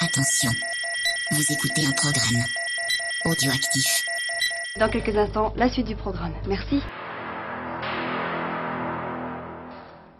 Attention, 0.00 0.50
vous 1.32 1.52
écoutez 1.52 1.84
un 1.84 1.90
programme 1.90 2.44
audioactif. 3.24 4.04
Dans 4.78 4.88
quelques 4.88 5.16
instants, 5.16 5.52
la 5.56 5.68
suite 5.68 5.88
du 5.88 5.96
programme. 5.96 6.32
Merci. 6.46 6.80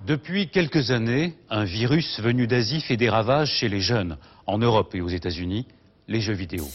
Depuis 0.05 0.49
quelques 0.49 0.91
années, 0.91 1.35
un 1.49 1.63
virus 1.63 2.19
venu 2.19 2.49
d'Asie 2.49 2.81
fait 2.81 2.97
des 2.97 3.09
ravages 3.09 3.53
chez 3.53 3.69
les 3.69 3.81
jeunes, 3.81 4.19
en 4.49 4.59
Europe 4.59 4.97
et 4.97 5.01
aux 5.01 5.09
États-Unis, 5.09 5.69
les 6.09 6.21
jeux 6.21 6.35
vidéo. 6.35 6.67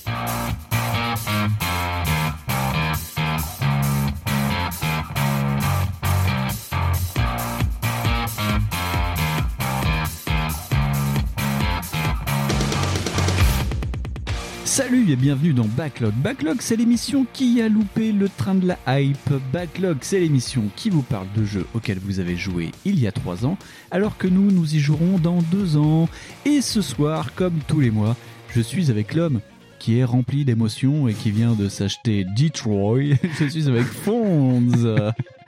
Et 15.09 15.17
bienvenue 15.17 15.52
dans 15.52 15.66
Backlog. 15.66 16.13
Backlog, 16.13 16.57
c'est 16.62 16.77
l'émission 16.77 17.25
qui 17.34 17.62
a 17.62 17.67
loupé 17.67 18.13
le 18.13 18.30
train 18.30 18.55
de 18.55 18.66
la 18.66 18.77
hype. 18.88 19.34
Backlog, 19.52 19.98
c'est 19.99 20.20
l'émission 20.20 20.63
qui 20.77 20.89
vous 20.89 21.02
parle 21.02 21.27
de 21.35 21.43
jeux 21.43 21.66
auxquels 21.73 21.99
vous 21.99 22.21
avez 22.21 22.38
joué 22.38 22.71
il 22.85 22.98
y 22.99 23.05
a 23.05 23.12
3 23.12 23.45
ans, 23.45 23.57
alors 23.91 24.17
que 24.17 24.27
nous, 24.27 24.49
nous 24.49 24.76
y 24.76 24.79
jouerons 24.79 25.17
dans 25.17 25.41
2 25.41 25.76
ans. 25.76 26.07
Et 26.45 26.62
ce 26.62 26.81
soir, 26.81 27.34
comme 27.35 27.59
tous 27.67 27.81
les 27.81 27.91
mois, 27.91 28.16
je 28.55 28.62
suis 28.62 28.91
avec 28.91 29.13
l'homme 29.13 29.41
qui 29.77 29.99
est 29.99 30.05
rempli 30.05 30.45
d'émotions 30.45 31.09
et 31.09 31.13
qui 31.13 31.31
vient 31.31 31.54
de 31.54 31.67
s'acheter 31.67 32.26
Detroit. 32.38 33.17
Je 33.40 33.48
suis 33.48 33.67
avec 33.67 33.84
Fonz. 33.84 34.88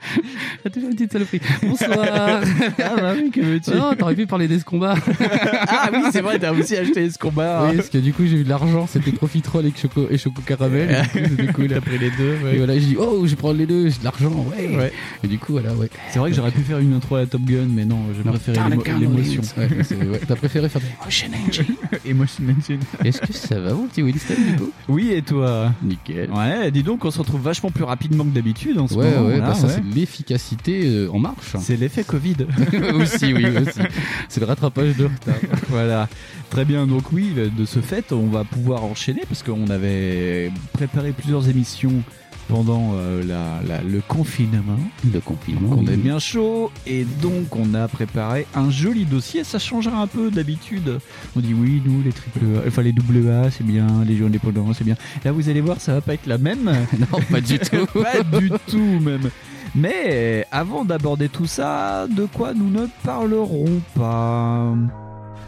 Ah, 0.64 0.70
toujours 0.70 0.88
une 0.90 0.96
petite 0.96 1.12
saloperie. 1.12 1.40
Bonsoir. 1.62 1.88
ah 2.82 2.94
bah 2.96 3.12
oui, 3.16 3.30
que 3.30 3.40
veux-tu 3.40 3.70
non, 3.70 3.94
t'aurais 3.96 4.16
pu 4.16 4.26
parler 4.26 4.48
des 4.48 4.58
combats. 4.60 4.94
Ah 5.68 5.90
oui, 5.92 5.98
c'est 6.12 6.20
vrai, 6.20 6.38
t'as 6.38 6.52
aussi 6.52 6.76
acheté 6.76 7.08
ce 7.10 7.18
combat. 7.18 7.66
Oui, 7.70 7.76
parce 7.76 7.88
que 7.88 7.98
du 7.98 8.12
coup, 8.12 8.24
j'ai 8.26 8.38
eu 8.38 8.44
de 8.44 8.48
l'argent. 8.48 8.86
C'était 8.86 9.12
Profiterol 9.12 9.66
et 9.66 9.72
Choco, 9.76 10.06
et 10.10 10.18
Choco 10.18 10.40
Caramel. 10.42 11.02
Du 11.14 11.20
coup, 11.20 11.28
C'était 11.36 11.52
cool. 11.52 11.68
T'as 11.68 11.80
pris 11.80 11.98
les 11.98 12.10
deux. 12.10 12.36
ouais. 12.44 12.54
Et 12.54 12.58
voilà, 12.58 12.74
j'ai 12.74 12.80
dit, 12.86 12.96
oh, 12.98 13.20
je 13.24 13.30
vais 13.30 13.36
prendre 13.36 13.58
les 13.58 13.66
deux, 13.66 13.88
j'ai 13.88 13.98
de 13.98 14.04
l'argent, 14.04 14.32
ouais. 14.56 14.76
Ouais. 14.76 14.92
Et 15.22 15.28
du 15.28 15.38
coup, 15.38 15.52
voilà, 15.52 15.72
ouais. 15.74 15.88
C'est 16.10 16.18
vrai 16.18 16.30
que 16.30 16.36
j'aurais 16.36 16.50
pu 16.50 16.60
faire 16.62 16.78
une 16.78 16.94
intro 16.94 17.16
à 17.16 17.20
la 17.20 17.26
Top 17.26 17.42
Gun, 17.42 17.66
mais 17.68 17.84
non, 17.84 17.98
j'ai 18.16 18.22
préféré 18.28 18.58
l'émo- 18.70 18.82
l'émotion. 18.98 19.42
Ouais, 19.56 19.68
ouais. 20.06 20.20
T'as 20.26 20.36
préféré 20.36 20.68
faire 20.68 20.80
des 20.82 20.88
Motion 21.04 21.28
Engine. 21.48 21.74
Emotion 22.04 22.44
Engine. 22.44 22.80
Est-ce 23.04 23.20
que 23.20 23.32
ça 23.32 23.60
va, 23.60 23.72
mon 23.74 23.86
petit 23.86 24.02
Winston, 24.02 24.34
du 24.50 24.56
coup? 24.56 24.70
Oui, 24.88 25.10
et 25.12 25.22
toi? 25.22 25.72
Nickel. 25.82 26.30
Ouais, 26.30 26.70
dis 26.70 26.82
donc, 26.82 27.04
on 27.04 27.10
se 27.10 27.18
retrouve 27.18 27.42
vachement 27.42 27.70
plus 27.70 27.84
rapidement 27.84 28.24
que 28.24 28.30
d'habitude 28.30 28.78
en 28.78 28.88
ce 28.88 28.94
Ouais, 28.94 29.10
moment. 29.10 29.28
ouais, 29.28 29.38
là, 29.38 29.48
bah 29.48 29.54
ça, 29.54 29.66
ouais. 29.66 29.72
c'est 29.74 29.84
l'efficacité 30.00 30.82
euh, 30.86 31.08
en 31.12 31.18
marche. 31.18 31.56
C'est 31.60 31.76
l'effet 31.76 32.04
Covid. 32.04 32.36
aussi, 32.94 33.32
oui, 33.32 33.46
aussi. 33.46 33.80
C'est 34.28 34.40
le 34.40 34.46
rattrapage 34.46 34.96
de 34.96 35.04
retard. 35.04 35.34
voilà. 35.68 36.08
Très 36.50 36.64
bien. 36.64 36.86
Donc 36.86 37.12
oui, 37.12 37.32
de 37.34 37.64
ce 37.64 37.80
fait, 37.80 38.12
on 38.12 38.26
va 38.26 38.44
pouvoir 38.44 38.84
enchaîner 38.84 39.22
parce 39.28 39.42
qu'on 39.42 39.68
avait 39.68 40.50
préparé 40.72 41.12
plusieurs 41.12 41.48
émissions 41.48 42.02
pendant 42.48 42.92
euh, 42.94 43.24
la, 43.24 43.60
la- 43.66 43.82
le 43.82 44.00
confinement. 44.06 44.78
Le 45.12 45.18
confinement. 45.18 45.70
On 45.72 45.84
oui. 45.84 45.92
est 45.94 45.96
bien 45.96 46.20
chaud 46.20 46.70
et 46.86 47.04
donc 47.20 47.56
on 47.56 47.74
a 47.74 47.88
préparé 47.88 48.46
un 48.54 48.70
joli 48.70 49.04
dossier. 49.04 49.42
Ça 49.42 49.58
changera 49.58 50.00
un 50.00 50.06
peu 50.06 50.30
d'habitude. 50.30 51.00
On 51.34 51.40
dit 51.40 51.54
oui, 51.54 51.82
nous 51.84 52.02
les 52.04 52.12
triple 52.12 52.38
A, 52.64 52.68
enfin 52.68 52.82
les 52.82 52.92
double 52.92 53.28
A, 53.30 53.50
c'est 53.50 53.64
bien, 53.66 53.88
les 54.06 54.16
jeux 54.16 54.26
indépendants, 54.26 54.72
c'est 54.74 54.84
bien. 54.84 54.94
Là, 55.24 55.32
vous 55.32 55.48
allez 55.48 55.60
voir, 55.60 55.80
ça 55.80 55.94
va 55.94 56.00
pas 56.00 56.14
être 56.14 56.26
la 56.26 56.38
même. 56.38 56.70
Non, 57.00 57.18
pas 57.30 57.40
du 57.40 57.58
tout. 57.58 57.86
pas 58.00 58.22
du 58.22 58.50
tout 58.68 59.00
même. 59.00 59.28
Mais 59.76 60.46
avant 60.50 60.86
d'aborder 60.86 61.28
tout 61.28 61.46
ça, 61.46 62.06
de 62.08 62.24
quoi 62.24 62.54
nous 62.54 62.70
ne 62.70 62.86
parlerons 63.04 63.82
pas 63.94 64.74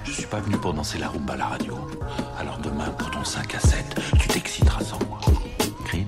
Je 0.04 0.12
suis 0.12 0.26
pas 0.26 0.40
venu 0.40 0.58
pour 0.58 0.74
danser 0.74 0.98
la 0.98 1.08
rumba 1.08 1.32
à 1.32 1.36
la 1.38 1.46
radio. 1.46 1.74
Alors 2.38 2.58
demain, 2.58 2.90
pour 2.98 3.10
ton 3.10 3.24
5 3.24 3.54
à 3.54 3.58
7, 3.58 4.00
tu 4.20 4.28
t'exciteras 4.28 4.84
sans 4.84 4.98
moi. 5.08 5.18
Crime 5.86 6.04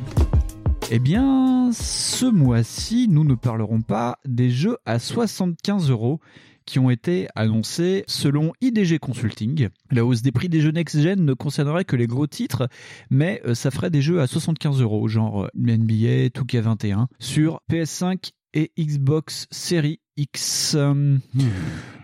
Eh 0.91 0.99
bien, 0.99 1.71
ce 1.73 2.27
mois-ci, 2.27 3.07
nous 3.09 3.25
ne 3.25 3.35
parlerons 3.35 3.81
pas 3.81 4.19
des 4.27 4.51
jeux 4.51 4.77
à 4.85 4.99
75 4.99 5.89
euros 5.89 6.21
qui 6.71 6.79
ont 6.79 6.89
été 6.89 7.27
annoncés 7.35 8.05
selon 8.07 8.53
IDG 8.61 9.01
Consulting. 9.01 9.71
La 9.91 10.05
hausse 10.05 10.23
des 10.23 10.31
prix 10.31 10.49
des 10.49 10.61
jeux 10.61 10.71
next-gen 10.71 11.25
ne 11.25 11.35
concernerait 11.35 11.85
que 11.85 11.97
les 11.97 12.07
gros 12.07 12.29
titres, 12.29 12.69
mais 13.11 13.43
euh, 13.45 13.55
ça 13.55 13.73
ferait 13.73 13.91
des 13.91 14.01
jeux 14.01 14.21
à 14.21 14.29
75 14.29 14.81
euros, 14.81 15.09
genre 15.09 15.47
euh, 15.47 15.49
NBA, 15.57 16.29
2K21, 16.29 17.07
sur 17.19 17.61
PS5 17.69 18.31
et 18.55 18.71
Xbox 18.79 19.49
Series 19.51 19.99
X. 20.17 20.77
Euh, 20.77 21.19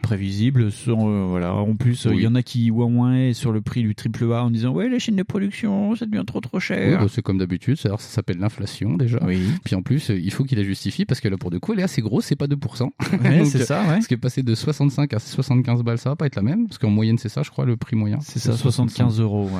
prévisible. 0.06 0.70
Sans, 0.70 1.08
euh, 1.08 1.24
voilà. 1.28 1.52
En 1.54 1.74
plus, 1.74 2.06
euh, 2.06 2.10
il 2.12 2.16
Oui. 2.18 2.22
y 2.22 2.26
en 2.26 2.34
a 2.34 2.42
qui 2.42 2.70
ouin 2.70 3.32
sur 3.32 3.50
le 3.52 3.60
prix 3.60 3.82
du 3.82 3.94
triple 3.94 4.24
A 4.32 4.44
en 4.44 4.50
disant 4.50 4.70
ouais 4.72 4.88
les 4.88 4.98
chaînes 5.00 5.16
de 5.16 5.22
production 5.22 5.94
ça 5.96 6.06
devient 6.06 6.24
trop 6.26 6.40
trop 6.40 6.58
Oui, 6.58 6.62
cher. 6.62 7.00
bah, 7.00 7.06
c'est 7.10 7.22
comme 7.22 7.38
d'habitude, 7.38 7.76
c'est-à-dire 7.76 8.00
ça 8.00 8.08
s'appelle 8.08 8.38
l'inflation 8.38 8.96
déjà. 8.96 9.18
Oui, 9.24 9.40
Puis 9.64 9.74
en 9.74 9.82
plus, 9.82 10.10
euh, 10.10 10.18
il 10.18 10.32
faut 10.32 10.44
qu'il 10.44 10.58
la 10.58 10.64
justifie 10.64 11.04
parce 11.04 11.20
que 11.20 11.28
là, 11.28 11.36
pour 11.36 11.50
de 11.50 11.58
coup, 11.58 11.72
elle 11.72 11.80
est 11.80 11.84
assez 11.84 12.02
grosse, 12.02 12.26
c'est 12.26 12.36
pas 12.36 12.46
2%. 12.46 12.90
Ouais, 13.22 13.44
c'est 13.44 13.64
ça, 13.64 13.80
ouais. 13.82 13.86
Parce 13.88 14.06
que 14.06 14.14
passer 14.14 14.42
de 14.42 14.54
65 14.54 15.12
à 15.12 15.18
75 15.18 15.82
balles, 15.82 15.98
ça 15.98 16.10
va 16.10 16.16
pas 16.16 16.26
être 16.26 16.36
la 16.36 16.42
même. 16.42 16.66
Parce 16.68 16.78
qu'en 16.78 16.90
moyenne, 16.90 17.18
c'est 17.18 17.28
ça, 17.28 17.42
je 17.42 17.50
crois, 17.50 17.64
le 17.66 17.76
prix 17.76 17.96
moyen. 17.96 18.18
C'est 18.20 18.38
ça, 18.38 18.52
75 18.52 19.20
euros, 19.20 19.44
ouais. 19.46 19.50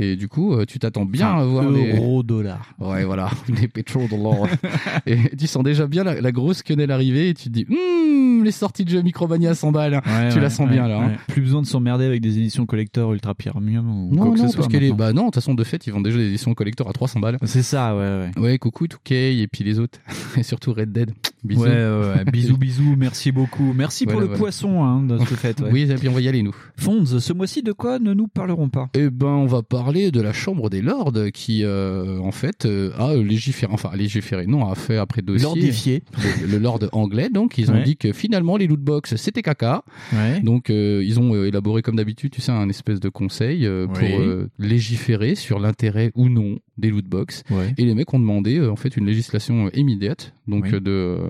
ouais. 0.00 0.06
Et 0.06 0.16
du 0.16 0.28
coup, 0.28 0.56
tu 0.66 0.78
t'attends 0.78 1.04
bien 1.04 1.30
Enfin, 1.30 1.42
à 1.42 1.44
voir 1.44 1.70
les. 1.70 1.96
euros, 1.96 2.22
dollars. 2.22 2.74
Ouais, 2.78 3.04
voilà, 3.04 3.30
les 3.60 3.68
pétrodollars. 3.68 4.48
et 5.06 5.18
tu 5.36 5.46
sens 5.46 5.62
déjà 5.62 5.86
bien 5.86 6.04
la, 6.04 6.20
la 6.20 6.32
grosse 6.32 6.62
quenelle 6.62 6.90
arriver 6.90 7.28
et 7.28 7.34
tu 7.34 7.44
te 7.44 7.48
dis, 7.50 7.66
hum, 7.68 8.44
les 8.44 8.50
sorties 8.52 8.84
de 8.84 8.90
jeux 8.90 9.02
Micromania 9.02 9.54
100 9.54 9.72
balles. 9.74 10.00
Ouais, 10.06 10.30
Tu 10.32 10.40
la 10.40 10.48
sens 10.48 10.68
bien, 10.68 10.88
là, 10.88 11.00
hein. 11.00 11.12
Plus 11.28 11.42
besoin 11.42 11.60
de 11.60 11.66
s'emmerder 11.66 12.06
avec 12.06 12.22
des 12.22 12.38
éditions 12.38 12.64
collector 12.64 13.12
ultra 13.12 13.34
premium 13.34 13.86
ou 13.90 14.16
quoi 14.16 14.24
Non, 14.26 14.32
que 14.32 14.38
non, 14.38 14.46
ce 14.46 14.52
soit. 14.54 14.62
parce 14.64 14.72
maintenant. 14.72 14.94
Bah 14.96 15.12
non, 15.12 15.22
de 15.22 15.26
toute 15.26 15.34
façon, 15.34 15.54
de 15.54 15.64
fait, 15.64 15.86
ils 15.86 15.92
vendent 15.92 16.04
déjà 16.04 16.16
des 16.18 16.28
éditions 16.28 16.54
collector 16.54 16.88
à 16.88 16.92
300 16.92 17.20
balles. 17.20 17.36
C'est 17.42 17.62
ça, 17.62 17.94
ouais, 17.94 18.30
ouais. 18.36 18.42
Ouais, 18.42 18.58
coucou, 18.58 18.86
2K 18.86 19.12
et 19.42 19.46
puis 19.46 19.64
les 19.64 19.78
autres. 19.78 19.98
et 20.38 20.42
surtout 20.42 20.72
Red 20.72 20.92
Dead. 20.92 21.12
Bisous. 21.44 21.62
Ouais, 21.62 21.70
ouais, 21.70 22.24
bisous, 22.32 22.56
bisous, 22.56 22.94
merci 22.98 23.30
beaucoup. 23.30 23.72
Merci 23.74 24.06
pour 24.06 24.18
le 24.20 24.26
voilà. 24.26 24.38
poisson 24.38 24.82
hein, 24.82 25.02
de 25.02 25.18
ce 25.18 25.24
fait. 25.34 25.60
Ouais. 25.60 25.68
Oui, 25.70 25.82
et 25.90 25.94
puis 25.96 26.08
on 26.08 26.12
va 26.12 26.20
y 26.22 26.28
aller, 26.28 26.42
nous. 26.42 26.54
Fonds, 26.76 27.04
ce 27.04 27.32
mois-ci, 27.34 27.62
de 27.62 27.72
quoi 27.72 27.98
ne 27.98 28.14
nous 28.14 28.28
parlerons 28.28 28.68
pas? 28.70 28.88
Eh 28.94 29.10
ben, 29.10 29.26
on 29.26 29.46
va 29.46 29.62
parler 29.62 30.10
de 30.10 30.20
la 30.22 30.32
Chambre 30.32 30.70
des 30.70 30.80
Lords 30.80 31.12
qui, 31.34 31.62
euh, 31.64 32.18
en 32.20 32.32
fait, 32.32 32.64
euh, 32.64 32.92
a 32.98 33.14
légiféré, 33.14 33.70
enfin, 33.72 33.90
a 33.92 33.96
légiféré, 33.96 34.46
non, 34.46 34.66
a 34.70 34.74
fait 34.74 34.96
après 34.96 35.20
dossier. 35.22 35.44
Lordifié. 35.44 36.02
Le, 36.42 36.46
le 36.52 36.58
Lord 36.58 36.80
anglais, 36.92 37.28
donc, 37.28 37.58
ils 37.58 37.70
ont 37.70 37.74
Ouais. 37.74 37.82
dit 37.82 37.96
que 37.96 38.12
finalement, 38.12 38.56
les 38.56 38.66
lootbox, 38.66 39.16
c'était 39.16 39.42
caca. 39.42 39.82
Ouais. 40.12 40.40
Donc, 40.40 40.70
euh, 40.70 41.02
ils 41.04 41.20
ont 41.20 41.34
euh, 41.34 41.46
élaboré, 41.48 41.82
comme 41.82 41.96
d'habitude, 41.96 42.30
tu 42.32 42.40
sais, 42.40 42.52
un 42.52 42.68
espèce 42.68 43.00
de 43.00 43.08
conseil 43.10 43.66
euh, 43.66 43.86
pour 43.86 44.02
Oui. 44.02 44.46
légiférer 44.58 45.34
sur 45.34 45.58
l'intérêt 45.58 46.10
ou 46.14 46.28
non 46.28 46.58
des 46.78 46.90
lootbox. 46.90 47.42
Ouais. 47.50 47.74
Et 47.78 47.84
les 47.84 47.94
mecs 47.94 48.12
ont 48.14 48.18
demandé, 48.18 48.58
euh, 48.58 48.70
en 48.70 48.76
fait, 48.76 48.96
une 48.96 49.06
législation 49.06 49.66
euh, 49.66 49.70
immédiate, 49.74 50.34
donc 50.48 50.64
Oui. 50.64 50.70
euh, 50.74 50.80
de, 50.80 51.20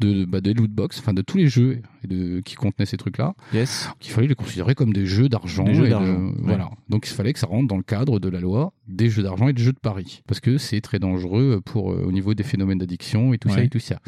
de, 0.00 0.24
bah, 0.24 0.40
des 0.40 0.54
lootbox, 0.54 0.98
enfin, 1.00 1.12
de 1.14 1.22
tous 1.22 1.36
les 1.36 1.48
jeux 1.48 1.80
de, 2.08 2.40
qui 2.40 2.54
contenaient 2.54 2.86
ces 2.86 2.96
trucs-là 2.96 3.34
Yes. 3.52 3.90
qu'il 4.00 4.12
fallait 4.12 4.26
les 4.28 4.34
considérer 4.34 4.74
comme 4.74 4.92
des 4.92 5.06
jeux 5.06 5.28
d'argent. 5.28 5.64
Des 5.64 5.74
jeux 5.74 5.88
de- 5.88 5.94
ouais. 5.94 6.32
Voilà. 6.38 6.70
Donc 6.88 7.06
il 7.06 7.12
fallait 7.12 7.32
que 7.32 7.38
ça 7.38 7.46
rentre 7.46 7.68
dans 7.68 7.76
le 7.76 7.82
cadre 7.82 8.18
de 8.20 8.28
la 8.28 8.40
loi 8.40 8.72
des 8.88 9.08
jeux 9.10 9.22
d'argent 9.22 9.48
et 9.48 9.52
des 9.52 9.62
jeux 9.62 9.72
de 9.72 9.78
paris. 9.78 10.22
Parce 10.26 10.40
que 10.40 10.58
c'est 10.58 10.80
très 10.80 10.98
dangereux 10.98 11.60
pour, 11.64 11.86
au 11.86 12.10
niveau 12.12 12.34
des 12.34 12.42
phénomènes 12.42 12.78
d'addiction 12.78 13.32
et 13.34 13.38
tout 13.38 13.48
ça 13.50 13.62
et 13.62 13.68
tout 13.68 13.78
ça. 13.78 14.00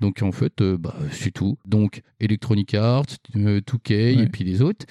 Donc 0.00 0.22
en 0.22 0.32
fait, 0.32 0.60
euh, 0.60 0.76
bah, 0.78 0.94
c'est 1.10 1.30
tout. 1.32 1.58
Donc 1.66 2.02
Electronic 2.20 2.74
Arts, 2.74 3.04
euh, 3.36 3.60
2K 3.60 3.90
Ouais. 3.90 4.14
et 4.24 4.26
puis 4.28 4.44
les 4.44 4.60
autres, 4.62 4.86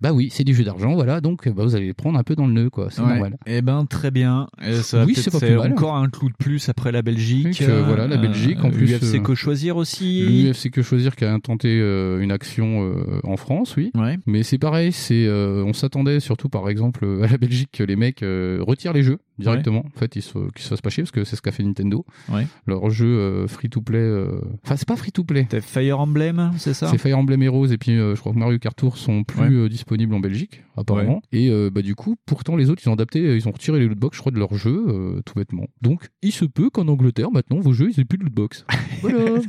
bah 0.00 0.12
oui, 0.12 0.28
c'est 0.30 0.44
du 0.44 0.54
jeu 0.54 0.64
d'argent, 0.64 0.94
voilà. 0.94 1.20
Donc 1.20 1.48
bah, 1.48 1.64
vous 1.64 1.74
allez 1.74 1.86
les 1.86 1.94
prendre 1.94 2.18
un 2.18 2.22
peu 2.22 2.34
dans 2.36 2.46
le 2.46 2.52
nœud, 2.52 2.70
quoi. 2.70 2.88
C'est 2.90 3.02
normal. 3.02 3.36
Eh 3.46 3.62
ben, 3.62 3.86
très 3.86 4.10
bien. 4.10 4.48
Et 4.64 4.73
ça 4.82 4.98
va 4.98 5.04
Oui, 5.04 5.14
c'est 5.14 5.30
pas 5.30 5.40
plus 5.40 5.56
mal. 5.56 5.72
encore 5.72 5.96
un 5.96 6.08
clou 6.08 6.28
de 6.28 6.34
plus 6.38 6.68
après 6.68 6.92
la 6.92 7.02
Belgique. 7.02 7.62
Euh, 7.62 7.82
voilà, 7.86 8.06
la 8.06 8.16
Belgique, 8.16 8.62
en 8.64 8.70
plus, 8.70 8.86
L'UFC 8.86 9.16
euh, 9.16 9.20
que 9.20 9.34
choisir 9.34 9.76
aussi. 9.76 10.24
L'UFC 10.26 10.70
que 10.70 10.82
choisir 10.82 11.16
qui 11.16 11.24
a 11.24 11.32
intenté 11.32 11.78
euh, 11.80 12.20
une 12.20 12.32
action 12.32 12.84
euh, 12.84 13.20
en 13.24 13.36
France, 13.36 13.76
oui. 13.76 13.90
Ouais. 13.94 14.18
Mais 14.26 14.42
c'est 14.42 14.58
pareil, 14.58 14.92
c'est 14.92 15.28
on 15.28 15.72
s'attendait 15.72 16.20
surtout 16.20 16.48
par 16.48 16.68
exemple 16.68 17.06
à 17.22 17.26
la 17.28 17.38
Belgique 17.38 17.70
que 17.72 17.82
les 17.82 17.96
mecs 17.96 18.22
euh, 18.22 18.58
retirent 18.60 18.92
les 18.92 19.02
jeux 19.02 19.18
directement. 19.38 19.84
En 19.94 19.98
fait, 19.98 20.16
ils 20.16 20.22
se, 20.22 20.32
qu'ils 20.52 20.62
se 20.64 20.68
fassent 20.68 20.80
pas 20.82 20.90
chier 20.90 21.02
parce 21.02 21.10
que 21.12 21.24
c'est 21.24 21.36
ce 21.36 21.42
qu'a 21.42 21.52
fait 21.52 21.62
Nintendo. 21.62 22.04
Ouais. 22.30 22.46
Leur 22.66 22.90
jeu 22.90 23.46
free 23.46 23.68
to 23.68 23.80
play, 23.80 24.24
enfin 24.64 24.76
c'est 24.76 24.88
pas 24.88 24.96
free 24.96 25.12
to 25.12 25.24
play. 25.24 25.46
T'as 25.48 25.60
Fire 25.60 26.00
Emblem, 26.00 26.52
c'est 26.58 26.74
ça? 26.74 26.88
C'est 26.88 26.98
Fire 26.98 27.18
Emblem 27.18 27.42
Heroes 27.42 27.66
et 27.66 27.78
puis 27.78 27.92
euh, 27.98 28.14
je 28.14 28.20
crois 28.20 28.32
que 28.32 28.38
Mario 28.38 28.58
Kart 28.58 28.76
Tour 28.76 28.96
sont 28.96 29.24
plus 29.24 29.40
Ouais. 29.40 29.50
euh, 29.50 29.68
disponibles 29.68 30.14
en 30.14 30.20
Belgique 30.20 30.62
apparemment. 30.76 31.22
Et 31.32 31.50
euh, 31.50 31.70
bah 31.70 31.82
du 31.82 31.94
coup, 31.94 32.16
pourtant 32.26 32.56
les 32.56 32.70
autres 32.70 32.82
ils 32.84 32.88
ont 32.88 32.92
adapté, 32.94 33.20
euh, 33.20 33.36
ils 33.36 33.48
ont 33.48 33.52
retiré 33.52 33.78
les 33.78 33.86
lootbox 33.88 34.16
je 34.16 34.20
crois 34.20 34.32
de 34.32 34.38
leur 34.38 34.54
jeu 34.54 34.84
euh, 34.88 35.20
tout 35.24 35.34
bêtement. 35.34 35.66
Donc 35.82 36.08
il 36.22 36.32
se 36.32 36.44
peut 36.44 36.70
qu'en 36.70 36.88
Angleterre 36.88 37.30
maintenant 37.30 37.60
vos 37.60 37.72
jeux 37.72 37.90
ils 37.90 38.00
aient 38.00 38.04
plus 38.04 38.18
de 38.18 38.24
lootbox. 38.24 38.64
voilà. 39.02 39.40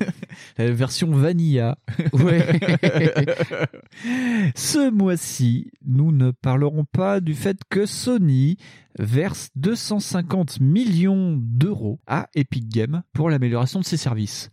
La 0.58 0.72
version 0.72 1.12
vanilla. 1.12 1.78
Ouais. 2.14 2.46
Ce 4.56 4.90
mois-ci, 4.90 5.72
nous 5.86 6.12
ne 6.12 6.32
parlerons 6.32 6.86
pas 6.86 7.20
du 7.20 7.34
fait 7.34 7.58
que 7.70 7.86
Sony 7.86 8.58
verse 9.00 9.50
250 9.76 10.62
millions 10.62 11.36
d'euros 11.38 12.00
à 12.08 12.30
Epic 12.34 12.68
Games 12.70 13.04
pour 13.14 13.30
l'amélioration 13.30 13.80
de 13.82 13.86
ses 13.86 13.98
services. 13.98 14.50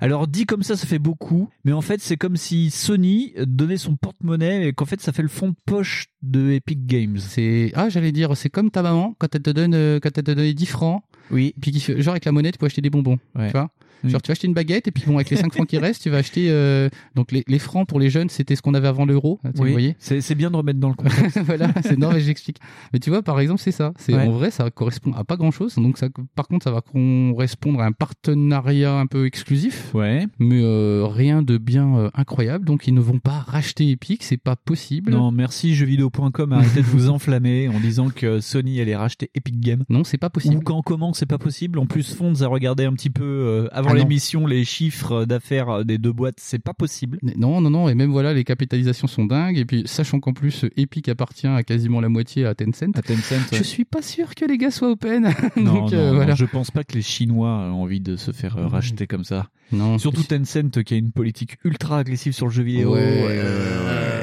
Alors 0.00 0.28
dit 0.28 0.44
comme 0.44 0.62
ça, 0.62 0.76
ça 0.76 0.86
fait 0.86 0.98
beaucoup, 0.98 1.48
mais 1.64 1.72
en 1.72 1.80
fait 1.80 2.00
c'est 2.00 2.16
comme 2.16 2.36
si 2.36 2.70
Sony 2.70 3.32
donnait 3.46 3.78
son 3.78 3.96
porte-monnaie 3.96 4.68
et 4.68 4.72
qu'en 4.74 4.84
fait 4.84 5.00
ça 5.00 5.12
fait 5.12 5.22
le 5.22 5.28
fond 5.28 5.48
de 5.48 5.56
poche 5.64 6.06
de 6.22 6.50
Epic 6.52 6.86
Games. 6.86 7.16
C'est 7.18 7.72
ah 7.74 7.88
j'allais 7.88 8.12
dire 8.12 8.36
c'est 8.36 8.50
comme 8.50 8.70
ta 8.70 8.82
maman 8.82 9.14
quand 9.18 9.34
elle 9.34 9.42
te 9.42 9.50
donne 9.50 9.74
euh, 9.74 9.98
quand 10.00 10.10
elle 10.16 10.24
te 10.24 10.30
donne 10.32 10.52
10 10.52 10.66
francs 10.66 11.02
Oui. 11.30 11.54
puis 11.60 11.72
genre 11.98 12.12
avec 12.12 12.24
la 12.26 12.32
monnaie 12.32 12.52
tu 12.52 12.58
peux 12.58 12.66
acheter 12.66 12.82
des 12.82 12.90
bonbons 12.90 13.18
Ouais. 13.34 13.46
tu 13.46 13.52
vois 13.52 13.70
Oui. 14.04 14.10
genre 14.10 14.22
tu 14.22 14.28
vas 14.28 14.32
acheter 14.32 14.46
une 14.46 14.54
baguette 14.54 14.88
et 14.88 14.90
puis 14.90 15.04
bon 15.06 15.16
avec 15.16 15.30
les 15.30 15.36
5 15.36 15.52
francs 15.52 15.66
qui 15.66 15.78
restent 15.78 16.02
tu 16.02 16.10
vas 16.10 16.18
acheter 16.18 16.46
euh, 16.50 16.88
donc 17.14 17.32
les, 17.32 17.44
les 17.46 17.58
francs 17.58 17.88
pour 17.88 17.98
les 17.98 18.10
jeunes 18.10 18.28
c'était 18.28 18.56
ce 18.56 18.62
qu'on 18.62 18.74
avait 18.74 18.88
avant 18.88 19.06
l'euro 19.06 19.40
voyez 19.54 19.96
c'est 19.98 20.34
bien 20.34 20.50
de 20.50 20.56
remettre 20.56 20.78
dans 20.80 20.88
le 20.88 20.94
contexte. 20.94 21.38
voilà, 21.44 21.68
c'est 21.82 21.98
non 21.98 22.12
mais 22.12 22.20
j'explique. 22.20 22.58
Mais 22.92 22.98
tu 22.98 23.10
vois, 23.10 23.22
par 23.22 23.40
exemple, 23.40 23.60
c'est 23.60 23.72
ça. 23.72 23.92
C'est 23.98 24.14
Ouais. 24.14 24.22
en 24.22 24.30
vrai, 24.30 24.50
ça 24.50 24.70
correspond 24.70 25.12
à 25.12 25.24
pas 25.24 25.36
grand 25.36 25.50
chose. 25.50 25.74
Donc 25.76 25.98
ça, 25.98 26.08
par 26.34 26.48
contre, 26.48 26.64
ça 26.64 26.70
va 26.70 26.80
correspondre 26.80 27.80
à 27.80 27.86
un 27.86 27.92
partenariat 27.92 28.94
un 28.98 29.06
peu 29.06 29.26
exclusif, 29.26 29.94
ouais. 29.94 30.26
mais 30.38 30.60
euh, 30.62 31.06
rien 31.06 31.42
de 31.42 31.58
bien 31.58 31.96
euh, 31.96 32.10
incroyable. 32.14 32.64
Donc 32.64 32.86
ils 32.86 32.94
ne 32.94 33.00
vont 33.00 33.18
pas 33.18 33.44
racheter 33.46 33.90
Epic, 33.90 34.22
c'est 34.22 34.36
pas 34.36 34.56
possible. 34.56 35.12
Non, 35.12 35.30
merci 35.32 35.74
jeuxvideo.com, 35.74 36.52
arrêtez 36.52 36.80
de 36.80 36.86
vous 36.86 37.08
enflammer 37.10 37.68
en 37.68 37.78
disant 37.80 38.08
que 38.10 38.40
Sony 38.40 38.80
allait 38.80 38.96
racheter 38.96 39.30
Epic 39.34 39.60
Games. 39.60 39.84
Non, 39.88 40.04
c'est 40.04 40.18
pas 40.18 40.30
possible. 40.30 40.56
Ou 40.56 40.60
quand 40.60 40.82
comment, 40.82 41.12
c'est 41.12 41.26
pas 41.26 41.38
possible. 41.38 41.78
En 41.78 41.86
plus, 41.86 42.14
Fonds 42.14 42.42
a 42.42 42.46
regardé 42.46 42.84
un 42.84 42.92
petit 42.92 43.10
peu 43.10 43.24
euh, 43.24 43.68
avant 43.86 43.94
Ah 43.94 43.98
l'émission 43.98 44.46
les 44.46 44.64
chiffres 44.64 45.24
d'affaires 45.24 45.84
des 45.84 45.98
deux 45.98 46.12
boîtes, 46.12 46.36
c'est 46.38 46.58
pas 46.62 46.74
possible. 46.74 47.18
Non, 47.36 47.60
non, 47.60 47.70
non. 47.70 47.88
Et 47.88 47.94
même 47.94 48.10
voilà, 48.10 48.34
les 48.34 48.44
capitalisations 48.44 49.06
sont 49.06 49.24
dingues. 49.24 49.58
Et 49.58 49.64
puis 49.64 49.82
sachant 49.86 50.20
qu'en 50.20 50.32
plus, 50.32 50.64
Epic 50.76 51.08
appartient 51.08 51.46
à 51.46 51.62
quasiment 51.62 52.00
la 52.00 52.08
moitié 52.08 52.44
à 52.46 52.54
Tencent. 52.54 52.94
À 52.94 53.02
Tencent, 53.02 53.52
Je 53.52 53.62
suis 53.62 53.84
pas 53.84 54.02
sûr 54.02 54.34
que 54.34 54.44
les 54.44 54.58
gars 54.58 54.70
soient 54.70 54.90
open. 54.90 55.32
Non, 55.56 55.74
Donc 55.74 55.92
non, 55.92 55.98
euh, 55.98 56.24
non, 56.26 56.34
je 56.34 56.44
pense 56.44 56.70
pas 56.70 56.84
que 56.84 56.92
les 56.94 57.02
Chinois 57.02 57.48
ont 57.48 57.82
envie 57.82 58.00
de 58.00 58.16
se 58.16 58.30
faire 58.32 58.56
euh, 58.58 58.66
racheter 58.66 59.06
comme 59.06 59.24
ça. 59.24 59.48
Non, 59.72 59.98
Surtout 59.98 60.22
Tencent 60.22 60.82
qui 60.84 60.94
a 60.94 60.96
une 60.96 61.12
politique 61.12 61.56
ultra 61.64 61.98
agressive 61.98 62.32
sur 62.32 62.46
le 62.46 62.52
jeu 62.52 62.62
vidéo. 62.62 62.94
Ouais, 62.94 63.00
Euh, 63.30 64.15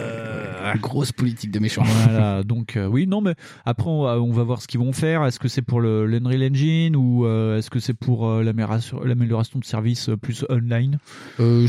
grosse 0.81 1.11
politique 1.11 1.51
de 1.51 1.59
méchants. 1.59 1.83
Voilà, 1.83 2.43
donc 2.43 2.75
euh, 2.77 2.87
oui, 2.87 3.07
non, 3.07 3.21
mais 3.21 3.35
après 3.65 3.87
on 3.89 4.03
va, 4.03 4.19
on 4.21 4.31
va 4.31 4.43
voir 4.43 4.61
ce 4.61 4.67
qu'ils 4.67 4.79
vont 4.79 4.93
faire. 4.93 5.25
Est-ce 5.25 5.39
que 5.39 5.47
c'est 5.47 5.61
pour 5.61 5.81
le 5.81 6.05
l'Unreal 6.05 6.43
Engine 6.51 6.95
ou 6.95 7.25
euh, 7.25 7.57
est-ce 7.57 7.69
que 7.69 7.79
c'est 7.79 7.93
pour 7.93 8.27
euh, 8.27 8.43
l'amélioration 8.43 9.01
l'amélioration 9.03 9.59
de 9.59 9.65
services 9.65 10.09
plus 10.21 10.45
online? 10.49 10.97
Je- 11.39 11.67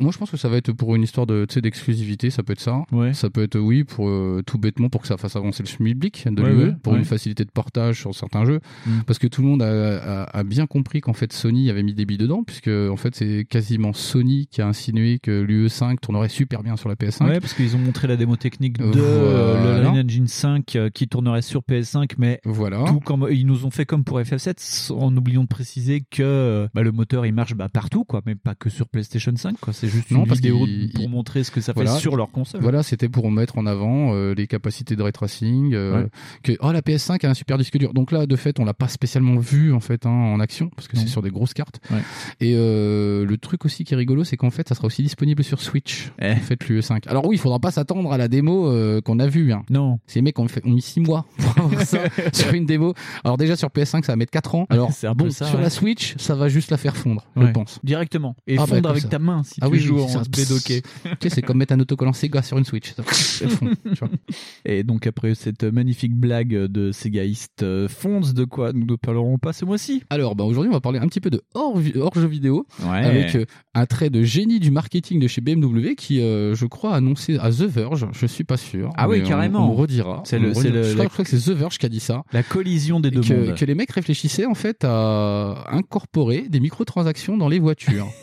moi, 0.00 0.10
je 0.12 0.18
pense 0.18 0.30
que 0.30 0.36
ça 0.36 0.48
va 0.48 0.56
être 0.56 0.72
pour 0.72 0.94
une 0.94 1.02
histoire 1.02 1.26
de, 1.26 1.46
d'exclusivité, 1.60 2.30
ça 2.30 2.42
peut 2.42 2.52
être 2.52 2.60
ça. 2.60 2.84
Ouais. 2.92 3.14
Ça 3.14 3.30
peut 3.30 3.42
être, 3.42 3.58
oui, 3.58 3.84
pour 3.84 4.10
tout 4.46 4.58
bêtement, 4.58 4.88
pour 4.88 5.02
que 5.02 5.08
ça 5.08 5.16
fasse 5.16 5.36
avancer 5.36 5.62
le 5.62 5.68
schmilblick 5.68 6.26
de 6.30 6.42
Ouais, 6.42 6.50
l'UE, 6.52 6.64
ouais, 6.66 6.74
pour 6.82 6.94
une 6.94 7.04
facilité 7.04 7.44
de 7.44 7.50
portage 7.50 8.00
sur 8.00 8.14
certains 8.14 8.44
jeux. 8.44 8.60
Mm. 8.86 8.90
Parce 9.06 9.18
que 9.18 9.26
tout 9.26 9.42
le 9.42 9.48
monde 9.48 9.62
a, 9.62 10.22
a- 10.24 10.38
a 10.38 10.44
bien 10.44 10.66
compris 10.66 11.00
qu'en 11.00 11.12
fait 11.12 11.32
Sony 11.32 11.70
avait 11.70 11.82
mis 11.82 11.94
des 11.94 12.04
billes 12.04 12.18
dedans, 12.18 12.42
puisque 12.44 12.68
en 12.68 12.96
fait 12.96 13.14
c'est 13.14 13.44
quasiment 13.48 13.92
Sony 13.92 14.46
qui 14.50 14.60
a 14.62 14.66
insinué 14.66 15.18
que 15.18 15.42
l'UE5 15.42 15.98
tournerait 16.00 16.28
super 16.28 16.62
bien 16.62 16.76
sur 16.76 16.88
la 16.88 16.94
PS5. 16.94 17.26
Ouais, 17.26 17.40
parce 17.40 17.54
qu'ils 17.54 17.74
ont 17.76 17.78
montré 17.78 18.06
la 18.06 18.16
démo 18.16 18.35
technique 18.36 18.78
de 18.78 18.84
Voilà. 18.84 19.00
euh, 19.00 19.80
le 19.82 19.86
Unreal 19.88 20.04
Engine 20.06 20.26
5 20.28 20.76
euh, 20.76 20.90
qui 20.90 21.08
tournerait 21.08 21.42
sur 21.42 21.62
PS5, 21.62 22.12
mais 22.18 22.40
Voilà. 22.44 22.84
tout 22.86 23.00
comme 23.00 23.26
ils 23.30 23.46
nous 23.46 23.64
ont 23.66 23.70
fait 23.70 23.84
comme 23.86 24.04
pour 24.04 24.20
FF7 24.20 24.92
en 24.92 25.16
oubliant 25.16 25.42
de 25.42 25.48
préciser 25.48 26.02
que 26.10 26.22
euh, 26.22 26.68
bah, 26.74 26.82
le 26.82 26.92
moteur 26.92 27.26
il 27.26 27.32
marche 27.32 27.54
bah, 27.54 27.68
partout 27.68 28.04
quoi 28.04 28.22
mais 28.26 28.34
pas 28.34 28.54
que 28.54 28.68
sur 28.70 28.88
PlayStation 28.88 29.32
5 29.34 29.58
quoi 29.60 29.72
c'est 29.72 29.88
juste 29.88 30.10
Non, 30.10 30.20
une 30.20 30.26
parce 30.26 30.40
vidéo 30.40 30.58
pour 30.58 30.68
il- 30.68 31.08
montrer 31.08 31.44
ce 31.44 31.50
que 31.50 31.60
ça 31.60 31.72
Voilà. 31.74 31.92
fait 31.94 32.00
sur 32.00 32.16
leur 32.16 32.30
console 32.30 32.60
Voilà, 32.62 32.82
c'était 32.82 33.08
pour 33.08 33.30
mettre 33.30 33.58
en 33.58 33.66
avant 33.66 34.14
euh, 34.14 34.34
les 34.34 34.46
capacités 34.46 34.96
de 34.96 35.02
ray 35.02 35.12
tracing, 35.12 35.74
euh, 35.74 36.02
Ouais. 36.02 36.08
que 36.42 36.52
oh 36.60 36.72
la 36.72 36.80
PS5 36.82 37.24
a 37.26 37.30
un 37.30 37.34
super 37.34 37.58
disque 37.58 37.76
dur. 37.78 37.94
Donc 37.94 38.12
là, 38.12 38.26
de 38.26 38.36
fait, 38.36 38.58
on 38.60 38.64
l'a 38.64 38.74
pas 38.74 38.88
spécialement 38.88 39.36
vu 39.38 39.72
en 39.72 39.80
fait 39.80 40.06
hein, 40.06 40.10
en 40.10 40.40
action 40.40 40.68
parce 40.74 40.88
que 40.88 40.96
c'est 40.96 41.06
sur 41.06 41.22
des 41.22 41.30
grosses 41.30 41.54
cartes. 41.54 41.80
Ouais. 41.90 41.98
Et 42.40 42.54
euh, 42.56 43.24
le 43.24 43.38
truc 43.38 43.64
aussi 43.64 43.84
qui 43.84 43.94
est 43.94 43.96
rigolo, 43.96 44.24
c'est 44.24 44.36
qu'en 44.36 44.50
fait, 44.50 44.68
ça 44.68 44.74
sera 44.74 44.86
aussi 44.86 45.02
disponible 45.02 45.42
sur 45.44 45.60
Switch. 45.60 46.10
Eh. 46.20 46.32
En 46.32 46.36
fait, 46.36 46.66
l'UE5. 46.68 47.08
Alors 47.08 47.26
oui, 47.26 47.36
il 47.36 47.38
faudra 47.38 47.58
pas 47.60 47.70
s'attendre 47.70 48.12
à 48.12 48.18
la 48.18 48.25
démo 48.28 48.68
euh, 48.70 49.00
qu'on 49.00 49.18
a 49.18 49.26
vue. 49.26 49.52
Hein. 49.52 49.62
non 49.70 49.98
Ces 50.06 50.22
mecs 50.22 50.38
ont, 50.38 50.48
fait, 50.48 50.64
ont 50.66 50.70
mis 50.70 50.82
6 50.82 51.00
mois 51.00 51.26
pour 51.38 51.64
avoir 51.64 51.82
ça 51.82 51.98
sur 52.32 52.52
une 52.54 52.66
démo. 52.66 52.94
Alors 53.24 53.36
déjà 53.36 53.56
sur 53.56 53.68
PS5, 53.68 54.04
ça 54.04 54.12
va 54.12 54.16
mettre 54.16 54.32
4 54.32 54.54
ans. 54.54 54.66
Alors 54.70 54.92
C'est 54.92 55.06
un 55.06 55.14
bon, 55.14 55.30
ça, 55.30 55.46
sur 55.46 55.56
ouais. 55.56 55.62
la 55.62 55.70
Switch, 55.70 56.14
ça 56.18 56.34
va 56.34 56.48
juste 56.48 56.70
la 56.70 56.76
faire 56.76 56.96
fondre, 56.96 57.24
Ouais. 57.36 57.46
je 57.46 57.50
pense. 57.52 57.78
directement 57.84 58.36
et 58.46 58.54
Ah, 58.56 58.60
bah, 58.62 58.66
fondre 58.66 58.82
comme 58.82 58.90
avec 58.90 59.02
ça. 59.02 59.08
ta 59.08 59.18
main 59.18 59.42
si 59.42 59.54
Ah 59.60 59.66
tu 59.66 59.72
oui, 59.72 59.78
joues 59.80 60.00
en 60.00 60.22
bédoqué 60.36 60.82
Ok, 61.04 61.26
c'est 61.28 61.42
comme 61.42 61.58
mettre 61.58 61.72
un 61.74 61.80
autocollant 61.80 62.12
Sega 62.12 62.42
sur 62.42 62.58
une 62.58 62.64
Switch. 62.64 62.92
Ça, 62.94 63.02
elle 63.42 63.50
fond, 63.50 63.68
tu 63.84 63.98
vois. 63.98 64.08
et 64.64 64.82
donc 64.82 65.06
après 65.06 65.34
cette 65.34 65.64
magnifique 65.64 66.14
blague 66.14 66.48
de 66.54 66.92
Segaïste 66.92 67.62
euh, 67.62 67.88
Fonds 67.88 68.20
de 68.34 68.44
quoi 68.44 68.72
nous 68.72 68.86
ne 68.86 68.96
parlerons 68.96 69.38
pas 69.38 69.52
ce 69.52 69.64
mois-ci 69.64 70.02
Alors, 70.10 70.34
bah, 70.36 70.44
aujourd'hui, 70.44 70.70
on 70.70 70.74
va 70.74 70.80
parler 70.80 70.98
un 70.98 71.06
petit 71.08 71.20
peu 71.20 71.30
de 71.30 71.42
hors, 71.54 71.78
hors 71.96 72.14
jeu 72.14 72.26
vidéo. 72.26 72.66
ouais 72.82 72.96
avec 73.04 73.34
euh, 73.36 73.44
un 73.74 73.86
trait 73.86 74.10
de 74.10 74.22
génie 74.22 74.58
du 74.60 74.70
marketing 74.70 75.20
de 75.20 75.26
chez 75.28 75.40
BMW 75.40 75.94
qui, 75.96 76.20
euh, 76.20 76.54
je 76.54 76.66
crois, 76.66 76.94
a 76.94 76.96
annoncé 76.96 77.36
à 77.38 77.50
The 77.50 77.62
Verge, 77.62 78.06
je 78.18 78.26
suis 78.26 78.44
pas 78.44 78.56
sûr. 78.56 78.90
Ah 78.96 79.08
oui, 79.08 79.20
on- 79.24 79.28
carrément. 79.28 79.70
On, 79.70 79.74
redira. 79.74 80.22
C'est 80.24 80.38
le- 80.38 80.48
redira. 80.52 80.74
le- 80.74 80.82
je, 80.82 80.88
crois, 80.92 80.96
la- 81.04 81.08
je 81.08 81.12
crois 81.12 81.24
que 81.24 81.30
c'est 81.30 81.50
The 81.52 81.56
Verge 81.56 81.78
qui 81.78 81.86
a 81.86 81.88
dit 81.88 82.00
ça. 82.00 82.22
la 82.32 82.42
collision 82.42 83.00
des 83.00 83.10
deux 83.10 83.20
que, 83.20 83.32
mondes 83.32 83.54
que 83.54 83.64
les 83.64 83.74
mecs 83.74 83.90
réfléchissaient 83.92 84.46
en 84.46 84.54
fait 84.54 84.84
à 84.84 85.64
incorporer 85.70 86.46
des 86.48 86.60
microtransactions 86.60 87.36
dans 87.36 87.48
les 87.48 87.58
voitures. 87.58 88.06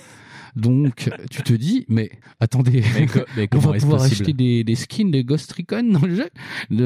Donc, 0.56 1.10
tu 1.32 1.44
te 1.44 1.54
dis, 1.54 1.86
mais 1.90 2.10
attendez, 2.40 2.84
mais, 2.96 3.08
on 3.54 3.58
va 3.60 3.74
pouvoir 3.74 4.02
acheter 4.04 4.34
des, 4.34 4.64
des 4.64 4.76
skins 4.76 5.12
de 5.12 5.22
Ghost 5.22 5.52
Recon 5.54 5.84
dans 5.84 6.06
le 6.06 6.16
jeu 6.16 6.30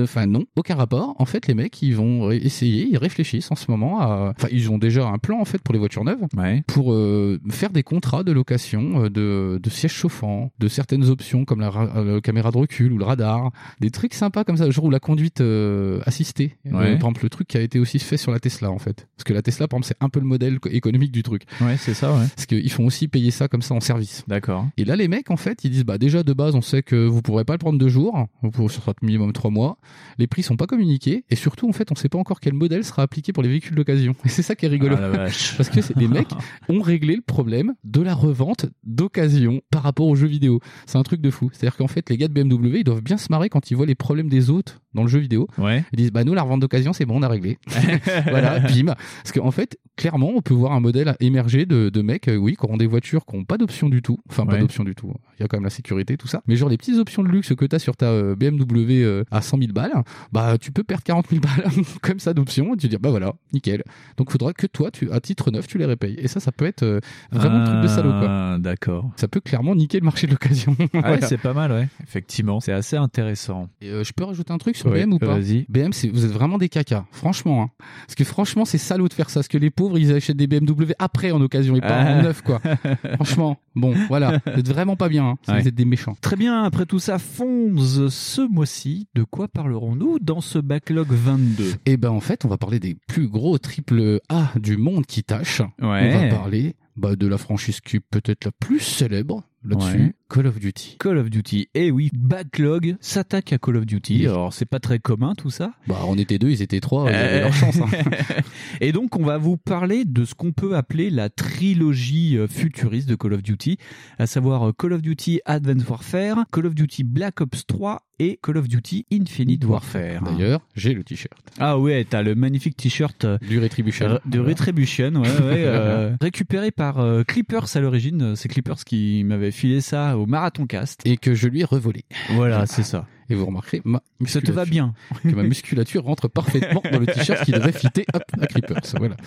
Enfin 0.04 0.26
non, 0.28 0.46
aucun 0.56 0.76
rapport. 0.76 1.16
En 1.20 1.26
fait, 1.26 1.48
les 1.48 1.54
mecs, 1.54 1.82
ils 1.82 1.96
vont 1.96 2.32
essayer, 2.32 2.88
ils 2.90 2.98
réfléchissent 2.98 3.52
en 3.52 3.56
ce 3.56 3.70
moment 3.70 4.00
à... 4.00 4.34
Enfin, 4.38 4.48
ils 4.52 4.70
ont 4.72 4.78
déjà 4.78 5.08
un 5.08 5.18
plan 5.18 5.40
en 5.40 5.46
fait 5.46 5.62
pour 5.62 5.74
les 5.74 5.80
voitures 5.80 6.04
neuves 6.04 6.26
ouais 6.36 6.64
pour 6.68 6.94
euh, 6.94 7.40
faire 7.50 7.70
des 7.72 7.84
contrats 7.84 8.24
de 8.24 8.32
location 8.32 9.06
euh, 9.06 9.10
de, 9.10 9.60
de 9.62 9.70
sièges 9.70 9.94
chauffants, 9.94 10.52
de 10.60 10.68
certaines 10.68 11.06
options 11.10 11.46
comme 11.46 11.60
la, 11.62 11.72
euh, 11.96 12.22
caméra 12.22 12.52
de 12.52 12.58
recul 12.58 12.92
ou 12.94 12.98
le 12.98 13.06
radar, 13.06 13.52
des 13.80 13.92
trucs 13.92 14.14
sympas 14.14 14.44
comme 14.44 14.58
ça, 14.58 14.70
genre 14.70 14.86
ou 14.86 14.90
la 14.90 15.00
conduite 15.00 15.42
euh, 15.42 16.00
assistée. 16.06 16.56
Euh, 16.68 16.72
par 16.72 16.86
exemple, 16.86 17.24
le 17.24 17.30
truc 17.30 17.48
qui 17.48 17.58
a 17.58 17.62
été 17.62 17.80
aussi 17.80 18.00
fait 18.00 18.18
sur 18.18 18.32
la 18.32 18.40
Tesla 18.40 18.72
en 18.72 18.80
fait. 18.80 19.08
Parce 19.18 19.24
que 19.24 19.34
la 19.34 19.42
Tesla, 19.42 19.68
par 19.68 19.78
exemple, 19.80 19.88
c'est 20.00 20.04
un 20.06 20.10
peu 20.10 20.20
le 20.20 20.26
modèle 20.26 20.60
co- 20.60 20.70
économique 20.70 21.12
du 21.12 21.24
truc. 21.24 21.44
ouais 21.62 21.78
c'est 21.78 21.94
ça 21.94 22.14
ouais 22.14 22.26
Parce 22.36 22.46
qu'ils 22.46 22.72
font 22.72 22.86
aussi 22.86 23.08
payer 23.08 23.32
ça 23.32 23.48
comme 23.48 23.57
ça 23.62 23.74
en 23.74 23.80
service. 23.80 24.24
d'accord 24.28 24.68
Et 24.78 24.86
là, 24.86 24.96
les 24.96 25.08
mecs, 25.08 25.32
en 25.32 25.38
fait, 25.38 25.64
ils 25.64 25.72
disent, 25.72 25.86
bah, 25.86 25.98
déjà, 25.98 26.24
de 26.24 26.34
base, 26.34 26.56
on 26.56 26.62
sait 26.62 26.84
que 26.84 27.08
vous 27.08 27.22
pourrez 27.22 27.46
pas 27.46 27.54
le 27.54 27.60
prendre 27.60 27.80
deux 27.80 27.90
jours. 27.90 28.28
Vous 28.42 28.52
pourrez, 28.52 28.70
sera 28.70 28.94
minimum 29.02 29.34
trois 29.34 29.52
mois. 29.52 29.78
Les 30.18 30.28
prix 30.28 30.44
sont 30.44 30.58
pas 30.58 30.68
communiqués. 30.68 31.26
Et 31.30 31.36
surtout, 31.36 31.68
en 31.70 31.74
fait, 31.74 31.92
on 31.92 31.96
sait 31.96 32.10
pas 32.10 32.18
encore 32.18 32.40
quel 32.40 32.54
modèle 32.54 32.84
sera 32.84 33.04
appliqué 33.04 33.34
pour 33.34 33.44
les 33.44 33.50
véhicules 33.50 33.76
d'occasion. 33.76 34.16
Et 34.26 34.30
c'est 34.30 34.42
ça 34.42 34.56
qui 34.56 34.66
est 34.66 34.70
rigolo. 34.70 34.96
Ah. 35.00 35.28
Parce 35.58 35.70
que 35.70 35.80
les 36.00 36.08
mecs 36.08 36.30
ont 36.70 36.82
réglé 36.82 37.16
le 37.16 37.22
problème 37.22 37.74
de 37.84 38.02
la 38.02 38.14
revente 38.14 38.66
d'occasion 38.84 39.62
par 39.72 39.84
rapport 39.84 40.08
aux 40.08 40.16
jeux 40.16 40.28
vidéo. 40.28 40.60
C'est 40.86 40.98
un 40.98 41.04
truc 41.04 41.22
de 41.22 41.32
fou. 41.32 41.50
C'est-à-dire 41.52 41.78
qu'en 41.78 41.88
fait, 41.88 42.10
les 42.10 42.18
gars 42.18 42.28
de 42.28 42.34
BMW, 42.34 42.80
ils 42.80 42.84
doivent 42.84 43.02
bien 43.02 43.18
se 43.18 43.28
marrer 43.30 43.50
quand 43.50 43.72
ils 43.72 43.76
voient 43.76 43.86
les 43.86 43.96
problèmes 43.96 44.30
des 44.30 44.50
autres 44.50 44.82
dans 44.98 45.04
le 45.04 45.10
jeu 45.10 45.20
vidéo. 45.20 45.48
ouais 45.58 45.86
Ils 45.94 45.98
disent, 45.98 46.12
bah, 46.12 46.24
nous, 46.24 46.34
la 46.34 46.42
revente 46.42 46.60
d'occasion, 46.60 46.92
c'est 46.92 47.06
bon, 47.06 47.20
on 47.20 47.24
a 47.24 47.28
réglé. 47.28 47.58
voilà, 48.28 48.60
bim. 48.60 48.86
Parce 49.24 49.32
qu'en 49.34 49.52
fait, 49.52 49.78
clairement, 49.96 50.32
on 50.36 50.42
peut 50.42 50.54
voir 50.54 50.74
un 50.74 50.80
modèle 50.80 51.16
émerger 51.20 51.66
de, 51.66 51.90
de 51.90 52.02
mecs, 52.02 52.28
euh, 52.28 52.36
oui, 52.36 52.56
qui 52.56 52.66
auront 52.66 52.78
des 52.78 52.88
voitures 52.88 53.26
qui 53.26 53.38
n'ont 53.38 53.46
pas 53.46 53.58
d'option 53.58 53.90
du 53.90 54.02
tout. 54.02 54.18
Enfin, 54.30 54.46
pas 54.46 54.58
d'option 54.58 54.84
du 54.84 54.96
tout. 54.96 55.14
Il 55.40 55.44
y 55.44 55.46
a 55.46 55.48
quand 55.48 55.58
même 55.58 55.64
la 55.64 55.70
sécurité, 55.70 56.18
tout 56.18 56.28
ça. 56.28 56.42
Mais 56.48 56.56
genre, 56.56 56.70
les 56.70 56.78
petites 56.78 56.98
options 56.98 57.24
de 57.24 57.28
luxe 57.30 57.54
que 57.56 57.66
tu 57.66 57.76
as 57.76 57.80
sur 57.80 57.96
ta 57.96 58.08
euh, 58.08 58.36
BMW 58.36 59.04
euh, 59.04 59.24
à 59.32 59.42
100 59.42 59.60
000 59.60 59.72
balles, 59.72 59.92
bah, 60.32 60.58
tu 60.60 60.72
peux 60.72 60.84
perdre 60.84 61.04
40 61.04 61.28
000 61.30 61.42
balles 61.42 61.72
comme 62.02 62.20
ça 62.20 62.34
d'options 62.34 62.74
et 62.74 62.78
tu 62.78 62.88
dis, 62.88 62.98
bah 62.98 63.12
voilà, 63.12 63.34
nickel. 63.54 63.84
Donc, 64.18 64.28
il 64.30 64.32
faudra 64.32 64.54
que 64.54 64.66
toi, 64.68 64.90
tu, 64.92 65.12
à 65.12 65.20
titre 65.20 65.52
neuf, 65.52 65.68
tu 65.68 65.78
les 65.78 65.86
repayes. 65.86 66.16
Et 66.20 66.28
ça, 66.28 66.40
ça 66.40 66.52
peut 66.52 66.66
être 66.66 66.84
euh, 66.84 67.00
vraiment 67.32 67.58
un 67.58 67.66
truc 67.66 67.82
de 67.82 67.88
salaud, 67.88 68.10
quoi. 68.12 68.28
Ah, 68.28 68.58
d'accord 68.60 69.12
Ça 69.16 69.28
peut 69.28 69.42
clairement 69.42 69.76
niquer 69.76 70.00
le 70.00 70.06
marché 70.06 70.26
de 70.28 70.32
l'occasion. 70.32 70.76
Ah 70.94 71.12
ouais, 71.12 71.18
Voilà. 71.18 71.28
c'est 71.28 71.38
pas 71.38 71.54
mal, 71.54 71.72
ouais. 71.72 71.88
Effectivement, 72.02 72.60
c'est 72.60 72.72
assez 72.72 72.96
intéressant. 72.98 73.70
Et, 73.82 74.04
je 74.04 74.14
peux 74.14 74.24
rajouter 74.24 74.52
un 74.52 74.58
truc 74.58 74.76
sur 74.76 74.87
BM 74.92 75.14
ou 75.14 75.20
pas 75.20 75.38
vas-y. 75.40 75.66
BM, 75.70 75.92
vous 76.14 76.26
êtes 76.26 76.32
vraiment 76.32 76.58
des 76.58 76.70
cacas, 76.70 77.06
franchement. 77.12 77.64
Hein. 77.64 77.70
Parce 78.06 78.16
que 78.16 78.24
franchement, 78.24 78.66
c'est 78.66 78.78
salaud 78.78 79.08
de 79.08 79.14
faire 79.14 79.30
ça. 79.30 79.40
Parce 79.42 79.48
que 79.48 79.58
les 79.58 79.70
pauvres, 79.70 79.98
ils 79.98 80.12
achètent 80.14 80.38
des 80.38 80.48
BMW 80.48 80.94
après 81.00 81.32
en 81.32 81.42
occasion 81.42 81.76
et 81.76 81.82
pas 81.82 81.88
Ah. 82.02 82.20
en 82.20 82.22
neuf, 82.24 82.42
quoi. 82.42 82.62
franchement, 83.16 83.58
bon, 83.76 83.94
voilà, 84.08 84.40
vous 84.46 84.60
êtes 84.60 84.68
vraiment 84.68 84.96
pas 84.96 85.10
bien. 85.10 85.26
Hein. 85.26 85.36
Ouais. 85.48 85.62
Vous 85.62 85.68
êtes 85.68 85.76
des 85.76 85.86
méchants. 85.86 86.16
Très 86.22 86.36
bien, 86.36 86.64
après 86.64 86.86
tout 86.86 87.00
ça, 87.00 87.20
Fonz, 87.20 88.08
ce 88.10 88.42
mois-ci, 88.42 89.08
de 89.16 89.24
quoi 89.24 89.48
parlerons-nous 89.48 90.20
dans 90.20 90.42
ce 90.42 90.60
backlog 90.60 91.08
22 91.10 91.74
Et 91.86 91.98
ben 91.98 92.10
en 92.12 92.20
fait, 92.20 92.46
on 92.46 92.48
va 92.48 92.58
parler 92.58 92.80
des 92.80 92.96
plus 93.08 93.28
gros 93.28 93.58
triple 93.58 94.20
A 94.30 94.52
du 94.60 94.78
monde 94.78 95.06
qui 95.06 95.24
tâchent. 95.24 95.62
On 95.80 95.88
va 95.90 96.28
parler 96.30 96.76
bah, 96.96 97.16
de 97.16 97.28
la 97.28 97.38
franchise 97.38 97.80
qui 97.82 97.98
est 97.98 98.00
peut-être 98.00 98.46
la 98.46 98.52
plus 98.52 98.80
célèbre 98.80 99.44
là-dessus. 99.64 99.98
Ouais. 99.98 100.14
Call 100.30 100.48
of 100.48 100.60
Duty. 100.60 100.98
Call 101.00 101.18
of 101.18 101.30
Duty. 101.30 101.70
Et 101.74 101.90
oui, 101.92 102.10
Backlog 102.14 102.96
s'attaque 103.00 103.54
à 103.54 103.58
Call 103.58 103.78
of 103.78 103.86
Duty. 103.86 104.18
Oui. 104.20 104.28
Alors, 104.28 104.54
c'est 104.54 104.66
pas 104.66 104.80
très 104.80 105.00
commun 105.00 105.34
tout 105.36 105.50
ça. 105.50 105.72
Bah, 105.88 106.00
on 106.08 106.18
était 106.18 106.38
deux, 106.38 106.50
ils 106.50 106.62
étaient 106.62 106.80
trois, 106.82 107.10
ils 107.10 107.16
Euh, 107.16 107.26
avaient 107.30 107.42
leur 107.42 107.54
chance. 107.54 107.78
hein. 107.80 107.88
Et 108.82 108.92
donc, 108.92 109.16
on 109.18 109.24
va 109.24 109.38
vous 109.38 109.58
parler 109.58 110.06
de 110.06 110.26
ce 110.26 110.36
qu'on 110.36 110.52
peut 110.52 110.76
appeler 110.76 111.10
la 111.10 111.30
trilogie 111.30 112.38
euh, 112.38 112.48
futuriste 112.48 113.08
de 113.10 113.16
Call 113.16 113.34
of 113.34 113.44
Duty, 113.44 113.78
à 114.20 114.28
savoir 114.28 114.70
euh, 114.70 114.72
Call 114.78 114.94
of 114.94 115.02
Duty 115.02 115.40
Advanced 115.46 115.90
Warfare, 115.90 116.46
Call 116.52 116.66
of 116.66 116.76
Duty 116.76 117.04
Black 117.04 117.42
Ops 117.42 117.66
3 117.66 118.04
et 118.20 118.40
Call 118.42 118.58
of 118.58 118.68
Duty 118.68 119.06
Infinite 119.14 119.64
Warfare. 119.66 120.24
D'ailleurs, 120.24 120.62
j'ai 120.76 120.94
le 120.96 121.04
t-shirt 121.04 121.38
Ah 121.60 121.78
ouais, 121.78 122.04
t'as 122.10 122.24
le 122.24 122.34
magnifique 122.34 122.76
t-shirt 122.76 123.26
euh, 123.26 123.38
du 123.48 123.60
Retribution. 123.60 124.20
De 124.26 124.40
Retribution, 124.40 125.12
ouais, 125.14 125.22
ouais, 125.22 125.30
euh, 125.66 126.16
récupéré 126.20 126.72
par 126.72 127.00
euh, 127.00 127.24
Clippers 127.24 127.76
à 127.76 127.80
l'origine. 127.80 128.36
C'est 128.36 128.48
Clippers 128.50 128.84
qui 128.86 129.24
m'avait 129.24 129.52
filé 129.52 129.82
ça 129.82 130.17
au 130.18 130.26
Marathon 130.26 130.66
Cast. 130.66 131.02
Et 131.06 131.18
que 131.18 131.34
je 131.34 131.48
lui 131.48 131.62
ai 131.62 131.66
revolé. 131.66 132.04
Voilà, 132.32 132.66
c'est 132.66 132.84
ça. 132.84 133.06
Et 133.30 133.36
vous 133.36 133.46
remarquerez, 133.46 133.82
ma 133.84 134.02
Ça 134.26 134.40
te 134.40 134.52
va 134.54 134.64
musculature- 134.64 134.72
bien. 134.72 134.94
que 135.32 135.36
ma 135.36 135.44
musculature 135.44 136.04
rentre 136.06 136.30
parfaitement 136.30 136.82
dans 136.90 136.98
le 137.00 137.06
t-shirt 137.08 137.44
qui 137.44 137.52
devrait 137.52 137.74
fitter 137.74 138.06
hop, 138.14 138.24
à 138.40 138.48
Creepers. 138.48 138.80
Voilà, 138.98 139.18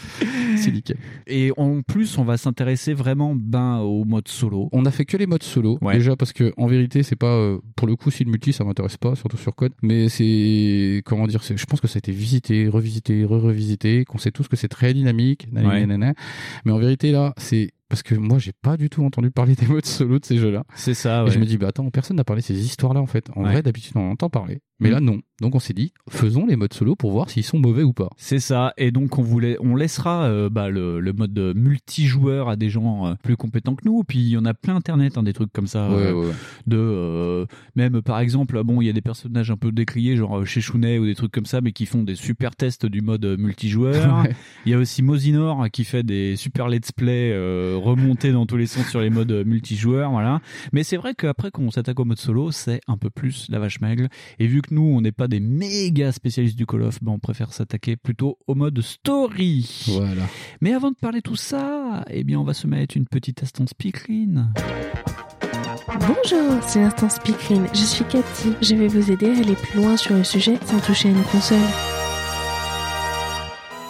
c'est 0.56 0.72
nickel. 0.72 0.96
Et 1.26 1.52
en 1.58 1.82
plus, 1.82 2.16
on 2.16 2.24
va 2.24 2.38
s'intéresser 2.38 2.94
vraiment 2.94 3.34
ben 3.36 3.78
au 3.80 4.04
mode 4.06 4.26
solo. 4.28 4.70
On 4.72 4.86
a 4.86 4.90
fait 4.90 5.04
que 5.04 5.18
les 5.18 5.26
modes 5.26 5.42
solo 5.42 5.76
Ouais. 5.82 5.94
déjà 5.98 6.16
parce 6.16 6.32
que 6.32 6.54
en 6.56 6.66
vérité 6.66 7.02
c'est 7.02 7.14
pas 7.16 7.34
euh, 7.34 7.58
pour 7.76 7.86
le 7.86 7.94
coup 7.94 8.10
si 8.10 8.24
le 8.24 8.30
multi 8.30 8.54
ça 8.54 8.64
m'intéresse 8.64 8.96
pas 8.96 9.14
surtout 9.16 9.36
sur 9.36 9.54
code 9.54 9.72
mais 9.82 10.08
c'est 10.08 11.02
comment 11.04 11.26
dire 11.26 11.42
c'est 11.42 11.56
je 11.56 11.66
pense 11.66 11.80
que 11.80 11.86
ça 11.88 11.96
a 11.96 12.00
été 12.00 12.12
visité 12.12 12.68
revisité 12.68 13.24
re-revisité 13.24 14.04
qu'on 14.04 14.18
sait 14.18 14.30
tous 14.30 14.48
que 14.48 14.56
c'est 14.56 14.68
très 14.68 14.94
dynamique 14.94 15.46
nanana, 15.52 15.74
Ouais. 15.74 15.80
nanana. 15.86 16.14
mais 16.64 16.72
en 16.72 16.78
vérité 16.78 17.12
là 17.12 17.34
c'est 17.36 17.70
parce 17.90 18.02
que 18.02 18.14
moi 18.14 18.38
j'ai 18.38 18.52
pas 18.52 18.78
du 18.78 18.88
tout 18.88 19.04
entendu 19.04 19.30
parler 19.30 19.54
des 19.54 19.66
modes 19.66 19.84
solo 19.84 20.18
de 20.18 20.24
ces 20.24 20.38
jeux 20.38 20.50
là 20.50 20.64
C'est 20.74 20.94
ça, 20.94 21.24
et 21.26 21.30
je 21.30 21.38
me 21.38 21.44
dis 21.44 21.58
bah 21.58 21.68
attends 21.68 21.90
personne 21.90 22.16
n'a 22.16 22.24
parlé 22.24 22.40
de 22.40 22.46
ces 22.46 22.58
histoires 22.64 22.94
là 22.94 23.00
en 23.02 23.06
fait. 23.06 23.28
En 23.36 23.42
Ouais. 23.44 23.52
vrai 23.52 23.62
d'habitude 23.62 23.92
on 23.96 24.00
en 24.08 24.12
entend 24.12 24.30
parler 24.30 24.62
mais 24.80 24.88
Mm. 24.88 24.92
là 24.92 25.00
non 25.00 25.20
donc 25.40 25.54
on 25.54 25.58
s'est 25.58 25.72
dit 25.72 25.92
faisons 26.10 26.44
les 26.44 26.56
modes 26.56 26.74
solo 26.74 26.96
pour 26.96 27.12
voir 27.12 27.30
s'ils 27.30 27.44
sont 27.44 27.58
mauvais 27.58 27.82
ou 27.82 27.94
pas 27.94 28.10
C'est 28.18 28.40
ça, 28.40 28.74
et 28.76 28.90
donc 28.90 29.18
on 29.18 29.22
voulait, 29.22 29.56
on 29.60 29.74
laissera 29.74 30.24
euh, 30.24 30.50
bah, 30.50 30.68
le, 30.68 31.00
le 31.00 31.12
mode 31.14 31.38
multijoueur 31.56 32.48
à 32.50 32.56
des 32.56 32.68
gens 32.68 33.06
euh, 33.06 33.14
plus 33.22 33.36
compétents 33.38 33.74
que 33.74 33.82
nous. 33.86 34.04
Puis 34.04 34.18
il 34.18 34.28
y 34.28 34.36
en 34.36 34.44
a 34.44 34.52
plein 34.52 34.76
internet, 34.76 35.16
hein, 35.16 35.22
des 35.22 35.32
trucs 35.32 35.50
comme 35.52 35.66
ça. 35.66 35.88
Ouais, 35.88 35.94
euh, 35.96 36.12
ouais, 36.12 36.26
ouais. 36.26 36.32
De 36.66 37.46
même 37.74 38.02
par 38.02 38.20
exemple, 38.20 38.62
bon, 38.64 38.82
il 38.82 38.86
y 38.86 38.90
a 38.90 38.92
des 38.92 39.00
personnages 39.00 39.50
un 39.50 39.56
peu 39.56 39.72
décriés, 39.72 40.16
genre 40.16 40.44
chez 40.46 40.60
Chounet 40.60 40.98
ou 40.98 41.06
des 41.06 41.14
trucs 41.14 41.32
comme 41.32 41.46
ça, 41.46 41.62
mais 41.62 41.72
qui 41.72 41.86
font 41.86 42.02
des 42.02 42.16
super 42.16 42.54
tests 42.54 42.84
du 42.84 43.00
mode 43.00 43.24
multijoueur. 43.38 44.24
Il 44.66 44.72
y 44.72 44.74
a 44.74 44.78
aussi 44.78 45.02
Mosinor 45.02 45.70
qui 45.70 45.84
fait 45.84 46.02
des 46.02 46.36
super 46.36 46.68
let's 46.68 46.92
play 46.92 47.32
remontés 47.76 48.32
dans 48.32 48.44
tous 48.46 48.56
les 48.58 48.66
sens 48.66 48.88
sur 48.88 49.00
les 49.00 49.10
modes 49.10 49.32
multijoueurs, 49.46 50.10
voilà. 50.10 50.40
Mais 50.72 50.82
c'est 50.84 50.96
vrai 50.98 51.14
qu'après 51.14 51.50
qu'on 51.50 51.70
s'attaque 51.70 51.98
au 51.98 52.04
mode 52.04 52.18
solo, 52.18 52.50
c'est 52.50 52.80
un 52.88 52.96
peu 52.98 53.08
plus 53.10 53.46
la 53.48 53.58
vache 53.58 53.80
maigre. 53.80 54.06
Et 54.38 54.46
vu 54.46 54.60
que 54.62 54.69
nous, 54.70 54.82
on 54.82 55.00
n'est 55.00 55.12
pas 55.12 55.28
des 55.28 55.40
méga 55.40 56.12
spécialistes 56.12 56.56
du 56.56 56.66
Call 56.66 56.82
of, 56.82 57.02
ben 57.02 57.12
on 57.12 57.18
préfère 57.18 57.52
s'attaquer 57.52 57.96
plutôt 57.96 58.38
au 58.46 58.54
mode 58.54 58.80
story. 58.80 59.84
voilà 59.88 60.22
Mais 60.60 60.72
avant 60.72 60.90
de 60.90 60.96
parler 60.96 61.22
tout 61.22 61.36
ça, 61.36 62.04
eh 62.10 62.24
bien, 62.24 62.38
on 62.38 62.44
va 62.44 62.54
se 62.54 62.66
mettre 62.66 62.96
une 62.96 63.06
petite 63.06 63.42
instance 63.42 63.70
speakerine. 63.70 64.52
Bonjour, 65.98 66.62
c'est 66.62 66.80
l'instant 66.80 67.08
Speakerine. 67.08 67.66
Je 67.72 67.80
suis 67.80 68.04
Cathy. 68.04 68.52
Je 68.62 68.74
vais 68.74 68.86
vous 68.86 69.10
aider 69.10 69.26
à 69.26 69.38
aller 69.38 69.54
plus 69.54 69.80
loin 69.80 69.96
sur 69.96 70.14
le 70.14 70.24
sujet 70.24 70.56
sans 70.64 70.78
toucher 70.80 71.08
à 71.08 71.12
une 71.12 71.22
console. 71.24 71.58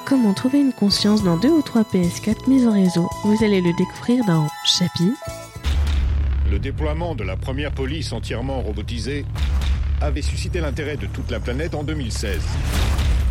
Comment 0.07 0.35
trouver 0.35 0.61
une 0.61 0.73
conscience 0.73 1.23
dans 1.23 1.37
deux 1.37 1.51
ou 1.51 1.63
trois 1.63 1.83
PS4 1.83 2.49
mises 2.49 2.67
en 2.67 2.73
réseau? 2.73 3.09
Vous 3.25 3.45
allez 3.45 3.61
le 3.61 3.73
découvrir 3.77 4.25
dans 4.25 4.49
Chapi. 4.65 5.13
Le 6.51 6.59
déploiement 6.59 7.15
de 7.15 7.23
la 7.23 7.37
première 7.37 7.71
police 7.71 8.13
entièrement 8.13 8.61
robotisée 8.61 9.25
avait 10.01 10.23
suscité 10.23 10.61
l'intérêt 10.61 10.97
de 10.97 11.07
toute 11.07 11.31
la 11.31 11.41
planète 11.41 11.75
en 11.75 11.83
2016. 11.83 12.41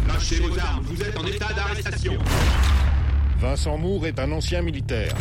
Lâchez 0.07 0.39
vos 0.39 0.57
armes, 0.59 0.83
vous 0.85 1.01
êtes 1.01 1.17
en 1.17 1.25
état 1.25 1.53
d'arrestation. 1.53 2.13
Vincent 3.39 3.77
Moore 3.77 4.07
est 4.07 4.19
un 4.19 4.31
ancien 4.31 4.61
militaire. 4.61 5.13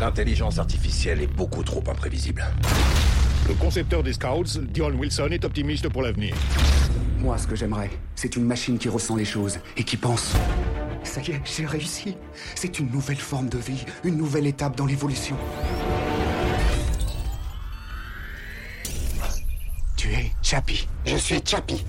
L'intelligence 0.00 0.58
artificielle 0.58 1.20
est 1.20 1.26
beaucoup 1.26 1.62
trop 1.62 1.82
imprévisible. 1.88 2.44
Le 3.48 3.54
concepteur 3.54 4.02
des 4.02 4.14
Scouts, 4.14 4.60
Dion 4.62 4.90
Wilson, 4.90 5.28
est 5.30 5.44
optimiste 5.44 5.88
pour 5.88 6.02
l'avenir. 6.02 6.34
Moi, 7.18 7.36
ce 7.38 7.46
que 7.46 7.56
j'aimerais, 7.56 7.90
c'est 8.14 8.36
une 8.36 8.44
machine 8.44 8.78
qui 8.78 8.88
ressent 8.88 9.16
les 9.16 9.24
choses 9.24 9.58
et 9.76 9.84
qui 9.84 9.96
pense. 9.96 10.34
Ça 11.02 11.20
y 11.20 11.32
est, 11.32 11.40
j'ai 11.44 11.66
réussi. 11.66 12.16
C'est 12.54 12.78
une 12.78 12.90
nouvelle 12.90 13.18
forme 13.18 13.48
de 13.48 13.58
vie, 13.58 13.84
une 14.02 14.16
nouvelle 14.16 14.46
étape 14.46 14.76
dans 14.76 14.86
l'évolution. 14.86 15.36
Chappie. 20.44 20.86
Je 21.06 21.16
suis 21.16 21.40
Chappie. 21.42 21.82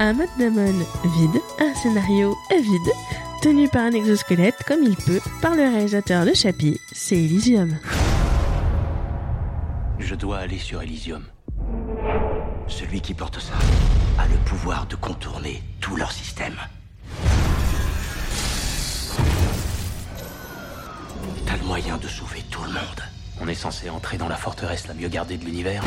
Un 0.00 0.12
mode 0.12 0.28
Damon 0.40 0.74
vide, 1.04 1.40
un 1.60 1.72
scénario 1.74 2.36
vide, 2.50 2.92
tenu 3.42 3.68
par 3.68 3.82
un 3.82 3.92
exosquelette 3.92 4.56
comme 4.66 4.82
il 4.82 4.96
peut 4.96 5.20
par 5.40 5.54
le 5.54 5.62
réalisateur 5.62 6.26
de 6.26 6.34
Chapi, 6.34 6.80
c'est 6.92 7.14
Elysium. 7.14 7.78
Je 10.00 10.16
dois 10.16 10.38
aller 10.38 10.58
sur 10.58 10.82
Elysium. 10.82 11.22
Celui 12.66 13.00
qui 13.00 13.14
porte 13.14 13.38
ça 13.38 13.54
a 14.18 14.26
le 14.26 14.36
pouvoir 14.44 14.86
de 14.86 14.96
contourner 14.96 15.62
tout 15.80 15.94
leur 15.94 16.10
système. 16.10 16.56
T'as 21.46 21.56
le 21.56 21.64
moyen 21.64 21.98
de 21.98 22.08
sauver 22.08 22.42
tout 22.50 22.64
le 22.64 22.70
monde. 22.70 23.02
On 23.40 23.46
est 23.46 23.54
censé 23.54 23.90
entrer 23.90 24.18
dans 24.18 24.28
la 24.28 24.36
forteresse 24.36 24.88
la 24.88 24.94
mieux 24.94 25.08
gardée 25.08 25.36
de 25.36 25.44
l'univers 25.44 25.84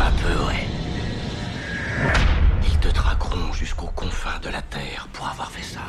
Un 0.00 0.10
peu, 0.12 0.44
ouais. 0.46 0.66
Ils 2.72 2.78
te 2.78 2.88
traqueront 2.88 3.52
jusqu'aux 3.52 3.90
confins 3.94 4.38
de 4.42 4.48
la 4.48 4.62
Terre 4.62 5.08
pour 5.12 5.28
avoir 5.28 5.50
fait 5.50 5.62
ça. 5.62 5.80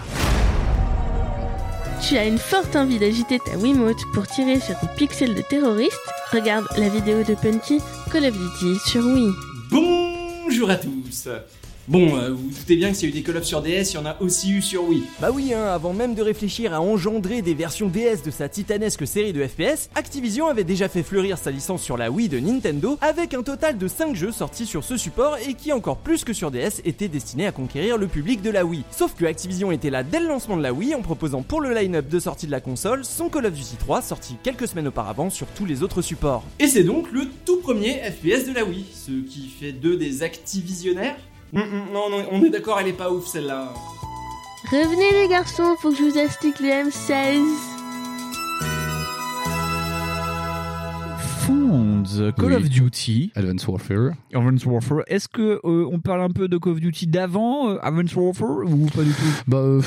Tu 2.05 2.17
as 2.17 2.25
une 2.25 2.37
forte 2.37 2.75
envie 2.75 2.99
d'agiter 2.99 3.39
ta 3.39 3.55
Wiimote 3.55 4.03
pour 4.13 4.27
tirer 4.27 4.59
sur 4.59 4.75
des 4.81 4.89
pixels 4.97 5.33
de 5.33 5.41
terroristes? 5.41 5.95
Regarde 6.33 6.65
la 6.77 6.89
vidéo 6.89 7.23
de 7.23 7.35
Punky 7.35 7.79
Call 8.11 8.25
of 8.25 8.33
Duty 8.33 8.79
sur 8.85 9.05
Wii. 9.05 9.31
Bonjour 9.71 10.69
à 10.69 10.75
tous 10.75 11.29
Bon, 11.87 12.15
euh, 12.15 12.29
vous 12.29 12.49
vous 12.49 12.59
doutez 12.59 12.75
bien 12.75 12.91
que 12.91 12.95
s'il 12.95 13.09
y 13.09 13.11
a 13.11 13.15
eu 13.15 13.17
des 13.19 13.23
Call 13.23 13.37
of 13.37 13.43
sur 13.43 13.61
DS, 13.61 13.91
il 13.91 13.93
y 13.95 13.97
en 13.97 14.05
a 14.05 14.15
aussi 14.21 14.51
eu 14.51 14.61
sur 14.61 14.87
Wii. 14.87 15.03
Bah 15.19 15.29
oui, 15.33 15.53
hein, 15.53 15.65
avant 15.65 15.93
même 15.93 16.13
de 16.13 16.21
réfléchir 16.21 16.73
à 16.73 16.81
engendrer 16.81 17.41
des 17.41 17.55
versions 17.55 17.87
DS 17.87 18.21
de 18.23 18.29
sa 18.29 18.47
titanesque 18.49 19.07
série 19.07 19.33
de 19.33 19.45
FPS, 19.45 19.89
Activision 19.95 20.47
avait 20.47 20.63
déjà 20.63 20.87
fait 20.89 21.01
fleurir 21.01 21.39
sa 21.39 21.49
licence 21.49 21.81
sur 21.81 21.97
la 21.97 22.11
Wii 22.11 22.29
de 22.29 22.39
Nintendo 22.39 22.99
avec 23.01 23.33
un 23.33 23.41
total 23.41 23.79
de 23.79 23.87
5 23.87 24.15
jeux 24.15 24.31
sortis 24.31 24.67
sur 24.67 24.83
ce 24.83 24.95
support 24.95 25.37
et 25.47 25.55
qui 25.55 25.73
encore 25.73 25.97
plus 25.97 26.23
que 26.23 26.33
sur 26.33 26.51
DS 26.51 26.81
étaient 26.85 27.07
destinés 27.07 27.47
à 27.47 27.51
conquérir 27.51 27.97
le 27.97 28.07
public 28.07 28.43
de 28.43 28.51
la 28.51 28.63
Wii. 28.63 28.83
Sauf 28.91 29.15
que 29.15 29.25
Activision 29.25 29.71
était 29.71 29.89
là 29.89 30.03
dès 30.03 30.19
le 30.19 30.27
lancement 30.27 30.57
de 30.57 30.63
la 30.63 30.73
Wii 30.73 30.93
en 30.93 31.01
proposant 31.01 31.41
pour 31.41 31.61
le 31.61 31.73
line-up 31.73 32.07
de 32.07 32.19
sortie 32.19 32.45
de 32.45 32.51
la 32.51 32.61
console 32.61 33.03
son 33.03 33.29
Call 33.29 33.47
of 33.47 33.53
Duty 33.53 33.77
3 33.79 34.03
sorti 34.03 34.35
quelques 34.43 34.67
semaines 34.67 34.87
auparavant 34.87 35.31
sur 35.31 35.47
tous 35.47 35.65
les 35.65 35.81
autres 35.81 36.03
supports. 36.03 36.43
Et 36.59 36.67
c'est 36.67 36.83
donc 36.83 37.11
le 37.11 37.27
tout 37.43 37.57
premier 37.57 37.95
FPS 37.95 38.45
de 38.47 38.53
la 38.53 38.65
Wii, 38.65 38.85
ce 38.93 39.11
qui 39.11 39.49
fait 39.49 39.71
d'eux 39.71 39.97
des 39.97 40.21
Activisionnaires. 40.21 41.17
Hum, 41.53 41.61
hum, 41.61 41.93
non, 41.93 42.09
non, 42.09 42.25
on 42.31 42.43
est 42.43 42.49
d'accord, 42.49 42.79
elle 42.79 42.87
est 42.87 42.93
pas 42.93 43.11
ouf 43.11 43.27
celle-là. 43.27 43.73
Revenez 44.71 45.21
les 45.23 45.27
garçons, 45.27 45.75
faut 45.79 45.91
que 45.91 45.97
je 45.97 46.03
vous 46.03 46.17
explique 46.17 46.59
le 46.59 46.67
M16. 46.67 47.41
Fonds, 51.45 52.03
Call 52.37 52.47
Oui. 52.49 52.53
of 52.55 52.69
Duty, 52.69 53.31
Advanced 53.35 53.67
Warfare 53.67 54.11
Advanced 54.33 54.65
Warfare. 54.67 55.01
Est-ce 55.07 55.27
que 55.27 55.59
euh, 55.65 55.89
on 55.91 55.99
parle 55.99 56.21
un 56.21 56.29
peu 56.29 56.47
de 56.47 56.57
Call 56.57 56.73
of 56.73 56.79
Duty 56.79 57.07
d'avant 57.07 57.69
euh, 57.69 57.77
Advanced 57.81 58.15
Warfare 58.15 58.59
ou 58.65 58.85
pas 58.95 59.01
du 59.03 59.09
tout? 59.11 59.25
Bah, 59.47 59.57
euh, 59.57 59.81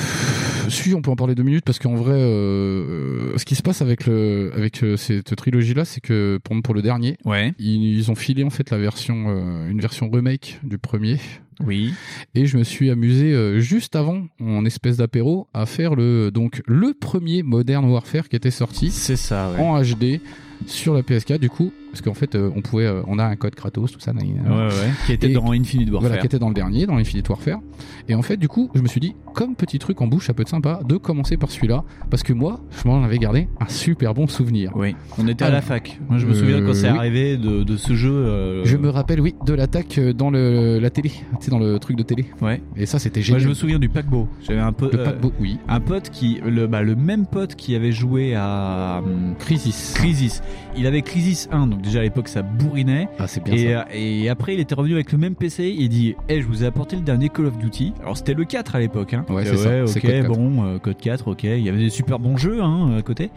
si, 0.68 0.92
on 0.94 1.00
peut 1.02 1.12
en 1.12 1.16
parler 1.16 1.34
deux 1.36 1.44
minutes 1.44 1.64
parce 1.64 1.78
qu'en 1.78 1.94
vrai, 1.94 2.16
euh, 2.18 3.32
euh, 3.34 3.38
ce 3.38 3.44
qui 3.44 3.54
se 3.54 3.62
passe 3.62 3.80
avec 3.82 4.06
le, 4.06 4.50
avec 4.54 4.82
euh, 4.82 4.96
cette 4.96 5.34
trilogie-là, 5.36 5.84
c'est 5.84 6.00
que 6.00 6.38
pour, 6.42 6.60
pour 6.62 6.74
le 6.74 6.82
dernier, 6.82 7.16
Ouais. 7.24 7.54
ils, 7.58 7.96
ils 7.98 8.10
ont 8.10 8.14
filé 8.16 8.42
en 8.44 8.50
fait 8.50 8.70
la 8.70 8.78
version, 8.78 9.26
euh, 9.28 9.68
une 9.70 9.80
version 9.80 10.10
remake 10.10 10.58
du 10.64 10.76
premier. 10.78 11.18
Oui. 11.64 11.94
Et 12.34 12.46
je 12.46 12.56
me 12.58 12.64
suis 12.64 12.90
amusé 12.90 13.32
euh, 13.32 13.60
juste 13.60 13.96
avant, 13.96 14.26
en 14.40 14.64
espèce 14.64 14.96
d'apéro, 14.96 15.46
à 15.54 15.66
faire 15.66 15.94
le 15.94 16.30
donc 16.30 16.62
le 16.66 16.94
premier 16.94 17.42
Modern 17.42 17.84
Warfare 17.84 18.28
qui 18.28 18.36
était 18.36 18.50
sorti 18.50 18.90
C'est 18.90 19.16
ça, 19.16 19.50
ouais. 19.52 19.60
en 19.60 19.80
HD 19.82 20.20
sur 20.66 20.94
la 20.94 21.02
PS4. 21.02 21.38
Du 21.38 21.50
coup, 21.50 21.72
parce 21.94 22.02
qu'en 22.02 22.14
fait, 22.14 22.34
euh, 22.34 22.50
on 22.56 22.60
pouvait, 22.60 22.86
euh, 22.86 23.02
on 23.06 23.20
a 23.20 23.24
un 23.24 23.36
code 23.36 23.54
Kratos, 23.54 23.92
tout 23.92 24.00
ça. 24.00 24.12
nan. 24.12 24.24
Ouais, 24.26 24.52
ouais, 24.66 24.70
qui 25.06 25.12
était 25.12 25.28
dans 25.28 25.52
Infinite 25.52 25.88
Warfare. 25.90 26.00
Voilà, 26.08 26.20
qui 26.20 26.26
était 26.26 26.40
dans 26.40 26.48
le 26.48 26.54
dernier, 26.54 26.86
dans 26.86 26.96
Infinite 26.96 27.28
Warfare. 27.28 27.60
Et 28.08 28.16
en 28.16 28.22
fait, 28.22 28.36
du 28.36 28.48
coup, 28.48 28.68
je 28.74 28.80
me 28.80 28.88
suis 28.88 28.98
dit, 29.00 29.14
comme 29.32 29.54
petit 29.54 29.78
truc 29.78 30.00
en 30.00 30.08
bouche, 30.08 30.26
ça 30.26 30.34
peut 30.34 30.42
être 30.42 30.48
sympa 30.48 30.80
de 30.88 30.96
commencer 30.96 31.36
par 31.36 31.52
celui-là, 31.52 31.84
parce 32.10 32.24
que 32.24 32.32
moi, 32.32 32.60
je 32.82 32.88
m'en 32.88 33.04
avais 33.04 33.18
gardé 33.18 33.46
un 33.60 33.68
super 33.68 34.12
bon 34.12 34.26
souvenir. 34.26 34.72
Oui. 34.74 34.96
On 35.18 35.28
était 35.28 35.44
à 35.44 35.50
la 35.50 35.62
fac. 35.62 36.00
Moi, 36.08 36.18
je 36.18 36.26
me 36.26 36.34
souviens 36.34 36.60
quand 36.62 36.74
c'est 36.74 36.90
oui. 36.90 36.98
arrivé 36.98 37.36
de, 37.36 37.62
de 37.62 37.76
ce 37.76 37.94
jeu. 37.94 38.10
euh, 38.12 38.64
Je 38.64 38.76
me 38.76 38.88
rappelle, 38.90 39.20
oui, 39.20 39.36
de 39.46 39.54
l'attaque 39.54 39.98
euh, 39.98 40.12
dans 40.12 40.30
le, 40.30 40.80
la 40.80 40.90
télé, 40.90 41.10
tu 41.10 41.16
sais, 41.42 41.50
dans 41.52 41.60
le 41.60 41.78
truc 41.78 41.96
de 41.96 42.02
télé. 42.02 42.24
Ouais. 42.42 42.60
Et 42.76 42.86
ça, 42.86 42.98
c'était 42.98 43.20
Moi, 43.20 43.24
génial. 43.26 43.40
je 43.42 43.48
me 43.50 43.54
souviens 43.54 43.78
du 43.78 43.88
paquebot. 43.88 44.26
J'avais 44.42 44.58
un 44.60 44.72
peu. 44.72 44.90
Le 44.92 45.04
paquebot, 45.04 45.32
oui. 45.40 45.58
Un 45.68 45.78
pote 45.80 46.10
qui, 46.10 46.40
le, 46.44 46.66
bah, 46.66 46.82
le 46.82 46.96
même 46.96 47.26
pote 47.26 47.54
qui 47.54 47.76
avait 47.76 47.92
joué 47.92 48.34
à 48.34 49.00
hum, 49.04 49.34
Crisis. 49.38 49.92
Crisis. 49.94 50.42
Il 50.76 50.88
avait 50.88 51.02
Crisis 51.02 51.48
1, 51.52 51.68
donc 51.68 51.83
déjà 51.84 52.00
à 52.00 52.02
l'époque 52.02 52.28
ça 52.28 52.42
bourrinait. 52.42 53.08
Ah, 53.18 53.26
c'est 53.26 53.42
bien 53.42 53.54
Et, 53.54 53.72
ça. 53.72 53.80
euh, 53.80 53.84
et 53.92 54.28
après, 54.28 54.54
il 54.54 54.60
était 54.60 54.74
revenu 54.74 54.94
avec 54.94 55.12
le 55.12 55.18
même 55.18 55.34
PC. 55.34 55.74
Il 55.76 55.88
dit 55.88 56.14
Eh, 56.28 56.40
je 56.40 56.46
vous 56.46 56.64
ai 56.64 56.66
apporté 56.66 56.96
le 56.96 57.02
dernier 57.02 57.28
Call 57.28 57.46
of 57.46 57.58
Duty. 57.58 57.92
Alors, 58.02 58.16
c'était 58.16 58.34
le 58.34 58.44
4 58.44 58.74
à 58.76 58.80
l'époque. 58.80 59.14
Hein. 59.14 59.24
Ouais, 59.28 59.42
Et 59.42 59.46
c'est 59.46 59.56
ça, 59.56 59.86
c'est 59.86 59.98
Ok, 59.98 60.02
Code 60.02 60.22
4. 60.22 60.28
bon, 60.28 60.64
euh, 60.64 60.78
Code 60.78 60.96
4, 60.98 61.28
ok. 61.28 61.44
Il 61.44 61.60
y 61.60 61.68
avait 61.68 61.78
des 61.78 61.90
super 61.90 62.18
bons 62.18 62.36
jeux 62.36 62.62
hein, 62.62 62.96
à 62.98 63.02
côté. 63.02 63.30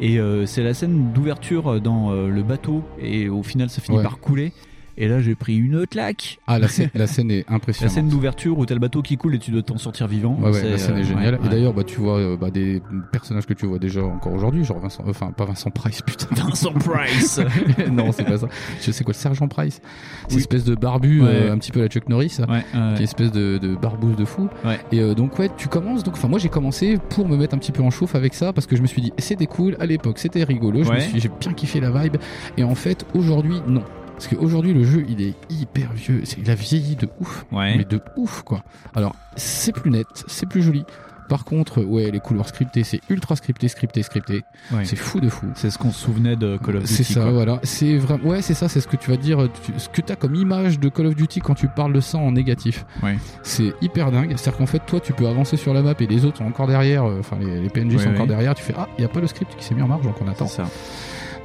Et 0.00 0.18
euh, 0.18 0.44
c'est 0.44 0.62
la 0.62 0.74
scène 0.74 1.12
d'ouverture 1.14 1.80
dans 1.80 2.10
euh, 2.12 2.28
le 2.28 2.42
bateau. 2.42 2.82
Et 3.00 3.28
au 3.30 3.42
final, 3.42 3.70
ça 3.70 3.80
finit 3.80 3.96
Ouais. 3.98 4.02
par 4.02 4.18
couler. 4.18 4.52
Et 4.98 5.08
là, 5.08 5.20
j'ai 5.20 5.34
pris 5.34 5.56
une 5.56 5.86
claque. 5.86 6.38
Ah, 6.46 6.58
la 6.58 6.68
scène, 6.68 6.90
la 6.94 7.06
scène 7.06 7.30
est 7.30 7.44
La 7.48 7.56
impressionnante. 7.56 7.94
scène 7.94 8.08
d'ouverture 8.08 8.58
où 8.58 8.64
t'as 8.64 8.74
le 8.74 8.80
bateau 8.80 9.02
qui 9.02 9.16
coule 9.16 9.34
et 9.34 9.38
tu 9.38 9.50
dois 9.50 9.62
t'en 9.62 9.76
sortir 9.78 10.06
vivant. 10.06 10.36
Ouais, 10.40 10.50
ouais, 10.50 10.70
la 10.70 10.78
scène 10.78 10.96
euh, 10.96 11.00
est 11.00 11.04
géniale. 11.04 11.34
ouais, 11.34 11.46
Et 11.46 11.48
d'ailleurs, 11.50 11.74
bah, 11.74 11.84
tu 11.84 12.00
vois 12.00 12.16
euh, 12.18 12.36
bah, 12.36 12.50
des 12.50 12.82
personnages 13.12 13.46
que 13.46 13.52
tu 13.52 13.66
vois 13.66 13.78
déjà 13.78 14.02
encore 14.02 14.32
aujourd'hui, 14.32 14.64
genre 14.64 14.78
Vincent, 14.80 15.04
euh, 15.06 15.10
enfin 15.10 15.32
pas 15.32 15.44
Vincent 15.44 15.70
Price, 15.70 16.00
putain. 16.02 16.28
Vincent 16.34 16.72
Price. 16.72 17.40
non, 17.92 18.10
c'est 18.12 18.24
pas 18.24 18.38
ça. 18.38 18.48
Je 18.80 18.90
sais 18.90 19.04
quoi, 19.04 19.12
le 19.12 19.18
sergent 19.18 19.48
Price. 19.48 19.80
C'est 20.28 20.34
Oui. 20.34 20.40
espèce 20.40 20.64
de 20.64 20.74
barbu, 20.74 21.20
euh, 21.22 21.52
un 21.52 21.58
petit 21.58 21.72
peu 21.72 21.80
la 21.82 21.88
Chuck 21.88 22.08
Norris, 22.08 22.36
Ouais, 22.40 22.54
ouais. 22.56 22.94
qui 22.96 23.02
est 23.02 23.04
espèce 23.04 23.32
de, 23.32 23.58
de 23.58 23.74
barbouze 23.76 24.16
de 24.16 24.24
fou. 24.24 24.48
Ouais. 24.64 24.78
Et 24.92 25.00
euh, 25.00 25.14
donc 25.14 25.38
ouais, 25.38 25.50
tu 25.56 25.68
commences. 25.68 26.04
Donc, 26.04 26.14
enfin 26.14 26.28
moi 26.28 26.38
j'ai 26.38 26.48
commencé 26.48 26.98
pour 27.10 27.28
me 27.28 27.36
mettre 27.36 27.54
un 27.54 27.58
petit 27.58 27.72
peu 27.72 27.82
en 27.82 27.90
chauffe 27.90 28.14
avec 28.14 28.32
ça 28.34 28.52
parce 28.54 28.66
que 28.66 28.76
je 28.76 28.82
me 28.82 28.86
suis 28.86 29.02
dit 29.02 29.12
c'était 29.18 29.46
cool 29.46 29.76
à 29.78 29.84
l'époque, 29.86 30.18
c'était 30.18 30.42
rigolo. 30.44 30.82
J'ai 31.14 31.28
bien 31.40 31.52
kiffé 31.52 31.80
la 31.80 31.90
vibe. 31.90 32.16
Et 32.56 32.64
en 32.64 32.74
fait 32.74 33.04
aujourd'hui 33.14 33.60
non. 33.66 33.82
Parce 34.16 34.28
qu'aujourd'hui 34.28 34.72
le 34.72 34.82
jeu 34.84 35.04
il 35.08 35.20
est 35.22 35.34
hyper 35.50 35.92
vieux, 35.92 36.22
il 36.38 36.50
a 36.50 36.54
vieilli 36.54 36.96
de 36.96 37.08
ouf, 37.20 37.44
Ouais. 37.52 37.76
mais 37.76 37.84
de 37.84 38.00
ouf 38.16 38.42
quoi. 38.42 38.62
Alors 38.94 39.14
c'est 39.36 39.72
plus 39.72 39.90
net, 39.90 40.06
c'est 40.26 40.48
plus 40.48 40.62
joli. 40.62 40.84
Par 41.28 41.44
contre, 41.44 41.82
ouais, 41.82 42.12
les 42.12 42.20
couloirs 42.20 42.46
scriptés, 42.48 42.84
c'est 42.84 43.00
ultra 43.10 43.34
scripté, 43.34 43.66
scripté, 43.66 44.04
scripté. 44.04 44.44
Ouais. 44.72 44.84
C'est 44.84 44.94
fou 44.94 45.18
de 45.18 45.28
fou. 45.28 45.46
C'est 45.56 45.70
ce 45.70 45.76
qu'on 45.76 45.90
se 45.90 45.98
souvenait 45.98 46.36
de 46.36 46.56
Call 46.56 46.76
of 46.76 46.82
Duty. 46.84 46.94
C'est 46.94 47.02
ça, 47.14 47.22
quoi. 47.22 47.32
voilà. 47.32 47.58
C'est 47.64 47.96
vraiment, 47.98 48.28
ouais, 48.28 48.42
c'est 48.42 48.54
ça, 48.54 48.68
c'est 48.68 48.80
ce 48.80 48.86
que 48.86 48.94
tu 48.96 49.10
vas 49.10 49.16
dire, 49.16 49.48
tu- 49.64 49.72
ce 49.76 49.88
que 49.88 50.00
tu 50.02 50.12
as 50.12 50.14
comme 50.14 50.36
image 50.36 50.78
de 50.78 50.88
Call 50.88 51.06
of 51.06 51.16
Duty 51.16 51.40
quand 51.40 51.54
tu 51.56 51.66
parles 51.66 51.92
de 51.92 51.98
ça 52.00 52.18
en 52.18 52.30
négatif. 52.30 52.86
Ouais. 53.02 53.16
C'est 53.42 53.74
hyper 53.82 54.12
dingue. 54.12 54.34
C'est-à-dire 54.36 54.56
qu'en 54.56 54.66
fait, 54.66 54.78
toi, 54.86 55.00
tu 55.00 55.12
peux 55.14 55.26
avancer 55.26 55.56
sur 55.56 55.74
la 55.74 55.82
map 55.82 55.94
et 55.98 56.06
les 56.06 56.24
autres 56.24 56.38
sont 56.38 56.44
encore 56.44 56.68
derrière, 56.68 57.02
euh, 57.04 57.18
enfin, 57.18 57.38
les, 57.40 57.60
les 57.60 57.70
PNJ 57.70 57.96
Ouais, 57.96 58.04
sont 58.04 58.10
encore 58.10 58.28
derrière. 58.28 58.54
Tu 58.54 58.62
fais, 58.62 58.74
ah, 58.78 58.86
il 58.96 59.00
n'y 59.00 59.04
a 59.04 59.08
pas 59.08 59.20
le 59.20 59.26
script 59.26 59.52
qui 59.58 59.64
s'est 59.64 59.74
mis 59.74 59.82
en 59.82 59.88
marche, 59.88 60.04
donc 60.04 60.14
on 60.24 60.28
attend. 60.28 60.46
C'est 60.46 60.58
ça. 60.62 60.68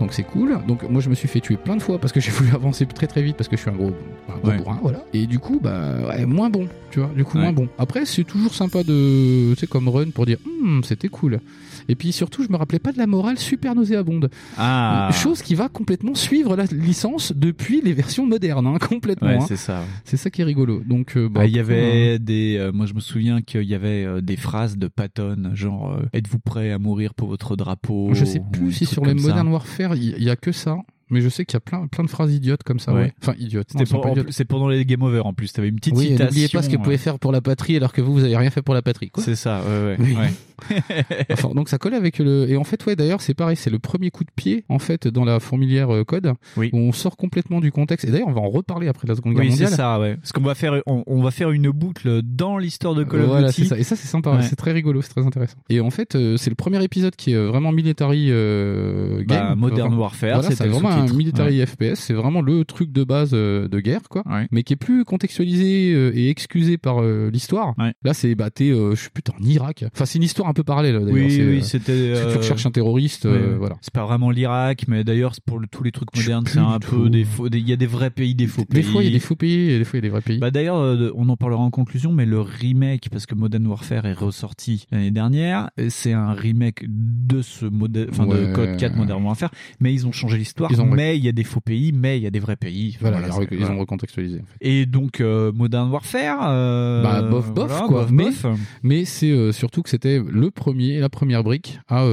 Donc 0.02 0.14
c'est 0.14 0.24
cool. 0.24 0.58
Donc 0.68 0.82
moi, 0.90 1.00
je 1.00 1.10
me 1.10 1.16
suis 1.16 1.28
fait 1.28 1.40
tuer 1.40 1.58
plein 1.58 1.76
de 1.76 1.82
fois 1.82 2.00
parce 2.00 2.12
que 2.12 2.20
j'ai 2.20 2.32
voulu 2.38 2.50
avancer 2.54 2.86
très 2.88 3.06
très 3.08 3.22
vite 3.22 3.38
parce 3.38 3.48
que 3.48 3.56
je 3.56 3.62
suis 3.62 3.70
un 3.70 3.76
gros, 3.76 3.92
un 4.30 4.38
gros 4.40 4.50
Ouais. 4.50 4.58
bourrin, 4.58 4.80
voilà. 4.82 5.06
Et 5.14 5.28
du 5.28 5.38
coup, 5.40 5.60
bah, 5.62 5.94
ouais, 6.10 6.26
moins 6.26 6.50
bon, 6.50 6.68
tu 6.90 7.00
vois, 7.00 7.10
du 7.16 7.24
coup, 7.24 7.38
Ouais. 7.38 7.44
moins 7.44 7.54
bon. 7.54 7.68
Après, 7.78 8.06
c'est 8.06 8.24
toujours 8.24 8.54
sympa 8.56 8.84
de, 8.84 9.54
tu 9.54 9.60
sais, 9.60 9.68
comme 9.68 9.88
run 9.88 10.10
pour 10.10 10.26
dire, 10.26 10.38
Hum, 10.64 10.82
c'était 10.84 11.08
cool. 11.08 11.40
Et 11.92 11.96
puis 11.96 12.14
surtout, 12.14 12.42
je 12.42 12.50
me 12.50 12.56
rappelais 12.56 12.80
pas 12.80 12.94
de 12.94 12.98
la 12.98 13.06
morale 13.06 13.38
super 13.38 13.76
nauséabonde. 13.76 14.30
Ah. 14.58 15.10
Chose 15.12 15.42
qui 15.42 15.56
va 15.56 15.68
complètement 15.68 16.16
suivre 16.16 16.56
la 16.56 16.64
licence 16.64 17.34
depuis 17.36 17.82
les 17.82 17.92
versions 17.92 18.26
modernes, 18.26 18.66
hein, 18.66 18.78
complètement. 18.80 19.28
Ouais, 19.28 19.36
hein. 19.36 19.46
c'est 19.46 19.58
ça. 19.58 19.84
C'est 20.06 20.16
ça 20.16 20.30
qui 20.30 20.42
est 20.42 20.46
rigolo. 20.46 20.82
Donc, 20.86 21.18
euh, 21.18 21.28
bah, 21.28 21.46
il 21.46 21.54
y 21.54 21.60
avait 21.60 22.18
des. 22.18 22.56
euh, 22.58 22.72
moi, 22.72 22.86
je 22.86 22.94
me 22.94 23.02
souviens 23.02 23.42
qu'il 23.42 23.64
y 23.64 23.76
avait 23.76 24.06
euh, 24.06 24.22
des 24.22 24.38
phrases 24.38 24.78
de 24.78 24.88
Patton, 24.88 25.52
genre 25.54 26.00
Êtes-vous 26.14 26.40
prêt 26.40 26.72
à 26.72 26.80
mourir 26.80 27.14
pour 27.14 27.28
votre 27.28 27.58
drapeau 27.58 28.12
Je 28.14 28.24
sais 28.24 28.42
plus 28.54 28.72
si 28.72 28.86
sur 28.86 29.04
les. 29.04 29.14
Modern 29.14 29.50
Warfare, 29.50 29.96
il 29.96 30.16
il 30.18 30.24
y, 30.24 30.30
a 30.30 30.36
que 30.36 30.54
ça. 30.54 30.78
Mais 31.12 31.22
je 31.22 31.30
sais 31.30 31.46
qu'il 31.46 31.56
y 31.56 31.58
a 31.58 31.60
plein, 31.60 31.88
plein 31.88 32.04
de 32.04 32.10
phrases 32.10 32.34
idiotes 32.34 32.64
comme 32.64 32.80
ça. 32.80 32.94
Ouais. 32.94 33.02
Ouais. 33.02 33.14
Enfin, 33.22 33.34
idiotes. 33.38 33.68
c'est 34.30 34.46
pendant 34.46 34.68
les 34.70 34.86
Game 34.86 35.02
Over 35.04 35.22
en 35.22 35.34
plus. 35.34 35.52
T'avais 35.54 35.68
une 35.70 35.76
petite 35.76 35.94
Oui, 35.96 36.08
citation. 36.08 36.26
n'oubliez 36.26 36.48
pas 36.48 36.62
ce 36.62 36.70
que 36.70 36.78
vous 36.78 36.84
pouvez 36.84 36.96
euh, 36.96 37.00
faire 37.00 37.20
pour 37.20 37.32
la 37.32 37.42
patrie 37.42 37.76
alors 37.78 37.94
que 37.94 38.02
vous, 38.02 38.14
vous 38.14 38.24
avez 38.24 38.36
rien 38.38 38.50
fait 38.50 38.62
pour 38.62 38.74
la 38.74 38.82
patrie. 38.82 39.12
C'est 39.18 39.36
ça, 39.36 39.62
ouais, 39.62 39.86
ouais. 39.86 39.98
Oui. 40.00 40.16
ouais. 40.16 40.30
Enfin, 41.32 41.50
donc 41.56 41.70
ça 41.70 41.78
colle 41.80 41.96
avec 41.96 42.20
le. 42.20 42.48
Et 42.50 42.56
en 42.56 42.64
fait, 42.64 42.86
ouais, 42.86 42.96
d'ailleurs, 42.96 43.22
c'est 43.22 43.34
pareil, 43.34 43.56
c'est 43.56 43.72
le 43.72 43.80
premier 43.80 44.12
coup 44.12 44.24
de 44.24 44.30
pied 44.36 44.64
en 44.70 44.78
fait 44.78 45.08
dans 45.08 45.26
la 45.26 45.40
fourmilière 45.40 45.92
euh, 45.94 46.04
code 46.04 46.34
Oui. 46.56 46.70
où 46.72 46.78
on 46.78 46.92
sort 46.92 47.18
complètement 47.18 47.60
du 47.62 47.72
contexte. 47.72 48.08
Et 48.08 48.12
d'ailleurs, 48.12 48.28
on 48.28 48.34
va 48.34 48.42
en 48.42 48.50
reparler 48.50 48.88
après 48.88 49.08
la 49.08 49.16
Seconde 49.16 49.34
Guerre 49.34 49.46
Oui, 49.46 49.52
c'est 49.52 49.66
ça, 49.68 50.00
ouais. 50.00 50.18
Parce 50.18 50.32
qu'on 50.32 50.42
va 50.42 50.54
faire, 50.56 50.82
on, 50.86 51.04
on 51.08 51.22
va 51.24 51.32
faire 51.32 51.50
une 51.52 51.72
boucle 51.72 52.22
dans 52.24 52.58
l'histoire 52.60 52.94
de 52.94 53.04
Call 53.04 53.22
of 53.22 53.28
voilà, 53.28 53.48
Duty. 53.50 53.66
ça. 53.66 53.78
Et 53.78 53.84
ça, 53.84 53.96
c'est 53.96 54.08
sympa. 54.08 54.32
Ouais. 54.36 54.44
C'est 54.44 54.56
très 54.56 54.72
rigolo, 54.72 55.02
c'est 55.02 55.10
très 55.10 55.26
intéressant. 55.26 55.58
Et 55.70 55.80
en 55.82 55.90
fait, 55.90 56.14
euh, 56.16 56.38
c'est 56.38 56.52
le 56.52 56.56
premier 56.56 56.84
épisode 56.84 57.16
qui 57.16 57.32
est 57.34 57.44
vraiment 57.46 57.72
military 57.72 58.28
euh, 58.30 59.24
Bah, 59.28 59.36
game. 59.50 59.60
Modern 59.60 59.80
Vraiment. 59.88 59.98
Warfare, 60.04 60.42
Voilà, 60.42 60.56
c'est 60.56 60.68
vraiment 60.68 60.90
un 61.04 61.08
sous-titre. 61.08 61.18
military 61.18 61.66
FPS. 61.66 61.96
C'est 62.00 62.14
vraiment 62.14 62.42
le 62.42 62.66
truc 62.66 62.92
de 62.92 63.04
base 63.04 63.32
euh, 63.34 63.68
de 63.68 63.80
guerre, 63.80 64.10
quoi. 64.10 64.24
Ouais. 64.30 64.48
Mais 64.52 64.64
qui 64.64 64.74
est 64.74 64.78
plus 64.78 65.04
contextualisé 65.06 65.94
euh, 65.94 66.12
et 66.16 66.30
excusé 66.30 66.78
par 66.78 67.02
euh, 67.02 67.30
l'histoire. 67.32 67.74
Ouais. 67.78 67.94
Là, 68.04 68.14
c'est 68.14 68.36
bah 68.36 68.50
t'es, 68.50 68.70
je 68.70 69.10
plus, 69.10 69.24
t'es 69.24 69.32
en 69.32 69.44
Irak. 69.44 69.86
Enfin, 69.94 70.06
c'est 70.06 70.18
une 70.18 70.24
histoire 70.24 70.48
un 70.50 70.54
peu 70.54 70.64
parallèle. 70.64 70.94
D'ailleurs. 70.96 71.14
Oui, 71.14 71.32
C'est, 71.32 71.46
oui, 71.46 71.64
c'était. 71.64 72.16
si 72.16 72.22
tu 72.32 72.38
recherches 72.38 72.66
un 72.66 72.72
terroriste, 72.72 73.26
voilà. 73.28 73.76
C'est 73.82 73.94
pas 73.94 74.06
vraiment 74.06 74.32
l'Irak, 74.32 74.86
mais 74.88 75.04
d'ailleurs, 75.04 75.34
pour 75.46 75.60
le- 75.60 75.68
tous 75.68 75.84
les 75.84 75.92
trucs 75.92 76.16
modernes, 76.16 76.46
c'est 76.48 76.60
un 76.60 76.80
peu 76.80 77.10
des 77.10 77.24
faux. 77.24 77.48
Il 77.52 77.68
y 77.68 77.74
a 77.74 77.76
des 77.76 77.86
vrais 77.88 78.10
pays, 78.10 78.36
des 78.36 78.48
faux 78.48 78.66
pays. 78.66 78.82
Des 78.82 78.88
fois, 78.88 79.02
il 79.04 79.06
y 79.06 79.10
a 79.10 79.14
des 79.14 79.20
faux 79.20 79.36
pays 79.36 79.70
et 79.72 79.78
des 79.78 79.84
fois, 79.86 79.98
il 80.00 80.04
y 80.04 80.06
a 80.06 80.08
des 80.08 80.10
vrais 80.10 80.22
pays. 80.22 80.40
Bah 80.40 80.52
d'ailleurs, 80.52 80.76
on 81.16 81.30
en 81.30 81.38
parlera 81.38 81.62
en 81.62 81.70
conclusion, 81.72 82.12
mais 82.12 82.26
le 82.26 82.40
remake, 82.42 83.10
parce 83.12 83.26
que 83.26 83.36
Modern 83.36 83.66
Warfare 83.68 84.06
est 84.06 84.14
ressorti 84.14 84.86
l'année 84.92 85.12
dernière, 85.12 85.70
c'est 85.90 86.14
un 86.14 86.34
remake 86.34 86.86
de 86.88 87.42
ce 87.42 87.66
modèle, 87.66 88.08
enfin 88.12 88.26
Ouais. 88.26 88.48
de 88.48 88.54
Code 88.54 88.78
4 88.78 88.96
Modern 88.96 89.24
Warfare, 89.24 89.52
mais 89.80 89.94
ils 89.94 90.06
ont 90.08 90.12
changé 90.12 90.38
l'histoire. 90.38 90.72
Ils 90.72 90.82
ont- 90.82 90.86
Mais 90.96 91.18
il 91.18 91.24
y 91.24 91.30
a 91.30 91.32
des 91.32 91.44
faux 91.44 91.60
pays, 91.62 91.92
mais 91.92 92.18
il 92.18 92.24
y 92.24 92.28
a 92.28 92.32
des 92.32 92.40
vrais 92.40 92.56
pays. 92.56 92.98
voilà, 93.00 93.20
Voilà, 93.20 93.46
ils, 93.52 93.58
voilà. 93.58 93.76
ont 93.76 93.80
recontextualisé. 93.80 94.38
En 94.40 94.46
fait. 94.46 94.56
Et 94.62 94.86
donc 94.86 95.22
euh, 95.22 95.52
Modern 95.52 95.90
Warfare, 95.92 96.40
euh, 96.44 97.04
Bah, 97.04 97.22
bof, 97.22 97.52
bof, 97.54 97.70
voilà, 97.70 97.86
quoi. 97.88 98.02
bof, 98.04 98.12
mais 98.12 98.24
bof. 98.26 98.46
mais 98.84 99.06
c'est 99.06 99.30
euh, 99.32 99.52
surtout 99.52 99.82
que 99.82 99.90
c'était 99.90 100.20
le 100.26 100.52
premier, 100.52 101.00
la 101.00 101.10
première 101.10 101.44
brique 101.44 101.80
à 101.88 102.06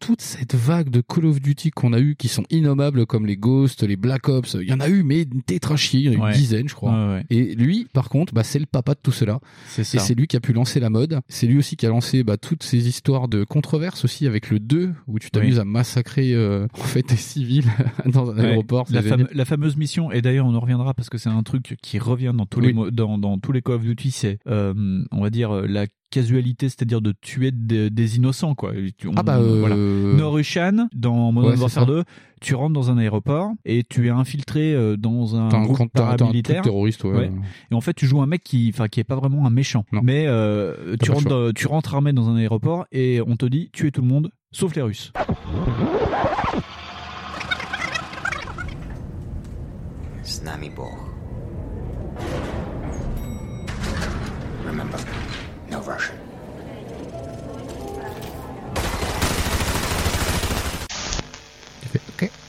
toute 0.00 0.20
cette 0.22 0.54
vague 0.54 0.90
de 0.90 1.00
Call 1.00 1.26
of 1.26 1.40
Duty 1.40 1.70
qu'on 1.70 1.92
a 1.92 2.00
eu 2.00 2.16
qui 2.16 2.28
sont 2.28 2.44
innommables 2.50 3.06
comme 3.06 3.26
les 3.26 3.36
Ghosts, 3.36 3.82
les 3.82 3.96
Black 3.96 4.28
Ops. 4.28 4.56
Il 4.60 4.68
y 4.68 4.72
en 4.72 4.80
a 4.80 4.88
eu, 4.88 5.02
mais 5.02 5.22
une 5.22 5.42
tétrachier, 5.42 6.00
il 6.00 6.06
y 6.06 6.08
en 6.08 6.12
a 6.12 6.14
eu 6.14 6.20
Ouais. 6.20 6.30
une 6.32 6.36
dizaine, 6.38 6.68
je 6.68 6.74
crois. 6.74 6.92
Ouais, 6.92 7.14
ouais. 7.14 7.24
Et 7.30 7.54
lui, 7.54 7.86
par 7.92 8.08
contre, 8.08 8.32
bah, 8.34 8.42
c'est 8.44 8.58
le 8.58 8.66
papa 8.66 8.94
de 8.94 9.00
tout 9.02 9.12
cela. 9.12 9.38
C'est 9.68 9.82
Et 9.94 9.98
c'est 9.98 10.14
lui 10.14 10.26
qui 10.26 10.36
a 10.36 10.40
pu 10.40 10.52
lancer 10.52 10.80
la 10.80 10.90
mode. 10.90 11.20
C'est 11.28 11.46
lui 11.46 11.58
aussi 11.58 11.76
qui 11.76 11.86
a 11.86 11.88
lancé 11.90 12.22
bah, 12.24 12.36
toutes 12.36 12.62
ces 12.62 12.88
histoires 12.88 13.28
de 13.28 13.44
controverses 13.44 14.04
aussi 14.04 14.26
avec 14.26 14.50
le 14.50 14.58
2 14.58 14.92
où 15.06 15.18
tu 15.18 15.30
t'amuses 15.30 15.54
Oui. 15.56 15.60
à 15.60 15.64
massacrer 15.64 16.32
euh, 16.34 16.66
en 16.74 16.82
fait 16.84 17.08
des 17.08 17.16
civils 17.16 17.64
dans 18.06 18.25
un 18.30 18.36
Ouais, 18.36 18.46
aéroport. 18.50 18.86
c'est 18.88 18.94
la, 18.94 19.02
génial. 19.02 19.18
fame- 19.26 19.28
la 19.34 19.44
fameuse 19.44 19.76
mission, 19.76 20.10
et 20.12 20.22
d'ailleurs 20.22 20.46
on 20.46 20.54
en 20.54 20.60
reviendra 20.60 20.94
parce 20.94 21.08
que 21.10 21.18
c'est 21.18 21.28
un 21.28 21.42
truc 21.42 21.76
qui 21.82 21.98
revient 21.98 22.32
dans 22.34 22.46
tous 22.46 22.60
les 22.60 22.72
Oui. 22.72 22.90
dans, 22.92 23.18
dans 23.18 23.38
tous 23.38 23.52
les 23.52 23.62
Call 23.62 23.76
of 23.76 23.82
Duty, 23.82 24.10
c'est 24.10 24.38
euh, 24.46 24.74
on 25.12 25.20
va 25.22 25.30
dire 25.30 25.50
euh, 25.54 25.66
la 25.66 25.86
casualité, 26.10 26.68
c'est-à-dire 26.68 27.00
de 27.00 27.12
tuer 27.20 27.50
des, 27.50 27.90
des 27.90 28.16
innocents 28.16 28.54
quoi. 28.54 28.72
On- 29.06 29.12
Ah 29.16 29.22
bah 29.24 29.38
euh, 29.38 29.58
voilà. 29.60 29.74
Norushan 29.76 30.88
dans 30.94 31.32
Modern 31.32 31.58
Warfare 31.58 31.70
ça. 31.70 31.84
2, 31.84 32.04
tu 32.40 32.54
rentres 32.54 32.72
dans 32.74 32.90
un 32.90 32.98
aéroport 32.98 33.50
et 33.64 33.82
tu 33.88 34.06
es 34.06 34.10
infiltré 34.10 34.74
dans 34.96 35.34
un 35.36 35.48
un- 35.50 35.62
groupe 35.64 35.80
un 35.80 35.86
paramilitaire. 35.88 36.62
truc 36.62 36.64
terroriste, 36.72 37.02
ouais. 37.04 37.10
Ouais. 37.12 37.32
Et 37.70 37.74
en 37.74 37.80
fait, 37.80 37.92
tu 37.94 38.06
joues 38.06 38.22
un 38.22 38.26
mec 38.26 38.42
qui, 38.44 38.70
enfin, 38.72 38.86
qui 38.88 39.00
est 39.00 39.04
pas 39.04 39.16
vraiment 39.16 39.46
un 39.46 39.50
méchant, 39.50 39.84
Non. 39.92 40.00
mais 40.04 40.26
euh, 40.28 40.96
tu 41.02 41.10
rentres, 41.10 41.26
dans- 41.28 41.52
tu 41.52 41.66
rentres 41.66 41.94
armé 41.94 42.12
dans 42.12 42.28
un 42.28 42.36
aéroport 42.36 42.86
et 42.92 43.20
on 43.26 43.36
te 43.36 43.46
dit 43.46 43.70
tuer 43.72 43.90
tout 43.90 44.00
le 44.02 44.08
monde, 44.08 44.30
sauf 44.52 44.74
les 44.76 44.82
Russes. 44.82 45.12
Snami 50.26 50.70
Bor. 50.70 50.98
Remember, 54.66 54.98
no 55.70 55.80
Russian. 55.80 56.16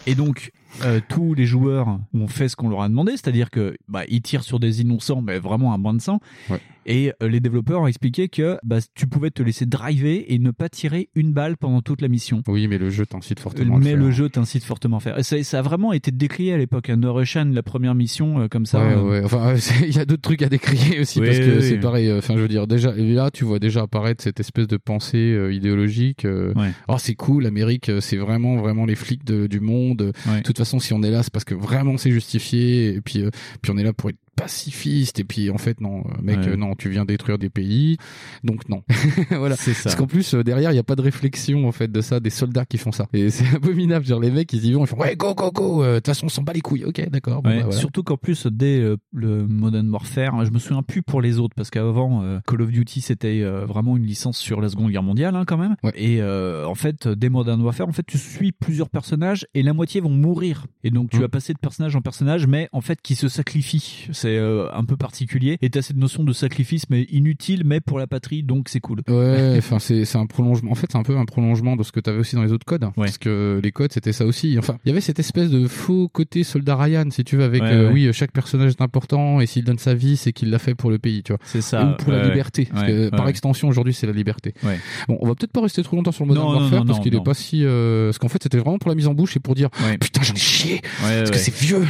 Et 0.08 0.16
donc, 0.16 0.52
euh, 0.84 1.02
tous 1.10 1.34
les 1.34 1.46
joueurs 1.46 2.00
ont 2.13 2.28
fait 2.28 2.48
ce 2.48 2.56
qu'on 2.56 2.70
leur 2.70 2.82
a 2.82 2.88
demandé, 2.88 3.12
c'est-à-dire 3.12 3.50
que 3.50 3.78
bah, 3.90 4.04
ils 4.08 4.22
tirent 4.22 4.44
sur 4.44 4.58
des 4.58 4.80
innocents, 4.82 5.22
mais 5.22 5.38
vraiment 5.38 5.74
un 5.74 5.78
bain 5.78 5.94
de 5.94 6.02
sang. 6.02 6.22
Ouais. 6.50 6.62
Et 6.88 7.12
euh, 7.21 7.28
les 7.28 7.39
développeurs 7.39 7.82
ont 7.82 7.88
expliqué 7.88 8.30
que 8.30 8.58
bah, 8.63 8.78
tu 8.95 9.08
pouvais 9.08 9.30
te 9.30 9.43
laisser 9.43 9.65
driver 9.65 10.26
et 10.28 10.39
ne 10.39 10.52
pas 10.52 10.69
tirer 10.69 11.10
une 11.15 11.34
balle 11.34 11.58
pendant 11.58 11.82
toute 11.82 12.02
la 12.02 12.08
mission. 12.08 12.41
Oui, 12.47 12.67
mais 12.67 12.78
le 12.78 12.89
jeu 12.89 13.06
t'incite 13.06 13.39
fortement. 13.39 13.76
à 13.76 13.80
Mais 13.80 13.91
le 13.93 13.97
le 13.97 14.04
faire. 14.06 14.12
jeu 14.13 14.30
t'incite 14.30 14.63
fortement 14.63 14.97
à 14.97 15.00
faire. 15.02 15.26
Ça, 15.26 15.43
ça 15.43 15.60
a 15.60 15.62
vraiment 15.62 15.91
été 15.93 16.12
décrié 16.12 16.54
à 16.54 16.58
l'époque. 16.58 16.89
Un 16.89 17.00
Russian, 17.12 17.45
la 17.52 17.62
première 17.63 17.93
mission 17.93 18.39
euh, 18.39 18.47
comme 18.47 18.65
ça. 18.65 18.80
Ouais, 18.80 18.93
euh, 18.93 19.02
ouais. 19.04 19.21
Enfin, 19.26 19.56
il 19.86 19.95
y 19.95 20.00
a 20.00 20.06
d'autres 20.06 20.21
trucs 20.21 20.41
à 20.41 20.50
décrier 20.50 21.00
aussi 21.02 21.19
Oui, 21.19 21.28
parce 21.28 21.39
que 21.39 21.58
oui, 21.58 21.62
c'est 21.63 21.73
oui. 21.73 21.80
pareil. 21.80 22.08
euh, 22.08 22.17
Enfin, 22.19 22.36
je 22.36 22.41
veux 22.41 22.47
dire, 22.47 22.67
déjà 22.67 22.93
là, 22.95 23.32
tu 23.32 23.43
vois 23.43 23.60
déjà 23.60 23.82
apparaître 23.82 24.23
cette 24.23 24.39
espèce 24.39 24.67
de 24.67 24.78
pensée 24.78 25.17
euh, 25.34 25.54
idéologique. 25.54 26.23
Ouais. 26.26 26.71
Oh, 26.88 26.95
c'est 26.97 27.15
cool, 27.15 27.43
l'Amérique, 27.43 27.91
c'est 28.00 28.17
vraiment, 28.17 28.56
vraiment 28.58 28.86
les 28.86 28.95
flics 28.95 29.26
de- 29.26 29.47
du 29.47 29.60
monde. 29.60 30.13
Ouais. 30.28 30.38
De 30.38 30.43
toute 30.43 30.58
façon, 30.58 30.80
si 30.80 30.93
on 30.93 31.04
est 31.04 31.12
là, 31.12 31.21
c'est 31.23 31.34
parce 31.34 31.45
que 31.45 31.54
vraiment 31.56 31.97
c'est 31.97 32.12
justifié. 32.12 32.93
Et 32.95 33.02
puis, 33.02 33.23
euh, 33.23 33.30
puis 33.62 33.71
on 33.73 33.78
est 33.78 33.84
là 33.84 33.93
pour 33.93 34.10
être 34.10 34.17
pacifiste. 34.38 35.19
Et 35.19 35.23
puis, 35.26 35.50
en 35.50 35.58
fait, 35.58 35.82
non, 35.82 36.00
euh, 36.00 36.21
mec, 36.21 36.38
Ouais. 36.38 36.47
euh, 36.50 36.56
non, 36.56 36.76
tu 36.76 36.89
viens 36.89 37.04
détruire 37.06 37.38
des 37.38 37.50
pays, 37.50 37.97
donc 38.43 38.69
non. 38.69 38.84
voilà. 39.32 39.56
C'est 39.58 39.73
ça. 39.73 39.84
Parce 39.86 39.95
qu'en 39.95 40.08
plus, 40.08 40.34
euh, 40.34 40.43
derrière, 40.43 40.71
il 40.71 40.76
n'y 40.76 40.80
a 40.80 40.84
pas 40.84 40.95
de 40.95 41.02
réflexion 41.02 41.67
en 41.67 41.71
fait 41.71 41.91
de 41.91 42.02
ça, 42.02 42.19
des 42.19 42.30
soldats 42.30 42.65
qui 42.65 42.78
font 42.78 42.91
ça. 42.91 43.08
Et 43.13 43.30
c'est 43.30 43.47
abominable. 43.56 44.06
Genre 44.06 44.19
les 44.19 44.32
mecs, 44.32 44.52
ils 44.54 44.65
y 44.65 44.71
vont, 44.73 44.86
ils 44.86 44.88
font 44.88 44.97
ouais, 44.97 45.15
go, 45.15 45.34
go, 45.36 45.52
go. 45.52 45.84
euh, 45.84 45.95
De 45.95 46.00
toute 46.00 46.08
façon, 46.08 46.28
on 46.28 46.30
s'en 46.30 46.43
bat 46.43 46.54
les 46.54 46.62
couilles. 46.62 46.86
Ok, 46.86 47.02
d'accord. 47.10 47.41
bon, 47.41 47.50
Ouais, 47.50 47.58
bah, 47.58 47.63
voilà. 47.65 47.78
Surtout 47.80 48.04
qu'en 48.04 48.17
plus, 48.17 48.47
dès 48.47 48.80
euh, 48.80 48.95
le 49.12 49.47
Modern 49.47 49.89
Warfare, 49.89 50.36
hein, 50.36 50.45
je 50.45 50.52
me 50.52 50.60
souviens 50.60 50.84
plus 50.84 51.02
pour 51.02 51.21
les 51.21 51.39
autres, 51.39 51.56
parce 51.56 51.69
qu'avant, 51.69 52.21
euh, 52.23 52.39
Call 52.47 52.62
of 52.62 52.69
Duty, 52.71 53.02
c'était 53.02 53.41
euh, 53.41 53.65
vraiment 53.65 53.97
une 53.97 54.06
licence 54.06 54.38
sur 54.38 54.62
la 54.62 54.69
Seconde 54.69 54.91
Guerre 54.91 55.04
mondiale, 55.04 55.36
hein, 55.36 55.43
quand 55.45 55.58
même. 55.58 55.76
Et 55.95 56.21
euh, 56.21 56.65
en 56.67 56.76
fait, 56.76 57.08
dès 57.08 57.30
Modern 57.30 57.62
Warfare, 57.62 57.88
en 57.88 57.91
fait, 57.91 58.06
tu 58.06 58.17
suis 58.17 58.52
plusieurs 58.52 58.89
personnages 58.89 59.47
et 59.54 59.63
la 59.63 59.73
moitié 59.73 60.02
vont 60.02 60.10
mourir. 60.10 60.65
Et 60.84 60.91
donc, 60.91 61.10
tu 61.10 61.17
Mm. 61.17 61.21
vas 61.21 61.28
passer 61.30 61.54
de 61.54 61.58
personnage 61.60 61.95
en 61.95 62.02
personnage, 62.02 62.45
mais 62.47 62.69
en 62.73 62.82
fait, 62.82 63.02
qui 63.02 63.15
se 63.15 63.28
sacrifie. 63.28 64.08
C'est 64.28 64.38
euh, 64.38 64.68
un 64.74 64.84
peu 64.84 64.98
particulier. 64.98 65.58
Et 65.62 65.70
t'as 65.70 65.82
cette 65.82 65.98
notion 65.98 66.24
de 66.24 66.34
sacrifice, 66.34 66.90
mais 66.90 67.04
inutile, 67.04 67.63
mais 67.66 67.80
pour 67.80 67.98
la 67.98 68.08
patrie, 68.08 68.44
donc 68.44 68.68
c'est 68.70 68.80
cool. 68.80 69.02
Ouais, 69.08 69.56
enfin 69.58 69.80
c'est 69.80 70.04
c'est 70.06 70.18
un 70.18 70.26
prolongement. 70.26 70.72
En 70.72 70.76
fait, 70.76 70.88
c'est 70.92 70.98
un 70.98 71.04
peu 71.04 71.18
un 71.18 71.26
prolongement 71.26 71.76
de 71.76 71.84
ce 71.84 71.92
que 71.92 72.00
tu 72.00 72.10
avais 72.10 72.20
aussi 72.20 72.36
dans 72.36 72.44
les 72.44 72.52
autres 72.52 72.66
codes, 72.66 72.90
parce 72.96 73.18
que 73.18 73.60
les 73.63 73.72
codes 73.72 73.94
c'était 73.94 74.12
ça 74.12 74.26
aussi. 74.26 74.58
Enfin, 74.60 74.78
il 74.84 74.90
y 74.90 74.92
avait 74.92 75.02
cette 75.02 75.20
espèce 75.20 75.50
de 75.50 75.68
faux 75.68 76.10
côté 76.10 76.44
soldat 76.44 76.76
Ryan, 76.76 77.06
si 77.10 77.24
tu 77.24 77.38
veux, 77.38 77.44
avec 77.44 77.62
Ouais, 77.62 77.72
euh, 77.72 77.88
ouais. 77.88 78.08
oui, 78.08 78.13
chaque 78.13 78.32
personnage 78.32 78.72
est 78.72 78.82
important 78.82 79.42
et 79.42 79.46
s'il 79.46 79.63
donne 79.63 79.80
sa 79.80 79.94
vie, 79.94 80.18
c'est 80.18 80.32
qu'il 80.34 80.50
l'a 80.50 80.60
fait 80.60 80.76
pour 80.76 80.92
le 80.92 81.00
pays, 81.00 81.24
tu 81.24 81.32
vois. 81.32 81.40
C'est 81.44 81.62
ça. 81.62 81.86
Ou 81.86 81.96
pour 82.04 82.12
la 82.12 82.24
liberté, 82.28 82.68
parce 82.72 82.86
que 82.86 83.10
par 83.10 83.28
extension 83.30 83.68
aujourd'hui 83.68 83.94
c'est 83.94 84.08
la 84.08 84.13
liberté. 84.13 84.54
Ouais. 84.63 84.80
Bon, 85.08 85.18
on 85.22 85.28
va 85.28 85.36
peut-être 85.36 85.52
pas 85.52 85.62
rester 85.62 85.82
trop 85.84 85.96
longtemps 85.96 86.12
sur 86.12 86.26
le 86.26 86.30
Modern 86.30 86.48
Non, 86.48 86.60
Warfare 86.60 86.80
non, 86.86 86.86
parce 86.86 87.00
qu'il 87.00 87.16
est 87.16 87.24
pas 87.24 87.34
si, 87.34 87.63
euh, 87.63 88.08
parce 88.08 88.18
qu'en 88.20 88.28
fait 88.28 88.44
c'était 88.44 88.58
vraiment 88.58 88.78
pour 88.78 88.90
la 88.90 88.96
mise 88.96 89.08
en 89.08 89.13
bouche 89.13 89.38
et 89.38 89.40
pour 89.40 89.56
dire 89.56 89.70
putain 90.00 90.22
j'en 90.22 90.34
ai 90.34 90.38
chié 90.38 90.82
parce 91.02 91.32
que 91.32 91.38
c'est 91.38 91.56
vieux. 91.56 91.86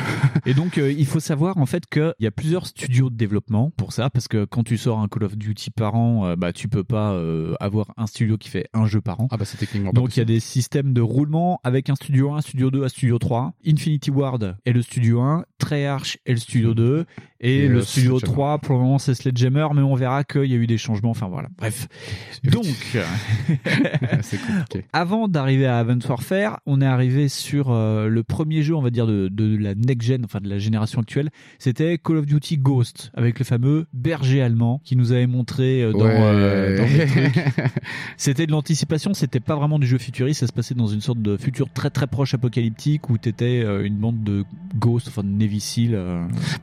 Et 0.46 0.54
donc, 0.54 0.78
euh, 0.78 0.92
il 0.92 1.06
faut 1.06 1.20
savoir 1.20 1.58
en 1.58 1.66
fait 1.66 1.84
qu'il 1.88 2.14
y 2.28 2.30
a 2.30 2.32
plusieurs 2.32 2.68
studios 2.68 3.10
de 3.10 3.16
développement 3.16 3.72
pour 3.78 3.94
ça, 3.94 4.10
parce 4.10 4.28
que 4.28 4.46
quand 4.46 4.64
tu 4.64 4.78
sors 4.78 5.00
un 5.00 5.08
Call 5.08 5.24
of 5.24 5.38
Duty 5.38 5.72
par 5.72 5.96
an, 5.96 6.26
euh, 6.26 6.36
bah 6.36 6.52
tu 6.52 6.68
peux 6.68 6.84
pas 6.84 7.14
euh, 7.14 7.56
avoir 7.60 7.94
un 7.98 8.06
studio 8.06 8.38
qui 8.38 8.50
fait 8.50 8.68
un 8.74 8.86
jeu 8.86 9.02
par 9.02 9.22
an. 9.22 9.28
Ah 9.32 9.38
bah 9.38 9.46
c'est 9.46 9.58
techniquement 9.58 9.92
Donc 9.94 10.16
il 10.16 10.20
y 10.20 10.22
a 10.22 10.26
des 10.26 10.40
systèmes 10.40 10.94
de 10.94 11.02
roulement 11.02 11.60
avec 11.64 11.90
un 11.90 11.96
studio 11.96 12.34
1, 12.34 12.42
studio 12.42 12.70
2, 12.70 12.84
un 12.84 12.90
studio 12.90 13.18
3. 13.18 13.54
Infinity 13.66 14.12
Ward 14.12 14.58
est 14.66 14.74
le 14.74 14.82
studio 14.82 15.22
1, 15.22 15.46
Treyarch 15.58 16.18
est 16.26 16.34
le 16.34 16.40
studio 16.40 16.74
2 16.74 17.06
et, 17.40 17.66
Et, 17.66 17.68
le 17.68 17.80
euh, 17.80 17.82
studio 17.82 18.20
Sledgehammer. 18.20 18.34
3 18.36 18.58
pour 18.60 18.76
le 18.76 18.82
moment 18.82 18.98
c'est 19.00 19.14
Sledgehammer, 19.14 19.68
mais 19.76 19.82
on 19.82 19.96
verra 19.96 20.24
qu'il 20.24 20.46
y 20.46 20.54
a 20.54 20.58
eu 20.58 20.68
des 20.68 20.78
changements. 20.78 21.12
Enfin 21.12 21.28
voilà, 21.28 21.50
bref. 21.58 21.88
Donc 22.44 22.66
avant 24.94 25.28
d'arriver 25.28 25.66
à 25.66 25.80
Advanced 25.80 26.10
Warfare, 26.10 26.60
on 26.66 26.82
est 26.82 26.86
arrivé 26.86 27.30
sur 27.30 27.72
euh, 27.72 28.08
le 28.08 28.24
premier 28.24 28.62
jeu, 28.64 28.76
on 28.76 28.82
va 28.82 28.90
dire, 28.90 29.08
de, 29.08 29.28
de 29.32 29.58
la 29.58 29.76
next-gen, 29.76 30.24
enfin 30.26 30.40
de 30.40 30.50
la 30.50 30.58
génération 30.60 31.02
actuelle. 31.02 31.30
C'était 31.60 31.98
Call 31.98 32.18
of 32.18 32.26
Duty 32.26 32.58
Ghost, 32.58 33.12
avec 33.16 33.40
le 33.40 33.46
fameux 33.46 33.88
berger 33.94 34.42
allemand 34.42 34.82
qui 34.84 34.96
nous 34.96 35.12
avait 35.12 35.28
montré 35.28 35.84
euh, 35.84 35.92
dans, 35.92 36.00
Ouais. 36.08 36.16
euh, 36.18 36.78
dans 36.78 36.86
les 36.86 37.06
trucs. 37.06 37.44
C'était 38.18 38.48
de 38.48 38.52
l'anticipation, 38.52 39.14
c'était 39.14 39.40
pas 39.40 39.56
vraiment 39.56 39.80
du 39.80 39.88
jeu 39.88 39.98
futuriste, 39.98 40.40
ça 40.40 40.48
se 40.48 40.54
passait 40.54 40.76
dans 40.76 40.88
une 40.88 41.02
sorte 41.02 41.22
de 41.22 41.38
futur 41.38 41.68
très 41.74 41.90
très 41.90 42.08
proche 42.08 42.34
apocalyptique 42.34 43.10
où 43.10 43.18
t'étais 43.18 43.62
une 43.86 43.96
bande 43.98 44.24
de 44.24 44.44
ghosts, 44.76 45.08
enfin 45.10 45.24
de 45.24 45.30
Navy 45.30 45.60
Seal. 45.60 45.98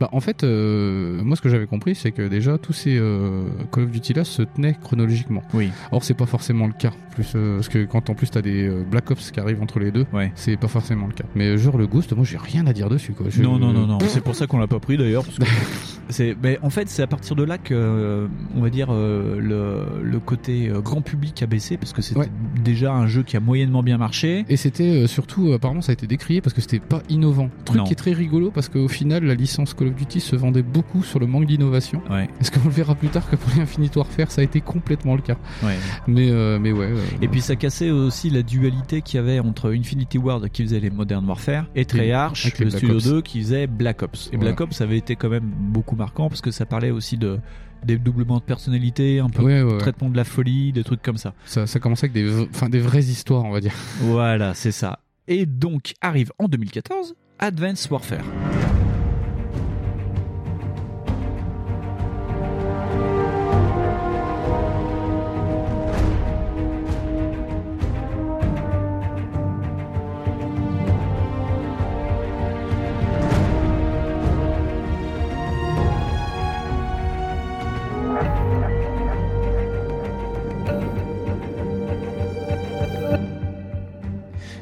Bah, 0.00 0.08
en 0.12 0.20
fait, 0.20 0.44
euh, 0.64 1.22
moi, 1.22 1.36
ce 1.36 1.42
que 1.42 1.48
j'avais 1.48 1.66
compris, 1.66 1.94
c'est 1.94 2.12
que 2.12 2.22
déjà 2.28 2.58
tous 2.58 2.72
ces 2.72 2.96
euh, 2.98 3.44
Call 3.72 3.84
of 3.84 3.90
Duty 3.90 4.14
là 4.14 4.24
se 4.24 4.42
tenaient 4.42 4.76
chronologiquement. 4.82 5.42
Oui. 5.54 5.70
Or, 5.92 6.02
c'est 6.04 6.14
pas 6.14 6.26
forcément 6.26 6.66
le 6.66 6.72
cas. 6.72 6.92
Plus, 7.12 7.32
euh, 7.36 7.56
parce 7.56 7.68
que 7.68 7.84
quand 7.84 8.10
en 8.10 8.14
plus 8.14 8.30
t'as 8.30 8.42
des 8.42 8.68
Black 8.90 9.10
Ops 9.10 9.30
qui 9.30 9.38
arrivent 9.40 9.62
entre 9.62 9.78
les 9.78 9.90
deux, 9.92 10.06
c'est 10.34 10.56
pas 10.56 10.66
forcément 10.68 11.06
le 11.06 11.12
cas. 11.12 11.24
Mais 11.34 11.56
genre 11.58 11.78
le 11.78 11.86
Ghost, 11.86 12.12
moi, 12.14 12.24
j'ai 12.24 12.38
rien 12.38 12.66
à 12.66 12.72
dire 12.72 12.88
dessus, 12.88 13.12
quoi. 13.12 13.26
Je- 13.28 13.42
Non, 13.42 13.58
non, 13.58 13.72
non, 13.72 13.86
non. 13.86 13.98
C'est 14.08 14.22
pour 14.22 14.34
ça 14.34 14.46
qu'on 14.46 14.58
l'a 14.58 14.66
pas 14.66 14.80
pris 14.80 14.96
d'ailleurs. 14.96 15.24
c'est, 16.08 16.36
mais 16.42 16.58
en 16.62 16.70
fait, 16.70 16.88
c'est 16.88 17.02
à 17.02 17.06
partir 17.06 17.36
de 17.36 17.42
là 17.44 17.58
que, 17.58 18.28
on 18.56 18.60
va 18.60 18.70
dire, 18.70 18.92
le, 18.92 19.82
le 20.02 20.18
côté 20.20 20.70
grand 20.82 21.02
public 21.02 21.42
a 21.42 21.46
baissé 21.46 21.76
parce 21.76 21.92
que 21.92 22.02
c'était 22.02 22.20
Ouais. 22.20 22.28
déjà 22.62 22.92
un 22.92 23.06
jeu 23.06 23.22
qui 23.22 23.36
a 23.36 23.40
moyennement 23.40 23.82
bien 23.82 23.98
marché. 23.98 24.44
Et 24.48 24.56
c'était 24.56 25.06
surtout, 25.06 25.52
apparemment, 25.52 25.80
ça 25.80 25.90
a 25.90 25.94
été 25.94 26.06
décrié 26.06 26.40
parce 26.40 26.54
que 26.54 26.60
c'était 26.60 26.78
pas 26.80 27.02
innovant. 27.08 27.50
Truc 27.64 27.78
Non. 27.78 27.84
qui 27.84 27.92
est 27.92 27.96
très 27.96 28.12
rigolo 28.12 28.50
parce 28.50 28.68
qu'au 28.68 28.88
final, 28.88 29.24
la 29.24 29.34
licence 29.34 29.74
Call 29.74 29.88
of 29.88 29.94
Duty 29.94 30.20
se 30.20 30.36
beaucoup 30.62 31.02
sur 31.02 31.18
le 31.18 31.26
manque 31.26 31.46
d'innovation. 31.46 32.02
Ouais. 32.10 32.28
Est-ce 32.40 32.50
qu'on 32.50 32.64
le 32.64 32.70
verra 32.70 32.94
plus 32.94 33.08
tard 33.08 33.28
que 33.28 33.36
pour 33.36 33.50
les 33.54 33.62
Infinite 33.62 33.96
Warfare, 33.96 34.30
ça 34.30 34.40
a 34.40 34.44
été 34.44 34.60
complètement 34.60 35.14
le 35.16 35.22
cas. 35.22 35.36
Ouais. 35.62 35.76
Mais, 36.06 36.30
euh, 36.30 36.58
mais 36.58 36.72
ouais. 36.72 36.86
euh, 36.90 36.98
Et 37.22 37.28
puis 37.28 37.40
ça 37.40 37.56
cassait 37.56 37.90
aussi 37.90 38.30
la 38.30 38.42
dualité 38.42 39.02
qu'il 39.02 39.16
y 39.16 39.20
avait 39.20 39.40
entre 39.40 39.74
Infinity 39.74 40.18
Ward 40.18 40.48
qui 40.50 40.62
faisait 40.62 40.80
les 40.80 40.90
Modern 40.90 41.24
Warfare 41.26 41.66
et 41.74 41.84
Treyarch, 41.84 42.58
le 42.58 42.70
studio 42.70 42.94
Ops. 42.96 43.04
2 43.04 43.22
qui 43.22 43.40
faisait 43.40 43.66
Black 43.66 44.02
Ops. 44.02 44.30
Et 44.32 44.36
Black. 44.36 44.60
Ops 44.60 44.80
avait 44.80 44.98
été 44.98 45.16
quand 45.16 45.28
même 45.28 45.44
beaucoup 45.44 45.96
marquant 45.96 46.28
parce 46.28 46.40
que 46.40 46.50
ça 46.50 46.66
parlait 46.66 46.90
aussi 46.90 47.16
de 47.16 47.38
des 47.84 47.98
doublements 47.98 48.38
de 48.38 48.42
personnalité, 48.42 49.20
un 49.20 49.28
peu 49.28 49.42
Ouais, 49.42 49.62
ouais, 49.62 49.72
ouais. 49.72 49.78
traitement 49.78 50.08
de 50.08 50.16
la 50.16 50.24
folie, 50.24 50.72
des 50.72 50.84
trucs 50.84 51.02
comme 51.02 51.18
ça. 51.18 51.34
ça, 51.44 51.66
ça 51.66 51.78
commençait 51.80 52.06
avec 52.06 52.14
des, 52.14 52.46
enfin, 52.50 52.70
des 52.70 52.78
vraies 52.80 53.04
histoires, 53.04 53.44
on 53.44 53.50
va 53.50 53.60
dire. 53.60 53.74
Voilà, 54.00 54.54
c'est 54.54 54.72
ça. 54.72 55.00
Et 55.28 55.44
donc 55.44 55.92
arrive 56.00 56.32
en 56.38 56.48
2014 56.48 57.14
Advanced 57.40 57.90
Warfare. 57.90 58.24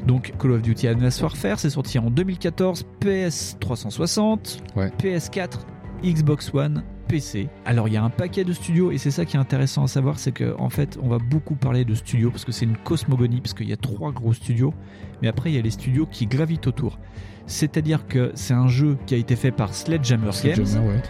Donc 0.07 0.33
Call 0.39 0.53
of 0.53 0.63
Duty 0.63 0.89
Advanced 0.89 1.23
Warfare, 1.23 1.59
c'est 1.59 1.71
sorti 1.71 1.99
en 1.99 2.11
2014, 2.11 2.85
PS 3.01 3.57
360, 3.61 4.63
PS4, 4.99 5.61
Xbox 6.03 6.53
One, 6.53 6.83
PC. 7.07 7.49
Alors 7.65 7.89
il 7.89 7.95
y 7.95 7.97
a 7.97 8.03
un 8.03 8.11
paquet 8.11 8.45
de 8.45 8.53
studios 8.53 8.91
et 8.91 8.99
c'est 8.99 9.11
ça 9.11 9.25
qui 9.25 9.37
est 9.37 9.41
intéressant 9.41 9.85
à 9.85 9.87
savoir, 9.87 10.19
c'est 10.19 10.33
que 10.33 10.55
en 10.59 10.71
fait 10.71 10.99
on 11.03 11.09
va 11.09 11.19
beaucoup 11.19 11.55
parler 11.55 11.85
de 11.85 11.95
studios 11.95 12.31
parce 12.31 12.45
que 12.45 12.53
c'est 12.53 12.65
une 12.65 12.77
cosmogonie 12.77 13.41
parce 13.41 13.55
qu'il 13.55 13.69
y 13.69 13.73
a 13.73 13.77
trois 13.77 14.13
gros 14.13 14.33
studios, 14.33 14.75
mais 15.21 15.29
après 15.29 15.51
il 15.51 15.55
y 15.55 15.59
a 15.59 15.63
les 15.63 15.71
studios 15.71 16.07
qui 16.11 16.27
gravitent 16.27 16.67
autour. 16.67 16.99
C'est-à-dire 17.47 18.07
que 18.07 18.33
c'est 18.35 18.55
un 18.55 18.69
jeu 18.69 18.97
qui 19.07 19.15
a 19.15 19.19
été 19.19 19.37
fait 19.37 19.51
par 19.51 19.75
Sledgehammer, 19.75 20.31
Games. 20.43 20.55
Sledgehammer, 20.55 20.89
ouais. 20.89 21.03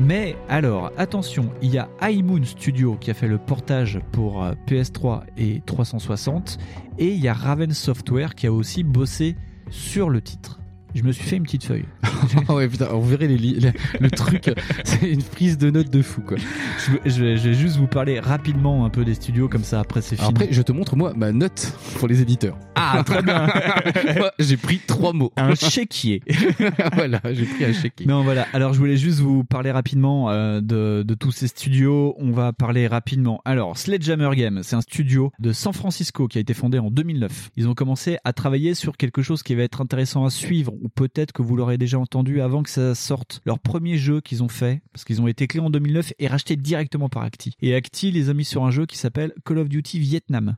Mais 0.00 0.36
alors, 0.48 0.90
attention, 0.96 1.50
il 1.62 1.70
y 1.70 1.78
a 1.78 1.88
High 2.02 2.24
Moon 2.24 2.42
Studio 2.44 2.96
qui 2.96 3.12
a 3.12 3.14
fait 3.14 3.28
le 3.28 3.38
portage 3.38 4.00
pour 4.10 4.42
euh, 4.42 4.52
PS3 4.66 5.22
et 5.36 5.62
360, 5.66 6.58
et 6.98 7.12
il 7.12 7.20
y 7.20 7.28
a 7.28 7.32
Raven 7.32 7.72
Software 7.72 8.34
qui 8.34 8.48
a 8.48 8.52
aussi 8.52 8.82
bossé 8.82 9.36
sur 9.70 10.10
le 10.10 10.20
titre. 10.20 10.58
Je 10.94 11.02
me 11.02 11.12
suis 11.12 11.24
fait 11.24 11.36
une 11.36 11.42
petite 11.42 11.64
feuille. 11.64 11.86
Ouais, 12.48 12.68
putain, 12.68 12.88
on 12.92 13.00
verrait 13.00 13.26
les 13.26 13.36
le, 14.00 14.10
truc, 14.10 14.50
c'est 14.84 15.10
une 15.10 15.22
prise 15.22 15.58
de 15.58 15.70
notes 15.70 15.90
de 15.90 16.02
fou, 16.02 16.22
quoi. 16.22 16.36
Je, 16.78 17.10
je 17.10 17.22
vais, 17.22 17.36
je 17.36 17.48
vais 17.50 17.54
juste 17.54 17.76
vous 17.76 17.86
parler 17.86 18.18
rapidement 18.18 18.84
un 18.84 18.90
peu 18.90 19.04
des 19.04 19.14
studios, 19.14 19.48
comme 19.48 19.64
ça 19.64 19.80
après 19.80 20.00
c'est 20.00 20.16
fini. 20.16 20.28
Après, 20.28 20.48
je 20.50 20.62
te 20.62 20.72
montre, 20.72 20.96
moi, 20.96 21.12
ma 21.14 21.32
note 21.32 21.76
pour 21.98 22.08
les 22.08 22.22
éditeurs. 22.22 22.56
Ah, 22.76 23.02
très 23.04 23.22
bien. 23.22 23.46
Moi, 24.16 24.32
j'ai 24.38 24.56
pris 24.56 24.78
trois 24.78 25.12
mots. 25.12 25.32
Un 25.36 25.54
chéquier. 25.54 26.22
voilà, 26.94 27.20
j'ai 27.32 27.44
pris 27.44 27.64
un 27.64 27.72
chéquier. 27.72 28.06
Non, 28.06 28.22
voilà. 28.22 28.46
Alors, 28.52 28.72
je 28.72 28.78
voulais 28.78 28.96
juste 28.96 29.20
vous 29.20 29.44
parler 29.44 29.70
rapidement 29.70 30.30
euh, 30.30 30.60
de, 30.60 31.04
de 31.06 31.14
tous 31.14 31.32
ces 31.32 31.46
studios. 31.46 32.14
On 32.18 32.32
va 32.32 32.52
parler 32.52 32.86
rapidement. 32.86 33.40
Alors, 33.44 33.78
Sledgehammer 33.78 34.30
Games, 34.36 34.60
c'est 34.62 34.76
un 34.76 34.80
studio 34.80 35.32
de 35.38 35.52
San 35.52 35.72
Francisco 35.72 36.28
qui 36.28 36.38
a 36.38 36.40
été 36.40 36.52
fondé 36.52 36.78
en 36.78 36.90
2009. 36.90 37.50
Ils 37.56 37.68
ont 37.68 37.74
commencé 37.74 38.18
à 38.24 38.32
travailler 38.32 38.74
sur 38.74 38.96
quelque 38.96 39.22
chose 39.22 39.42
qui 39.42 39.54
va 39.54 39.62
être 39.62 39.80
intéressant 39.80 40.24
à 40.24 40.30
suivre 40.30 40.72
ou 40.84 40.88
peut-être 40.88 41.32
que 41.32 41.42
vous 41.42 41.56
l'aurez 41.56 41.78
déjà 41.78 41.98
entendu 41.98 42.40
avant 42.40 42.62
que 42.62 42.70
ça 42.70 42.94
sorte, 42.94 43.40
leur 43.44 43.58
premier 43.58 43.96
jeu 43.96 44.20
qu'ils 44.20 44.42
ont 44.42 44.48
fait, 44.48 44.82
parce 44.92 45.04
qu'ils 45.04 45.20
ont 45.20 45.26
été 45.26 45.46
clés 45.46 45.60
en 45.60 45.70
2009 45.70 46.12
et 46.18 46.26
rachetés 46.28 46.56
directement 46.56 47.08
par 47.08 47.22
Acti. 47.22 47.56
Et 47.60 47.74
Acti 47.74 48.10
les 48.10 48.28
a 48.28 48.34
mis 48.34 48.44
sur 48.44 48.64
un 48.64 48.70
jeu 48.70 48.86
qui 48.86 48.98
s'appelle 48.98 49.32
Call 49.44 49.58
of 49.58 49.68
Duty 49.68 49.98
Vietnam, 49.98 50.56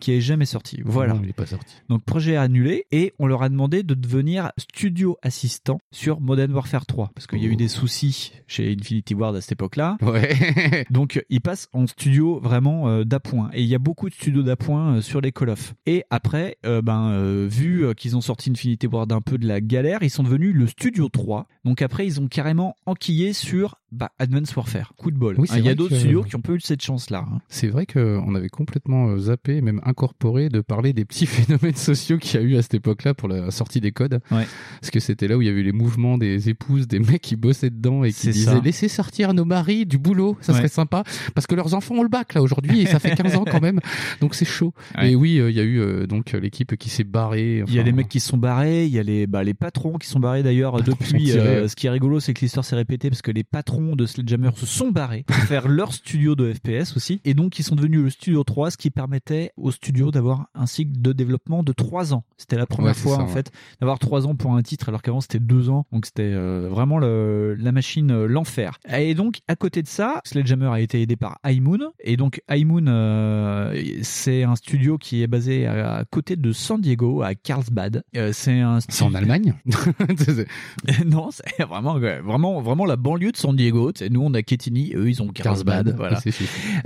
qui 0.00 0.12
est 0.12 0.20
jamais 0.20 0.46
sorti. 0.46 0.80
Voilà. 0.84 1.14
Non, 1.14 1.20
il 1.22 1.30
est 1.30 1.34
pas 1.34 1.46
sorti. 1.46 1.74
Donc 1.88 2.04
projet 2.04 2.36
annulé 2.36 2.86
et 2.92 3.12
on 3.18 3.26
leur 3.26 3.42
a 3.42 3.48
demandé 3.48 3.82
de 3.82 3.94
devenir 3.94 4.52
studio 4.58 5.18
assistant 5.22 5.78
sur 5.90 6.20
Modern 6.20 6.52
Warfare 6.52 6.86
3 6.86 7.10
parce 7.14 7.26
qu'il 7.26 7.42
y 7.42 7.46
a 7.46 7.50
eu 7.50 7.56
des 7.56 7.68
soucis 7.68 8.32
chez 8.46 8.72
Infinity 8.72 9.14
Ward 9.14 9.34
à 9.34 9.40
cette 9.40 9.52
époque-là. 9.52 9.96
Ouais. 10.02 10.84
Donc 10.90 11.24
ils 11.28 11.40
passent 11.40 11.68
en 11.72 11.86
studio 11.86 12.38
vraiment 12.40 12.88
euh, 12.88 13.04
d'appoint 13.04 13.50
et 13.52 13.62
il 13.62 13.68
y 13.68 13.74
a 13.74 13.78
beaucoup 13.78 14.08
de 14.08 14.14
studios 14.14 14.42
d'appoint 14.42 14.96
euh, 14.96 15.00
sur 15.00 15.20
les 15.20 15.32
Call 15.32 15.50
of. 15.50 15.74
Et 15.86 16.04
après, 16.10 16.56
euh, 16.64 16.82
ben 16.82 17.46
vu 17.46 17.94
qu'ils 17.96 18.16
ont 18.16 18.20
sorti 18.20 18.50
Infinity 18.50 18.86
Ward 18.86 19.12
un 19.12 19.20
peu 19.20 19.38
de 19.38 19.46
la 19.46 19.55
galère, 19.60 20.02
ils 20.02 20.10
sont 20.10 20.22
devenus 20.22 20.54
le 20.54 20.66
studio 20.66 21.08
3. 21.08 21.46
Donc 21.64 21.82
après 21.82 22.06
ils 22.06 22.20
ont 22.20 22.28
carrément 22.28 22.76
enquillé 22.86 23.32
sur 23.32 23.78
bah, 23.92 24.10
Advanced 24.18 24.56
Warfare. 24.56 24.92
Coup 24.96 25.10
de 25.10 25.16
bol. 25.16 25.36
Oui, 25.38 25.46
Hein, 25.50 25.56
il 25.58 25.64
y 25.64 25.68
a 25.68 25.74
d'autres 25.74 25.90
que- 25.90 25.98
studios 25.98 26.22
qui 26.24 26.36
ont 26.36 26.40
pas 26.40 26.52
eu 26.52 26.60
cette 26.60 26.82
chance-là. 26.82 27.24
hein. 27.30 27.38
C'est 27.48 27.68
vrai 27.68 27.86
qu'on 27.86 28.34
avait 28.34 28.48
complètement 28.48 29.08
euh, 29.10 29.18
zappé, 29.18 29.60
même 29.60 29.80
incorporé, 29.84 30.48
de 30.48 30.60
parler 30.60 30.92
des 30.92 31.04
petits 31.04 31.26
phénomènes 31.26 31.76
sociaux 31.76 32.18
qu'il 32.18 32.40
y 32.40 32.42
a 32.42 32.46
eu 32.46 32.56
à 32.56 32.62
cette 32.62 32.74
époque-là 32.74 33.14
pour 33.14 33.28
la 33.28 33.50
sortie 33.50 33.80
des 33.80 33.92
codes. 33.92 34.20
Parce 34.28 34.90
que 34.92 35.00
c'était 35.00 35.28
là 35.28 35.36
où 35.36 35.42
il 35.42 35.46
y 35.46 35.48
avait 35.50 35.60
eu 35.60 35.64
les 35.64 35.72
mouvements 35.72 36.18
des 36.18 36.48
épouses, 36.48 36.88
des 36.88 36.98
mecs 36.98 37.22
qui 37.22 37.36
bossaient 37.36 37.70
dedans 37.70 38.04
et 38.04 38.12
qui 38.12 38.28
disaient 38.28 38.52
ça. 38.52 38.60
laissez 38.62 38.88
sortir 38.88 39.34
nos 39.34 39.44
maris 39.44 39.86
du 39.86 39.98
boulot, 39.98 40.36
ça 40.40 40.52
Ouais. 40.52 40.58
serait 40.58 40.68
sympa. 40.68 41.04
Parce 41.34 41.46
que 41.46 41.54
leurs 41.54 41.74
enfants 41.74 41.94
ont 41.96 42.02
le 42.02 42.08
bac 42.08 42.34
là 42.34 42.42
aujourd'hui 42.42 42.80
et 42.80 42.86
ça 42.86 42.98
fait 42.98 43.14
15 43.14 43.36
ans 43.36 43.44
quand 43.48 43.60
même. 43.62 43.80
Donc 44.20 44.34
c'est 44.34 44.44
chaud. 44.44 44.72
Ouais. 44.96 45.12
Et 45.12 45.14
oui, 45.16 45.38
euh, 45.38 45.50
il 45.50 45.56
y 45.56 45.60
a 45.60 45.64
eu 45.64 45.78
euh, 45.80 46.06
donc 46.06 46.32
l'équipe 46.32 46.76
qui 46.76 46.88
s'est 46.88 47.04
barrée. 47.04 47.62
Il 47.66 47.74
y 47.74 47.78
a 47.78 47.82
des 47.82 47.92
mecs 47.92 48.08
qui 48.08 48.18
se 48.20 48.28
sont 48.28 48.38
barrés, 48.38 48.86
il 48.86 48.92
y 48.92 48.98
a 48.98 49.02
les, 49.02 49.26
bah, 49.26 49.44
les 49.44 49.52
patrons 49.54 49.98
qui 49.98 50.08
sont 50.08 50.20
barrés 50.20 50.42
d'ailleurs 50.42 50.82
depuis. 50.82 51.32
euh, 51.32 51.68
ce 51.68 51.76
qui 51.76 51.86
est 51.86 51.90
rigolo, 51.90 52.18
c'est 52.20 52.32
que 52.34 52.40
l'histoire 52.40 52.64
s'est 52.64 52.76
répétée 52.76 53.10
parce 53.10 53.20
que 53.22 53.30
les 53.30 53.44
patrons 53.44 53.85
de 53.94 54.06
Sledgehammer 54.06 54.50
se 54.56 54.66
sont 54.66 54.90
barrés 54.90 55.22
pour 55.26 55.36
faire 55.44 55.68
leur 55.68 55.92
studio 55.92 56.34
de 56.34 56.52
FPS 56.52 56.96
aussi. 56.96 57.20
Et 57.24 57.34
donc, 57.34 57.58
ils 57.58 57.62
sont 57.62 57.76
devenus 57.76 58.00
le 58.02 58.10
studio 58.10 58.42
3, 58.42 58.72
ce 58.72 58.76
qui 58.76 58.90
permettait 58.90 59.52
au 59.56 59.70
studio 59.70 60.10
d'avoir 60.10 60.48
un 60.54 60.66
cycle 60.66 61.00
de 61.00 61.12
développement 61.12 61.62
de 61.62 61.72
3 61.72 62.14
ans. 62.14 62.24
C'était 62.38 62.56
la 62.56 62.66
première 62.66 62.94
Ouais, 62.96 63.00
fois, 63.00 63.16
ça, 63.16 63.22
en 63.22 63.26
ouais. 63.26 63.32
fait, 63.32 63.52
d'avoir 63.80 63.98
3 63.98 64.26
ans 64.26 64.34
pour 64.34 64.54
un 64.54 64.62
titre 64.62 64.88
alors 64.88 65.02
qu'avant 65.02 65.20
c'était 65.20 65.38
2 65.38 65.68
ans. 65.70 65.86
Donc, 65.92 66.06
c'était 66.06 66.22
euh, 66.24 66.68
vraiment 66.70 66.98
le, 66.98 67.54
la 67.54 67.70
machine, 67.72 68.10
euh, 68.10 68.26
l'enfer. 68.26 68.78
Et 68.92 69.14
donc, 69.14 69.40
à 69.48 69.56
côté 69.56 69.82
de 69.82 69.88
ça, 69.88 70.20
Sledgehammer 70.24 70.68
a 70.72 70.80
été 70.80 71.02
aidé 71.02 71.16
par 71.16 71.38
High 71.44 71.60
Moon. 71.60 71.78
Et 72.00 72.16
donc, 72.16 72.40
High 72.50 72.66
Moon, 72.66 72.86
euh, 72.88 73.78
c'est 74.02 74.42
un 74.44 74.56
studio 74.56 74.96
qui 74.98 75.22
est 75.22 75.26
basé 75.26 75.66
à, 75.66 75.96
à 75.96 76.04
côté 76.04 76.36
de 76.36 76.52
San 76.52 76.80
Diego, 76.80 77.22
à 77.22 77.34
Carlsbad. 77.34 78.02
C'est 78.32 78.60
un 78.60 78.78
C'est 78.80 79.02
en 79.04 79.14
Allemagne? 79.14 79.54
Non, 81.06 81.30
c'est 81.30 81.64
vraiment, 81.64 81.98
vraiment, 81.98 82.60
vraiment 82.60 82.86
la 82.86 82.96
banlieue 82.96 83.32
de 83.32 83.36
San 83.36 83.54
Diego. 83.56 83.65
Sais, 83.94 84.08
nous, 84.10 84.20
on 84.22 84.34
a 84.34 84.42
Kettini, 84.42 84.92
eux, 84.94 85.08
ils 85.08 85.22
ont 85.22 85.28
Carlsbad. 85.28 85.94
Voilà. 85.96 86.20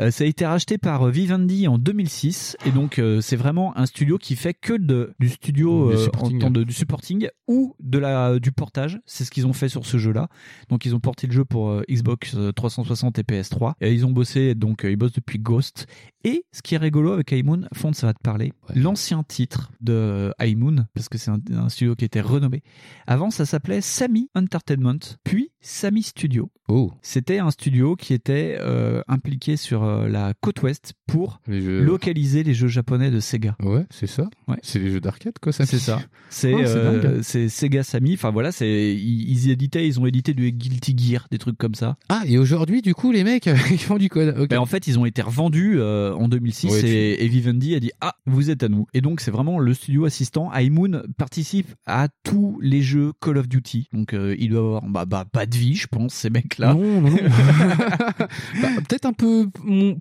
Euh, 0.00 0.10
ça 0.10 0.24
a 0.24 0.26
été 0.26 0.46
racheté 0.46 0.78
par 0.78 1.02
euh, 1.02 1.10
Vivendi 1.10 1.68
en 1.68 1.78
2006 1.78 2.56
et 2.66 2.70
donc 2.70 2.98
euh, 2.98 3.20
c'est 3.20 3.36
vraiment 3.36 3.76
un 3.76 3.86
studio 3.86 4.18
qui 4.18 4.36
fait 4.36 4.54
que 4.54 4.74
de, 4.74 5.12
du 5.18 5.28
studio 5.28 5.90
euh, 5.90 6.08
en 6.18 6.30
temps 6.38 6.50
de, 6.50 6.64
du 6.64 6.72
supporting 6.72 7.28
ou 7.48 7.74
de 7.80 7.98
la 7.98 8.38
du 8.38 8.52
portage. 8.52 9.00
C'est 9.06 9.24
ce 9.24 9.30
qu'ils 9.30 9.46
ont 9.46 9.52
fait 9.52 9.68
sur 9.68 9.86
ce 9.86 9.98
jeu-là. 9.98 10.28
Donc 10.68 10.84
ils 10.84 10.94
ont 10.94 11.00
porté 11.00 11.26
le 11.26 11.32
jeu 11.32 11.44
pour 11.44 11.82
Xbox 11.90 12.34
euh, 12.36 12.52
360 12.52 13.18
et 13.18 13.22
PS3 13.22 13.72
et 13.80 13.92
ils 13.92 14.06
ont 14.06 14.10
bossé 14.10 14.54
donc 14.54 14.82
ils 14.84 14.96
bossent 14.96 15.12
depuis 15.12 15.38
Ghost. 15.38 15.86
Et 16.22 16.44
ce 16.52 16.60
qui 16.60 16.74
est 16.74 16.78
rigolo 16.78 17.12
avec 17.12 17.32
High 17.32 17.44
Moon, 17.44 17.62
Fond, 17.72 17.94
ça 17.94 18.06
va 18.08 18.14
te 18.14 18.20
parler. 18.22 18.52
L'ancien 18.74 19.22
titre 19.22 19.72
de 19.80 20.34
High 20.38 20.56
Moon, 20.56 20.84
parce 20.92 21.08
que 21.08 21.16
c'est 21.16 21.30
un, 21.30 21.40
un 21.52 21.70
studio 21.70 21.94
qui 21.94 22.04
était 22.04 22.20
renommé. 22.20 22.62
Avant, 23.06 23.30
ça 23.30 23.46
s'appelait 23.46 23.80
Sammy 23.80 24.28
Entertainment, 24.34 24.98
puis 25.24 25.50
Sammy 25.60 26.02
Studio. 26.02 26.50
Oh. 26.68 26.92
C'était 27.02 27.38
un 27.40 27.50
studio 27.50 27.96
qui 27.96 28.14
était 28.14 28.56
euh, 28.60 29.02
impliqué 29.08 29.56
sur 29.56 29.82
euh, 29.82 30.08
la 30.08 30.34
côte 30.40 30.62
ouest 30.62 30.92
pour 31.08 31.40
Les 31.48 31.60
jeux- 31.60 31.82
localiser 31.82 32.44
les 32.44 32.54
jeux 32.54 32.68
japonais 32.68 33.10
de 33.10 33.18
Sega. 33.18 33.56
Ouais, 33.60 33.84
c'est 33.90 34.06
ça. 34.06 34.30
Ouais. 34.46 34.56
C'est 34.62 34.78
les 34.78 34.90
jeux 34.92 35.00
d'arcade, 35.00 35.34
quoi, 35.40 35.52
ça. 35.52 35.66
C'est 35.66 35.80
ça. 35.80 36.00
C'est 36.28 36.52
c'est 37.22 37.38
euh, 37.38 37.48
Sega 37.48 37.82
Sammy. 37.82 38.14
Enfin 38.14 38.30
voilà, 38.30 38.52
c'est 38.52 38.94
ils, 38.94 39.28
ils 39.30 39.50
éditaient, 39.50 39.86
ils 39.86 39.98
ont 39.98 40.06
édité 40.06 40.32
du 40.32 40.52
Guilty 40.52 40.94
Gear, 40.96 41.26
des 41.30 41.38
trucs 41.38 41.58
comme 41.58 41.74
ça. 41.74 41.96
Ah, 42.08 42.22
et 42.26 42.38
aujourd'hui, 42.38 42.82
du 42.82 42.94
coup, 42.94 43.10
les 43.10 43.24
mecs, 43.24 43.46
ils 43.72 43.78
font 43.78 43.98
du 43.98 44.08
code. 44.08 44.46
Ben, 44.48 44.58
en 44.60 44.66
fait, 44.66 44.86
ils 44.86 44.96
ont 44.98 45.06
été 45.06 45.22
revendus 45.22 45.80
euh, 45.80 46.14
en 46.14 46.28
2006 46.28 46.70
Ouais, 46.70 46.80
tu- 46.80 46.86
et, 46.86 47.28
Vivendi 47.28 47.74
a 47.74 47.80
dit 47.80 47.90
ah 48.00 48.14
vous 48.26 48.48
êtes 48.50 48.62
à 48.62 48.68
nous. 48.68 48.86
Et 48.94 49.00
donc 49.00 49.20
c'est 49.20 49.30
vraiment 49.32 49.58
le 49.58 49.74
studio 49.74 50.04
assistant. 50.04 50.50
High 50.54 50.70
Moon 50.70 51.02
participe 51.16 51.66
à 51.86 52.06
tous 52.22 52.58
les 52.62 52.80
jeux 52.82 53.12
Call 53.20 53.38
of 53.38 53.48
Duty. 53.48 53.88
Donc 53.92 54.14
euh, 54.14 54.36
il 54.38 54.50
doit 54.50 54.60
avoir 54.60 54.82
bah, 54.82 55.04
bah 55.04 55.24
pas 55.30 55.46
de 55.50 55.56
vie, 55.56 55.74
je 55.74 55.86
pense 55.86 56.14
ces 56.14 56.30
mecs 56.30 56.58
là. 56.58 56.72
Non, 56.74 57.00
non, 57.00 57.10
non. 57.10 57.16
Bah, 58.62 58.68
Peut-être 58.88 59.06
un 59.06 59.12
peu 59.12 59.48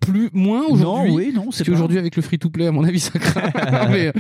plus 0.01 0.29
moins 0.33 0.63
aujourd'hui. 0.67 1.11
Non, 1.11 1.15
oui, 1.17 1.31
non, 1.33 1.51
c'est 1.51 1.65
qu'aujourd'hui, 1.65 1.97
avec 1.97 2.15
le 2.15 2.21
free-to-play, 2.21 2.67
à 2.67 2.71
mon 2.71 2.83
avis, 2.83 2.99
ça 2.99 3.17
craint. 3.19 3.51
Mais, 3.89 4.07
euh, 4.07 4.11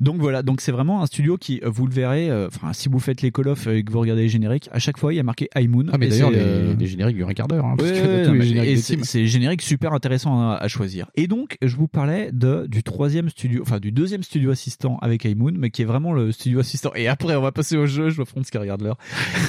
donc 0.00 0.16
voilà, 0.18 0.42
donc 0.42 0.60
c'est 0.60 0.72
vraiment 0.72 1.02
un 1.02 1.06
studio 1.06 1.36
qui, 1.36 1.60
euh, 1.64 1.70
vous 1.70 1.86
le 1.86 1.92
verrez, 1.92 2.30
euh, 2.30 2.48
enfin 2.48 2.72
si 2.72 2.88
vous 2.88 2.98
faites 2.98 3.22
les 3.22 3.30
Call 3.30 3.48
of 3.48 3.66
et 3.66 3.82
que 3.82 3.92
vous 3.92 4.00
regardez 4.00 4.22
les 4.22 4.28
génériques, 4.28 4.68
à 4.72 4.78
chaque 4.78 4.98
fois 4.98 5.12
il 5.12 5.16
y 5.16 5.20
a 5.20 5.22
marqué 5.22 5.48
High 5.56 5.68
Moon. 5.68 5.86
Ah, 5.92 5.98
mais 5.98 6.08
d'ailleurs, 6.08 6.30
les, 6.30 6.38
euh, 6.40 6.74
les 6.78 6.86
génériques 6.86 7.16
durent 7.16 7.28
un 7.28 7.34
quart 7.34 7.48
d'heure. 7.48 7.64
Hein, 7.64 7.76
Ouais, 7.80 8.76
c'est 8.76 9.26
générique 9.26 9.62
super 9.62 9.92
intéressant 9.92 10.50
à, 10.50 10.54
à 10.56 10.68
choisir. 10.68 11.10
Et 11.16 11.26
donc, 11.26 11.56
je 11.62 11.76
vous 11.76 11.88
parlais 11.88 12.30
de 12.32 12.66
du 12.68 12.82
troisième 12.82 13.28
studio, 13.28 13.62
enfin 13.62 13.78
du 13.78 13.92
deuxième 13.92 14.22
studio 14.22 14.50
assistant 14.50 14.98
avec 15.02 15.24
High 15.24 15.36
Moon, 15.36 15.52
mais 15.56 15.70
qui 15.70 15.82
est 15.82 15.86
vraiment 15.86 16.12
le 16.12 16.32
studio 16.32 16.60
assistant. 16.60 16.92
Et 16.94 17.08
après, 17.08 17.34
on 17.36 17.40
va 17.42 17.52
passer 17.52 17.76
au 17.76 17.86
jeu. 17.86 18.10
Je 18.10 18.16
vois 18.16 18.24
Franz 18.26 18.50
qui 18.50 18.58
regarde 18.58 18.82
l'heure. 18.82 18.98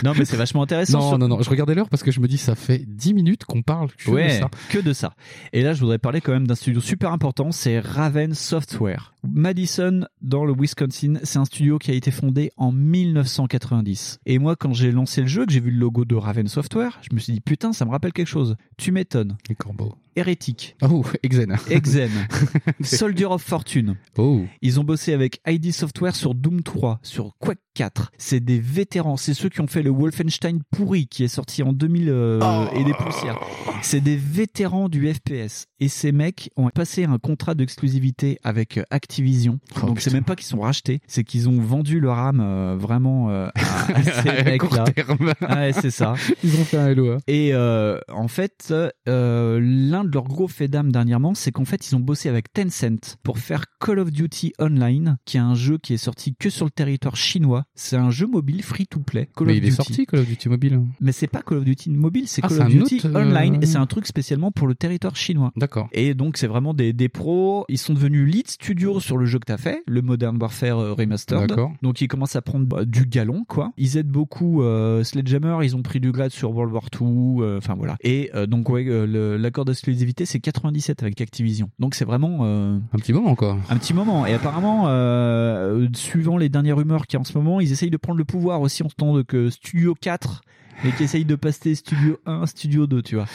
Non, 0.03 0.13
mais 0.17 0.25
c'est 0.25 0.37
vachement 0.37 0.63
intéressant. 0.63 1.10
Non, 1.10 1.10
sur- 1.11 1.17
non, 1.19 1.27
non, 1.27 1.41
je 1.41 1.49
regardais 1.49 1.75
l'heure 1.75 1.89
parce 1.89 2.03
que 2.03 2.11
je 2.11 2.19
me 2.19 2.27
dis, 2.27 2.37
ça 2.37 2.55
fait 2.55 2.83
10 2.87 3.13
minutes 3.13 3.45
qu'on 3.45 3.61
parle 3.61 3.89
que 3.91 4.03
de 4.27 4.39
ça. 4.39 4.49
que 4.69 4.79
de 4.79 4.93
ça. 4.93 5.13
Et 5.53 5.61
là, 5.63 5.73
je 5.73 5.79
voudrais 5.81 5.97
parler 5.99 6.21
quand 6.21 6.31
même 6.33 6.47
d'un 6.47 6.55
studio 6.55 6.81
super 6.81 7.11
important, 7.11 7.51
c'est 7.51 7.79
Raven 7.79 8.33
Software. 8.33 9.13
Madison, 9.23 10.01
dans 10.21 10.45
le 10.45 10.53
Wisconsin, 10.57 11.19
c'est 11.23 11.37
un 11.37 11.45
studio 11.45 11.77
qui 11.77 11.91
a 11.91 11.93
été 11.93 12.09
fondé 12.11 12.51
en 12.57 12.71
1990. 12.71 14.19
Et 14.25 14.39
moi, 14.39 14.55
quand 14.55 14.73
j'ai 14.73 14.91
lancé 14.91 15.21
le 15.21 15.27
jeu, 15.27 15.45
que 15.45 15.51
j'ai 15.53 15.59
vu 15.59 15.71
le 15.71 15.77
logo 15.77 16.05
de 16.05 16.15
Raven 16.15 16.47
Software, 16.47 16.99
je 17.01 17.13
me 17.15 17.19
suis 17.19 17.33
dit, 17.33 17.41
putain, 17.41 17.73
ça 17.73 17.85
me 17.85 17.91
rappelle 17.91 18.13
quelque 18.13 18.27
chose. 18.27 18.55
Tu 18.77 18.91
m'étonnes. 18.91 19.37
Les 19.49 19.55
corbeaux. 19.55 19.95
Hérétique. 20.15 20.75
Oh, 20.81 21.03
Exen. 21.23 21.55
Exen. 21.69 22.09
Soldier 22.81 23.25
of 23.25 23.41
Fortune. 23.41 23.95
Oh. 24.17 24.45
Ils 24.61 24.79
ont 24.79 24.83
bossé 24.83 25.13
avec 25.13 25.39
ID 25.47 25.71
Software 25.71 26.15
sur 26.15 26.35
Doom 26.35 26.63
3, 26.63 26.99
sur 27.03 27.35
Quake 27.39 27.59
4. 27.73 28.11
C'est 28.17 28.39
des 28.41 28.59
vétérans. 28.59 29.15
C'est 29.17 29.33
ceux 29.33 29.47
qui 29.49 29.61
ont 29.61 29.67
fait 29.67 29.81
le 29.83 29.89
Wolfenstein 29.91 30.59
pourri 30.71 31.07
qui 31.07 31.23
est 31.23 31.27
sorti 31.29 31.63
en 31.63 31.71
2000 31.73 32.09
euh, 32.09 32.39
Oh. 32.43 32.67
et 32.77 32.83
des 32.83 32.93
poussières. 32.93 33.39
C'est 33.81 34.01
des 34.01 34.17
vétérans 34.17 34.89
du 34.89 35.11
FPS. 35.13 35.67
Et 35.79 35.87
ces 35.87 36.11
mecs 36.11 36.51
ont 36.57 36.69
passé 36.69 37.05
un 37.05 37.17
contrat 37.17 37.55
d'exclusivité 37.55 38.37
avec 38.43 38.77
euh, 38.77 38.83
Activision. 38.91 39.59
Oh, 39.81 39.87
Donc 39.87 40.01
c'est 40.01 40.11
même 40.13 40.23
pas 40.23 40.35
qu'ils 40.35 40.45
sont 40.47 40.59
rachetés, 40.59 40.99
c'est 41.07 41.23
qu'ils 41.23 41.47
ont 41.49 41.59
vendu 41.61 41.99
leur 41.99 42.19
âme 42.19 42.39
euh, 42.41 42.75
vraiment 42.77 43.29
euh, 43.29 43.47
à, 43.55 43.91
à 43.97 44.03
ces 44.21 44.29
À 44.29 44.43
mecs-là. 44.43 44.57
court 44.57 44.83
terme. 44.93 45.33
Ouais, 45.49 45.71
c'est 45.73 45.89
ça. 45.91 46.13
Ils 46.43 46.59
ont 46.59 46.65
fait 46.65 46.77
un 46.77 46.93
LOA. 46.93 47.17
Et 47.27 47.51
euh, 47.53 47.99
en 48.11 48.27
fait, 48.27 48.73
euh, 49.07 49.59
l'un 50.01 50.07
de 50.07 50.13
leurs 50.13 50.23
gros 50.27 50.47
faits 50.47 50.71
d'âme 50.71 50.91
dernièrement, 50.91 51.33
c'est 51.33 51.51
qu'en 51.51 51.65
fait, 51.65 51.89
ils 51.89 51.95
ont 51.95 51.99
bossé 51.99 52.29
avec 52.29 52.51
Tencent 52.53 53.17
pour 53.23 53.37
faire 53.39 53.65
Call 53.79 53.99
of 53.99 54.11
Duty 54.11 54.53
Online, 54.59 55.17
qui 55.25 55.37
est 55.37 55.41
un 55.41 55.53
jeu 55.55 55.77
qui 55.77 55.93
est 55.93 55.97
sorti 55.97 56.35
que 56.35 56.49
sur 56.49 56.65
le 56.65 56.71
territoire 56.71 57.15
chinois. 57.15 57.63
C'est 57.75 57.97
un 57.97 58.09
jeu 58.09 58.27
mobile 58.27 58.63
free-to-play. 58.63 59.29
Call 59.35 59.47
Mais 59.47 59.53
of 59.53 59.57
il 59.57 59.63
est 59.63 59.69
Duty. 59.69 59.75
sorti, 59.75 60.05
Call 60.05 60.19
of 60.21 60.27
Duty 60.27 60.49
Mobile. 60.49 60.81
Mais 60.99 61.11
c'est 61.11 61.27
pas 61.27 61.41
Call 61.41 61.59
of 61.59 61.65
Duty 61.65 61.89
mobile, 61.91 62.27
c'est 62.27 62.41
Ah, 62.43 62.47
Call 62.47 62.61
of 62.61 62.67
Duty 62.69 62.95
autre, 62.95 63.15
euh, 63.15 63.23
Online, 63.25 63.59
et 63.61 63.65
c'est 63.65 63.77
un 63.77 63.85
truc 63.85 64.07
spécialement 64.07 64.51
pour 64.51 64.67
le 64.67 64.75
territoire 64.75 65.15
chinois. 65.15 65.51
D'accord. 65.55 65.87
Et 65.91 66.13
donc 66.13 66.37
c'est 66.37 66.47
vraiment 66.47 66.73
des, 66.73 66.93
des 66.93 67.09
pros. 67.09 67.65
Ils 67.69 67.77
sont 67.77 67.93
devenus 67.93 68.31
lead 68.31 68.47
studio 68.49 68.99
sur 68.99 69.17
le 69.17 69.25
jeu 69.25 69.39
que 69.39 69.45
t'as 69.45 69.57
fait, 69.57 69.83
le 69.87 70.01
Modern 70.01 70.37
Warfare 70.41 70.79
euh, 70.79 70.93
Remastered. 70.93 71.49
D'accord. 71.49 71.73
Donc 71.81 72.01
ils 72.01 72.07
commencent 72.07 72.35
à 72.35 72.41
prendre 72.41 72.65
bah, 72.65 72.85
du 72.85 73.05
galon, 73.05 73.43
quoi. 73.47 73.71
Ils 73.77 73.97
aident 73.97 74.07
beaucoup 74.09 74.63
euh, 74.63 75.03
Sledgehammer. 75.03 75.59
Ils 75.63 75.75
ont 75.75 75.81
pris 75.83 75.99
du 75.99 76.11
grade 76.11 76.31
sur 76.31 76.51
World 76.51 76.73
War 76.73 76.85
II. 76.99 77.41
euh, 77.41 77.57
Enfin 77.57 77.75
voilà. 77.75 77.97
Et 78.01 78.31
donc 78.47 78.69
ouais, 78.69 78.85
euh, 78.87 79.05
le- 79.05 79.37
l'accord 79.37 79.65
d'exclusivité 79.91 80.25
c'est 80.25 80.39
97 80.39 81.03
avec 81.03 81.21
Activision. 81.21 81.69
Donc 81.79 81.95
c'est 81.95 82.05
vraiment 82.05 82.39
euh, 82.41 82.77
Un 82.93 82.97
petit 82.97 83.13
moment 83.13 83.29
encore. 83.29 83.57
un 83.69 83.77
petit 83.77 83.93
moment. 83.93 84.25
Et 84.25 84.33
apparemment, 84.33 84.85
euh, 84.87 85.87
suivant 85.93 86.37
les 86.37 86.49
dernières 86.49 86.77
rumeurs 86.77 87.07
qu'il 87.07 87.17
y 87.17 87.19
a 87.19 87.21
en 87.21 87.23
ce 87.23 87.37
moment, 87.37 87.59
ils 87.59 87.71
essayent 87.71 87.89
de 87.89 87.97
prendre 87.97 88.17
le 88.17 88.25
pouvoir 88.25 88.61
aussi 88.61 88.83
en 88.83 88.89
ce 88.89 88.95
temps 88.95 89.13
de 89.15 89.21
que 89.21 89.49
Studio 89.49 89.95
4 89.99 90.41
et 90.85 90.91
qui 90.91 91.03
essayent 91.03 91.25
de 91.25 91.35
passer 91.35 91.75
Studio 91.75 92.19
1, 92.25 92.45
Studio 92.45 92.87
2, 92.87 93.01
tu 93.01 93.15
vois. 93.15 93.25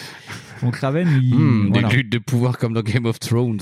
Donc 0.63 0.77
Raven, 0.77 1.09
il, 1.23 1.69
voilà. 1.71 1.89
Des 1.89 1.97
luttes 1.97 2.13
de 2.13 2.19
pouvoir 2.19 2.57
comme 2.59 2.73
dans 2.73 2.83
Game 2.83 3.05
of 3.05 3.21
Thrones. 3.21 3.61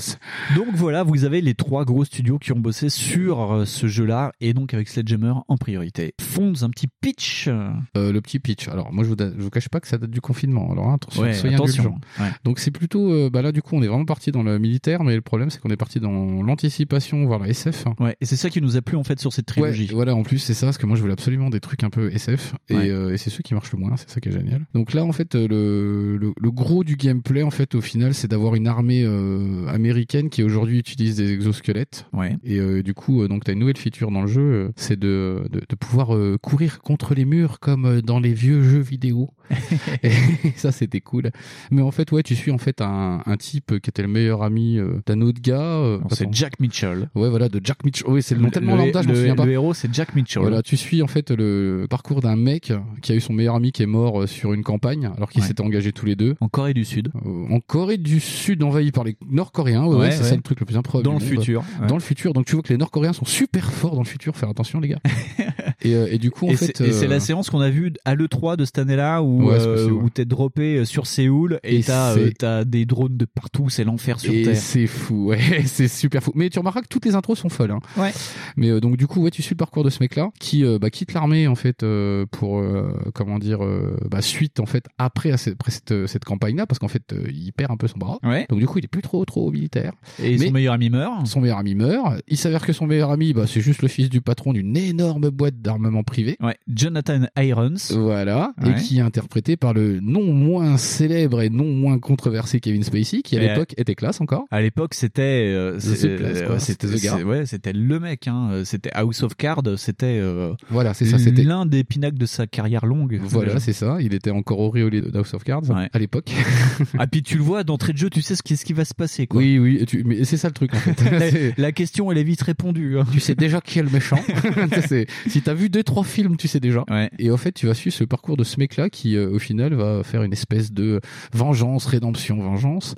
Donc 0.55 0.67
voilà, 0.73 1.03
vous 1.03 1.25
avez 1.25 1.41
les 1.41 1.53
trois 1.53 1.83
gros 1.83 2.05
studios 2.05 2.39
qui 2.39 2.51
ont 2.53 2.59
bossé 2.59 2.89
sur 2.89 3.51
euh, 3.51 3.65
ce 3.65 3.87
jeu-là, 3.87 4.31
et 4.39 4.53
donc 4.53 4.73
avec 4.73 4.87
Sledgehammer 4.87 5.33
en 5.47 5.57
priorité. 5.57 6.13
Fonds, 6.21 6.53
un 6.61 6.69
petit 6.69 6.87
pitch. 7.01 7.47
Euh, 7.47 7.71
le 7.95 8.21
petit 8.21 8.39
pitch. 8.39 8.67
Alors 8.69 8.93
moi 8.93 9.03
je 9.03 9.09
vous, 9.09 9.15
je 9.17 9.41
vous 9.41 9.49
cache 9.49 9.69
pas 9.69 9.79
que 9.79 9.87
ça 9.87 9.97
date 9.97 10.09
du 10.09 10.21
confinement. 10.21 10.71
Alors 10.71 10.89
hein, 10.89 10.95
attention, 10.95 11.23
Ouais, 11.23 11.33
soyez 11.33 11.55
attention. 11.55 11.99
Ouais. 12.19 12.31
Donc 12.43 12.59
c'est 12.59 12.71
plutôt, 12.71 13.11
euh, 13.11 13.29
bah 13.29 13.41
là 13.41 13.51
du 13.51 13.61
coup 13.61 13.75
on 13.75 13.81
est 13.83 13.87
vraiment 13.87 14.05
parti 14.05 14.31
dans 14.31 14.43
le 14.43 14.57
militaire, 14.57 15.03
mais 15.03 15.15
le 15.15 15.21
problème 15.21 15.49
c'est 15.49 15.59
qu'on 15.59 15.69
est 15.69 15.77
parti 15.77 15.99
dans 15.99 16.41
l'anticipation, 16.43 17.25
voire 17.25 17.39
la 17.39 17.49
SF. 17.49 17.85
Ouais, 17.99 18.15
et 18.21 18.25
c'est 18.25 18.37
ça 18.37 18.49
qui 18.49 18.61
nous 18.61 18.77
a 18.77 18.81
plu 18.81 18.95
en 18.95 19.03
fait 19.03 19.19
sur 19.19 19.33
cette 19.33 19.47
trilogie. 19.47 19.87
Ouais, 19.87 19.93
voilà, 19.93 20.15
en 20.15 20.23
plus 20.23 20.39
c'est 20.39 20.53
ça, 20.53 20.67
parce 20.67 20.77
que 20.77 20.85
moi 20.85 20.95
je 20.95 21.01
voulais 21.01 21.13
absolument 21.13 21.49
des 21.49 21.59
trucs 21.59 21.83
un 21.83 21.89
peu 21.89 22.11
SF, 22.11 22.55
euh, 22.71 23.13
et 23.13 23.17
c'est 23.17 23.29
ceux 23.29 23.43
qui 23.43 23.53
marchent 23.53 23.64
le 23.71 23.79
moins, 23.79 23.95
c'est 23.97 24.09
ça 24.09 24.19
qui 24.19 24.29
est 24.29 24.31
génial. 24.31 24.65
Donc 24.73 24.93
là 24.93 25.03
en 25.03 25.11
fait 25.11 25.35
euh, 25.35 25.47
le, 25.47 26.17
le, 26.17 26.33
le 26.39 26.51
gros 26.51 26.83
du 26.83 26.95
gameplay 26.95 27.43
en 27.43 27.51
fait 27.51 27.75
au 27.75 27.81
final 27.81 28.13
c'est 28.13 28.27
d'avoir 28.27 28.55
une 28.55 28.67
armée 28.67 29.03
euh, 29.03 29.67
américaine 29.67 30.29
qui 30.29 30.43
aujourd'hui 30.43 30.79
utilise 30.79 31.15
des 31.15 31.31
exosquelettes. 31.31 32.07
Ouais. 32.13 32.37
Et 32.43 32.59
euh, 32.59 32.83
du 32.83 32.93
coup 32.93 33.27
donc 33.27 33.43
t'as 33.43 33.53
une 33.53 33.59
nouvelle 33.59 33.77
feature 33.77 34.11
dans 34.11 34.21
le 34.21 34.27
jeu, 34.27 34.71
c'est 34.75 34.99
de, 34.99 35.47
de, 35.51 35.61
de 35.67 35.75
pouvoir 35.75 36.09
courir 36.41 36.81
contre 36.81 37.13
les 37.15 37.25
murs 37.25 37.59
comme 37.59 38.01
dans 38.01 38.19
les 38.19 38.33
vieux 38.33 38.61
jeux 38.63 38.79
vidéo. 38.79 39.29
et 40.03 40.11
ça 40.55 40.71
c'était 40.71 41.01
cool. 41.01 41.31
Mais 41.71 41.81
en 41.81 41.91
fait 41.91 42.11
ouais 42.11 42.23
tu 42.23 42.35
suis 42.35 42.51
en 42.51 42.57
fait 42.57 42.81
un, 42.81 43.21
un 43.25 43.37
type 43.37 43.79
qui 43.79 43.89
était 43.89 44.01
le 44.01 44.07
meilleur 44.07 44.43
ami 44.43 44.77
euh, 44.77 45.01
d'un 45.05 45.21
autre 45.21 45.41
gars. 45.41 45.59
euh, 45.61 45.99
c'est. 46.11 46.27
Jack 46.33 46.59
Mitchell. 46.59 47.09
Ouais 47.15 47.29
voilà 47.29 47.49
de 47.49 47.59
Jack 47.63 47.83
Mitchell. 47.85 48.07
Oui 48.09 48.21
c'est 48.23 48.35
le 48.35 48.41
nom 48.41 48.49
tellement 48.49 48.75
le, 48.75 48.83
lambda 48.85 49.01
je 49.01 49.07
m'en 49.07 49.15
souviens 49.15 49.35
pas. 49.35 49.45
le 49.45 49.51
héros, 49.53 49.73
c'est 49.73 49.93
Jack 49.93 50.15
Mitchell. 50.15 50.41
Voilà, 50.41 50.61
tu 50.63 50.77
suis 50.77 51.01
en 51.01 51.07
fait 51.07 51.31
le 51.31 51.87
parcours 51.89 52.21
d'un 52.21 52.35
mec 52.35 52.73
qui 53.01 53.11
a 53.11 53.15
eu 53.15 53.21
son 53.21 53.33
meilleur 53.33 53.55
ami 53.55 53.71
qui 53.71 53.83
est 53.83 53.87
mort 53.87 54.21
euh, 54.23 54.27
sur 54.27 54.53
une 54.53 54.63
campagne 54.63 55.09
alors 55.15 55.29
qu'ils 55.29 55.41
Ouais. 55.41 55.47
s'étaient 55.47 55.61
engagés 55.61 55.91
tous 55.91 56.05
les 56.05 56.15
deux. 56.15 56.35
En 56.41 56.47
Corée 56.47 56.73
du 56.73 56.85
Sud. 56.85 57.09
Euh, 57.25 57.53
en 57.53 57.59
Corée 57.59 57.97
du 57.97 58.19
Sud 58.19 58.63
envahie 58.63 58.91
par 58.91 59.03
les 59.03 59.15
Nord-Coréens, 59.29 59.85
ouais, 59.85 60.11
c'est 60.11 60.23
ouais. 60.23 60.29
ça 60.29 60.35
le 60.35 60.41
truc 60.41 60.59
le 60.59 60.65
plus 60.65 60.77
improbable. 60.77 61.05
Dans 61.05 61.13
le 61.13 61.19
futur. 61.19 61.63
Dans 61.87 61.95
le 61.95 62.01
futur, 62.01 62.33
donc 62.33 62.45
tu 62.45 62.53
vois 62.53 62.63
que 62.63 62.69
les 62.73 62.77
Nord-Coréens 62.77 63.13
sont 63.13 63.25
super 63.25 63.71
forts 63.71 63.93
dans 63.95 64.01
le 64.01 64.07
futur, 64.07 64.35
faire 64.35 64.49
attention 64.49 64.79
les 64.79 64.87
gars. 64.89 64.99
et, 65.81 65.93
euh, 65.95 66.07
et 66.09 66.17
du 66.17 66.31
coup 66.31 66.47
en 66.47 66.51
et 66.51 66.55
fait, 66.55 66.71
c'est 66.77 66.87
et 66.87 66.91
c'est 66.91 67.07
la 67.07 67.19
séance 67.19 67.49
qu'on 67.49 67.61
a 67.61 67.69
vue 67.69 67.93
à 68.05 68.15
l'E3 68.15 68.55
de 68.57 68.65
cette 68.65 68.79
année-là 68.79 69.21
où, 69.21 69.34
Ouais, 69.43 69.59
c'est 69.59 69.65
euh, 69.67 69.85
ouais. 69.87 69.91
où 70.03 70.09
t'es 70.09 70.25
droppé 70.25 70.77
euh, 70.77 70.85
sur 70.85 71.07
Séoul 71.07 71.59
et 71.63 71.77
Et 71.77 71.83
t'as 71.83 72.13
c'est- 72.13 72.19
euh, 72.19 72.31
t'as 72.37 72.63
des 72.65 72.85
drones 72.85 73.17
de 73.17 73.25
partout, 73.25 73.69
c'est 73.69 73.83
l'enfer 73.83 74.19
sur 74.19 74.33
et 74.33 74.43
Terre. 74.43 74.55
c'est 74.57 74.87
fou, 74.87 75.27
ouais, 75.27 75.39
c'est 75.65 75.87
super 75.87 76.23
fou. 76.23 76.31
Mais 76.35 76.49
tu 76.49 76.59
remarqueras 76.59 76.81
que 76.83 76.87
toutes 76.87 77.05
les 77.05 77.15
intros 77.15 77.37
sont 77.39 77.49
folles. 77.49 77.71
Hein. 77.71 77.79
Ouais. 77.97 78.11
Mais 78.57 78.69
euh, 78.69 78.79
donc 78.79 78.97
du 78.97 79.07
coup, 79.07 79.21
ouais, 79.21 79.31
tu 79.31 79.41
suis 79.41 79.53
le 79.53 79.57
parcours 79.57 79.83
de 79.83 79.89
ce 79.89 79.97
mec-là 80.01 80.29
qui 80.39 80.63
euh, 80.63 80.79
bah, 80.79 80.89
quitte 80.89 81.13
l'armée 81.13 81.47
en 81.47 81.55
fait 81.55 81.83
euh, 81.83 82.25
pour 82.31 82.59
euh, 82.59 82.93
comment 83.13 83.39
dire 83.39 83.63
euh, 83.63 83.97
bah, 84.09 84.21
suite 84.21 84.59
en 84.59 84.65
fait 84.65 84.85
après, 84.97 85.31
à 85.31 85.37
cette, 85.37 85.53
après 85.53 85.71
cette, 85.71 86.07
cette 86.07 86.25
campagne-là 86.25 86.65
parce 86.65 86.79
qu'en 86.79 86.87
fait 86.87 87.13
euh, 87.13 87.23
il 87.31 87.51
perd 87.53 87.71
un 87.71 87.77
peu 87.77 87.87
son 87.87 87.97
bras. 87.97 88.17
Ouais. 88.23 88.45
Donc 88.49 88.59
du 88.59 88.67
coup, 88.67 88.79
il 88.79 88.85
est 88.85 88.89
plus 88.89 89.01
trop 89.01 89.23
trop 89.25 89.51
militaire. 89.51 89.93
Et 90.21 90.37
Mais 90.37 90.47
son 90.47 90.51
meilleur 90.53 90.73
ami 90.73 90.89
meurt. 90.89 91.25
Son 91.27 91.41
meilleur 91.41 91.57
ami 91.59 91.75
meurt. 91.75 92.21
Il 92.27 92.37
s'avère 92.37 92.65
que 92.65 92.73
son 92.73 92.87
meilleur 92.87 93.11
ami, 93.11 93.33
bah, 93.33 93.45
c'est 93.47 93.61
juste 93.61 93.81
le 93.81 93.87
fils 93.87 94.09
du 94.09 94.21
patron 94.21 94.53
d'une 94.53 94.75
énorme 94.77 95.29
boîte 95.29 95.61
d'armement 95.61 96.03
privé. 96.03 96.37
Ouais, 96.41 96.57
Jonathan 96.67 97.21
Irons. 97.37 97.73
Voilà, 97.91 98.53
Ouais. 98.61 98.71
et 98.71 98.75
qui 98.75 98.97
est 98.99 99.01
interprété 99.25 99.57
par 99.57 99.73
le 99.73 99.99
non 100.01 100.33
moins 100.33 100.77
célèbre 100.77 101.41
et 101.41 101.49
non 101.49 101.65
moins 101.65 101.97
controversé 101.97 102.59
Kevin 102.59 102.83
Spacey, 102.83 103.21
qui 103.23 103.35
à 103.37 103.41
Et, 103.41 103.47
l'époque 103.47 103.73
était 103.75 103.95
classe 103.95 104.21
encore. 104.21 104.45
À 104.51 104.61
l'époque, 104.61 104.93
c'était 104.93 105.21
euh, 105.51 105.79
euh, 105.83 106.59
C'était 106.59 107.23
ouais, 107.23 107.45
c'était 107.47 107.73
le 107.73 107.99
mec 107.99 108.27
hein, 108.27 108.49
euh, 108.51 108.63
c'était 108.65 108.91
House 108.93 109.23
of 109.23 109.35
Cards, 109.35 109.63
c'était 109.77 110.19
euh, 110.21 110.53
Voilà, 110.69 110.93
c'est 110.93 111.05
ça, 111.05 111.17
c'était- 111.17 111.43
l'un 111.43 111.65
des 111.65 111.83
pinacles 111.83 112.17
de 112.17 112.25
sa 112.27 112.45
carrière 112.45 112.85
longue. 112.85 113.19
Voilà, 113.23 113.59
c'est 113.59 113.73
ça. 113.73 113.97
Il 113.99 114.13
était 114.13 114.29
encore 114.31 114.59
auréolé 114.59 115.01
de 115.01 115.17
House 115.17 115.33
of 115.33 115.43
Cards 115.43 115.63
à 115.91 115.99
l'époque. 115.99 116.31
ah 116.99 117.07
puis 117.07 117.23
tu 117.23 117.37
le 117.37 117.43
vois 117.43 117.63
d'entrée 117.63 117.93
de 117.93 117.97
jeu, 117.97 118.09
tu 118.11 118.21
sais 118.21 118.35
ce 118.35 118.43
qui, 118.43 118.55
ce 118.57 118.65
qui 118.65 118.73
va 118.73 118.85
se 118.85 118.93
passer 118.93 119.25
quoi. 119.25 119.41
Oui, 119.41 119.57
oui, 119.57 119.83
tu- 119.87 120.03
mais 120.03 120.23
c'est 120.23 120.37
ça 120.37 120.47
le 120.49 120.53
truc 120.53 120.73
en 120.75 120.77
fait. 120.77 121.53
la, 121.57 121.71
question 121.71 122.11
elle 122.11 122.19
est 122.19 122.23
vite 122.23 122.41
répondue. 122.43 122.99
hein. 122.99 123.05
tu 123.11 123.19
sais 123.19 123.33
déjà 123.35 123.59
qui 123.59 123.79
est 123.79 123.83
le 123.83 123.89
méchant. 123.89 124.19
Si 125.27 125.41
t'as 125.41 125.53
vu 125.53 125.69
deux 125.69 125.83
trois 125.83 126.03
films, 126.03 126.37
tu 126.37 126.47
sais 126.47 126.59
déjà. 126.59 126.85
Et 127.17 127.31
en 127.31 127.37
fait, 127.37 127.51
tu 127.53 127.65
vas 127.65 127.73
suivre 127.73 127.95
ce 127.95 128.03
parcours 128.03 128.37
de 128.37 128.43
ce 128.43 128.59
mec-là 128.59 128.89
qui, 128.89 129.14
euh, 129.15 129.29
au 129.31 129.39
final, 129.39 129.73
va 129.73 130.03
faire 130.03 130.23
une 130.23 130.33
espèce 130.33 130.71
de 130.71 130.99
vengeance, 131.33 131.85
rédemption, 131.85 132.37
vengeance. 132.37 132.95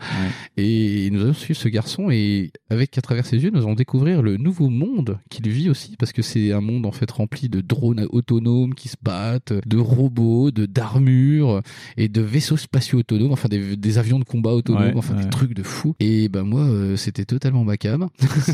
Et 0.58 1.10
nous 1.12 1.22
allons 1.22 1.34
suivre 1.34 1.60
ce 1.60 1.68
garçon 1.70 2.10
et 2.10 2.52
avec 2.70 2.98
à 2.98 3.02
travers 3.02 3.26
ses 3.26 3.38
yeux, 3.38 3.52
nous 3.54 3.60
allons 3.62 3.76
découvrir 3.76 4.22
le 4.22 4.38
nouveau 4.38 4.70
monde 4.70 5.20
qu'il 5.30 5.48
vit 5.50 5.70
aussi 5.70 5.96
parce 5.98 6.12
que 6.12 6.22
c'est 6.22 6.52
un 6.52 6.62
monde 6.62 6.86
en 6.86 6.92
fait 6.92 7.10
rempli 7.12 7.50
de 7.50 7.62
drones 7.62 8.06
autonomes 8.12 8.74
qui 8.74 8.88
se 8.90 8.96
battent, 9.02 9.54
de 9.66 9.78
robots, 9.78 10.52
de 10.52 10.66
d'armures 10.66 11.62
et 11.98 12.08
de 12.10 12.22
vaisseaux 12.22 12.58
spatiaux 12.58 13.00
autonomes, 13.00 13.32
enfin 13.32 13.50
des, 13.50 13.76
des 13.78 13.98
avions 13.98 14.20
de 14.20 14.24
combat 14.24 14.52
autonomes, 14.52 14.78
Ouais, 14.78 14.94
enfin 14.96 15.16
ouais. 15.16 15.24
des 15.24 15.30
trucs 15.30 15.54
de 15.54 15.64
fou. 15.64 15.96
Et 16.00 16.30
ben 16.30 16.44
moi, 16.44 16.62
euh, 16.62 16.96
c'était 16.96 17.26
totalement 17.26 17.64
ma 17.64 17.78
cam. 17.78 18.08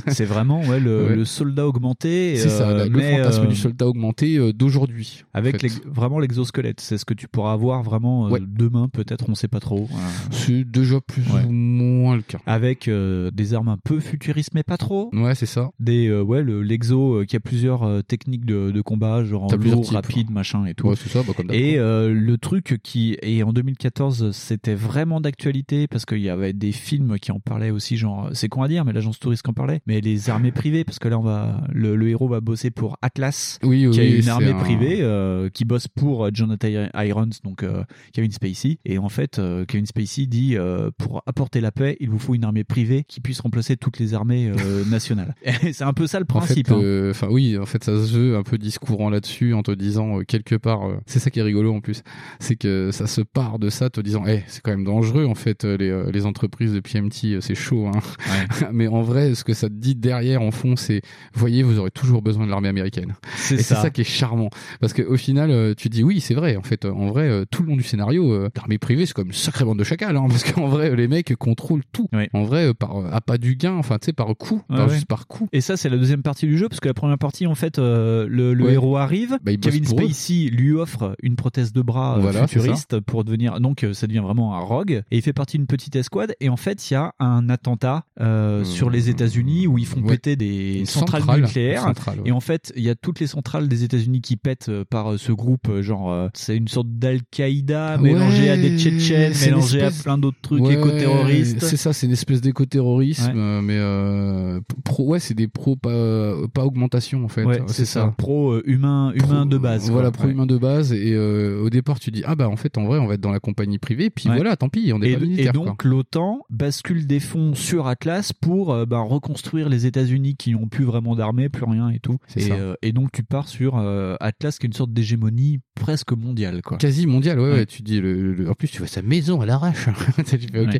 c'est 0.07 0.25
vraiment 0.25 0.61
ouais, 0.63 0.79
le, 0.79 1.25
soldat 1.25 1.67
augmenté. 1.67 2.35
C'est 2.37 2.49
ça, 2.49 2.69
euh, 2.69 2.89
le 2.89 2.99
fantasme 2.99 3.43
euh, 3.43 3.47
du 3.47 3.55
soldat 3.55 3.87
augmenté 3.87 4.39
d'aujourd'hui. 4.53 5.23
en 5.33 5.39
Avec 5.39 5.55
fait. 5.55 5.63
l'ex- 5.63 5.81
vraiment 5.85 6.19
l'exosquelette, 6.19 6.81
c'est 6.81 6.97
ce 6.97 7.05
que 7.05 7.13
tu 7.13 7.27
pourras 7.27 7.52
avoir 7.53 7.83
vraiment 7.83 8.27
euh, 8.27 8.29
Ouais. 8.31 8.39
demain, 8.45 8.89
peut-être, 8.89 9.25
on 9.29 9.35
sait 9.35 9.47
pas 9.47 9.59
trop. 9.59 9.87
C'est 10.31 10.63
déjà 10.63 10.99
plus 11.01 11.23
Ouais. 11.31 11.43
ou 11.45 11.51
moins 11.51 12.15
le 12.15 12.21
cas. 12.21 12.39
Avec 12.45 12.87
euh, 12.87 13.31
des 13.31 13.53
armes 13.53 13.69
un 13.69 13.77
peu 13.77 13.99
futuristes, 13.99 14.51
mais 14.53 14.63
pas 14.63 14.77
trop. 14.77 15.09
Ouais, 15.13 15.35
c'est 15.35 15.45
ça. 15.45 15.69
Des 15.79 16.07
euh, 16.07 16.21
ouais, 16.21 16.43
le- 16.43 16.61
l'exo 16.61 17.19
euh, 17.21 17.25
qui 17.25 17.35
a 17.35 17.39
plusieurs 17.39 17.83
euh, 17.83 18.01
techniques 18.01 18.45
de, 18.45 18.71
de 18.71 18.81
combat, 18.81 19.23
genre 19.23 19.47
plusieurs 19.47 19.75
lourd, 19.77 19.85
types. 19.85 19.95
rapide, 19.95 20.31
machin 20.31 20.65
et 20.65 20.73
tout. 20.73 20.87
Ouais, 20.87 20.95
c'est 20.95 21.09
ça, 21.09 21.21
bah, 21.25 21.33
comme 21.35 21.51
et 21.51 21.77
euh, 21.77 22.13
le 22.13 22.37
truc 22.37 22.79
qui 22.83 23.17
et 23.21 23.43
en 23.43 23.53
2014, 23.53 24.31
c'était 24.31 24.75
vraiment 24.75 25.21
d'actualité 25.21 25.87
parce 25.87 26.05
qu'il 26.05 26.19
y 26.21 26.29
avait 26.29 26.53
des 26.53 26.71
films 26.71 27.17
qui 27.19 27.31
en 27.31 27.39
parlaient 27.39 27.71
aussi, 27.71 27.97
genre 27.97 28.29
c'est 28.33 28.49
con 28.49 28.63
à 28.63 28.67
dire, 28.67 28.85
mais 28.85 28.93
l'agence 28.93 29.19
touriste 29.19 29.47
en 29.47 29.53
parlait, 29.53 29.81
mais 29.87 30.01
les 30.01 30.29
armées 30.29 30.51
privées 30.51 30.83
parce 30.83 30.99
que 30.99 31.07
là 31.07 31.19
on 31.19 31.23
va 31.23 31.61
le, 31.71 31.95
le 31.95 32.09
héros 32.09 32.27
va 32.27 32.41
bosser 32.41 32.71
pour 32.71 32.97
Atlas, 33.01 33.59
Oui, 33.63 33.87
qui 33.91 33.99
a 33.99 34.03
oui, 34.03 34.19
une 34.21 34.29
armée 34.29 34.51
un- 34.51 34.57
privée 34.59 34.97
euh, 35.01 35.49
qui 35.49 35.65
bosse 35.65 35.87
pour 35.87 36.29
Jonathan 36.33 36.87
Irons, 36.95 37.29
donc 37.43 37.63
euh, 37.63 37.83
Kevin 38.13 38.31
Spacey. 38.31 38.77
Et 38.85 38.97
en 38.97 39.09
fait, 39.09 39.39
euh, 39.39 39.65
Kevin 39.65 39.85
Spacey 39.85 40.25
dit 40.25 40.55
euh, 40.55 40.89
pour 40.97 41.23
apporter 41.25 41.61
la 41.61 41.71
paix, 41.71 41.97
il 41.99 42.09
vous 42.09 42.19
faut 42.19 42.35
une 42.35 42.43
armée 42.43 42.63
privée 42.63 43.03
qui 43.07 43.21
puisse 43.21 43.39
remplacer 43.41 43.77
toutes 43.77 43.99
les 43.99 44.13
armées 44.13 44.51
nationales. 44.89 45.35
C'est 45.71 45.83
un 45.83 45.93
peu 45.93 46.07
ça 46.07 46.19
le 46.19 46.25
En 46.25 46.39
principe. 46.39 46.71
hein. 46.71 47.09
enfin 47.09 47.27
oui, 47.29 47.57
en 47.57 47.65
fait, 47.65 47.83
ça 47.83 47.91
se 48.05 48.11
veut 48.13 48.37
un 48.37 48.43
peu 48.43 48.57
discourant 48.57 49.09
là-dessus 49.09 49.53
en 49.53 49.63
te 49.63 49.71
disant 49.71 50.19
quelque 50.21 50.55
part, 50.55 50.81
c'est 51.05 51.19
ça 51.19 51.29
qui 51.29 51.39
est 51.39 51.43
rigolo 51.43 51.73
en 51.73 51.81
plus, 51.81 52.01
c'est 52.39 52.55
que 52.55 52.91
ça 52.91 53.07
se 53.07 53.21
part 53.21 53.59
de 53.59 53.69
ça 53.69 53.89
te 53.89 54.01
disant, 54.01 54.23
eh, 54.27 54.43
c'est 54.47 54.61
quand 54.61 54.71
même 54.71 54.83
dangereux 54.85 55.25
en 55.25 55.35
fait 55.35 55.63
les, 55.63 56.03
les 56.11 56.25
entreprises 56.25 56.73
de 56.73 56.79
PMT, 56.79 57.41
c'est 57.41 57.55
chaud, 57.55 57.87
hein. 57.87 57.99
Mais 58.71 58.87
en 58.87 59.01
vrai, 59.01 59.35
ce 59.35 59.43
que 59.43 59.53
ça 59.53 59.67
te 59.69 59.73
dit 59.73 59.95
derrière 59.95 60.41
en 60.41 60.51
fond, 60.51 60.75
c'est, 60.75 61.01
voyez, 61.33 61.63
vous 61.63 61.79
aurez 61.79 61.91
toujours 61.91 62.21
besoin 62.21 62.45
de 62.45 62.51
l'armée 62.51 62.69
américaine. 62.69 63.15
C'est 63.35 63.61
ça. 63.61 63.81
ça 63.81 63.89
qui 63.89 64.01
est 64.01 64.05
charmant, 64.05 64.49
parce 64.79 64.93
qu'au 64.93 65.17
final, 65.17 65.75
tu 65.75 65.89
dis 65.89 66.03
oui, 66.03 66.21
c'est 66.21 66.33
vrai. 66.33 66.55
En 66.55 66.63
fait, 66.63 66.85
en 66.85 67.07
vrai, 67.07 67.29
euh, 67.41 67.45
tout 67.49 67.63
le 67.63 67.69
long 67.69 67.75
du 67.75 67.83
scénario, 67.83 68.31
euh, 68.31 68.49
l'armée 68.55 68.77
privée, 68.77 69.05
c'est 69.05 69.13
comme 69.13 69.27
une 69.27 69.33
sacrée 69.33 69.65
bande 69.65 69.79
de 69.79 69.83
chacals, 69.83 70.15
hein, 70.15 70.25
parce 70.29 70.43
qu'en 70.51 70.67
vrai, 70.67 70.91
euh, 70.91 70.95
les 70.95 71.07
mecs 71.07 71.35
contrôlent 71.35 71.83
tout. 71.91 72.07
En 72.33 72.43
vrai, 72.43 72.67
euh, 72.67 72.73
par 72.73 72.97
euh, 72.97 73.09
à 73.11 73.21
pas 73.21 73.37
du 73.37 73.55
gain, 73.55 73.73
enfin, 73.75 73.97
tu 73.99 74.05
sais, 74.07 74.13
par 74.13 74.27
coup, 74.37 74.61
Ouais, 74.69 74.77
par- 74.77 74.87
ouais. 74.87 74.93
juste 74.93 75.07
par 75.07 75.27
coup. 75.27 75.47
Et 75.51 75.61
ça, 75.61 75.77
c'est 75.77 75.89
la 75.89 75.97
deuxième 75.97 76.21
partie 76.23 76.45
du 76.45 76.57
jeu, 76.57 76.69
parce 76.69 76.79
que 76.79 76.87
la 76.87 76.93
première 76.93 77.17
partie, 77.17 77.47
en 77.47 77.55
fait, 77.55 77.79
euh, 77.79 78.25
le, 78.29 78.53
le 78.53 78.63
Ouais. 78.65 78.73
héros 78.73 78.97
arrive, 78.97 79.37
Bah, 79.43 79.51
Kevin. 79.55 79.85
Spacey 79.85 80.49
lui 80.51 80.71
offre 80.73 81.15
une 81.21 81.35
prothèse 81.35 81.73
de 81.73 81.81
bras 81.81 82.17
euh, 82.17 82.21
Voilà, 82.21 82.47
futuriste 82.47 82.99
pour 82.99 83.23
devenir, 83.23 83.59
donc 83.59 83.83
euh, 83.83 83.93
ça 83.93 84.07
devient 84.07 84.19
vraiment 84.19 84.55
un 84.55 84.59
rogue, 84.59 85.03
et 85.11 85.17
il 85.17 85.21
fait 85.21 85.33
partie 85.33 85.57
d'une 85.57 85.67
petite 85.67 85.95
escouade, 85.95 86.33
et 86.39 86.49
en 86.49 86.57
fait, 86.57 86.89
il 86.89 86.93
y 86.93 86.97
a 86.97 87.13
un 87.19 87.49
attentat 87.49 88.03
euh, 88.21 88.63
sur 88.63 88.89
les 88.89 89.09
États-Unis 89.09 89.67
où 89.67 89.77
ils 89.77 89.85
font 89.85 90.01
péter 90.01 90.35
des 90.35 90.85
centrales 90.85 91.21
centrale, 91.21 91.41
nucléaires, 91.41 91.81
centrale, 91.83 92.19
et 92.25 92.31
en 92.31 92.39
fait, 92.39 92.71
il 92.75 92.83
y 92.83 92.89
a 92.89 92.95
toutes 92.95 93.19
les 93.19 93.27
centrales 93.27 93.67
des 93.67 93.83
États-Unis 93.83 94.21
qui 94.21 94.35
pètent 94.37 94.69
euh, 94.69 94.83
par 94.89 95.13
euh, 95.13 95.17
ce 95.17 95.31
groupe, 95.31 95.67
euh, 95.69 95.81
genre, 95.81 96.11
euh, 96.11 96.27
c'est 96.33 96.55
une 96.57 96.67
sorte 96.67 96.87
d'Al-Qaïda 97.31 97.97
mélangé 97.97 98.49
à 98.49 98.57
des 98.57 98.77
Tchétchènes, 98.77 99.33
mélangé 99.45 99.79
espèce- 99.79 99.99
à 99.99 100.03
plein 100.03 100.17
d'autres 100.17 100.37
trucs 100.41 100.61
Ouais, 100.61 100.73
éco-terroristes. 100.73 101.61
C'est 101.63 101.77
ça, 101.77 101.93
c'est 101.93 102.05
une 102.07 102.13
espèce 102.13 102.41
d'éco-terrorisme, 102.41 103.31
Ouais. 103.33 103.33
euh, 103.35 103.61
mais 103.61 103.77
euh, 103.77 104.59
pro, 104.83 105.05
ouais, 105.09 105.19
c'est 105.19 105.33
des 105.33 105.47
pros 105.47 105.75
pas, 105.75 106.33
pas 106.53 106.65
augmentation 106.65 107.23
en 107.23 107.27
fait. 107.27 107.45
C'est 107.67 107.85
ça. 107.85 108.13
Pro 108.17 108.51
euh, 108.53 108.63
humain, 108.65 109.11
humain 109.15 109.45
de 109.45 109.57
base. 109.57 109.89
Voilà, 109.89 110.09
quoi. 110.11 110.19
pro 110.23 110.29
humain 110.29 110.45
de 110.45 110.57
base. 110.57 110.93
Et 110.93 111.13
euh, 111.13 111.61
au 111.63 111.69
départ, 111.69 111.99
tu 111.99 112.11
dis 112.11 112.23
ah 112.25 112.35
bah 112.35 112.49
en 112.49 112.55
fait 112.55 112.77
en 112.77 112.85
vrai 112.85 112.99
on 112.99 113.07
va 113.07 113.15
être 113.15 113.21
dans 113.21 113.31
la 113.31 113.39
compagnie 113.39 113.77
privée. 113.79 114.09
Puis 114.09 114.25
voilà, 114.27 114.55
tant 114.55 114.69
pis, 114.69 114.91
on 114.93 115.01
est 115.01 115.11
et, 115.11 115.17
pas 115.17 115.23
et 115.23 115.27
militaire. 115.27 115.53
donc 115.53 115.81
quoi. 115.81 115.89
l'OTAN 115.89 116.39
bascule 116.49 117.07
des 117.07 117.19
fonds 117.19 117.55
sur 117.55 117.87
Atlas 117.87 118.33
pour 118.33 118.71
euh, 118.73 118.85
ben, 118.85 118.99
reconstruire 119.01 119.69
les 119.69 119.85
États-Unis 119.85 120.35
qui 120.35 120.51
n'ont 120.51 120.67
plus 120.67 120.83
vraiment 120.85 121.15
d'armée, 121.15 121.49
plus 121.49 121.65
rien 121.65 121.89
et 121.89 121.99
tout. 121.99 122.17
Et, 122.35 122.41
ça. 122.41 122.53
euh, 122.53 122.75
et 122.81 122.91
donc 122.91 123.11
tu 123.11 123.23
pars 123.23 123.47
sur 123.47 123.77
euh, 123.77 124.15
Atlas 124.19 124.57
qui 124.57 124.65
est 124.65 124.67
une 124.69 124.73
sorte 124.73 124.93
d'hégémonie 124.93 125.59
presque 125.75 126.11
mondiale 126.13 126.61
quoi. 126.61 126.77
Quasi 126.77 127.02
mondial, 127.07 127.39
ouais, 127.39 127.45
ouais. 127.49 127.53
Ouais. 127.53 127.65
Tu 127.65 127.81
dis 127.81 127.99
le, 127.99 128.33
le- 128.33 128.49
en 128.49 128.53
plus 128.53 128.67
tu 128.69 128.79
vois 128.79 128.87
sa 128.87 129.01
maison 129.01 129.41
à 129.41 129.45
l'arrache. 129.45 129.87
tu 130.25 130.37
fais 130.37 130.59
ok. 130.59 130.67
Ouais. 130.73 130.79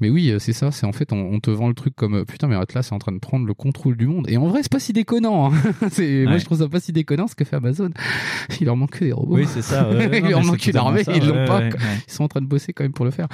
Mais 0.00 0.10
oui, 0.10 0.30
euh, 0.30 0.38
c'est 0.38 0.52
ça. 0.52 0.70
C'est 0.70 0.86
en 0.86 0.92
fait 0.92 1.12
on, 1.12 1.16
on 1.32 1.40
te 1.40 1.50
vend 1.50 1.68
le 1.68 1.74
truc 1.74 1.94
comme 1.96 2.14
euh, 2.14 2.24
putain 2.24 2.48
mais 2.48 2.56
Atlas 2.56 2.88
est 2.90 2.92
en 2.94 2.98
train 2.98 3.12
de 3.12 3.18
prendre 3.18 3.46
le 3.46 3.54
contrôle 3.54 3.96
du 3.96 4.06
monde. 4.06 4.26
Et 4.28 4.36
en 4.36 4.46
vrai 4.48 4.62
c'est 4.62 4.72
pas 4.72 4.78
si 4.80 4.92
déconnant. 4.92 5.52
hein. 5.52 5.56
c'est 5.90 6.24
moi 6.26 6.38
je 6.38 6.44
trouve 6.44 6.58
ça 6.58 6.68
pas 6.68 6.80
si 6.80 6.92
déconnant 6.92 7.26
ce 7.28 7.34
que 7.34 7.44
fait 7.44 7.56
Amazon. 7.56 7.90
Il 8.60 8.66
leur 8.66 8.76
manque 8.76 8.90
que 8.92 9.04
des 9.04 9.12
robots. 9.12 9.36
Oui, 9.36 9.44
c'est 9.46 9.62
ça, 9.62 9.88
Il 9.92 10.22
non, 10.22 10.28
leur 10.30 10.44
manque 10.44 10.66
une 10.66 10.76
armée, 10.76 11.04
ça, 11.04 11.12
ils 11.14 11.26
l'ont 11.26 11.46
pas. 11.46 11.62
Ils 11.68 12.12
sont 12.12 12.24
en 12.24 12.28
train 12.28 12.40
de 12.40 12.46
bosser 12.46 12.72
quand 12.72 12.84
même 12.84 12.92
pour 12.92 13.04
le 13.04 13.10
faire. 13.10 13.26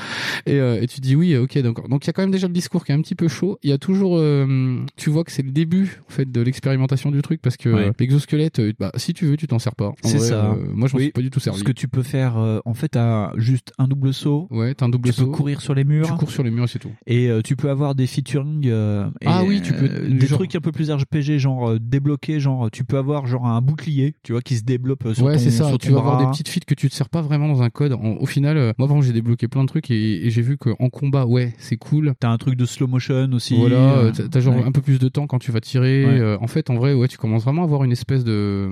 Et, 0.47 0.55
euh, 0.55 0.81
et 0.81 0.87
tu 0.87 1.01
dis 1.01 1.15
oui, 1.17 1.37
ok. 1.37 1.59
Donc 1.59 1.89
donc 1.89 2.05
il 2.05 2.09
y 2.09 2.11
a 2.11 2.13
quand 2.13 2.23
même 2.23 2.31
déjà 2.31 2.47
le 2.47 2.53
discours 2.53 2.85
qui 2.85 2.93
est 2.93 2.95
un 2.95 3.01
petit 3.03 3.15
peu 3.15 3.29
chaud. 3.29 3.59
Il 3.63 3.71
y 3.71 3.73
a 3.73 3.79
toujours, 3.79 4.17
euh, 4.19 4.79
tu 4.97 5.11
vois 5.11 5.25
que 5.25 5.33
c'est 5.33 5.43
le 5.43 5.51
début 5.51 6.01
en 6.09 6.13
fait 6.13 6.31
de 6.31 6.41
l'expérimentation 6.41 7.11
du 7.11 7.21
truc 7.23 7.41
parce 7.43 7.57
que 7.57 7.93
l'exosquelette, 7.99 8.61
bah 8.79 8.93
si 8.97 9.13
tu 9.15 9.27
veux, 9.27 9.37
tu 9.37 9.47
t'en 9.47 9.59
sers 9.59 9.75
pas. 9.75 9.93
C'est 10.03 10.19
ça. 10.19 10.57
moi, 10.75 10.89
je 10.89 10.95
m'en 10.95 11.01
suis 11.01 11.11
pas 11.13 11.21
du 11.21 11.31
tout 11.31 11.41
servi. 11.41 11.59
Ce 11.59 11.65
que 11.65 11.73
tu 11.73 11.89
peux 11.89 12.03
faire, 12.03 12.22
euh, 12.37 12.61
en 12.65 12.75
fait, 12.75 12.89
t'as 12.89 13.33
juste 13.37 13.73
un 13.79 13.89
double 13.89 14.13
saut. 14.15 14.47
Ouais, 14.51 14.75
t'as 14.75 14.87
un 14.87 14.89
double 14.89 15.09
tu 15.11 15.15
saut. 15.15 15.27
peux 15.27 15.33
courir 15.33 15.61
sur 15.61 15.75
les 15.75 15.85
murs. 15.85 16.07
Tu 16.07 16.13
cours 16.15 16.31
sur 16.31 16.43
les 16.43 16.51
murs 16.51 16.65
et 16.65 16.69
c'est 16.69 16.79
tout. 16.79 16.93
Et 17.07 17.29
euh, 17.29 17.41
tu 17.43 17.57
peux 17.57 17.71
avoir 17.71 17.95
des 17.95 18.07
featuring. 18.07 18.67
euh, 18.67 19.09
et, 19.21 19.27
Ah 19.27 19.43
oui, 19.47 19.61
tu 19.63 19.73
peux- 19.73 19.89
des 19.89 20.27
genre- 20.27 20.39
trucs 20.39 20.55
un 20.55 20.61
peu 20.61 20.73
plus 20.73 20.91
RPG, 20.91 21.39
genre 21.39 21.79
débloquer, 21.81 22.41
genre 22.41 22.71
tu 22.71 22.85
peux 22.85 22.99
avoir 22.99 23.27
genre 23.27 23.47
un 23.47 23.61
bouclier, 23.61 24.15
tu 24.23 24.33
vois, 24.33 24.43
qui 24.43 24.57
se 24.57 24.63
développe 24.65 25.07
sur 25.15 25.25
ouais, 25.25 25.35
ton 25.35 25.39
c'est 25.41 25.51
ça. 25.51 25.69
sur 25.69 25.79
Tu 25.79 25.89
ton 25.89 25.95
vas 25.95 26.01
avoir 26.01 26.19
des 26.19 26.27
petites 26.27 26.49
feats 26.49 26.61
que 26.67 26.75
tu 26.75 26.89
te 26.89 26.95
sers 26.95 27.09
pas 27.09 27.23
vraiment 27.23 27.49
dans 27.49 27.63
un 27.63 27.71
code. 27.71 27.93
En- 27.95 28.17
au 28.21 28.27
final, 28.27 28.57
moi, 28.79 28.87
exemple, 28.87 29.05
j'ai 29.05 29.13
débloqué 29.13 29.49
plein 29.49 29.63
de 29.63 29.69
trucs 29.69 29.91
et, 29.91 30.27
et 30.27 30.31
j'ai 30.31 30.43
vu 30.43 30.57
qu'en 30.59 30.89
combat, 30.91 31.27
ouais, 31.27 31.55
c'est 31.59 31.77
cool. 31.77 32.15
T'as 32.21 32.31
un 32.31 32.39
truc 32.39 32.57
de 32.57 32.65
slow 32.67 32.87
motion 32.87 33.29
aussi. 33.33 33.57
Voilà, 33.57 34.11
t'as 34.31 34.41
genre 34.41 34.57
ouais. 34.57 34.65
un 34.65 34.73
peu 34.73 34.81
plus 34.83 34.99
de 34.99 35.09
temps 35.09 35.27
quand 35.27 35.39
tu 35.39 35.51
vas 35.53 35.61
tirer. 35.61 36.05
Ouais. 36.05 36.37
En 36.41 36.47
fait, 36.47 36.71
en 36.71 36.75
vrai, 36.75 36.95
ouais, 36.95 37.09
tu 37.09 37.19
commences 37.19 37.43
vraiment 37.45 37.63
à 37.63 37.65
avoir 37.65 37.85
une 37.85 37.93
espèce 37.93 38.25
de 38.25 38.69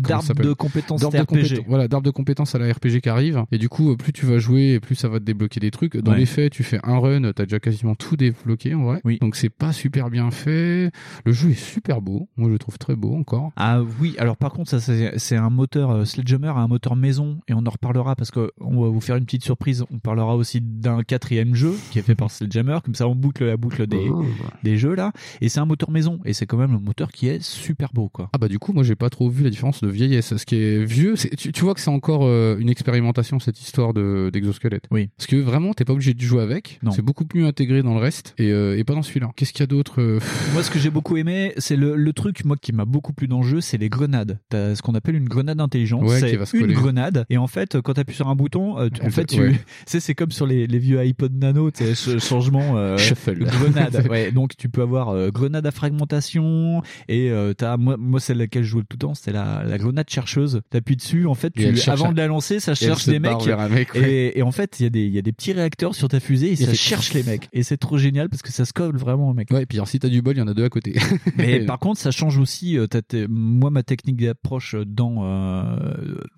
D'arbre 0.00 0.34
de 0.34 0.52
compétences 0.52 1.00
D'arbre 1.00 1.16
de 1.16 1.22
RPG. 1.22 1.26
compétences- 1.42 1.64
Voilà, 1.68 1.88
d'arbre 1.88 2.04
de 2.04 2.10
compétences 2.10 2.54
à 2.54 2.58
la 2.58 2.72
RPG 2.72 2.83
qui 2.88 3.08
arrive. 3.08 3.44
Et 3.52 3.58
du 3.58 3.68
coup, 3.68 3.96
plus 3.96 4.12
tu 4.12 4.26
vas 4.26 4.38
jouer, 4.38 4.80
plus 4.80 4.94
ça 4.94 5.08
va 5.08 5.18
te 5.18 5.24
débloquer 5.24 5.60
des 5.60 5.70
trucs. 5.70 5.96
Dans 5.96 6.12
Ouais. 6.12 6.18
les 6.18 6.26
faits, 6.26 6.52
tu 6.52 6.62
fais 6.62 6.78
un 6.84 6.98
run, 6.98 7.32
t'as 7.32 7.44
déjà 7.44 7.58
quasiment 7.60 7.94
tout 7.94 8.16
débloqué 8.16 8.74
en 8.74 8.84
vrai. 8.84 9.00
Donc 9.20 9.36
c'est 9.36 9.48
pas 9.50 9.72
super 9.72 10.10
bien 10.10 10.30
fait. 10.30 10.90
Le 11.24 11.32
jeu 11.32 11.50
est 11.50 11.54
super 11.60 12.00
beau. 12.00 12.28
Moi, 12.36 12.48
je 12.48 12.52
le 12.52 12.58
trouve 12.58 12.78
très 12.78 12.96
beau 12.96 13.14
encore. 13.14 13.52
Ah 13.56 13.80
oui, 14.00 14.14
alors 14.18 14.36
par 14.36 14.52
contre, 14.52 14.70
ça 14.70 14.80
c'est 15.16 15.36
un 15.36 15.50
moteur 15.50 15.90
euh, 15.90 16.04
Sledgehammer, 16.04 16.52
un 16.56 16.68
moteur 16.68 16.96
maison, 16.96 17.40
et 17.48 17.54
on 17.54 17.64
en 17.66 17.70
reparlera 17.70 18.16
parce 18.16 18.30
que 18.30 18.50
on 18.60 18.82
va 18.82 18.88
vous 18.88 19.00
faire 19.00 19.16
une 19.16 19.24
petite 19.24 19.44
surprise. 19.44 19.84
On 19.90 19.98
parlera 19.98 20.36
aussi 20.36 20.60
d'un 20.60 21.02
quatrième 21.02 21.54
jeu 21.54 21.74
qui 21.90 21.98
est 21.98 22.02
fait 22.02 22.14
par 22.14 22.30
Sledgehammer, 22.30 22.78
comme 22.84 22.94
ça 22.94 23.08
on 23.08 23.14
boucle 23.14 23.44
la 23.44 23.56
boucle 23.56 23.86
des, 23.86 24.08
Oh. 24.10 24.24
des 24.62 24.76
jeux 24.76 24.94
là. 24.94 25.12
Et 25.40 25.48
c'est 25.48 25.60
un 25.60 25.64
moteur 25.66 25.90
maison, 25.90 26.20
et 26.24 26.32
c'est 26.32 26.46
quand 26.46 26.56
même 26.58 26.72
un 26.74 26.80
moteur 26.80 27.10
qui 27.12 27.28
est 27.28 27.42
super 27.42 27.90
beau 27.92 28.08
quoi. 28.08 28.28
Ah 28.32 28.38
bah 28.38 28.48
du 28.48 28.58
coup 28.58 28.72
moi 28.72 28.82
j'ai 28.82 28.96
pas 28.96 29.10
trop 29.10 29.28
vu 29.28 29.44
la 29.44 29.50
différence 29.50 29.80
de 29.82 29.88
vieillesse. 29.88 30.36
Ce 30.36 30.44
qui 30.46 30.56
est 30.56 30.84
vieux, 30.84 31.16
c'est 31.16 31.34
tu, 31.36 31.52
tu 31.52 31.62
vois 31.62 31.74
que 31.74 31.80
c'est 31.80 31.90
encore 31.90 32.22
euh, 32.24 32.56
une 32.58 32.68
expérimentation 32.74 33.38
cette 33.38 33.60
histoire 33.60 33.94
de 33.94 34.30
d'exosquelette. 34.32 34.84
Oui. 34.90 35.08
Parce 35.16 35.26
que 35.26 35.36
vraiment 35.36 35.72
t'es 35.72 35.84
pas 35.84 35.92
obligé 35.92 36.12
de 36.12 36.20
jouer 36.20 36.42
avec. 36.42 36.80
C'est 36.92 37.02
beaucoup 37.02 37.24
mieux 37.34 37.46
intégré 37.46 37.82
dans 37.82 37.94
le 37.94 38.00
reste 38.00 38.34
et, 38.38 38.50
euh, 38.50 38.76
et 38.76 38.84
pas 38.84 38.94
dans 38.94 39.02
celui-là. 39.02 39.30
Qu'est-ce 39.36 39.52
qu'il 39.52 39.60
y 39.60 39.64
a 39.64 39.66
d'autre 39.66 40.00
euh, 40.02 40.20
Moi, 40.52 40.62
ce 40.62 40.70
que 40.70 40.78
j'ai 40.78 40.90
beaucoup 40.90 41.16
aimé, 41.16 41.52
c'est 41.56 41.76
le, 41.76 41.96
le 41.96 42.12
truc 42.12 42.44
moi 42.44 42.56
qui 42.60 42.72
m'a 42.72 42.84
beaucoup 42.84 43.12
plu 43.12 43.26
dans 43.28 43.40
le 43.42 43.48
jeu, 43.48 43.60
c'est 43.60 43.78
les 43.78 43.88
grenades. 43.88 44.38
T'as 44.50 44.74
ce 44.74 44.82
qu'on 44.82 44.94
appelle 44.94 45.14
une 45.16 45.28
grenade 45.28 45.60
intelligente. 45.60 46.02
Ouais, 46.04 46.20
c'est 46.20 46.58
une 46.58 46.72
grenade, 46.72 47.24
et 47.30 47.38
en 47.38 47.46
fait, 47.46 47.80
quand 47.80 47.94
t'appuies 47.94 48.14
sur 48.16 48.28
un 48.28 48.34
bouton, 48.34 48.78
euh, 48.78 48.88
tu- 48.90 49.02
en 49.02 49.10
fait, 49.10 49.24
tu, 49.26 49.40
ouais. 49.40 49.54
sais, 49.86 50.00
c'est 50.00 50.14
comme 50.14 50.30
sur 50.32 50.46
les, 50.46 50.66
les 50.66 50.78
vieux 50.78 50.98
iPod 51.04 51.32
Nano, 51.34 51.70
tu 51.70 51.84
sais, 51.84 51.94
ce 51.94 52.18
changement 52.18 52.76
euh, 52.76 52.96
Shuffle. 52.98 53.38
grenade. 53.44 54.06
ouais, 54.10 54.32
donc 54.32 54.56
tu 54.56 54.68
peux 54.68 54.82
avoir 54.82 55.10
euh, 55.10 55.30
grenade 55.30 55.66
à 55.66 55.70
fragmentation 55.70 56.82
et 57.08 57.30
t'as 57.56 57.76
moi, 57.76 57.96
moi 57.96 58.20
celle 58.20 58.38
laquelle 58.38 58.62
je 58.64 58.68
jouais 58.70 58.82
tout 58.82 58.96
le 58.96 58.98
temps, 58.98 59.14
c'était 59.14 59.32
la, 59.32 59.62
la 59.64 59.78
grenade 59.78 60.08
chercheuse. 60.10 60.60
T'appuies 60.70 60.96
dessus, 60.96 61.26
en 61.26 61.34
fait, 61.34 61.50
tu, 61.50 61.66
avant 61.90 62.12
de 62.12 62.16
la 62.16 62.26
lancer, 62.26 62.60
ça 62.64 62.74
cherche 62.74 63.06
des 63.06 63.18
mecs. 63.18 63.46
mec, 63.70 63.94
ouais. 63.94 64.10
et, 64.10 64.38
et 64.38 64.42
en 64.42 64.50
fait, 64.52 64.80
il 64.80 64.84
y 64.84 64.86
a 64.86 64.90
des 64.90 65.04
il 65.04 65.14
y 65.14 65.18
a 65.18 65.22
des 65.22 65.32
petits 65.32 65.52
réacteurs 65.52 65.94
sur 65.94 66.08
ta 66.08 66.20
fusée 66.20 66.52
et 66.52 66.56
ça 66.56 66.74
cherche 66.74 67.12
les 67.14 67.22
mecs. 67.30 67.48
Et 67.52 67.62
c'est 67.62 67.76
trop 67.76 67.98
génial 67.98 68.28
parce 68.28 68.42
que 68.42 68.52
ça 68.52 68.64
se 68.64 68.72
colle 68.72 68.96
vraiment 68.96 69.28
au 69.30 69.34
mec. 69.34 69.48
Ouais, 69.50 69.62
et 69.62 69.66
puis 69.66 69.78
alors 69.78 69.88
si 69.88 69.98
t'as 69.98 70.08
du 70.08 70.22
bol, 70.22 70.34
il 70.36 70.40
y 70.40 70.42
en 70.42 70.48
a 70.48 70.54
deux 70.54 70.64
à 70.64 70.68
côté. 70.68 70.94
Mais 71.36 71.60
par 71.66 71.78
contre, 71.78 72.00
ça 72.00 72.10
change 72.10 72.38
aussi. 72.38 72.76
euh, 72.78 72.86
moi, 73.28 73.70
ma 73.70 73.82
technique 73.82 74.16
d'approche 74.16 74.74
dans 74.86 75.24
euh, 75.24 75.76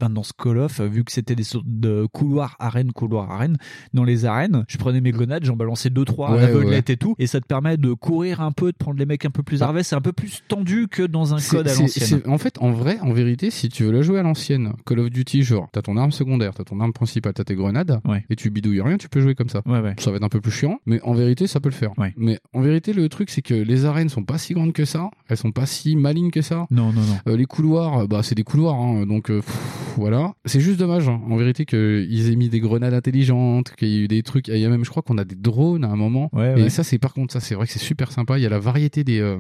ben, 0.01 0.11
dans 0.11 0.23
ce 0.23 0.33
Call 0.37 0.59
of, 0.59 0.81
vu 0.81 1.05
que 1.05 1.13
c'était 1.13 1.35
des 1.35 1.45
sortes 1.45 1.67
de 1.69 2.07
couloirs 2.13 2.57
arène, 2.59 2.93
couloirs 2.93 3.31
arène, 3.31 3.57
dans 3.95 4.05
les 4.05 4.25
arènes, 4.25 4.65
je 4.69 4.79
prenais 4.79 5.01
mes 5.01 5.13
grenades, 5.13 5.45
j'en 5.45 5.57
balançais 5.57 5.91
deux 5.91 6.05
trois 6.05 6.31
à 6.31 6.35
Ouais, 6.35 6.41
l'aveuglette 6.43 6.89
ouais. 6.89 6.95
et 6.95 6.97
tout, 6.97 7.15
et 7.19 7.27
ça 7.27 7.41
te 7.41 7.47
permet 7.47 7.77
de 7.77 7.93
courir 7.93 8.41
un 8.41 8.53
peu, 8.53 8.73
de 8.73 8.77
prendre 8.77 8.99
les 8.99 9.07
mecs 9.07 9.25
un 9.25 9.31
peu 9.31 9.43
plus 9.43 9.61
Bah. 9.61 9.67
arvés. 9.67 9.83
C'est 9.83 9.95
un 9.97 10.01
peu 10.01 10.13
plus 10.13 10.43
tendu 10.49 10.89
que 10.89 11.03
dans 11.03 11.35
un 11.35 11.39
code 11.41 11.69
à 11.69 11.75
l'ancienne. 11.75 12.21
En 12.27 12.39
fait, 12.39 12.57
en 12.61 12.73
vrai, 12.73 12.99
en 13.01 13.13
vérité, 13.13 13.51
si 13.51 13.69
tu 13.69 13.85
veux 13.85 13.93
la 13.93 14.03
jouer 14.03 14.19
à 14.19 14.23
l'ancienne, 14.23 14.73
Call 14.85 14.99
of 15.01 15.11
Duty, 15.11 15.43
genre, 15.43 15.69
t'as 15.73 15.83
ton 15.83 15.97
arme 15.97 16.11
secondaire, 16.17 16.55
t'as 16.55 16.65
ton 16.65 16.81
arme 16.81 16.93
principale, 16.93 17.33
t'as 17.35 17.45
tes 17.45 17.55
grenades, 17.55 18.01
et 18.31 18.37
tu 18.37 18.51
bidouilles 18.51 18.81
rien, 18.81 18.97
tu 18.97 19.09
peux 19.09 19.21
jouer 19.21 19.35
comme 19.35 19.49
ça. 19.49 19.63
Ça 19.99 20.11
va 20.11 20.17
être 20.17 20.23
un 20.23 20.29
peu 20.29 20.41
plus 20.41 20.51
chiant, 20.51 20.81
mais 20.87 21.01
en 21.03 21.15
vérité, 21.15 21.47
ça 21.47 21.61
peut 21.61 21.69
le 21.69 21.75
faire. 21.75 21.93
Mais 22.17 22.39
en 22.53 22.61
vérité, 22.61 22.93
le 22.93 23.09
truc, 23.09 23.31
c'est 23.31 23.43
que 23.43 23.55
les 23.55 23.85
arènes 23.85 24.09
sont 24.09 24.25
pas 24.25 24.39
si 24.39 24.55
grandes 24.55 24.73
que 24.73 24.85
ça, 24.85 25.11
elles 25.29 25.37
sont 25.37 25.53
pas 25.53 25.67
si 25.67 25.97
malignes 25.97 26.31
que 26.31 26.43
ça. 26.43 26.67
Non, 26.71 26.93
non, 26.93 27.03
non. 27.03 27.19
Euh, 27.29 27.37
les 27.37 27.47
couloirs, 27.47 28.09
bah, 28.09 28.23
c'est 28.23 28.35
des 28.35 28.45
couloirs, 28.45 28.75
hein, 28.75 29.07
donc 29.07 29.31
euh, 29.31 29.41
pff, 29.41 29.86
voilà. 29.97 30.35
C'est 30.45 30.61
juste 30.61 30.79
dommage, 30.79 31.09
hein, 31.09 31.21
en 31.29 31.37
vérité, 31.37 31.65
qu'ils 31.65 32.31
aient 32.31 32.37
mis 32.37 32.49
des 32.49 32.61
grenades 32.61 32.95
intelligentes, 32.95 33.75
qu'il 33.77 33.89
y 33.89 33.97
ait 33.97 34.01
eu 34.05 34.09
des 34.09 34.23
trucs. 34.23 34.49
Il 34.49 34.59
y 34.59 34.65
a 34.65 34.69
même, 34.69 34.85
je 34.85 34.91
crois 34.91 35.03
qu'on 35.03 35.19
a 35.19 35.25
des 35.25 35.35
drones 35.35 35.85
à 35.85 35.89
un 35.89 35.97
moment. 35.97 36.29
Ouais, 36.33 36.59
et 36.59 36.63
ouais. 36.65 36.69
ça, 36.71 36.85
c'est 36.85 36.99
par 36.99 37.13
contre, 37.15 37.33
ça, 37.33 37.41
c'est 37.41 37.55
vrai 37.55 37.67
que 37.67 37.73
c'est 37.73 37.79
super 37.79 38.13
sympa. 38.13 38.39
Il 38.39 38.43
y 38.43 38.47
a 38.47 38.51
la 38.51 38.59
variété 38.59 39.05
des. 39.05 39.21
euh, 39.21 39.39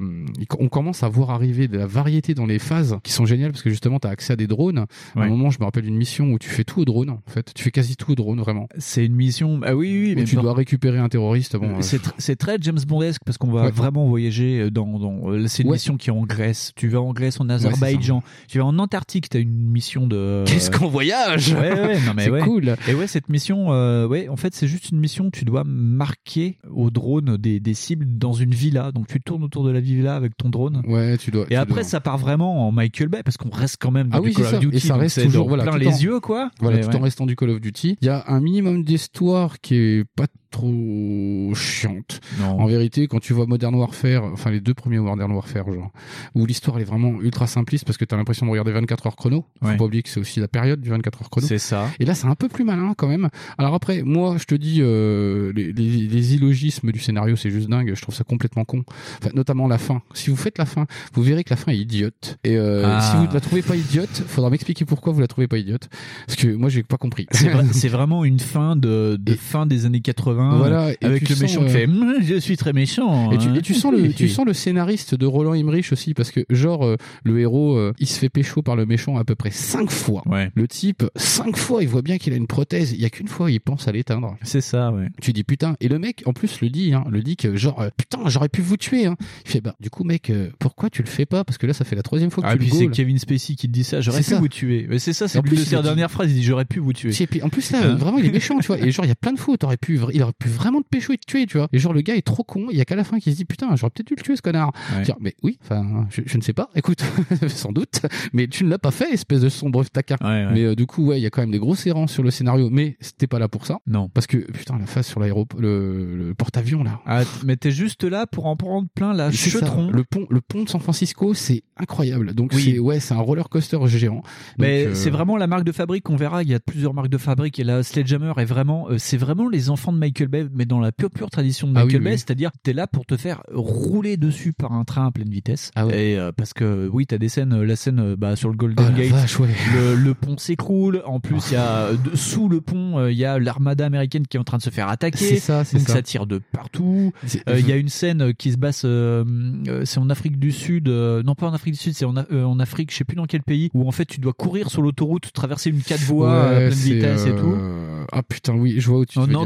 on 0.58 0.68
commence 0.68 1.02
à 1.02 1.08
voir 1.08 1.30
arriver 1.30 1.68
de 1.68 1.78
la 1.78 1.86
variété 1.86 2.34
dans 2.34 2.46
les 2.46 2.58
phases 2.58 2.98
qui 3.02 3.12
sont 3.12 3.26
géniales 3.26 3.52
parce 3.52 3.62
que 3.62 3.70
justement, 3.70 3.98
tu 3.98 4.06
as 4.08 4.10
accès 4.10 4.32
à 4.32 4.36
des 4.36 4.46
drones. 4.46 4.86
À 5.14 5.20
un 5.22 5.28
moment, 5.28 5.50
je 5.50 5.58
me 5.60 5.64
rappelle 5.64 5.84
d'une 5.84 5.96
mission 5.96 6.32
où 6.32 6.38
tu 6.38 6.48
fais 6.48 6.64
tout 6.64 6.80
au 6.80 6.84
drone, 6.84 7.10
en 7.10 7.20
fait. 7.26 7.52
Tu 7.54 7.62
fais 7.62 7.70
quasi 7.70 7.96
tout 7.96 8.12
au 8.12 8.14
drone, 8.14 8.40
vraiment. 8.40 8.68
C'est 8.78 9.04
une 9.04 9.14
mission. 9.14 9.60
Ah 9.64 9.74
oui, 9.76 9.90
oui, 10.06 10.12
Où 10.12 10.18
mais 10.18 10.24
tu 10.24 10.36
dois 10.36 10.54
récupérer 10.54 10.98
un 10.98 11.08
terroriste. 11.08 11.56
Bon, 11.56 11.66
euh, 11.68 11.82
c'est 11.82 12.02
tr- 12.02 12.12
c'est 12.18 12.36
très 12.36 12.56
James 12.60 12.78
Bondesque 12.86 13.20
parce 13.24 13.38
qu'on 13.38 13.50
va 13.52 13.70
vraiment 13.70 14.06
voyager 14.08 14.70
dans. 14.70 14.98
dans 14.98 15.30
euh, 15.32 15.46
c'est 15.46 15.62
une 15.62 15.70
mission 15.70 15.96
qui 15.96 16.10
est 16.10 16.12
en 16.12 16.22
Grèce. 16.24 16.72
Tu 16.76 16.88
vas 16.88 17.00
en 17.00 17.12
Grèce, 17.12 17.40
en. 17.40 17.48
Azerbaïdjan. 17.48 18.22
tu 18.48 18.58
vas 18.58 18.64
en 18.64 18.78
Antarctique. 18.78 19.28
T'as 19.28 19.40
une 19.40 19.70
mission 19.70 20.06
de. 20.06 20.44
Qu'est-ce 20.52 20.70
qu'on 20.70 20.88
voyage 20.88 21.52
Ouais, 21.52 21.72
ouais, 21.72 22.00
non 22.06 22.12
mais 22.14 22.24
C'est 22.24 22.30
ouais. 22.30 22.40
cool. 22.40 22.76
Et 22.88 22.94
ouais, 22.94 23.06
cette 23.06 23.28
mission, 23.28 23.72
euh, 23.72 24.06
ouais, 24.06 24.28
en 24.28 24.36
fait, 24.36 24.54
c'est 24.54 24.68
juste 24.68 24.90
une 24.90 24.98
mission. 24.98 25.30
Tu 25.30 25.44
dois 25.44 25.64
marquer 25.64 26.58
au 26.70 26.90
drone 26.90 27.36
des, 27.36 27.60
des 27.60 27.74
cibles 27.74 28.06
dans 28.18 28.32
une 28.32 28.52
villa. 28.54 28.92
Donc 28.92 29.06
tu 29.08 29.20
tournes 29.20 29.42
autour 29.44 29.64
de 29.64 29.70
la 29.70 29.80
villa 29.80 30.16
avec 30.16 30.36
ton 30.36 30.48
drone. 30.48 30.82
Ouais, 30.86 31.16
tu 31.18 31.30
dois. 31.30 31.44
Et 31.44 31.48
tu 31.48 31.54
après, 31.56 31.74
dois- 31.80 31.84
ça 31.84 32.00
part 32.00 32.18
vraiment 32.18 32.66
en 32.68 32.72
Michael 32.72 33.08
Bay 33.08 33.22
parce 33.24 33.36
qu'on 33.36 33.50
reste 33.50 33.76
quand 33.80 33.90
même 33.90 34.08
dans 34.08 34.18
Ah 34.18 34.20
du 34.20 34.28
oui, 34.28 34.34
Call 34.34 34.44
c'est 34.44 34.48
of 34.48 34.54
ça. 34.54 34.58
Duty. 34.60 34.76
Et 34.76 34.80
ça 34.80 34.94
donc 34.94 35.00
reste 35.02 35.22
toujours 35.22 35.48
voilà, 35.48 35.64
plein 35.64 35.78
les 35.78 35.88
en- 35.88 35.98
yeux, 35.98 36.20
quoi. 36.20 36.50
Voilà, 36.60 36.78
Mais 36.78 36.82
tout 36.84 36.88
ouais. 36.90 36.96
en 36.96 37.00
restant 37.00 37.26
du 37.26 37.36
Call 37.36 37.50
of 37.50 37.60
Duty. 37.60 37.98
Il 38.00 38.06
y 38.06 38.10
a 38.10 38.24
un 38.28 38.40
minimum 38.40 38.84
d'histoire 38.84 39.60
qui 39.60 39.74
est 39.76 40.04
pas 40.16 40.26
trop 40.56 41.54
chiante. 41.54 42.20
Non. 42.40 42.60
En 42.60 42.66
vérité, 42.66 43.06
quand 43.08 43.20
tu 43.20 43.32
vois 43.32 43.46
Modern 43.46 43.74
Warfare, 43.74 44.24
enfin 44.32 44.50
les 44.50 44.60
deux 44.60 44.74
premiers 44.74 44.98
Modern 44.98 45.30
Warfare, 45.32 45.70
genre, 45.72 45.90
où 46.34 46.46
l'histoire 46.46 46.78
est 46.78 46.84
vraiment 46.84 47.20
ultra 47.20 47.46
simpliste 47.46 47.84
parce 47.84 47.98
que 47.98 48.04
t'as 48.04 48.16
l'impression 48.16 48.46
de 48.46 48.50
regarder 48.50 48.72
24 48.72 49.06
heures 49.06 49.16
chrono. 49.16 49.44
Faut 49.62 49.68
Ouais. 49.68 49.76
pas 49.76 49.84
oublier 49.84 50.02
que 50.02 50.08
c'est 50.08 50.20
aussi 50.20 50.40
la 50.40 50.48
période 50.48 50.80
du 50.80 50.88
24 50.90 51.22
heures 51.22 51.30
chrono. 51.30 51.46
C'est 51.46 51.58
ça. 51.58 51.88
Et 52.00 52.04
là, 52.04 52.14
c'est 52.14 52.26
un 52.26 52.34
peu 52.34 52.48
plus 52.48 52.64
malin 52.64 52.94
quand 52.96 53.08
même. 53.08 53.28
Alors 53.58 53.74
après, 53.74 54.02
moi, 54.02 54.36
je 54.38 54.44
te 54.44 54.54
dis, 54.54 54.78
euh, 54.80 55.52
les, 55.54 55.72
les, 55.72 55.88
les 56.08 56.34
illogismes 56.34 56.92
du 56.92 56.98
scénario, 57.00 57.36
c'est 57.36 57.50
juste 57.50 57.68
dingue. 57.68 57.92
Je 57.94 58.00
trouve 58.02 58.14
ça 58.14 58.24
complètement 58.24 58.64
con. 58.64 58.84
Enfin, 59.20 59.30
notamment 59.34 59.68
la 59.68 59.78
fin. 59.78 60.02
Si 60.14 60.30
vous 60.30 60.36
faites 60.36 60.58
la 60.58 60.66
fin, 60.66 60.86
vous 61.14 61.22
verrez 61.22 61.44
que 61.44 61.50
la 61.50 61.56
fin 61.56 61.72
est 61.72 61.78
idiote. 61.78 62.38
Et 62.44 62.56
euh, 62.56 62.82
Ah. 62.86 63.00
si 63.00 63.16
vous 63.16 63.26
ne 63.28 63.32
la 63.34 63.40
trouvez 63.40 63.62
pas 63.62 63.76
idiote, 63.76 64.22
faudra 64.26 64.50
m'expliquer 64.50 64.84
pourquoi 64.84 65.12
vous 65.12 65.20
la 65.20 65.26
trouvez 65.28 65.48
pas 65.48 65.58
idiote. 65.58 65.88
Parce 66.26 66.36
que 66.38 66.48
moi, 66.54 66.68
j'ai 66.68 66.82
pas 66.82 66.96
compris. 66.96 67.26
C'est 67.32 67.48
vrai- 67.48 67.64
c'est 67.72 67.88
vraiment 67.88 68.24
une 68.24 68.40
fin 68.40 68.76
de, 68.76 69.16
de 69.20 69.34
fin 69.34 69.66
des 69.66 69.86
années 69.86 70.00
80 70.00 70.45
Voilà, 70.56 70.92
et 70.92 70.96
avec 71.02 71.28
le 71.28 71.36
méchant 71.36 71.60
qui 71.60 71.66
euh, 71.66 71.70
fait 71.70 71.86
Hum, 71.86 72.14
je 72.22 72.34
suis 72.36 72.56
très 72.56 72.72
méchant 72.72 73.30
Et 73.32 73.38
tu, 73.38 73.48
hein. 73.48 73.54
et 73.54 73.62
tu 73.62 73.74
sens 73.74 73.92
le, 73.92 74.12
tu 74.12 74.28
sens 74.30 74.44
le 74.46 74.52
scénariste 74.52 75.14
de 75.14 75.26
Roland 75.26 75.54
Emmerich 75.54 75.92
aussi 75.92 76.14
parce 76.14 76.30
que 76.30 76.40
genre 76.50 76.84
euh, 76.84 76.96
le 77.24 77.38
héros 77.40 77.76
euh, 77.76 77.92
il 77.98 78.06
se 78.06 78.18
fait 78.18 78.28
pécho 78.28 78.62
par 78.62 78.76
le 78.76 78.86
méchant 78.86 79.16
à 79.16 79.24
peu 79.24 79.34
près 79.34 79.50
cinq 79.50 79.90
fois. 79.90 80.22
Le 80.54 80.68
type 80.68 81.04
cinq 81.16 81.56
fois 81.56 81.82
il 81.82 81.88
voit 81.88 82.02
bien 82.02 82.18
qu'il 82.18 82.32
a 82.32 82.36
une 82.36 82.46
prothèse. 82.46 82.92
Il 82.92 83.00
y 83.00 83.04
a 83.04 83.10
qu'une 83.10 83.28
fois 83.28 83.50
il 83.50 83.60
pense 83.60 83.88
à 83.88 83.92
l'éteindre. 83.92 84.36
C'est 84.42 84.60
ça 84.60 84.90
ouais. 84.92 85.08
Tu 85.20 85.32
dis 85.32 85.44
putain 85.44 85.76
et 85.80 85.88
le 85.88 85.98
mec 85.98 86.22
en 86.26 86.32
plus 86.32 86.60
le 86.60 86.70
dit 86.70 86.92
hein, 86.94 87.04
le 87.10 87.22
dit 87.22 87.36
que 87.36 87.56
genre 87.56 87.84
putain 87.96 88.20
j'aurais 88.26 88.48
pu 88.48 88.62
vous 88.62 88.76
tuer. 88.76 89.06
Hein. 89.06 89.16
Il 89.44 89.50
fait 89.50 89.60
bah 89.60 89.74
du 89.80 89.90
coup 89.90 90.04
mec 90.04 90.32
pourquoi 90.58 90.90
tu 90.90 91.02
le 91.02 91.08
fais 91.08 91.26
pas? 91.26 91.44
Parce 91.44 91.58
que 91.58 91.66
là 91.66 91.72
ça 91.72 91.84
fait 91.84 91.96
la 91.96 92.02
troisième 92.02 92.30
fois 92.30 92.42
que 92.42 92.48
Ah, 92.48 92.52
tu 92.52 92.58
puis 92.58 92.70
le 92.70 92.76
c'est. 92.76 92.88
Kevin 92.88 93.18
Spacey 93.18 93.54
qui 93.54 93.66
te 93.68 93.72
dit 93.72 93.84
ça, 93.84 94.00
j'aurais 94.00 94.18
pu 94.18 94.24
ça. 94.24 94.38
vous 94.38 94.48
tuer. 94.48 94.86
Mais 94.88 94.98
c'est 94.98 95.12
ça, 95.12 95.28
c'est 95.28 95.42
de 95.42 95.56
sa 95.56 95.82
dernière 95.82 96.10
phrase, 96.10 96.30
il 96.30 96.34
dit 96.34 96.42
j'aurais 96.42 96.64
pu 96.64 96.78
vous 96.80 96.92
tuer. 96.92 97.10
Et 97.20 97.26
puis 97.26 97.42
en 97.42 97.48
plus 97.48 97.70
là, 97.72 97.80
vraiment 97.94 98.18
il 98.18 98.26
est 98.26 98.30
méchant, 98.30 98.58
tu 98.60 98.66
vois. 98.68 98.78
Et 98.78 98.90
genre 98.90 99.04
il 99.04 99.08
y 99.08 99.12
a 99.12 99.16
plein 99.16 99.32
de 99.32 99.38
fois 99.38 99.54
où 99.54 99.56
t'aurais 99.56 99.76
pu, 99.76 99.98
il 100.12 100.22
aurait 100.26 100.34
pu 100.38 100.48
vraiment 100.48 100.82
te 100.82 100.88
pécho 100.88 101.12
et 101.12 101.18
te 101.18 101.26
tuer, 101.26 101.46
tu 101.46 101.56
vois. 101.58 101.68
Et 101.72 101.78
genre 101.78 101.92
le 101.92 102.00
gars 102.02 102.16
est 102.16 102.22
trop 102.26 102.44
con. 102.44 102.66
Il 102.70 102.76
y 102.76 102.80
a 102.80 102.84
qu'à 102.84 102.96
la 102.96 103.04
fin 103.04 103.18
qu'il 103.18 103.32
se 103.32 103.36
dit 103.38 103.44
putain 103.44 103.74
j'aurais 103.76 103.90
peut-être 103.90 104.06
dû 104.08 104.14
le 104.16 104.22
tuer 104.22 104.36
ce 104.36 104.42
connard. 104.42 104.72
Ouais. 104.94 105.02
Dire, 105.02 105.16
mais 105.20 105.34
oui, 105.42 105.58
enfin 105.62 106.06
je, 106.10 106.22
je 106.26 106.36
ne 106.36 106.42
sais 106.42 106.52
pas. 106.52 106.68
Écoute, 106.74 107.02
sans 107.48 107.72
doute, 107.72 108.00
mais 108.32 108.46
tu 108.48 108.64
ne 108.64 108.70
l'as 108.70 108.78
pas 108.78 108.90
fait 108.90 109.12
espèce 109.12 109.40
de 109.40 109.48
sombre 109.48 109.84
taquin. 109.84 110.16
ouais. 110.20 110.46
Mais 110.52 110.62
euh, 110.64 110.74
du 110.74 110.86
coup 110.86 111.06
ouais 111.06 111.18
il 111.18 111.22
y 111.22 111.26
a 111.26 111.30
quand 111.30 111.40
même 111.42 111.50
des 111.50 111.58
grosses 111.58 111.86
errances 111.86 112.12
sur 112.12 112.22
le 112.22 112.30
scénario, 112.30 112.68
mais 112.70 112.96
c'était 113.00 113.26
pas 113.26 113.38
là 113.38 113.48
pour 113.48 113.66
ça. 113.66 113.78
Non. 113.86 114.08
Parce 114.08 114.26
que 114.26 114.38
putain 114.38 114.78
la 114.78 114.86
phase 114.86 115.06
sur 115.06 115.20
l'aéroport, 115.20 115.60
le, 115.60 116.16
le 116.16 116.34
porte-avions 116.34 116.82
là. 116.84 117.00
Ah, 117.06 117.22
mais 117.44 117.56
t'es 117.56 117.70
juste 117.70 118.04
là 118.04 118.26
pour 118.26 118.46
en 118.46 118.56
prendre 118.56 118.88
plein 118.94 119.12
la 119.14 119.30
chetron. 119.30 119.90
Le 119.90 120.04
pont, 120.04 120.26
le 120.30 120.40
pont 120.40 120.64
de 120.64 120.68
San 120.68 120.80
Francisco, 120.80 121.34
c'est 121.34 121.62
incroyable. 121.76 122.34
Donc 122.34 122.52
Oui. 122.54 122.62
c'est 122.64 122.78
ouais, 122.78 123.00
c'est 123.00 123.14
un 123.14 123.18
roller 123.20 123.48
coaster 123.48 123.78
géant. 123.86 124.22
Mais 124.58 124.86
euh, 124.86 124.94
c'est 124.94 125.10
vraiment 125.10 125.36
la 125.36 125.46
marque 125.46 125.64
de 125.64 125.72
fabrique. 125.72 126.08
On 126.10 126.16
verra, 126.16 126.42
il 126.42 126.48
y 126.48 126.54
a 126.54 126.60
plusieurs 126.60 126.94
marques 126.94 127.08
de 127.08 127.18
fabrique. 127.18 127.58
Et 127.58 127.64
là, 127.64 127.82
Sledgehammer 127.82 128.32
est 128.38 128.44
vraiment, 128.44 128.88
euh, 128.90 128.98
c'est 128.98 129.16
vraiment 129.16 129.48
les 129.48 129.70
enfants 129.70 129.92
de 129.92 129.98
Michael 129.98 130.15
Michael 130.24 130.28
Bay, 130.28 130.46
mais 130.54 130.64
dans 130.64 130.80
la 130.80 130.92
pure 130.92 131.10
pure 131.10 131.30
tradition 131.30 131.68
de 131.68 131.72
Ah 131.76 131.80
oui, 131.80 131.86
Michael 131.86 132.00
oui. 132.02 132.04
Bay, 132.10 132.16
c'est-à-dire 132.16 132.50
t'es 132.62 132.72
là 132.72 132.86
pour 132.86 133.04
te 133.04 133.16
faire 133.16 133.42
rouler 133.52 134.16
dessus 134.16 134.52
par 134.52 134.72
un 134.72 134.84
train 134.84 135.06
à 135.06 135.10
pleine 135.10 135.28
vitesse. 135.28 135.70
Ah. 135.74 135.86
Et 135.92 136.16
euh, 136.18 136.32
parce 136.36 136.52
que 136.54 136.88
oui, 136.92 137.06
t'as 137.06 137.18
des 137.18 137.28
scènes, 137.28 137.52
euh, 137.52 137.64
la 137.66 137.76
scène 137.76 138.00
euh, 138.00 138.16
bah, 138.16 138.36
sur 138.36 138.48
le 138.48 138.56
Golden 138.56 138.86
Oh 138.92 138.96
Gate, 138.96 139.10
vache, 139.10 139.38
ouais. 139.40 139.48
le, 139.74 139.94
le 139.94 140.14
pont 140.14 140.38
s'écroule. 140.38 141.02
En 141.04 141.20
plus, 141.20 141.50
il 141.50 141.54
y 141.54 141.56
a 141.56 141.86
euh, 141.88 141.96
de- 141.96 142.16
sous 142.16 142.48
le 142.48 142.60
pont, 142.60 142.98
euh, 142.98 143.12
il 143.12 143.18
y 143.18 143.24
a 143.24 143.38
l'armada 143.38 143.84
américaine 143.86 144.26
qui 144.26 144.36
est 144.36 144.40
en 144.40 144.44
train 144.44 144.56
de 144.58 144.62
se 144.62 144.70
faire 144.70 144.88
attaquer. 144.88 145.16
C'est 145.18 145.36
ça, 145.38 145.64
c'est 145.64 145.76
Donc 145.78 145.86
ça. 145.88 145.94
ça 145.94 146.02
tire 146.02 146.26
de 146.26 146.40
partout. 146.52 147.12
Euh, 147.48 147.58
Il 147.60 147.68
y 147.68 147.72
a 147.72 147.76
une 147.76 147.88
scène 147.88 148.32
qui 148.34 148.52
se 148.52 148.56
passe, 148.58 148.82
euh, 148.84 149.24
euh, 149.68 149.82
c'est 149.84 149.98
en 149.98 150.08
Afrique 150.10 150.38
du 150.38 150.52
Sud, 150.52 150.88
euh, 150.88 151.22
non 151.22 151.34
pas 151.34 151.48
en 151.48 151.52
Afrique 151.54 151.74
du 151.74 151.80
Sud, 151.80 151.94
c'est 151.94 152.04
en, 152.04 152.16
euh, 152.16 152.58
Afrique, 152.58 152.90
je 152.90 152.96
sais 152.96 153.04
plus 153.04 153.16
dans 153.16 153.26
quel 153.26 153.42
pays, 153.42 153.70
où 153.74 153.86
en 153.86 153.92
fait 153.92 154.06
tu 154.06 154.18
dois 154.20 154.32
courir 154.32 154.70
sur 154.70 154.80
l'autoroute, 154.82 155.30
traverser 155.32 155.70
une 155.70 155.82
quatre 155.82 156.00
voies 156.00 156.48
à 156.48 156.54
pleine 156.56 156.70
vitesse 156.70 157.26
et 157.26 157.30
tout. 157.36 157.52
euh, 157.52 158.04
Ah 158.12 158.22
putain, 158.22 158.54
oui, 158.54 158.76
je 158.78 158.88
vois 158.88 159.00
où 159.00 159.04
tu 159.04 159.18
En 159.18 159.26
dire. 159.26 159.38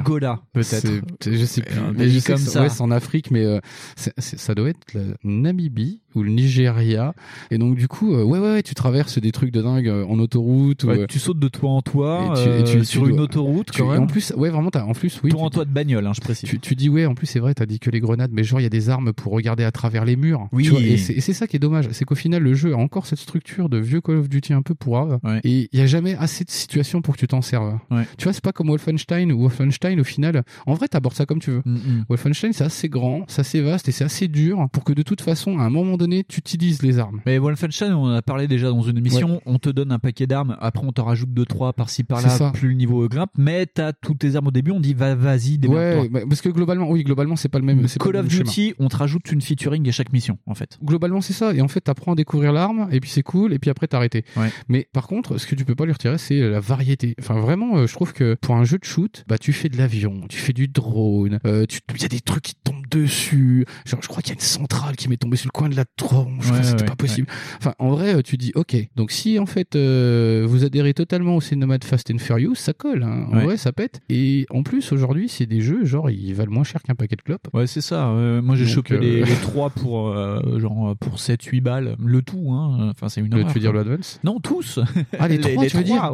Peut-être. 0.62 1.30
Je 1.30 1.44
sais 1.44 1.62
plus. 1.62 1.78
Un 1.78 1.92
mais 1.92 2.08
je 2.08 2.18
sais 2.18 2.34
que 2.34 2.38
ça. 2.38 2.62
Ouais, 2.62 2.68
c'est 2.68 2.82
en 2.82 2.90
Afrique, 2.90 3.30
mais 3.30 3.44
euh, 3.44 3.60
ça 3.96 4.54
doit 4.54 4.70
être 4.70 4.94
la 4.94 5.02
Namibie 5.24 6.00
ou 6.14 6.22
le 6.22 6.30
Nigeria. 6.30 7.14
Et 7.50 7.58
donc 7.58 7.76
du 7.76 7.88
coup, 7.88 8.14
euh, 8.14 8.22
ouais, 8.24 8.38
ouais, 8.38 8.52
ouais, 8.52 8.62
tu 8.62 8.74
traverses 8.74 9.18
des 9.18 9.32
trucs 9.32 9.52
de 9.52 9.62
dingue 9.62 9.88
euh, 9.88 10.04
en 10.06 10.18
autoroute. 10.18 10.84
Ouais, 10.84 10.98
ou, 10.98 11.00
euh, 11.02 11.06
tu 11.08 11.18
sautes 11.18 11.38
de 11.38 11.48
toit 11.48 11.70
en 11.70 11.82
toit 11.82 12.34
et 12.36 12.42
tu- 12.42 12.48
et 12.50 12.64
tu- 12.64 12.78
tu 12.80 12.84
sur 12.84 13.02
dois- 13.02 13.10
une 13.10 13.20
autoroute 13.20 13.70
quand 13.76 13.86
et 13.86 13.92
même. 13.94 14.02
en 14.02 14.06
plus, 14.06 14.32
ouais, 14.36 14.50
vraiment, 14.50 14.70
t'as, 14.70 14.84
en 14.84 14.92
plus, 14.92 15.20
oui. 15.22 15.30
toit 15.30 15.42
en 15.42 15.50
toit 15.50 15.64
de 15.64 15.70
bagnole, 15.70 16.06
hein, 16.06 16.12
je 16.14 16.20
précise. 16.20 16.50
tu, 16.60 16.74
dis 16.74 16.88
ouais 16.88 17.06
en 17.06 17.14
plus 17.14 17.26
c'est 17.26 17.40
vrai 17.40 17.52
t'as 17.54 17.66
dit 17.66 17.78
que 17.78 17.90
les 17.90 18.00
grenades 18.00 18.30
mais 18.32 18.42
genre 18.44 18.60
il 18.60 18.62
y 18.62 18.66
a 18.66 18.70
des 18.70 18.88
armes 18.90 19.12
pour 19.12 19.32
regarder 19.32 19.64
à 19.64 19.70
travers 19.72 20.04
les 20.04 20.16
murs 20.16 20.48
Oui. 20.52 20.68
Vois, 20.68 20.80
et 20.80 20.96
c'est 20.96 21.32
ça 21.32 21.46
qui 21.46 21.56
est 21.56 21.58
dommage 21.60 21.88
c'est 21.92 22.04
qu'au 22.04 22.14
final 22.14 22.42
le 22.42 22.54
jeu 22.54 22.72
a 22.72 22.76
encore 22.76 23.06
cette 23.06 23.18
structure 23.18 23.68
de 23.68 23.78
vieux 23.78 24.00
Call 24.00 24.16
of 24.16 24.28
Duty 24.28 24.52
un 24.52 24.62
peu 24.62 24.74
pourrave 24.74 25.18
Ouais. 25.24 25.40
et 25.44 25.68
il 25.72 25.78
y 25.78 25.82
a 25.82 25.86
jamais 25.86 26.14
assez 26.16 26.44
de 26.44 26.50
situations 26.50 27.02
pour 27.02 27.14
que 27.14 27.20
tu 27.20 27.26
t'en 27.26 27.42
serves 27.42 27.78
Ouais. 27.90 28.04
tu 28.16 28.24
vois 28.24 28.32
c'est 28.32 28.42
pas 28.42 28.52
comme 28.52 28.68
Wolfenstein 28.68 29.32
où 29.32 29.40
Wolfenstein 29.42 30.00
au 30.00 30.04
final 30.04 30.42
en 30.66 30.74
vrai 30.74 30.88
t'abordes 30.88 31.14
ça 31.16 31.26
comme 31.26 31.38
tu 31.40 31.50
veux 31.50 31.62
Mm, 31.64 31.74
mm. 31.74 32.04
Wolfenstein 32.08 32.52
c'est 32.52 32.64
assez 32.64 32.88
grand 32.88 33.24
c'est 33.28 33.40
assez 33.40 33.60
vaste 33.60 33.88
et 33.88 33.92
c'est 33.92 34.04
assez 34.04 34.28
dur 34.28 34.66
pour 34.72 34.84
que 34.84 34.92
de 34.92 35.02
toute 35.02 35.20
façon 35.20 35.58
à 35.58 35.62
un 35.62 35.70
moment 35.70 35.96
donné 36.00 36.24
tu 36.24 36.38
utilises 36.40 36.82
les 36.82 36.98
armes 36.98 37.20
Mais 37.26 37.38
Wolfenstein, 37.38 37.92
on 37.92 38.04
en 38.06 38.10
a 38.14 38.22
parlé 38.22 38.48
déjà 38.48 38.68
dans 38.70 38.82
une 38.82 38.98
émission, 38.98 39.40
on 39.46 39.58
te 39.58 39.68
donne 39.68 39.92
un 39.92 39.98
paquet 39.98 40.26
d'armes, 40.26 40.56
après 40.60 40.84
on 40.86 40.92
t'en 40.92 41.04
rajoute 41.04 41.32
deux 41.32 41.44
trois 41.44 41.72
par-ci 41.72 42.04
C'est 42.08 42.16
ça. 42.16 42.38
par-là, 42.38 42.50
plus 42.52 42.68
le 42.68 42.74
niveau 42.74 43.06
grimpe, 43.08 43.30
mais 43.38 43.66
t'as 43.66 43.92
toutes 43.92 44.18
tes 44.18 44.34
armes 44.36 44.48
au 44.48 44.50
début, 44.50 44.70
on 44.72 44.80
dit 44.80 44.94
va 44.94 45.14
vas-y, 45.14 45.58
démerde-toi. 45.58 46.02
ouais 46.02 46.08
bah, 46.08 46.20
parce 46.28 46.40
que 46.40 46.48
globalement 46.48 46.90
oui 46.90 47.04
globalement 47.04 47.36
c'est 47.36 47.48
pas 47.48 47.58
le 47.58 47.64
même 47.64 47.86
Call 47.86 48.16
of 48.16 48.28
schéma. 48.30 48.44
Duty, 48.44 48.74
on 48.78 48.88
te 48.88 48.96
rajoute 48.96 49.30
une 49.30 49.40
featuring 49.40 49.88
à 49.88 49.92
chaque 49.92 50.12
mission, 50.12 50.38
en 50.46 50.54
fait. 50.54 50.78
globalement 50.82 51.20
c'est 51.20 51.32
ça 51.32 51.52
et 51.54 51.60
en 51.60 51.68
fait 51.68 51.80
t'apprends 51.82 52.12
à 52.12 52.16
découvrir 52.16 52.52
l'arme 52.52 52.88
et 52.90 53.00
puis 53.00 53.10
c'est 53.10 53.22
cool 53.22 53.52
et 53.52 53.58
puis 53.58 53.70
après 53.70 53.86
t'arrêter 53.86 54.24
Ouais. 54.36 54.50
mais 54.68 54.88
par 54.92 55.06
contre 55.06 55.38
ce 55.38 55.46
que 55.46 55.54
tu 55.54 55.64
peux 55.64 55.74
pas 55.74 55.84
lui 55.84 55.92
retirer 55.92 56.16
c'est 56.18 56.40
la 56.40 56.60
variété 56.60 57.14
enfin 57.20 57.40
vraiment 57.40 57.76
euh, 57.78 57.86
je 57.86 57.92
trouve 57.94 58.12
que 58.12 58.36
pour 58.40 58.54
un 58.56 58.64
jeu 58.64 58.78
de 58.78 58.84
shoot 58.84 59.24
bah 59.28 59.38
tu 59.38 59.52
fais 59.52 59.68
de 59.68 59.76
l'avion 59.76 60.22
tu 60.28 60.38
fais 60.38 60.52
du 60.52 60.68
drone 60.68 61.38
euh, 61.46 61.66
il 61.94 62.02
y 62.02 62.04
a 62.04 62.08
des 62.08 62.20
trucs 62.20 62.42
qui 62.44 62.54
te 62.54 62.60
tombent 62.70 62.86
dessus 62.90 63.64
genre 63.86 64.00
je 64.02 64.08
crois 64.08 64.22
qu'il 64.22 64.30
y 64.30 64.32
a 64.32 64.34
une 64.34 64.40
centrale 64.40 64.96
qui 64.96 65.08
m'est 65.08 65.16
tombée 65.16 65.36
sur 65.36 65.48
le 65.48 65.52
coin 65.52 65.68
de 65.68 65.76
la 65.76 65.84
tronche 65.96 66.50
Ouais, 66.50 66.62
c'était 66.62 66.82
ouais, 66.82 66.88
pas 66.88 66.96
possible 66.96 67.26
enfin 67.58 67.74
en 67.78 67.90
vrai 67.90 68.14
euh, 68.14 68.22
tu 68.22 68.36
dis 68.38 68.52
ok 68.54 68.74
donc 68.96 69.10
si 69.10 69.38
en 69.38 69.44
fait 69.46 69.76
euh, 69.76 70.44
vous 70.48 70.64
adhérez 70.64 70.94
totalement 70.94 71.36
au 71.36 71.40
cinéma 71.42 71.76
de 71.76 71.84
Fast 71.84 72.10
and 72.10 72.18
Furious 72.18 72.54
ça 72.54 72.72
colle 72.72 73.02
hein. 73.02 73.26
en 73.30 73.40
vrai 73.40 73.56
ça 73.58 73.72
pète 73.72 74.00
et 74.08 74.46
en 74.50 74.62
plus 74.62 74.92
aujourd'hui 74.92 75.28
c'est 75.28 75.44
des 75.46 75.60
jeux 75.60 75.84
genre 75.84 76.08
ils 76.10 76.32
valent 76.34 76.52
moins 76.52 76.64
cher 76.64 76.82
qu'un 76.82 76.94
paquet 76.94 77.16
de 77.16 77.22
clopes 77.22 77.48
Ouais, 77.52 77.66
c'est 77.66 77.80
ça. 77.80 78.08
euh, 78.08 78.40
moi, 78.40 78.54
j'ai 78.56 78.66
chopé 78.66 78.94
euh, 78.94 79.00
les, 79.00 79.24
les 79.24 79.34
trois 79.42 79.70
pour 79.70 80.08
euh, 80.08 80.58
genre 80.58 80.94
pour 80.96 81.18
7 81.18 81.42
8 81.42 81.60
balles, 81.60 81.96
le 81.98 82.22
tout 82.22 82.50
hein. 82.52 82.88
Enfin, 82.90 83.08
c'est 83.08 83.20
une 83.20 83.28
Le- 83.34 83.40
horreur, 83.40 83.48
tu 83.48 83.54
veux 83.54 83.60
dire 83.60 83.72
le 83.72 83.80
Advance? 83.80 84.20
Non, 84.24 84.38
tous. 84.40 84.78
Ah 85.18 85.26
les, 85.28 85.38
trois, 85.40 85.66
tu 85.66 85.76
veux 85.76 85.82
dire? 85.84 86.02
Ah 86.02 86.12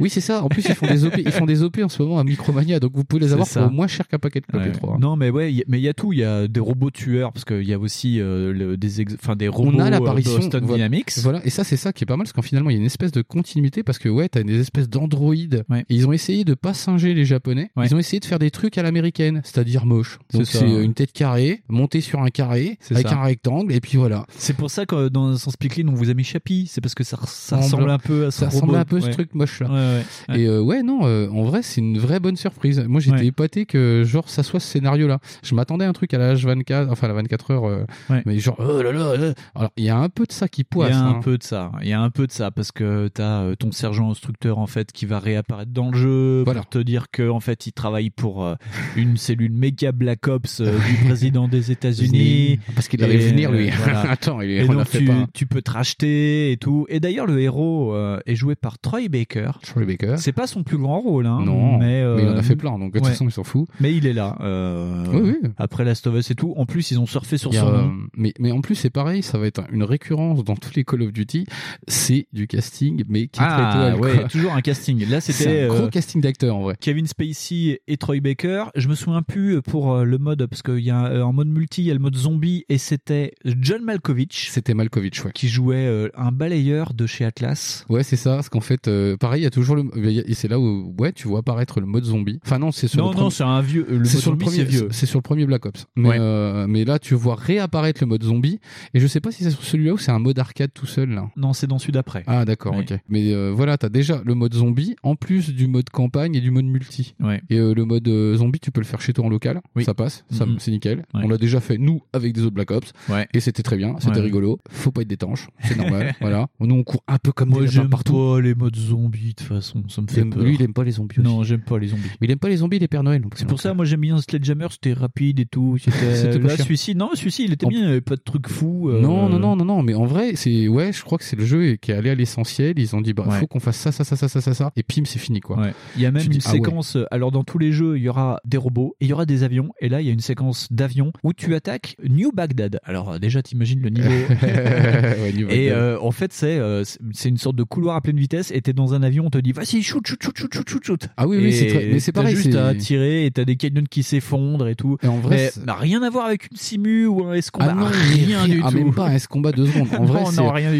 oui. 0.00 0.08
c'est 0.10 0.20
ça. 0.20 0.42
En 0.42 0.48
plus, 0.48 0.64
ils 0.68 0.74
font 0.74 0.86
des 0.86 1.04
OP, 1.04 1.14
ils 1.18 1.30
font 1.32 1.44
des 1.46 1.62
OP 1.62 1.78
en 1.84 1.88
ce 1.88 2.02
moment 2.02 2.18
à 2.18 2.24
Micromania, 2.24 2.80
donc 2.80 2.92
vous 2.94 3.04
pouvez 3.04 3.20
les 3.22 3.32
avoir 3.32 3.46
pour 3.48 3.70
moins 3.70 3.86
cher 3.88 4.08
qu'un 4.08 4.18
paquet 4.18 4.40
de 4.40 4.46
clopes 4.46 4.64
les 4.64 4.72
trois. 4.72 4.94
hein. 4.94 4.98
Non, 5.00 5.16
mais 5.16 5.30
ouais, 5.30 5.52
y 5.52 5.60
a- 5.60 5.64
mais 5.68 5.78
il 5.78 5.82
y 5.82 5.88
a 5.88 5.94
tout. 5.94 6.12
Il 6.12 6.20
y 6.20 6.24
a 6.24 6.48
des 6.48 6.60
robots 6.60 6.90
tueurs 6.90 7.32
parce 7.32 7.44
qu'il 7.44 7.62
y 7.68 7.72
a 7.74 7.78
aussi 7.78 8.20
euh, 8.20 8.52
le- 8.52 8.76
des, 8.76 8.93
ex- 9.00 9.14
enfin 9.14 9.36
des 9.36 9.48
robots 9.48 9.70
On 9.74 9.78
a 9.80 9.86
euh, 9.86 9.90
l'apparition 9.90 10.36
Boston 10.38 10.64
voilà, 10.64 10.84
Dynamics. 10.88 11.12
Voilà, 11.22 11.40
et 11.44 11.50
ça 11.50 11.64
c'est 11.64 11.76
ça 11.76 11.92
qui 11.92 12.04
est 12.04 12.06
pas 12.06 12.16
mal 12.16 12.24
parce 12.24 12.32
qu'en 12.32 12.42
finalement 12.42 12.70
il 12.70 12.74
y 12.74 12.76
a 12.76 12.80
une 12.80 12.86
espèce 12.86 13.12
de 13.12 13.22
continuité 13.22 13.82
parce 13.82 13.98
que 13.98 14.08
ouais, 14.08 14.28
t'as 14.28 14.42
des 14.42 14.60
espèces 14.60 14.88
d'androïdes. 14.88 15.64
Ouais. 15.68 15.80
Et 15.88 15.94
ils 15.94 16.06
ont 16.06 16.12
essayé 16.12 16.44
de 16.44 16.54
pas 16.54 16.74
singer 16.74 17.14
les 17.14 17.24
japonais. 17.24 17.70
Ouais. 17.76 17.86
Ils 17.86 17.94
ont 17.94 17.98
essayé 17.98 18.20
de 18.20 18.24
faire 18.24 18.38
des 18.38 18.50
trucs 18.50 18.78
à 18.78 18.82
l'américaine, 18.82 19.40
c'est-à-dire 19.44 19.86
moche. 19.86 20.18
Donc 20.32 20.46
C'est 20.46 20.62
euh, 20.64 20.82
une 20.84 20.94
tête 20.94 21.12
carrée, 21.12 21.62
montée 21.68 22.00
sur 22.00 22.20
un 22.22 22.28
carré 22.30 22.78
avec 22.90 23.08
ça. 23.08 23.16
un 23.18 23.22
rectangle 23.24 23.72
et 23.72 23.80
puis 23.80 23.98
voilà. 23.98 24.26
C'est 24.36 24.56
pour 24.56 24.70
ça 24.70 24.86
que 24.86 25.08
dans 25.08 25.36
Sens 25.36 25.56
Pickling, 25.56 25.88
on 25.88 25.94
vous 25.94 26.10
a 26.10 26.14
mis 26.14 26.24
Chappie. 26.24 26.66
C'est 26.70 26.80
parce 26.80 26.94
que 26.94 27.04
ça, 27.04 27.16
ça 27.26 27.56
Semble- 27.60 27.62
ressemble 27.64 27.90
un 27.90 27.98
peu 27.98 28.26
à 28.26 28.30
ce 28.30 28.38
Ça 28.40 28.46
ressemble 28.46 28.76
un 28.76 28.84
peu 28.84 28.96
à 28.96 29.00
ce 29.00 29.06
Ouais. 29.06 29.12
truc 29.12 29.34
moche 29.34 29.60
là. 29.60 29.68
Ouais, 29.68 29.74
ouais, 29.74 30.02
ouais. 30.34 30.40
Et 30.40 30.46
euh, 30.46 30.60
ouais, 30.60 30.82
non, 30.82 31.00
euh, 31.04 31.28
en 31.30 31.44
vrai, 31.44 31.62
c'est 31.62 31.80
une 31.80 31.98
vraie 31.98 32.20
bonne 32.20 32.36
surprise. 32.36 32.80
Moi, 32.88 33.00
j'étais 33.00 33.16
Ouais. 33.18 33.26
épaté 33.26 33.66
que 33.66 34.02
genre 34.04 34.28
ça 34.28 34.42
soit 34.42 34.60
ce 34.60 34.68
scénario-là. 34.68 35.18
Je 35.42 35.54
m'attendais 35.54 35.84
à 35.84 35.88
un 35.88 35.92
truc 35.92 36.12
à 36.14 36.18
la 36.18 36.34
H24, 36.34 36.88
enfin 36.90 37.06
à 37.06 37.08
la 37.08 37.14
24 37.14 37.50
heures, 37.50 37.64
euh, 37.68 37.84
Ouais. 38.10 38.22
mais 38.26 38.38
genre 38.38 38.56
oh 38.58 38.82
là 38.92 39.16
là. 39.16 39.16
là. 39.28 39.34
Alors 39.54 39.70
il 39.76 39.84
y 39.84 39.88
a 39.90 39.96
un 39.98 40.08
peu 40.08 40.24
de 40.26 40.32
ça 40.32 40.48
qui 40.48 40.62
Il 40.62 40.64
poisse. 40.64 40.90
y 40.90 40.92
a 40.92 40.98
un 41.00 41.10
hein. 41.16 41.20
peu 41.22 41.38
de 41.38 41.42
ça. 41.42 41.70
Il 41.82 41.88
y 41.88 41.92
a 41.92 42.00
un 42.00 42.10
peu 42.10 42.26
de 42.26 42.32
ça 42.32 42.50
parce 42.50 42.72
que 42.72 43.08
t'as 43.08 43.42
euh, 43.42 43.54
ton 43.54 43.72
sergent 43.72 44.10
instructeur 44.10 44.58
en 44.58 44.66
fait 44.66 44.92
qui 44.92 45.06
va 45.06 45.18
réapparaître 45.18 45.72
dans 45.72 45.90
le 45.90 45.96
jeu 45.98 46.42
Voilà. 46.44 46.60
pour 46.60 46.70
te 46.70 46.78
dire 46.78 47.06
que 47.10 47.28
en 47.28 47.40
fait 47.40 47.66
il 47.66 47.72
travaille 47.72 48.10
pour 48.10 48.44
euh, 48.44 48.54
une 48.96 49.16
cellule 49.16 49.52
méga 49.52 49.92
Black 49.92 50.26
Ops 50.28 50.60
euh, 50.60 50.76
du 50.78 51.04
président 51.06 51.48
des 51.48 51.70
États-Unis. 51.70 52.58
Parce 52.74 52.88
qu'il 52.88 53.02
Et, 53.02 53.16
venir 53.18 53.50
lui. 53.52 53.68
euh, 53.68 53.72
voilà. 53.82 54.00
Attends, 54.10 54.40
il 54.40 54.50
est, 54.50 54.68
on 54.68 54.72
donc 54.74 54.86
fait 54.86 54.98
tu, 54.98 55.04
pas. 55.06 55.26
tu 55.32 55.46
peux 55.46 55.62
te 55.62 55.70
racheter 55.70 56.52
et 56.52 56.56
tout. 56.56 56.86
Et 56.88 57.00
d'ailleurs 57.00 57.26
le 57.26 57.40
héros 57.40 57.94
euh, 57.94 58.18
est 58.26 58.34
joué 58.34 58.54
par 58.54 58.78
Troy 58.78 59.08
Baker. 59.08 59.50
Troy 59.62 59.84
Baker. 59.84 60.14
C'est 60.18 60.32
pas 60.32 60.46
son 60.46 60.62
plus 60.62 60.78
grand 60.78 61.00
rôle, 61.00 61.26
hein, 61.26 61.40
Non, 61.44 61.78
mais, 61.78 62.02
euh, 62.02 62.16
mais 62.16 62.22
il 62.22 62.28
en 62.28 62.36
a 62.36 62.42
fait 62.42 62.56
plein, 62.56 62.78
donc 62.78 62.92
de 62.92 62.98
toute 62.98 63.04
ouais. 63.06 63.12
façon 63.12 63.26
il 63.26 63.32
s'en 63.32 63.44
fout. 63.44 63.66
Mais 63.80 63.94
il 63.94 64.06
est 64.06 64.12
là. 64.12 64.36
euh, 64.40 65.04
Oui, 65.12 65.36
oui. 65.42 65.50
Après 65.58 65.84
Last 65.84 66.06
of 66.06 66.14
Us 66.16 66.30
et 66.30 66.34
tout. 66.34 66.54
En 66.56 66.66
plus 66.66 66.90
ils 66.90 66.98
ont 66.98 67.06
surfé 67.06 67.38
sur 67.38 67.52
Il 67.52 67.58
son 67.58 67.68
euh, 67.68 67.82
nom. 67.82 67.92
mais, 68.16 68.32
mais 68.38 68.52
en 68.52 68.60
plus 68.60 68.73
c'est 68.74 68.90
pareil, 68.90 69.22
ça 69.22 69.38
va 69.38 69.46
être 69.46 69.62
une 69.72 69.82
récurrence 69.84 70.44
dans 70.44 70.56
tous 70.56 70.74
les 70.74 70.84
Call 70.84 71.02
of 71.02 71.12
Duty. 71.12 71.46
C'est 71.88 72.26
du 72.32 72.46
casting, 72.46 73.04
mais 73.08 73.28
qui 73.28 73.40
est 73.40 73.44
Ah 73.46 73.70
très 73.72 73.88
étoile, 73.96 74.00
ouais, 74.22 74.28
toujours 74.28 74.52
un 74.52 74.60
casting. 74.60 75.08
Là 75.08 75.20
c'était 75.20 75.62
un 75.62 75.68
gros 75.68 75.76
euh, 75.84 75.88
casting 75.88 76.20
d'acteurs 76.20 76.56
en 76.56 76.62
vrai. 76.62 76.76
Kevin 76.80 77.06
Spacey 77.06 77.80
et 77.86 77.96
Troy 77.96 78.20
Baker. 78.20 78.66
Je 78.74 78.88
me 78.88 78.94
souviens 78.94 79.22
plus 79.22 79.60
pour 79.62 79.92
euh, 79.94 80.04
le 80.04 80.18
mode 80.18 80.46
parce 80.46 80.62
qu'il 80.62 80.80
y 80.80 80.90
a 80.90 81.06
euh, 81.06 81.22
en 81.22 81.32
mode 81.32 81.48
multi, 81.48 81.82
il 81.82 81.86
y 81.86 81.90
a 81.90 81.94
le 81.94 82.00
mode 82.00 82.16
zombie 82.16 82.64
et 82.68 82.78
c'était 82.78 83.32
John 83.44 83.82
Malkovich 83.82 84.50
C'était 84.50 84.74
Malkovich, 84.74 85.24
ouais. 85.24 85.32
qui 85.32 85.48
jouait 85.48 85.86
euh, 85.86 86.08
un 86.16 86.32
balayeur 86.32 86.94
de 86.94 87.06
chez 87.06 87.24
Atlas. 87.24 87.84
Ouais, 87.88 88.02
c'est 88.02 88.16
ça. 88.16 88.34
Parce 88.36 88.48
qu'en 88.48 88.60
fait, 88.60 88.88
euh, 88.88 89.16
pareil, 89.16 89.40
il 89.42 89.44
y 89.44 89.46
a 89.46 89.50
toujours 89.50 89.76
le. 89.76 89.84
Et 90.28 90.34
c'est 90.34 90.48
là 90.48 90.58
où, 90.58 90.94
ouais, 90.98 91.12
tu 91.12 91.28
vois 91.28 91.40
apparaître 91.40 91.80
le 91.80 91.86
mode 91.86 92.04
zombie. 92.04 92.38
Enfin, 92.44 92.58
non, 92.58 92.72
c'est 92.72 92.88
sur 92.88 92.98
Non 92.98 93.10
le 93.10 93.14
non, 93.14 93.20
premier- 93.22 93.30
c'est 93.34 93.44
un 93.44 93.60
vieux. 93.60 93.86
euh, 93.90 93.98
Le 93.98 94.04
c'est 94.04 94.14
mode 94.14 94.22
sur 94.22 94.32
le 94.32 94.38
premier, 94.38 94.56
c'est 94.56 94.64
vieux. 94.64 94.88
c'est 94.90 95.06
sur 95.06 95.18
le 95.18 95.22
premier 95.22 95.46
Black 95.46 95.66
Ops. 95.66 95.86
Mais, 95.96 96.08
Ouais. 96.10 96.16
euh, 96.18 96.66
mais 96.68 96.84
là, 96.84 96.98
tu 96.98 97.14
vois 97.14 97.34
réapparaître 97.34 98.00
le 98.02 98.06
mode 98.06 98.22
zombie. 98.24 98.58
Et 98.94 99.00
je 99.00 99.06
sais 99.06 99.20
pas 99.20 99.30
si 99.30 99.44
c'est 99.44 99.50
sur 99.50 99.62
celui-là 99.62 99.92
ou 99.94 99.98
c'est 99.98 100.10
un 100.12 100.18
mode 100.18 100.38
arcade 100.38 100.70
tout 100.72 100.86
seul 100.86 101.10
là. 101.10 101.30
Non, 101.36 101.52
c'est 101.52 101.66
dans 101.66 101.78
celui 101.78 101.92
d'après. 101.92 102.24
Ah 102.26 102.44
d'accord, 102.44 102.74
Ouais. 102.76 102.84
ok. 102.90 102.98
Mais 103.08 103.32
euh, 103.32 103.52
voilà, 103.54 103.76
t'as 103.78 103.88
déjà 103.88 104.20
le 104.24 104.34
mode 104.34 104.54
zombie 104.54 104.96
en 105.02 105.16
plus 105.16 105.50
du 105.54 105.66
mode 105.66 105.90
campagne 105.90 106.34
et 106.34 106.40
du 106.40 106.50
mode 106.50 106.64
multi. 106.64 107.14
Ouais. 107.20 107.42
Et 107.50 107.58
euh, 107.58 107.74
le 107.74 107.84
mode 107.84 108.06
euh, 108.08 108.36
zombie, 108.36 108.60
tu 108.60 108.70
peux 108.70 108.80
le 108.80 108.86
faire 108.86 109.00
chez 109.00 109.12
toi 109.12 109.24
en 109.24 109.28
local, 109.28 109.60
Oui. 109.76 109.84
ça 109.84 109.94
passe, 109.94 110.24
ça, 110.30 110.46
Mhm. 110.46 110.56
c'est 110.58 110.70
nickel. 110.70 110.98
Ouais. 111.14 111.20
On 111.24 111.28
l'a 111.28 111.38
déjà 111.38 111.60
fait 111.60 111.78
nous 111.78 112.02
avec 112.12 112.32
des 112.32 112.42
autres 112.42 112.54
Black 112.54 112.70
Ops 112.70 112.92
Ouais. 113.08 113.26
et 113.34 113.40
c'était 113.40 113.62
très 113.62 113.76
bien, 113.76 113.96
c'était 113.98 114.20
rigolo. 114.20 114.58
Faut 114.70 114.90
pas 114.92 115.02
être 115.02 115.08
d'étanche, 115.08 115.48
c'est 115.62 115.76
normal. 115.76 116.14
voilà. 116.20 116.46
Nous 116.60 116.74
on 116.74 116.82
court 116.84 117.02
un 117.08 117.18
peu 117.18 117.32
comme 117.32 117.50
Moi 117.50 117.66
j'aime 117.66 117.88
partout. 117.90 118.12
pas 118.14 118.40
les 118.40 118.54
modes 118.54 118.76
zombies 118.76 119.28
de 119.30 119.32
toute 119.34 119.46
façon, 119.48 119.82
ça 119.88 120.00
me 120.02 120.06
fait 120.08 120.20
aime- 120.22 120.30
peur. 120.30 120.42
lui, 120.42 120.54
il 120.54 120.62
aime 120.62 120.72
pas 120.72 120.84
les 120.84 120.92
zombies. 120.92 121.18
aussi. 121.20 121.28
Non, 121.28 121.42
j'aime 121.44 121.60
pas 121.62 121.78
les 121.78 121.88
zombies. 121.88 122.02
Mais 122.20 122.26
il 122.26 122.30
aime 122.30 122.38
pas 122.38 122.48
les 122.48 122.56
zombies, 122.58 122.78
les 122.78 122.88
Pères 122.88 123.02
Noël. 123.02 123.22
C'est 123.34 123.46
pour 123.48 123.60
ça, 123.60 123.74
moi 123.74 123.84
j'aime 123.84 124.00
bien 124.00 124.18
Sledgehammer, 124.18 124.66
c'était 124.70 124.92
rapide 124.92 125.40
et 125.40 125.46
tout. 125.46 125.76
C'était 125.78 126.38
là, 126.38 126.56
celui-ci, 126.56 126.94
non, 126.94 127.10
celui-ci 127.14 127.44
il 127.44 127.52
était 127.52 127.66
En- 127.66 127.68
bien, 127.68 127.80
il 127.80 127.86
avait 127.86 128.00
pas 128.00 128.16
de 128.16 128.20
trucs 128.22 128.48
euh, 128.62 129.00
Non, 129.00 129.28
non, 129.28 129.38
non, 129.38 129.56
non, 129.56 129.64
non, 129.64 129.82
mais 129.82 129.94
en 129.94 130.04
vrai, 130.04 130.32
c'est, 130.36 130.68
ouais, 130.68 130.92
je 130.92 131.02
crois 131.02 131.18
que 131.18 131.24
c'est 131.24 131.36
le 131.36 131.44
jeu 131.44 131.76
qui 131.76 131.90
est 131.90 131.94
allé 131.94 132.10
à 132.10 132.14
l'essentiel. 132.14 132.74
Ils 132.78 132.94
ont 132.96 133.00
dit, 133.00 133.12
bah, 133.12 133.24
Ouais. 133.28 133.38
faut 133.40 133.46
qu'on 133.46 133.60
fasse 133.60 133.76
ça, 133.76 133.92
ça, 133.92 134.04
ça, 134.04 134.16
ça, 134.16 134.28
ça, 134.28 134.40
ça, 134.40 134.54
ça, 134.54 134.70
et 134.76 134.82
pim, 134.82 135.02
c'est 135.04 135.18
fini, 135.18 135.40
quoi. 135.40 135.58
Ouais. 135.58 135.72
Il 135.96 136.02
y 136.02 136.06
a 136.06 136.10
même 136.10 136.20
Tu 136.22 136.26
une 136.28 136.32
dis, 136.34 136.40
ah 136.44 136.50
ouais. 136.50 136.56
séquence. 136.56 136.96
euh, 136.96 137.04
Alors 137.10 137.30
dans 137.32 137.44
tous 137.44 137.58
les 137.58 137.72
jeux, 137.72 137.96
il 137.96 138.02
y 138.04 138.08
aura 138.08 138.40
des 138.44 138.56
robots 138.56 138.94
et 139.00 139.06
il 139.06 139.08
y 139.08 139.12
aura 139.12 139.26
des 139.26 139.42
avions. 139.42 139.70
Et 139.80 139.88
là, 139.88 140.00
il 140.00 140.06
y 140.06 140.10
a 140.10 140.12
une 140.12 140.20
séquence 140.20 140.68
d'avions 140.70 141.12
où 141.22 141.32
tu 141.32 141.54
attaques 141.54 141.96
New 142.08 142.32
Baghdad. 142.32 142.80
Alors 142.84 143.12
euh, 143.12 143.18
déjà, 143.18 143.42
t'imagines 143.42 143.80
le 143.80 143.90
niveau. 143.90 144.10
Et 145.50 145.70
euh, 145.72 145.98
en 146.00 146.10
fait, 146.10 146.32
c'est 146.32 146.60
c'est- 146.84 147.28
une 147.28 147.36
sorte 147.38 147.56
de 147.56 147.62
couloir 147.62 147.96
à 147.96 148.00
pleine 148.00 148.18
vitesse. 148.18 148.50
Et 148.54 148.60
t'es 148.60 148.72
dans 148.72 148.94
un 148.94 149.02
avion, 149.02 149.26
on 149.26 149.30
te 149.30 149.38
dit 149.38 149.52
vas-y 149.52 149.82
shoot 149.82 150.06
shoot 150.06 150.22
shoot 150.22 150.36
shoot 150.36 150.68
shoot 150.68 150.84
shoot. 150.84 151.08
Ah 151.16 151.26
oui, 151.26 151.38
oui, 151.38 151.46
Et 151.46 151.52
c'est 151.52 151.66
très- 151.66 151.86
mais 151.86 151.98
c'est 152.00 152.12
pareil, 152.12 152.36
Juste 152.36 152.54
à 152.54 152.74
tirer 152.74 153.26
et 153.26 153.30
t'as 153.30 153.44
des 153.44 153.56
canyons 153.56 153.84
qui 153.88 154.02
s'effondrent 154.02 154.68
et 154.68 154.74
tout. 154.74 154.96
Et 155.02 155.06
en 155.08 155.18
vrai, 155.18 155.50
mais 155.66 155.72
rien 155.72 156.02
à 156.02 156.10
voir 156.10 156.26
avec 156.26 156.48
une 156.50 156.56
simu 156.56 157.06
ou 157.06 157.24
un 157.26 157.34
escombat. 157.34 157.74
Ah 157.78 157.88
rien, 158.12 158.43
rien 158.44 158.54
du 158.56 158.62
ah, 158.64 158.70
tout. 158.70 158.76
même 158.76 158.94
pas 158.94 159.06
un 159.08 159.12
S-combat 159.14 159.52
deux 159.52 159.66
secondes. 159.66 159.88
En 159.98 160.04
vrai, 160.04 160.24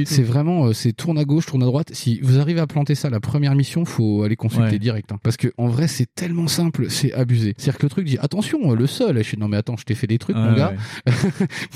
c'est 0.07 0.23
vraiment, 0.23 0.67
euh, 0.67 0.73
c'est 0.73 0.93
tourne 0.93 1.19
à 1.19 1.25
gauche, 1.25 1.47
tourne 1.47 1.63
à 1.63 1.67
droite. 1.67 1.91
Si 1.93 2.21
vous 2.23 2.39
arrivez 2.39 2.61
à 2.61 2.67
planter 2.67 2.95
ça 2.95 3.11
la 3.11 3.21
première 3.21 3.55
mission, 3.55 3.85
faut 3.85 4.23
aller 4.23 4.37
consulter 4.37 4.73
Ouais. 4.73 4.79
direct. 4.79 5.13
hein. 5.13 5.19
Parce 5.23 5.37
que 5.37 5.49
en 5.59 5.67
vrai, 5.69 5.89
c'est 5.89 6.07
tellement 6.15 6.49
simple, 6.49 6.87
c'est 6.91 7.13
abusé. 7.13 7.55
C'est-à-dire 7.57 7.79
que 7.79 7.87
le 7.87 7.91
truc 7.91 8.07
dit 8.07 8.19
attention, 8.21 8.73
euh, 8.73 8.77
le 8.77 8.87
sol. 8.87 9.19
Et 9.19 9.23
je 9.23 9.29
suis 9.29 9.37
non 9.39 9.49
mais 9.49 9.57
attends, 9.57 9.77
je 9.77 9.85
t'ai 9.85 9.95
fait 9.95 10.07
des 10.07 10.19
trucs, 10.19 10.37
mon 10.37 10.53
Ouais, 10.53 10.57
gars. 10.59 10.75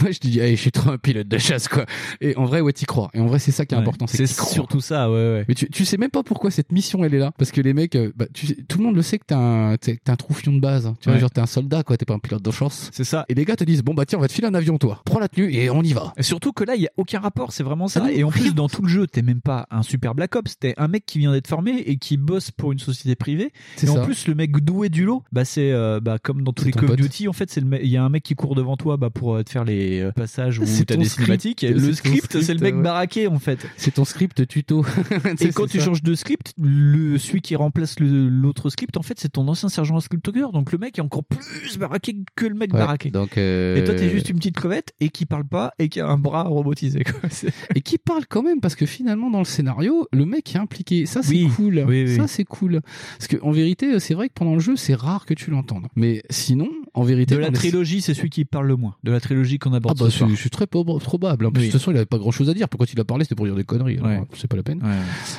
Moi, 0.02 0.10
je 0.10 0.18
te 0.18 0.26
dis, 0.26 0.40
hey, 0.40 0.56
je 0.56 0.60
suis 0.60 0.72
trop 0.72 0.90
un 0.90 0.98
pilote 0.98 1.28
de 1.28 1.38
chasse 1.38 1.68
quoi. 1.68 1.84
Et 2.20 2.36
en 2.36 2.44
vrai, 2.44 2.60
ouais, 2.60 2.72
t'y 2.72 2.84
crois. 2.86 3.10
Et 3.14 3.20
en 3.20 3.26
vrai, 3.26 3.38
c'est 3.38 3.52
ça 3.52 3.64
qui 3.66 3.74
est 3.74 3.78
Ouais. 3.78 3.82
important, 3.82 4.06
c'est 4.06 4.26
surtout 4.26 4.80
ça, 4.80 5.10
ouais, 5.10 5.16
ouais. 5.16 5.44
Mais 5.48 5.54
tu, 5.54 5.68
tu 5.70 5.84
sais 5.84 5.96
même 5.96 6.10
pas 6.10 6.22
pourquoi 6.22 6.50
cette 6.50 6.72
mission 6.72 7.04
elle 7.04 7.14
est 7.14 7.18
là 7.18 7.32
parce 7.38 7.52
que 7.52 7.60
les 7.60 7.74
mecs 7.74 7.94
euh, 7.96 8.12
bah, 8.16 8.26
tu 8.34 8.46
sais, 8.48 8.56
tout 8.68 8.78
le 8.78 8.84
monde 8.84 8.96
le 8.96 9.02
sait 9.02 9.18
que 9.18 9.24
t'es 9.26 9.34
un 9.34 9.76
t'es, 9.80 9.98
un 10.08 10.16
troufion 10.16 10.52
de 10.52 10.60
base 10.60 10.92
tu 11.00 11.04
vois 11.08 11.14
Ouais. 11.14 11.20
genre 11.20 11.30
t'es 11.30 11.40
un 11.40 11.46
soldat 11.46 11.82
quoi 11.82 11.96
t'es 11.96 12.04
pas 12.04 12.14
un 12.14 12.18
pilote 12.18 12.42
de 12.42 12.50
chasse 12.50 12.90
C'est 12.92 13.04
ça. 13.04 13.24
et 13.28 13.34
les 13.34 13.44
gars 13.44 13.56
te 13.56 13.64
disent 13.64 13.82
bon 13.82 13.94
bah 13.94 14.04
tiens 14.06 14.18
on 14.18 14.22
va 14.22 14.28
te 14.28 14.32
filer 14.32 14.48
un 14.48 14.54
avion 14.54 14.78
toi 14.78 15.00
prends 15.04 15.18
la 15.20 15.28
tenue 15.28 15.52
et 15.52 15.67
on 15.70 15.82
y 15.82 15.92
va 15.92 16.12
Et 16.16 16.22
surtout 16.22 16.52
que 16.52 16.64
là, 16.64 16.74
il 16.76 16.82
y 16.82 16.86
a 16.86 16.90
aucun 16.96 17.20
rapport, 17.20 17.52
c'est 17.52 17.62
vraiment 17.62 17.88
ça. 17.88 18.00
Ah 18.02 18.08
non, 18.08 18.12
et 18.14 18.24
en 18.24 18.30
plus, 18.30 18.54
dans 18.54 18.68
tout 18.68 18.82
le 18.82 18.88
jeu, 18.88 19.06
t'es 19.06 19.22
même 19.22 19.40
pas 19.40 19.66
un 19.70 19.82
super 19.82 20.14
Black 20.14 20.34
Ops, 20.36 20.58
t'es 20.58 20.74
un 20.76 20.88
mec 20.88 21.04
qui 21.06 21.18
vient 21.18 21.32
d'être 21.32 21.46
formé 21.48 21.72
et 21.86 21.96
qui 21.96 22.16
bosse 22.16 22.50
pour 22.50 22.72
une 22.72 22.78
société 22.78 23.14
privée. 23.16 23.52
C'est 23.76 23.86
Et 23.86 23.90
en 23.90 23.96
ça. 23.96 24.00
plus, 24.02 24.26
le 24.26 24.34
mec 24.34 24.52
doué 24.58 24.88
du 24.88 25.04
lot, 25.04 25.22
bah 25.32 25.44
c'est 25.44 25.72
euh, 25.72 26.00
bah 26.00 26.18
comme 26.22 26.42
dans 26.42 26.52
tous 26.52 26.64
les 26.64 26.72
Call 26.72 26.90
of. 26.90 26.96
Duty, 26.96 27.28
en 27.28 27.32
fait, 27.32 27.50
c'est 27.50 27.60
le 27.60 27.66
me- 27.66 27.82
il 27.82 27.88
y 27.90 27.96
a 27.96 28.02
un 28.04 28.08
mec 28.08 28.22
qui 28.22 28.34
court 28.34 28.54
devant 28.54 28.76
toi 28.76 28.96
bah 28.96 29.10
pour 29.10 29.34
euh, 29.36 29.42
te 29.42 29.50
faire 29.50 29.64
les 29.64 30.00
euh, 30.00 30.12
passages 30.12 30.58
où 30.58 30.66
C'est 30.66 30.84
t'as 30.84 30.94
ton 30.94 31.00
des 31.02 31.06
script. 31.08 31.24
cinématiques. 31.26 31.62
Le 31.62 31.74
ton 31.74 31.92
script, 31.94 32.26
script, 32.26 32.42
c'est 32.44 32.54
le 32.54 32.60
mec 32.60 32.74
ouais. 32.74 32.82
baraqué 32.82 33.26
en 33.26 33.38
fait. 33.38 33.66
c'est 33.76 33.94
ton 33.94 34.04
script 34.04 34.46
tuto 34.46 34.84
Et 35.40 35.50
quand 35.50 35.66
tu 35.66 35.80
changes 35.80 36.02
de 36.02 36.14
script, 36.14 36.52
le 36.58 37.18
celui 37.18 37.40
qui 37.40 37.56
remplace 37.56 37.96
l'autre 38.00 38.70
script, 38.70 38.96
en 38.96 39.02
fait, 39.02 39.18
c'est 39.20 39.30
ton 39.30 39.46
ancien 39.48 39.68
sergent 39.68 39.98
scriptographe. 40.00 40.52
Donc 40.52 40.72
le 40.72 40.78
mec 40.78 40.98
est 40.98 41.02
encore 41.02 41.24
plus 41.24 41.78
baraqué 41.78 42.16
que 42.36 42.46
le 42.46 42.54
mec 42.54 42.72
Ouais, 42.72 42.78
baraqué. 42.78 43.10
donc 43.10 43.38
euh, 43.38 43.76
Et 43.76 43.84
toi, 43.84 43.94
t'es 43.94 44.10
juste 44.10 44.28
une 44.28 44.36
petite 44.36 44.56
crevette 44.56 44.92
et 45.00 45.08
qui 45.08 45.24
parle 45.26 45.44
pas 45.44 45.57
et 45.78 45.88
qui 45.88 46.00
a 46.00 46.06
un 46.08 46.18
bras 46.18 46.42
robotisé. 46.44 47.04
Quoi. 47.04 47.28
Et 47.74 47.80
qui 47.80 47.98
parle 47.98 48.24
quand 48.28 48.42
même 48.42 48.60
parce 48.60 48.74
que 48.74 48.86
finalement 48.86 49.30
dans 49.30 49.38
le 49.38 49.44
scénario 49.44 50.08
le 50.12 50.24
mec 50.24 50.54
est 50.54 50.58
impliqué 50.58 51.06
ça 51.06 51.22
c'est 51.22 51.32
Oui. 51.34 51.48
cool 51.56 51.84
Oui, 51.86 52.04
oui. 52.06 52.16
ça 52.16 52.26
c'est 52.26 52.44
cool 52.44 52.80
parce 53.18 53.28
que 53.28 53.36
en 53.42 53.50
vérité 53.50 53.98
c'est 54.00 54.14
vrai 54.14 54.28
que 54.28 54.34
pendant 54.34 54.54
le 54.54 54.60
jeu 54.60 54.76
c'est 54.76 54.94
rare 54.94 55.26
que 55.26 55.34
tu 55.34 55.50
l'entendes 55.50 55.86
mais 55.96 56.22
sinon 56.30 56.68
en 56.94 57.02
vérité 57.02 57.34
De 57.34 57.40
la 57.40 57.50
trilogie, 57.52 58.00
c'est 58.00 58.14
celui 58.14 58.30
qui 58.30 58.44
parle 58.44 58.66
le 58.66 58.74
moins. 58.76 58.96
De 59.04 59.12
la 59.12 59.20
trilogie 59.20 59.58
qu'on 59.58 59.72
Ah 59.72 59.76
aborde 59.76 59.98
bah 59.98 60.06
ce 60.06 60.10
soir. 60.18 60.30
c'est 60.30 60.36
c'est 60.36 60.48
très 60.48 60.64
prob- 60.66 60.98
probable. 61.00 61.46
En 61.46 61.52
plus, 61.52 61.60
Oui. 61.60 61.66
De 61.68 61.72
toute 61.72 61.80
façon, 61.80 61.90
il 61.92 61.96
avait 61.96 62.06
pas 62.06 62.18
grand 62.18 62.30
chose 62.32 62.48
à 62.50 62.54
dire. 62.54 62.68
Pourquoi 62.68 62.86
il 62.92 62.98
a 62.98 63.04
parlé 63.04 63.22
C'était 63.24 63.36
pour 63.36 63.44
dire 63.46 63.54
des 63.54 63.62
conneries. 63.64 64.00
Ouais. 64.00 64.20
C'est 64.34 64.48
pas 64.48 64.56
la 64.56 64.62
peine. 64.64 64.82
Ouais. 64.82 64.96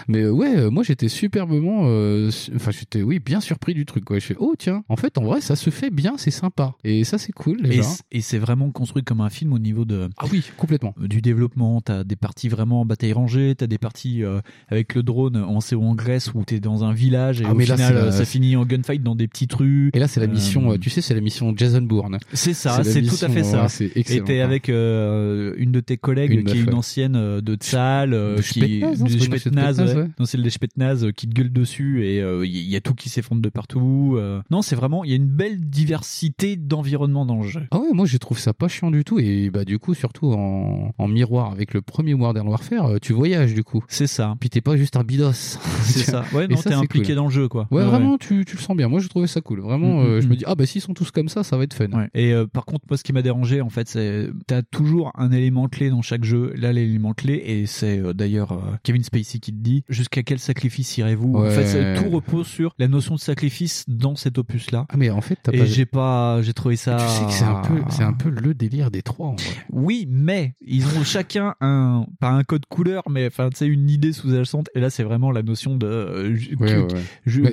Mais 0.08 0.22
euh, 0.22 0.32
ouais, 0.32 0.56
euh, 0.56 0.70
moi 0.70 0.84
j'étais 0.84 1.10
superbement, 1.10 1.82
euh, 1.88 2.30
enfin 2.56 2.72
j'étais 2.72 3.02
oui 3.02 3.20
bien 3.20 3.42
surpris 3.42 3.74
du 3.74 3.86
truc. 3.86 4.06
Quoi. 4.06 4.20
Je 4.20 4.26
fais 4.26 4.36
oh 4.40 4.54
tiens, 4.58 4.84
en 4.88 4.96
fait 4.96 5.18
en 5.18 5.24
vrai 5.24 5.42
ça 5.42 5.56
se 5.58 5.70
fait 5.70 5.90
bien, 5.90 6.14
c'est 6.18 6.32
sympa. 6.32 6.76
Et 6.86 7.04
ça 7.04 7.18
c'est 7.18 7.32
cool 7.34 7.62
déjà. 7.62 7.84
Et 8.12 8.22
c'est 8.22 8.38
vraiment 8.40 8.72
construit 8.72 9.04
comme 9.04 9.20
un 9.22 9.30
film 9.30 9.52
au 9.54 9.60
niveau 9.60 9.84
de 9.86 10.09
Ah 10.18 10.26
oui, 10.32 10.44
complètement. 10.58 10.94
du 11.00 11.22
développement. 11.22 11.82
T'as 11.82 12.04
des 12.04 12.16
parties 12.16 12.50
vraiment 12.50 12.82
en 12.82 12.86
bataille 12.86 13.14
rangée, 13.14 13.54
t'as 13.58 13.68
des 13.68 13.78
parties 13.78 14.24
euh, 14.24 14.42
avec 14.70 14.96
le 14.96 15.04
drone 15.04 15.38
en 15.38 15.60
CO 15.60 15.82
en 15.84 15.96
Grèce 15.96 16.34
où 16.34 16.44
t'es 16.44 16.60
dans 16.60 16.84
un 16.84 16.94
village 16.94 17.42
et 17.42 17.46
Ah, 17.46 17.52
au 17.52 17.56
mais 17.56 17.66
final 17.66 17.96
euh, 17.96 18.12
ça 18.12 18.26
finit 18.26 18.56
en 18.56 18.66
gunfight 18.66 19.02
dans 19.04 19.16
des 19.16 19.28
petites 19.28 19.54
rues. 19.54 19.90
Et 19.94 20.00
là 20.00 20.08
c'est 20.08 20.20
la 20.20 20.26
Euh, 20.26 20.30
mission, 20.32 20.72
euh, 20.72 20.78
tu 20.78 20.90
sais, 20.90 21.02
c'est 21.02 21.14
la 21.14 21.22
mission 21.22 21.54
Jason 21.56 21.82
Bourne. 21.82 22.18
C'est 22.34 22.54
ça, 22.54 22.84
c'est 22.84 23.02
tout 23.02 23.16
à 23.24 23.30
fait 23.30 23.44
ça. 23.44 23.64
ouais, 23.64 23.70
c'est 23.70 23.92
Et 23.96 24.42
hein. 24.42 24.46
avec 24.46 24.70
euh, 24.70 25.54
une 25.58 25.72
de 25.72 25.80
tes 25.80 25.98
collègues 25.98 26.32
Une 26.32 26.44
qui 26.44 26.58
est 26.58 26.62
une 26.62 26.74
ancienne 26.74 27.16
euh, 27.16 27.42
de 27.42 27.56
Tsal, 27.56 28.14
euh, 28.14 28.38
De 28.38 28.42
qui 28.42 28.82
Spetsnaz, 29.20 29.80
non, 29.80 29.86
des 30.20 30.26
c'est 30.26 30.38
le 30.38 30.50
Spetsnaz 30.50 31.04
euh, 31.06 31.12
qui 31.12 31.28
te 31.28 31.34
gueule 31.34 31.52
dessus 31.52 32.06
et 32.06 32.22
euh, 32.22 32.46
il 32.46 32.56
y, 32.56 32.70
y 32.72 32.76
a 32.76 32.82
tout 32.82 32.94
qui 32.94 33.10
s'effondre 33.10 33.42
de 33.42 33.50
partout. 33.50 34.16
euh. 34.18 34.42
Non, 34.52 34.62
c'est 34.62 34.76
vraiment, 34.76 35.04
il 35.04 35.10
y 35.10 35.14
a 35.14 35.16
une 35.18 35.28
belle 35.28 35.60
diversité 35.70 36.56
d'environnement 36.56 37.26
dans 37.26 37.42
le 37.42 37.48
jeu. 37.48 37.62
Ah 37.72 37.80
ouais, 37.80 37.92
moi 37.94 38.06
je 38.06 38.18
trouve 38.18 38.40
ça 38.40 38.54
pas 38.54 38.68
chiant 38.68 38.92
du 38.92 39.04
tout 39.04 39.20
et 39.20 39.50
bah 39.50 39.66
du 39.66 39.80
coup 39.80 39.94
surtout 40.00 40.32
en, 40.34 40.92
en 40.98 41.08
miroir 41.08 41.52
avec 41.52 41.74
le 41.74 41.82
premier 41.82 42.16
Modern 42.16 42.48
Warfare, 42.48 42.86
euh, 42.88 42.98
tu 43.02 43.14
voyages 43.14 43.54
du 43.54 43.64
coup. 43.64 43.84
C'est 43.88 44.08
ça. 44.08 44.36
Puis 44.40 44.50
t'es 44.50 44.62
pas 44.62 44.78
juste 44.78 44.96
un 44.96 45.04
bidos. 45.04 45.32
C'est 45.84 46.00
ça. 46.00 46.24
Ouais, 46.34 46.46
Et 46.46 46.48
non, 46.48 46.62
t'es 46.62 46.74
impliqué 46.74 47.08
cool. 47.08 47.16
dans 47.16 47.26
le 47.26 47.32
jeu, 47.32 47.48
quoi. 47.48 47.68
Ouais, 47.72 47.84
vraiment, 47.84 48.18
Tu, 48.18 48.46
tu 48.46 48.56
le 48.56 48.62
sens 48.62 48.76
bien. 48.76 48.88
Moi, 48.88 49.00
je 49.00 49.08
trouvais 49.08 49.28
ça 49.28 49.42
cool. 49.42 49.60
Vraiment, 49.62 49.90
Mm, 49.90 50.06
euh, 50.06 50.18
mm, 50.18 50.22
je 50.22 50.28
mm. 50.28 50.30
me 50.30 50.36
dis, 50.36 50.44
ah 50.48 50.56
bah 50.56 50.66
s'ils 50.66 50.82
sont 50.82 50.94
tous 50.94 51.12
comme 51.12 51.30
ça, 51.30 51.44
ça 51.44 51.58
va 51.58 51.64
être 51.64 51.74
fun. 51.74 51.88
Ouais. 51.92 52.10
Et 52.14 52.34
euh, 52.34 52.46
par 52.48 52.66
contre, 52.66 52.86
moi, 52.90 52.98
ce 52.98 53.04
qui 53.04 53.14
m'a 53.14 53.22
dérangé, 53.22 53.62
en 53.62 53.70
fait, 53.70 53.88
c'est 53.90 54.30
t'as 54.48 54.62
toujours 54.62 55.12
un 55.16 55.32
élément 55.32 55.68
clé 55.68 55.90
dans 55.90 56.02
chaque 56.02 56.24
jeu. 56.24 56.54
Là, 56.56 56.72
l'élément 56.74 57.14
clé, 57.14 57.42
et 57.46 57.66
c'est 57.66 58.00
euh, 58.00 58.14
d'ailleurs 58.14 58.52
euh, 58.54 58.76
Kevin 58.84 59.04
Spacey 59.04 59.40
qui 59.40 59.52
te 59.52 59.58
dit 59.58 59.84
jusqu'à 59.90 60.24
quel 60.24 60.40
sacrifice 60.40 60.98
irez-vous? 60.98 61.36
En 61.36 61.50
fait, 61.50 61.96
tout 62.02 62.10
repose 62.10 62.48
sur 62.48 62.74
la 62.80 62.88
notion 62.88 63.16
de 63.16 63.20
sacrifice 63.20 63.86
dans 63.88 64.16
cet 64.16 64.38
opus-là. 64.38 64.86
Ah 64.90 64.98
mais 64.98 65.10
en 65.10 65.22
fait, 65.22 65.38
t'as 65.42 65.52
Et 65.52 65.60
pas. 65.60 65.66
j'ai 65.66 65.86
pas, 65.86 66.42
j'ai 66.42 66.54
trouvé 66.54 66.76
ça. 66.76 66.98
Tu 66.98 67.08
sais 67.20 67.26
que 67.26 67.32
c'est 67.32 67.44
un 67.46 67.62
peu, 67.62 67.82
c'est 67.90 68.04
un 68.04 68.14
peu 68.14 68.30
le 68.30 68.54
délire 68.54 68.92
des 68.92 69.02
trois. 69.02 69.28
En 69.28 69.36
vrai. 69.36 69.46
Oui, 69.72 69.89
mais 70.10 70.56
ils 70.62 70.86
ont 70.98 71.04
chacun 71.04 71.56
un, 71.62 72.06
pas 72.20 72.30
un 72.30 72.44
code 72.44 72.66
couleur, 72.68 73.04
mais 73.10 73.28
enfin, 73.28 73.50
tu 73.50 73.58
sais, 73.58 73.68
une 73.68 73.90
idée 73.90 74.14
sous-jacente. 74.14 74.70
Et 74.76 74.80
là, 74.80 74.90
c'est 74.90 75.04
vraiment 75.04 75.32
la 75.32 75.42
notion 75.44 75.76
de 75.78 75.86
euh, 75.88 76.36
ju- 76.36 76.56
Ouais, 76.60 76.68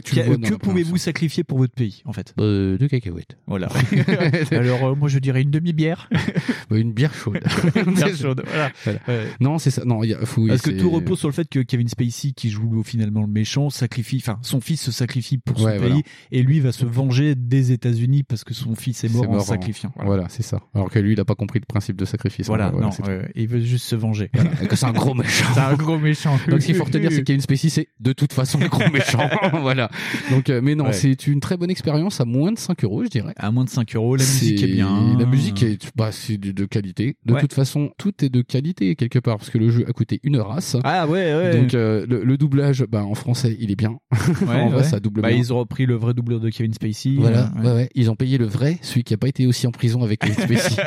que, 0.03 0.29
ouais, 0.31 0.59
pouvez-vous 0.59 0.97
sacrifier 0.97 1.45
pour 1.45 1.59
votre 1.59 1.75
pays, 1.75 2.03
en 2.05 2.13
fait? 2.13 2.35
Euh, 2.41 2.77
deux 2.79 2.89
cacahuètes. 2.89 3.37
Voilà. 3.47 3.69
Alors, 4.51 4.85
euh, 4.89 4.95
moi, 4.95 5.09
je 5.09 5.19
dirais 5.19 5.43
une 5.43 5.51
demi-bière. 5.51 6.09
Bah, 6.69 6.79
une 6.79 6.93
bière 6.93 7.15
chaude. 7.15 7.39
Une 7.77 7.95
bière 7.95 8.17
chaude, 8.17 8.43
voilà. 8.45 8.73
Voilà. 8.83 8.99
Ouais. 9.07 9.27
Non, 9.39 9.59
c'est 9.59 9.71
ça. 9.71 9.85
Non, 9.85 10.03
il 10.03 10.11
y 10.11 10.15
a, 10.15 10.27
faut, 10.27 10.49
Parce 10.49 10.63
que 10.63 10.71
tout 10.73 10.91
repose 10.91 11.17
sur 11.21 11.29
le 11.29 11.33
fait 11.33 11.49
que 11.49 11.61
Kevin 11.61 11.87
Spacey, 11.87 12.33
qui 12.33 12.51
joue 12.51 12.83
finalement 12.83 13.21
le 13.21 13.29
méchant, 13.29 13.71
sacrifie, 13.71 14.17
enfin, 14.21 14.41
son 14.43 14.61
fils 14.61 14.81
se 14.81 14.91
sacrifie 14.91 15.39
pour 15.39 15.59
son 15.61 15.67
Ouais, 15.67 15.79
pays 15.79 15.87
voilà. 15.89 16.03
et 16.33 16.43
lui 16.43 16.59
va 16.59 16.73
se 16.73 16.85
venger 16.85 17.37
des 17.37 17.71
États-Unis 17.71 18.25
parce 18.25 18.43
que 18.43 18.53
son 18.53 18.75
fils 18.75 19.05
est 19.05 19.09
mort, 19.13 19.23
c'est 19.23 19.29
en 19.29 19.33
mort 19.35 19.43
sacrifiant. 19.43 19.93
Voilà, 19.95 20.09
Voilà, 20.09 20.29
c'est 20.29 20.43
ça. 20.43 20.61
Alors 20.75 20.91
que 20.91 20.99
lui, 20.99 21.13
il 21.13 21.21
a 21.21 21.25
pas 21.25 21.37
compris 21.37 21.61
le 21.61 21.67
principe 21.67 21.95
de 21.97 22.05
sacrifice. 22.05 22.26
Voilà, 22.47 22.71
Voilà, 22.71 22.87
non, 22.87 22.93
il 23.35 23.49
veut 23.49 23.61
juste 23.61 23.85
se 23.87 23.97
venger. 23.97 24.31
Et 24.63 24.67
que 24.67 24.77
c'est 24.77 24.87
un 24.87 24.93
gros 24.93 25.15
méchant. 25.15 25.45
C'est 25.55 25.61
un 25.61 25.75
gros 25.75 25.99
méchant. 25.99 26.39
Donc, 26.49 26.61
ce 26.63 26.67
qu'il 26.67 26.75
faut 26.75 26.85
retenir, 26.85 27.11
c'est 27.11 27.19
que 27.21 27.25
Kevin 27.25 27.41
Spacey, 27.41 27.69
c'est 27.69 27.89
de 28.01 28.13
toute 28.13 28.33
façon 28.33 28.61
un 28.61 28.67
gros 28.67 28.89
méchant. 28.93 29.29
voilà. 29.61 29.91
Donc, 30.31 30.51
euh, 30.51 30.61
mais 30.63 30.75
non, 30.75 30.87
Ouais. 30.87 30.93
c'est 30.93 31.27
une 31.27 31.41
très 31.41 31.57
bonne 31.57 31.71
expérience 31.71 32.21
à 32.21 32.25
moins 32.25 32.53
de 32.53 32.59
5 32.59 32.85
euros, 32.85 33.05
je 33.05 33.09
dirais. 33.09 33.33
À 33.37 33.51
moins 33.51 33.65
de 33.65 33.71
5 33.71 33.95
euros, 33.97 34.17
la 34.17 34.25
musique 34.25 34.63
est 34.63 34.67
bien. 34.69 35.17
La 35.19 35.27
musique 35.27 35.63
est, 35.63 35.91
bah, 35.97 36.11
c'est 36.13 36.37
de, 36.39 36.53
de 36.53 36.65
qualité. 36.65 37.17
De 37.25 37.35
Ouais. 37.35 37.41
toute 37.41 37.53
façon, 37.55 37.91
tout 37.99 38.13
est 38.25 38.29
de 38.29 38.43
qualité 38.43 38.95
quelque 38.97 39.19
part 39.19 39.37
parce 39.39 39.51
que 39.51 39.59
le 39.59 39.71
jeu 39.71 39.85
a 39.89 39.93
coûté 39.93 40.21
une 40.23 40.39
race. 40.39 40.77
Ah 40.85 41.07
ouais, 41.07 41.35
ouais. 41.35 41.61
Donc 41.61 41.75
euh, 41.75 42.07
le, 42.09 42.25
le 42.25 42.37
doublage, 42.37 42.85
bah, 42.89 43.05
en 43.05 43.15
français, 43.15 43.57
il 43.61 43.71
est 43.71 43.77
bien. 43.77 43.97
Ouais, 44.47 44.55
en 44.61 44.69
vrai, 44.69 44.79
ouais. 44.79 44.85
ça 44.85 45.01
double 45.01 45.21
Bah, 45.23 45.29
bien. 45.29 45.37
ils 45.37 45.53
ont 45.53 45.59
repris 45.59 45.87
le 45.87 45.95
vrai 45.95 46.15
doubleur 46.15 46.41
de 46.41 46.51
Kevin 46.51 46.73
Spacey. 46.75 47.15
Voilà, 47.19 47.51
euh, 47.59 47.63
ouais. 47.63 47.73
ouais, 47.75 47.89
Ils 47.95 48.11
ont 48.11 48.17
payé 48.17 48.39
le 48.39 48.47
vrai, 48.47 48.79
celui 48.83 49.05
qui 49.05 49.15
a 49.15 49.17
pas 49.17 49.29
été 49.29 49.47
aussi 49.47 49.67
en 49.67 49.71
prison 49.73 50.03
avec 50.03 50.21
Kevin 50.21 50.35
Spacey. 50.37 50.83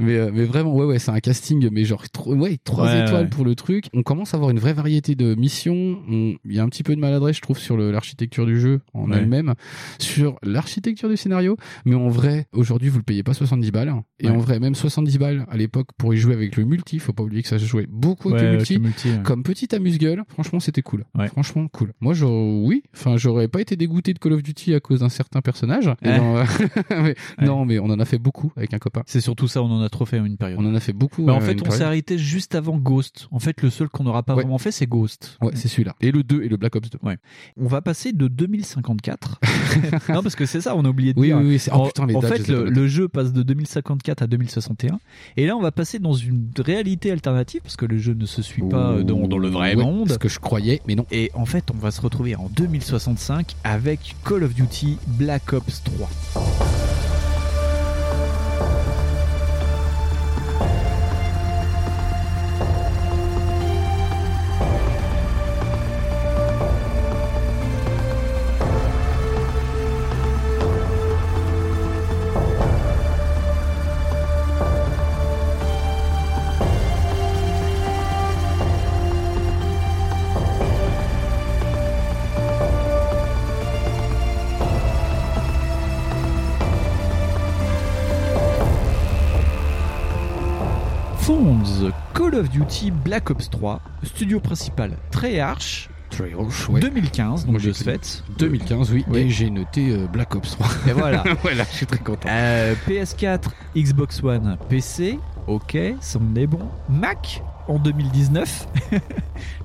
mais, 0.00 0.16
euh, 0.16 0.30
mais 0.32 0.44
vraiment, 0.44 0.55
ouais, 0.62 0.84
ouais, 0.84 0.98
c'est 0.98 1.10
un 1.10 1.20
casting, 1.20 1.68
mais 1.72 1.84
genre, 1.84 2.08
tro- 2.10 2.34
ouais, 2.34 2.58
trois 2.62 2.84
Ouais, 2.86 3.02
étoiles 3.04 3.24
ouais. 3.24 3.30
pour 3.30 3.44
le 3.44 3.54
truc. 3.54 3.86
On 3.94 4.02
commence 4.02 4.34
à 4.34 4.36
avoir 4.36 4.50
une 4.50 4.58
vraie 4.58 4.72
variété 4.72 5.14
de 5.14 5.34
missions. 5.34 5.98
On- 6.08 6.34
Il 6.44 6.54
y 6.54 6.58
a 6.58 6.62
un 6.62 6.68
petit 6.68 6.82
peu 6.82 6.94
de 6.94 7.00
maladresse, 7.00 7.36
je 7.36 7.40
trouve, 7.42 7.58
sur 7.58 7.76
l'architecture 7.76 8.46
du 8.46 8.60
jeu 8.60 8.80
en 8.94 9.10
Ouais. 9.10 9.18
elle-même, 9.18 9.54
sur 9.98 10.38
l'architecture 10.42 11.08
du 11.08 11.16
scénario. 11.16 11.56
Mais 11.84 11.94
en 11.94 12.08
vrai, 12.08 12.46
aujourd'hui, 12.52 12.88
vous 12.88 12.98
le 12.98 13.04
payez 13.04 13.22
pas 13.22 13.34
70 13.34 13.70
balles. 13.70 13.94
Et 14.20 14.28
en 14.28 14.38
vrai, 14.38 14.58
même 14.60 14.74
70 14.74 15.18
balles 15.18 15.46
à 15.50 15.56
l'époque 15.56 15.88
pour 15.98 16.14
y 16.14 16.16
jouer 16.16 16.34
avec 16.34 16.56
le 16.56 16.64
multi, 16.64 16.98
faut 16.98 17.12
pas 17.12 17.22
oublier 17.22 17.42
que 17.42 17.48
ça 17.48 17.58
se 17.58 17.64
jouait 17.64 17.86
beaucoup 17.88 18.28
avec 18.30 18.40
le 18.42 18.46
avec 18.48 18.58
multi. 18.60 18.74
le 18.74 18.80
multi, 18.80 19.08
ouais. 19.10 19.20
Comme 19.24 19.42
petit 19.42 19.74
amuse-gueule, 19.74 20.22
franchement, 20.28 20.60
c'était 20.60 20.82
cool. 20.82 21.04
Franchement, 21.28 21.66
cool. 21.68 21.92
Moi, 22.00 22.14
j'aurais, 22.14 22.60
oui, 22.64 22.82
enfin, 22.94 23.16
j'aurais 23.16 23.48
pas 23.48 23.60
été 23.60 23.76
dégoûté 23.76 24.12
de 24.14 24.18
Call 24.18 24.32
of 24.32 24.42
Duty 24.42 24.74
à 24.74 24.80
cause 24.80 25.00
d'un 25.00 25.08
certain 25.08 25.40
personnage. 25.40 25.90
Mais- 26.02 26.20
Ouais. 26.90 27.14
Non, 27.40 27.64
mais 27.64 27.78
on 27.78 27.86
en 27.86 27.98
a 28.00 28.04
fait 28.04 28.18
beaucoup 28.18 28.52
avec 28.56 28.74
un 28.74 28.78
copain. 28.78 29.02
C'est 29.06 29.20
surtout 29.20 29.48
ça, 29.48 29.62
on 29.62 29.70
en 29.70 29.80
a 29.82 29.88
trop 29.88 30.04
fait 30.06 30.18
une 30.18 30.36
période. 30.36 30.45
On 30.58 30.64
en 30.66 30.74
a 30.74 30.80
fait 30.80 30.92
beaucoup. 30.92 31.24
Bah, 31.24 31.34
en 31.34 31.38
euh, 31.38 31.40
fait, 31.40 31.56
on 31.66 31.70
s'est 31.70 31.82
arrêté 31.82 32.18
juste 32.18 32.54
avant 32.54 32.76
Ghost. 32.76 33.28
En 33.30 33.38
fait, 33.38 33.62
le 33.62 33.70
seul 33.70 33.88
qu'on 33.88 34.04
n'aura 34.04 34.22
pas 34.22 34.34
Ouais. 34.34 34.42
vraiment 34.42 34.58
fait, 34.58 34.70
c'est 34.70 34.86
Ghost. 34.86 35.38
Ouais, 35.42 35.52
c'est 35.54 35.68
celui-là. 35.68 35.94
Et 36.00 36.10
le 36.12 36.22
2 36.22 36.42
et 36.42 36.48
le 36.48 36.56
Black 36.56 36.76
Ops 36.76 36.90
2. 36.90 36.98
Ouais. 37.02 37.16
On 37.56 37.66
va 37.66 37.80
passer 37.82 38.12
de 38.12 38.28
2054. 38.28 39.40
non, 40.12 40.22
parce 40.22 40.34
que 40.36 40.46
c'est 40.46 40.60
ça, 40.60 40.76
on 40.76 40.84
a 40.84 40.88
oublié 40.88 41.14
de 41.14 41.20
Oui, 41.20 41.28
dire. 41.28 41.38
oui, 41.38 41.46
oui, 41.48 41.58
c'est- 41.58 41.70
oh, 41.72 41.76
en, 41.82 41.86
putain, 41.86 42.06
les 42.06 42.14
en 42.16 42.20
dates, 42.20 42.38
je 42.38 42.42
fait, 42.44 42.52
le, 42.52 42.86
jeu 42.88 43.08
passe 43.08 43.32
de 43.32 43.42
2054 43.42 44.22
à 44.22 44.26
2061. 44.26 44.98
Et 45.36 45.46
là, 45.46 45.56
on 45.56 45.60
va 45.62 45.72
passer 45.72 45.98
dans 45.98 46.14
une 46.14 46.50
réalité 46.58 47.10
alternative, 47.10 47.60
parce 47.62 47.76
que 47.76 47.86
le 47.86 47.98
jeu 47.98 48.14
ne 48.14 48.26
se 48.26 48.42
suit 48.42 48.62
pas 48.62 48.90
euh, 48.92 49.02
dans, 49.02 49.26
dans 49.26 49.38
le 49.38 49.48
vrai 49.48 49.74
Ouais, 49.74 49.82
monde. 49.82 50.10
Ce 50.12 50.18
que 50.18 50.28
je 50.28 50.38
croyais, 50.38 50.80
mais 50.86 50.94
non. 50.94 51.06
Et 51.10 51.30
en 51.34 51.46
fait, 51.46 51.70
on 51.74 51.78
va 51.78 51.90
se 51.90 52.00
retrouver 52.00 52.36
en 52.36 52.48
2065 52.54 53.54
avec 53.64 54.14
Call 54.24 54.44
of 54.44 54.54
Duty 54.54 54.98
Black 55.18 55.52
Ops 55.52 55.82
3. 55.84 56.08
Black 93.04 93.30
Ops 93.30 93.48
3, 93.48 93.80
studio 94.02 94.40
principal 94.40 94.96
Treyarch, 95.12 95.88
ouais. 96.68 96.80
2015, 96.80 97.46
donc 97.46 97.60
de 97.60 97.72
fait. 97.72 98.24
2015, 98.38 98.90
oui. 98.92 99.04
Oui. 99.08 99.18
Et 99.20 99.30
j'ai 99.30 99.50
noté 99.50 99.92
euh, 99.92 100.06
Black 100.08 100.34
Ops 100.34 100.50
3. 100.50 100.66
Et 100.88 100.92
voilà. 100.92 101.22
voilà, 101.42 101.64
je 101.64 101.76
suis 101.76 101.86
très 101.86 101.98
content. 101.98 102.28
Euh, 102.28 102.74
PS4, 102.88 103.50
Xbox 103.76 104.22
One, 104.22 104.56
PC, 104.68 105.20
ok, 105.46 105.78
ça 106.00 106.18
on 106.20 106.34
est 106.34 106.48
bon. 106.48 106.68
Mac 106.88 107.40
en 107.68 107.78
2019. 107.78 108.68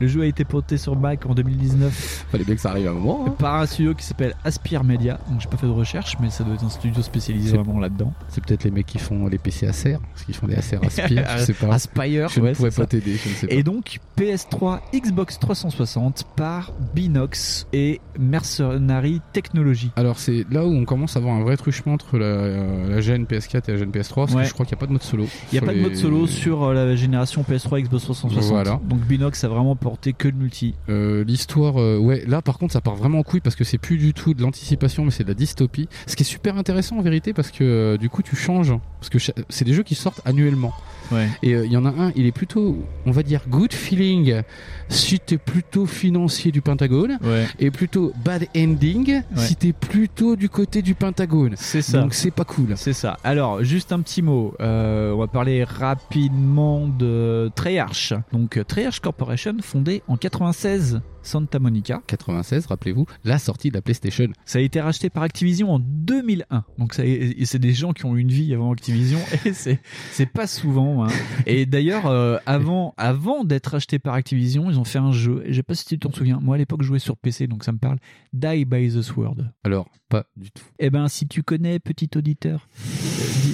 Le 0.01 0.07
jeu 0.07 0.21
a 0.21 0.25
été 0.25 0.43
porté 0.43 0.77
sur 0.77 0.95
Mac 0.97 1.25
en 1.25 1.33
2019 1.33 2.25
Fallait 2.31 2.43
bien 2.43 2.55
que 2.55 2.61
ça 2.61 2.71
arrive 2.71 2.87
à 2.87 2.91
un 2.91 2.95
moment. 2.95 3.25
hein. 3.27 3.35
par 3.37 3.55
un 3.61 3.65
studio 3.65 3.93
qui 3.93 4.03
s'appelle 4.05 4.33
Aspire 4.43 4.83
Media. 4.83 5.19
Donc 5.29 5.39
j'ai 5.41 5.47
pas 5.47 5.57
fait 5.57 5.67
de 5.67 5.71
recherche, 5.71 6.17
mais 6.19 6.29
ça 6.29 6.43
doit 6.43 6.55
être 6.55 6.63
un 6.63 6.69
studio 6.69 7.01
spécialisé 7.01 7.55
vraiment 7.57 7.79
là-dedans. 7.79 8.13
C'est 8.29 8.43
peut-être 8.43 8.63
les 8.63 8.71
mecs 8.71 8.85
qui 8.87 8.97
font 8.99 9.27
les 9.27 9.37
PC 9.37 9.67
Acer, 9.67 9.97
parce 10.13 10.23
qu'ils 10.25 10.35
font 10.35 10.47
des 10.47 10.55
Acer 10.55 10.77
Aspire, 10.83 11.25
je 11.37 11.43
sais 11.45 11.53
pas. 11.53 11.73
Aspire, 11.73 12.29
je 12.29 12.41
ouais, 12.41 12.49
ne 12.49 12.55
pourrais 12.55 12.71
pas 12.71 12.85
t'aider, 12.85 13.15
je 13.15 13.29
ne 13.29 13.33
sais 13.35 13.47
pas. 13.47 13.53
Et 13.53 13.63
donc 13.63 13.99
PS3, 14.17 14.79
Xbox 14.93 15.39
360 15.39 16.25
par 16.35 16.71
Binox 16.93 17.67
et 17.71 18.01
Mercenary 18.19 19.21
Technology. 19.33 19.91
Alors 19.95 20.19
c'est 20.19 20.45
là 20.51 20.65
où 20.65 20.71
on 20.73 20.85
commence 20.85 21.15
à 21.15 21.19
avoir 21.19 21.35
un 21.35 21.43
vrai 21.43 21.57
truchement 21.57 21.93
entre 21.93 22.17
la, 22.17 22.25
euh, 22.25 22.89
la 22.89 23.01
gêne 23.01 23.25
PS4 23.25 23.63
et 23.67 23.71
la 23.73 23.77
gêne 23.77 23.91
PS3, 23.91 24.15
parce 24.15 24.33
Ouais. 24.33 24.41
que 24.43 24.47
je 24.49 24.53
crois 24.53 24.65
qu'il 24.65 24.75
n'y 24.75 24.79
a 24.79 24.81
pas 24.81 24.87
de 24.87 24.93
mode 24.93 25.03
solo. 25.03 25.25
Il 25.51 25.59
n'y 25.59 25.63
a 25.63 25.67
pas 25.67 25.73
de 25.75 25.81
mode 25.81 25.95
solo 25.95 26.25
sur 26.27 26.63
euh, 26.63 26.73
la 26.73 26.95
génération 26.95 27.43
PS3 27.47 27.81
Xbox 27.83 27.90
360. 27.99 28.43
Voilà. 28.51 28.79
Donc 28.87 28.99
Binox 29.01 29.43
a 29.43 29.47
vraiment 29.47 29.75
porté 29.75 30.13
que 30.13 30.27
le 30.27 30.33
multi. 30.35 30.73
Euh, 30.89 31.23
L'histoire, 31.23 31.79
euh, 31.79 31.97
ouais, 31.97 32.23
là 32.27 32.41
par 32.41 32.57
contre 32.57 32.73
ça 32.73 32.81
part 32.81 32.95
vraiment 32.95 33.19
en 33.19 33.23
couille 33.23 33.39
parce 33.41 33.55
que 33.55 33.63
c'est 33.63 33.77
plus 33.77 33.97
du 33.97 34.13
tout 34.13 34.33
de 34.33 34.41
l'anticipation 34.41 35.05
mais 35.05 35.11
c'est 35.11 35.23
de 35.23 35.29
la 35.29 35.33
dystopie. 35.35 35.87
Ce 36.07 36.15
qui 36.15 36.23
est 36.23 36.25
super 36.25 36.57
intéressant 36.57 36.97
en 36.97 37.01
vérité 37.01 37.33
parce 37.33 37.51
que 37.51 37.63
euh, 37.63 37.97
du 37.97 38.09
coup 38.09 38.21
tu 38.23 38.35
changes, 38.35 38.73
parce 38.99 39.09
que 39.09 39.17
c'est 39.49 39.65
des 39.65 39.73
jeux 39.73 39.83
qui 39.83 39.95
sortent 39.95 40.21
annuellement. 40.25 40.73
Ouais. 41.11 41.27
Et 41.43 41.51
il 41.51 41.71
y 41.71 41.75
en 41.75 41.85
a 41.85 41.89
un, 41.89 42.11
il 42.15 42.25
est 42.25 42.31
plutôt, 42.31 42.77
on 43.05 43.11
va 43.11 43.21
dire, 43.21 43.41
good 43.49 43.73
feeling 43.73 44.43
si 44.87 45.19
t'es 45.19 45.37
plutôt 45.37 45.85
financier 45.85 46.53
du 46.53 46.61
Pentagone, 46.61 47.17
Ouais. 47.21 47.47
et 47.59 47.69
plutôt 47.69 48.13
bad 48.23 48.47
ending 48.55 49.21
si 49.35 49.55
t'es 49.57 49.73
plutôt 49.73 50.37
du 50.37 50.47
côté 50.47 50.81
du 50.81 50.95
Pentagone. 50.95 51.55
C'est 51.57 51.81
ça. 51.81 51.99
Donc 51.99 52.13
c'est 52.13 52.31
pas 52.31 52.45
cool. 52.45 52.73
C'est 52.77 52.93
ça. 52.93 53.17
Alors, 53.25 53.61
juste 53.61 53.91
un 53.91 53.99
petit 53.99 54.21
mot. 54.21 54.53
On 54.59 55.17
va 55.17 55.27
parler 55.27 55.65
rapidement 55.65 56.87
de 56.87 57.51
Treyarch. 57.55 57.80
Donc, 58.31 58.57
euh, 58.57 58.63
Treyarch 58.63 58.99
Corporation, 58.99 59.55
fondée 59.61 60.03
en 60.07 60.17
96, 60.17 61.01
Santa 61.23 61.59
Monica. 61.59 62.01
96, 62.07 62.65
rappelez-vous, 62.65 63.05
la 63.23 63.37
sortie 63.39 63.69
de 63.69 63.75
la 63.75 63.81
PlayStation. 63.81 64.27
Ça 64.45 64.59
a 64.59 64.61
été 64.61 64.81
racheté 64.81 65.09
par 65.09 65.23
Activision 65.23 65.71
en 65.73 65.79
2001. 65.79 66.63
Donc, 66.77 66.93
c'est 66.93 67.59
des 67.59 67.73
gens 67.73 67.93
qui 67.93 68.05
ont 68.05 68.15
eu 68.15 68.21
une 68.21 68.31
vie 68.31 68.53
avant 68.53 68.71
Activision 68.71 69.19
et 69.45 69.53
c'est 69.53 70.25
pas 70.25 70.47
souvent. 70.47 71.05
hein. 71.05 71.09
Et 71.45 71.65
d'ailleurs, 71.65 72.07
euh, 72.07 72.37
avant 72.45 72.93
avant 72.97 73.43
d'être 73.43 73.67
racheté 73.67 73.99
par 73.99 74.13
Activision, 74.15 74.69
ils 74.69 74.79
ont 74.79 74.83
fait 74.83 74.99
un 74.99 75.11
jeu. 75.11 75.43
Je 75.47 75.53
sais 75.53 75.63
pas 75.63 75.75
si 75.75 75.85
tu 75.85 75.99
t'en 75.99 76.11
souviens. 76.11 76.39
Moi, 76.41 76.55
à 76.55 76.57
l'époque, 76.57 76.81
je 76.81 76.87
jouais 76.87 76.99
sur 76.99 77.17
PC, 77.17 77.47
donc 77.47 77.63
ça 77.63 77.71
me 77.71 77.77
parle. 77.77 77.97
Die 78.33 78.65
by 78.65 78.89
the 78.89 79.01
Sword. 79.01 79.37
Alors, 79.63 79.89
pas 80.09 80.25
du 80.35 80.51
tout. 80.51 80.63
Eh 80.79 80.89
ben, 80.89 81.07
si 81.07 81.27
tu 81.27 81.43
connais, 81.43 81.79
petit 81.79 82.09
auditeur, 82.15 82.67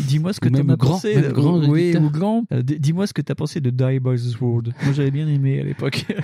dis-moi 0.08 0.34
ce 0.34 0.40
que 0.40 0.50
tu 0.50 0.56
as 0.60 0.64
grand, 0.64 0.76
pensé. 0.78 1.16
même 1.16 1.32
grand 1.32 1.58
oui, 1.60 1.92
auditeur. 1.92 2.02
ou 2.04 2.10
grand. 2.10 2.44
Euh, 2.52 2.62
dis-moi 2.64 3.06
ce 3.08 3.14
que 3.14 3.22
tu 3.22 3.32
as 3.32 3.36
pensé 3.36 3.60
de 3.62 3.70
Die 3.70 4.00
by 4.00 4.16
the 4.16 4.18
Sword. 4.18 4.64
Moi, 4.84 4.94
j'avais 4.94 5.12
bien 5.12 5.28
aimé 5.28 5.60
à 5.60 5.64
l'époque. 5.64 6.06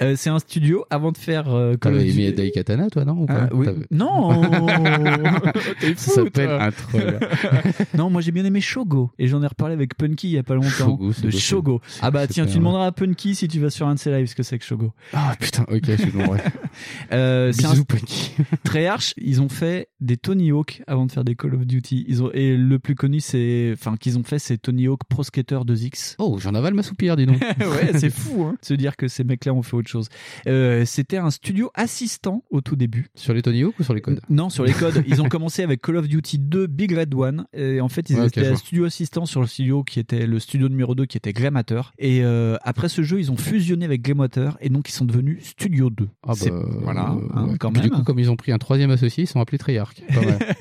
Euh, 0.00 0.14
c'est 0.16 0.30
un 0.30 0.38
studio 0.38 0.84
avant 0.88 1.10
de 1.12 1.18
faire. 1.18 1.52
Euh, 1.52 1.74
T'avais 1.74 2.08
aimé 2.08 2.32
Daikatana, 2.32 2.88
toi, 2.90 3.04
non 3.04 3.22
ou 3.22 3.26
pas? 3.26 3.48
Ah, 3.50 3.54
oui. 3.54 3.66
Non 3.90 4.40
T'es 5.80 5.94
Ça 5.94 6.12
fou, 6.12 6.24
s'appelle 6.24 6.48
un 6.50 6.70
troll. 6.70 7.18
non, 7.96 8.08
moi 8.08 8.20
j'ai 8.22 8.30
bien 8.32 8.44
aimé 8.44 8.60
Shogo 8.60 9.10
et 9.18 9.26
j'en 9.26 9.42
ai 9.42 9.46
reparlé 9.46 9.74
avec 9.74 9.96
Punky 9.96 10.28
il 10.28 10.32
y 10.34 10.38
a 10.38 10.42
pas 10.42 10.54
longtemps. 10.54 10.68
Shogo, 10.70 11.12
de. 11.22 11.30
Shogo. 11.30 11.80
Ah 12.00 12.10
bah 12.10 12.26
tiens, 12.26 12.44
tu 12.44 12.50
vrai. 12.52 12.58
demanderas 12.60 12.86
à 12.86 12.92
Punky 12.92 13.34
si 13.34 13.48
tu 13.48 13.58
vas 13.60 13.70
sur 13.70 13.86
un 13.88 13.94
de 13.94 13.98
ses 13.98 14.10
lives 14.16 14.26
ce 14.28 14.34
que 14.34 14.42
c'est 14.42 14.58
que 14.58 14.64
Shogo. 14.64 14.92
Ah 15.12 15.34
putain, 15.38 15.64
ok, 15.70 15.82
je 15.86 15.96
suis 15.96 16.10
bon, 16.10 16.26
ouais. 16.28 16.38
Euh, 17.12 17.52
Bisous, 17.52 17.80
un- 17.80 17.84
Punky. 17.84 18.32
Treyarch, 18.64 19.14
ils 19.16 19.42
ont 19.42 19.48
fait 19.48 19.88
des 20.00 20.16
Tony 20.16 20.50
Hawk 20.52 20.82
avant 20.86 21.04
de 21.06 21.12
faire 21.12 21.24
des 21.24 21.34
Call 21.34 21.54
of 21.54 21.66
Duty. 21.66 22.04
Ils 22.08 22.22
ont 22.22 22.30
et 22.32 22.56
le 22.56 22.78
plus 22.88 22.94
connu 22.94 23.20
c'est 23.20 23.68
enfin 23.74 23.98
qu'ils 23.98 24.16
ont 24.16 24.22
fait 24.22 24.38
c'est 24.38 24.56
Tony 24.56 24.86
Hawk 24.86 25.00
Pro 25.10 25.22
Skater 25.22 25.58
2X. 25.66 26.14
Oh, 26.18 26.38
j'en 26.40 26.54
avale 26.54 26.72
ma 26.72 26.82
soupière, 26.82 27.16
dis 27.16 27.26
donc. 27.26 27.36
ouais, 27.60 27.90
c'est 27.98 28.08
fou 28.08 28.44
hein, 28.44 28.56
de 28.58 28.66
se 28.66 28.72
dire 28.72 28.96
que 28.96 29.08
ces 29.08 29.24
mecs-là 29.24 29.52
ont 29.52 29.62
fait 29.62 29.76
autre 29.76 29.90
chose. 29.90 30.08
Euh, 30.46 30.86
c'était 30.86 31.18
un 31.18 31.30
studio 31.30 31.70
assistant 31.74 32.44
au 32.48 32.62
tout 32.62 32.76
début. 32.76 33.08
Sur 33.14 33.34
les 33.34 33.42
Tony 33.42 33.62
Hawk 33.62 33.78
ou 33.78 33.82
sur 33.82 33.92
les 33.92 34.00
codes 34.00 34.22
Non, 34.30 34.48
sur 34.48 34.64
les 34.64 34.72
codes. 34.72 35.04
ils 35.06 35.20
ont 35.20 35.28
commencé 35.28 35.62
avec 35.62 35.82
Call 35.82 35.96
of 35.96 36.08
Duty 36.08 36.38
2 36.38 36.66
Big 36.66 36.96
Red 36.96 37.14
One. 37.14 37.44
Et 37.52 37.82
en 37.82 37.90
fait, 37.90 38.08
ils 38.08 38.18
Ouais, 38.18 38.28
étaient 38.28 38.48
vois. 38.48 38.56
studio 38.56 38.86
assistant 38.86 39.26
sur 39.26 39.42
le 39.42 39.46
studio 39.46 39.84
qui 39.84 40.00
était 40.00 40.26
le 40.26 40.38
studio 40.38 40.70
numéro 40.70 40.94
2 40.94 41.04
qui 41.04 41.18
était 41.18 41.34
Glamater. 41.34 41.82
Et 41.98 42.24
euh, 42.24 42.56
après 42.62 42.88
ce 42.88 43.02
jeu, 43.02 43.20
ils 43.20 43.30
ont 43.30 43.36
fusionné 43.36 43.84
avec 43.84 44.00
Glamater 44.00 44.52
et 44.62 44.70
donc 44.70 44.88
ils 44.88 44.92
sont 44.92 45.04
devenus 45.04 45.44
Studio 45.44 45.90
2. 45.90 46.08
Ah 46.26 46.32
bah, 46.40 46.50
voilà, 46.80 47.10
euh, 47.10 47.28
hein, 47.34 47.54
quand 47.60 47.70
même. 47.70 47.82
Du 47.82 47.90
coup, 47.90 48.02
comme 48.02 48.18
ils 48.18 48.30
ont 48.30 48.36
pris 48.36 48.50
un 48.50 48.58
troisième 48.58 48.90
associé, 48.90 49.24
ils 49.24 49.26
sont 49.26 49.40
appelés 49.40 49.58
Treyarch. 49.58 49.96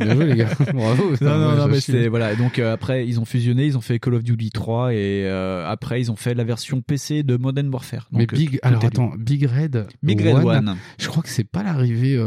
Bien 0.01 0.13
joué, 0.13 0.25
les 0.25 0.36
gars. 0.36 0.49
Bravo. 0.73 1.11
non, 1.21 1.38
non, 1.39 1.55
non, 1.55 1.67
mais 1.67 1.80
c'est 1.80 2.09
voilà. 2.18 2.36
Donc 2.36 2.59
euh, 2.59 2.74
après, 2.74 3.07
ils 3.07 3.20
ont 3.20 3.26
fusionné, 3.26 3.65
ils 3.65 3.78
ont 3.78 3.82
fait 3.82 3.99
Call 3.99 4.15
of 4.15 4.24
Duty 4.24 4.49
3 4.49 4.93
et 4.93 5.24
euh, 5.26 5.68
après 5.68 6.01
ils 6.01 6.11
ont 6.11 6.15
fait 6.15 6.34
la 6.34 6.43
version 6.43 6.82
PC 6.82 7.24
de 7.24 7.38
Modern 7.38 7.70
Warfare. 7.70 8.07
Donc, 8.11 8.20
Mais 8.20 8.24
euh, 8.34 8.38
Big, 8.38 8.51
tout 8.53 8.68
alors 8.68 8.84
attends, 8.84 9.11
Big 9.18 9.45
Red, 9.45 9.88
Big 10.03 10.20
Red 10.22 10.43
One. 10.43 10.76
je 10.99 11.07
crois 11.07 11.24
que 11.24 11.30
c'est 11.30 11.43
pas 11.43 11.63
l'arrivée 11.63 12.20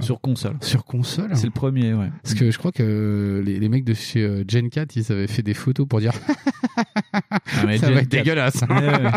sur 0.00 0.20
console. 0.20 0.56
sur 0.60 0.84
console. 0.84 1.30
C'est 1.34 1.46
le 1.46 1.52
premier, 1.52 1.94
ouais. 1.94 2.10
Parce 2.22 2.34
que 2.34 2.50
je 2.50 2.58
crois 2.58 2.72
que 2.72 3.42
les, 3.44 3.58
les 3.58 3.68
mecs 3.68 3.84
de 3.84 3.94
chez 3.94 4.44
Gen 4.48 4.68
4, 4.68 4.96
ils 4.96 5.12
avaient 5.12 5.26
fait 5.26 5.42
des 5.42 5.54
photos 5.54 5.86
pour 5.86 6.00
dire 6.00 6.12
Ah, 7.12 7.64
mais 7.66 7.78
ça 7.78 7.86
Gen 7.86 7.94
va 7.94 8.00
être 8.02 8.08
4. 8.08 8.22
dégueulasse. 8.22 8.64
Ouais, 8.68 9.04
ouais. 9.04 9.10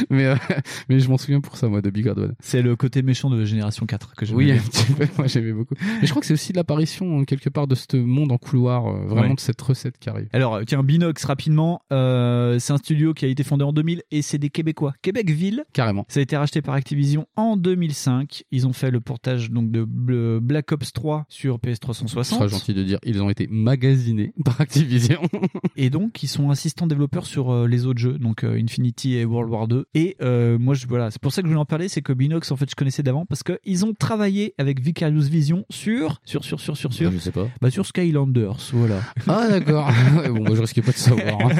mais, 0.10 0.34
mais 0.88 1.00
je 1.00 1.08
m'en 1.08 1.16
souviens 1.18 1.40
pour 1.40 1.56
ça, 1.56 1.68
moi, 1.68 1.80
de 1.80 1.90
Big 1.90 2.06
Red 2.06 2.18
One. 2.18 2.34
C'est 2.40 2.62
le 2.62 2.76
côté 2.76 3.02
méchant 3.02 3.30
de 3.30 3.44
Génération 3.44 3.86
4 3.86 4.14
que 4.14 4.26
j'aime 4.26 4.36
Oui, 4.36 4.52
un 4.52 4.58
petit 4.58 4.92
peu. 4.92 5.06
Moi, 5.18 5.26
j'aimais 5.26 5.52
beaucoup. 5.52 5.74
Mais 6.00 6.06
je 6.06 6.10
crois 6.10 6.20
que 6.20 6.26
c'est 6.26 6.34
aussi 6.34 6.52
l'apparition, 6.52 7.20
euh, 7.20 7.24
quelque 7.24 7.48
part, 7.48 7.66
de 7.66 7.74
ce 7.74 7.96
monde 7.96 8.32
en 8.32 8.38
couloir, 8.38 8.92
vraiment 9.06 9.29
De 9.34 9.40
cette 9.40 9.60
recette 9.60 9.98
qui 9.98 10.08
arrive. 10.08 10.28
Alors, 10.32 10.54
euh, 10.56 10.62
tiens, 10.66 10.82
Binox, 10.82 11.24
rapidement, 11.24 11.82
euh, 11.92 12.58
c'est 12.58 12.72
un 12.72 12.76
studio 12.78 13.14
qui 13.14 13.24
a 13.24 13.28
été 13.28 13.42
fondé 13.44 13.64
en 13.64 13.72
2000 13.72 14.02
et 14.10 14.22
c'est 14.22 14.38
des 14.38 14.50
Québécois. 14.50 14.94
Québecville. 15.02 15.64
Carrément. 15.72 16.04
Ça 16.08 16.20
a 16.20 16.22
été 16.22 16.36
racheté 16.36 16.62
par 16.62 16.74
Activision 16.74 17.26
en 17.36 17.56
2005. 17.56 18.44
Ils 18.50 18.66
ont 18.66 18.72
fait 18.72 18.90
le 18.90 19.00
portage 19.00 19.50
donc 19.50 19.70
de 19.70 19.84
Bl- 19.84 20.38
Black 20.40 20.72
Ops 20.72 20.92
3 20.92 21.24
sur 21.28 21.58
Ce 21.64 21.68
PS360. 21.70 22.24
sera 22.24 22.48
gentil 22.48 22.74
de 22.74 22.82
dire, 22.82 22.98
ils 23.04 23.22
ont 23.22 23.30
été 23.30 23.46
magasinés 23.50 24.32
par 24.44 24.60
Activision. 24.60 25.20
Et 25.76 25.90
donc, 25.90 26.22
ils 26.22 26.28
sont 26.28 26.50
assistants 26.50 26.86
développeurs 26.86 27.26
sur 27.26 27.50
euh, 27.50 27.66
les 27.66 27.86
autres 27.86 28.00
jeux, 28.00 28.18
donc 28.18 28.44
euh, 28.44 28.58
Infinity 28.60 29.14
et 29.14 29.24
World 29.24 29.50
War 29.52 29.68
2. 29.68 29.86
Et 29.94 30.16
euh, 30.22 30.58
moi, 30.58 30.74
je, 30.74 30.86
voilà, 30.86 31.10
c'est 31.10 31.20
pour 31.20 31.32
ça 31.32 31.42
que 31.42 31.48
je 31.48 31.50
voulais 31.52 31.60
en 31.60 31.64
parler, 31.64 31.88
c'est 31.88 32.02
que 32.02 32.12
Binox, 32.12 32.50
en 32.50 32.56
fait, 32.56 32.68
je 32.70 32.74
connaissais 32.74 33.02
d'avant 33.02 33.26
parce 33.26 33.42
qu'ils 33.42 33.84
ont 33.84 33.94
travaillé 33.94 34.54
avec 34.58 34.80
Vicarious 34.80 35.22
Vision 35.22 35.64
sur, 35.70 36.20
sur, 36.24 36.44
sur, 36.44 36.60
sur, 36.60 36.76
sur, 36.76 36.92
sur, 36.92 37.12
je 37.12 37.18
sais 37.18 37.30
pas. 37.32 37.48
bah, 37.60 37.70
sur 37.70 37.86
Skylanders, 37.86 38.56
voilà. 38.72 39.00
Ah, 39.28 39.48
d'accord. 39.48 39.90
Bon, 40.30 40.44
moi, 40.44 40.54
je 40.54 40.60
risquais 40.60 40.82
pas 40.82 40.92
de 40.92 40.96
savoir. 40.96 41.40
hein. 41.40 41.56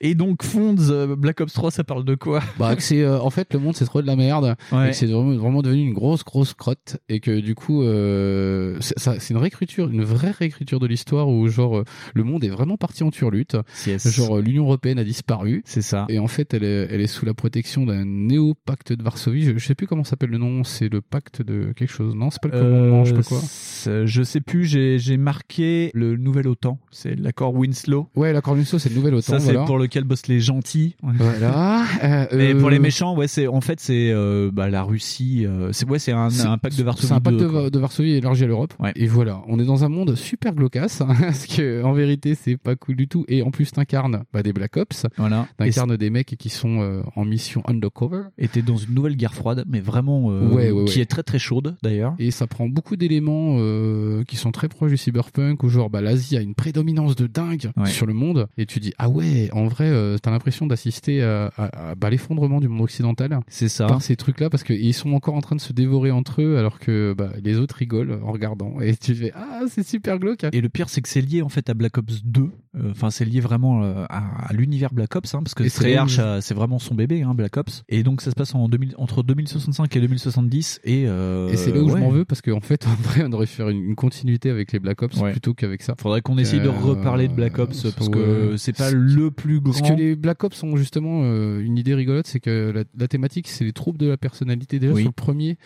Et 0.00 0.14
donc, 0.14 0.42
Fonds, 0.42 0.76
euh, 0.90 1.16
Black 1.16 1.40
Ops 1.40 1.52
3, 1.52 1.70
ça 1.70 1.84
parle 1.84 2.04
de 2.04 2.14
quoi? 2.14 2.40
Bah, 2.58 2.74
que 2.76 2.82
c'est, 2.82 3.02
euh, 3.02 3.18
en 3.20 3.30
fait, 3.30 3.52
le 3.54 3.60
monde, 3.60 3.76
c'est 3.76 3.84
trop 3.84 4.00
de 4.02 4.06
la 4.06 4.16
merde. 4.16 4.56
Ouais. 4.72 4.86
Et 4.88 4.90
que 4.90 4.96
c'est 4.96 5.06
vraiment, 5.06 5.34
vraiment 5.36 5.62
devenu 5.62 5.82
une 5.82 5.94
grosse, 5.94 6.24
grosse 6.24 6.54
crotte. 6.54 6.98
Et 7.08 7.20
que, 7.20 7.40
du 7.40 7.54
coup, 7.54 7.82
euh, 7.82 8.76
c'est 8.80 8.98
ça- 8.98 9.18
c'est 9.18 9.34
une 9.34 9.40
réécriture, 9.40 9.88
une 9.90 10.04
vraie 10.04 10.30
réécriture 10.30 10.80
de 10.80 10.86
l'histoire 10.86 11.28
où, 11.28 11.46
genre, 11.48 11.78
euh, 11.78 11.84
le 12.14 12.24
monde 12.24 12.44
est 12.44 12.48
vraiment 12.48 12.76
parti 12.76 13.02
en 13.02 13.10
turlute. 13.10 13.56
Yes. 13.86 14.08
Genre, 14.10 14.38
euh, 14.38 14.42
l'Union 14.42 14.64
Européenne 14.64 14.98
a 14.98 15.04
disparu. 15.04 15.62
C'est 15.66 15.82
ça. 15.82 16.06
Et 16.08 16.18
en 16.18 16.26
fait, 16.28 16.54
elle 16.54 16.64
est, 16.64 16.88
elle 16.90 17.00
est 17.00 17.06
sous 17.06 17.26
la 17.26 17.34
protection 17.34 17.86
d'un 17.86 18.04
néo-pacte 18.04 18.92
de 18.92 19.02
Varsovie. 19.02 19.42
Je, 19.44 19.56
je 19.58 19.66
sais 19.66 19.74
plus 19.74 19.86
comment 19.86 20.04
s'appelle 20.04 20.30
le 20.30 20.38
nom. 20.38 20.64
C'est 20.64 20.88
le 20.88 21.00
pacte 21.00 21.42
de 21.42 21.72
quelque 21.76 21.90
chose. 21.92 22.14
Non, 22.14 22.30
c'est 22.30 22.40
pas 22.42 22.48
le 22.48 22.58
commandement, 22.60 23.04
je 23.04 23.10
sais 23.10 23.16
pas 23.16 23.22
quoi. 23.22 23.40
C'est- 23.42 24.06
je 24.06 24.22
sais 24.22 24.40
plus, 24.40 24.64
j'ai 24.64 24.98
j'ai 24.98 25.16
marqué 25.16 25.90
le 25.94 26.16
nouvel 26.16 26.48
OTAN, 26.48 26.78
c'est 26.96 27.14
l'accord 27.14 27.54
Winslow. 27.54 28.08
Ouais, 28.16 28.32
l'accord 28.32 28.54
Lusso, 28.54 28.78
c'est 28.78 28.88
le 28.88 28.96
nouvel 28.96 29.14
OTAN. 29.14 29.22
Ça, 29.22 29.38
c'est 29.38 29.52
voilà. 29.52 29.66
pour 29.66 29.78
lequel 29.78 30.04
bossent 30.04 30.26
les 30.26 30.40
gentils. 30.40 30.96
Voilà. 31.02 31.84
Euh, 32.02 32.26
Mais 32.32 32.54
euh, 32.54 32.60
pour 32.60 32.70
les 32.70 32.78
méchants, 32.78 33.16
ouais, 33.16 33.26
c'est 33.26 33.46
en 33.46 33.60
fait 33.60 33.80
c'est 33.80 34.10
euh, 34.10 34.50
bah, 34.52 34.68
la 34.68 34.82
Russie. 34.82 35.44
euh, 35.46 35.70
c'est 35.72 35.88
ouais, 35.88 35.98
c'est 35.98 36.12
un, 36.12 36.28
un 36.46 36.58
pacte 36.58 36.76
de 36.76 36.82
Varsovie. 36.82 37.06
C'est 37.08 37.14
un 37.14 37.20
pacte 37.20 37.36
2, 37.36 37.70
de, 37.70 37.78
Varsovie 37.78 38.12
élargi 38.12 38.44
à 38.44 38.46
l'Europe. 38.46 38.74
Ouais. 38.78 38.92
Et 38.96 39.06
voilà, 39.06 39.42
on 39.48 39.58
est 39.58 39.64
dans 39.64 39.84
un 39.84 39.88
monde 39.88 40.14
super 40.14 40.54
glaucasse, 40.54 41.00
hein, 41.00 41.14
parce 41.20 41.46
que 41.46 41.82
en 41.82 41.92
vérité, 41.92 42.34
c'est 42.34 42.56
pas 42.56 42.76
cool 42.76 42.96
du 42.96 43.08
tout. 43.08 43.24
Et 43.28 43.42
en 43.42 43.50
plus, 43.50 43.70
t'incarnes 43.72 44.24
bah, 44.32 44.42
des 44.42 44.52
Black 44.52 44.76
Ops, 44.76 45.06
Voilà. 45.16 45.48
T'incarnes 45.58 45.96
des 45.96 46.10
mecs 46.10 46.36
qui 46.38 46.48
sont 46.48 46.80
euh, 46.80 47.02
en 47.14 47.24
mission 47.24 47.62
undercover. 47.66 48.22
Et 48.38 48.48
t'es 48.48 48.62
dans 48.62 48.76
une 48.76 48.94
nouvelle 48.94 49.16
guerre 49.16 49.34
froide, 49.34 49.64
mais 49.68 49.80
vraiment 49.80 50.30
euh, 50.30 50.48
Ouais, 50.48 50.70
ouais, 50.70 50.84
qui 50.84 51.00
est 51.00 51.06
très 51.06 51.22
très 51.22 51.38
chaude 51.38 51.76
d'ailleurs. 51.82 52.14
Et 52.18 52.30
ça 52.30 52.46
prend 52.46 52.68
beaucoup 52.68 52.96
d'éléments 52.96 53.56
euh, 53.58 54.22
qui 54.24 54.36
sont 54.36 54.52
très 54.52 54.68
proches 54.68 54.90
du 54.90 54.96
cyberpunk, 54.96 55.62
où 55.62 55.68
genre 55.68 55.90
bah, 55.90 56.00
l'Asie 56.00 56.36
a 56.36 56.40
une 56.40 56.54
prédominance 56.54 56.85
de 56.94 57.26
dingue 57.26 57.70
Ouais. 57.76 57.86
sur 57.90 58.06
le 58.06 58.14
monde. 58.14 58.46
Et 58.56 58.66
tu 58.66 58.80
dis, 58.80 58.92
ah 58.98 59.08
ouais, 59.08 59.48
en 59.52 59.66
vrai, 59.66 59.88
euh, 59.90 60.16
t'as 60.20 60.30
l'impression 60.30 60.66
d'assister 60.66 61.22
à, 61.22 61.46
à- 61.56 61.90
à, 61.90 61.94
bah, 61.94 62.10
l'effondrement 62.10 62.60
du 62.60 62.68
monde 62.68 62.82
occidental. 62.82 63.38
C'est 63.48 63.68
ça. 63.68 63.86
par 63.86 64.02
ces 64.02 64.16
trucs-là 64.16 64.50
parce 64.50 64.62
qu'ils 64.64 64.94
sont 64.94 65.12
encore 65.12 65.34
en 65.34 65.40
train 65.40 65.56
de 65.56 65.60
se 65.60 65.72
dévorer 65.72 66.10
entre 66.10 66.42
eux 66.42 66.58
alors 66.58 66.78
que 66.78 67.14
bah, 67.16 67.30
les 67.42 67.58
autres 67.58 67.76
rigolent 67.76 68.20
en 68.22 68.32
regardant 68.32 68.80
et 68.80 68.96
tu 68.96 69.14
fais 69.14 69.32
ah 69.34 69.62
c'est 69.68 69.86
super 69.86 70.18
glauque 70.18 70.44
Et 70.52 70.60
le 70.60 70.68
pire, 70.68 70.88
c'est 70.88 71.00
que 71.02 71.08
c'est 71.08 71.20
lié 71.20 71.42
en 71.42 71.48
fait 71.48 71.68
à 71.70 71.74
Black 71.74 71.98
Ops 71.98 72.22
2, 72.24 72.42
Euh, 72.42 72.90
Enfin, 72.90 73.10
c'est 73.10 73.24
lié 73.24 73.40
vraiment 73.40 73.82
euh, 73.82 74.04
à, 74.10 74.48
à 74.48 74.52
l'univers 74.52 74.92
Black 74.92 75.14
Ops, 75.16 75.34
hein, 75.34 75.40
parce 75.42 75.54
que 75.54 75.64
Treyarch, 75.68 76.18
là 76.18 76.24
euh, 76.24 76.40
c'est 76.40 76.54
vraiment 76.54 76.78
son 76.78 76.94
bébé, 76.94 77.22
hein, 77.22 77.34
Black 77.34 77.56
Ops. 77.56 77.84
Et 77.88 78.02
donc, 78.02 78.20
ça 78.20 78.30
se 78.30 78.34
passe 78.36 78.54
en 78.54 78.68
2000, 78.68 78.94
entre 78.98 79.22
2065 79.22 79.94
et 79.96 80.00
2070. 80.00 80.80
Et, 80.84 81.04
euh, 81.06 81.48
Et 81.48 81.56
c'est 81.56 81.72
là 81.72 81.80
où 81.80 81.88
je 81.88 81.96
m'en 81.96 82.10
veux 82.10 82.24
parce 82.24 82.42
qu'en 82.42 82.60
fait, 82.60 82.86
en 82.86 82.94
vrai, 83.02 83.24
on 83.26 83.32
aurait 83.32 83.46
fait 83.46 83.62
une, 83.70 83.82
une 83.82 83.94
continuité 83.94 84.50
avec 84.50 84.72
les 84.72 84.78
Black 84.78 85.02
Ops 85.02 85.16
Ouais. 85.20 85.32
plutôt 85.32 85.54
qu'avec 85.54 85.82
ça. 85.82 85.94
Faudrait 85.98 86.20
qu'on 86.20 86.36
essaye 86.38 86.60
de 86.60 86.68
reparler 86.76 87.28
de 87.28 87.32
Black 87.34 87.58
Ops 87.58 87.86
parce 87.96 88.08
que 88.08 88.56
c'est 88.56 88.76
pas 88.76 88.90
le 88.90 89.30
plus 89.30 89.60
grand. 89.60 89.72
Parce 89.72 89.90
que 89.90 89.96
les 89.96 90.16
Black 90.16 90.42
Ops 90.44 90.62
ont 90.62 90.76
justement 90.76 91.20
euh, 91.24 91.60
une 91.60 91.78
idée 91.78 91.94
rigolote, 91.94 92.26
c'est 92.26 92.40
que 92.40 92.72
la, 92.74 92.84
la 92.98 93.08
thématique, 93.08 93.48
c'est 93.48 93.64
les 93.64 93.72
troubles 93.72 93.98
de 93.98 94.06
la 94.08 94.16
personnalité. 94.16 94.78
Déjà 94.78 94.92
Oui. 94.92 95.02
sur 95.02 95.08
le 95.10 95.12
premier, 95.14 95.58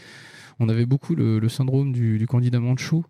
on 0.58 0.68
avait 0.68 0.86
beaucoup 0.86 1.14
le, 1.14 1.38
le 1.38 1.48
syndrome 1.48 1.92
du, 1.92 2.18
du 2.18 2.26
candidat 2.26 2.60
manchou. 2.60 3.04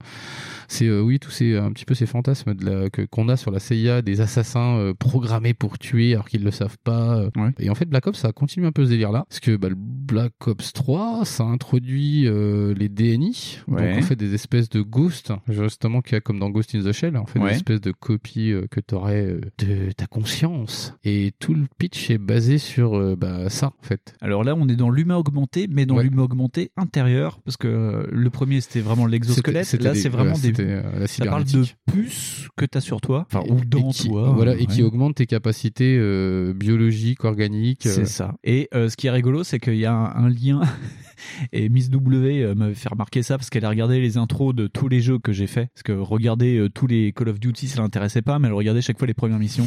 C'est 0.72 0.86
euh, 0.86 1.00
oui, 1.00 1.18
tous 1.18 1.32
ces 1.32 1.56
un 1.56 1.72
petit 1.72 1.84
peu 1.84 1.94
ces 1.94 2.06
fantasmes 2.06 2.54
de 2.54 2.64
la- 2.64 2.90
que 2.90 3.02
qu'on 3.02 3.28
a 3.28 3.36
sur 3.36 3.50
la 3.50 3.58
CIA, 3.58 4.02
des 4.02 4.20
assassins 4.20 4.76
euh, 4.76 4.94
programmés 4.94 5.52
pour 5.52 5.78
tuer 5.80 6.12
alors 6.12 6.28
qu'ils 6.28 6.44
le 6.44 6.52
savent 6.52 6.78
pas. 6.84 7.16
euh. 7.18 7.50
Et 7.58 7.70
en 7.70 7.74
fait, 7.74 7.86
Black 7.86 8.06
Ops, 8.06 8.18
ça 8.20 8.28
a 8.28 8.32
continué 8.32 8.68
un 8.68 8.72
peu 8.72 8.84
ce 8.84 8.90
délire-là, 8.90 9.24
parce 9.28 9.40
que 9.40 9.56
bah, 9.56 9.68
le 9.68 9.74
Black 9.76 10.32
Ops 10.46 10.72
3, 10.72 11.24
ça 11.24 11.42
introduit 11.44 12.26
euh, 12.28 12.72
les 12.74 12.88
DNI, 12.88 13.58
Ouais. 13.66 13.94
donc 13.94 13.98
en 14.02 14.06
fait 14.06 14.14
des 14.16 14.32
espèces 14.34 14.68
de 14.68 14.80
ghosts, 14.80 15.32
justement 15.48 16.02
qu'il 16.02 16.12
y 16.12 16.16
a 16.16 16.20
comme 16.20 16.38
dans 16.38 16.50
Ghost 16.50 16.74
in 16.76 16.82
the 16.82 16.92
Shell, 16.92 17.16
en 17.16 17.26
fait 17.26 17.40
Ouais. 17.40 17.50
des 17.50 17.56
espèces 17.56 17.80
de 17.80 17.90
copies 17.92 18.52
euh, 18.52 18.66
que 18.70 18.78
tu 18.80 18.94
aurais 18.94 19.38
de 19.58 19.90
ta 19.96 20.06
conscience. 20.06 20.94
Et 21.04 21.32
tout 21.40 21.54
le 21.54 21.64
pitch 21.78 22.10
est 22.10 22.18
basé 22.18 22.58
sur 22.58 23.16
bah, 23.16 23.48
ça, 23.50 23.68
en 23.68 23.82
fait. 23.82 24.14
Alors 24.20 24.44
là, 24.44 24.54
on 24.56 24.68
est 24.68 24.76
dans 24.76 24.90
l'humain 24.90 25.16
augmenté, 25.16 25.66
mais 25.68 25.84
dans 25.84 25.96
Ouais. 25.96 26.04
l'humain 26.04 26.22
augmenté 26.22 26.70
intérieur, 26.76 27.40
parce 27.44 27.56
que 27.56 27.66
euh, 27.66 28.06
le 28.12 28.30
premier 28.30 28.60
c'était 28.60 28.80
vraiment 28.80 29.06
l'exosquelette. 29.06 29.72
Là, 29.82 29.94
c'est 29.96 30.08
vraiment 30.08 30.34
ouais, 30.34 30.52
des. 30.52 30.59
Euh, 30.66 31.00
la 31.00 31.06
ça 31.06 31.24
parle 31.26 31.44
de 31.44 31.64
puces 31.90 32.48
que 32.56 32.64
tu 32.64 32.78
as 32.78 32.80
sur 32.80 33.00
toi, 33.00 33.26
enfin 33.32 33.44
ou 33.48 33.64
dans 33.64 33.90
qui, 33.90 34.08
toi. 34.08 34.32
Voilà, 34.34 34.54
et 34.56 34.66
qui 34.66 34.82
augmente 34.82 35.16
tes 35.16 35.26
capacités 35.26 35.96
euh, 35.98 36.52
biologiques, 36.54 37.24
organiques. 37.24 37.86
euh. 37.86 37.92
C'est 37.94 38.06
ça. 38.06 38.34
Et 38.44 38.68
euh, 38.74 38.88
ce 38.88 38.96
qui 38.96 39.06
est 39.06 39.10
rigolo, 39.10 39.44
c'est 39.44 39.58
qu'il 39.58 39.76
y 39.76 39.86
a 39.86 39.92
un, 39.92 40.24
un 40.24 40.28
lien. 40.28 40.60
Et 41.52 41.68
Miss 41.68 41.90
W 41.90 42.42
euh, 42.42 42.54
m'avait 42.54 42.74
fait 42.74 42.88
remarquer 42.88 43.22
ça 43.22 43.36
parce 43.36 43.50
qu'elle 43.50 43.64
a 43.66 43.68
regardé 43.68 44.00
les 44.00 44.16
intros 44.16 44.54
de 44.54 44.66
tous 44.66 44.88
les 44.88 45.00
jeux 45.02 45.18
que 45.18 45.32
j'ai 45.32 45.46
fait. 45.46 45.66
Parce 45.74 45.82
que 45.82 45.92
regarder 45.92 46.56
euh, 46.56 46.68
tous 46.70 46.86
les 46.86 47.12
Call 47.12 47.28
of 47.28 47.38
Duty, 47.38 47.68
ça 47.68 47.82
l'intéressait 47.82 48.22
pas, 48.22 48.38
mais 48.38 48.48
elle 48.48 48.54
regardait 48.54 48.80
chaque 48.80 48.98
fois 48.98 49.06
les 49.06 49.12
premières 49.14 49.38
missions. 49.38 49.66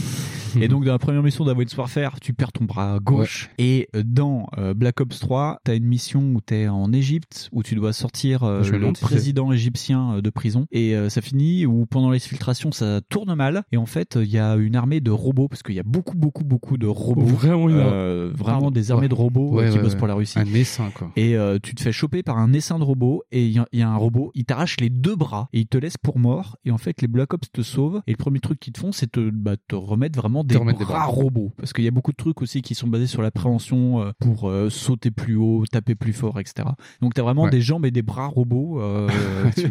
et 0.62 0.68
donc, 0.68 0.86
dans 0.86 0.92
la 0.92 1.00
première 1.00 1.24
mission 1.24 1.46
d'Advanced 1.46 1.78
Warfare, 1.78 2.20
tu 2.20 2.34
perds 2.34 2.52
ton 2.52 2.66
bras 2.66 3.00
gauche. 3.00 3.50
Et 3.58 3.88
euh, 3.96 4.04
dans 4.06 4.48
euh, 4.58 4.74
Black 4.74 5.02
Ops 5.02 5.20
3, 5.20 5.60
t'as 5.64 5.76
une 5.76 5.86
mission 5.86 6.22
où 6.34 6.42
t'es 6.42 6.68
en 6.68 6.92
Égypte, 6.94 7.50
où 7.52 7.64
tu 7.64 7.76
dois 7.76 7.94
sortir 7.94 8.44
euh, 8.44 8.64
le 8.64 8.92
président 8.94 9.52
égyptien 9.52 10.14
euh, 10.16 10.22
de 10.22 10.30
prison. 10.30 10.66
Et 10.72 10.96
euh, 10.96 11.10
ça 11.10 11.22
finit 11.22 11.66
où 11.66 11.86
pendant 11.86 12.10
l'exfiltration, 12.12 12.72
ça 12.72 13.02
tourne 13.10 13.34
mal. 13.36 13.64
Et 13.72 13.78
en 13.78 13.86
fait, 13.86 14.18
il 14.22 14.30
y 14.30 14.38
a 14.40 14.56
une 14.56 14.76
armée 14.76 15.00
de 15.02 15.12
robots, 15.12 15.48
parce 15.48 15.64
qu'il 15.64 15.76
y 15.76 15.80
a 15.80 15.84
beaucoup, 15.84 16.16
beaucoup, 16.18 16.44
beaucoup 16.44 16.78
de 16.78 16.88
robots. 16.88 17.22
Vraiment, 17.26 17.70
il 17.70 17.76
y 17.76 17.80
a- 17.80 17.84
Euh, 17.84 18.32
vraiment 18.36 18.72
des 18.72 18.92
armées 18.92 19.04
Ouais. 19.04 19.10
de 19.10 19.14
robots 19.16 19.52
Ouais, 19.52 19.70
qui 19.70 19.76
ouais, 19.78 19.82
bossent 19.84 19.94
ouais. 19.94 19.98
pour 20.00 20.08
la 20.08 20.14
Russie. 20.16 20.40
Un 20.40 20.46
essaim, 20.54 20.90
quoi. 20.94 21.12
Et 21.16 21.36
euh, 21.36 21.58
tu 21.62 21.76
te 21.76 21.82
fais 21.82 21.92
choper 21.92 22.24
par 22.24 22.38
un 22.38 22.54
essaim 22.54 22.80
de 22.80 22.84
robot 22.84 23.24
et 23.32 23.46
il 23.46 23.52
y, 23.74 23.78
y 23.78 23.82
a 23.82 23.90
un 23.90 23.96
robot, 23.96 24.32
il 24.36 24.46
t'arrache 24.46 24.78
les 24.80 24.90
deux 24.90 25.16
bras 25.16 25.48
et 25.54 25.60
il 25.62 25.68
te 25.68 25.78
laisse 25.78 25.98
pour 25.98 26.20
mort. 26.20 26.58
Et 26.66 26.72
en 26.72 26.78
fait, 26.78 27.02
les 27.02 27.08
Black 27.08 27.34
Ops 27.34 27.52
te 27.52 27.62
sauvent. 27.62 28.02
Et 28.08 28.12
le 28.12 28.18
premier 28.18 28.40
truc 28.40 28.60
qu'ils 28.60 28.74
te 28.74 28.80
font, 28.80 28.92
c'est 28.92 29.12
te, 29.12 29.30
bah, 29.30 29.56
te 29.68 29.76
remettre 29.76 30.18
vraiment 30.20 30.43
des, 30.48 30.58
remettre 30.58 30.80
des 30.80 30.86
bras, 30.86 31.00
bras. 31.00 31.06
robots. 31.06 31.52
Parce 31.58 31.74
qu'il 31.74 31.84
y 31.84 31.88
a 31.88 31.92
beaucoup 31.92 32.12
de 32.12 32.18
trucs 32.18 32.42
aussi 32.42 32.62
qui 32.62 32.76
sont 32.76 32.88
basés 32.88 33.08
sur 33.08 33.22
la 33.22 33.32
préhension 33.32 34.02
euh, 34.02 34.12
pour 34.20 34.50
euh, 34.50 34.70
sauter 34.70 35.12
plus 35.12 35.36
haut, 35.36 35.66
taper 35.72 35.96
plus 35.96 36.14
fort, 36.14 36.40
etc. 36.40 36.68
Donc 37.02 37.14
t'as 37.14 37.22
vraiment 37.24 37.44
Ouais. 37.44 37.50
des 37.50 37.62
jambes 37.62 37.86
et 37.86 37.92
des 37.92 38.02
bras 38.02 38.28
robots. 38.28 38.80
euh, 38.82 39.10
Tu 39.56 39.70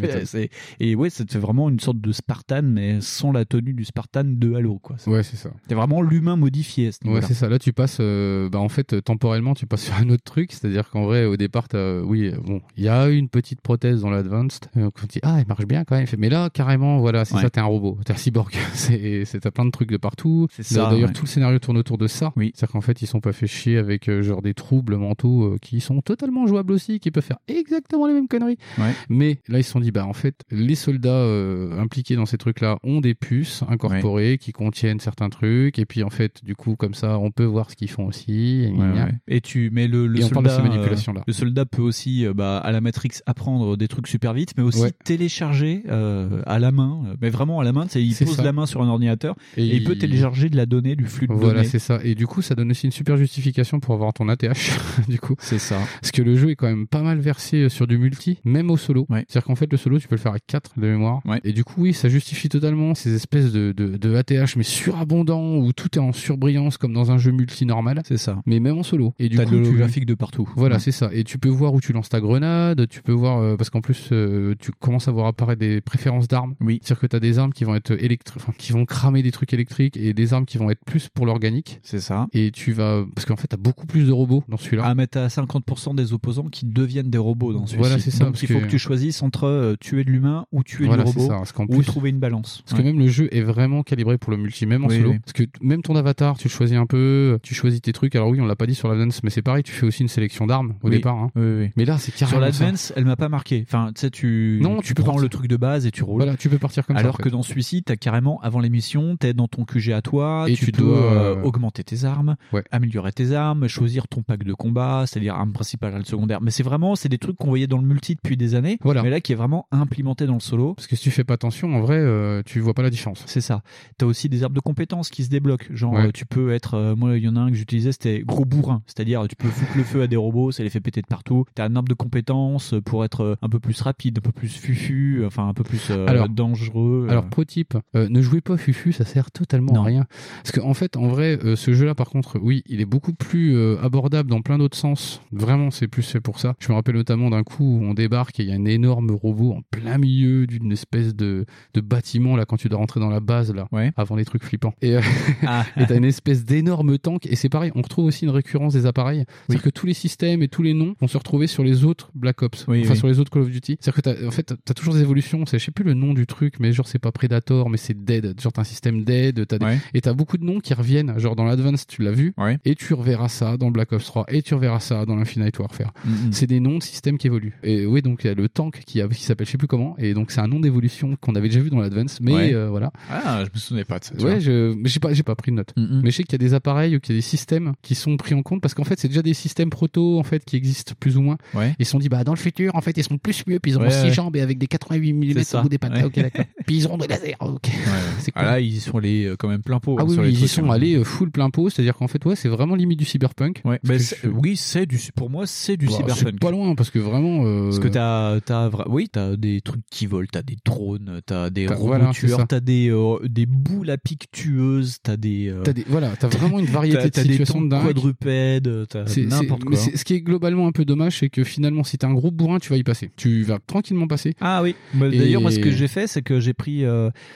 et 0.80 0.94
ouais, 0.94 1.10
ça 1.10 1.24
te 1.24 1.32
fait 1.32 1.38
vraiment 1.38 1.68
une 1.68 1.80
sorte 1.80 2.00
de 2.00 2.12
Spartan, 2.12 2.62
mais 2.62 3.00
sans 3.00 3.32
la 3.32 3.44
tenue 3.44 3.72
du 3.72 3.84
Spartan 3.84 4.24
de 4.24 4.54
Halo. 4.54 4.78
Quoi. 4.78 4.96
Ouais, 5.06 5.22
c'est 5.22 5.36
ça. 5.36 5.50
T'es 5.68 5.74
vraiment 5.74 6.02
l'humain 6.02 6.36
modifié 6.36 6.88
à 6.88 6.92
ce 6.92 6.98
Ouais, 7.08 7.22
c'est 7.22 7.34
ça. 7.34 7.48
Là, 7.48 7.58
tu 7.58 7.72
passes, 7.72 7.98
euh, 8.00 8.48
bah, 8.48 8.58
en 8.58 8.68
fait, 8.68 9.02
temporellement, 9.02 9.54
tu 9.54 9.66
passes 9.66 9.82
sur 9.86 9.94
un 9.94 10.08
autre 10.10 10.24
truc. 10.24 10.52
C'est-à-dire 10.52 10.88
qu'en 10.90 11.04
vrai, 11.04 11.24
au 11.24 11.36
départ, 11.36 11.66
oui, 12.04 12.30
bon, 12.44 12.60
il 12.76 12.84
y 12.84 12.88
a 12.88 13.08
une 13.08 13.28
petite 13.28 13.60
prothèse 13.60 14.02
dans 14.02 14.10
l'Advanced. 14.10 14.64
Quand 14.74 14.90
tu 15.02 15.06
dis, 15.06 15.20
ah, 15.22 15.36
elle 15.40 15.46
marche 15.46 15.66
bien 15.66 15.84
quand 15.84 15.96
même. 15.96 16.06
Mais 16.18 16.28
là, 16.28 16.50
carrément, 16.50 16.98
voilà, 16.98 17.24
c'est 17.24 17.34
Ouais. 17.36 17.42
ça, 17.42 17.50
t'es 17.50 17.60
un 17.60 17.64
robot. 17.64 17.98
T'es 18.04 18.12
un 18.12 18.16
cyborg. 18.16 18.52
T'as 19.42 19.50
plein 19.50 19.64
de 19.64 19.70
trucs 19.70 19.90
de 19.90 19.96
partout. 19.96 20.46
C'est 20.62 20.74
ça, 20.74 20.90
D'ailleurs, 20.90 21.08
ouais. 21.08 21.12
tout 21.14 21.22
le 21.24 21.28
scénario 21.28 21.58
tourne 21.58 21.76
autour 21.78 21.98
de 21.98 22.06
ça. 22.06 22.32
Oui. 22.36 22.52
C'est-à-dire 22.54 22.72
qu'en 22.72 22.80
fait, 22.80 23.02
ils 23.02 23.06
sont 23.06 23.20
pas 23.20 23.32
fait 23.32 23.46
chier 23.46 23.78
avec, 23.78 24.08
euh, 24.08 24.22
genre, 24.22 24.42
des 24.42 24.54
troubles 24.54 24.96
mentaux 24.96 25.44
euh, 25.44 25.58
qui 25.60 25.80
sont 25.80 26.00
totalement 26.02 26.46
jouables 26.46 26.72
aussi, 26.72 27.00
qui 27.00 27.10
peuvent 27.10 27.22
faire 27.24 27.38
exactement 27.48 28.06
les 28.06 28.14
mêmes 28.14 28.28
conneries. 28.28 28.58
Ouais. 28.78 28.92
Mais 29.08 29.38
là, 29.48 29.58
ils 29.58 29.64
se 29.64 29.70
sont 29.70 29.80
dit, 29.80 29.90
bah, 29.90 30.06
en 30.06 30.12
fait, 30.12 30.36
les 30.50 30.74
soldats 30.74 31.10
euh, 31.10 31.78
impliqués 31.80 32.16
dans 32.16 32.26
ces 32.26 32.38
trucs-là 32.38 32.78
ont 32.82 33.00
des 33.00 33.14
puces 33.14 33.62
incorporées 33.68 34.38
qui 34.38 34.52
contiennent 34.52 35.00
certains 35.00 35.28
trucs. 35.28 35.78
Et 35.78 35.86
puis, 35.86 36.02
en 36.02 36.10
fait, 36.10 36.44
du 36.44 36.54
coup, 36.54 36.76
comme 36.76 36.94
ça, 36.94 37.18
on 37.18 37.30
peut 37.30 37.44
voir 37.44 37.70
ce 37.70 37.76
qu'ils 37.76 37.90
font 37.90 38.06
aussi. 38.06 38.62
Et, 38.64 38.72
Ouais, 38.72 38.78
gna. 38.78 39.04
ouais. 39.06 39.12
Et 39.28 39.40
tu 39.40 39.70
mets 39.70 39.88
le, 39.88 40.06
le 40.06 40.20
Et 40.20 40.24
on 40.24 40.28
parle 40.28 40.44
de 40.44 40.50
soldat. 40.50 40.62
ces 40.64 40.68
manipulations-là. 40.76 41.20
euh, 41.20 41.24
le 41.26 41.32
soldat 41.32 41.64
peut 41.66 41.82
aussi, 41.82 42.24
euh, 42.26 42.32
bah, 42.34 42.58
à 42.58 42.72
la 42.72 42.80
Matrix, 42.80 43.10
apprendre 43.26 43.76
des 43.76 43.88
trucs 43.88 44.06
super 44.08 44.32
vite, 44.32 44.52
mais 44.56 44.62
aussi 44.62 44.80
Ouais. 44.82 44.92
télécharger 45.04 45.82
euh, 45.88 46.42
à 46.46 46.58
la 46.58 46.72
main. 46.72 47.02
Mais 47.20 47.30
vraiment 47.30 47.60
à 47.60 47.64
la 47.64 47.72
main, 47.72 47.86
il 47.94 48.14
pose 48.14 48.36
ça. 48.36 48.42
la 48.42 48.52
main 48.52 48.66
sur 48.66 48.82
un 48.82 48.88
ordinateur 48.88 49.36
et, 49.56 49.64
Et 49.66 49.76
il 49.76 49.84
peut 49.84 49.96
télécharger 49.96 50.48
de 50.52 50.56
la 50.56 50.66
donnée, 50.66 50.94
du 50.94 51.04
flux 51.06 51.26
de 51.26 51.32
Voilà, 51.32 51.54
données. 51.56 51.66
c'est 51.68 51.78
ça. 51.80 51.98
Et 52.04 52.14
du 52.14 52.26
coup, 52.28 52.40
ça 52.42 52.54
donne 52.54 52.70
aussi 52.70 52.86
une 52.86 52.92
super 52.92 53.16
justification 53.16 53.80
pour 53.80 53.94
avoir 53.94 54.12
ton 54.12 54.28
ATH, 54.28 54.70
du 55.08 55.18
coup. 55.18 55.34
C'est 55.40 55.58
ça. 55.58 55.78
Parce 56.00 56.12
que 56.12 56.22
le 56.22 56.36
jeu 56.36 56.50
est 56.50 56.56
quand 56.56 56.68
même 56.68 56.86
pas 56.86 57.02
mal 57.02 57.18
versé 57.18 57.68
sur 57.68 57.86
du 57.88 57.98
multi, 57.98 58.38
même 58.44 58.70
au 58.70 58.76
solo. 58.76 59.06
C'est-à-dire 59.10 59.44
qu'en 59.44 59.56
fait, 59.56 59.70
le 59.70 59.76
solo, 59.78 59.98
tu 59.98 60.06
peux 60.08 60.14
le 60.14 60.20
faire 60.20 60.32
avec 60.32 60.46
4 60.46 60.78
de 60.78 60.86
mémoire. 60.86 61.20
Et 61.44 61.52
du 61.52 61.64
coup, 61.64 61.82
oui, 61.82 61.92
ça 61.92 62.08
justifie 62.08 62.48
totalement 62.48 62.94
ces 62.94 63.14
espèces 63.14 63.50
de, 63.52 63.72
de, 63.76 63.96
de 63.96 64.14
ATH, 64.14 64.56
mais 64.56 64.62
surabondants, 64.62 65.56
où 65.56 65.72
tout 65.72 65.88
est 65.96 66.00
en 66.00 66.12
surbrillance, 66.12 66.76
comme 66.76 66.92
dans 66.92 67.10
un 67.10 67.18
jeu 67.18 67.32
multi 67.32 67.66
normal. 67.66 68.02
C'est 68.06 68.16
ça. 68.18 68.40
Mais 68.46 68.60
même 68.60 68.78
en 68.78 68.82
solo. 68.82 69.14
Et 69.18 69.28
du 69.28 69.36
T'as 69.36 69.44
coup, 69.44 69.52
de 69.52 69.56
tu- 69.58 69.62
l'holographique 69.64 70.06
de 70.06 70.14
partout. 70.14 70.48
Voilà, 70.56 70.76
Ouais. 70.76 70.80
c'est 70.80 70.92
ça. 70.92 71.10
Et 71.12 71.24
tu 71.24 71.38
peux 71.38 71.48
voir 71.48 71.72
où 71.74 71.80
tu 71.80 71.92
lances 71.92 72.08
ta 72.08 72.20
grenade, 72.20 72.86
tu 72.88 73.02
peux 73.02 73.12
voir, 73.12 73.38
euh, 73.38 73.56
parce 73.56 73.70
qu'en 73.70 73.80
plus, 73.80 74.10
euh, 74.12 74.54
tu 74.58 74.70
commences 74.72 75.08
à 75.08 75.12
voir 75.12 75.26
apparaître 75.26 75.60
des 75.60 75.80
préférences 75.80 76.28
d'armes. 76.28 76.54
Oui. 76.60 76.78
C'est-à-dire 76.82 77.00
que 77.00 77.06
tu 77.06 77.16
as 77.16 77.20
des 77.20 77.38
armes 77.38 77.52
qui 77.52 77.64
vont 77.64 77.74
être 77.74 77.92
électriques, 77.92 78.36
enfin, 78.42 78.52
qui 78.58 78.72
vont 78.72 78.84
cramer 78.84 79.22
des 79.22 79.32
trucs 79.32 79.52
électriques 79.52 79.96
et 79.96 80.12
des 80.12 80.31
armes 80.32 80.46
qui 80.46 80.58
vont 80.58 80.70
être 80.70 80.84
plus 80.84 81.08
pour 81.08 81.26
l'organique. 81.26 81.80
C'est 81.82 82.00
ça. 82.00 82.26
Et 82.32 82.50
tu 82.50 82.72
vas, 82.72 83.04
parce 83.14 83.26
qu'en 83.26 83.36
fait, 83.36 83.48
tu 83.48 83.54
as 83.54 83.58
beaucoup 83.58 83.86
plus 83.86 84.06
de 84.06 84.12
robots 84.12 84.44
dans 84.48 84.56
celui-là. 84.56 84.82
Ah, 84.86 84.94
mais 84.94 85.06
t'as 85.06 85.28
50% 85.28 85.94
des 85.94 86.12
opposants 86.12 86.48
qui 86.48 86.66
deviennent 86.66 87.10
des 87.10 87.18
robots 87.18 87.52
dans 87.52 87.66
celui-ci. 87.66 87.76
Voilà, 87.78 87.98
c'est 87.98 88.10
ça, 88.10 88.24
Donc 88.24 88.34
parce 88.34 88.42
il 88.42 88.48
faut 88.48 88.58
que- 88.60 88.64
que 88.64 88.70
tu 88.70 88.78
choisisses 88.78 89.22
entre 89.22 89.44
euh, 89.46 89.74
tuer 89.80 90.04
de 90.04 90.10
l'humain 90.10 90.46
ou 90.52 90.62
tuer 90.62 90.86
Voilà, 90.86 91.04
du 91.04 91.12
c'est 91.12 91.18
robot 91.18 91.30
ça, 91.32 91.38
parce 91.38 91.52
qu'en 91.52 91.64
ou 91.64 91.76
plus- 91.76 91.84
trouver 91.84 92.10
une 92.10 92.18
balance. 92.18 92.62
Parce 92.66 92.80
que 92.80 92.84
même 92.86 92.98
le 92.98 93.08
jeu 93.08 93.28
est 93.34 93.42
vraiment 93.42 93.82
calibré 93.82 94.18
pour 94.18 94.30
le 94.30 94.36
multi, 94.36 94.66
même 94.66 94.84
en 94.84 94.88
Oui, 94.88 94.96
solo. 94.98 95.10
oui. 95.12 95.18
Parce 95.24 95.32
que 95.32 95.44
même 95.60 95.82
ton 95.82 95.96
avatar, 95.96 96.36
tu 96.38 96.48
le 96.48 96.52
choisis 96.52 96.76
un 96.76 96.86
peu, 96.86 97.38
tu 97.42 97.54
choisis 97.54 97.80
tes 97.80 97.92
trucs. 97.92 98.14
Alors 98.16 98.28
oui, 98.28 98.40
on 98.40 98.46
l'a 98.46 98.56
pas 98.56 98.66
dit 98.66 98.74
sur 98.74 98.88
l'Advance, 98.88 99.22
mais 99.22 99.30
c'est 99.30 99.42
pareil, 99.42 99.62
tu 99.62 99.72
fais 99.72 99.86
aussi 99.86 100.02
une 100.02 100.08
sélection 100.08 100.46
d'armes 100.46 100.74
au 100.82 100.88
Oui. 100.88 100.96
départ. 100.96 101.16
hein. 101.16 101.30
Oui, 101.36 101.42
oui. 101.58 101.70
Mais 101.76 101.84
là, 101.84 101.98
c'est 101.98 102.10
Sur 102.14 102.28
carrément 102.28 102.52
ça. 102.52 102.64
l'Advance, 102.64 102.92
elle 102.96 103.04
m'a 103.04 103.16
pas 103.16 103.28
marqué. 103.28 103.64
Enfin, 103.66 103.90
tu 103.94 104.00
sais, 104.00 104.10
tu, 104.10 104.58
Non, 104.62 104.78
tu, 104.80 104.88
tu 104.88 104.94
peux 104.94 105.02
prends 105.02 105.12
partir. 105.12 105.22
le 105.24 105.28
truc 105.28 105.46
de 105.48 105.56
base 105.56 105.86
et 105.86 105.90
tu 105.90 106.02
roules. 106.04 106.16
Voilà, 106.22 106.36
tu 106.36 106.48
peux 106.48 106.58
partir 106.58 106.86
comme 106.86 106.96
ça, 106.96 107.00
Alors 107.00 107.18
que 107.18 107.28
dans 107.28 107.42
celui-ci, 107.42 107.82
t'as 107.82 107.96
carrément, 107.96 108.40
avant 108.42 108.60
l'émission, 108.60 109.16
t'es 109.16 109.32
dans 109.34 109.48
ton 109.48 109.64
QG 109.64 109.92
à 109.92 110.02
toi, 110.02 110.21
Et 110.48 110.54
tu, 110.54 110.66
tu 110.66 110.72
peux 110.72 110.82
dois, 110.82 110.96
euh, 110.98 111.36
euh, 111.36 111.42
augmenter 111.42 111.84
tes 111.84 112.04
armes, 112.04 112.36
Ouais. 112.52 112.64
améliorer 112.70 113.12
tes 113.12 113.32
armes, 113.32 113.68
choisir 113.68 114.08
ton 114.08 114.22
pack 114.22 114.44
de 114.44 114.54
combat, 114.54 115.04
c'est-à-dire 115.06 115.34
arme 115.34 115.52
principale, 115.52 115.94
arme 115.94 116.04
secondaire. 116.04 116.40
Mais 116.40 116.50
c'est 116.50 116.62
vraiment, 116.62 116.94
c'est 116.96 117.08
des 117.08 117.18
trucs 117.18 117.36
qu'on 117.36 117.48
voyait 117.48 117.66
dans 117.66 117.78
le 117.78 117.86
multi 117.86 118.14
depuis 118.14 118.36
des 118.36 118.54
années, 118.54 118.78
Voilà. 118.82 119.02
mais 119.02 119.10
là 119.10 119.20
qui 119.20 119.32
est 119.32 119.36
vraiment 119.36 119.66
implémenté 119.70 120.26
dans 120.26 120.34
le 120.34 120.40
solo. 120.40 120.74
Parce 120.74 120.86
que 120.86 120.96
si 120.96 121.02
tu 121.04 121.10
fais 121.10 121.24
pas 121.24 121.34
attention, 121.34 121.74
en 121.74 121.80
vrai, 121.80 121.96
euh, 121.98 122.42
tu 122.44 122.60
vois 122.60 122.74
pas 122.74 122.82
la 122.82 122.90
différence. 122.90 123.22
C'est 123.26 123.40
ça. 123.40 123.62
T'as 123.98 124.06
aussi 124.06 124.28
des 124.28 124.42
arbres 124.42 124.54
de 124.56 124.60
compétences 124.60 125.10
qui 125.10 125.24
se 125.24 125.30
débloquent. 125.30 125.66
Genre, 125.70 125.92
Ouais. 125.94 126.06
euh, 126.06 126.10
tu 126.12 126.26
peux 126.26 126.52
être, 126.52 126.94
moi, 126.96 127.16
il 127.16 127.24
y 127.24 127.28
en 127.28 127.36
a 127.36 127.40
un 127.40 127.50
que 127.50 127.56
j'utilisais, 127.56 127.92
c'était 127.92 128.20
gros 128.24 128.44
bourrin. 128.44 128.82
C'est-à-dire, 128.86 129.26
tu 129.28 129.36
peux 129.36 129.48
foutre 129.48 129.76
le 129.76 129.84
feu 129.84 130.02
à 130.02 130.06
des 130.06 130.16
robots, 130.16 130.50
ça 130.52 130.62
les 130.62 130.70
fait 130.70 130.80
péter 130.80 131.02
de 131.02 131.06
partout. 131.06 131.44
T'as 131.54 131.66
un 131.66 131.76
arbre 131.76 131.88
de 131.88 131.94
compétences 131.94 132.74
pour 132.84 133.04
être 133.04 133.36
un 133.42 133.48
peu 133.48 133.58
plus 133.60 133.80
rapide, 133.80 134.18
un 134.18 134.20
peu 134.20 134.32
plus 134.32 134.48
fufu, 134.48 135.24
enfin, 135.26 135.48
un 135.48 135.54
peu 135.54 135.64
plus 135.64 135.90
euh, 135.90 136.06
Alors- 136.06 136.28
dangereux. 136.28 137.06
Alors 137.08 137.26
pro 137.28 137.44
type, 137.44 137.76
euh, 137.96 138.08
ne 138.08 138.20
jouez 138.22 138.40
pas 138.40 138.56
Fufu, 138.56 138.92
ça 138.92 139.04
sert 139.04 139.30
totalement 139.30 139.72
Non. 139.72 139.82
à 139.82 139.84
rien. 139.84 140.04
Parce 140.42 140.52
qu'en 140.52 140.68
en 140.68 140.74
fait, 140.74 140.96
en 140.96 141.08
vrai, 141.08 141.38
euh, 141.44 141.56
ce 141.56 141.72
jeu-là, 141.72 141.94
par 141.94 142.08
contre, 142.10 142.38
oui, 142.40 142.62
il 142.66 142.80
est 142.80 142.84
beaucoup 142.86 143.12
plus 143.14 143.54
euh, 143.56 143.76
abordable 143.82 144.28
dans 144.30 144.40
plein 144.42 144.58
d'autres 144.58 144.76
sens. 144.76 145.20
Vraiment, 145.32 145.70
c'est 145.70 145.88
plus 145.88 146.02
fait 146.02 146.20
pour 146.20 146.38
ça. 146.38 146.54
Je 146.58 146.68
me 146.68 146.74
rappelle 146.74 146.94
notamment 146.96 147.30
d'un 147.30 147.42
coup 147.42 147.64
où 147.80 147.84
on 147.84 147.94
débarque 147.94 148.40
et 148.40 148.44
il 148.44 148.48
y 148.48 148.52
a 148.52 148.56
un 148.56 148.64
énorme 148.64 149.10
robot 149.10 149.52
en 149.52 149.62
plein 149.70 149.98
milieu 149.98 150.46
d'une 150.46 150.72
espèce 150.72 151.14
de, 151.14 151.44
de 151.74 151.80
bâtiment 151.80 152.36
là 152.36 152.44
quand 152.44 152.56
tu 152.56 152.68
dois 152.68 152.78
rentrer 152.78 153.00
dans 153.00 153.08
la 153.10 153.20
base 153.20 153.52
là, 153.54 153.68
avant 153.96 154.16
les 154.16 154.24
trucs 154.24 154.44
flippants. 154.44 154.74
Et 154.82 154.96
euh, 154.96 155.00
Ah. 155.46 155.64
t'as 155.88 155.96
une 155.96 156.04
espèce 156.04 156.44
d'énorme 156.44 156.98
tank 156.98 157.26
et 157.26 157.36
c'est 157.36 157.48
pareil. 157.48 157.72
On 157.74 157.82
retrouve 157.82 158.06
aussi 158.06 158.24
une 158.24 158.30
récurrence 158.30 158.72
des 158.74 158.86
appareils. 158.86 159.24
C'est-à-dire 159.46 159.62
que 159.64 159.70
tous 159.70 159.86
les 159.86 159.94
systèmes 159.94 160.42
et 160.42 160.48
tous 160.48 160.62
les 160.62 160.74
noms 160.74 160.94
vont 161.00 161.08
se 161.08 161.18
retrouver 161.18 161.46
sur 161.46 161.62
les 161.64 161.84
autres 161.84 162.10
Black 162.14 162.42
Ops, 162.42 162.64
Oui, 162.68 162.80
enfin 162.82 162.92
oui. 162.92 162.96
sur 162.98 163.06
les 163.08 163.18
autres 163.18 163.30
Call 163.30 163.42
of 163.42 163.50
Duty. 163.50 163.78
C'est-à-dire 163.80 163.94
que 163.94 164.00
t'as, 164.00 164.26
en 164.26 164.30
fait, 164.30 164.54
t'as- 164.64 164.74
toujours 164.74 164.94
des 164.94 165.00
évolutions. 165.00 165.44
Je 165.50 165.58
sais 165.58 165.70
plus 165.70 165.84
le 165.84 165.94
nom 165.94 166.12
du 166.14 166.26
truc, 166.26 166.54
mais 166.60 166.72
genre 166.72 166.86
c'est 166.88 166.98
pas 166.98 167.12
Predator, 167.12 167.70
mais 167.70 167.76
c'est 167.76 168.04
Dead. 168.04 168.38
Genre 168.40 168.52
t'as 168.52 168.62
un 168.62 168.64
système 168.64 169.04
Dead, 169.04 169.46
t'as 169.46 169.58
des, 169.58 169.64
Ouais. 169.64 169.78
et 169.94 170.00
t'as 170.02 170.12
beaucoup 170.12 170.36
de 170.38 170.44
noms 170.44 170.60
qui 170.60 170.74
reviennent. 170.74 171.18
Genre 171.18 171.34
dans 171.36 171.44
l'Advance, 171.44 171.86
tu 171.86 172.02
l'as 172.02 172.12
vu. 172.12 172.34
Et 172.64 172.74
tu 172.74 172.94
reverras 172.94 173.28
ça 173.28 173.56
dans 173.56 173.70
Black 173.70 173.92
Ops 173.92 174.04
3. 174.04 174.26
Et 174.28 174.42
tu 174.42 174.54
reverras 174.54 174.80
ça 174.80 175.06
dans 175.06 175.16
l'Infinite 175.16 175.58
Warfare. 175.58 175.92
Mhm. 176.04 176.32
C'est 176.32 176.46
des 176.46 176.60
noms 176.60 176.78
de 176.78 176.82
systèmes 176.82 177.18
qui 177.18 177.26
évoluent. 177.28 177.58
Et 177.62 177.86
oui, 177.86 178.02
donc 178.02 178.24
il 178.24 178.26
y 178.26 178.30
a 178.30 178.34
le 178.34 178.48
tank 178.48 178.82
qui, 178.86 179.00
qui 179.02 179.22
s'appelle 179.22 179.46
je 179.46 179.52
sais 179.52 179.58
plus 179.58 179.66
comment. 179.68 179.94
Et 179.98 180.14
donc 180.14 180.30
c'est 180.30 180.40
un 180.40 180.48
nom 180.48 180.60
d'évolution 180.60 181.16
qu'on 181.20 181.34
avait 181.34 181.48
déjà 181.48 181.60
vu 181.60 181.70
dans 181.70 181.80
l'Advance. 181.80 182.18
Mais 182.20 182.32
Ouais. 182.32 182.54
euh, 182.54 182.68
voilà. 182.68 182.90
Ah, 183.10 183.42
je 183.44 183.50
me 183.52 183.58
souvenais 183.58 183.84
pas 183.84 183.98
de 183.98 184.04
ça. 184.04 184.14
Ouais, 184.16 184.40
je, 184.40 184.74
mais 184.74 184.88
j'ai 184.88 185.00
pas, 185.00 185.10
pas 185.24 185.34
pris 185.34 185.50
de 185.52 185.56
note. 185.56 185.72
Mhm. 185.76 186.00
Mais 186.04 186.10
je 186.10 186.16
sais 186.16 186.22
qu'il 186.24 186.32
y 186.32 186.36
a 186.36 186.38
des 186.38 186.54
appareils, 186.54 186.98
qu'il 187.00 187.14
y 187.14 187.18
a 187.18 187.18
des 187.18 187.22
systèmes 187.22 187.72
qui 187.82 187.94
sont 187.94 188.16
pris 188.16 188.34
en 188.34 188.42
compte 188.42 188.60
parce 188.60 188.74
qu'en 188.74 188.84
fait, 188.84 188.98
c'est 188.98 189.08
déjà 189.08 189.22
des 189.22 189.34
systèmes 189.34 189.70
proto, 189.70 190.18
en 190.18 190.22
fait, 190.24 190.44
qui 190.44 190.56
existent 190.56 190.92
plus 190.98 191.16
ou 191.16 191.22
moins. 191.22 191.36
Ouais. 191.54 191.74
Ils 191.78 191.84
se 191.86 191.92
sont 191.92 191.98
dit, 191.98 192.08
bah, 192.08 192.24
dans 192.24 192.32
le 192.32 192.38
futur, 192.38 192.74
en 192.74 192.80
fait, 192.80 192.96
ils 192.96 193.04
sont 193.04 193.18
plus 193.18 193.44
mieux, 193.46 193.58
puis 193.60 193.72
ils 193.72 193.78
ont 193.78 193.82
Ouais, 193.82 193.90
6 193.90 194.02
ouais. 194.04 194.12
jambes 194.12 194.36
et 194.36 194.40
avec 194.40 194.58
des 194.58 194.66
88 194.66 195.12
mm 195.12 195.42
au 195.58 195.62
bout 195.62 195.68
des 195.68 195.78
pattes. 195.78 195.92
Ouais. 195.94 196.04
Ok, 196.04 196.14
d'accord. 196.16 196.44
puis 196.66 196.76
ils 196.76 196.86
auront 196.86 196.98
des 196.98 197.06
lasers. 197.08 197.34
Ok. 197.40 197.70
C'est 198.18 198.32
Ah 198.34 198.40
cool. 198.40 198.48
là, 198.50 198.60
ils 198.60 198.80
sont 198.80 198.98
allés 198.98 199.24
euh, 199.26 199.36
quand 199.36 199.48
même 199.48 199.62
plein 199.62 199.80
pot. 199.80 199.91
Ah 199.98 200.02
hein, 200.02 200.06
oui, 200.08 200.14
sur 200.14 200.22
oui, 200.22 200.28
les 200.32 200.38
ils 200.38 200.44
y 200.44 200.48
sont 200.48 200.70
hein. 200.70 200.74
allés 200.74 200.94
euh, 200.96 201.04
full 201.04 201.30
plein 201.30 201.50
pot, 201.50 201.70
c'est-à-dire 201.70 201.94
qu'en 201.96 202.08
fait, 202.08 202.24
ouais, 202.24 202.36
c'est 202.36 202.48
vraiment 202.48 202.74
limite 202.74 202.98
du 202.98 203.04
cyberpunk. 203.04 203.60
Ouais, 203.64 203.78
bah, 203.84 203.94
je- 203.98 204.28
oui, 204.28 204.56
c'est 204.56 204.86
du, 204.86 204.98
pour 205.14 205.30
moi, 205.30 205.46
c'est 205.46 205.76
du 205.76 205.86
Bah, 205.86 205.92
cyberpunk. 205.92 206.40
pas 206.40 206.50
loin 206.50 206.74
parce 206.74 206.90
que 206.90 206.98
vraiment. 206.98 207.44
euh, 207.46 207.64
Parce 207.66 207.78
que 207.78 207.88
t'as, 207.88 208.40
t'as, 208.40 208.68
vra- 208.68 208.88
oui, 208.88 209.08
t'as 209.10 209.36
des 209.36 209.60
trucs 209.60 209.82
qui 209.90 210.06
volent, 210.06 210.28
t'as 210.30 210.42
des 210.42 210.56
drones, 210.64 211.20
t'as 211.26 211.50
des 211.50 211.66
T'as- 211.66 211.74
robots 211.74 211.86
voilà, 211.88 212.10
tueurs, 212.10 212.46
t'as 212.46 212.60
des, 212.60 212.90
euh, 212.90 213.18
des 213.28 213.46
boules 213.46 213.90
à 213.90 213.98
pique 213.98 214.30
tueuses, 214.32 214.98
t'as 215.02 215.16
des, 215.16 215.48
euh, 215.48 215.62
T'as 215.62 215.72
des, 215.72 215.84
voilà, 215.88 216.10
t'as 216.18 216.28
vraiment 216.28 216.58
une 216.58 216.66
variété 216.66 216.98
t'as- 216.98 217.04
de 217.04 217.08
t'as 217.10 217.22
des 217.22 217.28
situations 217.30 217.54
tanks 217.60 217.64
de 217.64 217.68
dingue. 217.70 217.86
quadrupèdes, 217.86 218.86
t'as 218.88 219.04
n'importe 219.26 219.62
mais 219.64 219.76
quoi. 219.76 219.84
c'est- 219.84 219.96
ce 219.96 220.04
qui 220.04 220.14
est 220.14 220.20
globalement 220.20 220.66
un 220.66 220.72
peu 220.72 220.84
dommage, 220.84 221.18
c'est 221.18 221.28
que 221.30 221.44
finalement, 221.44 221.84
si 221.84 221.98
t'es 221.98 222.06
un 222.06 222.14
gros 222.14 222.30
bourrin, 222.30 222.58
tu 222.58 222.68
vas 222.70 222.76
y 222.76 222.82
passer. 222.84 223.10
Tu 223.16 223.42
vas 223.42 223.58
tranquillement 223.66 224.06
passer. 224.06 224.34
Ah 224.40 224.62
oui. 224.62 224.74
D'ailleurs, 224.94 225.40
moi, 225.42 225.50
ce 225.50 225.58
que 225.58 225.70
j'ai 225.70 225.88
fait, 225.88 226.06
c'est 226.06 226.22
que 226.22 226.40
j'ai 226.40 226.54
pris 226.54 226.84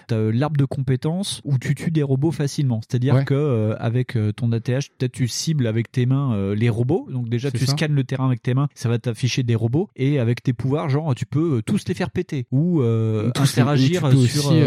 t'as, 0.09 0.17
l'arbre 0.33 0.57
de 0.57 0.65
compétences 0.65 1.41
où 1.45 1.59
tu 1.59 1.75
tues 1.75 1.91
des 1.91 2.03
robots 2.03 2.31
facilement. 2.31 2.45
C'est-à-dire 2.80 3.14
Ouais. 3.16 3.24
que 3.24 3.34
euh, 3.34 3.74
avec 3.78 4.16
euh, 4.16 4.32
ton 4.32 4.53
ATH, 4.53 4.90
peut-être 4.99 5.12
tu 5.12 5.28
cibles 5.28 5.66
avec 5.66 5.90
tes 5.90 6.07
mains 6.07 6.34
euh, 6.34 6.55
les 6.55 6.68
robots. 6.68 7.07
Donc 7.11 7.28
déjà, 7.28 7.51
tu 7.51 7.64
ça. 7.66 7.72
scannes 7.72 7.94
le 7.94 8.05
terrain 8.05 8.26
avec 8.26 8.42
tes 8.42 8.55
mains, 8.55 8.68
ça 8.74 8.88
va 8.88 8.99
t'afficher 8.99 9.42
des 9.42 9.55
robots. 9.55 9.88
Et 9.97 10.18
avec 10.18 10.42
tes 10.42 10.53
pouvoirs, 10.53 10.88
genre, 10.88 11.14
tu 11.14 11.26
peux 11.26 11.62
tous 11.64 11.86
les 11.88 11.94
faire 11.94 12.11
péter 12.11 12.47
ou 12.51 12.80
euh, 12.82 13.30
les- 13.34 13.40
interagir 13.40 14.01
sur. 14.26 14.53
il 14.53 14.59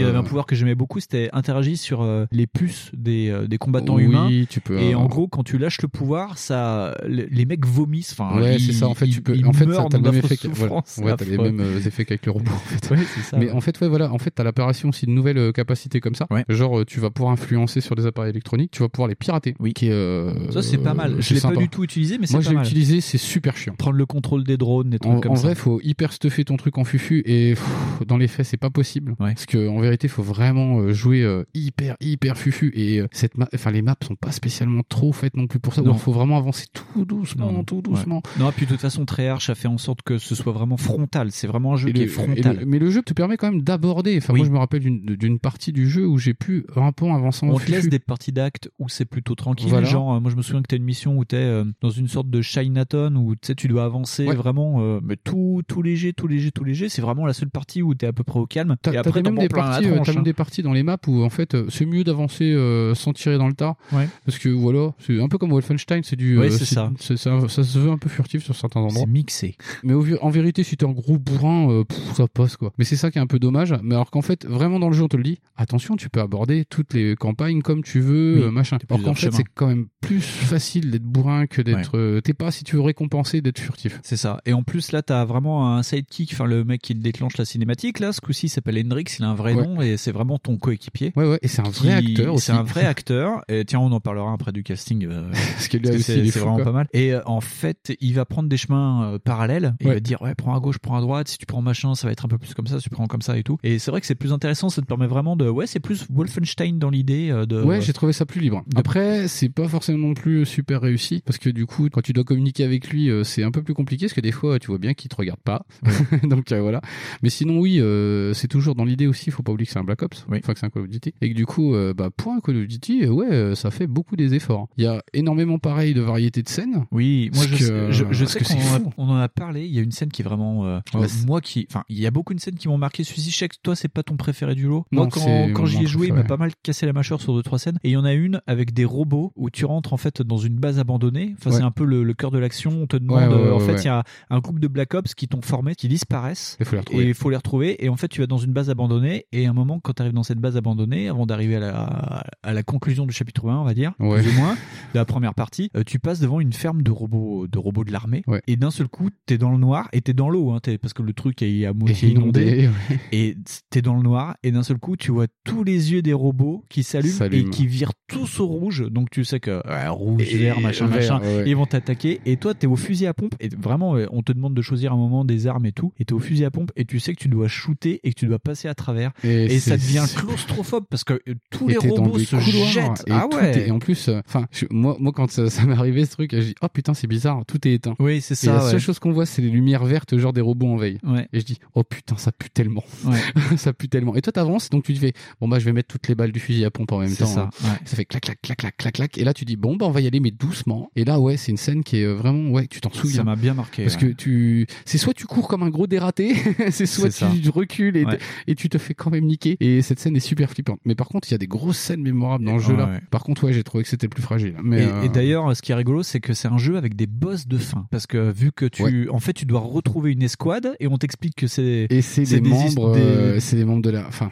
y 0.00 0.04
avait 0.04 0.16
un 0.18 0.22
pouvoir 0.22 0.46
que 0.46 0.54
j'aimais 0.56 0.74
beaucoup, 0.74 1.00
c'était 1.00 1.28
interagir 1.32 1.76
sur 1.78 2.06
les 2.32 2.46
puces 2.46 2.90
des, 2.94 3.34
des 3.48 3.58
combattants 3.58 3.96
Oui, 3.96 4.04
humains. 4.04 4.30
tu 4.48 4.60
peux, 4.60 4.78
Et 4.78 4.94
en 4.94 5.06
gros, 5.06 5.28
quand 5.28 5.42
tu 5.42 5.58
lâches 5.58 5.82
le 5.82 5.88
pouvoir, 5.88 6.38
ça, 6.38 6.96
les 7.06 7.44
mecs 7.44 7.66
vomissent. 7.66 8.12
Enfin, 8.12 8.40
ouais, 8.40 8.58
c'est 8.58 8.72
ça. 8.72 8.88
En 8.88 8.94
fait, 8.94 9.06
ils- 9.06 9.14
tu 9.14 9.22
peux. 9.22 9.36
En 9.44 9.52
fait, 9.52 9.70
ça 9.72 9.86
t'as 9.90 9.98
le 9.98 10.02
même 10.04 10.16
effet. 10.16 10.36
que- 10.36 10.48
Voilà. 10.48 10.82
souffrances. 10.84 10.98
Ouais, 11.04 11.14
t'as 11.16 11.24
les 11.24 11.38
mêmes 11.38 11.60
effets 11.86 12.04
qu'avec 12.04 12.24
le 12.26 12.32
robot. 12.32 12.50
En 12.52 12.58
fait. 12.58 12.88
Ouais, 12.90 12.98
c'est 13.14 13.20
ça, 13.20 13.36
Mais 13.38 13.50
en 13.50 13.60
fait, 13.60 13.78
ouais, 13.80 13.88
voilà. 13.88 14.12
En 14.12 14.18
fait, 14.18 14.30
t'as 14.30 14.44
l'apparition 14.44 14.88
aussi 14.88 15.04
de 15.06 15.10
nouvelles 15.10 15.52
capacités 15.52 16.00
comme 16.00 16.14
ça. 16.14 16.26
Genre, 16.48 16.84
tu 16.86 17.00
vas 17.00 17.10
pouvoir 17.10 17.27
influencer 17.30 17.80
sur 17.80 17.94
des 17.94 18.06
appareils 18.06 18.30
électroniques. 18.30 18.70
Tu 18.70 18.82
vas 18.82 18.88
pouvoir 18.88 19.08
les 19.08 19.14
pirater. 19.14 19.54
Oui. 19.60 19.72
Qui 19.72 19.86
est. 19.88 19.92
euh, 19.92 20.50
Ça, 20.50 20.62
c'est 20.62 20.78
pas 20.78 20.94
mal. 20.94 21.16
Je 21.18 21.22
c'est 21.22 21.34
l'ai 21.34 21.40
pas 21.40 21.54
du 21.56 21.68
tout 21.68 21.84
utilisé, 21.84 22.18
mais 22.18 22.26
c'est 22.26 22.32
Moi, 22.34 22.40
pas 22.40 22.44
je 22.44 22.50
l'ai 22.50 22.56
mal. 22.56 22.64
utilisé. 22.66 23.00
C'est 23.00 23.18
super 23.18 23.56
chiant. 23.56 23.74
Prendre 23.76 23.96
le 23.96 24.06
contrôle 24.06 24.44
des 24.44 24.56
drones, 24.56 24.90
des 24.90 24.98
trucs 24.98 25.12
En, 25.12 25.20
comme 25.20 25.32
en 25.32 25.36
ça. 25.36 25.42
vrai, 25.48 25.54
faut 25.54 25.80
hyper 25.82 26.12
stuffer 26.12 26.44
ton 26.44 26.56
truc 26.56 26.78
en 26.78 26.84
fufu 26.84 27.22
et 27.26 27.50
pff, 27.54 28.06
dans 28.06 28.16
les 28.16 28.28
faits, 28.28 28.46
c'est 28.46 28.56
pas 28.56 28.70
possible. 28.70 29.14
Parce 29.18 29.46
que 29.46 29.68
en 29.68 29.80
vérité, 29.80 30.08
faut 30.08 30.22
vraiment 30.22 30.80
euh, 30.80 30.92
jouer 30.92 31.22
euh, 31.22 31.44
hyper 31.54 31.96
hyper 32.00 32.36
fufu 32.38 32.72
et 32.74 33.00
euh, 33.00 33.06
cette 33.12 33.32
enfin 33.54 33.70
les 33.70 33.82
maps 33.82 33.96
sont 34.06 34.14
pas 34.16 34.32
spécialement 34.32 34.82
trop 34.88 35.12
faites 35.12 35.36
non 35.36 35.46
plus 35.46 35.58
pour 35.58 35.74
ça. 35.74 35.82
Non. 35.82 35.92
Il 35.92 35.98
faut 35.98 36.12
vraiment 36.12 36.36
avancer 36.38 36.66
tout 36.72 37.04
doucement, 37.04 37.62
tout 37.64 37.82
doucement. 37.82 38.22
Ouais. 38.38 38.44
Non, 38.44 38.52
puis 38.52 38.66
de 38.66 38.70
toute 38.72 38.80
façon, 38.80 39.04
Treyarch 39.04 39.48
a 39.50 39.54
fait 39.54 39.68
en 39.68 39.78
sorte 39.78 40.02
que 40.02 40.18
ce 40.18 40.34
soit 40.34 40.52
vraiment 40.52 40.76
frontal. 40.76 41.30
C'est 41.30 41.46
vraiment 41.46 41.74
un 41.74 41.76
jeu 41.76 41.88
Et 41.88 41.92
qui 41.92 42.00
le- 42.00 42.04
est 42.06 42.08
frontal. 42.08 42.56
et 42.56 42.60
le- 42.60 42.66
mais 42.66 42.78
le 42.78 42.90
jeu 42.90 43.02
te 43.02 43.12
permet 43.12 43.36
quand 43.36 43.50
même 43.50 43.62
d'aborder. 43.62 44.16
Enfin, 44.18 44.32
Oui. 44.32 44.40
moi, 44.40 44.46
je 44.46 44.52
me 44.52 44.58
rappelle 44.58 44.80
d'une 44.80 45.00
d'une 45.00 45.38
partie 45.38 45.72
du 45.72 45.88
jeu 45.88 46.06
où 46.06 46.18
j'ai 46.18 46.34
pu 46.34 46.64
un 46.76 46.92
peu 46.92 47.06
On 47.42 47.58
te 47.58 47.70
laisse 47.70 47.88
des 47.88 47.98
parties 47.98 48.32
d'actes 48.32 48.70
où 48.78 48.88
c'est 48.88 49.04
plutôt 49.04 49.34
tranquille. 49.34 49.68
Voilà. 49.68 49.86
Genre, 49.88 50.14
euh, 50.14 50.20
moi 50.20 50.30
je 50.30 50.36
me 50.36 50.42
souviens 50.42 50.62
que 50.62 50.66
t'as 50.68 50.76
une 50.76 50.84
mission 50.84 51.16
où 51.16 51.24
t'es 51.24 51.36
euh, 51.36 51.64
dans 51.80 51.90
une 51.90 52.08
sorte 52.08 52.30
de 52.30 52.40
Chinatown 52.42 53.16
où 53.16 53.34
tu 53.34 53.46
sais, 53.48 53.54
tu 53.54 53.68
dois 53.68 53.84
avancer 53.84 54.26
Ouais. 54.26 54.34
vraiment, 54.34 54.76
euh, 54.80 55.00
mais 55.02 55.16
tout, 55.16 55.62
tout 55.68 55.82
léger, 55.82 56.12
tout 56.12 56.26
léger, 56.26 56.50
tout 56.50 56.64
léger. 56.64 56.88
C'est 56.88 57.02
vraiment 57.02 57.26
la 57.26 57.32
seule 57.32 57.50
partie 57.50 57.82
où 57.82 57.94
t'es 57.94 58.06
à 58.06 58.12
peu 58.12 58.24
près 58.24 58.38
au 58.40 58.46
calme. 58.46 58.76
T'as 58.82 58.90
Et 58.90 58.94
t'as 58.94 59.00
après, 59.00 59.22
même 59.22 59.38
des 59.38 59.48
parties, 59.48 59.88
tronche, 59.88 60.08
même 60.08 60.18
hein. 60.18 60.22
des 60.22 60.32
parties 60.32 60.62
dans 60.62 60.72
les 60.72 60.82
maps 60.82 60.98
où 61.06 61.22
en 61.22 61.30
fait 61.30 61.56
c'est 61.70 61.86
mieux 61.86 62.04
d'avancer 62.04 62.52
euh, 62.52 62.94
sans 62.94 63.12
tirer 63.12 63.38
dans 63.38 63.48
le 63.48 63.54
tas. 63.54 63.76
Ouais. 63.92 64.08
Parce 64.24 64.38
que 64.38 64.48
voilà, 64.48 64.92
c'est 64.98 65.20
un 65.20 65.28
peu 65.28 65.38
comme 65.38 65.50
Wolfenstein, 65.50 66.02
c'est 66.04 66.16
du. 66.16 66.38
Ouais, 66.38 66.46
euh, 66.46 66.50
c'est 66.50 66.64
ça. 66.64 66.90
c'est- 66.98 67.16
ça. 67.16 67.48
Ça 67.48 67.64
se 67.64 67.78
veut 67.78 67.90
un 67.90 67.98
peu 67.98 68.08
furtif 68.08 68.44
sur 68.44 68.54
certains 68.56 68.80
endroits. 68.80 69.00
C'est 69.04 69.10
mixé. 69.10 69.56
Mais 69.82 69.94
au, 69.94 70.04
en 70.22 70.30
vérité, 70.30 70.62
si 70.64 70.76
t'es 70.76 70.86
un 70.86 70.92
gros 70.92 71.18
bourrin, 71.18 71.70
euh, 71.70 71.84
pff, 71.84 72.14
ça 72.14 72.26
passe 72.28 72.56
quoi. 72.56 72.72
Mais 72.78 72.84
c'est 72.84 72.96
ça 72.96 73.10
qui 73.10 73.18
est 73.18 73.20
un 73.20 73.26
peu 73.26 73.38
dommage. 73.38 73.74
Mais 73.82 73.94
alors 73.94 74.10
qu'en 74.10 74.22
fait, 74.22 74.46
vraiment 74.46 74.78
dans 74.78 74.88
le 74.88 74.94
jeu, 74.94 75.02
on 75.04 75.08
te 75.08 75.16
le 75.16 75.22
dit, 75.22 75.38
attention, 75.56 75.96
tu 75.96 76.08
peux 76.10 76.20
aborder 76.20 76.64
toutes 76.64 76.94
les 76.94 77.07
campagnes 77.14 77.62
comme 77.62 77.82
tu 77.82 78.00
veux, 78.00 78.36
Oui, 78.38 78.42
euh, 78.44 78.50
machin. 78.50 78.78
Alors 78.90 79.02
qu'en 79.02 79.14
fait, 79.14 79.30
c'est 79.32 79.44
quand 79.54 79.66
même 79.68 79.86
plus 80.00 80.20
facile 80.20 80.90
d'être 80.90 81.02
bourrin 81.04 81.46
que 81.46 81.62
d'être. 81.62 81.96
euh, 81.98 82.20
T'es 82.20 82.34
pas 82.34 82.50
si 82.50 82.64
tu 82.64 82.76
veux 82.76 82.82
récompenser 82.82 83.40
d'être 83.40 83.58
furtif. 83.58 84.00
C'est 84.02 84.16
ça. 84.16 84.40
Et 84.46 84.52
en 84.52 84.62
plus, 84.62 84.92
là, 84.92 85.02
t'as 85.02 85.24
vraiment 85.24 85.74
un 85.76 85.82
sidekick, 85.82 86.30
enfin, 86.32 86.46
le 86.46 86.64
mec 86.64 86.80
qui 86.82 86.94
déclenche 86.94 87.36
la 87.36 87.44
cinématique, 87.44 87.98
là, 88.00 88.12
ce 88.12 88.20
coup-ci, 88.20 88.46
il 88.46 88.48
s'appelle 88.50 88.78
Hendrix, 88.78 89.04
il 89.18 89.24
a 89.24 89.28
un 89.28 89.34
vrai 89.34 89.54
Ouais. 89.54 89.64
nom 89.66 89.80
et 89.80 89.96
c'est 89.96 90.12
vraiment 90.12 90.38
ton 90.38 90.56
coéquipier. 90.58 91.12
Ouais, 91.16 91.28
ouais, 91.28 91.38
et 91.42 91.48
c'est 91.48 91.60
un 91.66 91.70
vrai 91.70 91.92
acteur 91.94 92.34
aussi. 92.34 92.46
C'est 92.46 92.52
un 92.52 92.62
vrai 92.62 92.84
acteur. 92.86 93.42
Et 93.48 93.64
tiens, 93.64 93.80
on 93.80 93.90
en 93.92 94.00
parlera 94.00 94.32
après 94.32 94.52
du 94.52 94.62
casting. 94.62 95.06
euh, 95.08 95.30
Parce 95.32 95.68
que 95.68 95.78
c'est 96.00 96.22
vraiment 96.38 96.56
quoi. 96.56 96.64
pas 96.64 96.72
mal. 96.72 96.86
Et 96.92 97.12
euh, 97.14 97.20
en 97.26 97.40
fait, 97.40 97.92
il 98.00 98.14
va 98.14 98.24
prendre 98.24 98.48
des 98.48 98.56
chemins 98.56 99.12
euh, 99.14 99.18
parallèles. 99.18 99.74
Et 99.80 99.84
Il 99.84 99.88
Ouais. 99.88 99.94
va 99.94 100.00
dire, 100.00 100.20
ouais, 100.22 100.34
prends 100.34 100.54
à 100.54 100.60
gauche, 100.60 100.78
prends 100.78 100.96
à 100.96 101.00
droite. 101.00 101.28
Si 101.28 101.38
tu 101.38 101.46
prends 101.46 101.62
machin, 101.62 101.94
ça 101.94 102.06
va 102.06 102.12
être 102.12 102.24
un 102.24 102.28
peu 102.28 102.38
plus 102.38 102.54
comme 102.54 102.66
ça. 102.66 102.78
Si 102.78 102.84
tu 102.84 102.90
prends 102.90 103.06
comme 103.06 103.22
ça 103.22 103.38
et 103.38 103.42
tout. 103.42 103.58
Et 103.62 103.78
c'est 103.78 103.90
vrai 103.90 104.00
que 104.00 104.06
c'est 104.06 104.14
plus 104.14 104.32
intéressant. 104.32 104.68
Ça 104.68 104.80
te 104.82 104.86
permet 104.86 105.06
vraiment 105.06 105.34
de, 105.36 105.48
ouais, 105.48 105.66
c'est 105.66 105.80
plus 105.80 106.06
Wolfenstein 106.10 106.78
dans 106.78 106.87
l'idée 106.90 107.30
euh, 107.30 107.46
de. 107.46 107.62
Ouais, 107.62 107.80
j'ai 107.80 107.92
trouvé 107.92 108.12
ça 108.12 108.26
plus 108.26 108.40
libre. 108.40 108.64
Après, 108.76 109.28
c'est 109.28 109.48
pas 109.48 109.68
forcément 109.68 110.08
non 110.08 110.14
plus 110.14 110.46
super 110.46 110.80
réussi 110.80 111.22
parce 111.24 111.38
que 111.38 111.50
du 111.50 111.66
coup, 111.66 111.88
quand 111.90 112.02
tu 112.02 112.12
dois 112.12 112.24
communiquer 112.24 112.64
avec 112.64 112.88
lui, 112.88 113.10
euh, 113.10 113.24
c'est 113.24 113.42
un 113.42 113.50
peu 113.50 113.62
plus 113.62 113.74
compliqué 113.74 114.06
parce 114.06 114.14
que 114.14 114.20
des 114.20 114.32
fois, 114.32 114.58
tu 114.58 114.68
vois 114.68 114.78
bien 114.78 114.94
qu'il 114.94 115.08
te 115.08 115.16
regarde 115.16 115.40
pas. 115.40 115.64
Donc 116.22 116.52
euh, 116.52 116.60
voilà. 116.60 116.80
Mais 117.22 117.30
sinon, 117.30 117.58
oui, 117.58 117.80
euh, 117.80 118.32
c'est 118.34 118.48
toujours 118.48 118.74
dans 118.74 118.84
l'idée 118.84 119.06
aussi. 119.06 119.30
Faut 119.30 119.42
pas 119.42 119.52
oublier 119.52 119.66
que 119.66 119.72
c'est 119.72 119.78
un 119.78 119.84
Black 119.84 120.02
Ops, 120.02 120.26
enfin 120.28 120.52
que 120.52 120.58
c'est 120.58 120.66
un 120.66 120.70
Call 120.70 120.82
of 120.82 120.88
Duty, 120.88 121.14
et 121.20 121.30
que 121.30 121.34
du 121.34 121.46
coup, 121.46 121.74
euh, 121.74 121.94
bah 121.94 122.10
pour 122.14 122.32
un 122.32 122.40
Call 122.40 122.56
of 122.56 122.66
Duty, 122.66 123.04
euh, 123.04 123.08
ouais, 123.10 123.30
euh, 123.30 123.54
ça 123.54 123.70
fait 123.70 123.86
beaucoup 123.86 124.16
des 124.16 124.34
efforts. 124.34 124.68
Il 124.76 124.84
y 124.84 124.86
a 124.86 125.02
énormément 125.12 125.58
pareil 125.58 125.94
de 125.94 126.00
variété 126.00 126.42
de 126.42 126.48
scènes. 126.48 126.84
Oui, 126.92 127.30
moi 127.34 127.44
je, 127.46 127.68
que- 127.68 127.92
je, 128.12 128.24
sais 128.24 128.40
qu'on 128.40 128.92
on 128.96 129.08
en 129.08 129.16
a 129.16 129.28
parlé. 129.28 129.66
Il 129.66 129.74
y 129.74 129.78
a 129.78 129.82
une 129.82 129.92
scène 129.92 130.10
qui 130.10 130.22
est 130.22 130.24
vraiment 130.24 130.66
euh, 130.66 130.80
euh, 130.94 131.06
moi 131.26 131.40
qui, 131.40 131.66
enfin, 131.70 131.84
il 131.88 131.98
y 131.98 132.06
a 132.06 132.10
beaucoup 132.10 132.34
de 132.34 132.40
scènes 132.40 132.56
qui 132.56 132.68
m'ont 132.68 132.78
marqué. 132.78 133.04
Celui-ci, 133.04 133.30
je 133.30 133.36
sais 133.36 133.48
que 133.48 133.56
toi 133.62 133.76
c'est 133.76 133.88
pas 133.88 134.02
ton 134.02 134.16
préféré 134.16 134.54
du 134.54 134.66
lot. 134.66 134.86
Non, 134.92 135.02
moi 135.02 135.08
quand, 135.10 135.52
quand 135.52 135.66
j'y 135.66 135.82
ai 135.82 135.86
joué, 135.86 136.08
il 136.08 136.14
m'a 136.14 136.24
pas 136.24 136.36
mal 136.36 136.52
cassé 136.62 136.77
la 136.86 136.92
mâchoire 136.92 137.20
sur 137.20 137.34
deux 137.34 137.42
trois 137.42 137.58
scènes. 137.58 137.78
Et 137.84 137.88
il 137.90 137.92
y 137.92 137.96
en 137.96 138.04
a 138.04 138.12
une 138.12 138.40
avec 138.46 138.72
des 138.72 138.84
robots 138.84 139.32
où 139.36 139.50
tu 139.50 139.64
rentres 139.64 139.92
en 139.92 139.96
fait 139.96 140.22
dans 140.22 140.36
une 140.38 140.56
base 140.56 140.78
abandonnée. 140.78 141.34
Enfin, 141.38 141.50
Ouais. 141.50 141.56
c'est 141.58 141.62
un 141.62 141.70
peu 141.70 141.84
le, 141.84 142.02
le 142.04 142.14
cœur 142.14 142.30
de 142.30 142.38
l'action. 142.38 142.70
On 142.82 142.86
te 142.86 142.96
demande, 142.96 143.18
Ouais, 143.18 143.26
ouais, 143.28 143.48
euh, 143.48 143.54
en 143.54 143.60
fait, 143.60 143.76
il 143.82 143.86
y 143.86 143.88
a 143.88 144.04
un 144.30 144.38
groupe 144.40 144.60
de 144.60 144.68
Black 144.68 144.94
Ops 144.94 145.14
qui 145.14 145.28
t'ont 145.28 145.42
formé, 145.42 145.74
qui 145.74 145.88
disparaissent. 145.88 146.56
Il 146.60 146.66
faut 146.66 146.74
les 146.76 146.80
retrouver. 146.80 147.04
Et 147.04 147.08
il 147.08 147.14
faut 147.14 147.30
les 147.30 147.36
retrouver. 147.36 147.84
Et 147.84 147.88
en 147.88 147.96
fait, 147.96 148.08
tu 148.08 148.20
vas 148.20 148.26
dans 148.26 148.38
une 148.38 148.52
base 148.52 148.70
abandonnée. 148.70 149.26
Et 149.32 149.46
à 149.46 149.50
un 149.50 149.52
moment, 149.54 149.80
quand 149.80 149.94
tu 149.94 150.02
arrives 150.02 150.14
dans 150.14 150.22
cette 150.22 150.38
base 150.38 150.56
abandonnée, 150.56 151.08
avant 151.08 151.26
d'arriver 151.26 151.56
à 151.56 151.60
la, 151.60 152.24
à 152.42 152.52
la 152.52 152.62
conclusion 152.62 153.06
du 153.06 153.12
chapitre 153.12 153.48
1, 153.48 153.58
on 153.58 153.64
va 153.64 153.74
dire, 153.74 153.92
Ouais. 153.98 154.20
plus 154.22 154.30
ou 154.30 154.34
moins, 154.34 154.54
de 154.94 154.98
la 154.98 155.04
première 155.04 155.34
partie, 155.34 155.70
euh, 155.76 155.82
tu 155.84 155.98
passes 155.98 156.20
devant 156.20 156.40
une 156.40 156.52
ferme 156.52 156.82
de 156.82 156.90
robots, 156.90 157.46
de 157.46 157.58
robots 157.58 157.84
de 157.84 157.92
l'armée. 157.92 158.22
Et 158.46 158.56
d'un 158.56 158.70
seul 158.70 158.88
coup, 158.88 159.08
t'es 159.26 159.38
dans 159.38 159.50
le 159.50 159.58
noir 159.58 159.88
et 159.92 160.00
t'es 160.00 160.12
dans 160.14 160.28
l'eau, 160.30 160.50
hein, 160.50 160.60
parce 160.80 160.92
que 160.92 161.02
le 161.02 161.12
truc 161.12 161.42
est 161.42 161.64
à 161.66 161.72
moitié 161.72 162.10
inondé, 162.10 162.40
inondé. 162.64 162.70
Et 163.12 163.36
t'es 163.70 163.82
dans 163.82 163.94
le 163.96 164.02
noir. 164.02 164.36
Et 164.42 164.52
d'un 164.52 164.62
seul 164.62 164.78
coup, 164.78 164.96
tu 164.96 165.10
vois 165.12 165.26
tous 165.44 165.64
les 165.64 165.92
yeux 165.92 166.02
des 166.02 166.12
robots 166.12 166.64
qui 166.68 166.82
s'allument 166.82 167.24
et 167.30 167.44
qui 167.50 167.66
virent 167.66 167.92
tous 168.08 168.40
au 168.40 168.46
rouge. 168.46 168.84
Donc 168.90 169.10
tu 169.10 169.24
sais 169.24 169.40
que 169.40 169.62
ouais, 169.66 169.88
rouge, 169.88 170.22
Et 170.32 170.36
vert, 170.38 170.60
machin, 170.60 170.86
vert, 170.86 170.96
machin, 170.96 171.20
ouais, 171.20 171.44
ils 171.46 171.56
vont 171.56 171.66
t'attaquer. 171.66 172.20
Et 172.26 172.36
toi, 172.36 172.54
t'es 172.54 172.66
au 172.66 172.76
fusil 172.76 173.06
à 173.06 173.14
pompe. 173.14 173.34
Et 173.40 173.48
vraiment, 173.48 173.96
euh, 173.96 174.06
on 174.10 174.22
te 174.22 174.32
demande 174.32 174.54
de 174.54 174.62
choisir 174.62 174.92
un 174.92 174.96
moment 174.96 175.24
des 175.24 175.46
armes 175.46 175.66
et 175.66 175.72
tout. 175.72 175.92
Et 175.98 176.04
t'es 176.04 176.12
au 176.12 176.18
fusil 176.18 176.44
à 176.44 176.50
pompe 176.50 176.70
et 176.76 176.84
tu 176.84 177.00
sais 177.00 177.14
que 177.14 177.20
tu 177.20 177.28
dois 177.28 177.48
shooter 177.48 178.00
et 178.04 178.12
que 178.12 178.18
tu 178.18 178.26
dois 178.26 178.38
passer 178.38 178.68
à 178.68 178.74
travers. 178.74 179.12
Et 179.24 179.44
Et, 179.54 179.58
ça 179.58 179.76
devient 179.76 180.04
claustrophobe 180.16 180.84
parce 180.90 181.04
que 181.04 181.14
euh, 181.28 181.34
tous 181.50 181.68
Et 181.68 181.72
les 181.72 181.78
robots 181.78 182.18
se 182.18 182.36
couloirs, 182.36 182.68
jettent. 182.68 183.04
Et 183.06 183.12
ah 183.12 183.26
ouais. 183.34 183.58
est- 183.58 183.68
et 183.68 183.70
en 183.70 183.78
plus, 183.78 184.08
euh, 184.08 184.20
enfin, 184.26 184.46
moi, 184.70 184.96
moi, 185.00 185.12
quand 185.12 185.30
ça, 185.30 185.48
ça 185.50 185.64
m'est 185.64 185.74
arrivé 185.74 186.04
ce 186.04 186.12
truc, 186.12 186.34
je 186.34 186.40
dis, 186.40 186.54
oh 186.62 186.66
putain, 186.72 186.94
c'est 186.94 187.06
bizarre, 187.06 187.42
tout 187.46 187.66
est 187.66 187.72
éteint. 187.74 187.94
Oui, 187.98 188.20
c'est 188.20 188.34
Et 188.34 188.36
ça, 188.36 188.52
la 188.54 188.64
ouais. 188.64 188.70
seule 188.70 188.80
chose 188.80 188.98
qu'on 188.98 189.12
voit, 189.12 189.26
c'est 189.26 189.42
les 189.42 189.50
lumières 189.50 189.84
vertes, 189.84 190.16
genre 190.18 190.32
des 190.32 190.40
robots 190.40 190.68
en 190.68 190.76
veille. 190.76 190.98
Ouais. 191.04 191.28
Et 191.32 191.40
je 191.40 191.44
dis, 191.44 191.58
oh 191.74 191.82
putain, 191.84 192.16
ça 192.16 192.32
pue 192.32 192.50
tellement. 192.50 192.84
Ouais. 193.04 193.18
ça 193.56 193.72
pue 193.72 193.88
tellement. 193.88 194.14
Et 194.14 194.20
toi, 194.22 194.32
t'avances, 194.32 194.70
donc 194.70 194.84
tu 194.84 194.94
te 194.94 194.98
fais, 194.98 195.12
bon 195.40 195.48
bah, 195.48 195.58
je 195.58 195.64
vais 195.64 195.72
mettre 195.72 195.88
toutes 195.88 196.08
les 196.08 196.14
balles 196.14 196.32
du 196.32 196.40
fusil 196.40 196.57
à 196.64 196.70
pompe 196.70 196.92
en 196.92 196.98
même 197.00 197.14
temps. 197.14 197.26
ça, 197.26 197.50
hein. 197.62 197.68
ouais. 197.68 197.76
Ça 197.84 197.96
fait 197.96 198.04
clac, 198.04 198.22
clac, 198.22 198.40
clac, 198.42 198.58
clac, 198.58 198.76
clac, 198.76 198.94
clac. 198.94 199.18
Et 199.18 199.24
là, 199.24 199.34
tu 199.34 199.44
dis, 199.44 199.56
bon 199.56 199.76
bah, 199.76 199.86
on 199.86 199.90
va 199.90 200.00
y 200.00 200.06
aller, 200.06 200.20
mais 200.20 200.30
doucement. 200.30 200.90
Et 200.96 201.04
là, 201.04 201.18
ouais, 201.20 201.36
c'est 201.36 201.50
une 201.52 201.56
scène 201.58 201.82
qui 201.84 201.98
est 201.98 202.04
euh, 202.04 202.14
vraiment, 202.14 202.50
ouais, 202.50 202.66
tu 202.66 202.80
t'en 202.80 202.90
souviens. 202.92 203.16
Ça 203.18 203.24
m'a 203.24 203.36
bien 203.36 203.54
marqué. 203.54 203.84
Parce 203.84 203.94
ouais. 203.96 204.08
que 204.10 204.12
tu, 204.14 204.66
c'est 204.84 204.98
soit 204.98 205.14
tu 205.14 205.26
cours 205.26 205.48
comme 205.48 205.62
un 205.62 205.70
gros 205.70 205.86
dératé, 205.86 206.34
c'est 206.70 206.86
soit 206.86 207.10
C'est 207.10 207.24
ça. 207.26 207.30
tu 207.42 207.48
recules 207.50 207.96
et, 207.96 208.04
Ouais. 208.04 208.18
et 208.46 208.54
tu 208.54 208.68
te 208.68 208.78
fais 208.78 208.94
quand 208.94 209.10
même 209.10 209.24
niquer. 209.26 209.56
Et 209.60 209.82
cette 209.82 209.98
scène 210.00 210.16
est 210.16 210.20
super 210.20 210.50
flippante. 210.50 210.80
Mais 210.84 210.94
par 210.94 211.08
contre, 211.08 211.28
il 211.28 211.32
y 211.32 211.34
a 211.34 211.38
des 211.38 211.46
grosses 211.48 211.78
scènes 211.78 212.02
mémorables 212.02 212.44
dans 212.44 212.54
le 212.54 212.60
jeu 212.62 212.76
là. 212.76 213.00
Par 213.10 213.22
contre, 213.24 213.44
ouais, 213.44 213.52
j'ai 213.52 213.62
trouvé 213.64 213.82
que 213.84 213.90
c'était 213.90 214.08
plus 214.08 214.22
fragile. 214.22 214.54
Mais 214.62 214.82
et, 214.82 214.86
euh, 214.86 215.02
et 215.02 215.08
d'ailleurs, 215.08 215.54
ce 215.56 215.62
qui 215.62 215.72
est 215.72 215.74
rigolo, 215.74 216.02
c'est 216.02 216.20
que 216.20 216.32
c'est 216.34 216.48
un 216.48 216.58
jeu 216.58 216.76
avec 216.76 216.96
des 216.96 217.06
boss 217.06 217.46
de 217.46 217.58
fin. 217.58 217.86
Parce 217.90 218.06
que 218.06 218.30
vu 218.30 218.52
que 218.52 218.64
tu, 218.66 219.08
en 219.10 219.18
fait, 219.20 219.32
tu 219.32 219.44
dois 219.46 219.60
retrouver 219.60 220.12
une 220.12 220.22
escouade 220.22 220.74
et 220.80 220.86
on 220.86 220.96
t'explique 220.98 221.34
que 221.36 221.46
c'est 221.46 221.86
et 221.90 222.02
c'est 222.02 222.22
des, 222.24 222.40
membres, 222.40 222.94
des- 222.94 223.00
euh, 223.00 223.40
c'est 223.40 223.56
des 223.56 223.64
membres 223.64 223.82
de 223.82 223.90
la, 223.90 224.06
enfin. 224.06 224.30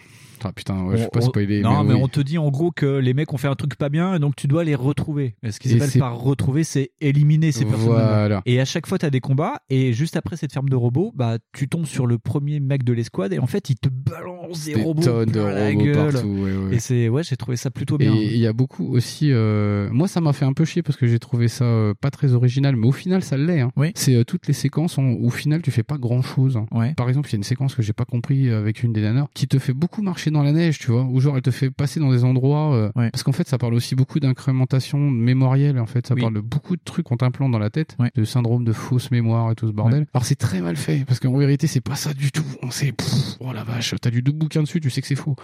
Ah 0.49 0.53
putain, 0.55 0.85
ouais, 0.85 0.97
je 0.97 1.03
vais 1.03 1.07
On- 1.07 1.11
pas 1.11 1.19
on- 1.25 1.29
spoiler. 1.29 1.61
Non, 1.63 1.83
mais, 1.85 1.95
oui. 1.95 2.01
on 2.03 2.09
te 2.09 2.21
dit 2.21 2.39
en 2.39 2.51
gros 2.51 2.71
que 2.71 2.87
les 2.99 3.15
mecs 3.15 3.33
ont 3.33 3.37
fait 3.37 3.49
un 3.49 3.55
truc 3.55 3.75
pas 3.77 3.89
bien, 3.89 4.15
et 4.15 4.19
donc 4.19 4.37
tu 4.37 4.47
dois 4.47 4.65
les 4.65 4.75
retrouver. 4.75 5.35
Et 5.43 5.51
Ce 5.51 5.59
qu'ils 5.61 5.75
appellent 5.83 5.99
par 6.01 6.19
retrouver, 6.21 6.65
c'est 6.65 6.91
éliminer 7.01 7.53
ces 7.53 7.65
personnes. 7.65 7.87
Voilà. 7.87 8.43
Et 8.47 8.61
à 8.61 8.65
chaque 8.65 8.87
fois, 8.87 8.99
tu 8.99 9.07
as 9.07 9.11
des 9.11 9.21
combats, 9.21 9.61
et 9.71 9.93
juste 9.93 10.17
après 10.17 10.37
cette 10.37 10.53
ferme 10.53 10.69
de 10.69 10.77
robots, 10.77 11.13
bah, 11.15 11.39
tu 11.53 11.69
tombes 11.69 11.87
sur 11.87 12.07
le 12.07 12.19
premier 12.19 12.61
mec 12.61 12.85
de 12.85 12.93
l'escouade, 12.93 13.33
et 13.33 13.39
en 13.39 13.47
fait, 13.47 13.71
il 13.71 13.77
te 13.77 13.89
balance 13.89 14.65
des, 14.65 14.75
Des 14.75 14.83
robots 14.83 15.03
tonnes 15.03 15.31
de 15.31 15.41
la 15.41 15.69
robots 15.71 15.85
gueule. 15.85 16.13
partout, 16.13 16.29
ouais, 16.29 16.57
ouais. 16.57 16.75
Et 16.77 16.79
c'est, 16.81 17.09
ouais, 17.09 17.23
j'ai 17.25 17.37
trouvé 17.37 17.57
ça 17.57 17.71
plutôt 17.71 17.99
bien. 17.99 18.15
Et 18.15 18.25
il 18.35 18.39
y 18.39 18.47
a 18.47 18.53
beaucoup 18.53 18.93
aussi. 18.95 19.31
euh, 19.33 19.89
Moi, 19.91 20.09
ça 20.09 20.21
m'a 20.21 20.33
fait 20.33 20.45
un 20.45 20.53
peu 20.53 20.65
chier 20.65 20.83
parce 20.83 20.97
que 20.97 21.07
j'ai 21.07 21.19
trouvé 21.19 21.49
ça 21.49 21.65
euh, 21.65 21.95
pas 22.01 22.11
très 22.11 22.33
original, 22.35 22.77
mais 22.77 22.87
au 22.87 22.93
final, 22.93 23.23
ça 23.23 23.37
l'est. 23.37 23.61
hein. 23.61 23.71
C'est 23.95 24.15
euh, 24.15 24.25
toutes 24.25 24.47
les 24.47 24.53
séquences 24.55 24.97
où, 24.99 25.03
au 25.03 25.31
final, 25.31 25.63
tu 25.63 25.71
fais 25.71 25.83
pas 25.83 25.99
grand 25.99 26.23
chose. 26.23 26.59
Par 26.97 27.09
exemple, 27.09 27.29
il 27.29 27.33
y 27.33 27.37
a 27.37 27.39
une 27.39 27.43
séquence 27.43 27.75
que 27.75 27.83
j'ai 27.83 27.93
pas 27.93 28.05
compris 28.05 28.51
avec 28.51 28.83
une 28.83 28.93
des 28.93 29.01
nanas 29.03 29.27
qui 29.35 29.47
te 29.49 29.59
fait 29.59 29.73
beaucoup 29.73 30.03
marcher 30.03 30.31
dans 30.31 30.36
la 30.43 30.53
neige, 30.53 30.79
tu 30.79 30.91
vois, 30.91 31.03
où 31.05 31.21
genre 31.21 31.37
elle 31.37 31.43
te 31.43 31.51
fait 31.51 31.71
passer 31.71 32.01
dans 32.01 32.11
des 32.11 32.25
endroits. 32.25 32.75
euh, 32.75 32.91
Parce 33.11 33.23
qu'en 33.23 33.33
fait, 33.33 33.49
ça 33.49 33.59
parle 33.59 33.75
aussi 33.75 33.95
beaucoup 33.95 34.21
d'incrémentation 34.21 34.99
mémorielle. 34.99 35.79
En 35.79 35.87
fait, 35.87 36.07
ça 36.07 36.15
parle 36.17 36.35
de 36.35 36.41
beaucoup 36.41 36.77
de 36.77 36.81
trucs 36.85 37.07
qu'on 37.07 37.17
t'implante 37.17 37.51
dans 37.53 37.59
la 37.59 37.71
tête, 37.71 37.97
de 38.15 38.25
syndrome 38.25 38.65
de 38.65 38.73
fausse 38.73 39.11
mémoire 39.11 39.51
et 39.53 39.55
tout 39.55 39.67
ce 39.67 39.73
bordel. 39.73 40.07
Alors 40.15 40.25
c'est 40.25 40.35
très 40.37 40.61
mal 40.61 40.77
fait 40.77 41.05
parce 41.07 41.21
qu'en 41.21 41.37
vérité, 41.37 41.67
c'est 41.67 41.81
pas 41.81 41.95
ça 41.97 42.15
du 42.15 42.31
tout. 42.33 42.45
On 42.63 42.71
sait, 42.71 42.93
pff, 42.93 43.09
oh 43.41 43.53
la 43.53 43.65
vache, 43.65 43.95
t'as 44.01 44.11
lu 44.11 44.23
deux 44.23 44.33
bouquins 44.33 44.63
dessus, 44.63 44.81
tu 44.81 44.91
sais 44.91 45.01
que 45.01 45.07
c'est 45.07 45.15
faux. 45.15 45.37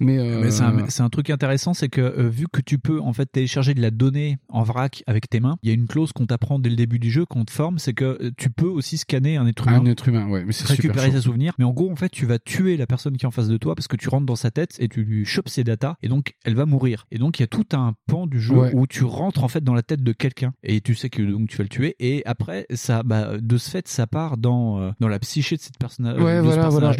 Mais, 0.00 0.18
euh, 0.18 0.40
Mais 0.42 0.50
c'est 0.50 0.62
un, 0.62 0.88
c'est 0.88 1.02
un 1.02 1.08
truc 1.08 1.30
intéressant, 1.30 1.74
c'est 1.74 1.88
que 1.88 2.00
euh, 2.00 2.28
vu 2.28 2.46
que 2.52 2.60
tu 2.60 2.78
peux 2.78 3.00
en 3.00 3.12
fait 3.12 3.26
télécharger 3.26 3.74
de 3.74 3.80
la 3.82 3.90
donnée 3.90 4.38
en 4.48 4.62
vrac 4.62 5.02
avec 5.06 5.28
tes 5.28 5.40
mains, 5.40 5.56
il 5.62 5.68
y 5.68 5.72
a 5.72 5.74
une 5.74 5.86
clause 5.86 6.12
qu'on 6.12 6.26
t'apprend 6.26 6.58
dès 6.58 6.70
le 6.70 6.76
début 6.76 6.98
du 6.98 7.10
jeu, 7.10 7.24
qu'on 7.26 7.44
te 7.44 7.50
forme, 7.50 7.78
c'est 7.78 7.92
que 7.94 8.32
tu 8.36 8.50
peux 8.50 8.66
aussi 8.66 8.96
scanner 8.98 9.36
un 9.36 9.46
être 9.46 9.66
humain. 9.66 9.80
Un 9.80 9.86
être 9.86 10.08
humain, 10.08 10.28
ouais, 10.28 10.44
mais 10.44 10.52
c'est 10.52 10.66
super 10.66 10.76
récupérer 10.94 11.10
ses 11.12 11.22
souvenirs. 11.22 11.54
Mais 11.58 11.64
en 11.64 11.72
gros, 11.72 11.90
en 11.90 11.96
fait, 11.96 12.08
tu 12.10 12.26
vas 12.26 12.38
tuer 12.38 12.76
la 12.76 12.86
personne 12.86 13.16
qui 13.16 13.24
est 13.24 13.28
en 13.28 13.32
face 13.32 13.48
de 13.48 13.56
toi 13.56 13.74
parce 13.74 13.88
que 13.88 13.96
tu 13.96 14.08
rentres 14.08 14.25
dans 14.26 14.36
sa 14.36 14.50
tête 14.50 14.76
et 14.78 14.88
tu 14.88 15.02
lui 15.04 15.24
chopes 15.24 15.48
ses 15.48 15.64
datas 15.64 15.94
et 16.02 16.08
donc 16.08 16.34
elle 16.44 16.54
va 16.54 16.66
mourir. 16.66 17.06
Et 17.10 17.18
donc 17.18 17.38
il 17.38 17.42
y 17.42 17.44
a 17.44 17.48
tout 17.48 17.64
un 17.72 17.94
pan 18.06 18.26
du 18.26 18.40
jeu 18.40 18.54
Ouais. 18.56 18.70
où 18.74 18.86
tu 18.86 19.04
rentres 19.04 19.42
en 19.44 19.48
fait 19.48 19.62
dans 19.64 19.74
la 19.74 19.82
tête 19.82 20.02
de 20.02 20.12
quelqu'un 20.12 20.52
et 20.62 20.80
tu 20.80 20.94
sais 20.94 21.10
que 21.10 21.22
donc 21.22 21.48
tu 21.48 21.56
vas 21.56 21.62
le 21.64 21.68
tuer 21.68 21.94
et 22.00 22.22
après 22.26 22.66
ça, 22.74 23.02
bah, 23.02 23.38
de 23.40 23.56
ce 23.58 23.70
fait, 23.70 23.88
ça 23.88 24.06
part 24.06 24.36
dans 24.36 24.78
euh, 24.80 24.90
dans 25.00 25.08
la 25.08 25.18
psyché 25.18 25.56
de 25.56 25.60
cette 25.60 25.78
personne. 25.78 26.06
Ouais, 26.20 26.40
voilà, 26.40 26.68
voilà. 26.68 26.92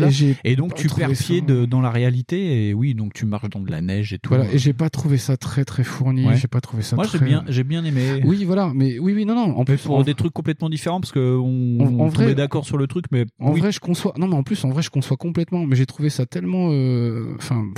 Et 0.45 0.57
donc 0.57 0.74
tu 0.74 0.89
perds 0.89 1.11
pied 1.11 1.41
de- 1.41 1.64
dans 1.66 1.81
la 1.81 1.91
réalité 1.91 2.68
et 2.68 2.74
oui, 2.74 2.95
donc 2.95 3.12
tu 3.14 3.27
marches 3.27 3.49
dans 3.51 3.61
de 3.61 3.70
la 3.70 3.81
neige 3.81 4.12
et 4.12 4.18
tout. 4.18 4.29
Voilà, 4.35 4.51
et 4.53 4.59
j'ai 4.59 4.72
pas 4.72 4.91
trouvé 4.91 5.18
ça 5.18 5.37
très 5.37 5.64
très 5.64 5.85
fourni, 5.85 6.27
Ouais. 6.27 6.37
j'ai 6.37 6.49
pas 6.49 6.61
trouvé 6.61 6.83
ça 6.83 6.97
Moi, 6.97 7.07
très... 7.07 7.18
j'ai 7.18 7.24
bien, 7.24 7.45
j'ai 7.49 7.64
bien 7.64 7.85
aimé. 7.85 8.22
Oui, 8.24 8.45
voilà, 8.45 8.72
mais 8.74 8.99
oui, 8.99 9.12
oui, 9.14 9.24
non, 9.24 9.35
non, 9.35 9.57
en 9.57 9.64
plus... 9.64 9.79
pour 9.79 9.97
en- 9.97 10.03
des 10.03 10.14
trucs 10.14 10.33
complètement 10.33 10.68
différents 10.68 11.01
parce 11.01 11.12
que 11.12 11.37
on, 11.37 11.81
En- 11.81 12.01
on 12.05 12.09
vrai- 12.09 12.35
d'accord 12.35 12.64
sur 12.64 12.77
le 12.77 12.87
truc, 12.87 13.07
mais 13.11 13.27
En 13.41 13.53
oui. 13.53 13.61
vrai, 13.61 13.72
je 13.72 13.81
conçois. 13.81 14.12
Non, 14.18 14.29
mais 14.29 14.35
en 14.37 14.43
plus, 14.43 14.62
en 14.64 14.68
vrai, 14.70 14.83
je 14.83 14.91
conçois 14.91 15.16
complètement. 15.16 15.66
Mais 15.66 15.77
j'ai 15.77 15.87
trouvé 15.87 16.11
ça 16.11 16.27
tellement. 16.27 16.68
euh, 16.72 17.15
Enfin. 17.38 17.70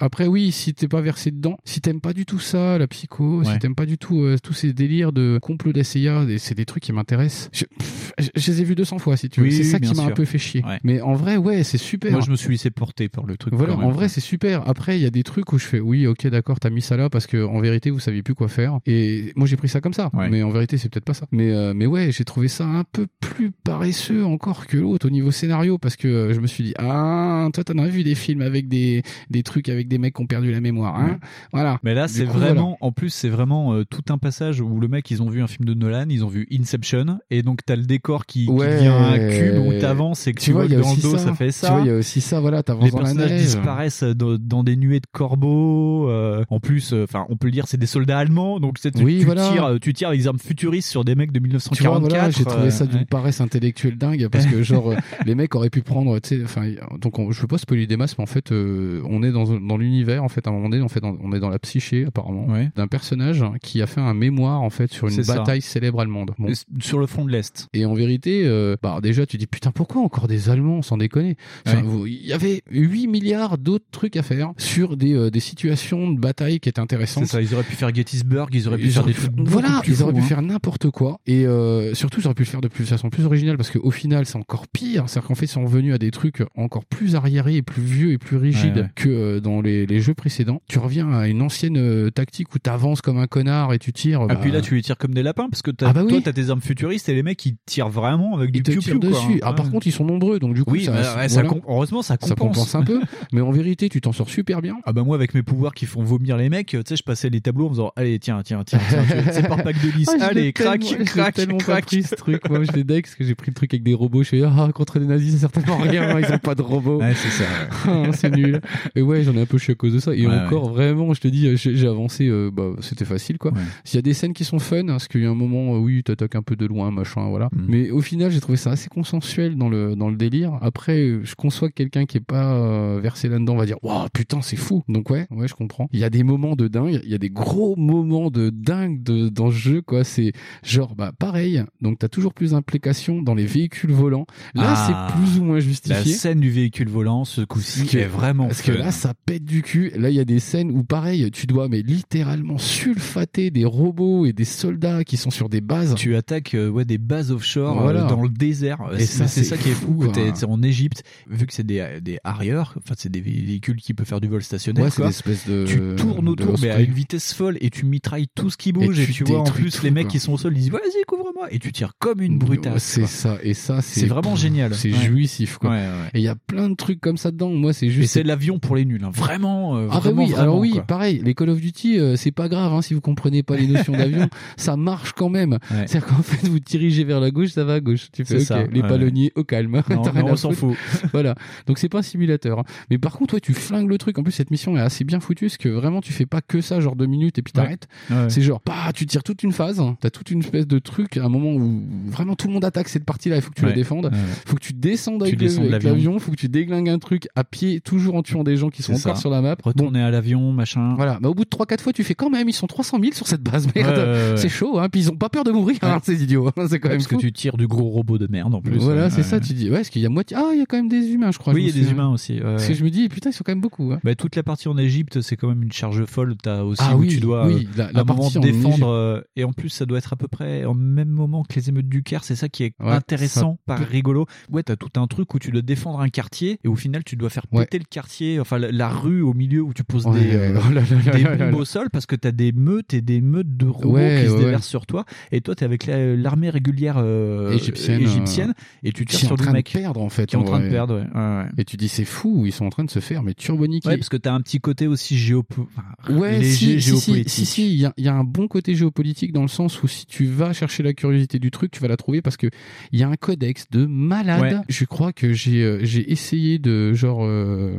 Après, 0.00 0.26
oui, 0.26 0.52
si 0.52 0.74
t'es 0.74 0.88
pas 0.88 1.00
versé 1.00 1.30
dedans, 1.30 1.56
si 1.64 1.80
t'aimes 1.80 2.00
pas 2.00 2.12
du 2.12 2.24
tout 2.26 2.38
ça, 2.38 2.78
la 2.78 2.86
psycho, 2.86 3.40
Ouais. 3.40 3.44
si 3.44 3.58
t'aimes 3.58 3.74
pas 3.74 3.86
du 3.86 3.98
tout 3.98 4.20
euh, 4.22 4.36
tous 4.42 4.52
ces 4.52 4.72
délires 4.72 5.12
de 5.12 5.38
complot 5.40 5.72
d'SIA, 5.72 6.24
c'est 6.38 6.54
des 6.54 6.64
trucs 6.64 6.82
qui 6.82 6.92
m'intéressent. 6.92 7.48
Je, 7.52 7.64
pff, 7.64 8.12
je- 8.18 8.28
je 8.36 8.50
les 8.50 8.60
ai 8.60 8.64
vus 8.64 8.74
200 8.74 8.98
fois, 8.98 9.16
si 9.16 9.28
tu 9.28 9.40
veux. 9.40 9.46
Oui, 9.46 9.52
c'est 9.52 9.62
oui, 9.62 9.64
ça 9.70 9.80
qui 9.80 9.94
m'a 9.94 10.04
un 10.04 10.10
peu 10.10 10.24
fait 10.24 10.38
chier. 10.38 10.64
Ouais. 10.64 10.78
Mais 10.84 11.00
en 11.00 11.14
vrai, 11.14 11.36
ouais, 11.36 11.62
c'est 11.64 11.78
super. 11.78 12.12
Moi, 12.12 12.20
je 12.24 12.30
me 12.30 12.36
suis 12.36 12.50
laissé 12.50 12.70
porter 12.70 13.08
par 13.08 13.24
le 13.26 13.36
truc. 13.36 13.54
Voilà, 13.54 13.76
en 13.76 13.90
vrai, 13.90 14.08
c'est 14.08 14.20
super. 14.20 14.68
Après, 14.68 14.98
il 14.98 15.02
y 15.02 15.06
a 15.06 15.10
des 15.10 15.22
trucs 15.22 15.52
où 15.52 15.58
je 15.58 15.66
fais, 15.66 15.80
oui, 15.80 16.06
ok, 16.06 16.26
d'accord, 16.28 16.60
t'as 16.60 16.70
mis 16.70 16.82
ça 16.82 16.96
là 16.96 17.10
parce 17.10 17.26
que 17.26 17.44
en 17.44 17.60
vérité, 17.60 17.90
vous 17.90 18.00
saviez 18.00 18.22
plus 18.22 18.34
quoi 18.34 18.48
faire. 18.48 18.78
Et 18.86 19.32
moi, 19.36 19.46
j'ai 19.46 19.56
pris 19.56 19.68
ça 19.68 19.80
comme 19.80 19.92
ça. 19.94 20.10
Ouais. 20.12 20.28
Mais 20.28 20.42
en 20.42 20.50
vérité, 20.50 20.76
c'est 20.78 20.88
peut-être 20.88 21.04
pas 21.04 21.14
ça. 21.14 21.26
Mais, 21.32 21.50
euh, 21.52 21.72
mais 21.74 21.86
ouais, 21.86 22.10
j'ai 22.12 22.24
trouvé 22.24 22.48
ça 22.48 22.64
un 22.66 22.84
peu 22.84 23.06
plus 23.20 23.50
paresseux 23.64 24.24
encore 24.24 24.66
que 24.66 24.76
l'autre 24.76 25.06
au 25.06 25.10
niveau 25.10 25.30
scénario 25.30 25.78
parce 25.78 25.96
que 25.96 26.08
euh, 26.08 26.34
je 26.34 26.40
me 26.40 26.46
suis 26.46 26.64
dit, 26.64 26.74
ah, 26.78 27.48
toi, 27.52 27.64
t'en 27.64 27.78
as 27.78 27.88
vu 27.88 28.04
des 28.04 28.14
films 28.14 28.42
avec 28.42 28.68
des, 28.68 29.02
des 29.30 29.42
trucs 29.42 29.68
avec 29.68 29.81
des 29.88 29.98
mecs 29.98 30.14
qui 30.14 30.22
ont 30.22 30.26
perdu 30.26 30.52
la 30.52 30.60
mémoire, 30.60 30.96
hein. 30.98 31.18
Voilà. 31.52 31.78
Mais 31.82 31.94
là, 31.94 32.08
c'est 32.08 32.24
vraiment, 32.24 32.76
en 32.80 32.92
plus, 32.92 33.10
c'est 33.10 33.28
vraiment 33.28 33.74
euh, 33.74 33.84
tout 33.84 34.02
un 34.12 34.18
passage 34.18 34.60
où 34.60 34.80
le 34.80 34.88
mec, 34.88 35.10
ils 35.10 35.22
ont 35.22 35.28
vu 35.30 35.42
un 35.42 35.46
film 35.46 35.64
de 35.66 35.74
Nolan, 35.74 36.06
ils 36.08 36.24
ont 36.24 36.28
vu 36.28 36.46
Inception, 36.52 37.18
et 37.30 37.42
donc 37.42 37.60
t'as 37.64 37.76
le 37.76 37.82
décor 37.84 38.26
qui, 38.26 38.46
qui 38.46 38.50
Ouais. 38.50 38.76
devient 38.76 38.88
un 38.88 39.18
cube 39.30 39.66
où 39.66 39.72
t'avances 39.80 40.26
et 40.26 40.32
que 40.34 40.40
tu, 40.40 40.52
vois 40.52 40.64
il 40.64 40.68
que 40.68 40.74
y 40.74 40.76
a 40.76 40.80
dans 40.80 40.94
le 40.94 41.02
dos, 41.02 41.10
ça. 41.12 41.18
ça. 41.18 41.34
fait 41.34 41.50
ça. 41.52 41.66
Tu 41.68 41.72
vois, 41.72 41.82
il 41.82 41.86
y 41.88 41.90
a 41.90 41.94
aussi 41.96 42.20
ça, 42.20 42.40
voilà, 42.40 42.62
t'avances 42.62 42.84
Les 42.84 42.90
dans 42.90 42.98
la 42.98 43.04
personnages 43.04 43.30
neige. 43.30 43.40
disparaissent 43.42 44.02
dans, 44.04 44.36
dans 44.38 44.64
des 44.64 44.76
nuées 44.76 45.00
de 45.00 45.06
corbeaux. 45.10 46.08
euh, 46.08 46.44
en 46.50 46.60
plus, 46.60 46.92
euh, 46.92 47.04
enfin, 47.04 47.26
on 47.28 47.36
peut 47.36 47.46
le 47.46 47.52
dire, 47.52 47.66
c'est 47.66 47.76
des 47.78 47.86
soldats 47.86 48.18
allemands, 48.18 48.60
donc 48.60 48.76
tu, 48.76 48.82
sais, 48.82 48.90
tu, 48.90 49.02
Oui, 49.02 49.18
tu 49.20 49.26
voilà. 49.26 49.48
tires, 49.50 49.76
tu 49.80 49.92
tires 49.92 50.08
avec 50.08 50.20
des 50.20 50.26
armes 50.28 50.38
futuristes 50.38 50.88
sur 50.88 51.04
des 51.04 51.14
mecs 51.14 51.32
de 51.32 51.38
Tu 51.40 51.48
vois, 51.48 51.98
1944. 51.98 52.08
voilà, 52.10 52.30
j'ai 52.30 52.44
trouvé 52.44 52.70
ça 52.70 52.86
d'une 52.86 53.00
ouais. 53.00 53.04
paresse 53.04 53.40
intellectuelle 53.40 53.96
dingue 53.98 54.28
parce 54.30 54.46
que 54.46 54.62
genre 54.62 54.94
les 55.26 55.34
mecs 55.34 55.54
auraient 55.54 55.70
pu 55.70 55.82
prendre, 55.82 56.18
tu 56.20 56.36
sais, 56.38 56.44
enfin, 56.44 56.66
donc 57.00 57.18
on, 57.18 57.30
je 57.32 57.40
veux 57.40 57.46
pas 57.46 57.58
spoiler 57.58 57.86
des 57.86 57.96
masses, 57.96 58.16
mais 58.18 58.22
en 58.22 58.26
fait, 58.26 58.52
euh, 58.52 59.00
on 59.08 59.22
est 59.22 59.32
dans, 59.32 59.44
dans 59.58 59.71
l'univers, 59.76 60.22
en 60.24 60.28
fait, 60.28 60.46
à 60.46 60.50
un 60.50 60.52
moment 60.52 60.68
donné, 60.68 60.82
en 60.82 60.88
fait, 60.88 61.02
on 61.04 61.32
est 61.32 61.40
dans 61.40 61.48
la 61.48 61.58
psyché 61.58 62.04
apparemment 62.06 62.46
d'un 62.76 62.86
personnage 62.86 63.44
qui 63.62 63.82
a 63.82 63.86
fait 63.86 64.00
un 64.00 64.14
mémoire 64.14 64.62
en 64.62 64.70
fait 64.70 64.92
sur 64.92 65.08
une 65.08 65.22
ça. 65.22 65.36
bataille 65.36 65.62
célèbre 65.62 66.00
allemande. 66.00 66.32
Bon. 66.38 66.48
Sur 66.80 66.98
le 66.98 67.06
front 67.06 67.24
de 67.24 67.30
l'Est. 67.30 67.68
Et 67.72 67.84
en 67.84 67.94
vérité, 67.94 68.42
euh, 68.44 68.76
bah 68.82 68.98
déjà 69.02 69.26
tu 69.26 69.36
dis 69.38 69.46
putain 69.46 69.70
pourquoi 69.70 70.02
encore 70.02 70.28
des 70.28 70.48
Allemands 70.50 70.82
sans 70.82 70.96
déconner? 70.96 71.36
Enfin, 71.66 71.82
Ouais. 71.82 72.10
Il 72.10 72.26
y 72.26 72.32
avait 72.32 72.62
8 72.70 73.06
milliards 73.08 73.58
d'autres 73.58 73.84
trucs 73.90 74.16
à 74.16 74.22
faire 74.22 74.52
sur 74.56 74.96
des, 74.96 75.14
euh, 75.14 75.30
des 75.30 75.40
situations 75.40 76.10
de 76.12 76.18
bataille 76.18 76.60
qui 76.60 76.68
étaient 76.68 76.80
intéressantes. 76.80 77.26
Ça, 77.26 77.40
ils 77.42 77.52
auraient 77.54 77.62
pu 77.64 77.74
faire 77.74 77.94
Gettysburg, 77.94 78.48
ils 78.52 78.68
auraient 78.68 78.78
pu 78.78 78.84
Ils 78.86 78.92
faire 78.92 79.02
auraient 79.02 79.12
des 79.12 79.18
trucs. 79.18 79.32
Voilà, 79.36 79.82
ils 79.86 80.02
auraient 80.02 80.12
pu 80.12 80.20
hein. 80.20 80.22
faire 80.22 80.42
n'importe 80.42 80.90
quoi. 80.90 81.18
Et 81.26 81.46
euh, 81.46 81.94
surtout, 81.94 82.20
ils 82.20 82.26
auraient 82.26 82.34
pu 82.34 82.42
le 82.42 82.48
faire 82.48 82.60
de 82.60 82.68
plus, 82.68 82.84
façon 82.86 83.10
plus 83.10 83.24
originale 83.24 83.56
parce 83.56 83.70
qu'au 83.70 83.90
final, 83.90 84.26
c'est 84.26 84.36
encore 84.36 84.68
pire. 84.68 85.04
C'est-à-dire 85.08 85.28
qu'en 85.28 85.34
fait, 85.34 85.46
ils 85.46 85.48
sont 85.48 85.64
revenus 85.64 85.94
à 85.94 85.98
des 85.98 86.10
trucs 86.10 86.42
encore 86.56 86.84
plus 86.84 87.16
arriérés 87.16 87.56
et 87.56 87.62
plus 87.62 87.82
vieux 87.82 88.12
et 88.12 88.18
plus 88.18 88.36
rigides 88.36 88.62
Ouais, 88.76 88.82
ouais. 88.82 88.88
que 88.94 89.08
euh, 89.08 89.40
dans 89.62 89.68
les, 89.68 89.86
les 89.86 90.00
jeux 90.00 90.14
précédents. 90.14 90.60
Tu 90.68 90.78
reviens 90.78 91.12
à 91.12 91.28
une 91.28 91.42
ancienne 91.42 91.76
euh, 91.78 92.10
tactique 92.10 92.54
où 92.54 92.58
t'avances 92.58 93.00
comme 93.00 93.18
un 93.18 93.26
connard 93.26 93.72
et 93.72 93.78
tu 93.78 93.92
tires. 93.92 94.22
Et 94.22 94.26
bah, 94.26 94.36
puis 94.36 94.50
là, 94.50 94.60
tu 94.60 94.74
les 94.74 94.82
tires 94.82 94.98
comme 94.98 95.14
des 95.14 95.22
lapins 95.22 95.48
parce 95.48 95.62
que 95.62 95.70
t'as, 95.70 95.88
Ah 95.90 95.92
bah 95.92 96.02
toi, 96.02 96.18
oui. 96.18 96.22
t'as 96.22 96.32
tes 96.32 96.50
armes 96.50 96.60
futuristes 96.60 97.08
et 97.08 97.14
les 97.14 97.22
mecs 97.22 97.44
ils 97.46 97.56
tirent 97.66 97.88
vraiment 97.88 98.36
avec 98.36 98.50
du 98.52 98.62
piou 98.62 98.98
dessus. 98.98 99.34
hein. 99.34 99.38
Ah, 99.42 99.52
par 99.52 99.70
contre, 99.70 99.86
ils 99.86 99.92
sont 99.92 100.04
nombreux, 100.04 100.38
donc 100.38 100.54
du 100.54 100.64
coup, 100.64 100.72
Oui, 100.72 100.84
ça, 100.84 100.92
bah, 100.92 101.28
ça 101.28 101.42
voilà. 101.42 101.60
heureusement 101.68 102.02
ça 102.02 102.16
compense. 102.16 102.28
Ça 102.28 102.34
compense 102.34 102.74
un 102.74 102.82
peu, 102.82 103.00
mais 103.32 103.40
en 103.40 103.50
vérité, 103.50 103.88
tu 103.88 104.00
t'en 104.00 104.12
sors 104.12 104.28
super 104.28 104.62
bien. 104.62 104.76
Ah 104.84 104.92
bah 104.92 105.02
moi 105.02 105.16
avec 105.16 105.34
mes 105.34 105.42
pouvoirs 105.42 105.74
qui 105.74 105.86
font 105.86 106.02
vomir 106.02 106.36
les 106.36 106.48
mecs, 106.48 106.68
tu 106.68 106.78
sais, 106.86 106.96
je 106.96 107.02
passais 107.02 107.30
les 107.30 107.40
tableaux 107.40 107.66
en 107.66 107.70
faisant 107.70 107.92
allez 107.96 108.18
tiens 108.18 108.40
tiens 108.44 108.62
tiens, 108.64 108.80
tiens 108.88 109.04
tu- 109.04 109.32
c'est 109.32 109.48
par 109.48 109.62
pack 109.62 109.76
de 109.82 109.90
10, 109.90 110.08
Ah, 110.20 110.26
allez 110.26 110.52
crac 110.52 110.80
crac 111.06 111.34
crac. 111.58 111.86
pris 111.86 112.02
ce 112.02 112.14
truc. 112.14 112.48
Moi, 112.48 112.64
je 112.64 112.72
l'ai 112.72 112.84
deck 112.84 113.04
parce 113.04 113.14
que 113.14 113.24
j'ai 113.24 113.34
pris 113.34 113.50
le 113.50 113.54
truc 113.54 113.72
avec 113.74 113.82
des 113.82 113.94
robots. 113.94 114.22
Je 114.22 114.28
fais 114.30 114.42
ah 114.44 114.68
contre 114.74 114.98
les 114.98 115.06
nazis, 115.06 115.32
c'est 115.32 115.38
certainement 115.38 115.76
rien. 115.78 116.18
Ils 116.18 116.32
ont 116.32 116.38
pas 116.38 116.54
de 116.54 116.62
robots. 116.62 117.00
Ouais, 117.00 117.14
c'est 117.14 117.30
ça. 117.30 117.44
Ah, 117.86 118.12
c'est 118.12 118.30
nul. 118.34 118.60
Et 118.94 119.02
ouais, 119.02 119.22
j'en 119.22 119.34
ai 119.34 119.42
un 119.42 119.46
peu 119.46 119.51
chié 119.58 119.72
à 119.72 119.74
cause 119.74 119.92
de 119.94 119.98
ça. 119.98 120.14
Et 120.14 120.26
Ouais, 120.26 120.38
encore, 120.46 120.70
vraiment, 120.70 121.12
je 121.14 121.20
te 121.20 121.28
dis, 121.28 121.56
j'ai 121.56 121.86
avancé. 121.86 122.28
euh, 122.28 122.50
bah, 122.52 122.70
c'était 122.80 123.04
facile, 123.04 123.38
quoi. 123.38 123.52
S'il 123.84 123.96
y 123.96 123.98
a 123.98 124.02
des 124.02 124.14
scènes 124.14 124.32
qui 124.32 124.44
sont 124.44 124.58
fun, 124.58 124.86
parce 124.86 125.08
qu'il 125.08 125.22
y 125.22 125.26
a 125.26 125.30
un 125.30 125.34
moment, 125.34 125.74
euh, 125.74 125.78
oui, 125.78 126.02
t'attaques 126.02 126.34
un 126.36 126.42
peu 126.42 126.56
de 126.56 126.66
loin, 126.66 126.90
machin, 126.90 127.28
voilà. 127.28 127.46
Mm. 127.52 127.64
Mais 127.68 127.90
au 127.90 128.00
final, 128.00 128.30
j'ai 128.30 128.40
trouvé 128.40 128.56
ça 128.56 128.70
assez 128.70 128.88
consensuel 128.88 129.56
dans 129.56 129.68
le 129.68 129.94
dans 129.96 130.08
le 130.10 130.16
délire. 130.16 130.58
Après, 130.62 131.18
je 131.22 131.34
conçois 131.34 131.68
que 131.68 131.74
quelqu'un 131.74 132.04
qui 132.06 132.18
est 132.18 132.24
pas 132.24 132.54
euh, 132.54 133.00
versé 133.02 133.28
là-dedans 133.28 133.56
va 133.56 133.66
dire, 133.66 133.76
waouh, 133.82 134.06
putain, 134.12 134.42
c'est 134.42 134.56
fou. 134.56 134.82
Donc 134.88 135.10
ouais, 135.10 135.26
ouais, 135.30 135.48
je 135.48 135.54
comprends. 135.54 135.88
Il 135.92 135.98
y 136.00 136.04
a 136.04 136.10
des 136.10 136.22
moments 136.22 136.54
de 136.56 136.68
dingue. 136.68 137.00
Il 137.04 137.10
y 137.10 137.14
a 137.14 137.18
des 137.18 137.30
gros 137.30 137.76
moments 137.76 138.30
de 138.30 138.50
dingue 138.50 139.02
de, 139.02 139.28
dans 139.28 139.46
le 139.46 139.52
jeu, 139.52 139.82
quoi. 139.82 140.04
C'est 140.04 140.32
genre, 140.62 140.94
bah, 140.94 141.12
pareil. 141.18 141.62
Donc 141.80 141.98
t'as 141.98 142.08
toujours 142.08 142.34
plus 142.34 142.52
d'implication 142.52 143.22
dans 143.22 143.34
les 143.34 143.46
véhicules 143.46 143.92
volants. 143.92 144.26
Là, 144.54 144.74
Ah. 144.76 145.08
c'est 145.08 145.16
plus 145.18 145.38
ou 145.38 145.44
moins 145.44 145.56
La 145.56 145.60
justifié. 145.60 146.12
scène 146.12 146.40
du 146.40 146.50
véhicule 146.50 146.88
volant 146.88 147.24
ce 147.24 147.42
coup-ci 147.42 147.96
est 147.98 148.04
vraiment 148.06 148.46
Parce 148.46 148.62
que 148.62 148.72
là, 148.72 148.90
ça 148.90 149.12
pète 149.26 149.41
du 149.44 149.62
cul. 149.62 149.92
Là, 149.96 150.10
il 150.10 150.16
y 150.16 150.20
a 150.20 150.24
des 150.24 150.38
scènes 150.40 150.70
où, 150.70 150.84
pareil, 150.84 151.30
tu 151.30 151.46
dois 151.46 151.68
mais 151.68 151.82
littéralement 151.82 152.58
sulfater 152.58 153.50
des 153.50 153.64
robots 153.64 154.26
et 154.26 154.32
des 154.32 154.44
soldats 154.44 155.04
qui 155.04 155.16
sont 155.16 155.30
sur 155.30 155.48
des 155.48 155.60
bases. 155.60 155.94
tu 155.94 156.16
attaques 156.16 156.54
euh, 156.54 156.68
ouais, 156.68 156.84
des 156.84 156.98
bases 156.98 157.30
offshore 157.30 157.86
euh, 157.88 158.08
dans 158.08 158.22
le 158.22 158.28
désert. 158.28 158.78
Et 158.98 159.02
Et 159.02 159.06
ça, 159.06 159.18
ça, 159.24 159.28
c'est 159.28 159.42
c'est 159.44 159.50
ça 159.50 159.56
qui 159.56 159.68
est 159.70 159.72
fou, 159.74 160.06
t'es 160.12 160.32
en 160.44 160.62
Égypte, 160.62 161.02
vu 161.28 161.46
que 161.46 161.52
c'est 161.52 161.66
des, 161.66 161.98
des 162.02 162.18
Harrier, 162.24 162.56
enfin 162.58 162.94
c'est 162.96 163.10
des 163.10 163.20
véhicules 163.20 163.76
qui 163.76 163.94
peuvent 163.94 164.06
faire 164.06 164.20
du 164.20 164.28
vol 164.28 164.42
stationnaire. 164.42 164.84
Ouais, 164.84 164.90
c'est 164.90 164.96
quoi. 164.96 165.06
des 165.06 165.10
espèces 165.14 165.46
de- 165.48 165.64
tu 165.66 165.80
tournes 165.96 166.28
autour, 166.28 166.56
mais 166.60 166.70
à 166.70 166.80
une 166.80 166.92
vitesse 166.92 167.32
folle, 167.34 167.58
et 167.60 167.70
tu 167.70 167.84
mitrailles 167.86 168.26
tout 168.34 168.50
ce 168.50 168.56
qui 168.56 168.72
bouge. 168.72 168.98
Et 168.98 169.02
Et, 169.02 169.06
tu 169.06 169.12
tu 169.12 169.24
vois 169.24 169.40
en 169.40 169.44
plus 169.44 169.70
tout, 169.76 169.84
les 169.84 169.90
mecs 169.90 170.04
quoi. 170.04 170.12
qui 170.12 170.18
sont 170.20 170.32
au 170.32 170.38
sol, 170.38 170.52
ils 170.56 170.60
disent 170.60 170.70
vas-y 170.70 171.04
couvre-moi, 171.06 171.48
et 171.52 171.58
tu 171.58 171.72
tires 171.72 171.92
comme 171.98 172.20
une 172.20 172.38
brutasse. 172.38 172.82
C'est 172.82 173.06
ça. 173.06 173.38
Et 173.42 173.54
ça, 173.54 173.82
c'est 173.82 174.00
C'est 174.00 174.06
vraiment 174.06 174.36
génial. 174.36 174.74
C'est 174.74 174.92
Ouais. 174.92 175.06
jouissif, 175.06 175.58
quoi. 175.58 175.70
Ouais. 175.70 175.88
Et 176.14 176.18
il 176.18 176.22
y 176.22 176.28
a 176.28 176.34
plein 176.36 176.68
de 176.68 176.74
trucs 176.74 177.00
comme 177.00 177.16
ça 177.16 177.30
dedans. 177.30 177.50
Moi, 177.50 177.72
c'est 177.72 177.86
Et 177.86 177.90
juste. 177.90 178.12
c'est 178.12 178.22
l'avion 178.22 178.58
pour 178.58 178.76
les 178.76 178.84
nuls, 178.84 179.02
hein. 179.04 179.10
vraiment. 179.12 179.31
Euh, 179.40 179.88
Ah 179.90 179.94
bah 179.94 180.00
vraiment, 180.00 180.22
oui, 180.22 180.28
vraiment, 180.30 180.42
alors 180.42 180.58
oui, 180.58 180.70
quoi. 180.72 180.82
pareil, 180.82 181.20
les 181.24 181.34
Call 181.34 181.50
of 181.50 181.60
Duty, 181.60 181.98
euh, 181.98 182.16
c'est 182.16 182.30
pas 182.32 182.48
grave 182.48 182.72
hein, 182.72 182.82
si 182.82 182.94
vous 182.94 183.00
comprenez 183.00 183.42
pas 183.42 183.56
les 183.56 183.66
notions 183.66 183.92
d'avion, 183.92 184.28
ça 184.56 184.76
marche 184.76 185.12
quand 185.12 185.28
même. 185.28 185.52
Ouais. 185.70 185.86
C'est-à-dire 185.86 186.06
qu'en 186.06 186.22
fait, 186.22 186.46
vous 186.48 186.58
dirigez 186.60 187.04
vers 187.04 187.20
la 187.20 187.30
gauche, 187.30 187.50
ça 187.50 187.64
va 187.64 187.74
à 187.74 187.80
gauche. 187.80 188.08
Tu 188.12 188.24
fais 188.24 188.38
C'est 188.40 188.54
ok, 188.54 188.60
ça, 188.62 188.70
les 188.72 188.80
ouais. 188.82 188.88
palonniers 188.88 189.32
au 189.36 189.44
calme. 189.44 189.82
Non, 189.90 190.02
à 190.06 190.24
on 190.24 190.36
s'en 190.36 190.52
fout. 190.52 190.76
voilà. 191.12 191.34
Donc 191.66 191.78
c'est 191.78 191.88
pas 191.88 191.98
un 191.98 192.02
simulateur. 192.02 192.60
hein. 192.60 192.64
Mais 192.90 192.98
par 192.98 193.12
contre, 193.12 193.34
ouais, 193.34 193.40
tu 193.40 193.54
flingues 193.54 193.88
le 193.88 193.98
truc. 193.98 194.18
En 194.18 194.22
plus, 194.22 194.32
cette 194.32 194.50
mission 194.50 194.76
est 194.76 194.80
assez 194.80 195.04
bien 195.04 195.20
foutue, 195.20 195.46
parce 195.46 195.56
que 195.56 195.68
vraiment, 195.68 196.00
tu 196.00 196.12
fais 196.12 196.26
pas 196.26 196.40
que 196.40 196.60
ça, 196.60 196.80
genre 196.80 196.96
deux 196.96 197.06
minutes 197.06 197.38
et 197.38 197.42
puis 197.42 197.52
t'arrêtes. 197.52 197.88
C'est 198.28 198.42
genre, 198.42 198.60
bah, 198.64 198.92
tu 198.94 199.06
tires 199.06 199.22
toute 199.22 199.42
une 199.42 199.52
phase. 199.52 199.82
T'as 200.00 200.10
toute 200.10 200.30
une 200.30 200.40
espèce 200.40 200.66
de 200.66 200.78
truc, 200.78 201.16
un 201.16 201.28
moment 201.28 201.52
où 201.54 201.82
vraiment 202.08 202.34
tout 202.36 202.46
le 202.46 202.52
monde 202.52 202.64
attaque 202.64 202.88
cette 202.88 203.04
partie-là, 203.04 203.36
il 203.36 203.42
faut 203.42 203.50
que 203.50 203.60
tu 203.60 203.64
la 203.66 203.72
défendes. 203.72 204.10
Faut 204.46 204.56
que 204.56 204.60
tu 204.60 204.72
descendes 204.72 205.22
avec, 205.22 205.40
l'avion. 205.82 206.18
faut 206.18 206.30
que 206.30 206.36
tu 206.36 206.48
déglingues 206.48 206.88
un 206.88 206.98
truc 206.98 207.28
à 207.36 207.44
pied, 207.44 207.80
toujours 207.80 208.14
en 208.14 208.22
tuant 208.22 208.44
des 208.44 208.56
gens 208.56 208.68
qui 208.70 208.82
sont 208.82 208.92
encore. 208.94 209.16
Sur 209.22 209.30
la 209.30 209.40
map. 209.40 209.56
Retourner 209.62 210.02
à 210.02 210.10
l'avion, 210.10 210.52
machin. 210.52 210.94
Voilà, 210.96 211.18
mais 211.22 211.28
au 211.28 211.34
bout 211.34 211.44
de 211.44 211.50
3-4 211.50 211.80
fois, 211.80 211.92
tu 211.92 212.04
fais 212.04 212.14
quand 212.14 212.28
même, 212.30 212.48
ils 212.48 212.52
sont 212.52 212.66
300 212.66 212.98
000 213.00 213.12
sur 213.14 213.26
cette 213.26 213.42
base, 213.42 213.66
merde. 213.74 213.96
Ouais. 213.96 214.34
C'est 214.36 214.48
chaud, 214.48 214.78
hein. 214.78 214.88
Puis 214.90 215.02
ils 215.02 215.10
ont 215.10 215.16
pas 215.16 215.28
peur 215.28 215.44
de 215.44 215.50
mourir, 215.52 215.78
hein, 215.82 216.00
ces 216.02 216.22
idiots. 216.22 216.50
C'est 216.68 216.78
quand 216.80 216.88
même 216.90 216.98
parce 216.98 217.06
que 217.08 217.14
fou. 217.14 217.20
tu 217.20 217.32
tires 217.32 217.56
du 217.56 217.66
gros 217.66 217.88
robot 217.90 218.18
de 218.18 218.26
merde 218.26 218.54
en 218.54 218.60
plus. 218.60 218.76
Voilà, 218.78 219.08
c'est 219.10 219.22
ça, 219.22 219.40
tu 219.40 219.52
dis, 219.54 219.68
ouais, 219.70 219.76
parce 219.76 219.88
qu'il 219.90 220.02
y 220.02 220.06
a 220.06 220.08
moitié, 220.08 220.36
ah, 220.38 220.50
il 220.52 220.58
y 220.58 220.62
a 220.62 220.66
quand 220.66 220.76
même 220.76 220.88
des 220.88 221.08
humains, 221.12 221.30
je 221.32 221.38
crois. 221.38 221.52
Oui, 221.54 221.62
il 221.62 221.76
y 221.76 221.80
a 221.80 221.84
des 221.84 221.90
humains 221.90 222.08
aussi. 222.10 222.38
Parce 222.40 222.66
que 222.66 222.74
je 222.74 222.84
me 222.84 222.90
dis, 222.90 223.08
putain, 223.08 223.30
ils 223.30 223.32
sont 223.32 223.44
quand 223.44 223.52
même 223.52 223.60
beaucoup, 223.60 223.92
hein. 223.92 224.00
Bah, 224.04 224.14
toute 224.14 224.36
la 224.36 224.42
partie 224.42 224.68
en 224.68 224.76
Égypte, 224.76 225.20
c'est 225.20 225.36
quand 225.36 225.48
même 225.48 225.62
une 225.62 225.72
charge 225.72 226.04
folle. 226.04 226.34
T'as 226.42 226.62
aussi 226.62 226.82
Ah 226.84 226.96
où 226.96 227.04
tu 227.06 227.20
dois 227.20 227.46
euh, 227.46 227.60
la- 227.76 227.86
à 227.86 227.92
la 227.92 228.00
un 228.00 228.04
moment 228.04 228.22
partie 228.24 228.38
en 228.38 228.40
défendre. 228.40 228.88
Euh, 228.88 229.20
et 229.36 229.44
en 229.44 229.52
plus, 229.52 229.68
ça 229.68 229.86
doit 229.86 229.98
être 229.98 230.12
à 230.12 230.16
peu 230.16 230.28
près 230.28 230.64
au 230.64 230.74
même 230.74 231.08
moment 231.08 231.42
que 231.44 231.54
les 231.54 231.68
émeutes 231.68 231.88
du 231.88 232.02
Caire. 232.02 232.24
C'est 232.24 232.34
ça 232.36 232.48
qui 232.48 232.64
est 232.64 232.74
intéressant, 232.80 233.58
peut- 233.66 233.74
rigolo. 233.90 234.26
Ouais, 234.50 234.62
t'as 234.62 234.76
tout 234.76 234.88
un 235.00 235.06
truc 235.06 235.32
où 235.34 235.38
tu 235.38 235.50
dois 235.50 235.62
défendre 235.62 236.00
un 236.00 236.08
quartier 236.08 236.58
et 236.64 236.68
au 236.68 236.76
final, 236.76 237.04
tu 237.04 237.16
dois 237.16 237.30
faire 237.30 237.46
péter 237.46 237.78
le 237.78 237.84
quartier, 237.88 238.40
enfin 238.40 238.58
la, 238.58 238.70
la 238.72 238.88
rue 239.12 239.22
au 239.22 239.34
milieu 239.34 239.60
où 239.62 239.72
tu 239.74 239.84
poses 239.84 240.06
Ouais, 240.06 240.20
des, 240.20 240.34
euh, 240.34 240.58
oh 240.68 240.72
là 240.72 240.80
là 240.80 240.96
là 241.04 241.12
des 241.12 241.22
là 241.22 241.30
là 241.30 241.36
bombes 241.46 241.54
là. 241.54 241.56
au 241.58 241.64
sol 241.64 241.88
parce 241.90 242.06
que 242.06 242.16
t'as 242.16 242.30
des 242.32 242.52
meutes 242.52 242.94
et 242.94 243.00
des 243.00 243.20
meutes 243.20 243.56
de 243.56 243.66
robots 243.66 243.96
Ouais, 243.96 244.22
qui 244.24 244.30
se 244.30 244.36
déversent 244.38 244.66
sur 244.66 244.86
toi. 244.86 245.04
Et 245.30 245.40
toi, 245.40 245.54
t'es 245.54 245.64
avec 245.64 245.86
la- 245.86 246.16
l'armée 246.16 246.50
régulière 246.50 246.96
euh, 246.98 247.52
Égyptienne, 247.52 248.00
égyptienne 248.02 248.50
euh, 248.50 248.88
et 248.88 248.92
tu 248.92 249.04
qui 249.04 249.16
tires 249.16 249.24
est 249.24 249.26
sur 249.26 249.32
en 249.32 249.36
le 249.36 249.42
train 249.42 249.52
mec 249.52 249.66
de 249.66 249.78
perdre, 249.78 250.00
en 250.00 250.08
fait. 250.08 250.26
qui 250.26 250.34
est 250.36 250.38
en 250.38 250.44
train 250.44 250.60
de 250.60 250.68
perdre. 250.68 250.94
Ouais. 250.96 251.02
Ouais, 251.14 251.42
ouais. 251.44 251.48
Et 251.58 251.64
tu 251.64 251.76
dis, 251.76 251.88
c'est 251.88 252.04
fou, 252.04 252.44
ils 252.46 252.52
sont 252.52 252.64
en 252.66 252.70
train 252.70 252.84
de 252.84 252.90
se 252.90 253.00
faire, 253.00 253.22
mais 253.22 253.34
turboniquer. 253.34 253.88
Ouais, 253.88 253.96
parce 253.96 254.08
que 254.08 254.16
t'as 254.16 254.32
un 254.32 254.40
petit 254.40 254.60
côté 254.60 254.86
aussi 254.86 255.16
géopo... 255.16 255.68
Ouais, 256.08 256.38
léger 256.38 256.52
si, 256.52 256.56
si, 256.56 256.80
si, 256.80 256.80
géopolitique. 256.80 257.28
si, 257.30 257.46
si, 257.46 257.72
il 257.74 257.80
y 257.80 257.84
a, 257.86 257.92
il 257.96 258.04
y 258.04 258.08
a 258.08 258.14
un 258.14 258.24
bon 258.24 258.48
côté 258.48 258.74
géopolitique 258.74 259.32
dans 259.32 259.42
le 259.42 259.48
sens 259.48 259.82
où 259.82 259.88
si 259.88 260.06
tu 260.06 260.24
vas 260.26 260.52
chercher 260.52 260.82
la 260.82 260.92
curiosité 260.94 261.38
du 261.38 261.50
truc, 261.50 261.70
tu 261.70 261.80
vas 261.80 261.88
la 261.88 261.96
trouver 261.96 262.22
parce 262.22 262.36
que 262.36 262.48
il 262.92 262.98
y 262.98 263.02
a 263.02 263.08
un 263.08 263.16
codex 263.16 263.66
de 263.70 263.86
malade. 263.86 264.40
Ouais. 264.40 264.54
Je 264.68 264.84
crois 264.84 265.12
que 265.12 265.32
j'ai 265.32 265.62
euh, 265.62 265.78
j'ai 265.82 266.10
essayé 266.12 266.58
de 266.58 266.92
genre 266.92 267.20
euh, 267.24 267.78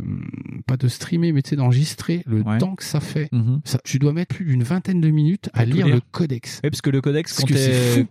pas 0.67 0.77
de 0.77 0.87
streamer, 1.13 1.31
mais 1.31 1.41
tu 1.41 1.51
sais 1.51 1.55
d'enregistrer 1.55 2.23
le 2.25 2.41
Ouais. 2.41 2.57
temps 2.57 2.75
que 2.75 2.83
ça 2.83 2.99
fait. 2.99 3.29
Mhm. 3.31 3.61
Ça, 3.65 3.79
tu 3.83 3.99
dois 3.99 4.13
mettre 4.13 4.35
plus 4.35 4.45
d'une 4.45 4.63
vingtaine 4.63 4.99
de 5.01 5.09
minutes 5.09 5.49
à 5.53 5.65
lire 5.65 5.85
lire. 5.85 5.95
le 5.95 6.01
codex. 6.11 6.59
Ouais, 6.63 6.69
parce 6.69 6.81
que 6.81 6.89
le 6.89 7.01
codex, 7.01 7.33
Parce 7.35 7.41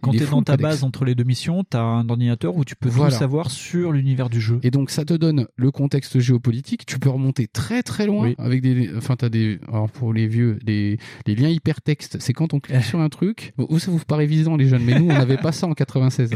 quand 0.00 0.12
t'es 0.12 0.18
fou, 0.20 0.30
dans 0.36 0.42
ta 0.42 0.52
codex. 0.54 0.62
base 0.62 0.84
entre 0.84 1.04
les 1.04 1.14
deux 1.14 1.24
missions, 1.24 1.64
t'as 1.68 1.82
un 1.82 2.08
ordinateur 2.08 2.56
où 2.56 2.64
tu 2.64 2.76
peux 2.76 2.88
Voilà. 2.88 3.12
tout 3.12 3.18
savoir 3.18 3.50
sur 3.50 3.92
l'univers 3.92 4.28
du 4.30 4.40
jeu. 4.40 4.58
Et 4.62 4.70
donc 4.70 4.90
ça 4.90 5.04
te 5.04 5.14
donne 5.14 5.46
le 5.56 5.70
contexte 5.70 6.18
géopolitique. 6.20 6.86
Tu 6.86 6.98
peux 6.98 7.10
remonter 7.10 7.46
très 7.48 7.82
très 7.82 8.06
loin 8.06 8.24
Oui. 8.26 8.34
avec 8.38 8.62
des, 8.62 8.90
enfin 8.96 9.16
t'as 9.16 9.28
des, 9.28 9.58
alors 9.68 9.90
pour 9.90 10.12
les 10.12 10.26
vieux, 10.26 10.58
les 10.66 10.98
liens 11.26 11.48
hypertextes. 11.48 12.18
C'est 12.20 12.32
quand 12.32 12.54
on 12.54 12.60
clique 12.60 12.82
sur 12.82 13.00
un 13.00 13.08
truc. 13.08 13.52
Vous 13.58 13.78
ça 13.78 13.90
vous 13.90 13.98
paraît 13.98 14.24
évident 14.24 14.56
les 14.56 14.68
jeunes, 14.68 14.84
mais 14.84 14.98
nous 14.98 15.06
on 15.06 15.12
n'avait 15.14 15.36
pas 15.36 15.52
ça 15.52 15.66
en 15.66 15.72
96. 15.74 16.30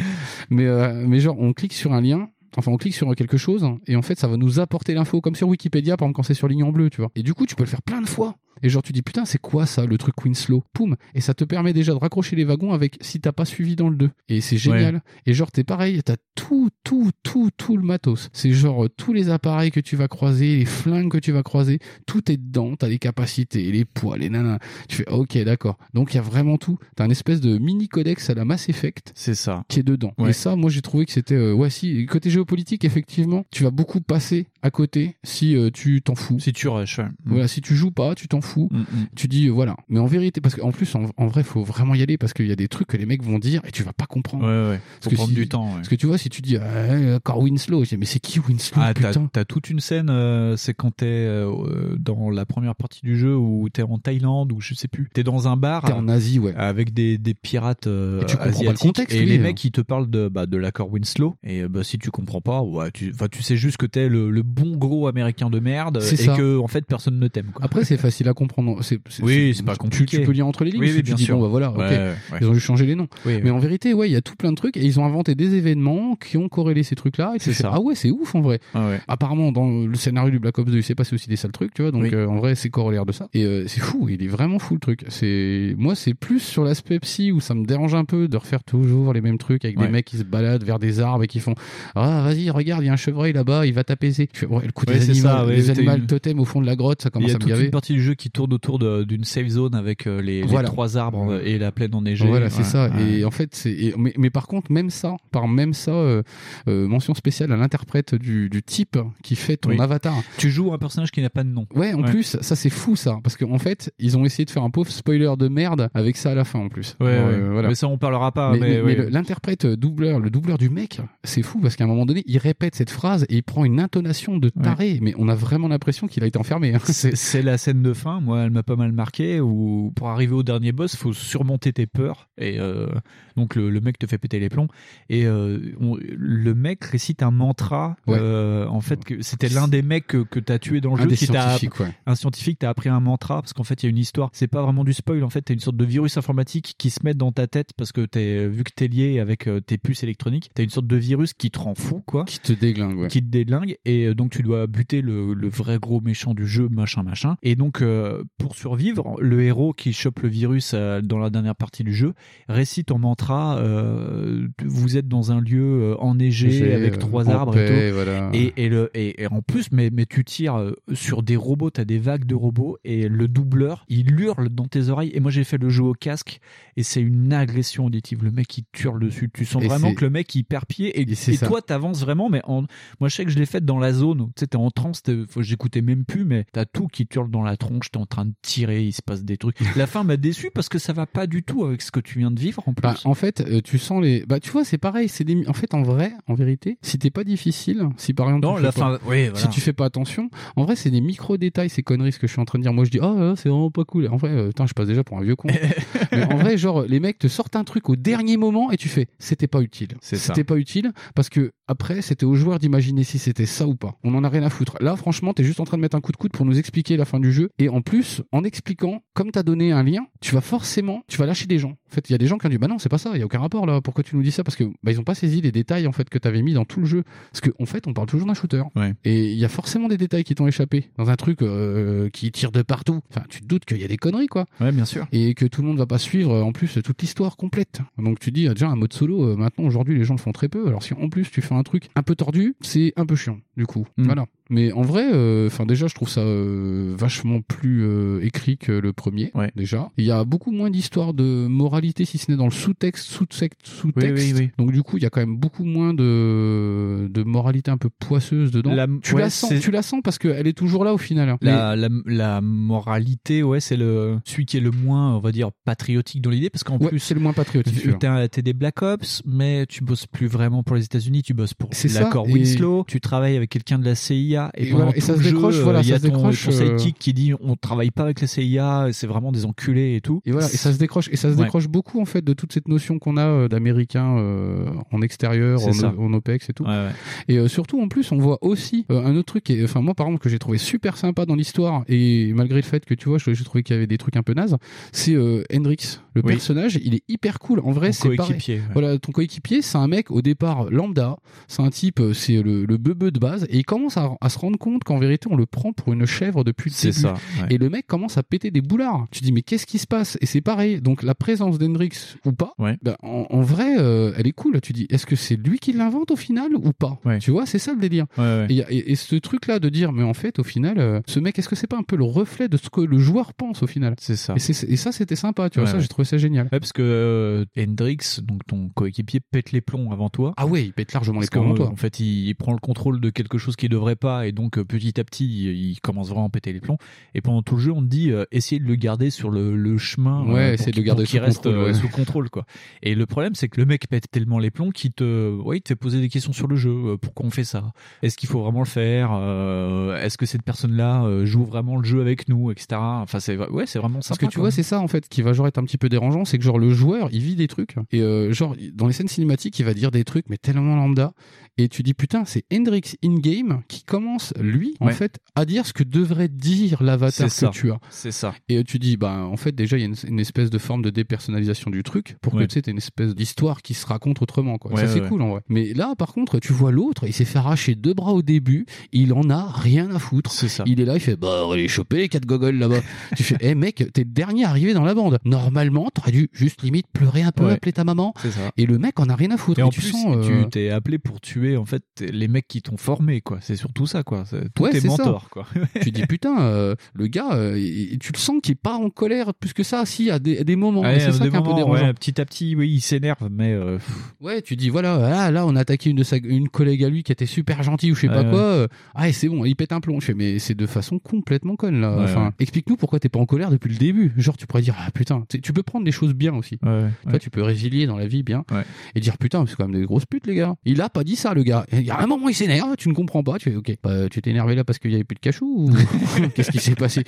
Mais 0.50 0.64
euh, 0.66 1.04
mais 1.06 1.20
genre 1.20 1.36
on 1.38 1.52
clique 1.52 1.72
sur 1.72 1.92
un 1.92 2.00
lien. 2.00 2.28
Enfin, 2.56 2.72
on 2.72 2.76
clique 2.76 2.94
sur 2.94 3.14
quelque 3.14 3.36
chose 3.36 3.68
et 3.86 3.96
en 3.96 4.02
fait, 4.02 4.18
ça 4.18 4.28
va 4.28 4.36
nous 4.36 4.60
apporter 4.60 4.94
l'info 4.94 5.20
comme 5.20 5.34
sur 5.34 5.48
Wikipédia, 5.48 5.96
par 5.96 6.06
exemple, 6.06 6.16
quand 6.16 6.22
c'est 6.22 6.34
sur 6.34 6.48
ligne 6.48 6.64
en 6.64 6.72
bleu, 6.72 6.90
tu 6.90 7.02
vois. 7.02 7.10
Et 7.14 7.22
du 7.22 7.34
coup, 7.34 7.46
tu 7.46 7.54
peux 7.54 7.64
le 7.64 7.68
faire 7.68 7.82
plein 7.82 8.00
de 8.00 8.08
fois. 8.08 8.36
Et 8.62 8.68
genre, 8.68 8.82
tu 8.82 8.92
dis 8.92 9.02
putain, 9.02 9.24
c'est 9.24 9.40
quoi 9.40 9.66
ça, 9.66 9.86
le 9.86 9.98
truc 9.98 10.22
Winslow? 10.24 10.64
Poum 10.72 10.96
Et 11.14 11.20
ça 11.20 11.34
te 11.34 11.44
permet 11.44 11.72
déjà 11.72 11.92
de 11.92 11.98
raccrocher 11.98 12.36
les 12.36 12.44
wagons 12.44 12.72
avec 12.72 12.96
si 13.00 13.20
t'as 13.20 13.32
pas 13.32 13.44
suivi 13.44 13.76
dans 13.76 13.88
le 13.88 13.96
2. 13.96 14.10
Et 14.28 14.40
c'est 14.40 14.56
génial. 14.58 15.02
Et 15.26 15.32
genre, 15.34 15.50
t'es 15.52 15.64
pareil, 15.64 16.02
t'as 16.02 16.16
tout, 16.34 16.70
tout, 16.84 17.10
tout, 17.22 17.50
tout 17.56 17.76
le 17.76 17.82
matos. 17.82 18.28
C'est 18.32 18.52
genre 18.52 18.84
euh, 18.84 18.88
tous 18.88 19.12
les 19.12 19.30
appareils 19.30 19.70
que 19.70 19.80
tu 19.80 19.96
vas 19.96 20.08
croiser, 20.08 20.56
les 20.58 20.64
flingues 20.64 21.10
que 21.10 21.18
tu 21.18 21.32
vas 21.32 21.42
croiser, 21.42 21.78
tout 22.06 22.30
est 22.30 22.36
dedans. 22.36 22.76
T'as 22.76 22.88
les 22.88 22.98
capacités, 22.98 23.70
les 23.72 23.84
poids, 23.84 24.16
les 24.18 24.30
nanas. 24.30 24.58
Tu 24.88 24.96
fais 24.96 25.08
ok, 25.10 25.36
d'accord. 25.44 25.78
Donc 25.94 26.12
il 26.12 26.16
y 26.16 26.20
a 26.20 26.22
vraiment 26.22 26.56
tout. 26.58 26.78
T'as 26.96 27.04
un 27.04 27.10
espèce 27.10 27.40
de 27.40 27.58
mini 27.58 27.88
codex 27.88 28.30
à 28.30 28.34
la 28.34 28.44
Mass 28.44 28.68
Effect 28.68 29.12
C'est 29.14 29.34
ça. 29.34 29.64
qui 29.68 29.80
est 29.80 29.82
dedans. 29.82 30.12
Ouais. 30.18 30.30
Et 30.30 30.32
ça, 30.32 30.56
moi, 30.56 30.70
j'ai 30.70 30.82
trouvé 30.82 31.06
que 31.06 31.12
c'était, 31.12 31.34
euh, 31.34 31.52
ouais, 31.52 31.70
si, 31.70 32.06
côté 32.06 32.30
géopolitique, 32.30 32.84
effectivement, 32.84 33.44
tu 33.50 33.64
vas 33.64 33.70
beaucoup 33.70 34.00
passer 34.00 34.46
à 34.62 34.70
côté 34.70 35.16
si 35.24 35.56
euh, 35.56 35.70
tu 35.70 36.02
t'en 36.02 36.14
fous. 36.14 36.38
Si 36.40 36.52
tu 36.52 36.68
rush. 36.68 36.98
ouais. 36.98 37.06
Voilà, 37.24 37.48
si 37.48 37.60
tu 37.60 37.74
joues 37.74 37.90
pas, 37.90 38.14
tu 38.14 38.28
t'en 38.28 38.40
fous. 38.40 38.45
Mm, 38.54 38.78
mm. 38.78 38.84
Tu 39.14 39.28
dis, 39.28 39.46
euh, 39.48 39.50
voilà. 39.52 39.76
Mais 39.88 39.98
en 40.00 40.06
vérité, 40.06 40.40
parce 40.40 40.54
qu'en 40.54 40.72
plus, 40.72 40.94
en, 40.94 41.06
en 41.16 41.26
vrai, 41.26 41.42
faut 41.42 41.62
vraiment 41.64 41.94
y 41.94 42.02
aller 42.02 42.16
parce 42.18 42.32
qu'il 42.32 42.46
y 42.46 42.52
a 42.52 42.56
des 42.56 42.68
trucs 42.68 42.88
que 42.88 42.96
les 42.96 43.06
mecs 43.06 43.22
vont 43.22 43.38
dire 43.38 43.60
et 43.66 43.70
tu 43.72 43.82
vas 43.82 43.92
pas 43.92 44.06
comprendre. 44.06 44.44
Ouais, 44.44 44.70
ouais. 44.70 44.80
Faut 45.00 45.10
que 45.10 45.14
prendre 45.16 45.30
si- 45.30 45.34
du 45.36 45.48
temps. 45.48 45.66
ouais. 45.68 45.74
Parce 45.76 45.88
que 45.88 45.94
tu 45.94 46.06
vois, 46.06 46.18
si 46.18 46.28
tu 46.28 46.42
dis, 46.42 46.56
ah, 46.56 47.16
encore 47.16 47.38
Winslow, 47.40 47.84
je 47.84 47.90
dis, 47.90 47.96
mais 47.96 48.06
c'est 48.06 48.20
qui 48.20 48.38
Winslow, 48.40 48.80
Ah, 48.84 48.94
t'as, 48.94 49.08
putain? 49.08 49.28
t'as 49.32 49.44
toute 49.44 49.70
une 49.70 49.80
scène, 49.80 50.08
euh, 50.10 50.56
c'est 50.56 50.74
quand 50.74 50.90
t'es 50.96 51.06
euh, 51.06 51.96
dans 51.98 52.30
la 52.30 52.44
première 52.46 52.74
partie 52.76 53.00
du 53.02 53.16
jeu 53.18 53.36
où 53.36 53.68
t'es 53.68 53.82
en 53.82 53.98
Thaïlande 53.98 54.52
ou 54.52 54.60
je 54.60 54.74
sais 54.74 54.88
plus. 54.88 55.08
T'es 55.12 55.22
dans 55.24 55.48
un 55.48 55.56
bar 55.56 55.82
T'es 55.84 55.92
en 55.92 56.08
Asie, 56.08 56.38
ouais. 56.38 56.54
avec 56.56 56.92
des, 56.94 57.18
des 57.18 57.34
pirates 57.34 57.86
euh, 57.86 58.22
Et 58.22 58.26
tu 58.26 58.36
comprends 58.36 58.44
pas 58.50 58.50
le 58.50 58.56
asiatiques 58.70 58.80
contexte, 58.86 59.16
et 59.16 59.24
les 59.24 59.38
hein. 59.38 59.42
mecs 59.42 59.64
ils 59.64 59.70
te 59.72 59.80
parlent 59.80 60.08
de, 60.10 60.28
bah, 60.28 60.46
de 60.46 60.56
l'accord 60.56 60.90
Winslow 60.92 61.36
et 61.42 61.62
euh, 61.62 61.68
bah, 61.68 61.84
si 61.84 61.98
tu 61.98 62.10
comprends 62.10 62.40
pas, 62.40 62.62
ouais, 62.62 62.90
tu, 62.92 63.12
tu 63.30 63.42
sais 63.42 63.56
juste 63.56 63.76
que 63.76 63.86
t'es 63.86 64.08
le, 64.08 64.30
le 64.30 64.42
bon 64.42 64.76
gros 64.76 65.06
américain 65.08 65.50
de 65.50 65.58
merde 65.60 66.00
C'est 66.00 66.14
et 66.20 66.24
ça. 66.26 66.36
que 66.36 66.58
en 66.58 66.66
fait 66.68 66.84
personne 66.86 67.18
ne 67.18 67.28
t'aime. 67.28 67.50
Quoi. 67.54 67.64
Après, 67.64 67.84
c'est 67.84 67.96
facile 67.96 68.28
à 68.28 68.34
comprendre. 68.36 68.82
C'est, 68.82 69.00
c'est- 69.08 69.22
Oui, 69.24 69.52
c'est 69.56 69.64
pas 69.64 69.74
compliqué. 69.74 70.18
Tu, 70.18 70.24
peux 70.24 70.30
lire 70.32 70.46
entre 70.46 70.62
les 70.64 70.70
lignes. 70.70 70.80
Oui, 70.80 70.92
oui, 70.94 71.02
bien 71.02 71.14
dis, 71.16 71.24
sûr. 71.24 71.36
bon, 71.36 71.42
bah 71.42 71.48
voilà. 71.48 71.72
Ouais, 71.72 71.88
ouais. 71.88 72.38
Ils 72.40 72.46
ont 72.46 72.54
juste 72.54 72.66
changé 72.66 72.86
les 72.86 72.94
noms. 72.94 73.08
Oui, 73.24 73.40
Mais 73.42 73.50
en 73.50 73.58
vérité, 73.58 73.92
ouais, 73.94 74.08
il 74.08 74.12
y 74.12 74.16
a 74.16 74.20
tout 74.20 74.36
plein 74.36 74.50
de 74.52 74.56
trucs 74.56 74.76
et 74.76 74.84
ils 74.84 75.00
ont 75.00 75.04
inventé 75.04 75.34
des 75.34 75.54
événements 75.56 76.14
qui 76.16 76.36
ont 76.36 76.48
corrélé 76.48 76.82
ces 76.84 76.94
trucs-là. 76.94 77.32
Et 77.34 77.38
tu 77.38 77.46
C'est 77.46 77.52
fais, 77.54 77.62
ça. 77.64 77.70
ah 77.74 77.80
ouais, 77.80 77.94
c'est 77.96 78.10
ouf 78.12 78.34
en 78.34 78.40
vrai. 78.40 78.60
Ah. 78.74 78.90
Apparemment, 79.08 79.50
dans 79.50 79.68
le 79.86 79.94
scénario 79.96 80.30
du 80.30 80.38
Black 80.38 80.58
Ops 80.58 80.70
2, 80.70 80.78
il 80.78 80.82
s'est 80.84 80.94
passé 80.94 81.14
aussi 81.14 81.28
des 81.28 81.36
sales 81.36 81.50
trucs, 81.52 81.74
tu 81.74 81.82
vois. 81.82 81.90
Donc 81.90 82.12
euh, 82.12 82.26
en 82.26 82.36
vrai, 82.36 82.54
c'est 82.54 82.70
corollaire 82.70 83.06
de 83.06 83.12
ça. 83.12 83.28
Et 83.34 83.44
euh, 83.44 83.64
c'est 83.66 83.80
fou. 83.80 84.08
Il 84.08 84.22
est 84.22 84.28
vraiment 84.28 84.58
fou 84.58 84.74
le 84.74 84.80
truc. 84.80 85.04
C'est 85.08 85.74
moi, 85.78 85.94
c'est 85.94 86.14
plus 86.14 86.40
sur 86.40 86.64
l'aspect 86.64 86.98
psy 87.00 87.32
où 87.32 87.40
ça 87.40 87.54
me 87.54 87.64
dérange 87.64 87.94
un 87.94 88.04
peu 88.04 88.28
de 88.28 88.36
refaire 88.36 88.62
toujours 88.62 89.12
les 89.12 89.20
mêmes 89.20 89.38
trucs 89.38 89.64
avec 89.64 89.78
des 89.78 89.88
mecs 89.88 90.04
qui 90.04 90.18
se 90.18 90.24
baladent 90.24 90.64
vers 90.64 90.78
des 90.78 91.00
arbres 91.00 91.24
et 91.24 91.26
qui 91.26 91.40
font 91.40 91.54
ah 91.94 92.22
vas-y 92.24 92.50
regarde, 92.50 92.82
il 92.82 92.86
y 92.86 92.88
a 92.88 92.92
un 92.92 92.96
chevreuil 92.96 93.32
là-bas, 93.32 93.66
il 93.66 93.72
va 93.72 93.84
t'apaiser. 93.84 94.28
Ouais, 94.48 94.64
le 94.66 94.72
coup 94.72 94.86
des 94.86 95.10
animaux, 95.10 95.48
les 95.50 95.70
animaux 95.70 95.96
totems 96.06 96.40
au 96.40 96.44
fond 96.44 96.60
de 96.60 96.66
la 96.66 96.76
grotte, 96.76 97.02
ça 97.02 97.08
Il 97.08 97.12
commence 97.12 97.30
y 97.30 97.32
a 97.32 97.34
à 97.34 97.38
me 97.38 97.40
toute 97.40 97.48
gaver. 97.50 97.64
une 97.64 97.70
partie 97.70 97.92
du 97.94 98.02
jeu 98.02 98.14
qui 98.14 98.25
tourne 98.30 98.52
autour 98.52 98.78
d'une 98.78 99.24
safe 99.24 99.48
zone 99.48 99.74
avec 99.74 100.06
euh, 100.06 100.20
les, 100.20 100.42
trois 100.64 100.96
arbres 100.96 101.32
euh, 101.32 101.42
et 101.44 101.58
la 101.58 101.72
plaine 101.72 101.94
enneigée. 101.94 102.26
Voilà, 102.26 102.50
c'est 102.50 102.58
Ouais, 102.58 102.64
ça. 102.64 102.88
ouais. 102.90 103.18
Et 103.18 103.24
en 103.24 103.30
fait, 103.30 103.54
c'est. 103.54 103.94
Mais, 103.96 104.12
mais 104.18 104.30
par 104.30 104.46
contre, 104.46 104.70
même 104.72 104.90
ça, 104.90 105.16
par 105.30 105.48
même 105.48 105.72
ça, 105.74 105.90
euh, 105.92 106.22
euh, 106.68 106.86
mention 106.88 107.14
spéciale 107.14 107.52
à 107.52 107.56
l'interprète 107.56 108.14
du, 108.14 108.48
du 108.48 108.62
type 108.62 108.98
qui 109.22 109.36
fait 109.36 109.56
ton 109.56 109.70
Oui. 109.70 109.80
avatar. 109.80 110.14
Tu 110.38 110.50
joues 110.50 110.72
un 110.72 110.78
personnage 110.78 111.10
qui 111.10 111.20
n'a 111.22 111.30
pas 111.30 111.44
de 111.44 111.48
nom. 111.50 111.66
Ouais, 111.74 111.92
en 111.94 112.02
Ouais. 112.02 112.10
plus, 112.10 112.36
ça 112.40 112.56
c'est 112.56 112.70
fou 112.70 112.96
ça, 112.96 113.18
parce 113.22 113.36
qu'en 113.36 113.58
fait, 113.58 113.92
ils 113.98 114.16
ont 114.16 114.24
essayé 114.24 114.44
de 114.44 114.50
faire 114.50 114.62
un 114.62 114.70
pauvre 114.70 114.90
spoiler 114.90 115.32
de 115.38 115.48
merde 115.48 115.88
avec 115.94 116.16
ça 116.16 116.30
à 116.30 116.34
la 116.34 116.44
fin 116.44 116.58
en 116.58 116.68
plus. 116.68 116.96
Ouais, 117.00 117.06
euh, 117.08 117.48
voilà. 117.52 117.68
Mais 117.68 117.74
ça 117.74 117.88
on 117.88 117.98
parlera 117.98 118.32
pas. 118.32 118.52
Mais, 118.56 118.82
l'interprète 119.10 119.66
doubleur, 119.66 120.18
le 120.20 120.30
doubleur 120.30 120.58
du 120.58 120.70
mec, 120.70 121.00
c'est 121.24 121.42
fou 121.42 121.58
parce 121.60 121.76
qu'à 121.76 121.84
un 121.84 121.88
moment 121.88 122.06
donné, 122.06 122.22
il 122.26 122.38
répète 122.38 122.74
cette 122.74 122.90
phrase 122.90 123.24
et 123.28 123.36
il 123.36 123.42
prend 123.42 123.64
une 123.64 123.80
intonation 123.80 124.36
de 124.38 124.48
taré, 124.48 124.98
mais 125.02 125.14
on 125.18 125.28
a 125.28 125.34
vraiment 125.34 125.68
l'impression 125.68 126.06
qu'il 126.06 126.22
a 126.24 126.26
été 126.26 126.38
enfermé. 126.38 126.74
hein. 126.74 126.78
c'est 126.84 127.42
la 127.42 127.58
scène 127.58 127.82
de 127.82 127.92
fin, 127.92 128.15
moi 128.20 128.42
elle 128.44 128.50
m'a 128.50 128.62
pas 128.62 128.76
mal 128.76 128.92
marqué, 128.92 129.40
où 129.40 129.92
pour 129.96 130.08
arriver 130.08 130.34
au 130.34 130.42
dernier 130.42 130.72
boss, 130.72 130.96
faut 130.96 131.12
surmonter 131.12 131.72
tes 131.72 131.86
peurs, 131.86 132.28
et 132.38 132.58
euh, 132.58 132.88
donc 133.36 133.54
le, 133.54 133.70
le 133.70 133.80
mec 133.80 133.98
te 133.98 134.06
fait 134.06 134.18
péter 134.18 134.38
les 134.38 134.48
plombs, 134.48 134.68
et 135.08 135.26
euh, 135.26 135.72
on- 135.80 135.96
le 136.00 136.54
mec 136.54 136.84
récite 136.84 137.22
un 137.22 137.30
mantra, 137.30 137.96
Ouais. 138.06 138.18
euh, 138.20 138.66
en 138.68 138.80
fait 138.80 139.00
c'était 139.20 139.48
l'un 139.48 139.68
des 139.68 139.82
mecs 139.82 140.06
que, 140.06 140.18
que 140.22 140.40
t'as 140.40 140.58
tué 140.58 140.80
dans 140.80 140.94
le 140.94 141.00
Un 141.00 141.02
jeu, 141.04 141.08
des 141.10 141.16
qui 141.16 141.26
t'a- 141.26 141.42
scientifiques, 141.42 141.80
ouais. 141.80 141.92
un 142.06 142.14
scientifique 142.14 142.58
t'a 142.58 142.70
appris 142.70 142.88
un 142.88 143.00
mantra, 143.00 143.40
parce 143.42 143.52
qu'en 143.52 143.64
fait 143.64 143.82
il 143.82 143.86
y 143.86 143.88
a 143.88 143.90
une 143.90 143.98
histoire, 143.98 144.30
c'est 144.32 144.46
pas 144.48 144.62
vraiment 144.62 144.84
du 144.84 144.92
spoil, 144.92 145.22
en 145.24 145.30
fait 145.30 145.42
t'as 145.42 145.54
une 145.54 145.60
sorte 145.60 145.76
de 145.76 145.84
virus 145.84 146.16
informatique 146.16 146.74
qui 146.78 146.90
se 146.90 147.00
met 147.04 147.14
dans 147.14 147.32
ta 147.32 147.46
tête, 147.46 147.70
parce 147.76 147.92
que 147.92 148.04
t'es, 148.06 148.46
vu 148.48 148.64
que 148.64 148.72
t'es 148.74 148.88
lié 148.88 149.20
avec 149.20 149.48
tes 149.66 149.78
puces 149.78 150.02
électroniques, 150.02 150.50
t'as 150.54 150.62
une 150.62 150.70
sorte 150.70 150.86
de 150.86 150.96
virus 150.96 151.32
qui 151.34 151.50
te 151.50 151.58
rend 151.58 151.74
fou, 151.74 152.02
quoi. 152.06 152.24
Qui 152.24 152.38
te 152.40 152.52
déglingue, 152.52 152.98
ouais. 152.98 153.08
Qui 153.08 153.20
te 153.22 153.28
déglingue, 153.28 153.76
et 153.84 154.14
donc 154.14 154.30
tu 154.32 154.42
dois 154.42 154.66
buter 154.66 155.00
le, 155.02 155.34
le 155.34 155.48
vrai 155.48 155.78
gros 155.78 156.00
méchant 156.00 156.34
du 156.34 156.46
jeu, 156.46 156.68
machin, 156.68 157.02
machin. 157.02 157.36
Et 157.42 157.56
donc, 157.56 157.82
euh, 157.82 158.05
pour 158.38 158.54
survivre, 158.54 159.16
le 159.20 159.42
héros 159.42 159.72
qui 159.72 159.92
chope 159.92 160.20
le 160.20 160.28
virus 160.28 160.72
euh, 160.74 161.00
dans 161.00 161.18
la 161.18 161.30
dernière 161.30 161.56
partie 161.56 161.84
du 161.84 161.94
jeu 161.94 162.14
récite 162.48 162.90
en 162.90 162.98
mantra 162.98 163.58
euh, 163.58 164.48
vous 164.64 164.96
êtes 164.96 165.08
dans 165.08 165.32
un 165.32 165.40
lieu 165.40 165.62
euh, 165.62 165.96
enneigé 165.98 166.72
avec 166.72 166.94
euh, 166.94 166.98
trois 166.98 167.28
arbres 167.28 167.54
paix, 167.54 167.88
et 167.88 167.90
tout. 167.90 167.94
voilà. 167.96 168.30
Et, 168.32 168.52
et, 168.56 168.68
le, 168.68 168.90
et, 168.94 169.22
et 169.22 169.26
en 169.26 169.42
plus, 169.42 169.70
mais, 169.72 169.90
mais 169.90 170.06
tu 170.06 170.24
tires 170.24 170.56
euh, 170.56 170.74
sur 170.92 171.22
des 171.22 171.36
robots, 171.36 171.70
t'as 171.70 171.84
des 171.84 171.98
vagues 171.98 172.24
de 172.24 172.34
robots, 172.34 172.78
et 172.84 173.08
le 173.08 173.28
doubleur, 173.28 173.84
il 173.88 174.18
hurle 174.20 174.48
dans 174.48 174.66
tes 174.66 174.88
oreilles. 174.88 175.10
Et 175.14 175.20
moi, 175.20 175.30
j'ai 175.30 175.44
fait 175.44 175.58
le 175.58 175.68
jeu 175.68 175.84
au 175.84 175.92
casque, 175.92 176.40
et 176.76 176.82
c'est 176.82 177.00
une 177.00 177.32
agression 177.32 177.86
auditive. 177.86 178.24
Le 178.24 178.30
mec, 178.30 178.58
il 178.58 178.64
hurle 178.82 179.00
dessus. 179.04 179.30
Tu 179.32 179.44
sens 179.44 179.62
vraiment 179.62 179.94
que 179.94 180.04
le 180.04 180.10
mec, 180.10 180.34
il 180.34 180.44
perd 180.44 180.66
pied, 180.66 181.00
et, 181.00 181.06
Et 181.10 181.38
toi, 181.38 181.62
t'avances 181.62 182.00
vraiment, 182.00 182.28
mais 182.28 182.40
en... 182.44 182.62
moi, 183.00 183.08
je 183.08 183.16
sais 183.16 183.24
que 183.24 183.30
je 183.30 183.38
l'ai 183.38 183.46
fait 183.46 183.64
dans 183.64 183.78
la 183.78 183.92
zone, 183.92 184.20
où, 184.20 184.26
tu 184.26 184.40
sais, 184.40 184.46
t'es 184.48 184.56
en 184.56 184.70
transe, 184.70 185.02
j'écoutais 185.38 185.82
même 185.82 186.04
plus, 186.04 186.24
mais 186.24 186.44
t'as 186.52 186.64
tout 186.64 186.86
qui 186.86 187.06
hurle 187.14 187.30
dans 187.30 187.42
la 187.42 187.56
tronche, 187.56 187.85
t'es 187.90 187.98
en 187.98 188.06
train 188.06 188.24
de 188.24 188.32
tirer, 188.42 188.84
il 188.84 188.92
se 188.92 189.02
passe 189.02 189.24
des 189.24 189.36
trucs. 189.36 189.56
La 189.76 189.86
fin 189.86 190.04
m'a 190.04 190.16
déçu 190.16 190.50
parce 190.54 190.68
que 190.68 190.78
ça 190.78 190.92
va 190.92 191.06
pas 191.06 191.26
du 191.26 191.42
tout 191.42 191.64
avec 191.64 191.82
ce 191.82 191.90
que 191.90 192.00
tu 192.00 192.18
viens 192.18 192.30
de 192.30 192.38
vivre 192.40 192.62
en 192.66 192.72
plus. 192.74 192.82
Bah, 192.82 192.94
en 193.04 193.14
fait, 193.14 193.40
euh, 193.40 193.60
tu 193.62 193.78
sens 193.78 194.02
les. 194.02 194.24
Bah, 194.26 194.40
tu 194.40 194.50
vois, 194.50 194.64
c'est 194.64 194.78
pareil. 194.78 195.08
C'est 195.08 195.24
des. 195.24 195.46
En 195.48 195.52
fait, 195.52 195.74
en 195.74 195.82
vrai, 195.82 196.12
en 196.26 196.34
vérité, 196.34 196.78
si 196.82 196.98
t'es 196.98 197.10
pas 197.10 197.24
difficile, 197.24 197.88
si 197.96 198.14
par 198.14 198.26
exemple, 198.28 198.46
Non, 198.46 198.56
la 198.56 198.72
pas- 198.72 198.80
fin- 198.80 198.98
oui, 199.06 199.24
voilà. 199.28 199.34
si 199.38 199.48
tu 199.48 199.60
fais 199.60 199.72
pas 199.72 199.84
attention, 199.86 200.30
en 200.56 200.64
vrai, 200.64 200.76
c'est 200.76 200.90
des 200.90 201.00
micro 201.00 201.36
détails, 201.36 201.70
ces 201.70 201.82
conneries, 201.82 202.12
ce 202.12 202.18
que 202.18 202.26
je 202.26 202.32
suis 202.32 202.40
en 202.40 202.44
train 202.44 202.58
de 202.58 202.62
dire. 202.64 202.72
Moi, 202.72 202.84
je 202.84 202.90
dis, 202.90 202.98
oh, 203.02 203.34
c'est 203.36 203.48
vraiment 203.48 203.70
pas 203.70 203.84
cool. 203.84 204.08
En 204.08 204.16
vrai, 204.16 204.30
euh, 204.30 204.48
putain, 204.48 204.66
je 204.66 204.72
passe 204.74 204.86
déjà 204.88 205.04
pour 205.04 205.18
un 205.18 205.22
vieux 205.22 205.36
con. 205.36 205.48
Mais 206.12 206.24
en 206.24 206.36
vrai, 206.36 206.56
genre, 206.56 206.82
les 206.82 207.00
mecs 207.00 207.18
te 207.18 207.28
sortent 207.28 207.56
un 207.56 207.64
truc 207.64 207.88
au 207.88 207.96
dernier 207.96 208.36
moment 208.36 208.70
et 208.70 208.76
tu 208.76 208.88
fais, 208.88 209.08
c'était 209.18 209.46
pas 209.48 209.60
utile. 209.60 209.88
C'était 210.00 210.44
pas 210.44 210.56
utile 210.56 210.92
parce 211.14 211.28
que 211.28 211.52
après, 211.68 212.02
c'était 212.02 212.24
aux 212.26 212.34
joueurs 212.34 212.58
d'imaginer 212.58 213.04
si 213.04 213.18
c'était 213.18 213.46
ça 213.46 213.66
ou 213.66 213.74
pas. 213.74 213.96
On 214.04 214.14
en 214.14 214.24
a 214.24 214.28
rien 214.28 214.42
à 214.42 214.50
foutre. 214.50 214.76
Là, 214.80 214.96
franchement, 214.96 215.32
t'es 215.34 215.44
juste 215.44 215.60
en 215.60 215.64
train 215.64 215.76
de 215.76 215.82
mettre 215.82 215.96
un 215.96 216.00
coup 216.00 216.12
de 216.12 216.16
coude 216.16 216.32
pour 216.32 216.46
nous 216.46 216.58
expliquer 216.58 216.96
la 216.96 217.04
fin 217.04 217.20
du 217.20 217.32
jeu. 217.32 217.50
Et 217.58 217.68
en 217.68 217.75
plus, 217.82 218.22
en 218.32 218.44
expliquant, 218.44 219.02
comme 219.14 219.30
t'as 219.30 219.42
donné 219.42 219.72
un 219.72 219.82
lien, 219.82 220.06
tu 220.20 220.34
vas 220.34 220.40
forcément, 220.40 221.02
tu 221.08 221.18
vas 221.18 221.26
lâcher 221.26 221.46
des 221.46 221.58
gens. 221.58 221.76
En 221.90 221.94
fait, 221.94 222.08
il 222.08 222.12
y 222.12 222.14
a 222.14 222.18
des 222.18 222.26
gens 222.26 222.38
qui 222.38 222.46
ont 222.46 222.50
dit, 222.50 222.58
bah 222.58 222.68
non, 222.68 222.78
c'est 222.78 222.88
pas 222.88 222.98
ça, 222.98 223.12
il 223.14 223.18
y 223.18 223.22
a 223.22 223.24
aucun 223.24 223.38
rapport 223.38 223.66
là. 223.66 223.80
Pourquoi 223.80 224.02
tu 224.04 224.16
nous 224.16 224.22
dis 224.22 224.32
ça? 224.32 224.44
Parce 224.44 224.56
que 224.56 224.64
bah, 224.82 224.92
ils 224.92 225.00
ont 225.00 225.04
pas 225.04 225.14
saisi 225.14 225.40
les 225.40 225.52
détails 225.52 225.86
en 225.86 225.92
fait 225.92 226.08
que 226.08 226.18
t'avais 226.18 226.42
mis 226.42 226.52
dans 226.52 226.64
tout 226.64 226.80
le 226.80 226.86
jeu. 226.86 227.04
Parce 227.32 227.40
que 227.40 227.50
en 227.60 227.66
fait, 227.66 227.86
on 227.86 227.92
parle 227.92 228.08
toujours 228.08 228.26
d'un 228.26 228.34
shooter. 228.34 228.62
Et 229.04 229.32
il 229.32 229.38
y 229.38 229.44
a 229.44 229.48
forcément 229.48 229.88
des 229.88 229.96
détails 229.96 230.24
qui 230.24 230.34
t'ont 230.34 230.46
échappé 230.46 230.90
dans 230.98 231.10
un 231.10 231.16
truc 231.16 231.42
euh, 231.42 232.08
qui 232.10 232.30
tire 232.32 232.52
de 232.52 232.62
partout. 232.62 233.00
Enfin, 233.10 233.24
tu 233.28 233.40
te 233.40 233.46
doutes 233.46 233.64
qu'il 233.64 233.78
y 233.78 233.84
a 233.84 233.88
des 233.88 233.96
conneries 233.96 234.26
quoi. 234.26 234.46
Ouais, 234.60 234.72
bien 234.72 234.84
sûr. 234.84 235.06
Et 235.12 235.34
que 235.34 235.46
tout 235.46 235.62
le 235.62 235.68
monde 235.68 235.78
va 235.78 235.86
pas 235.86 235.98
suivre 235.98 236.32
euh, 236.32 236.42
en 236.42 236.52
plus 236.52 236.78
toute 236.82 237.00
l'histoire 237.00 237.36
complète. 237.36 237.80
Donc 237.98 238.18
tu 238.18 238.30
dis 238.32 238.48
ah, 238.48 238.54
déjà 238.54 238.68
un 238.68 238.76
mode 238.76 238.92
solo. 238.92 239.24
euh, 239.24 239.36
maintenant 239.36 239.64
aujourd'hui 239.64 239.96
les 239.96 240.04
gens 240.04 240.14
le 240.14 240.20
font 240.20 240.32
très 240.32 240.48
peu. 240.48 240.66
Alors 240.66 240.82
si 240.82 240.94
en 240.94 241.08
plus 241.08 241.30
tu 241.30 241.42
fais 241.42 241.54
un 241.54 241.62
truc 241.62 241.88
un 241.94 242.02
peu 242.02 242.14
tordu, 242.14 242.54
c'est 242.60 242.92
un 242.96 243.06
peu 243.06 243.16
chiant 243.16 243.38
du 243.56 243.66
coup. 243.66 243.86
Mm. 243.96 244.04
Voilà. 244.04 244.26
Mais 244.48 244.70
en 244.72 244.82
vrai, 244.82 245.08
euh, 245.12 245.48
enfin 245.48 245.66
déjà 245.66 245.88
je 245.88 245.94
trouve 245.94 246.08
ça 246.08 246.22
vachement 246.24 247.40
plus 247.40 247.84
écrit 248.24 248.58
que 248.58 248.72
le 248.72 248.92
premier. 248.92 249.32
Déjà, 249.56 249.90
il 249.96 250.04
y 250.04 250.10
a 250.10 250.24
beaucoup 250.24 250.50
moins 250.50 250.70
d'histoires 250.70 251.14
de 251.14 251.46
moralité 251.76 252.04
si 252.06 252.16
ce 252.16 252.30
n'est 252.30 252.36
dans 252.38 252.46
le 252.46 252.50
sous-texte, 252.50 253.06
sous-texte, 253.06 253.66
sous-texte. 253.66 254.16
Oui, 254.24 254.32
oui, 254.34 254.40
oui. 254.44 254.50
Donc 254.56 254.72
du 254.72 254.82
coup 254.82 254.96
il 254.96 255.02
y 255.02 255.06
a 255.06 255.10
quand 255.10 255.20
même 255.20 255.36
beaucoup 255.36 255.64
moins 255.64 255.92
de 255.94 257.06
de 257.10 257.22
moralité 257.22 257.70
un 257.70 257.76
peu 257.76 257.90
poisseuse 257.90 258.50
dedans. 258.50 258.74
La- 258.74 258.86
tu 259.02 259.14
ouais, 259.14 259.20
la 259.20 259.30
sens, 259.30 259.52
tu 259.60 259.70
la 259.70 259.82
sens 259.82 260.00
parce 260.02 260.18
qu'elle 260.18 260.46
est 260.46 260.56
toujours 260.56 260.84
là 260.84 260.94
au 260.94 260.98
final. 260.98 261.36
La, 261.42 261.76
la, 261.76 261.88
la 262.06 262.40
moralité, 262.40 263.42
ouais, 263.42 263.60
c'est 263.60 263.76
le 263.76 264.18
celui 264.24 264.46
qui 264.46 264.56
est 264.56 264.60
le 264.60 264.70
moins, 264.70 265.16
on 265.16 265.20
va 265.20 265.32
dire, 265.32 265.50
patriotique 265.64 266.22
dans 266.22 266.30
l'idée, 266.30 266.50
parce 266.50 266.64
qu'en 266.64 266.78
Ouais, 266.78 266.88
plus, 266.88 266.98
c'est 266.98 267.14
le 267.14 267.20
moins 267.20 267.32
patriotique. 267.32 267.88
T'es 268.30 268.42
des 268.42 268.52
Black 268.54 268.82
Ops, 268.82 269.22
mais 269.26 269.66
tu 269.66 269.84
bosses 269.84 270.06
plus 270.06 270.26
vraiment 270.26 270.62
pour 270.62 270.76
les 270.76 270.84
États-Unis, 270.84 271.22
tu 271.22 271.34
bosses 271.34 271.54
pour 271.54 271.70
l'accord 271.94 272.26
et- 272.28 272.32
Winslow. 272.32 272.84
Tu 272.88 273.00
travailles 273.00 273.36
avec 273.36 273.50
quelqu'un 273.50 273.78
de 273.78 273.84
la 273.84 273.94
CIA 273.94 274.50
et, 274.56 274.66
Et 274.68 274.70
pendant 274.70 274.84
voilà, 274.84 274.96
et 274.96 275.00
tout 275.00 275.06
ça 275.06 275.12
le 275.12 275.18
se 275.18 275.24
jeu, 275.24 275.30
décroche, 275.32 275.56
euh, 275.56 275.62
voilà, 275.62 275.80
il 275.80 275.88
y 275.88 275.92
a 275.92 275.96
ça 275.98 276.02
se 276.02 276.06
ton, 276.08 276.16
décroche, 276.16 276.46
ton 276.46 276.52
euh, 276.60 276.76
qui 276.98 277.12
dit 277.12 277.32
on 277.40 277.56
travaille 277.56 277.90
pas 277.90 278.02
avec 278.04 278.20
la 278.20 278.26
CIA, 278.26 278.88
c'est 278.92 279.06
vraiment 279.06 279.32
des 279.32 279.44
enculés 279.44 279.96
et 279.96 280.00
tout. 280.00 280.20
Et 280.24 280.32
voilà, 280.32 280.46
et 280.46 280.56
ça 280.56 280.72
se 280.72 280.78
décroche, 280.78 281.08
et 281.12 281.16
ça 281.16 281.30
se 281.32 281.36
Ouais. 281.36 281.44
Beaucoup 281.66 282.00
en 282.00 282.04
fait 282.04 282.22
de 282.24 282.32
toute 282.32 282.52
cette 282.52 282.68
notion 282.68 282.98
qu'on 282.98 283.16
a 283.16 283.26
euh, 283.26 283.48
d'américains 283.48 284.18
euh, 284.18 284.66
en 284.92 285.02
extérieur, 285.02 285.60
en, 285.98 286.12
OPEX 286.14 286.50
et 286.50 286.52
tout. 286.52 286.64
Ouais, 286.64 286.70
ouais. 286.70 286.90
Et 287.28 287.38
euh, 287.38 287.48
surtout 287.48 287.80
en 287.80 287.88
plus, 287.88 288.12
on 288.12 288.18
voit 288.18 288.38
aussi 288.42 288.86
un 288.88 289.14
autre 289.16 289.26
truc, 289.26 289.44
qui 289.44 289.54
est- 289.54 289.64
enfin 289.64 289.80
moi 289.80 289.94
par 289.94 290.06
exemple 290.06 290.22
que 290.22 290.28
j'ai 290.28 290.38
trouvé 290.38 290.58
super 290.58 290.96
sympa 290.96 291.26
dans 291.26 291.34
l'histoire 291.34 291.84
et 291.88 292.32
malgré 292.34 292.56
le 292.56 292.66
fait 292.66 292.84
que 292.84 292.94
tu 292.94 293.08
vois, 293.08 293.18
je- 293.18 293.32
j'ai 293.32 293.44
trouvé 293.44 293.62
qu'il 293.62 293.74
y 293.74 293.76
avait 293.76 293.86
des 293.86 293.98
trucs 293.98 294.16
un 294.16 294.22
peu 294.22 294.34
nazes, 294.34 294.56
c'est 294.92 295.16
Hendrix, 295.54 296.00
le 296.14 296.22
Oui. 296.24 296.32
personnage, 296.32 296.78
il 296.82 296.94
est 296.94 297.02
hyper 297.08 297.38
cool. 297.38 297.60
En 297.60 297.72
vrai, 297.72 297.88
Ton 297.88 297.92
c'est 298.10 298.16
coéquipier, 298.16 298.56
ouais. 298.56 298.62
Voilà, 298.72 298.98
ton 298.98 299.12
coéquipier, 299.12 299.62
c'est 299.62 299.78
un 299.78 299.88
mec 299.88 300.10
au 300.10 300.22
départ 300.22 300.70
lambda, 300.70 301.16
c'est 301.48 301.62
un 301.62 301.70
type, 301.70 302.00
c'est 302.14 302.42
le, 302.42 302.64
le 302.64 302.76
beubeu 302.78 303.10
de 303.10 303.18
base, 303.18 303.44
et 303.50 303.58
il 303.58 303.64
commence 303.64 303.96
à, 303.96 304.12
à 304.20 304.28
se 304.28 304.38
rendre 304.38 304.58
compte 304.58 304.84
qu'en 304.84 304.98
vérité, 304.98 305.28
on 305.30 305.36
le 305.36 305.46
prend 305.46 305.72
pour 305.72 305.92
une 305.92 306.06
chèvre 306.06 306.44
depuis 306.44 306.70
le 306.70 306.80
début. 306.82 306.92
ça, 307.00 307.14
ouais. 307.14 307.46
Et 307.50 307.58
le 307.58 307.68
mec 307.70 307.86
commence 307.86 308.18
à 308.18 308.22
péter 308.22 308.50
des 308.50 308.60
boulards. 308.60 309.06
Tu 309.10 309.20
dis, 309.22 309.32
mais 309.32 309.42
qu'est-ce 309.42 309.66
qui 309.66 309.78
se 309.78 309.86
passe? 309.86 310.16
Et 310.20 310.26
c'est 310.26 310.40
pareil. 310.40 310.80
Donc 310.80 311.02
la 311.02 311.14
présence 311.14 311.55
d'Hendrix 311.58 312.16
ou 312.24 312.32
pas, 312.32 312.52
ben, 312.58 312.96
en, 313.02 313.26
en 313.30 313.40
vrai, 313.42 313.76
euh, 313.78 314.12
elle 314.16 314.26
est 314.26 314.32
cool. 314.32 314.60
Tu 314.60 314.72
dis, 314.72 314.86
est-ce 314.90 315.06
que 315.06 315.16
c'est 315.16 315.36
lui 315.36 315.58
qui 315.58 315.72
l'invente 315.72 316.10
au 316.10 316.16
final 316.16 316.54
ou 316.54 316.72
pas? 316.72 316.98
Tu 317.20 317.30
vois, 317.30 317.46
c'est 317.46 317.58
ça 317.58 317.72
le 317.72 317.80
délire. 317.80 318.06
ouais. 318.18 318.46
Et, 318.70 318.94
ce 318.96 319.16
truc-là 319.16 319.58
de 319.58 319.68
dire, 319.68 319.92
mais 319.92 320.02
en 320.02 320.14
fait, 320.14 320.38
au 320.38 320.42
final, 320.44 320.78
euh, 320.78 321.00
ce 321.06 321.20
mec, 321.20 321.38
est-ce 321.38 321.48
que 321.48 321.54
c'est 321.56 321.66
pas 321.66 321.76
un 321.76 321.82
peu 321.82 321.96
le 321.96 322.04
reflet 322.04 322.48
de 322.48 322.56
ce 322.56 322.70
que 322.70 322.80
le 322.80 322.98
joueur 322.98 323.34
pense 323.34 323.62
au 323.62 323.66
final? 323.66 323.94
C'est 324.00 324.16
ça. 324.16 324.34
Et, 324.36 324.76
ça, 324.76 324.92
c'était 324.92 325.16
sympa. 325.16 325.50
Tu 325.50 325.58
vois, 325.58 325.64
Ouais, 325.66 325.70
ça, 325.70 325.76
ouais. 325.76 325.82
j'ai 325.82 325.88
trouvé 325.88 326.04
ça 326.06 326.16
génial. 326.18 326.48
Ouais, 326.52 326.60
parce 326.60 326.72
que 326.72 326.82
euh, 326.82 327.44
Hendrix, 327.58 328.20
donc 328.22 328.46
ton 328.46 328.68
coéquipier, 328.70 329.20
pète 329.20 329.52
les 329.52 329.60
plombs 329.60 329.92
avant 329.92 330.08
toi. 330.08 330.32
Ah 330.36 330.46
ouais, 330.46 330.64
il 330.64 330.72
pète 330.72 330.92
largement 330.92 331.20
les 331.20 331.26
plombs 331.26 331.42
avant 331.44 331.54
toi. 331.54 331.68
En 331.70 331.76
fait, 331.76 332.00
il, 332.00 332.26
il 332.28 332.34
prend 332.34 332.52
le 332.52 332.58
contrôle 332.58 333.00
de 333.00 333.10
quelque 333.10 333.38
chose 333.38 333.56
qu'il 333.56 333.68
devrait 333.68 333.96
pas, 333.96 334.26
et 334.26 334.32
donc 334.32 334.58
euh, 334.58 334.64
petit 334.64 334.98
à 335.00 335.04
petit, 335.04 335.24
il, 335.26 335.70
il 335.72 335.80
commence 335.80 336.08
vraiment 336.08 336.26
à 336.26 336.30
péter 336.30 336.52
les 336.52 336.60
plombs. 336.60 336.78
Et 337.14 337.20
pendant 337.20 337.42
tout 337.42 337.56
le 337.56 337.60
jeu, 337.62 337.72
on 337.72 337.82
te 337.82 337.88
dit, 337.88 338.10
euh, 338.10 338.24
essayez 338.32 338.60
de 338.60 338.66
le 338.66 338.74
garder 338.76 339.10
sur 339.10 339.30
le, 339.30 339.56
le 339.56 339.78
chemin, 339.78 340.24
Ouais, 340.26 340.54
essayez 340.54 340.72
de 340.72 340.76
le 340.76 340.82
garder 340.82 341.04
qu'il 341.04 341.18
sous 341.20 341.24
reste 341.24 341.45
contrôle, 341.46 341.62
euh, 341.64 341.66
ouais. 341.66 341.74
sous 341.74 341.88
contrôle, 341.88 342.30
quoi. 342.30 342.44
Et 342.82 342.94
le 342.94 343.06
problème, 343.06 343.34
c'est 343.34 343.48
que 343.48 343.60
le 343.60 343.66
mec 343.66 343.88
pète 343.88 344.10
tellement 344.10 344.38
les 344.38 344.50
plombs 344.50 344.70
qu'il 344.70 344.92
te, 344.92 345.36
ouais, 345.40 345.58
il 345.58 345.62
te 345.62 345.68
fait 345.68 345.76
poser 345.76 346.00
des 346.00 346.08
questions 346.08 346.32
sur 346.32 346.46
le 346.46 346.56
jeu. 346.56 346.70
Euh, 346.70 346.96
Pourquoi 346.96 347.26
on 347.26 347.30
fait 347.30 347.44
ça? 347.44 347.72
Est-ce 348.02 348.16
qu'il 348.16 348.28
faut 348.28 348.40
vraiment 348.40 348.60
le 348.60 348.66
faire? 348.66 349.10
Euh, 349.12 349.96
Est-ce 350.02 350.18
que 350.18 350.26
cette 350.26 350.42
personne-là 350.42 351.24
joue 351.24 351.44
vraiment 351.44 351.76
le 351.76 351.84
jeu 351.84 352.00
avec 352.00 352.28
nous, 352.28 352.50
etc. 352.50 352.66
Enfin, 352.80 353.20
c'est 353.20 353.36
ouais, 353.36 353.66
c'est 353.66 353.78
vraiment 353.78 353.94
Parce 353.96 354.08
sympa. 354.08 354.26
que 354.26 354.32
tu 354.32 354.38
vois, 354.38 354.50
c'est 354.50 354.62
ça 354.62 354.80
en 354.80 354.88
fait 354.88 355.08
qui 355.08 355.22
va 355.22 355.32
genre 355.32 355.46
être 355.46 355.58
un 355.58 355.64
petit 355.64 355.78
peu 355.78 355.88
dérangeant, 355.88 356.24
c'est 356.24 356.38
que 356.38 356.44
genre 356.44 356.58
le 356.58 356.70
joueur 356.70 357.08
il 357.12 357.20
vit 357.20 357.36
des 357.36 357.46
trucs 357.48 357.74
et 357.92 358.00
euh, 358.00 358.32
genre 358.32 358.54
dans 358.74 358.86
les 358.86 358.92
scènes 358.92 359.08
cinématiques 359.08 359.58
il 359.58 359.64
va 359.64 359.74
dire 359.74 359.90
des 359.90 360.04
trucs 360.04 360.28
mais 360.28 360.36
tellement 360.36 360.76
lambda 360.76 361.12
et 361.58 361.68
tu 361.68 361.82
dis 361.82 361.94
putain 361.94 362.24
c'est 362.24 362.44
Hendrix 362.52 362.96
in 363.04 363.16
game 363.18 363.62
qui 363.68 363.82
commence 363.84 364.32
lui 364.40 364.74
en 364.80 364.86
Ouais. 364.86 364.92
fait 364.92 365.18
à 365.34 365.44
dire 365.44 365.66
ce 365.66 365.72
que 365.72 365.82
devrait 365.84 366.28
dire 366.28 366.82
l'avatar 366.82 367.26
que 367.26 367.32
ça. 367.32 367.48
tu 367.48 367.70
as. 367.70 367.78
C'est 367.90 368.10
ça. 368.12 368.34
Et 368.48 368.62
tu 368.64 368.78
dis 368.78 368.96
bah 368.96 369.24
en 369.24 369.36
fait 369.36 369.52
déjà 369.52 369.76
il 369.76 369.80
y 369.80 369.84
a 369.84 369.86
une, 369.86 369.94
une 370.08 370.20
espèce 370.20 370.50
de 370.50 370.58
forme 370.58 370.82
de 370.82 370.90
dépersonnalisation 370.90 371.26
du 371.40 371.82
truc 371.82 372.16
pour 372.22 372.34
Ouais. 372.34 372.42
que 372.42 372.48
tu 372.48 372.54
sais 372.54 372.62
t'aies 372.62 372.70
une 372.70 372.76
espèce 372.78 373.14
d'histoire 373.14 373.62
qui 373.62 373.74
se 373.74 373.86
raconte 373.86 374.20
autrement 374.22 374.58
quoi. 374.58 374.72
Ouais, 374.72 374.82
ça 374.82 374.88
c'est 374.88 375.00
ouais, 375.00 375.08
cool 375.08 375.22
en 375.22 375.28
vrai. 375.30 375.40
Mais 375.48 375.72
là 375.74 375.94
par 375.96 376.12
contre 376.12 376.38
tu 376.38 376.52
vois 376.52 376.70
l'autre 376.72 377.06
il 377.06 377.12
s'est 377.12 377.24
fait 377.24 377.38
arracher 377.38 377.74
deux 377.74 377.94
bras 377.94 378.12
au 378.12 378.22
début 378.22 378.66
il 378.92 379.12
en 379.12 379.28
a 379.30 379.46
rien 379.50 379.90
à 379.94 379.98
foutre. 379.98 380.30
C'est 380.32 380.48
ça. 380.48 380.64
Il 380.66 380.80
est 380.80 380.84
là 380.84 380.94
il 380.94 381.00
fait 381.00 381.16
bah 381.16 381.42
les 381.54 381.68
choper 381.68 381.98
les 381.98 382.08
quatre 382.08 382.26
gogoles 382.26 382.56
là-bas. 382.58 382.80
tu 383.16 383.22
fais 383.22 383.36
eh 383.40 383.54
mec 383.54 383.84
t'es 383.92 384.02
le 384.04 384.10
dernier 384.10 384.44
arrivé 384.44 384.74
dans 384.74 384.84
la 384.84 384.94
bande. 384.94 385.18
Normalement 385.24 385.88
t'aurais 385.94 386.12
dû 386.12 386.28
juste 386.32 386.62
limite 386.62 386.86
pleurer 386.92 387.22
un 387.22 387.32
peu 387.32 387.46
Ouais. 387.46 387.52
appeler 387.52 387.72
ta 387.72 387.84
maman. 387.84 388.12
Ça. 388.22 388.28
Et 388.56 388.66
le 388.66 388.78
mec 388.78 388.98
en 388.98 389.08
a 389.08 389.14
rien 389.14 389.30
à 389.30 389.36
foutre. 389.36 389.60
Et 389.60 389.62
en 389.62 389.68
tu 389.68 389.80
plus, 389.80 389.90
sens, 389.90 390.06
euh, 390.26 390.42
tu 390.44 390.50
t'es 390.50 390.70
appelé 390.70 390.98
pour 390.98 391.20
tuer 391.20 391.56
en 391.56 391.64
fait 391.64 391.82
les 392.00 392.28
mecs 392.28 392.48
qui 392.48 392.60
t'ont 392.62 392.76
formé, 392.76 393.20
quoi. 393.20 393.38
C'est 393.40 393.56
surtout 393.56 393.86
ça, 393.86 394.02
quoi. 394.02 394.24
Tous 394.54 394.62
Ouais, 394.64 394.80
ça. 394.80 394.86
mentors, 394.88 395.28
quoi. 395.30 395.46
tu 395.82 395.90
dis 395.92 396.06
putain, 396.06 396.40
euh, 396.40 396.74
le 396.94 397.06
gars, 397.06 397.32
euh, 397.34 397.54
tu 398.00 398.12
le 398.12 398.18
sens 398.18 398.36
qu'il 398.42 398.52
est 398.52 398.60
pas 398.60 398.74
en 398.74 398.90
colère 398.90 399.32
plus 399.34 399.52
que 399.52 399.62
ça. 399.62 399.84
Si, 399.86 400.10
à 400.10 400.18
des, 400.18 400.38
à 400.38 400.44
des 400.44 400.56
moments, 400.56 400.80
Ouais, 400.80 400.96
et 400.96 401.00
c'est 401.00 401.12
ça 401.12 401.18
des 401.30 401.36
un 401.36 401.42
peu 401.42 401.54
dérangeant. 401.54 401.86
ouais, 401.86 401.92
petit 401.94 402.20
à 402.20 402.24
petit, 402.24 402.54
oui, 402.56 402.68
il 402.70 402.80
s'énerve, 402.80 403.28
mais 403.30 403.52
euh, 403.52 403.78
Ouais, 404.20 404.42
tu 404.42 404.56
dis 404.56 404.68
voilà, 404.68 404.98
là, 404.98 405.30
là, 405.30 405.46
on 405.46 405.54
a 405.56 405.60
attaqué 405.60 405.90
une 405.90 405.96
de 405.96 406.02
sa, 406.04 406.16
une 406.16 406.48
collègue 406.48 406.84
à 406.84 406.88
lui 406.88 407.02
qui 407.02 407.12
était 407.12 407.26
super 407.26 407.62
gentille 407.62 407.92
ou 407.92 407.94
je 407.94 408.02
sais 408.02 408.06
pas 408.08 408.22
Ouais, 408.22 408.30
quoi. 408.30 408.66
ah, 408.94 409.08
et 409.08 409.12
c'est 409.12 409.28
bon, 409.28 409.44
il 409.44 409.54
pète 409.56 409.72
un 409.72 409.80
plomb. 409.80 410.00
Je 410.00 410.06
fais 410.06 410.14
mais 410.14 410.38
c'est 410.38 410.54
de 410.54 410.66
façon 410.66 410.98
complètement 410.98 411.56
conne 411.56 411.80
là. 411.80 411.96
Ouais, 411.96 412.04
enfin, 412.04 412.26
ouais. 412.26 412.30
explique-nous 412.40 412.76
pourquoi 412.76 412.98
t'es 413.00 413.08
pas 413.08 413.18
en 413.18 413.26
colère 413.26 413.50
depuis 413.50 413.68
le 413.70 413.76
début. 413.78 414.12
Genre, 414.16 414.36
tu 414.36 414.46
pourrais 414.46 414.62
dire 414.62 414.74
ah 414.78 414.90
putain, 414.92 415.24
tu 415.42 415.52
peux 415.52 415.62
prendre 415.62 415.84
les 415.84 415.92
choses 415.92 416.14
bien 416.14 416.34
aussi. 416.34 416.58
ouais, 416.62 416.88
Tu 417.04 417.08
vois, 417.10 417.18
tu 417.18 417.30
peux 417.30 417.42
résilier 417.42 417.86
dans 417.86 417.96
la 417.96 418.06
vie 418.06 418.22
bien 418.22 418.44
Ouais. 418.52 418.62
et 418.94 419.00
dire 419.00 419.18
putain, 419.18 419.44
c'est 419.46 419.56
quand 419.56 419.68
même 419.68 419.78
des 419.80 419.86
grosses 419.86 420.06
putes 420.06 420.26
les 420.26 420.34
gars. 420.34 420.54
Il 420.64 420.80
a 420.80 420.88
pas 420.88 421.04
dit 421.04 421.16
ça 421.16 421.34
le 421.34 421.42
gars. 421.42 421.64
Il 421.72 421.82
y 421.82 421.90
a 421.90 422.00
un 422.00 422.06
moment 422.06 422.28
il 422.28 422.34
s'énerve, 422.34 422.76
tu 422.76 422.88
ne 422.88 422.94
comprends 422.94 423.22
pas. 423.22 423.38
Tu 423.38 423.50
fais 423.50 423.56
ok, 423.56 423.72
bah, 423.82 424.08
tu 424.08 424.20
t'es 424.22 424.30
énervé 424.30 424.54
là 424.54 424.64
parce 424.64 424.78
qu'il 424.78 424.90
y 424.92 424.94
avait 424.94 425.04
plus 425.04 425.14
de 425.16 425.20
cachou 425.20 425.68
ou 425.70 425.70
qu'est-ce 426.34 426.50
qui 426.50 426.58
s'est 426.58 426.74
passé? 426.74 427.04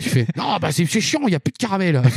Tu 0.00 0.08
fais 0.08 0.26
non 0.36 0.56
bah 0.60 0.70
c'est 0.72 0.84
chiant, 0.86 1.20
il 1.26 1.32
y 1.32 1.36
a 1.36 1.40
plus 1.40 1.52
de 1.52 1.58
caramel. 1.58 2.00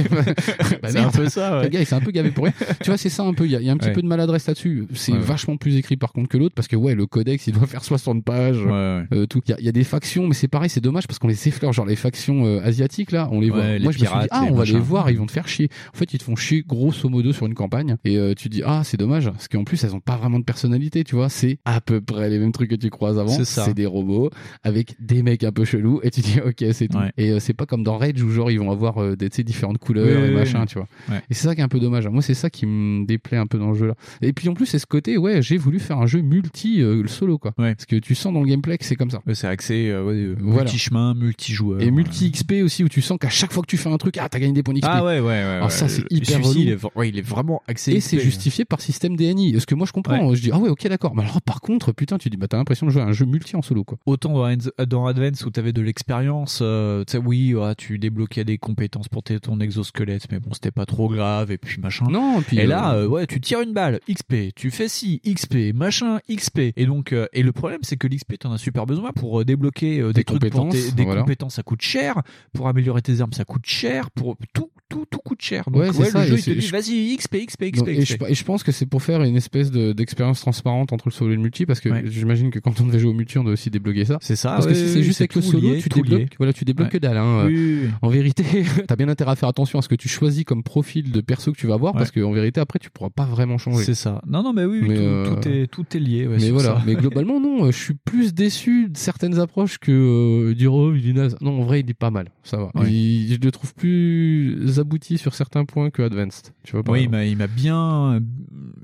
Bah, 0.82 0.90
C'est 0.90 1.00
un 1.00 1.10
peu 1.10 1.30
ça, 1.30 1.45
ouais. 1.58 1.64
Le 1.64 1.70
gars 1.70 1.80
il 1.82 1.86
s'est 1.86 1.96
un 1.96 2.00
peu 2.02 2.12
gavé 2.12 2.32
pour 2.32 2.46
rien. 2.46 2.54
tu 2.82 2.90
vois 2.90 2.98
c'est 2.98 3.10
ça 3.10 3.24
un 3.24 3.34
peu. 3.34 3.46
Il 3.46 3.52
y 3.52 3.64
y 3.64 3.70
a 3.70 3.72
un 3.72 3.78
petit 3.78 3.88
Ouais. 3.90 3.94
peu 3.94 4.02
de 4.02 4.08
maladresse 4.08 4.48
là-dessus. 4.48 4.86
C'est 4.94 5.12
Ouais. 5.14 5.20
vachement 5.20 5.58
plus 5.58 5.76
écrit 5.78 5.98
par 5.98 6.12
contre 6.14 6.28
que 6.30 6.38
l'autre 6.38 6.56
parce 6.56 6.68
que 6.68 6.76
ouais 6.76 6.96
le 6.96 7.06
codex 7.06 7.48
il 7.48 7.54
doit 7.54 7.68
faire 7.68 7.84
60 7.84 8.24
pages. 8.24 8.58
Euh, 8.66 9.26
tout. 9.28 9.42
Il 9.48 9.52
y 9.52 9.54
a, 9.54 9.58
il 9.60 9.66
y 9.66 9.70
a 9.70 9.72
des 9.72 9.84
factions 9.84 10.28
mais 10.28 10.34
c'est 10.34 10.48
pareil 10.48 10.70
c'est 10.70 10.82
dommage 10.82 11.08
parce 11.08 11.20
qu'on 11.20 11.28
les 11.28 11.48
effleure 11.48 11.74
genre 11.74 11.86
les 11.86 11.96
factions 11.96 12.46
euh, 12.46 12.62
asiatiques 12.64 13.12
là 13.12 13.30
on 13.32 13.40
les 13.40 13.50
voit. 13.50 13.78
Les 13.78 13.80
Moi 13.84 13.92
je 13.92 14.00
me 14.00 14.06
suis 14.06 14.18
dit 14.20 14.28
ah 14.32 14.44
on 14.50 14.56
va 14.56 14.66
les 14.66 14.80
voir 14.80 15.10
ils 15.12 15.18
vont 15.18 15.26
te 15.26 15.32
faire 15.32 15.48
chier. 15.48 15.70
En 15.94 15.98
fait 15.98 16.14
ils 16.14 16.18
te 16.18 16.24
font 16.24 16.36
chier 16.36 16.64
grosso 16.68 17.08
modo 17.10 17.32
sur 17.34 17.46
une 17.46 17.54
campagne 17.54 17.96
et 18.06 18.18
euh, 18.18 18.34
tu 18.36 18.50
dis 18.50 18.62
ah 18.66 18.82
c'est 18.84 18.98
dommage 18.98 19.30
parce 19.30 19.48
qu'en 19.48 19.64
plus 19.64 19.84
elles 19.84 19.96
ont 19.96 20.00
pas 20.00 20.18
vraiment 20.18 20.40
de 20.40 20.44
personnalité 20.46 21.04
tu 21.04 21.16
vois 21.16 21.30
c'est 21.30 21.58
à 21.66 21.82
peu 21.82 22.02
près 22.02 22.30
les 22.30 22.40
mêmes 22.40 22.52
trucs 22.52 22.70
que 22.70 22.76
tu 22.76 22.90
croises 22.90 23.20
avant. 23.20 23.30
C'est 23.32 23.46
ça. 23.46 23.74
des 23.74 23.86
robots 23.86 24.30
avec 24.64 24.96
des 25.00 25.22
mecs 25.24 25.44
un 25.44 25.52
peu 25.52 25.66
chelous 25.66 26.00
et 26.04 26.12
tu 26.12 26.22
dis 26.22 26.40
ok 26.46 26.64
c'est 26.74 26.88
tout. 26.88 26.98
Et 27.18 27.32
euh, 27.32 27.40
c'est 27.40 27.54
pas 27.54 27.66
comme 27.66 27.84
dans 27.84 27.98
Rage 27.98 28.22
où 28.22 28.30
genre 28.32 28.50
ils 28.52 28.60
vont 28.60 28.72
avoir 28.72 29.02
euh, 29.02 29.16
des 29.16 29.30
différentes 29.44 29.78
couleurs 29.78 30.24
et 30.26 30.32
machin 30.32 30.66
tu 30.66 30.78
vois. 30.78 30.88
C'est 31.36 31.48
ça 31.48 31.56
qui 31.56 31.62
est 31.62 31.64
un 31.64 31.68
peu 31.70 31.80
dommage. 31.80 32.08
Moi, 32.08 32.22
c'est 32.22 32.34
ça 32.34 32.50
qui 32.50 32.66
me 32.66 33.06
déplaît 33.06 33.38
un 33.38 33.48
peu 33.48 33.58
dans 33.60 33.70
le 33.72 33.76
jeu 33.78 33.88
là. 33.88 33.96
Et 34.22 34.34
puis 34.34 34.50
en 34.50 34.54
plus, 34.54 34.66
c'est 34.66 34.80
ce 34.80 34.86
côté, 34.86 35.18
ouais, 35.18 35.42
j'ai 35.42 35.58
voulu 35.58 35.80
faire 35.80 35.98
un 36.00 36.08
jeu 36.08 36.22
multi 36.22 36.82
euh, 36.82 37.06
solo 37.08 37.38
quoi. 37.38 37.52
Parce 37.58 37.86
que 37.86 37.96
tu 37.98 38.16
sens 38.16 38.34
dans 38.34 38.42
le 38.42 38.48
gameplay 38.48 38.78
que 38.78 38.86
c'est 38.86 38.96
comme 38.96 39.12
ça. 39.12 39.22
c'est 39.34 39.48
axé 39.48 39.90
euh, 39.90 40.04
ouais, 40.04 40.14
euh, 40.14 40.36
Voilà. 40.40 40.64
multi-chemin, 40.64 41.14
multi-joueur. 41.14 41.82
Et 41.82 41.92
multi 41.92 42.32
XP 42.32 42.54
aussi 42.64 42.84
où 42.84 42.90
tu 42.90 43.02
sens 43.02 43.18
qu'à 43.20 43.30
chaque 43.30 43.52
fois 43.52 43.62
que 43.62 43.68
tu 43.68 43.78
fais 43.78 43.90
un 43.90 43.98
truc, 43.98 44.18
ah 44.18 44.30
t'as 44.30 44.40
gagné 44.40 44.54
des 44.54 44.64
points 44.64 44.74
XP. 44.74 44.86
Ah 44.88 45.04
ouais, 45.04 45.20
ouais, 45.20 45.26
ouais. 45.26 45.32
Alors 45.34 45.66
ouais. 45.68 45.72
ça 45.72 45.88
c'est 45.88 46.04
hyper 46.10 46.42
relou. 46.42 46.60
il 46.60 46.70
est, 46.70 46.78
ouais, 46.96 47.10
il 47.10 47.18
est 47.20 47.28
vraiment 47.28 47.62
axé. 47.68 47.92
Et 47.94 48.00
c'est 48.00 48.20
justifié 48.20 48.66
par 48.66 48.82
système 48.82 49.16
DNI. 49.16 49.60
Ce 49.60 49.66
que 49.66 49.76
moi 49.76 49.86
je 49.86 49.92
comprends. 49.92 50.34
Je 50.34 50.42
dis 50.42 50.50
ah 50.54 50.58
ouais 50.60 50.70
ok 50.70 50.88
d'accord. 50.88 51.16
Mais 51.16 51.24
alors 51.24 51.42
par 51.42 51.62
contre 51.62 51.92
putain 51.92 52.18
tu 52.18 52.30
dis 52.30 52.38
bah 52.38 52.48
t'as 52.48 52.58
l'impression 52.58 52.86
de 52.86 52.92
jouer 52.92 53.02
à 53.02 53.06
un 53.06 53.12
jeu 53.14 53.26
multi 53.26 53.56
en 53.56 53.62
solo 53.62 53.84
quoi. 53.84 53.98
Autant 54.06 54.34
dans, 54.34 55.06
Advance- 55.06 55.46
où 55.46 55.50
t'avais 55.50 55.74
de 55.74 55.82
l'expérience, 55.82 56.60
euh, 56.62 57.04
tu 57.06 57.12
sais, 57.12 57.18
oui, 57.18 57.54
ouais, 57.54 57.76
tu 57.76 57.98
débloquais 57.98 58.44
des 58.44 58.58
compétences 58.58 59.08
pour 59.08 59.24
ton 59.24 59.60
exosquelette, 59.60 60.28
mais 60.32 60.40
bon, 60.40 60.52
c'était 60.54 60.72
pas 60.72 60.86
trop 60.86 61.08
grave, 61.16 61.52
et 61.52 61.58
puis 61.58 61.80
machin. 61.82 62.06
Non, 62.10 62.42
puis, 62.42 62.60
et 62.60 62.66
là, 62.66 62.94
euh, 62.94 63.04
euh, 63.04 63.08
ouais, 63.08 63.28
tu 63.28 63.40
tires 63.42 63.62
une 63.62 63.74
balle, 63.74 64.00
XP, 64.10 64.54
tu 64.56 64.72
fais 64.72 64.88
ci, 64.88 65.22
XP, 65.26 65.74
machin, 65.74 66.20
XP. 66.30 66.74
Et 66.76 66.86
donc, 66.86 67.14
euh, 67.14 67.28
et 67.34 67.44
le 67.44 67.52
problème, 67.52 67.80
c'est 67.82 67.98
que 67.98 68.08
l'XP, 68.08 68.38
t'en 68.40 68.52
as 68.52 68.58
super 68.58 68.86
besoin 68.86 69.12
pour 69.12 69.44
débloquer 69.46 70.02
des, 70.02 70.14
Des 70.14 70.24
trucs 70.24 70.40
pour 70.42 70.50
tes- 70.50 70.50
compétences, 70.78 70.96
des 70.96 71.04
voilà. 71.06 71.22
compétences, 71.22 71.56
ça 71.56 71.64
coûte 71.64 71.82
cher. 71.82 72.22
Pour 72.54 72.68
améliorer 72.68 73.02
tes 73.02 73.22
armes, 73.22 73.34
ça 73.34 73.46
coûte 73.46 73.66
cher. 73.66 74.12
Pour 74.12 74.36
tout, 74.54 74.70
tout, 74.90 75.06
tout 75.10 75.18
coûte 75.20 75.42
cher. 75.42 75.64
Donc, 75.70 75.82
Ouais, 75.82 75.94
c'est 75.94 76.06
ça, 76.06 76.22
le 76.22 76.28
jeu, 76.28 76.38
il 76.38 76.44
te 76.44 76.52
dit, 76.52 76.62
je- 76.62 76.72
vas-y, 76.72 77.16
XP, 77.18 77.46
XP, 77.48 77.72
XP, 77.72 77.78
Donc, 77.80 77.88
et, 77.90 78.06
je, 78.06 78.16
et 78.28 78.34
je 78.36 78.44
pense 78.44 78.64
que 78.64 78.72
c'est 78.72 78.86
pour 78.86 79.02
faire 79.02 79.24
une 79.24 79.36
espèce 79.36 79.72
de- 79.72 79.94
d'expérience 79.94 80.40
transparente 80.42 80.94
entre 80.94 81.08
le 81.08 81.12
solo 81.12 81.32
et 81.32 81.36
le 81.36 81.42
multi 81.42 81.66
parce 81.66 81.80
que 81.80 81.90
Ouais. 81.90 82.04
j'imagine 82.06 82.52
que 82.52 82.60
quand 82.60 82.80
on 82.82 82.86
devait 82.86 83.00
jouer 83.00 83.10
au 83.12 83.14
multi 83.16 83.38
on 83.38 83.44
doit 83.44 83.54
aussi 83.54 83.70
débloquer 83.70 84.06
ça 84.06 84.18
C'est 84.22 84.36
ça, 84.36 84.50
parce 84.52 84.68
que 84.68 84.74
si 84.74 84.88
c'est 84.90 85.04
juste 85.04 85.22
avec 85.22 85.34
le 85.36 85.42
solo 85.42 85.74
lié, 85.74 85.80
tu 85.82 85.90
débloques 85.90 86.20
lié. 86.20 86.28
voilà 86.38 86.54
tu 86.54 86.66
débloques 86.66 86.88
Ouais. 86.88 86.92
que 86.92 86.98
dalle 87.00 87.18
hein. 87.18 87.46
Oui, 87.48 87.54
oui, 87.56 87.80
oui. 87.84 87.90
en 88.02 88.10
vérité 88.10 88.44
t'as 88.88 88.96
bien 88.96 89.10
intérêt 89.10 89.32
à 89.32 89.36
faire 89.36 89.50
attention 89.50 89.80
à 89.80 89.82
ce 89.82 89.90
que 89.90 89.96
tu 89.96 90.08
choisis 90.08 90.44
comme 90.44 90.62
profil 90.64 91.12
de 91.12 91.22
perso 91.22 91.52
que 91.52 91.58
tu 91.58 91.68
vas 91.68 91.74
avoir 91.74 91.94
parce 91.94 92.12
que 92.12 92.20
en 92.22 92.32
vérité 92.32 92.60
après 92.62 92.80
tu 92.80 92.90
pourras 92.92 93.10
pas 93.10 93.26
vraiment 93.26 93.58
changer 93.58 93.84
C'est 93.84 93.96
ça. 93.96 94.22
Non, 94.28 94.44
non, 94.44 94.54
mais 94.54 94.66
oui, 94.66 94.80
oui, 94.82 94.90
Mais, 94.90 94.96
tout, 94.96 95.02
euh, 95.02 95.36
tout 95.42 95.48
est, 95.48 95.68
tout 95.68 95.86
est 95.98 96.00
lié. 96.00 96.28
ouais, 96.28 96.38
mais 96.40 96.52
voilà 96.52 96.76
ça. 96.78 96.84
mais 96.86 96.96
globalement 96.96 97.40
non 97.40 97.66
euh, 97.66 97.72
je 97.72 97.78
suis 97.82 97.94
plus 97.96 98.34
déçu 98.34 98.90
de 98.90 98.98
certaines 98.98 99.40
approches 99.40 99.78
que 99.80 99.92
euh, 99.92 100.54
dire 100.54 100.74
oh 100.74 100.94
il 100.94 101.10
est 101.10 101.14
naze 101.14 101.36
non 101.42 101.60
en 101.62 101.64
vrai 101.64 101.80
il 101.82 101.90
est 101.90 101.94
pas 101.96 102.12
mal 102.12 102.30
ça 102.44 102.58
va 102.58 102.72
je 102.84 103.38
le 103.44 103.52
trouve 103.52 103.74
plus 103.74 104.58
abouti 104.80 105.18
sur 105.18 105.34
certains 105.36 105.66
points 105.66 105.90
que 105.90 106.02
Advanced 106.02 106.54
tu 106.64 106.74
vois 106.74 106.82
Oui, 106.88 107.00
il 107.00 107.04
exemple. 107.04 107.16
m'a, 107.16 107.26
il 107.26 107.38
m'a 107.38 107.48
bien, 107.48 108.20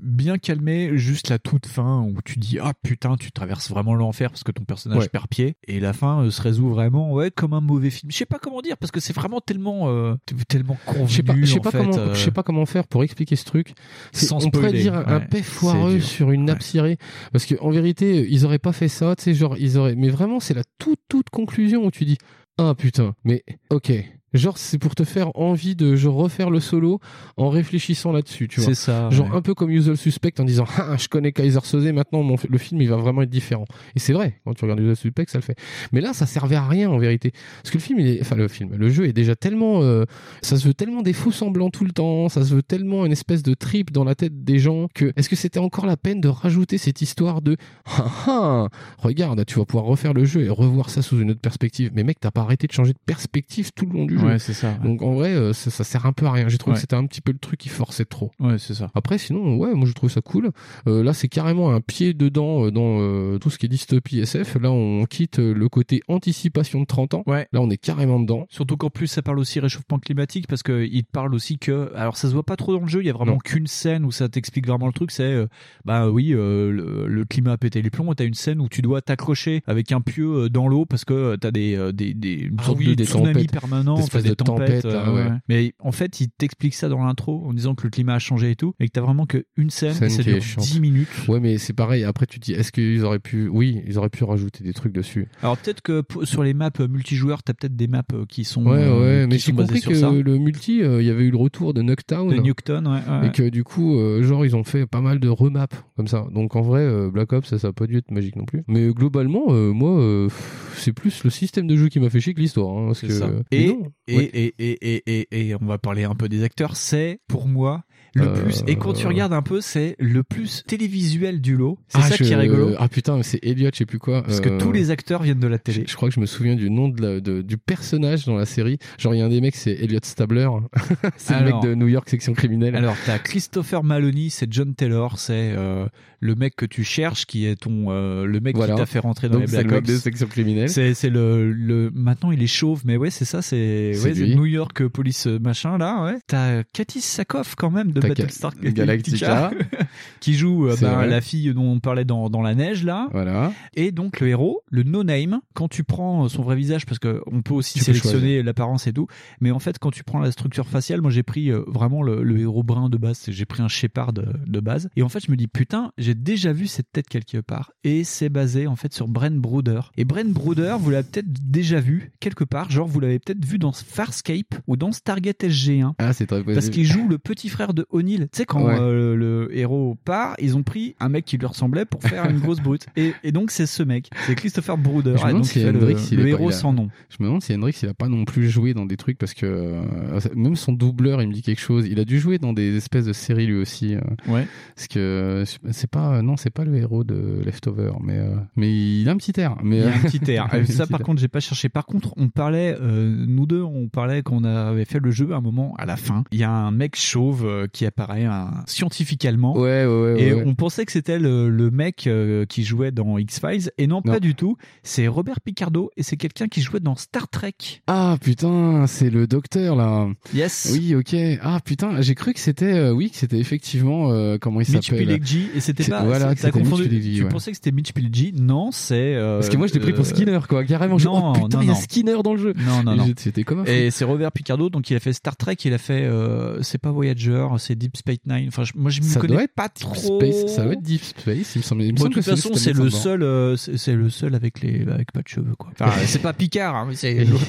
bien 0.02 0.38
calmé 0.38 0.96
juste 0.96 1.28
la 1.30 1.38
toute 1.38 1.66
fin 1.66 2.00
où 2.02 2.14
tu 2.24 2.38
dis 2.38 2.58
ah 2.60 2.72
putain 2.82 3.16
tu 3.16 3.32
traverses 3.32 3.70
vraiment 3.70 3.94
l'enfer 3.94 4.30
parce 4.30 4.44
que 4.44 4.52
ton 4.52 4.64
personnage 4.64 4.98
Ouais. 5.02 5.08
perd 5.08 5.26
pied 5.28 5.56
et 5.66 5.80
la 5.80 5.92
fin 5.92 6.22
euh, 6.24 6.30
se 6.30 6.40
résout 6.42 6.68
vraiment 6.68 7.12
ouais 7.12 7.30
comme 7.30 7.52
un 7.52 7.60
mauvais 7.60 7.90
film. 7.90 8.10
Je 8.12 8.16
sais 8.16 8.26
pas 8.26 8.38
comment 8.38 8.60
dire 8.60 8.76
parce 8.76 8.90
que 8.90 9.00
c'est 9.00 9.12
vraiment 9.14 9.40
tellement 9.40 9.88
euh, 9.88 10.14
tellement 10.48 10.76
convenu 10.86 11.08
Je 11.46 11.52
sais 11.54 11.60
pas, 11.60 11.70
fait, 11.70 11.78
comment, 11.78 11.96
euh, 11.98 12.14
je 12.14 12.20
sais 12.20 12.30
pas 12.30 12.42
comment 12.42 12.66
faire 12.66 12.86
pour 12.86 13.02
expliquer 13.04 13.36
ce 13.36 13.44
truc. 13.44 13.74
C'est- 14.12 14.26
Sans 14.26 14.44
on 14.46 14.50
pourrait 14.50 14.72
dire 14.72 14.94
un, 14.94 15.20
paix 15.20 15.42
foireux 15.42 16.00
sur 16.00 16.30
une 16.30 16.44
nappe 16.44 16.62
cirée, 16.62 16.98
parce 17.32 17.46
que 17.46 17.54
en 17.60 17.70
vérité, 17.70 18.26
ils 18.28 18.44
auraient 18.44 18.58
pas 18.58 18.72
fait 18.72 18.88
ça, 18.88 19.14
tu 19.16 19.24
sais, 19.24 19.34
genre 19.34 19.56
ils 19.58 19.78
auraient. 19.78 19.94
Mais 19.94 20.08
vraiment, 20.08 20.40
c'est 20.40 20.54
la 20.54 20.64
toute 20.78 21.00
toute 21.08 21.30
conclusion 21.30 21.84
où 21.86 21.90
tu 21.90 22.04
dis 22.04 22.18
ah 22.58 22.74
putain, 22.76 23.14
mais 23.24 23.44
ok. 23.70 23.92
Genre 24.34 24.58
c'est 24.58 24.78
pour 24.78 24.94
te 24.94 25.04
faire 25.04 25.30
envie 25.36 25.76
de 25.76 25.94
genre, 25.96 26.14
refaire 26.14 26.50
le 26.50 26.60
solo 26.60 27.00
en 27.36 27.48
réfléchissant 27.48 28.12
là-dessus, 28.12 28.48
tu 28.48 28.60
vois. 28.60 28.68
C'est 28.68 28.74
ça, 28.74 29.10
Genre 29.10 29.30
ouais. 29.30 29.36
un 29.36 29.42
peu 29.42 29.54
comme 29.54 29.70
Usual 29.70 29.96
Suspect 29.96 30.34
en 30.38 30.44
disant 30.44 30.64
ah 30.78 30.96
je 30.98 31.08
connais 31.08 31.32
Kaiser 31.32 31.60
Soze 31.64 31.86
maintenant 31.92 32.22
mon, 32.22 32.36
le 32.48 32.58
film 32.58 32.80
il 32.80 32.88
va 32.88 32.96
vraiment 32.96 33.22
être 33.22 33.30
différent. 33.30 33.64
Et 33.94 33.98
c'est 33.98 34.12
vrai 34.12 34.40
quand 34.44 34.54
tu 34.54 34.64
regardes 34.64 34.80
Usual 34.80 34.96
Suspect 34.96 35.26
ça 35.28 35.38
le 35.38 35.42
fait. 35.42 35.56
Mais 35.92 36.00
là 36.00 36.12
ça 36.12 36.26
servait 36.26 36.56
à 36.56 36.66
rien 36.66 36.90
en 36.90 36.98
vérité 36.98 37.32
parce 37.62 37.70
que 37.70 37.78
le 37.78 37.82
film 37.82 38.00
il 38.00 38.06
est 38.08 38.20
enfin 38.20 38.36
le 38.36 38.48
film 38.48 38.74
le 38.74 38.88
jeu 38.88 39.06
est 39.06 39.12
déjà 39.12 39.36
tellement 39.36 39.82
euh, 39.82 40.04
ça 40.42 40.56
se 40.56 40.66
veut 40.66 40.74
tellement 40.74 41.02
des 41.02 41.12
faux 41.12 41.32
semblants 41.32 41.70
tout 41.70 41.84
le 41.84 41.92
temps, 41.92 42.28
ça 42.28 42.44
se 42.44 42.54
veut 42.54 42.62
tellement 42.62 43.04
une 43.06 43.12
espèce 43.12 43.42
de 43.42 43.54
trip 43.54 43.92
dans 43.92 44.04
la 44.04 44.14
tête 44.14 44.44
des 44.44 44.58
gens 44.58 44.88
que 44.94 45.12
est-ce 45.16 45.28
que 45.28 45.36
c'était 45.36 45.60
encore 45.60 45.86
la 45.86 45.96
peine 45.96 46.20
de 46.20 46.28
rajouter 46.28 46.78
cette 46.78 47.02
histoire 47.02 47.42
de 47.42 47.56
ah 47.86 48.10
ah 48.26 48.68
regarde 48.98 49.44
tu 49.46 49.58
vas 49.58 49.64
pouvoir 49.64 49.84
refaire 49.84 50.14
le 50.14 50.24
jeu 50.24 50.44
et 50.44 50.48
revoir 50.48 50.90
ça 50.90 51.02
sous 51.02 51.20
une 51.20 51.30
autre 51.30 51.40
perspective. 51.40 51.90
Mais 51.94 52.04
mec 52.04 52.18
t'as 52.20 52.30
pas 52.30 52.42
arrêté 52.42 52.66
de 52.66 52.72
changer 52.72 52.92
de 52.92 52.98
perspective 53.04 53.72
tout 53.74 53.86
le 53.86 53.92
long 53.92 54.04
du 54.06 54.18
jeu. 54.18 54.21
Ouais, 54.26 54.38
c'est 54.38 54.52
ça. 54.54 54.72
Donc 54.84 55.02
en 55.02 55.14
vrai 55.14 55.32
euh, 55.32 55.52
ça, 55.52 55.70
ça 55.70 55.84
sert 55.84 56.06
un 56.06 56.12
peu 56.12 56.26
à 56.26 56.32
rien. 56.32 56.48
J'ai 56.48 56.58
trouvé 56.58 56.74
que 56.74 56.80
c'était 56.80 56.96
un 56.96 57.06
petit 57.06 57.20
peu 57.20 57.32
le 57.32 57.38
truc 57.38 57.58
qui 57.60 57.68
forçait 57.68 58.04
trop. 58.04 58.30
Ouais, 58.40 58.58
c'est 58.58 58.74
ça. 58.74 58.90
Après, 58.94 59.18
sinon, 59.18 59.56
ouais, 59.56 59.74
moi 59.74 59.86
je 59.86 59.92
trouve 59.92 60.10
ça 60.10 60.20
cool. 60.20 60.50
Euh, 60.86 61.02
là, 61.02 61.12
c'est 61.12 61.28
carrément 61.28 61.72
un 61.72 61.80
pied 61.80 62.14
dedans 62.14 62.66
euh, 62.66 62.70
dans 62.70 63.00
euh, 63.00 63.38
tout 63.38 63.50
ce 63.50 63.58
qui 63.58 63.66
est 63.66 63.68
dystopie 63.68 64.20
SF. 64.20 64.56
Là, 64.60 64.70
on 64.70 65.04
quitte 65.06 65.38
euh, 65.38 65.52
le 65.54 65.68
côté 65.68 66.02
anticipation 66.08 66.80
de 66.80 66.86
30 66.86 67.14
ans. 67.14 67.22
Ouais. 67.26 67.48
Là, 67.52 67.60
on 67.60 67.70
est 67.70 67.76
carrément 67.76 68.20
dedans. 68.20 68.46
Surtout 68.48 68.76
qu'en 68.76 68.90
plus 68.90 69.06
ça 69.06 69.22
parle 69.22 69.38
aussi 69.38 69.60
réchauffement 69.60 69.98
climatique 69.98 70.46
parce 70.46 70.62
que 70.62 70.84
il 70.90 71.04
te 71.04 71.10
parle 71.10 71.34
aussi 71.34 71.58
que 71.58 71.92
alors 71.94 72.16
ça 72.16 72.28
se 72.28 72.32
voit 72.32 72.42
pas 72.44 72.56
trop 72.56 72.72
dans 72.72 72.80
le 72.80 72.88
jeu, 72.88 73.00
il 73.02 73.06
y 73.06 73.10
a 73.10 73.12
vraiment 73.12 73.38
qu'une 73.38 73.66
scène 73.66 74.04
où 74.04 74.12
ça 74.12 74.28
t'explique 74.28 74.66
vraiment 74.66 74.86
le 74.86 74.92
truc, 74.92 75.10
c'est 75.10 75.22
euh, 75.22 75.46
bah 75.84 76.08
oui 76.08 76.32
euh, 76.32 76.70
le, 76.70 77.06
le 77.06 77.24
climat 77.24 77.52
a 77.52 77.56
pété 77.56 77.82
les 77.82 77.90
plombs 77.90 78.14
t'as 78.14 78.24
une 78.24 78.34
scène 78.34 78.60
où 78.60 78.68
tu 78.68 78.82
dois 78.82 79.00
t'accrocher 79.02 79.62
avec 79.66 79.92
un 79.92 80.00
pieu 80.00 80.48
dans 80.48 80.68
l'eau 80.68 80.84
parce 80.86 81.04
que 81.04 81.36
t'as 81.36 81.50
des 81.50 81.90
des 81.92 82.14
des 82.14 82.50
Ah 82.58 82.72
oui, 82.76 82.88
de 82.88 82.94
des 82.94 83.06
tempêtes, 83.06 83.52
permanent, 83.52 83.96
des 84.20 84.30
de 84.30 84.88
là, 84.88 85.08
euh, 85.08 85.14
ouais. 85.14 85.30
ouais. 85.30 85.36
Mais 85.48 85.74
en 85.78 85.92
fait 85.92 86.20
il 86.20 86.28
t'explique 86.30 86.74
ça 86.74 86.88
dans 86.88 87.04
l'intro 87.04 87.44
en 87.46 87.52
disant 87.54 87.74
que 87.74 87.84
le 87.84 87.90
climat 87.90 88.14
a 88.14 88.18
changé 88.18 88.50
et 88.50 88.56
tout 88.56 88.74
et 88.80 88.86
que 88.86 88.92
t'as 88.92 89.00
vraiment 89.00 89.26
qu'une 89.26 89.70
scène, 89.70 89.94
Scène 89.94 90.10
ça 90.10 90.22
dure 90.22 90.42
chiante. 90.42 90.64
10 90.64 90.80
minutes. 90.80 91.08
Ouais, 91.28 91.40
mais 91.40 91.58
c'est 91.58 91.72
pareil. 91.72 92.04
Après, 92.04 92.26
tu 92.26 92.38
te 92.40 92.44
dis, 92.44 92.52
est-ce 92.52 92.72
qu'ils 92.72 93.04
auraient 93.04 93.18
pu, 93.18 93.48
oui, 93.48 93.80
ils 93.86 93.96
auraient 93.98 94.08
pu 94.10 94.24
rajouter 94.24 94.64
des 94.64 94.72
trucs 94.72 94.92
dessus. 94.92 95.28
Alors 95.42 95.56
peut-être 95.56 95.80
que 95.82 96.02
sur 96.24 96.42
les 96.42 96.54
maps 96.54 96.70
euh, 96.80 96.88
multijoueurs, 96.88 97.42
t'as 97.42 97.54
peut-être 97.54 97.76
des 97.76 97.86
maps 97.88 98.02
euh, 98.12 98.24
qui 98.28 98.44
sont 98.44 98.66
Ouais, 98.66 98.78
euh, 98.82 99.00
ouais, 99.00 99.26
mais 99.26 99.36
qui 99.36 99.46
j'ai 99.46 99.52
compris 99.52 99.80
que 99.80 99.94
ça. 99.94 100.10
le 100.10 100.38
multi, 100.38 100.82
euh, 100.82 101.00
il 101.00 101.06
y 101.06 101.10
avait 101.10 101.24
eu 101.24 101.30
le 101.30 101.36
retour 101.36 101.72
de 101.74 101.82
Nuketown. 101.82 102.28
De 102.28 102.36
Nuketown, 102.40 102.86
ouais, 102.86 102.92
ouais. 103.08 103.28
Et 103.28 103.30
que 103.32 103.48
du 103.48 103.64
coup, 103.64 103.96
euh, 103.98 104.22
genre, 104.22 104.44
ils 104.44 104.56
ont 104.56 104.64
fait 104.64 104.86
pas 104.86 105.00
mal 105.00 105.18
de 105.20 105.28
remaps 105.28 105.76
comme 105.96 106.08
ça. 106.08 106.26
Donc 106.32 106.56
en 106.56 106.62
vrai, 106.62 106.80
euh, 106.80 107.10
Black 107.10 107.32
Ops, 107.32 107.48
ça, 107.48 107.58
ça 107.58 107.68
a 107.68 107.72
pas 107.72 107.86
dû 107.86 107.96
être 107.96 108.10
magique 108.10 108.36
non 108.36 108.44
plus. 108.44 108.62
Mais 108.66 108.88
globalement, 108.92 109.46
euh, 109.50 109.72
moi, 109.72 109.98
euh, 110.00 110.28
c'est 110.76 110.92
plus 110.92 111.24
le 111.24 111.30
système 111.30 111.66
de 111.66 111.76
jeu 111.76 111.88
qui 111.88 112.00
m'a 112.00 112.10
fait 112.10 112.20
chier 112.20 112.34
que 112.34 112.40
l'histoire. 112.40 112.76
Hein, 112.76 112.86
parce 112.88 113.00
C'est 113.00 113.06
que, 113.08 113.12
ça. 113.12 113.26
euh, 113.26 113.42
Et, 113.50 113.76
et, 114.08 114.16
ouais. 114.16 114.24
et, 114.34 114.54
et, 114.58 115.02
et, 115.06 115.48
et, 115.48 115.54
on 115.60 115.64
va 115.66 115.78
parler 115.78 116.04
un 116.04 116.14
peu 116.14 116.28
des 116.28 116.42
acteurs, 116.42 116.76
c'est 116.76 117.20
pour 117.28 117.46
moi 117.48 117.84
le 118.14 118.24
Euh, 118.26 118.42
plus. 118.42 118.62
Et 118.66 118.76
quand 118.76 118.92
tu 118.92 119.06
regardes 119.06 119.32
un 119.32 119.40
peu, 119.40 119.60
c'est 119.62 119.96
le 119.98 120.22
plus 120.22 120.64
télévisuel 120.66 121.40
du 121.40 121.56
lot. 121.56 121.78
C'est 121.88 121.98
Ah, 121.98 122.02
ça 122.02 122.16
qui 122.18 122.30
est 122.30 122.36
rigolo. 122.36 122.74
Ah 122.78 122.88
putain, 122.88 123.16
mais 123.16 123.22
c'est 123.22 123.38
Elliot, 123.42 123.70
je 123.72 123.78
sais 123.78 123.86
plus 123.86 123.98
quoi. 123.98 124.22
Parce 124.22 124.40
que 124.40 124.50
Euh, 124.50 124.58
tous 124.58 124.70
les 124.70 124.90
acteurs 124.90 125.22
viennent 125.22 125.38
de 125.40 125.46
la 125.46 125.58
télé. 125.58 125.84
Je, 125.86 125.92
je 125.92 125.96
crois 125.96 126.10
que 126.10 126.14
je 126.14 126.20
me 126.20 126.26
souviens 126.26 126.54
du 126.54 126.68
nom 126.70 126.88
de 126.90 127.00
la- 127.00 127.20
de- 127.20 127.40
du 127.40 127.56
personnage 127.56 128.26
dans 128.26 128.36
la 128.36 128.44
série. 128.44 128.76
Genre, 128.98 129.14
il 129.14 129.18
y 129.18 129.22
a 129.22 129.24
un 129.24 129.30
des 129.30 129.40
mecs, 129.40 129.56
c'est 129.56 129.72
Elliot 129.72 130.00
Stabler. 130.02 130.46
c'est 131.16 131.38
le 131.38 131.44
mec 131.46 131.54
de 131.62 131.74
New 131.74 131.88
York 131.88 132.06
section 132.10 132.34
criminelle. 132.34 132.76
Alors, 132.76 132.96
t'as 133.06 133.18
Christopher 133.18 133.82
Maloney, 133.82 134.28
c'est 134.28 134.52
John 134.52 134.74
Taylor, 134.74 135.18
c'est 135.18 135.54
euh, 135.56 135.86
le 136.20 136.34
mec 136.34 136.54
que 136.54 136.66
tu 136.66 136.84
cherches, 136.84 137.24
qui 137.24 137.46
est 137.46 137.56
ton 137.56 137.86
euh, 137.88 138.26
le 138.26 138.40
mec 138.40 138.56
Voilà. 138.56 138.74
qui 138.74 138.80
t'a 138.80 138.86
fait 138.86 138.98
rentrer 138.98 139.28
dans 139.28 139.34
Donc, 139.38 139.42
les 139.42 139.46
c'est 139.48 139.56
Black 139.64 139.66
le 139.66 139.72
mec 139.72 139.80
Ops. 139.84 139.88
de 139.90 139.96
section 139.96 140.26
criminelle. 140.26 140.68
C'est 140.68 140.92
c'est 140.92 141.08
le 141.10 141.50
le 141.50 141.90
maintenant 141.94 142.30
il 142.30 142.42
est 142.42 142.46
chauve, 142.46 142.82
mais 142.84 142.98
ouais 142.98 143.08
c'est 143.10 143.24
ça, 143.24 143.40
c'est 143.40 143.91
C'est 143.94 144.18
ouais. 144.20 144.34
New 144.34 144.46
York 144.46 144.82
euh, 144.82 144.88
Police 144.88 145.26
euh, 145.26 145.38
machin 145.38 145.78
là. 145.78 146.04
Ouais. 146.04 146.18
T'as 146.26 146.62
Katis 146.64 147.00
Sakoff 147.00 147.54
quand 147.54 147.70
même 147.70 147.92
de 147.92 148.00
Battlestar 148.00 148.52
Ga- 148.60 148.70
Galactica. 148.70 149.50
qui 150.20 150.34
joue 150.34 150.68
euh, 150.68 150.76
bah, 150.80 151.06
la 151.06 151.20
fille 151.20 151.52
dont 151.54 151.64
on 151.72 151.80
parlait 151.80 152.04
dans, 152.04 152.30
dans 152.30 152.42
la 152.42 152.54
neige 152.54 152.84
là. 152.84 153.08
Voilà. 153.12 153.52
Et 153.74 153.90
donc 153.92 154.20
le 154.20 154.28
héros, 154.28 154.62
le 154.70 154.82
no 154.82 155.04
name, 155.04 155.40
quand 155.54 155.68
tu 155.68 155.84
prends 155.84 156.28
son 156.28 156.42
vrai 156.42 156.56
visage, 156.56 156.86
parce 156.86 156.98
que 156.98 157.20
on 157.26 157.42
peut 157.42 157.54
aussi 157.54 157.78
Tu 157.78 157.84
sélectionner 157.84 158.42
l'apparence 158.42 158.86
et 158.86 158.92
tout, 158.92 159.06
mais 159.40 159.50
en 159.50 159.58
fait 159.58 159.78
quand 159.78 159.90
tu 159.90 160.04
prends 160.04 160.20
la 160.20 160.30
structure 160.32 160.66
faciale, 160.66 161.00
moi 161.00 161.10
j'ai 161.10 161.22
pris 161.22 161.50
euh, 161.50 161.62
vraiment 161.66 162.02
le, 162.02 162.22
le 162.22 162.38
héros 162.40 162.62
brun 162.62 162.88
de 162.88 162.96
base, 162.96 163.24
j'ai 163.28 163.44
pris 163.44 163.62
un 163.62 163.68
Shepard 163.68 164.12
de, 164.12 164.26
de 164.46 164.60
base, 164.60 164.88
et 164.96 165.02
en 165.02 165.08
fait 165.08 165.24
je 165.26 165.30
me 165.30 165.36
dis 165.36 165.46
putain, 165.48 165.92
j'ai 165.98 166.14
déjà 166.14 166.52
vu 166.52 166.66
cette 166.66 166.90
tête 166.92 167.08
quelque 167.08 167.38
part, 167.38 167.72
et 167.84 168.04
c'est 168.04 168.28
basé 168.28 168.66
en 168.66 168.76
fait 168.76 168.92
sur 168.92 169.08
Brent 169.08 169.30
Brooder. 169.40 169.80
Et 169.96 170.04
Brent 170.04 170.32
Brooder, 170.32 170.76
vous 170.78 170.90
l'avez 170.90 171.06
peut-être 171.08 171.32
déjà 171.50 171.80
vu 171.80 172.12
quelque 172.20 172.44
part, 172.44 172.70
genre 172.70 172.86
vous 172.86 173.00
l'avez 173.00 173.18
peut-être 173.18 173.44
vu 173.44 173.58
dans 173.58 173.72
Farscape 173.82 174.54
ou 174.66 174.76
dans 174.76 174.92
Stargate 174.92 175.42
SG1. 175.44 175.92
Ah, 175.98 176.12
c'est 176.12 176.26
très 176.26 176.42
Parce 176.42 176.56
possible. 176.56 176.74
qu'il 176.74 176.84
joue 176.86 177.08
le 177.08 177.18
petit 177.18 177.48
frère 177.48 177.74
de 177.74 177.86
O'Neill. 177.90 178.28
Tu 178.32 178.38
sais, 178.38 178.44
quand 178.44 178.64
Ouais. 178.64 178.76
euh, 178.78 179.14
le 179.16 179.48
héros 179.56 179.96
part, 180.04 180.34
ils 180.40 180.56
ont 180.56 180.62
pris 180.62 180.94
un 181.00 181.08
mec 181.08 181.24
qui 181.24 181.36
lui 181.38 181.46
ressemblait 181.46 181.84
pour 181.84 182.02
faire 182.02 182.28
une 182.30 182.38
grosse 182.38 182.60
brute. 182.60 182.86
Et, 182.96 183.12
et 183.24 183.32
donc, 183.32 183.50
c'est 183.50 183.66
ce 183.66 183.82
mec. 183.82 184.08
C'est 184.26 184.34
Christopher 184.34 184.76
Brooder. 184.78 185.14
Je 185.18 185.24
me 185.24 185.28
demande 185.30 185.44
si 185.44 185.60
le, 185.62 185.70
Hendrix, 185.70 186.08
il 186.10 186.16
le 186.18 186.22
pas- 186.24 186.28
héros 186.30 186.50
il 186.50 186.54
a- 186.54 186.56
sans 186.56 186.72
nom. 186.72 186.88
Je 187.10 187.16
me 187.20 187.26
demande 187.26 187.42
si 187.42 187.54
Hendrix 187.54 187.78
il 187.82 187.88
a 187.88 187.94
pas 187.94 188.08
non 188.08 188.24
plus 188.24 188.48
joué 188.48 188.74
dans 188.74 188.86
des 188.86 188.96
trucs 188.96 189.18
parce 189.18 189.34
que 189.34 189.46
euh, 189.46 190.20
même 190.34 190.56
son 190.56 190.72
doubleur 190.72 191.20
il 191.22 191.28
me 191.28 191.32
dit 191.32 191.42
quelque 191.42 191.60
chose. 191.60 191.86
Il 191.88 191.98
a 192.00 192.04
dû 192.04 192.18
jouer 192.20 192.38
dans 192.38 192.52
des 192.52 192.76
espèces 192.76 193.04
de 193.06 193.12
séries 193.12 193.46
lui 193.46 193.56
aussi. 193.58 193.94
euh, 193.94 194.00
Ouais. 194.28 194.46
Parce 194.76 194.88
que 194.88 195.44
c'est 195.70 195.90
pas 195.90 196.22
non 196.22 196.36
c'est 196.36 196.50
pas 196.50 196.64
le 196.64 196.76
héros 196.76 197.04
de 197.04 197.40
Leftover 197.44 197.92
mais 198.02 198.20
mais 198.56 198.72
il 199.00 199.08
a 199.08 199.12
un 199.12 199.16
petit 199.16 199.38
air. 199.40 199.56
Mais 199.62 199.78
Il 199.78 199.82
a 199.84 199.94
un 199.94 199.98
petit 200.00 200.30
air. 200.30 200.48
ça, 200.68 200.86
par 200.86 201.00
contre, 201.00 201.20
j'ai 201.20 201.28
pas 201.28 201.40
cherché. 201.40 201.68
Par 201.68 201.86
contre, 201.86 202.12
on 202.16 202.28
parlait, 202.28 202.76
nous 202.80 203.46
deux, 203.46 203.62
on, 203.74 203.88
parlait 203.88 204.22
qu'on 204.22 204.44
avait 204.44 204.84
fait 204.84 204.98
le 205.00 205.10
jeu 205.10 205.32
à 205.32 205.36
un 205.36 205.40
moment 205.40 205.74
à 205.78 205.86
la 205.86 205.96
fin. 205.96 206.24
Il 206.32 206.38
y 206.38 206.44
a 206.44 206.50
un 206.50 206.70
mec 206.70 206.96
chauve 206.96 207.44
euh, 207.46 207.66
qui 207.72 207.86
apparaît 207.86 208.24
un 208.24 208.50
scientifique 208.66 209.24
allemand. 209.24 209.56
Ouais, 209.56 209.84
ouais, 209.84 210.12
ouais. 210.14 210.22
Et 210.22 210.34
on 210.34 210.54
pensait 210.54 210.84
que 210.84 210.92
c'était 210.92 211.18
le, 211.18 211.48
le 211.50 211.70
mec 211.70 212.06
euh, 212.06 212.44
qui 212.46 212.64
jouait 212.64 212.90
dans 212.90 213.18
X-Files. 213.18 213.70
Et 213.78 213.86
non, 213.86 214.02
Non. 214.04 214.12
pas 214.12 214.20
du 214.20 214.34
tout. 214.34 214.56
C'est 214.82 215.06
Robert 215.08 215.40
Picardo 215.40 215.90
et 215.96 216.02
c'est 216.02 216.16
quelqu'un 216.16 216.48
qui 216.48 216.60
jouait 216.62 216.80
dans 216.80 216.96
Star 216.96 217.28
Trek. 217.28 217.54
Ah 217.86 218.16
putain, 218.20 218.86
c'est 218.86 219.10
le 219.10 219.26
docteur 219.26 219.76
là. 219.76 220.08
Yes. 220.34 220.70
Oui, 220.72 220.94
ok. 220.94 221.14
Ah 221.42 221.60
putain, 221.64 222.00
j'ai 222.00 222.14
cru 222.14 222.32
que 222.32 222.40
c'était, 222.40 222.72
euh, 222.74 222.92
oui, 222.92 223.10
que 223.10 223.16
c'était 223.16 223.38
effectivement 223.38 224.10
euh, 224.12 224.38
comment 224.40 224.60
il 224.60 224.70
Mitch 224.72 224.86
s'appelle? 224.88 225.06
Pileggi. 225.06 225.48
Et 225.54 225.60
c'était 225.60 225.84
pas. 225.84 226.02
Voilà, 226.04 226.34
t'as 226.34 226.48
Mitch 226.48 226.56
confondu. 226.56 226.84
Pileggi, 226.88 227.16
tu 227.18 227.24
pensais 227.26 227.50
que 227.50 227.56
c'était 227.56 227.72
Mitch 227.72 227.92
Pileggi? 227.92 228.32
Non, 228.36 228.70
c'est. 228.72 229.14
euh, 229.14 229.38
Parce 229.38 229.48
que 229.48 229.56
moi 229.56 229.66
je 229.66 229.74
l'ai 229.74 229.80
pris 229.80 229.92
pour 229.92 230.06
Skinner 230.06 230.40
quoi, 230.48 230.64
carrément. 230.64 230.98
J'ai- 230.98 231.06
Non, 231.08 231.32
oh, 231.36 231.42
putain, 231.44 231.60
il 231.62 231.66
y 231.66 231.70
a 231.70 231.74
non. 231.74 231.78
Skinner 231.78 232.16
dans 232.24 232.32
le 232.34 232.38
jeu. 232.40 232.54
Non, 232.56 232.82
non, 232.84 232.96
non. 232.96 233.04
j'étais- 233.06 233.22
C'était 233.22 233.44
comme. 233.44 233.61
Et 233.66 233.90
c'est 233.90 234.04
Robert 234.04 234.32
Picardo, 234.32 234.68
donc 234.70 234.90
il 234.90 234.96
a 234.96 235.00
fait 235.00 235.12
Star 235.12 235.36
Trek, 235.36 235.56
il 235.64 235.72
a 235.72 235.78
fait, 235.78 236.04
euh, 236.04 236.62
c'est 236.62 236.78
pas 236.78 236.90
Voyager, 236.90 237.46
c'est 237.58 237.74
Deep 237.74 237.96
Space 237.96 238.18
Nine. 238.26 238.46
Enfin, 238.48 238.64
je- 238.64 238.72
moi 238.74 238.90
je 238.90 239.00
me 239.02 239.20
connais 239.20 239.48
pas 239.48 239.68
Deep 239.68 239.80
trop. 239.88 240.20
Space, 240.20 240.46
ça 240.54 240.64
doit 240.64 240.72
être 240.74 240.82
Deep 240.82 241.02
Space, 241.02 241.54
il 241.54 241.58
me 241.58 241.62
semble. 241.62 241.82
Il 241.82 241.92
me 241.92 241.96
Bon, 241.98 242.02
semble 242.04 242.14
de 242.16 242.20
toute 242.20 242.24
façon, 242.30 242.54
c'est 242.54 242.72
le 242.72 242.90
seul, 242.90 243.22
euh, 243.22 243.56
c'est 243.56 243.94
le 243.94 244.10
seul 244.10 244.34
avec 244.34 244.60
les, 244.60 244.82
avec 244.88 245.12
pas 245.12 245.22
de 245.22 245.28
cheveux, 245.28 245.54
quoi. 245.56 245.70
Enfin, 245.78 245.90
c'est 246.06 246.22
pas 246.22 246.32
Picard, 246.32 246.74
hein, 246.76 246.86
mais 246.88 246.94
c'est 246.94 247.24
l'autre. 247.24 247.44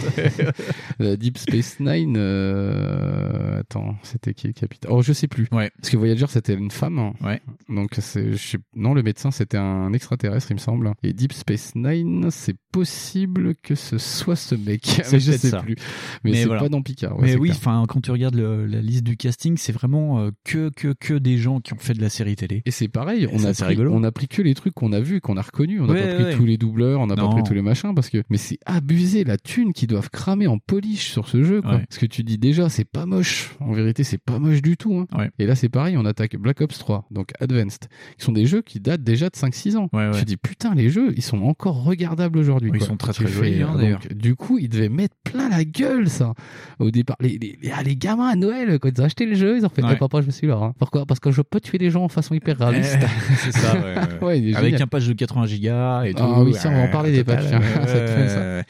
Deep 1.18 1.38
Space 1.38 1.80
Nine, 1.80 2.16
euh... 2.18 3.60
attends, 3.60 3.96
c'était 4.04 4.34
qui 4.34 4.48
le 4.48 4.54
capitaine? 4.54 4.92
Oh, 4.94 5.02
je 5.02 5.14
sais 5.14 5.28
plus. 5.28 5.48
Ouais. 5.52 5.72
Parce 5.78 5.90
que 5.90 5.98
Voyager, 5.98 6.26
c'était 6.30 6.54
une 6.54 6.72
femme. 6.72 7.00
hein. 7.00 7.14
Ouais. 7.22 7.42
Donc, 7.70 7.92
c'est, 8.00 8.34
je 8.34 8.38
sais... 8.38 8.58
non, 8.76 8.94
le 8.94 9.04
médecin, 9.04 9.32
c'était 9.32 9.58
un 9.58 9.94
extraterrestre, 9.94 10.52
il 10.52 10.56
me 10.56 10.60
semble. 10.60 10.92
Et 11.04 11.14
Deep 11.14 11.34
Space 11.34 11.74
Nine, 11.76 12.30
c'est 12.32 12.56
possible 12.72 13.56
que 13.56 13.76
ce 13.76 13.98
soit 13.98 14.36
ce 14.36 14.56
mec. 14.56 15.02
Mais 15.12 15.20
je 15.20 15.32
sais 15.32 15.50
ça. 15.50 15.62
plus. 15.62 15.76
Mais, 16.24 16.34
c'est 16.34 16.46
voilà. 16.46 16.62
pas 16.62 16.70
dans 16.70 16.82
Picard. 16.82 17.18
ouais, 17.20 17.26
mais 17.26 17.36
oui, 17.36 17.52
enfin, 17.52 17.84
quand 17.88 18.02
tu 18.02 18.12
regardes 18.12 18.36
le- 18.36 18.66
la 18.66 18.82
liste 18.82 19.04
du 19.04 19.18
casting, 19.18 19.58
c'est 19.58 19.72
vraiment 19.72 20.20
euh, 20.20 20.32
que, 20.44 20.70
que, 20.76 20.94
que 21.00 21.14
des 21.14 21.38
gens 21.38 21.60
qui 21.60 21.74
ont 21.74 21.78
fait 21.80 21.94
de 21.94 22.02
la 22.02 22.10
série 22.10 22.36
télé. 22.36 22.62
Et 22.66 22.72
c'est 22.72 22.88
pareil, 22.88 23.28
on 23.32 23.44
a, 23.44 23.54
pris, 23.54 23.64
rigolo. 23.64 23.92
on 23.94 24.04
a 24.04 24.12
pris 24.12 24.28
que 24.28 24.42
les 24.42 24.54
trucs 24.54 24.74
qu'on 24.74 24.92
a 24.94 25.00
vus, 25.00 25.22
qu'on 25.22 25.38
a 25.38 25.42
reconnus. 25.42 25.82
On 25.82 25.88
n'a 25.88 25.94
Ouais, 25.94 26.08
pas 26.08 26.14
pris 26.16 26.24
ouais. 26.26 26.36
tous 26.36 26.46
les 26.46 26.58
doubleurs, 26.58 27.00
on 27.02 27.08
n'a 27.08 27.16
pas 27.16 27.28
pris 27.30 27.44
tous 27.44 27.54
les 27.54 27.62
machins 27.62 27.94
parce 27.96 28.10
que, 28.10 28.24
mais 28.30 28.38
c'est 28.38 28.58
abusé 28.66 29.24
la 29.24 29.38
thune 29.38 29.74
qu'ils 29.74 29.88
doivent 29.88 30.10
cramer 30.10 30.48
en 30.48 30.58
polish 30.60 31.12
sur 31.12 31.28
ce 31.28 31.44
jeu, 31.44 31.62
quoi. 31.62 31.80
Parce 31.80 31.98
que 32.00 32.06
tu 32.06 32.24
dis 32.24 32.38
déjà, 32.38 32.70
c'est 32.70 32.86
pas 32.86 33.06
moche. 33.06 33.56
En 33.60 33.72
vérité, 33.74 34.04
c'est 34.04 34.18
pas 34.18 34.40
moche 34.40 34.62
du 34.62 34.78
tout, 34.78 34.96
hein. 34.96 35.08
Ouais. 35.18 35.30
Et 35.40 35.46
là, 35.46 35.56
c'est 35.56 35.70
pareil, 35.70 35.98
on 35.98 36.06
attaque 36.06 36.36
Black 36.38 36.62
Ops 36.62 36.78
3, 36.80 37.08
donc 37.12 37.32
Advanced, 37.40 37.88
qui 38.18 38.26
sont 38.26 38.32
des 38.32 38.46
jeux 38.46 38.62
qui 38.62 38.80
datent 38.80 39.04
déjà 39.04 39.30
de 39.30 39.36
5-6 39.36 39.76
ans. 39.78 39.90
Ouais, 39.94 40.08
ouais. 40.10 40.18
Tu 40.20 40.26
dis, 40.26 40.38
putain, 40.38 40.74
les 40.76 40.90
jeux, 40.90 41.14
ils 41.16 41.22
sont 41.24 41.42
encore 41.44 41.84
regardables 41.84 42.38
aujourd'hui, 42.40 42.72
Oui, 42.72 42.80
ils 42.82 42.86
sont 42.86 42.98
très, 42.98 43.14
très 43.14 43.28
jolis, 43.28 43.62
hein, 43.62 43.76
d'ailleurs. 43.78 44.00
Du 44.16 44.36
coup, 44.36 44.58
ils 44.58 44.70
devaient 44.70 44.90
mettre 44.90 45.16
plein 45.24 45.50
la 45.50 45.64
gueule, 45.66 45.93
ça. 46.08 46.34
Au 46.80 46.92
départ, 46.92 47.16
les, 47.20 47.38
les, 47.38 47.58
les, 47.62 47.72
ah, 47.76 47.84
les 47.84 47.96
gamins 47.96 48.28
à 48.28 48.36
Noël, 48.36 48.80
quand 48.80 48.90
ils 48.96 49.02
ont 49.02 49.06
acheté 49.06 49.26
le 49.26 49.36
jeu, 49.36 49.58
ils 49.58 49.66
ont 49.66 49.70
fait, 49.70 49.84
Ouais. 49.84 49.90
Eh, 49.94 49.98
papa, 49.98 50.22
je 50.22 50.32
suis 50.32 50.48
là, 50.48 50.56
hein. 50.62 50.74
Pourquoi? 50.80 51.06
Parce 51.06 51.20
que 51.20 51.32
je 51.32 51.42
peux 51.42 51.60
tuer 51.60 51.78
les 51.78 51.90
gens 51.90 52.04
en 52.04 52.10
façon 52.10 52.34
hyper 52.34 52.58
réaliste. 52.58 52.98
c'est 53.38 53.52
ça, 53.52 53.74
ouais, 54.22 54.40
il 54.40 54.56
Avec 54.56 54.80
un 54.80 54.88
patch 54.88 55.06
de 55.08 55.14
80 55.14 55.46
gigas 55.48 56.04
et 56.06 56.14
tout. 56.14 56.24
Ah 56.26 56.42
oui, 56.44 56.54
ça, 56.54 56.70
on 56.70 56.74
va 56.74 56.82
en 56.84 56.88
parler 56.88 57.12
des 57.12 57.24
patchs, 57.24 57.46
ouais. 57.52 58.64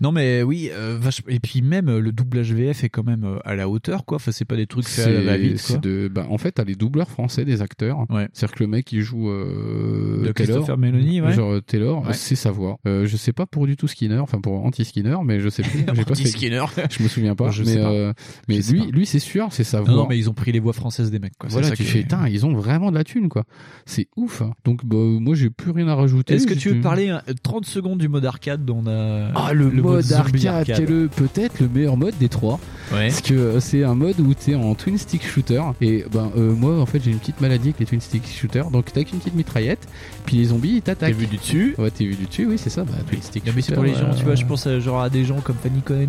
Non, 0.00 0.12
mais 0.12 0.42
oui, 0.42 0.70
euh, 0.72 0.98
vache- 1.00 1.22
et 1.28 1.40
puis 1.40 1.62
même 1.62 1.88
euh, 1.88 2.00
le 2.00 2.12
doublage 2.12 2.52
VF 2.52 2.84
est 2.84 2.88
quand 2.88 3.04
même 3.04 3.24
euh, 3.24 3.38
à 3.44 3.54
la 3.56 3.68
hauteur, 3.68 4.04
quoi. 4.04 4.16
Enfin, 4.16 4.30
c'est 4.32 4.44
pas 4.44 4.56
des 4.56 4.66
trucs 4.66 4.86
faits 4.86 5.06
à 5.06 5.10
la 5.22 5.38
de, 5.38 6.08
bah, 6.08 6.26
en 6.30 6.38
fait, 6.38 6.52
t'as 6.52 6.64
les 6.64 6.74
doubleurs 6.74 7.10
français 7.10 7.44
des 7.44 7.62
acteurs. 7.62 8.04
C'est-à-dire 8.32 8.54
que 8.54 8.62
le 8.64 8.68
mec 8.68 8.84
qui 8.84 9.00
joue 9.00 9.28
euh, 9.30 10.18
De 10.26 10.32
Taylor, 10.32 10.34
Christopher 10.34 10.78
Meloni, 10.78 11.20
ouais. 11.20 11.32
genre 11.32 11.52
euh, 11.52 11.60
Taylor, 11.60 12.04
c'est 12.12 12.34
sa 12.36 12.50
voix. 12.50 12.78
Euh, 12.86 13.06
je 13.06 13.16
sais 13.16 13.32
pas 13.32 13.46
pour 13.46 13.66
du 13.66 13.76
tout 13.76 13.88
Skinner, 13.88 14.18
enfin 14.18 14.40
pour 14.40 14.64
anti-Skinner, 14.64 15.16
mais 15.24 15.40
je 15.40 15.48
sais 15.48 15.62
plus. 15.62 15.80
J'ai 15.94 16.04
pas 16.04 16.14
fait- 16.14 16.24
Je 16.90 17.02
me 17.02 17.08
souviens 17.08 17.34
pas. 17.34 17.50
Je 17.50 17.62
mais 17.62 17.72
sais 17.74 17.80
pas. 17.80 17.90
euh, 17.90 18.12
mais 18.48 18.56
Je 18.56 18.60
sais 18.62 18.72
lui, 18.72 18.80
pas. 18.80 18.86
lui 18.90 19.06
c'est 19.06 19.18
sûr, 19.18 19.48
c'est 19.50 19.64
sa 19.64 19.80
voix. 19.80 19.90
Non, 19.90 19.96
non, 20.02 20.06
mais 20.08 20.18
ils 20.18 20.28
ont 20.30 20.34
pris 20.34 20.52
les 20.52 20.60
voix 20.60 20.72
françaises 20.72 21.10
des 21.10 21.18
mecs, 21.18 21.36
quoi. 21.38 21.48
C'est 21.48 21.54
voilà, 21.54 21.68
ça 21.68 21.76
tu 21.76 21.82
qui 21.84 21.88
fais, 21.90 21.98
est- 22.00 22.02
putain, 22.02 22.28
ils 22.28 22.44
ont 22.46 22.52
vraiment 22.54 22.90
de 22.90 22.96
la 22.96 23.04
thune, 23.04 23.28
quoi. 23.28 23.44
C'est 23.86 24.08
ouf. 24.16 24.42
hein. 24.42 24.52
Donc, 24.64 24.84
bah, 24.84 24.96
moi, 24.98 25.34
j'ai 25.34 25.50
plus 25.50 25.70
rien 25.70 25.88
à 25.88 25.94
rajouter. 25.94 26.34
Est-ce 26.34 26.46
que 26.46 26.54
tu 26.54 26.70
veux 26.70 26.80
parler 26.80 27.08
hein, 27.10 27.22
30 27.42 27.64
secondes 27.66 27.98
du 27.98 28.08
mode 28.08 28.24
arcade 28.24 28.64
dont 28.64 28.82
on 28.84 28.86
a 28.88 29.30
Ah, 29.34 29.52
le, 29.52 29.70
mode, 29.70 30.02
zombie 30.04 30.46
arcade, 30.48 30.64
qui 30.76 30.82
est 30.82 30.86
le- 30.88 31.08
peut-être 31.08 31.60
le 31.60 31.68
meilleur 31.68 31.96
mode 31.96 32.14
des 32.18 32.28
trois. 32.28 32.60
Ouais. 32.92 33.08
Parce 33.08 33.20
que 33.20 33.34
euh, 33.34 33.60
c'est 33.60 33.84
un 33.84 33.94
mode 33.94 34.18
où 34.20 34.32
t'es 34.34 34.54
en 34.54 34.74
twin 34.74 34.96
stick 34.98 35.24
shooter. 35.26 35.62
Et 35.80 36.04
ben, 36.12 36.30
euh, 36.36 36.54
moi, 36.54 36.80
en 36.80 36.86
fait, 36.86 37.02
j'ai 37.02 37.10
une 37.10 37.18
petite 37.18 37.40
maladie 37.40 37.68
avec 37.68 37.80
les 37.80 37.86
twin 37.86 38.00
stick 38.00 38.26
shooters. 38.26 38.70
Donc, 38.70 38.92
t'as 38.92 39.04
qu'une 39.04 39.18
petite 39.18 39.34
mitraillette. 39.34 39.86
Puis 40.26 40.36
les 40.36 40.44
zombies, 40.46 40.76
ils 40.76 40.82
t'attaquent. 40.82 41.10
T'es 41.10 41.18
vu 41.18 41.26
du 41.26 41.36
dessus? 41.36 41.74
Ouais, 41.78 41.90
t'es 41.90 42.04
vu 42.04 42.14
du 42.14 42.26
dessus, 42.26 42.46
oui, 42.46 42.56
c'est 42.58 42.70
ça. 42.70 42.84
Bah, 42.84 42.92
twin 43.08 43.20
stick 43.22 43.46
Non, 43.46 43.52
mais 43.54 43.62
c'est 43.62 43.68
shooter, 43.68 43.74
pour 43.76 43.84
les 43.84 43.94
gens, 43.94 44.10
euh, 44.12 44.16
tu 44.18 44.24
vois, 44.24 44.34
je 44.34 44.44
pense 44.44 44.66
à, 44.66 44.78
genre 44.80 45.00
à 45.00 45.10
des 45.10 45.24
gens 45.24 45.40
comme 45.40 45.56
Fanny 45.56 45.80
Cohen 45.82 46.08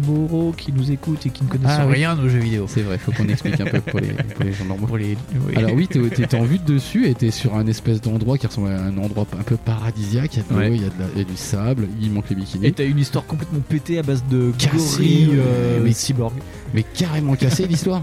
Qui 0.57 0.71
nous 0.73 0.91
écoutent 0.91 1.25
et 1.25 1.29
qui 1.29 1.43
ne 1.43 1.49
connaissent 1.49 1.67
Ah, 1.69 1.85
oui. 1.87 1.93
rien 1.95 2.17
aux 2.17 2.27
jeux 2.29 2.39
vidéo. 2.39 2.65
C'est 2.67 2.81
vrai, 2.81 2.97
faut 2.97 3.11
qu'on 3.11 3.27
explique 3.27 3.59
un 3.61 3.65
peu 3.65 3.81
pour 3.81 3.99
les, 3.99 4.07
pour 4.09 4.43
les 4.43 4.53
gens 4.53 4.65
normaux. 4.65 4.87
Pour 4.87 4.97
les, 4.97 5.17
oui. 5.47 5.55
Alors 5.55 5.71
oui, 5.73 5.87
t'es 5.87 6.35
en 6.35 6.43
vue 6.43 6.59
de 6.59 6.73
dessus 6.73 7.07
et 7.07 7.13
t'es 7.13 7.31
sur 7.31 7.55
un 7.55 7.65
espèce 7.67 8.01
d'endroit 8.01 8.37
qui 8.37 8.47
ressemble 8.47 8.69
à 8.69 8.81
un 8.83 8.97
endroit 8.97 9.25
un 9.39 9.43
peu 9.43 9.57
paradisiaque. 9.57 10.35
Il 10.35 10.37
y 10.37 10.39
a, 10.39 10.43
de 10.43 10.53
l'eau, 10.53 10.59
Ouais. 10.59 10.75
il 10.75 10.81
y 10.81 10.85
a, 10.85 10.89
de 10.89 10.99
la- 10.99 11.05
il 11.15 11.17
y 11.19 11.21
a 11.21 11.23
du 11.25 11.35
sable, 11.37 11.87
il 12.01 12.11
manque 12.11 12.29
les 12.29 12.35
bikinis. 12.35 12.65
Et 12.67 12.71
t'as 12.71 12.85
une 12.85 12.99
histoire 12.99 13.25
complètement 13.25 13.59
pétée 13.67 13.99
à 13.99 14.03
base 14.03 14.23
de 14.29 14.51
gorilles 14.71 15.31
euh, 15.35 15.81
mais- 15.83 15.91
cyborg. 15.93 16.33
Mais 16.73 16.83
carrément 16.83 17.35
cassé 17.35 17.67
l'histoire. 17.67 18.01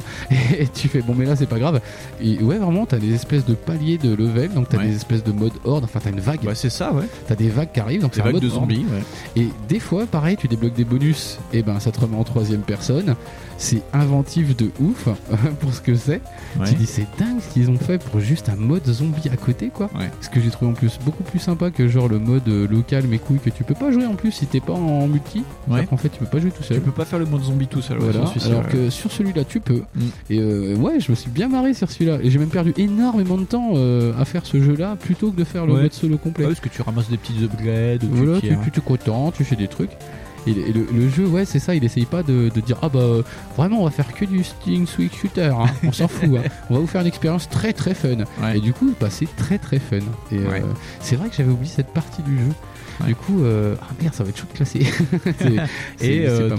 Et 0.59 0.67
tu 0.69 0.89
fais 0.89 1.03
bon 1.03 1.15
mais 1.17 1.25
là 1.25 1.37
c'est 1.37 1.47
pas 1.49 1.59
grave. 1.59 1.81
Et 2.21 2.39
ouais 2.43 2.59
vraiment 2.59 2.87
t'as 2.87 2.99
des 2.99 3.15
espèces 3.15 3.45
de 3.45 3.55
paliers 3.55 3.99
de 3.99 4.15
level, 4.15 4.53
donc 4.53 4.69
t'as 4.69 4.79
Ouais. 4.79 4.87
des 4.89 4.97
espèces 4.97 5.25
de 5.25 5.33
mode 5.33 5.53
horde, 5.65 5.85
enfin 5.85 6.01
t'as 6.03 6.11
une 6.11 6.21
vague. 6.21 6.43
Ouais, 6.45 6.55
c'est 6.55 6.71
ça, 6.71 6.93
ouais. 6.93 7.05
T'as 7.27 7.35
des 7.35 7.49
vagues 7.49 7.73
qui 7.73 7.81
arrivent, 7.81 8.03
donc 8.03 8.13
c'est 8.15 8.21
un 8.23 8.31
mode 8.31 8.43
de 8.43 8.49
zombies, 8.49 8.85
ouais. 8.91 9.43
Et 9.43 9.49
des 9.69 9.81
fois 9.81 10.07
pareil 10.07 10.37
tu 10.37 10.49
débloques 10.49 10.75
des 10.75 10.85
bonus, 10.85 11.39
et 11.53 11.63
ben 11.63 11.81
ça 11.81 11.91
te 11.93 12.01
remet 12.01 12.17
en 12.17 12.25
troisième 12.25 12.61
personne. 12.63 13.15
C'est 13.59 13.81
inventif 13.95 14.55
de 14.55 14.71
ouf 14.81 15.09
pour 15.61 15.73
ce 15.73 15.81
que 15.81 15.95
c'est. 15.95 16.21
Tu 16.67 16.75
dis 16.75 16.85
c'est 16.85 17.07
dingue 17.19 17.41
ce 17.41 17.55
qu'ils 17.55 17.71
ont 17.71 17.79
fait 17.79 17.97
pour 18.03 18.21
juste 18.21 18.51
un 18.51 18.57
mode 18.57 18.85
zombie 18.87 19.31
à 19.33 19.37
côté 19.39 19.69
quoi. 19.71 19.89
Ouais. 19.95 20.11
Ce 20.21 20.29
que 20.29 20.41
j'ai 20.43 20.51
trouvé 20.51 20.71
en 20.71 20.75
plus 20.75 20.99
beaucoup 21.03 21.23
plus 21.23 21.39
sympa 21.39 21.71
que 21.71 21.89
genre 21.89 22.07
le 22.09 22.19
mode 22.19 22.47
euh, 22.49 22.67
local 22.69 23.07
mes 23.07 23.19
couilles 23.19 23.39
que 23.39 23.49
tu 23.49 23.65
peux 23.65 23.75
pas 23.75 23.91
jouer 23.91 24.05
en 24.05 24.15
plus 24.15 24.31
si 24.33 24.47
t'es 24.47 24.61
pas 24.61 24.75
en 24.75 25.09
multi. 25.09 25.43
Ouais. 25.69 25.89
En 25.91 25.97
fait 25.97 26.11
tu 26.11 26.19
peux 26.19 26.27
pas 26.27 26.39
jouer 26.39 26.51
tout 26.51 26.63
seul. 26.63 26.77
Tu 26.77 26.83
peux 26.83 26.91
pas 26.93 27.07
faire 27.07 27.19
le 27.19 27.25
mode 27.25 27.43
zombie 27.45 27.67
tout 27.67 27.81
seul. 27.81 27.99
ouais, 27.99 28.11
Voilà. 28.13 28.31
Alors 28.59 28.69
que 28.70 28.91
sur 28.91 29.11
celui-là, 29.12 29.45
tu 29.45 29.61
peux. 29.61 29.83
Mm. 29.95 30.01
Et 30.31 30.39
euh, 30.41 30.74
ouais, 30.77 31.01
je 31.01 31.11
me 31.11 31.16
suis 31.16 31.31
bien 31.31 31.49
marré 31.49 31.74
sur 31.74 31.91
celui-là. 31.91 32.19
Et 32.23 32.31
j'ai 32.31 32.39
même 32.39 32.49
perdu 32.49 32.73
énormément 32.77 33.37
de 33.39 33.45
temps 33.45 33.73
euh, 33.74 34.12
à 34.19 34.24
faire 34.24 34.47
ce 34.47 34.61
jeu-là 34.62 34.97
plutôt 34.97 35.31
que 35.31 35.37
de 35.37 35.45
faire 35.45 35.66
le 35.66 35.74
mode 35.74 35.93
solo 35.93 36.19
complet. 36.19 36.45
Ouais, 36.45 36.51
parce 36.53 36.61
que 36.61 36.69
tu 36.69 36.83
ramasses 36.83 37.09
des 37.11 37.16
petites 37.16 37.43
upgrades. 37.43 38.05
voilà, 38.11 38.41
tu, 38.41 38.47
es 38.49 38.81
content, 38.85 39.31
tu 39.33 39.45
fais 39.45 39.57
des 39.57 39.69
trucs. 39.69 39.91
Et, 40.49 40.55
le- 40.73 41.09
jeu, 41.09 41.27
ouais, 41.27 41.45
c'est 41.45 41.59
ça, 41.59 41.74
il 41.74 41.83
essaye 41.85 42.05
pas 42.05 42.23
de, 42.23 42.51
de 42.55 42.61
dire 42.61 42.77
Ah 42.81 42.89
bah 42.89 43.01
euh, 43.01 43.23
vraiment, 43.57 43.81
on 43.81 43.85
va 43.85 43.91
faire 43.91 44.12
que 44.15 44.24
du 44.24 44.45
Sting 44.45 44.87
Swing 44.87 45.11
Shooter, 45.11 45.51
hein. 45.59 45.66
on 45.83 45.91
s'en 45.91 46.07
fout. 46.07 46.28
hein. 46.37 46.49
On 46.70 46.74
va 46.74 46.81
vous 46.81 46.87
faire 46.87 47.01
une 47.01 47.09
expérience 47.09 47.49
très 47.49 47.73
très 47.73 47.95
fun. 47.95 48.19
Ouais. 48.41 48.59
Et 48.59 48.61
du 48.61 48.73
coup, 48.73 48.93
bah, 49.01 49.09
c'est 49.11 49.27
très 49.35 49.59
très 49.59 49.81
fun. 49.81 49.97
Et 50.31 50.37
euh, 50.39 50.49
Ouais. 50.49 50.62
c'est 51.01 51.16
vrai 51.16 51.31
que 51.31 51.35
j'avais 51.35 51.51
oublié 51.51 51.73
cette 51.74 51.89
partie 51.93 52.23
du 52.23 52.37
jeu. 52.39 52.45
Ouais. 53.01 53.09
Du 53.09 53.14
coup, 53.14 53.44
euh, 53.44 53.77
ah 53.82 53.89
merde, 54.01 54.14
ça 54.14 54.24
va 54.24 54.31
être 54.31 54.39
chaud 54.39 54.47
de 54.51 54.56
classer. 54.56 54.81
Et 56.01 56.27
euh, 56.27 56.48
dans 56.48 56.56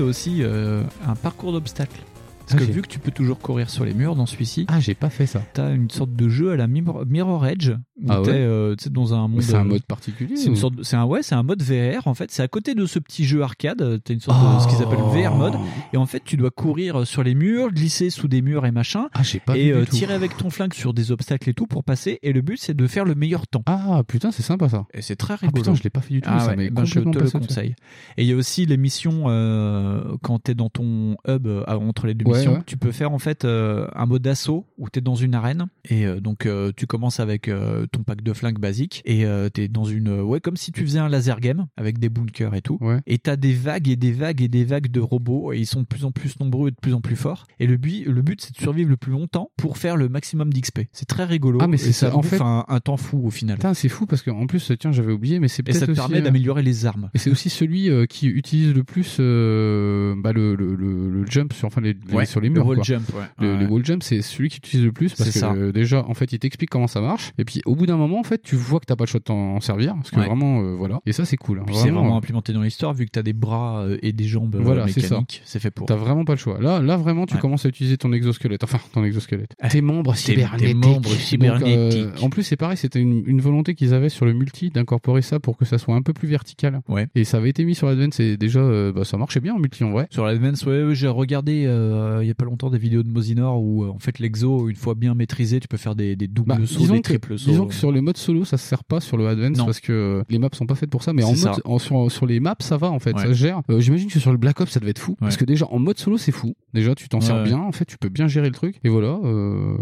aussi 0.00 0.42
euh, 0.42 0.82
un 1.06 1.14
parcours 1.14 1.52
d'obstacles. 1.52 2.00
Ah, 2.48 2.50
Parce 2.50 2.60
que 2.60 2.66
j'ai- 2.66 2.72
vu 2.72 2.82
que 2.82 2.88
tu 2.88 2.98
peux 2.98 3.10
toujours 3.10 3.38
courir 3.38 3.68
sur 3.70 3.84
les 3.84 3.92
murs 3.94 4.14
dans 4.14 4.26
celui-ci, 4.26 4.66
Ah, 4.68 4.78
j'ai 4.80 4.94
pas 4.94 5.10
fait 5.10 5.26
ça. 5.26 5.42
t'as 5.52 5.74
une 5.74 5.90
sorte 5.90 6.12
de 6.14 6.28
jeu 6.28 6.52
à 6.52 6.56
la 6.56 6.66
Mirror, 6.68 7.46
Edge 7.46 7.70
où 7.70 8.06
Ah 8.08 8.20
ouais 8.20 8.26
t'es 8.26 8.32
euh, 8.34 8.76
dans 8.90 9.14
un 9.14 9.26
monde. 9.26 9.42
C'est 9.42 9.54
un 9.54 9.60
euh, 9.62 9.64
mode 9.64 9.82
particulier 9.84 10.36
C'est 10.36 10.46
une 10.48 10.56
sorte, 10.56 10.74
c'est 10.82 10.96
un 10.96 11.04
ouais, 11.04 11.22
c'est 11.22 11.34
un 11.34 11.42
mode 11.42 11.62
VR 11.62 12.06
en 12.06 12.14
fait. 12.14 12.30
C'est 12.30 12.42
à 12.42 12.48
côté 12.48 12.74
de 12.74 12.84
ce 12.86 12.98
petit 12.98 13.24
jeu 13.24 13.42
arcade. 13.42 14.00
T'as 14.04 14.14
une 14.14 14.20
sorte 14.20 14.38
de 14.56 14.60
ce 14.62 14.68
qu'ils 14.68 14.84
appellent 14.86 14.98
Oh. 15.02 15.08
VR 15.10 15.34
mode. 15.34 15.54
Et 15.92 15.96
en 15.96 16.06
fait, 16.06 16.22
tu 16.24 16.36
dois 16.36 16.50
courir 16.50 17.06
sur 17.06 17.22
les 17.22 17.34
murs, 17.34 17.72
glisser 17.72 18.10
sous 18.10 18.28
des 18.28 18.42
murs 18.42 18.66
et 18.66 18.70
machin, 18.70 19.08
Ah, 19.14 19.22
j'ai 19.22 19.40
pas 19.40 19.56
et 19.56 19.72
euh, 19.72 19.84
tirer 19.84 20.14
avec 20.14 20.36
ton 20.36 20.50
flingue 20.50 20.74
sur 20.74 20.92
des 20.94 21.10
obstacles 21.12 21.48
et 21.50 21.54
tout 21.54 21.66
pour 21.66 21.84
passer. 21.84 22.18
Et 22.22 22.32
le 22.32 22.42
but, 22.42 22.58
c'est 22.58 22.74
de 22.74 22.86
faire 22.86 23.04
le 23.04 23.14
meilleur 23.14 23.46
temps. 23.46 23.62
Ah 23.66 24.02
putain, 24.06 24.30
c'est 24.30 24.42
sympa 24.42 24.68
ça. 24.68 24.84
Et 24.94 25.02
c'est 25.02 25.16
très 25.16 25.34
Ah 25.34 25.38
rigolo. 25.40 25.62
putain, 25.62 25.74
je 25.74 25.82
l'ai 25.82 25.90
pas 25.90 26.00
fait 26.00 26.14
du 26.14 26.20
tout. 26.20 26.30
Ah 26.32 26.40
ça 26.40 26.54
ouais, 26.54 26.70
ben 26.70 26.84
je 26.84 27.00
te 27.00 27.18
le 27.18 27.30
conseille. 27.30 27.74
Et 28.18 28.22
il 28.22 28.28
y 28.28 28.32
a 28.32 28.36
aussi 28.36 28.66
les 28.66 28.76
missions 28.76 29.24
euh, 29.28 30.02
quand 30.22 30.38
t'es 30.38 30.54
dans 30.54 30.68
ton 30.68 31.16
hub 31.26 31.48
entre 31.66 32.06
les 32.06 32.14
deux 32.14 32.26
Ouais, 32.26 32.35
missions. 32.38 32.54
ouais. 32.54 32.62
Tu 32.66 32.76
peux 32.76 32.92
faire 32.92 33.12
en 33.12 33.18
fait 33.18 33.44
euh, 33.44 33.86
un 33.94 34.06
mode 34.06 34.22
d'assaut 34.22 34.66
où 34.78 34.88
t'es 34.88 35.00
dans 35.00 35.14
une 35.14 35.34
arène 35.34 35.66
et 35.88 36.06
euh, 36.06 36.20
donc 36.20 36.46
euh, 36.46 36.72
tu 36.76 36.86
commences 36.86 37.20
avec 37.20 37.50
ton 37.92 38.02
pack 38.02 38.22
de 38.22 38.32
flingues 38.32 38.58
basique 38.58 39.02
et 39.04 39.24
euh, 39.24 39.48
t'es 39.48 39.68
dans 39.68 39.84
une 39.84 40.20
ouais 40.20 40.40
comme 40.40 40.56
si 40.56 40.72
tu 40.72 40.82
faisais 40.82 40.98
un 40.98 41.08
laser 41.08 41.40
game 41.40 41.66
avec 41.76 41.98
des 41.98 42.08
bunkers 42.08 42.54
et 42.54 42.62
tout. 42.62 42.78
Ouais. 42.80 43.00
Et 43.06 43.18
t'as 43.18 43.36
des 43.36 43.52
vagues 43.52 43.88
et 43.88 43.96
des 43.96 44.12
vagues 44.12 44.42
et 44.42 44.48
des 44.48 44.64
vagues 44.64 44.90
de 44.90 45.00
robots 45.00 45.52
et 45.52 45.58
ils 45.58 45.66
sont 45.66 45.80
de 45.80 45.86
plus 45.86 46.04
en 46.04 46.10
plus 46.12 46.38
nombreux 46.40 46.68
et 46.68 46.70
de 46.72 46.76
plus 46.80 46.94
en 46.94 47.00
plus 47.00 47.16
forts. 47.16 47.46
Et 47.60 47.66
le 47.66 47.76
but 47.76 48.04
le 48.06 48.22
but 48.22 48.40
c'est 48.40 48.54
de 48.54 48.60
survivre 48.60 48.90
le 48.90 48.96
plus 48.96 49.12
longtemps 49.12 49.50
pour 49.56 49.78
faire 49.78 49.96
le 49.96 50.08
maximum 50.08 50.52
d'XP. 50.52 50.80
C'est 50.92 51.06
très 51.06 51.24
rigolo. 51.24 51.58
Ah, 51.62 51.66
mais 51.68 51.76
c'est 51.76 51.92
ça, 51.92 52.14
en 52.14 52.20
bouffe 52.20 52.30
fait- 52.30 52.40
un, 52.42 52.64
un 52.68 52.80
temps 52.80 52.96
fou 52.96 53.22
au 53.26 53.30
final. 53.30 53.58
C'est 53.74 53.88
fou 53.88 54.06
parce 54.06 54.22
qu'en 54.22 54.46
plus, 54.46 54.72
tiens, 54.78 54.92
j'avais 54.92 55.12
oublié, 55.12 55.38
mais 55.40 55.48
c'est 55.48 55.60
Et 55.60 55.64
peut-être 55.64 55.78
ça 55.80 55.86
te 55.86 55.90
aussi, 55.92 56.00
permet 56.00 56.20
d'améliorer 56.22 56.62
les 56.62 56.86
armes. 56.86 57.10
Et 57.14 57.18
c'est 57.18 57.30
aussi 57.30 57.50
celui 57.50 57.90
qui 58.08 58.26
utilise 58.28 58.74
le 58.74 58.84
plus 58.84 59.18
bah, 59.18 60.32
le, 60.32 60.54
le, 60.54 60.74
le, 60.74 61.10
le 61.10 61.26
jump 61.28 61.52
sur 61.52 61.66
enfin 61.66 61.80
les, 61.80 61.94
les 61.94 62.25
Ouais. 62.26 62.30
Sur 62.30 62.40
les 62.40 62.48
le 62.48 62.54
murs. 62.54 62.66
wall 62.66 62.76
quoi. 62.76 62.84
jump, 62.84 63.08
ouais. 63.14 63.22
Le, 63.38 63.52
Ouais. 63.54 63.60
les 63.60 63.66
wall 63.66 63.84
jump, 63.84 64.02
c'est 64.02 64.20
celui 64.22 64.48
qui 64.48 64.58
utilise 64.58 64.84
le 64.84 64.92
plus 64.92 65.14
parce 65.14 65.30
que 65.30 65.38
ça. 65.38 65.52
euh, 65.52 65.72
déjà, 65.72 66.04
en 66.06 66.14
fait, 66.14 66.32
il 66.32 66.38
t'explique 66.38 66.70
comment 66.70 66.86
ça 66.86 67.00
marche. 67.00 67.32
Et 67.38 67.44
puis, 67.44 67.60
au 67.66 67.74
bout 67.74 67.86
d'un 67.86 67.96
moment, 67.96 68.18
en 68.20 68.24
fait, 68.24 68.42
tu 68.42 68.56
vois 68.56 68.80
que 68.80 68.86
t'as 68.86 68.96
pas 68.96 69.04
le 69.04 69.08
choix 69.08 69.20
de 69.20 69.24
t'en 69.24 69.60
servir 69.60 69.94
parce 69.94 70.10
que 70.10 70.16
vraiment, 70.20 70.60
euh, 70.62 70.74
voilà. 70.76 71.00
Et 71.06 71.12
ça, 71.12 71.24
c'est 71.24 71.36
cool. 71.36 71.60
hein. 71.60 71.64
Puis 71.66 71.76
c'est 71.76 71.90
vraiment 71.90 72.14
euh, 72.14 72.18
implémenté 72.18 72.52
dans 72.52 72.62
l'histoire, 72.62 72.92
vu 72.94 73.06
que 73.06 73.10
tu 73.12 73.18
as 73.18 73.22
des 73.22 73.32
bras 73.32 73.86
et 74.02 74.12
des 74.12 74.24
jambes 74.24 74.56
Voilà, 74.60 74.88
c'est 74.88 75.00
ça. 75.00 75.08
mécaniques, 75.16 75.42
c'est 75.44 75.58
fait 75.60 75.70
pour. 75.70 75.86
T'as 75.86 75.96
vraiment 75.96 76.24
pas 76.24 76.32
le 76.34 76.38
choix. 76.38 76.58
Là, 76.60 76.80
là 76.80 76.96
vraiment, 76.96 77.26
tu 77.26 77.36
commences 77.38 77.64
à 77.66 77.68
utiliser 77.68 77.96
ton 77.96 78.12
exosquelette. 78.12 78.64
Enfin, 78.64 78.78
ton 78.92 79.04
exosquelette. 79.04 79.54
Tes 79.70 79.80
membres 79.80 80.12
tes 80.14 80.18
cybernétiques. 80.18 80.76
membres 80.76 81.00
Donc, 81.00 81.12
euh, 81.12 81.16
cybernétiques. 81.16 82.22
en 82.22 82.30
plus, 82.30 82.42
c'est 82.42 82.56
pareil, 82.56 82.76
c'était 82.76 83.00
une, 83.00 83.22
une 83.26 83.40
volonté 83.40 83.74
qu'ils 83.74 83.94
avaient 83.94 84.08
sur 84.08 84.26
le 84.26 84.32
multi 84.32 84.70
d'incorporer 84.70 85.22
ça 85.22 85.38
pour 85.40 85.56
que 85.56 85.64
ça 85.64 85.78
soit 85.78 85.94
un 85.94 86.02
peu 86.02 86.12
plus 86.12 86.28
vertical. 86.28 86.80
Ouais. 86.88 87.06
Et 87.14 87.24
ça 87.24 87.36
avait 87.38 87.50
été 87.50 87.64
mis 87.64 87.74
sur 87.74 87.86
l'Advance 87.86 88.18
et 88.20 88.36
déjà, 88.36 88.60
euh, 88.60 88.92
bah, 88.92 89.04
ça 89.04 89.16
marchait 89.16 89.40
bien 89.40 89.54
en 89.54 89.58
multi 89.58 89.84
en 89.84 89.90
vrai. 89.90 90.06
Sur 90.10 90.24
l'Advance, 90.24 90.64
ouais, 90.66 90.82
ouais, 90.84 90.94
j'ai 90.94 91.08
regardé 91.08 91.64
euh, 91.66 92.15
il 92.22 92.28
y 92.28 92.30
a 92.30 92.34
pas 92.34 92.44
longtemps 92.44 92.70
des 92.70 92.78
vidéos 92.78 93.02
de 93.02 93.08
Mosinor 93.08 93.60
où 93.62 93.84
euh, 93.84 93.88
en 93.88 93.98
fait 93.98 94.18
l'exo, 94.18 94.68
une 94.68 94.76
fois 94.76 94.94
bien 94.94 95.14
maîtrisé, 95.14 95.60
tu 95.60 95.68
peux 95.68 95.76
faire 95.76 95.94
des, 95.94 96.16
des 96.16 96.28
doubles 96.28 96.48
Bah, 96.48 96.58
sauts, 96.66 96.86
des 96.92 97.00
triples 97.02 97.38
sauts. 97.38 97.50
disons 97.50 97.66
que 97.66 97.74
sur 97.74 97.92
les 97.92 98.00
modes 98.00 98.16
solo, 98.16 98.44
ça 98.44 98.56
se 98.56 98.66
sert 98.66 98.84
pas 98.84 99.00
sur 99.00 99.16
le 99.16 99.26
Advance 99.28 99.58
Non. 99.58 99.64
parce 99.66 99.80
que 99.80 99.92
euh, 99.92 100.22
les 100.28 100.38
maps 100.38 100.48
sont 100.52 100.66
pas 100.66 100.74
faites 100.74 100.90
pour 100.90 101.02
ça. 101.02 101.12
Mais 101.12 101.24
en 101.24 101.32
mode, 101.34 101.60
en- 101.64 101.78
sur, 101.78 102.10
sur 102.10 102.26
les 102.26 102.40
maps, 102.40 102.54
ça 102.60 102.76
va 102.76 102.90
en 102.90 102.98
fait, 102.98 103.14
Ouais. 103.14 103.22
ça 103.22 103.28
se 103.28 103.32
gère. 103.34 103.60
Euh, 103.70 103.80
J'imagine 103.80 104.08
que 104.10 104.18
sur 104.20 104.30
le 104.32 104.38
Black 104.38 104.60
Ops, 104.60 104.70
ça 104.70 104.80
devait 104.80 104.90
être 104.90 104.98
fou. 104.98 105.16
Parce 105.20 105.36
que 105.36 105.44
déjà, 105.44 105.66
en 105.70 105.78
mode 105.78 105.98
solo, 105.98 106.18
c'est 106.18 106.32
fou. 106.32 106.54
Déjà, 106.74 106.94
tu 106.94 107.08
t'en 107.08 107.20
sers 107.20 107.36
Ouais. 107.36 107.44
bien. 107.44 107.58
En 107.58 107.72
fait, 107.72 107.84
tu 107.84 107.96
peux 107.98 108.08
bien 108.08 108.26
gérer 108.28 108.48
le 108.48 108.54
truc. 108.54 108.76
Et 108.84 108.88
voilà, 108.88 109.18
euh, 109.24 109.76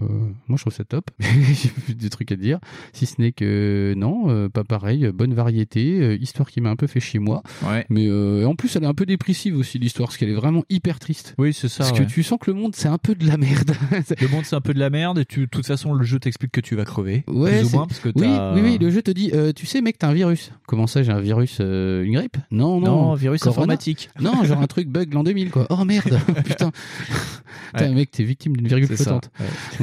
moi 0.49 0.57
je 0.57 0.63
trouve 0.63 0.73
ça 0.73 0.85
top. 0.85 1.11
J'ai 1.21 1.69
plus 1.69 1.95
des 1.95 2.11
trucs 2.11 2.31
à 2.33 2.37
dire. 2.37 2.59
Si 2.93 3.07
ce 3.07 3.21
n'est 3.21 3.33
que 3.33 3.95
non, 3.97 4.25
euh, 4.29 4.49
pas 4.49 4.65
pareil. 4.65 5.11
Bonne 5.15 5.35
variété. 5.35 6.01
euh, 6.01 6.17
histoire 6.21 6.51
qui 6.51 6.61
m'a 6.61 6.71
un 6.71 6.77
peu 6.77 6.87
fait 6.87 7.01
chier 7.01 7.21
moi. 7.21 7.43
Ouais. 7.65 7.85
Mais 7.91 8.07
euh, 8.09 8.45
en 8.47 8.55
plus, 8.55 8.75
elle 8.77 8.85
est 8.85 8.87
un 8.87 8.95
peu 8.95 9.07
dépressive 9.07 9.57
aussi 9.57 9.79
l'histoire 9.79 10.09
parce 10.09 10.17
qu'elle 10.17 10.29
est 10.31 10.35
vraiment 10.35 10.65
hyper 10.71 10.99
triste. 10.99 11.35
Oui, 11.39 11.53
c'est 11.53 11.69
ça. 11.69 11.85
Parce 11.85 11.99
ouais. 11.99 12.05
que 12.07 12.11
tu 12.11 12.23
sens 12.25 12.39
que 12.41 12.51
le 12.51 12.57
monde, 12.57 12.75
c'est 12.75 12.89
un 12.89 12.99
peu 12.99 13.15
de 13.15 13.27
la 13.27 13.37
merde. 13.37 13.73
Le 14.21 14.29
monde 14.29 14.45
c'est 14.45 14.57
un 14.57 14.61
peu 14.61 14.75
de 14.75 14.79
la 14.79 14.91
merde 14.91 15.19
et 15.19 15.25
tu, 15.25 15.41
de 15.41 15.47
toute 15.47 15.67
façon 15.67 15.93
le 15.95 16.05
jeu 16.05 16.19
t'explique 16.19 16.53
que 16.53 16.61
tu 16.61 16.75
vas 16.77 16.85
crever. 16.85 17.25
Ouais, 17.29 17.59
plus 17.61 17.69
ou 17.69 17.77
moins 17.77 17.87
parce 17.87 18.01
que 18.01 18.09
oui, 18.15 18.27
oui, 18.55 18.61
oui, 18.63 18.79
le 18.81 18.91
jeu 18.91 19.03
te 19.03 19.11
dit, 19.11 19.31
euh, 19.35 19.53
tu 19.53 19.67
sais, 19.67 19.81
mec, 19.81 19.99
t'as 19.99 20.09
un 20.09 20.13
virus. 20.15 20.51
Comment 20.67 20.87
ça, 20.87 21.03
j'ai 21.03 21.13
un 21.13 21.21
virus, 21.21 21.59
euh, 21.61 22.03
une 22.05 22.15
grippe? 22.15 22.37
Non, 22.51 22.81
non. 22.81 22.87
Non, 23.09 23.15
virus 23.15 23.41
Corona? 23.43 23.63
informatique. 23.63 24.11
Non, 24.21 24.43
genre 24.45 24.61
un 24.61 24.67
truc 24.67 24.89
bug 24.89 25.13
l'an 25.15 25.23
2000, 25.25 25.51
quoi. 25.51 25.67
Oh 25.71 25.85
merde, 25.85 26.19
putain. 26.45 26.71
Putain, 27.73 27.89
Ouais. 27.89 27.95
mec, 27.95 28.11
t'es 28.11 28.25
victime 28.25 28.57
d'une 28.57 28.69
virgule. 28.69 28.89
Donc 28.89 28.99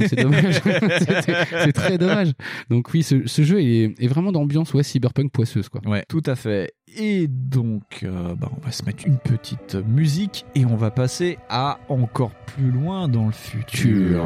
c'est 0.07 0.15
dommage. 0.15 0.61
C'est- 0.63 1.45
c'est 1.65 1.73
très 1.73 1.97
dommage. 1.97 2.31
Donc 2.69 2.89
oui, 2.93 3.03
ce, 3.03 3.27
ce 3.27 3.41
jeu 3.43 3.61
est, 3.61 3.93
est 3.99 4.07
vraiment 4.07 4.31
d'ambiance, 4.31 4.73
ouais, 4.73 4.83
cyberpunk 4.83 5.31
poisseuse, 5.31 5.69
quoi. 5.69 5.81
Ouais, 5.85 6.05
tout 6.07 6.21
à 6.25 6.35
fait. 6.35 6.73
Et 6.97 7.27
donc, 7.27 8.01
euh, 8.03 8.35
bah, 8.35 8.49
on 8.57 8.65
va 8.65 8.71
se 8.71 8.83
mettre 8.83 9.05
une 9.05 9.17
petite 9.17 9.75
musique 9.75 10.45
et 10.55 10.65
on 10.65 10.75
va 10.75 10.91
passer 10.91 11.37
à 11.49 11.79
encore 11.87 12.31
plus 12.31 12.69
loin 12.69 13.07
dans 13.07 13.27
le 13.27 13.31
futur. 13.31 14.25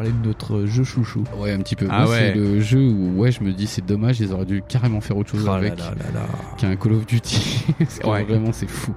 Parler 0.00 0.12
de 0.12 0.26
notre 0.26 0.64
jeu 0.64 0.82
chouchou. 0.82 1.24
Ouais, 1.36 1.52
un 1.52 1.58
petit 1.58 1.76
peu. 1.76 1.86
Ah 1.90 2.08
ouais. 2.08 2.32
c'est 2.32 2.34
le 2.34 2.58
jeu 2.62 2.80
où, 2.80 3.20
ouais, 3.20 3.30
je 3.30 3.44
me 3.44 3.52
dis, 3.52 3.66
c'est 3.66 3.84
dommage, 3.84 4.18
ils 4.18 4.32
auraient 4.32 4.46
dû 4.46 4.62
carrément 4.66 5.02
faire 5.02 5.18
autre 5.18 5.28
chose 5.30 5.42
Oh 5.44 5.48
là 5.48 5.54
avec 5.56 5.74
qu'un 6.56 6.74
Call 6.76 6.92
of 6.94 7.06
Duty. 7.06 7.66
Ouais. 8.04 8.24
Vraiment, 8.24 8.50
c'est 8.52 8.68
fou. 8.68 8.94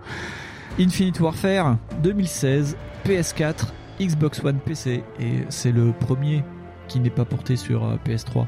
Infinite 0.80 1.20
Warfare 1.20 1.78
2016, 2.02 2.78
PS4, 3.06 3.68
Xbox 4.00 4.42
One 4.46 4.60
PC 4.60 5.04
et 5.20 5.44
c'est 5.50 5.74
le 5.74 5.92
premier 5.92 6.42
qui 6.88 7.02
n'est 7.02 7.10
pas 7.10 7.26
porté 7.26 7.58
sur 7.58 7.84
euh, 7.84 7.96
PS3 8.06 8.46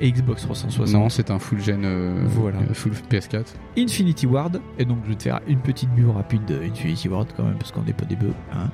et 0.00 0.10
Xbox 0.12 0.42
360. 0.42 0.88
Non, 0.94 1.08
c'est 1.08 1.30
un 1.30 1.38
full 1.38 1.60
gen, 1.60 1.82
euh, 1.84 2.22
Voilà. 2.26 2.58
euh, 2.58 2.74
full 2.74 2.92
PS4. 3.10 3.44
Infinity 3.76 4.26
Ward, 4.26 4.60
et 4.78 4.84
donc 4.84 4.98
je 5.04 5.10
vais 5.10 5.14
te 5.16 5.22
faire 5.24 5.40
une 5.48 5.58
petite 5.58 5.90
bio 5.90 6.12
rapide 6.12 6.44
de 6.46 6.60
Infinity 6.62 7.08
Ward 7.08 7.28
quand 7.36 7.44
même, 7.44 7.56
parce 7.58 7.72
qu'on 7.72 7.82
n'est 7.82 7.92
pas 7.92 8.04
des 8.04 8.16
bœufs. 8.16 8.32
hein. 8.54 8.70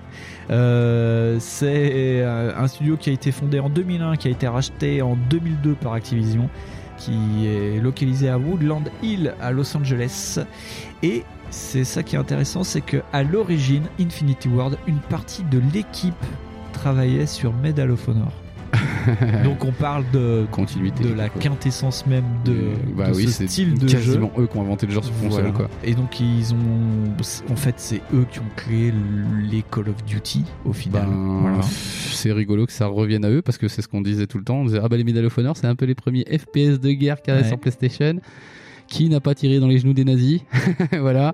Euh, 0.50 1.36
c'est 1.40 2.22
un 2.22 2.66
studio 2.68 2.96
qui 2.96 3.10
a 3.10 3.12
été 3.12 3.32
fondé 3.32 3.58
en 3.60 3.68
2001, 3.70 4.16
qui 4.16 4.28
a 4.28 4.30
été 4.30 4.46
racheté 4.48 5.00
en 5.02 5.16
2002 5.30 5.74
par 5.74 5.94
Activision, 5.94 6.48
qui 6.98 7.46
est 7.46 7.80
localisé 7.80 8.28
à 8.28 8.38
Woodland 8.38 8.84
Hill 9.02 9.34
à 9.40 9.50
Los 9.50 9.76
Angeles. 9.76 10.38
Et 11.02 11.22
c'est 11.50 11.84
ça 11.84 12.02
qui 12.02 12.16
est 12.16 12.18
intéressant, 12.18 12.64
c'est 12.64 12.80
que 12.80 12.98
à 13.12 13.22
l'origine, 13.22 13.84
Infinity 14.00 14.48
Ward, 14.48 14.76
une 14.86 14.98
partie 14.98 15.44
de 15.44 15.60
l'équipe 15.72 16.14
travaillait 16.72 17.26
sur 17.26 17.52
Medal 17.52 17.90
of 17.90 18.08
Honor. 18.08 18.32
Donc 19.44 19.64
on 19.64 19.72
parle 19.72 20.04
de 20.12 20.46
continuité 20.50 21.04
de 21.04 21.14
la 21.14 21.28
quintessence 21.28 22.06
même 22.06 22.24
de, 22.44 22.54
bah 22.96 23.10
de 23.10 23.14
oui, 23.16 23.28
ce 23.28 23.46
style 23.46 23.78
de 23.78 23.86
jeu. 23.88 23.96
quasiment 23.98 24.30
eux 24.38 24.46
qui 24.46 24.56
ont 24.56 24.62
inventé 24.62 24.86
le 24.86 24.92
genre 24.92 25.04
sur 25.04 25.12
console, 25.14 25.30
Voilà. 25.42 25.50
quoi. 25.52 25.70
Et 25.84 25.94
donc 25.94 26.20
ils 26.20 26.52
ont, 26.54 27.52
en 27.52 27.56
fait, 27.56 27.74
c'est 27.78 28.00
eux 28.12 28.26
qui 28.30 28.38
ont 28.40 28.50
créé 28.56 28.92
les 29.50 29.62
Call 29.70 29.88
of 29.88 30.04
Duty 30.04 30.44
au 30.64 30.72
final. 30.72 31.06
Ben, 31.06 31.38
Voilà. 31.42 31.60
C'est 31.62 32.32
rigolo 32.32 32.66
que 32.66 32.72
ça 32.72 32.86
revienne 32.86 33.24
à 33.24 33.30
eux 33.30 33.42
parce 33.42 33.58
que 33.58 33.68
c'est 33.68 33.82
ce 33.82 33.88
qu'on 33.88 34.00
disait 34.02 34.26
tout 34.26 34.38
le 34.38 34.44
temps. 34.44 34.56
On 34.56 34.64
disait 34.64 34.80
ah 34.82 34.88
bah 34.88 34.96
les 34.96 35.04
Medal 35.04 35.24
of 35.26 35.36
Honor 35.38 35.56
c'est 35.56 35.66
un 35.66 35.74
peu 35.76 35.84
les 35.86 35.94
premiers 35.94 36.24
FPS 36.24 36.80
de 36.80 36.90
guerre 36.92 37.16
a 37.28 37.32
Ouais. 37.32 37.44
sur 37.44 37.58
PlayStation. 37.58 38.16
Qui 38.94 39.08
n'a 39.08 39.18
pas 39.20 39.34
tiré 39.34 39.58
dans 39.58 39.66
les 39.66 39.78
genoux 39.78 39.92
des 39.92 40.04
nazis 40.04 40.42
Voilà. 41.00 41.32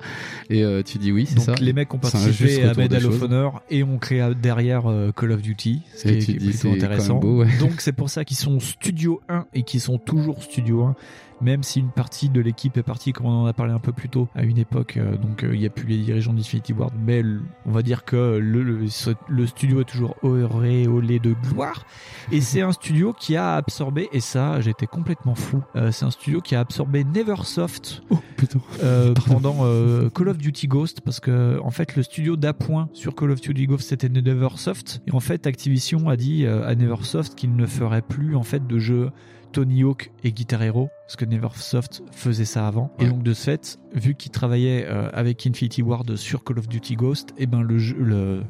Et 0.48 0.62
euh, 0.64 0.82
tu 0.82 0.96
dis 0.96 1.12
oui, 1.12 1.26
c'est 1.26 1.34
Donc 1.34 1.44
ça. 1.44 1.54
les 1.60 1.74
mecs 1.74 1.92
ont 1.92 1.98
participé 1.98 2.62
à 2.64 2.72
Medal 2.72 3.04
of. 3.04 3.22
Honor 3.22 3.60
et 3.68 3.82
ont 3.84 3.98
créé 3.98 4.26
derrière 4.40 4.90
euh, 4.90 5.12
Call 5.12 5.32
of 5.32 5.42
Duty, 5.42 5.82
ce 5.94 6.04
qui 6.04 6.08
est, 6.08 6.18
qui 6.18 6.34
plutôt 6.38 6.72
intéressant. 6.72 7.18
beau, 7.18 7.40
ouais. 7.40 7.48
Donc 7.58 7.82
c'est 7.82 7.92
pour 7.92 8.08
ça 8.08 8.24
qu'ils 8.24 8.38
sont 8.38 8.60
Studio 8.60 9.20
1 9.28 9.44
et 9.52 9.62
qu'ils 9.62 9.82
sont 9.82 9.98
toujours 9.98 10.42
Studio 10.42 10.84
1, 10.84 10.96
même 11.40 11.62
si 11.62 11.80
une 11.80 11.90
partie 11.90 12.28
de 12.28 12.40
l'équipe 12.40 12.76
est 12.76 12.82
partie, 12.82 13.12
comme 13.12 13.26
on 13.26 13.42
en 13.42 13.46
a 13.46 13.52
parlé 13.52 13.72
un 13.72 13.78
peu 13.78 13.92
plus 13.92 14.08
tôt, 14.08 14.28
à 14.34 14.42
une 14.44 14.58
époque. 14.58 14.96
euh, 14.96 15.16
donc 15.16 15.42
euh, 15.44 15.54
il 15.54 15.60
n'y 15.60 15.66
a 15.66 15.70
plus 15.70 15.86
les 15.86 15.98
dirigeants 15.98 16.32
d'Infinity 16.32 16.72
Ward, 16.72 16.92
mais 17.04 17.22
on 17.66 17.72
va 17.72 17.82
dire 17.82 18.04
que 18.04 18.38
le, 18.38 18.62
le, 18.62 18.88
ce- 18.88 19.10
le 19.28 19.46
studio 19.46 19.80
est 19.80 19.84
toujours 19.84 20.16
auréolé 20.22 21.18
de 21.18 21.34
gloire. 21.50 21.84
Et 22.32 22.40
c'est 22.40 22.60
un 22.62 22.72
studio 22.72 23.12
qui 23.12 23.36
a 23.36 23.54
absorbé, 23.56 24.08
et 24.12 24.20
ça 24.20 24.60
j'étais 24.60 24.86
complètement 24.86 25.34
fou, 25.34 25.62
euh, 25.76 25.90
c'est 25.92 26.04
un 26.04 26.10
studio 26.10 26.40
qui 26.40 26.54
a 26.54 26.60
absorbé 26.60 27.04
Neversoft 27.04 28.02
euh, 28.82 29.14
pendant 29.26 29.58
euh, 29.62 30.08
Call 30.10 30.28
of 30.28 30.38
Duty 30.38 30.66
Ghost 30.68 31.00
parce 31.02 31.20
que 31.20 31.58
en 31.62 31.70
fait 31.70 31.96
le 31.96 32.02
studio 32.02 32.36
d'appoint 32.36 32.88
sur 32.92 33.14
Call 33.14 33.30
of 33.30 33.40
Duty 33.40 33.66
Ghost 33.66 33.88
c'était 33.88 34.08
Neversoft 34.08 35.02
et 35.06 35.12
en 35.12 35.20
fait 35.20 35.46
Activision 35.46 36.08
a 36.08 36.16
dit 36.16 36.46
à 36.46 36.74
Neversoft 36.74 37.34
qu'il 37.34 37.54
ne 37.54 37.66
ferait 37.66 38.02
plus 38.02 38.36
en 38.36 38.42
fait 38.42 38.66
de 38.66 38.78
jeux 38.78 39.10
Tony 39.52 39.82
Hawk 39.82 40.12
et 40.24 40.32
Guitar 40.32 40.62
Hero 40.62 40.90
parce 41.06 41.16
que 41.16 41.24
Neversoft 41.24 42.02
faisait 42.12 42.44
ça 42.44 42.66
avant 42.66 42.92
et 42.98 43.06
donc 43.06 43.22
de 43.22 43.34
ce 43.34 43.44
fait 43.44 43.78
vu 43.94 44.14
qu'il 44.14 44.30
travaillait 44.30 44.86
euh, 44.86 45.10
avec 45.12 45.46
Infinity 45.46 45.82
Ward 45.82 46.16
sur 46.16 46.44
Call 46.44 46.58
of 46.58 46.68
Duty 46.68 46.96
Ghost 46.96 47.34
et 47.38 47.46
ben 47.46 47.62
le 47.62 47.78
jeu 47.78 47.96
le 47.98 48.42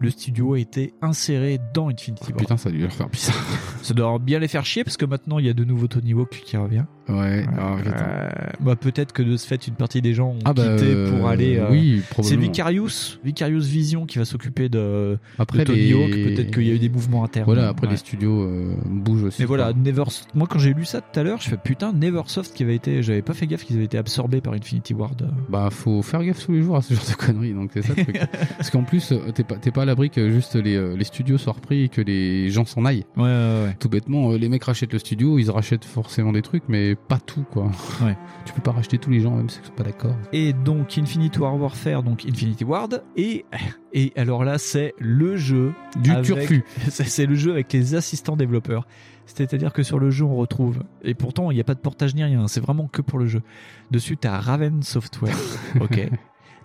le 0.00 0.10
studio 0.10 0.54
a 0.54 0.58
été 0.58 0.94
inséré 1.02 1.58
dans 1.74 1.88
Infinity 1.88 2.30
Ward. 2.30 2.38
Putain, 2.38 2.56
ça 2.56 2.68
a 2.68 2.72
dû 2.72 2.78
leur 2.78 2.92
faire 2.92 3.08
bizarre. 3.08 3.34
Ça 3.82 3.94
doit 3.94 4.16
bien 4.20 4.38
les 4.38 4.46
faire 4.46 4.64
chier 4.64 4.84
parce 4.84 4.96
que 4.96 5.04
maintenant 5.04 5.40
il 5.40 5.46
y 5.46 5.48
a 5.48 5.54
de 5.54 5.64
nouveau 5.64 5.88
Tony 5.88 6.12
Hawk 6.12 6.40
qui 6.44 6.56
revient. 6.56 6.84
Ouais. 7.08 7.44
ah. 7.58 7.76
Euh, 7.86 8.30
bah 8.60 8.76
peut-être 8.76 9.12
que 9.12 9.22
de 9.22 9.36
ce 9.36 9.46
fait 9.46 9.66
une 9.66 9.74
partie 9.74 10.02
des 10.02 10.12
gens 10.14 10.28
ont 10.30 10.38
Ah 10.44 10.52
bah, 10.52 10.76
quitté 10.76 10.90
euh, 10.92 11.10
pour 11.10 11.28
aller. 11.28 11.56
euh, 11.56 11.68
oui, 11.70 12.02
c'est. 12.22 12.36
Vicarious, 12.36 13.18
Vicarious 13.24 13.60
Vision 13.62 14.06
qui 14.06 14.18
va 14.18 14.24
s'occuper 14.24 14.68
de, 14.68 15.18
Après 15.38 15.58
de 15.60 15.64
Tony 15.64 15.78
les- 15.80 15.92
Hawk. 15.94 16.10
Peut-être 16.10 16.50
qu'il 16.52 16.66
y 16.66 16.70
a 16.70 16.74
eu 16.74 16.78
des 16.78 16.88
mouvements 16.88 17.24
internes. 17.24 17.46
Voilà, 17.46 17.68
après 17.68 17.86
Ouais. 17.86 17.92
les 17.92 17.98
studios 17.98 18.42
euh, 18.42 18.74
bougent 18.86 19.24
aussi. 19.24 19.42
Mais 19.42 19.46
voilà. 19.46 19.72
Never... 19.72 20.04
moi 20.34 20.46
quand 20.50 20.58
j'ai 20.58 20.74
lu 20.74 20.84
ça 20.84 21.00
tout 21.00 21.18
à 21.18 21.22
l'heure, 21.22 21.40
je 21.40 21.48
fais 21.48 21.56
putain 21.56 21.92
Neversoft 21.92 22.54
qui 22.54 22.62
avait 22.62 22.74
été, 22.76 23.02
j'avais 23.02 23.22
pas 23.22 23.32
fait 23.34 23.46
gaffe 23.46 23.64
qu'ils 23.64 23.76
avaient 23.76 23.84
été 23.86 23.96
absorbés 23.98 24.40
par 24.40 24.52
Infinity 24.54 24.92
Ward. 24.94 25.30
Bah, 25.48 25.68
faut 25.70 26.02
faire 26.02 26.22
gaffe 26.22 26.44
tous 26.44 26.52
les 26.52 26.62
jours 26.62 26.76
à 26.76 26.82
ce 26.82 26.92
genre 26.94 27.04
de 27.08 27.14
conneries, 27.14 27.54
donc 27.54 27.70
c'est 27.72 27.82
ça 27.82 27.94
le 27.96 28.02
truc. 28.04 28.20
Parce 28.58 28.70
qu'en 28.70 28.82
plus, 28.82 29.12
t'es 29.34 29.44
pas, 29.44 29.56
t'es 29.56 29.70
pas 29.70 29.82
à 29.82 29.84
l'abri 29.86 30.10
que 30.10 30.30
juste 30.30 30.54
les, 30.56 30.96
les 30.96 31.04
studios 31.04 31.38
soient 31.38 31.54
repris 31.54 31.84
et 31.84 31.88
que 31.88 32.00
les 32.00 32.50
gens 32.50 32.64
s'en 32.66 32.84
aillent. 32.84 33.04
Ouais, 33.16 33.22
ouais, 33.24 33.28
ouais. 33.66 33.76
Tout 33.80 33.88
bêtement, 33.88 34.32
les 34.32 34.48
mecs 34.48 34.64
rachètent 34.64 34.92
le 34.92 34.98
studio, 34.98 35.38
ils 35.38 35.50
rachètent 35.50 35.84
forcément 35.84 36.32
des 36.32 36.42
trucs, 36.42 36.64
mais 36.68 36.96
pas 37.06 37.18
tout, 37.18 37.44
quoi. 37.50 37.70
Ouais. 38.02 38.16
Tu 38.44 38.52
peux 38.54 38.62
pas 38.62 38.72
racheter 38.72 38.96
tous 38.98 39.10
les 39.10 39.20
gens, 39.20 39.36
même 39.36 39.48
si 39.50 39.60
ils 39.62 39.66
sont 39.66 39.72
pas 39.72 39.82
d'accord. 39.84 40.16
Et 40.32 40.52
donc 40.54 40.96
Infinity 40.96 41.38
War 41.38 41.54
Warfare, 41.60 42.02
donc 42.02 42.24
Infinity 42.26 42.64
Ward, 42.64 43.02
et, 43.14 43.44
et 43.92 44.12
alors 44.16 44.42
là 44.44 44.56
c'est 44.58 44.94
le 44.98 45.36
jeu 45.36 45.74
Du 45.96 46.10
avec- 46.10 46.24
turfu. 46.24 46.64
C'est 46.88 47.26
le 47.26 47.34
jeu 47.34 47.52
avec 47.52 47.70
les 47.74 47.94
assistants 47.94 48.36
développeurs. 48.36 48.86
C'est-à-dire 49.26 49.74
que 49.74 49.82
sur 49.82 49.98
le 49.98 50.08
jeu 50.10 50.24
on 50.24 50.34
retrouve, 50.36 50.82
et 51.02 51.12
pourtant 51.14 51.50
il 51.50 51.54
n'y 51.56 51.60
a 51.60 51.64
pas 51.64 51.74
de 51.74 51.80
portage 51.80 52.14
ni 52.14 52.24
rien, 52.24 52.48
c'est 52.48 52.60
vraiment 52.60 52.88
que 52.88 53.02
pour 53.02 53.18
le 53.18 53.26
jeu. 53.26 53.42
Dessus 53.90 54.16
t'as 54.16 54.38
Raven 54.40 54.82
Software, 54.82 55.36
ok. 55.80 56.08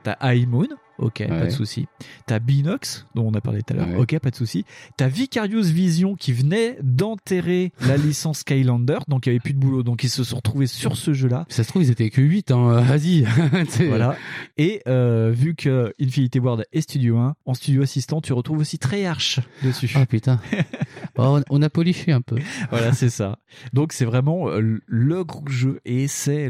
T'as 0.03 0.15
High 0.33 0.47
Moon, 0.47 0.67
ok, 0.99 1.27
pas 1.27 1.45
de 1.45 1.49
souci. 1.49 1.87
T'as 2.25 2.39
Binox, 2.39 3.05
dont 3.15 3.27
on 3.27 3.33
a 3.33 3.41
parlé 3.41 3.61
tout 3.61 3.73
à 3.73 3.77
l'heure, 3.77 3.87
Ouais. 3.89 3.95
ok, 3.97 4.19
pas 4.19 4.31
de 4.31 4.35
souci. 4.35 4.65
T'as 4.97 5.07
Vicarious 5.07 5.63
Vision 5.63 6.15
qui 6.15 6.33
venait 6.33 6.77
d'enterrer 6.81 7.71
la 7.87 7.97
licence 7.97 8.39
Skylander, 8.39 8.99
donc 9.07 9.25
il 9.25 9.29
n'y 9.29 9.35
avait 9.35 9.39
plus 9.39 9.53
de 9.53 9.59
boulot, 9.59 9.83
donc 9.83 10.03
ils 10.03 10.09
se 10.09 10.23
sont 10.23 10.37
retrouvés 10.37 10.67
sur 10.67 10.95
ce 10.97 11.13
jeu-là. 11.13 11.45
Ça 11.49 11.63
se 11.63 11.69
trouve, 11.69 11.83
ils 11.83 11.91
étaient 11.91 12.09
que 12.09 12.21
8, 12.21 12.51
hein, 12.51 12.81
vas-y. 12.87 13.25
Voilà. 13.87 14.15
Et 14.57 14.81
euh, 14.87 15.31
vu 15.33 15.55
que 15.55 15.93
Infinity 16.01 16.39
Ward 16.39 16.63
est 16.71 16.81
Studio 16.81 17.17
1, 17.17 17.35
en 17.45 17.53
Studio 17.53 17.81
Assistant, 17.83 18.21
tu 18.21 18.33
retrouves 18.33 18.59
aussi 18.59 18.77
Treyarch 18.79 19.39
dessus. 19.63 19.91
Ah 19.95 20.05
putain. 20.05 20.39
Bon, 21.15 21.41
on, 21.49 21.61
a 21.61 21.69
poliché 21.69 22.11
un 22.11 22.21
peu. 22.21 22.37
voilà, 22.69 22.93
c'est 22.93 23.09
ça. 23.09 23.37
Donc 23.73 23.93
c'est 23.93 24.05
vraiment 24.05 24.49
euh, 24.49 24.79
le 24.85 25.23
gros 25.23 25.47
jeu 25.47 25.79
et 25.85 26.07
c'est 26.07 26.49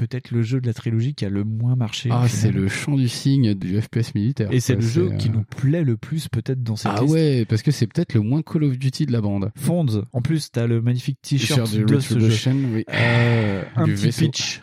peut-être 0.00 0.30
le 0.30 0.40
jeu 0.42 0.60
de 0.60 0.66
la 0.66 0.72
trilogie 0.72 1.14
qui 1.14 1.24
a 1.24 1.28
le 1.28 1.44
moins 1.44 1.76
marché. 1.76 2.08
Ah, 2.10 2.26
c'est 2.26 2.50
le 2.50 2.68
champ 2.68 2.96
du 2.96 3.08
signe 3.08 3.54
du 3.54 3.80
FPS 3.80 4.14
militaire. 4.14 4.48
Et 4.50 4.58
c'est 4.60 4.74
le 4.76 4.80
jeu 4.80 5.10
euh, 5.12 5.16
qui 5.16 5.28
nous 5.30 5.42
plaît 5.44 5.84
le 5.84 5.96
plus 5.98 6.28
peut-être 6.28 6.62
dans 6.62 6.76
cette 6.76 6.92
Ah 6.96 7.02
liste. 7.02 7.12
ouais, 7.12 7.44
parce 7.48 7.62
que 7.62 7.70
c'est 7.70 7.86
peut-être 7.86 8.14
le 8.14 8.20
moins 8.20 8.40
Call 8.42 8.64
of 8.64 8.78
Duty 8.78 9.04
de 9.06 9.12
la 9.12 9.20
bande. 9.20 9.52
Fonds. 9.56 10.04
En 10.12 10.22
plus, 10.22 10.50
t'as 10.50 10.66
le 10.66 10.80
magnifique 10.80 11.18
t-shirt 11.20 11.64
T-shirt 11.70 11.86
de 11.86 12.00
ce 12.00 12.18
jeu. 12.18 12.52
Oui. 12.72 12.84
Euh, 12.92 13.62
un 13.76 13.84
Du 13.84 13.94
petit 13.94 14.04
vaisseau. 14.06 14.24
pitch. 14.26 14.60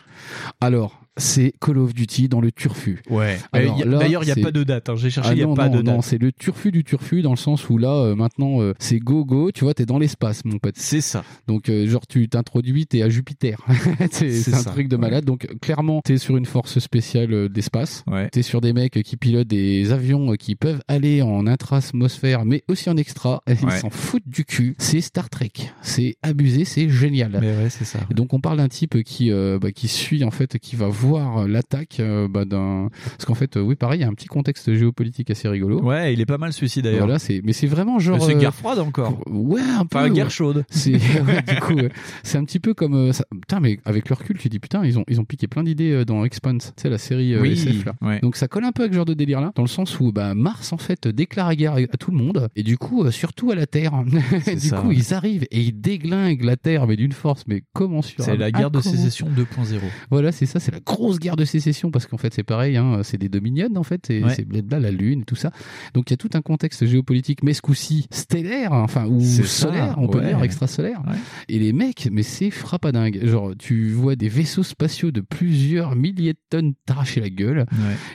Alors, 0.60 1.00
c'est 1.18 1.52
Call 1.60 1.78
of 1.78 1.94
Duty 1.94 2.28
dans 2.28 2.40
le 2.40 2.50
turfu. 2.52 3.02
Ouais. 3.10 3.38
D'ailleurs, 3.52 4.22
il 4.22 4.26
n'y 4.26 4.30
a 4.32 4.36
pas 4.42 4.50
de 4.52 4.64
date. 4.64 4.88
hein. 4.88 4.94
J'ai 4.96 5.10
cherché, 5.10 5.30
Ah 5.30 5.34
il 5.34 5.36
n'y 5.38 5.42
a 5.42 5.46
non, 5.46 5.54
pas 5.54 5.68
non, 5.68 5.76
de 5.76 5.82
date. 5.82 5.94
non, 5.96 6.02
c'est 6.02 6.18
le 6.18 6.32
turfu 6.32 6.70
du 6.72 6.84
turfu 6.84 7.22
dans 7.22 7.30
le 7.32 7.36
sens 7.36 7.68
où 7.68 7.78
là, 7.78 7.92
euh, 7.92 8.14
maintenant, 8.14 8.60
euh, 8.62 8.74
c'est 8.78 8.98
go 8.98 9.24
go. 9.24 9.50
Tu 9.52 9.64
vois, 9.64 9.74
t'es 9.74 9.86
dans 9.86 9.98
l'espace, 9.98 10.44
mon 10.44 10.58
pote. 10.58 10.74
C'est 10.78 11.00
ça. 11.00 11.24
Donc, 11.46 11.68
euh, 11.68 11.86
genre, 11.88 12.06
tu 12.06 12.28
t'introduis, 12.28 12.86
t'es 12.86 13.02
à 13.02 13.08
Jupiter. 13.08 13.58
c'est 14.12 14.54
un 14.54 14.62
truc 14.64 14.88
de 14.88 14.96
ouais. 14.96 15.00
malade. 15.02 15.24
Donc, 15.24 15.46
clairement, 15.60 16.00
t'es 16.04 16.18
sur 16.18 16.36
une 16.36 16.46
force 16.46 16.78
spéciale 16.78 17.48
d'espace. 17.48 18.04
Ouais. 18.06 18.28
T'es 18.30 18.42
sur 18.42 18.60
des 18.60 18.72
mecs 18.72 19.02
qui 19.02 19.16
pilotent 19.16 19.48
des 19.48 19.92
avions 19.92 20.32
qui 20.36 20.54
peuvent 20.54 20.80
aller 20.88 21.22
en 21.22 21.46
intra-atmosphère, 21.46 22.44
mais 22.44 22.62
aussi 22.68 22.88
en 22.90 22.96
extra. 22.96 23.42
Ils 23.48 23.66
Ouais. 23.66 23.78
s'en 23.80 23.90
foutent 23.90 24.26
du 24.28 24.44
cul. 24.44 24.74
C'est 24.78 25.00
Star 25.00 25.28
Trek. 25.28 25.50
C'est 25.82 26.16
abusé, 26.22 26.64
c'est 26.64 26.88
génial. 26.88 27.38
Mais 27.40 27.48
ouais, 27.56 27.70
c'est 27.70 27.84
ça. 27.84 27.98
Donc 28.10 28.32
on 28.34 28.40
parle 28.40 28.58
d'un 28.58 28.68
type 28.68 29.02
qui 29.02 29.30
bah, 29.30 29.72
qui 29.72 29.88
suit 29.88 30.24
en 30.24 30.30
fait, 30.30 30.58
qui 30.58 30.76
va 30.76 30.86
voir 30.88 31.07
l'attaque 31.46 32.00
euh, 32.00 32.28
bah, 32.28 32.44
d'un. 32.44 32.88
Parce 33.10 33.24
qu'en 33.24 33.34
fait, 33.34 33.56
euh, 33.56 33.60
oui, 33.60 33.74
pareil, 33.76 34.00
il 34.00 34.02
y 34.02 34.04
a 34.04 34.08
un 34.08 34.14
petit 34.14 34.26
contexte 34.26 34.72
géopolitique 34.74 35.30
assez 35.30 35.48
rigolo. 35.48 35.80
Ouais, 35.82 36.12
il 36.12 36.20
est 36.20 36.26
pas 36.26 36.38
mal 36.38 36.52
celui-ci 36.52 36.82
d'ailleurs. 36.82 37.06
Voilà, 37.06 37.18
c'est 37.18 37.40
mais 37.44 37.52
c'est 37.52 37.66
vraiment 37.66 37.98
genre. 37.98 38.22
C'est 38.22 38.34
euh, 38.34 38.38
guerre 38.38 38.54
froide 38.54 38.78
encore. 38.78 39.18
Ouais, 39.26 39.60
un 39.60 39.86
peu. 39.86 39.98
Enfin, 39.98 40.10
guerre 40.10 40.30
chaude. 40.30 40.64
C'est 40.70 40.92
ouais, 41.26 41.42
du 41.46 41.56
coup, 41.60 41.78
c'est 42.22 42.38
un 42.38 42.44
petit 42.44 42.60
peu 42.60 42.74
comme 42.74 43.12
ça. 43.12 43.24
Putain, 43.30 43.60
mais 43.60 43.78
avec 43.84 44.08
le 44.08 44.14
recul, 44.14 44.38
tu 44.38 44.48
dis 44.48 44.58
putain, 44.58 44.84
ils 44.84 44.98
ont 44.98 45.04
ils 45.08 45.20
ont 45.20 45.24
piqué 45.24 45.46
plein 45.46 45.62
d'idées 45.64 46.04
dans 46.04 46.24
Expanse, 46.24 46.72
tu 46.76 46.82
sais 46.82 46.90
la 46.90 46.98
série 46.98 47.38
Oui, 47.38 47.52
SF 47.52 47.84
là. 47.84 47.94
ouais. 48.02 48.20
Donc 48.20 48.36
ça 48.36 48.48
colle 48.48 48.64
un 48.64 48.72
peu 48.72 48.82
avec 48.82 48.92
ce 48.92 48.96
genre 48.96 49.04
de 49.06 49.14
délire 49.14 49.40
là, 49.40 49.52
dans 49.54 49.62
le 49.62 49.68
sens 49.68 49.98
où 50.00 50.12
bah 50.12 50.34
Mars 50.34 50.72
en 50.72 50.78
fait 50.78 51.08
déclare 51.08 51.48
la 51.48 51.56
guerre 51.56 51.74
à 51.74 51.96
tout 51.96 52.10
le 52.10 52.16
monde 52.16 52.48
et 52.56 52.62
du 52.62 52.76
coup 52.78 53.10
surtout 53.10 53.50
à 53.50 53.54
la 53.54 53.66
Terre. 53.66 53.92
du 54.46 54.60
ça, 54.60 54.78
coup, 54.78 54.92
ils 54.92 55.14
arrivent 55.14 55.46
et 55.50 55.60
ils 55.60 55.78
déglinguent 55.80 56.44
la 56.44 56.56
Terre 56.56 56.86
mais 56.86 56.96
d'une 56.96 57.12
force 57.12 57.44
mais 57.46 57.62
comment 57.72 58.02
sur 58.02 58.22
C'est 58.24 58.36
la 58.36 58.50
guerre 58.50 58.70
de 58.70 58.80
sécession 58.80 59.28
2.0. 59.28 59.78
voilà, 60.10 60.32
c'est 60.32 60.46
ça, 60.46 60.60
c'est 60.60 60.72
la 60.72 60.80
grosse 60.80 60.97
guerre 61.18 61.36
de 61.36 61.44
sécession 61.44 61.90
parce 61.90 62.06
qu'en 62.06 62.16
fait 62.18 62.34
c'est 62.34 62.42
pareil, 62.42 62.76
hein, 62.76 63.00
c'est 63.02 63.18
des 63.18 63.28
dominions 63.28 63.68
en 63.76 63.82
fait, 63.82 64.02
c'est 64.06 64.22
Ouais. 64.22 64.44
blabla, 64.44 64.78
la 64.80 64.90
lune 64.90 65.20
et 65.22 65.24
tout 65.24 65.36
ça. 65.36 65.50
Donc 65.94 66.10
il 66.10 66.12
y 66.12 66.14
a 66.14 66.16
tout 66.16 66.30
un 66.34 66.42
contexte 66.42 66.86
géopolitique, 66.86 67.42
mais 67.42 67.54
ce 67.54 67.62
coup-ci 67.62 68.06
stellaire, 68.10 68.72
enfin 68.72 69.06
ou 69.06 69.20
C'est 69.20 69.42
ça, 69.44 69.68
solaire, 69.68 69.94
on 69.98 70.08
peut 70.08 70.18
ouais. 70.18 70.28
dire 70.28 70.42
extrasolaire. 70.42 71.00
Ouais. 71.06 71.16
Et 71.48 71.58
les 71.58 71.72
mecs, 71.72 72.08
mais 72.12 72.22
c'est 72.22 72.50
frappadingue. 72.50 73.24
Genre 73.26 73.52
tu 73.58 73.90
vois 73.90 74.16
des 74.16 74.28
vaisseaux 74.28 74.62
spatiaux 74.62 75.10
de 75.10 75.20
plusieurs 75.20 75.96
milliers 75.96 76.32
de 76.34 76.38
tonnes 76.50 76.74
t'arracher 76.86 77.20
la 77.20 77.30
gueule, 77.30 77.66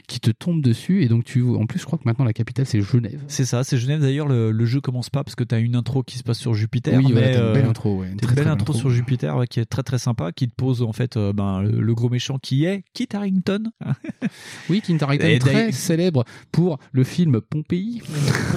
qui 0.07 0.19
te 0.19 0.31
tombent 0.31 0.61
dessus 0.64 1.03
et 1.03 1.07
donc 1.07 1.23
tu 1.23 1.41
en 1.43 1.65
plus 1.65 1.80
je 1.80 1.85
crois 1.85 1.97
que 1.97 2.03
maintenant 2.05 2.26
la 2.26 2.34
capitale 2.34 2.65
c'est 2.65 2.81
Genève. 2.81 3.22
C'est 3.27 3.45
ça, 3.45 3.64
c'est 3.64 3.77
Genève. 3.77 4.01
D'ailleurs, 4.01 4.27
le, 4.27 4.51
le 4.51 4.65
jeu 4.65 4.81
commence 4.81 5.10
pas 5.10 5.23
parce 5.23 5.35
que 5.35 5.43
t'as 5.43 5.60
une 5.60 5.76
intro 5.76 6.03
qui 6.03 6.18
se 6.18 6.23
passe 6.23 6.38
sur 6.39 6.53
Jupiter. 6.53 6.97
Oui, 6.97 7.05
mais, 7.07 7.11
voilà, 7.14 7.31
une 7.31 7.38
euh, 7.41 7.53
belle 7.53 7.65
intro, 7.65 8.03
une 8.03 8.18
très, 8.18 8.35
belle 8.35 8.45
très 8.45 8.53
intro 8.53 8.73
sur. 8.73 8.89
Jupiter 8.89 9.43
qui 9.49 9.60
est 9.60 9.65
très 9.65 9.81
très 9.84 9.97
sympa, 9.97 10.31
qui 10.31 10.47
te 10.47 10.53
pose 10.55 10.81
en 10.84 10.93
fait 10.93 11.18
euh, 11.18 11.34
ben, 11.34 11.61
le, 11.64 11.81
le 11.81 11.93
gros 11.95 12.10
méchant 12.10 12.38
qui 12.38 12.62
est 12.65 12.84
Kit 12.94 13.07
Harington. 13.14 13.72
Oui, 14.69 14.81
Kit 14.81 14.98
Harington 15.02 15.26
Et 15.27 15.40
très 15.40 15.72
célèbre 15.72 16.23
pour 16.52 16.80
le 16.91 17.03
film 17.03 17.41
Pompéi. 17.41 18.02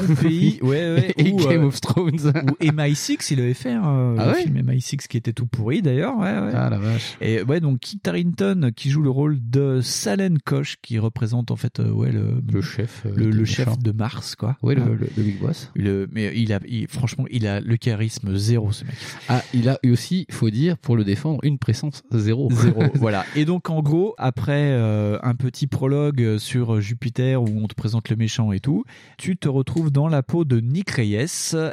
Pompéi, 0.07 0.59
ouais, 0.63 0.69
ouais. 0.95 1.15
et 1.17 1.33
ou, 1.33 1.37
Game 1.37 1.63
euh, 1.63 1.67
of 1.67 1.81
Thrones. 1.81 2.33
ou 2.51 2.65
MI6, 2.65 3.33
il 3.33 3.41
avait 3.41 3.55
fait 3.55 3.73
Ah 3.73 4.15
le 4.17 4.33
ouais 4.33 4.43
film 4.43 4.61
MI6 4.63 5.07
qui 5.09 5.17
était 5.17 5.33
tout 5.33 5.47
pourri 5.47 5.83
d'ailleurs. 5.83 6.17
Ouais, 6.17 6.25
ouais. 6.39 6.53
Ah 6.55 6.71
la 6.71 6.79
vache. 6.79 7.17
Et 7.21 7.43
ouais, 7.43 7.61
donc 7.61 7.81
Kit 7.81 8.01
Harington 8.07 8.71
qui 8.75 8.91
joue 8.91 9.03
le 9.03 9.11
rôle 9.11 9.39
de 9.43 9.81
Salen 9.83 10.39
Koch 10.39 10.77
qui 10.83 10.99
représente 10.99 11.51
en 11.51 11.57
fait 11.57 11.81
euh, 11.81 11.91
ouais 11.91 12.13
le 12.13 12.43
Le 12.53 12.63
chef. 12.63 13.03
euh, 13.07 13.13
le, 13.15 13.45
chef 13.45 13.67
méchants. 13.67 13.79
de 13.83 13.93
Mars 13.93 14.37
quoi. 14.37 14.57
Ouais, 14.63 14.75
le, 14.75 14.83
Hein. 14.83 14.97
le, 15.17 15.23
Big 15.23 15.41
Boss. 15.41 15.71
Le- 15.75 16.09
mais 16.13 16.33
il 16.37 16.53
a, 16.53 16.61
il- 16.69 16.87
franchement, 16.89 17.25
il 17.31 17.47
a 17.47 17.61
le 17.61 17.77
charisme 17.77 18.37
zéro, 18.37 18.71
ce 18.73 18.85
mec. 18.85 18.95
Ah, 19.29 19.43
il 19.53 19.69
a 19.69 19.79
eu 19.83 19.91
aussi, 19.91 20.27
faut 20.31 20.51
dire, 20.51 20.79
pour 20.79 20.97
le 20.97 21.05
défendre, 21.05 21.41
une 21.43 21.59
présence 21.59 22.03
zéro. 22.13 22.49
Zéro, 22.53 22.83
voilà. 22.95 23.25
Et 23.35 23.45
donc, 23.45 23.69
en 23.71 23.83
gros, 23.83 23.96
après 24.19 24.71
euh, 24.73 25.19
un 25.23 25.35
petit 25.35 25.67
prologue 25.67 26.39
sur 26.39 26.81
Jupiter 26.81 27.43
où 27.43 27.47
on 27.63 27.67
te 27.69 27.75
présente 27.75 28.09
le 28.11 28.17
méchant 28.17 28.53
et 28.53 28.61
tout, 28.61 28.85
tu 29.19 29.37
te 29.37 29.49
retrouves 29.49 29.91
dans 29.91 30.09
la 30.09 30.23
peau 30.23 30.45
de 30.45 30.61
Nick 30.61 30.91
Reyes 30.91 31.17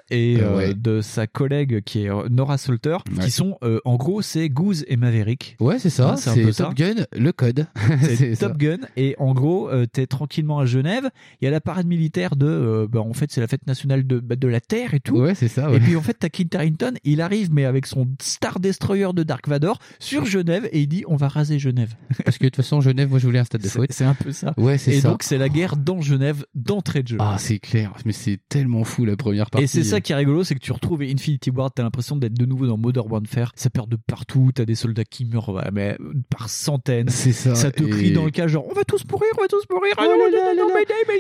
et 0.10 0.38
Euh, 0.38 0.44
euh, 0.44 0.58
ouais. 0.58 0.74
de 0.74 1.02
sa 1.02 1.28
collègue 1.28 1.82
qui 1.84 2.04
est 2.06 2.10
euh, 2.10 2.28
Nora 2.30 2.58
Salter, 2.58 2.98
Ouais. 3.18 3.24
qui 3.26 3.32
sont, 3.32 3.58
euh, 3.64 3.80
en 3.86 3.96
gros, 3.96 4.22
c'est 4.22 4.50
Goose 4.50 4.84
et 4.88 4.98
Maverick. 4.98 5.56
Ouais, 5.60 5.80
c'est 5.80 5.90
ça. 5.90 6.12
Hein, 6.12 6.18
c'est 6.18 6.30
un 6.30 6.34
c'est 6.34 6.42
peu 6.44 6.52
Top 6.54 6.68
ça. 6.68 6.74
Gun, 6.94 7.06
le 7.14 7.32
code. 7.32 7.68
C'est 8.02 8.36
ça. 8.36 8.48
Top 8.48 8.58
Gun 8.58 8.78
et 8.98 9.16
en 9.20 9.34
gros 9.34 9.70
t'es 9.92 10.06
tranquillement 10.08 10.60
à 10.60 10.66
Genève 10.66 11.10
il 11.42 11.46
y 11.46 11.48
a 11.48 11.52
la 11.52 11.62
parade 11.62 11.86
militaire 11.88 12.36
de 12.36 12.88
bah, 12.92 13.00
en 13.02 13.14
fait 13.14 13.32
c'est 13.32 13.42
la 13.42 13.48
fête 13.48 13.66
nationale 13.68 14.06
de, 14.06 14.20
bah, 14.20 14.36
de 14.36 14.48
la 14.48 14.60
Terre 14.60 14.94
et 14.94 15.00
tout 15.00 15.18
Ouais, 15.18 15.36
c'est 15.36 15.48
ça. 15.48 15.70
ouais. 15.70 15.78
et 15.78 15.80
puis 15.80 15.96
en 15.96 16.02
fait 16.02 16.16
t'as 16.20 16.30
Kit 16.30 16.48
Harington 16.54 16.94
il 17.04 17.22
arrive 17.22 17.52
mais 17.52 17.66
avec 17.66 17.86
son 17.86 18.08
Star 18.22 18.60
Destroyer 18.60 19.10
de 19.14 19.24
Dark 19.24 19.48
Vador 19.48 19.80
sur 20.00 20.26
Genève 20.26 20.68
et 20.72 20.82
il 20.82 20.88
dit 20.88 21.04
on 21.08 21.16
va 21.16 21.28
raser 21.28 21.60
Genève 21.60 21.94
Parce 22.26 22.38
que 22.38 22.44
de 22.46 22.50
toute 22.50 22.58
façon, 22.58 22.82
Genève, 22.82 23.10
moi, 23.10 23.20
je 23.20 23.26
voulais 23.26 23.40
un 23.40 23.44
stade 23.44 23.62
de 23.62 23.68
foot. 23.68 23.88
c'est 23.92 24.04
un 24.06 24.14
peu 24.14 24.32
ça 24.32 24.54
Ouais, 24.58 24.78
c'est 24.78 24.92
et 24.96 25.00
ça. 25.02 25.10
donc 25.10 25.24
c'est 25.24 25.38
la 25.38 25.50
guerre 25.50 25.76
dans 25.78 26.02
Genève 26.02 26.46
d'entrée 26.56 27.04
de 27.04 27.08
jeu 27.10 27.18
Ah, 27.20 27.36
c'est 27.40 27.60
clair. 27.60 27.94
Mais 28.06 28.14
c'est 28.14 28.40
tellement 28.50 28.84
fou 28.84 29.06
la 29.06 29.16
première 29.16 29.50
partie. 29.50 29.66
et 29.66 29.68
c'est 29.68 29.84
ça 29.84 30.02
qui 30.02 30.12
est 30.12 30.16
rigolo, 30.16 30.44
c'est 30.44 30.56
que 30.56 30.60
tu 30.60 30.72
retrouves 30.72 31.02
Infinity 31.02 31.50
Ward, 31.50 31.72
t'as 31.76 31.84
l'impression 31.84 32.16
d'être 32.16 32.34
de 32.34 32.46
nouveau 32.46 32.68
dans 32.68 32.78
Modern 32.78 33.08
Warfare, 33.10 33.52
ça 33.56 33.70
perd 33.70 33.90
de 33.90 33.96
partout, 34.08 34.52
t'as 34.54 34.66
des 34.66 34.76
soldats 34.76 35.04
qui 35.06 35.26
meurent 35.26 35.70
mais, 35.74 35.96
euh, 36.00 36.14
par 36.30 36.50
centaines, 36.50 37.10
C'est 37.10 37.32
ça. 37.34 37.56
ça 37.56 37.72
te 37.72 37.84
et- 37.84 37.90
crie 37.90 38.12
dans 38.12 38.26
le 38.26 38.32
cas 38.32 38.48
genre 38.48 38.66
on 38.70 38.74
va 38.74 38.84
tous 38.84 39.04
mourir, 39.12 39.28
on 39.38 39.42
va 39.42 39.48
tous 39.48 39.64
mourir, 39.72 39.94
Oh 39.98 40.04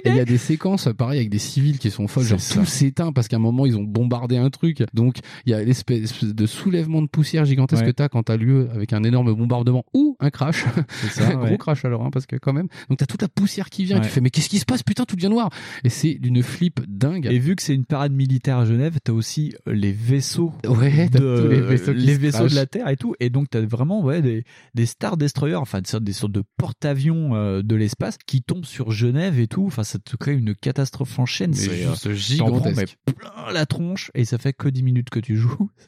Et 0.05 0.09
il 0.09 0.15
y 0.15 0.19
a 0.19 0.25
des 0.25 0.37
séquences, 0.37 0.87
pareil, 0.97 1.17
avec 1.19 1.29
des 1.29 1.39
civils 1.39 1.79
qui 1.79 1.91
sont 1.91 2.07
folles, 2.07 2.23
genre 2.25 2.39
ça. 2.39 2.59
tout 2.59 2.65
s'éteint 2.65 3.11
parce 3.11 3.27
qu'à 3.27 3.37
un 3.37 3.39
moment 3.39 3.65
ils 3.65 3.75
ont 3.77 3.83
bombardé 3.83 4.37
un 4.37 4.49
truc. 4.49 4.83
Donc 4.93 5.17
il 5.45 5.51
y 5.51 5.53
a 5.53 5.63
l'espèce 5.63 6.23
de 6.23 6.45
soulèvement 6.45 7.01
de 7.01 7.07
poussière 7.07 7.45
gigantesque 7.45 7.83
Ouais. 7.83 7.87
que 7.91 7.95
t'as 7.95 8.09
quand 8.09 8.23
t'as 8.23 8.37
lieu 8.37 8.69
avec 8.73 8.93
un 8.93 9.03
énorme 9.03 9.33
bombardement 9.33 9.83
ou 9.93 10.15
un 10.19 10.29
crash. 10.29 10.65
C'est 10.89 11.07
ça, 11.11 11.29
un 11.29 11.41
ouais. 11.41 11.47
gros 11.47 11.57
crash 11.57 11.85
alors, 11.85 12.05
hein, 12.05 12.09
parce 12.11 12.25
que 12.25 12.35
quand 12.35 12.53
même. 12.53 12.67
Donc 12.89 12.99
t'as 12.99 13.05
toute 13.05 13.21
la 13.21 13.27
poussière 13.27 13.69
qui 13.69 13.85
vient 13.85 13.97
et 13.97 14.01
tu 14.01 14.09
fais 14.09 14.21
mais 14.21 14.29
qu'est-ce 14.29 14.49
qui 14.49 14.59
se 14.59 14.65
passe 14.65 14.83
Putain, 14.83 15.05
tout 15.05 15.15
devient 15.15 15.29
noir. 15.29 15.49
Et 15.83 15.89
c'est 15.89 16.15
d'une 16.15 16.43
flip 16.43 16.81
dingue. 16.87 17.27
Et 17.29 17.39
vu 17.39 17.55
que 17.55 17.61
c'est 17.61 17.75
une 17.75 17.85
parade 17.85 18.11
militaire 18.11 18.57
à 18.57 18.65
Genève, 18.65 18.97
t'as 19.03 19.13
aussi 19.13 19.53
euh, 19.67 19.73
les 19.73 19.91
vaisseaux, 19.91 20.53
Ouais, 20.67 21.09
de, 21.09 21.47
les 21.49 21.61
vaisseaux, 21.61 21.93
les 21.93 22.49
de 22.49 22.55
la 22.55 22.65
Terre 22.65 22.87
et 22.89 22.97
tout, 22.97 23.15
et 23.19 23.29
donc 23.29 23.49
t'as 23.49 23.61
vraiment 23.61 24.01
ouais 24.01 24.21
des, 24.21 24.43
des 24.73 24.85
Star 24.85 25.17
Destroyers, 25.17 25.55
enfin 25.55 25.81
des 25.81 26.13
sortes, 26.13 26.31
de 26.31 26.43
porte-avions 26.57 27.35
euh, 27.35 27.61
de 27.61 27.75
l'espace 27.75 28.17
qui 28.25 28.41
tombent 28.41 28.65
sur 28.65 28.91
Genève 28.91 29.39
et 29.39 29.47
tout. 29.47 29.65
Enfin, 29.65 29.83
ça 29.83 29.99
te 29.99 30.15
crée 30.15 30.33
une 30.33 30.55
catastrophe 30.55 31.19
en 31.19 31.25
chaîne. 31.25 31.53
C'est 31.53 31.71
juste 31.75 32.05
euh, 32.05 32.37
t'en 32.37 32.45
prends, 32.47 32.69
gigantesque. 32.69 32.97
mais 33.07 33.13
plein 33.13 33.51
la 33.51 33.65
tronche 33.65 34.11
et 34.13 34.25
ça 34.25 34.37
fait 34.37 34.53
que 34.53 34.69
10 34.69 34.83
minutes 34.83 35.09
que 35.09 35.19
tu 35.19 35.37
joues. 35.37 35.69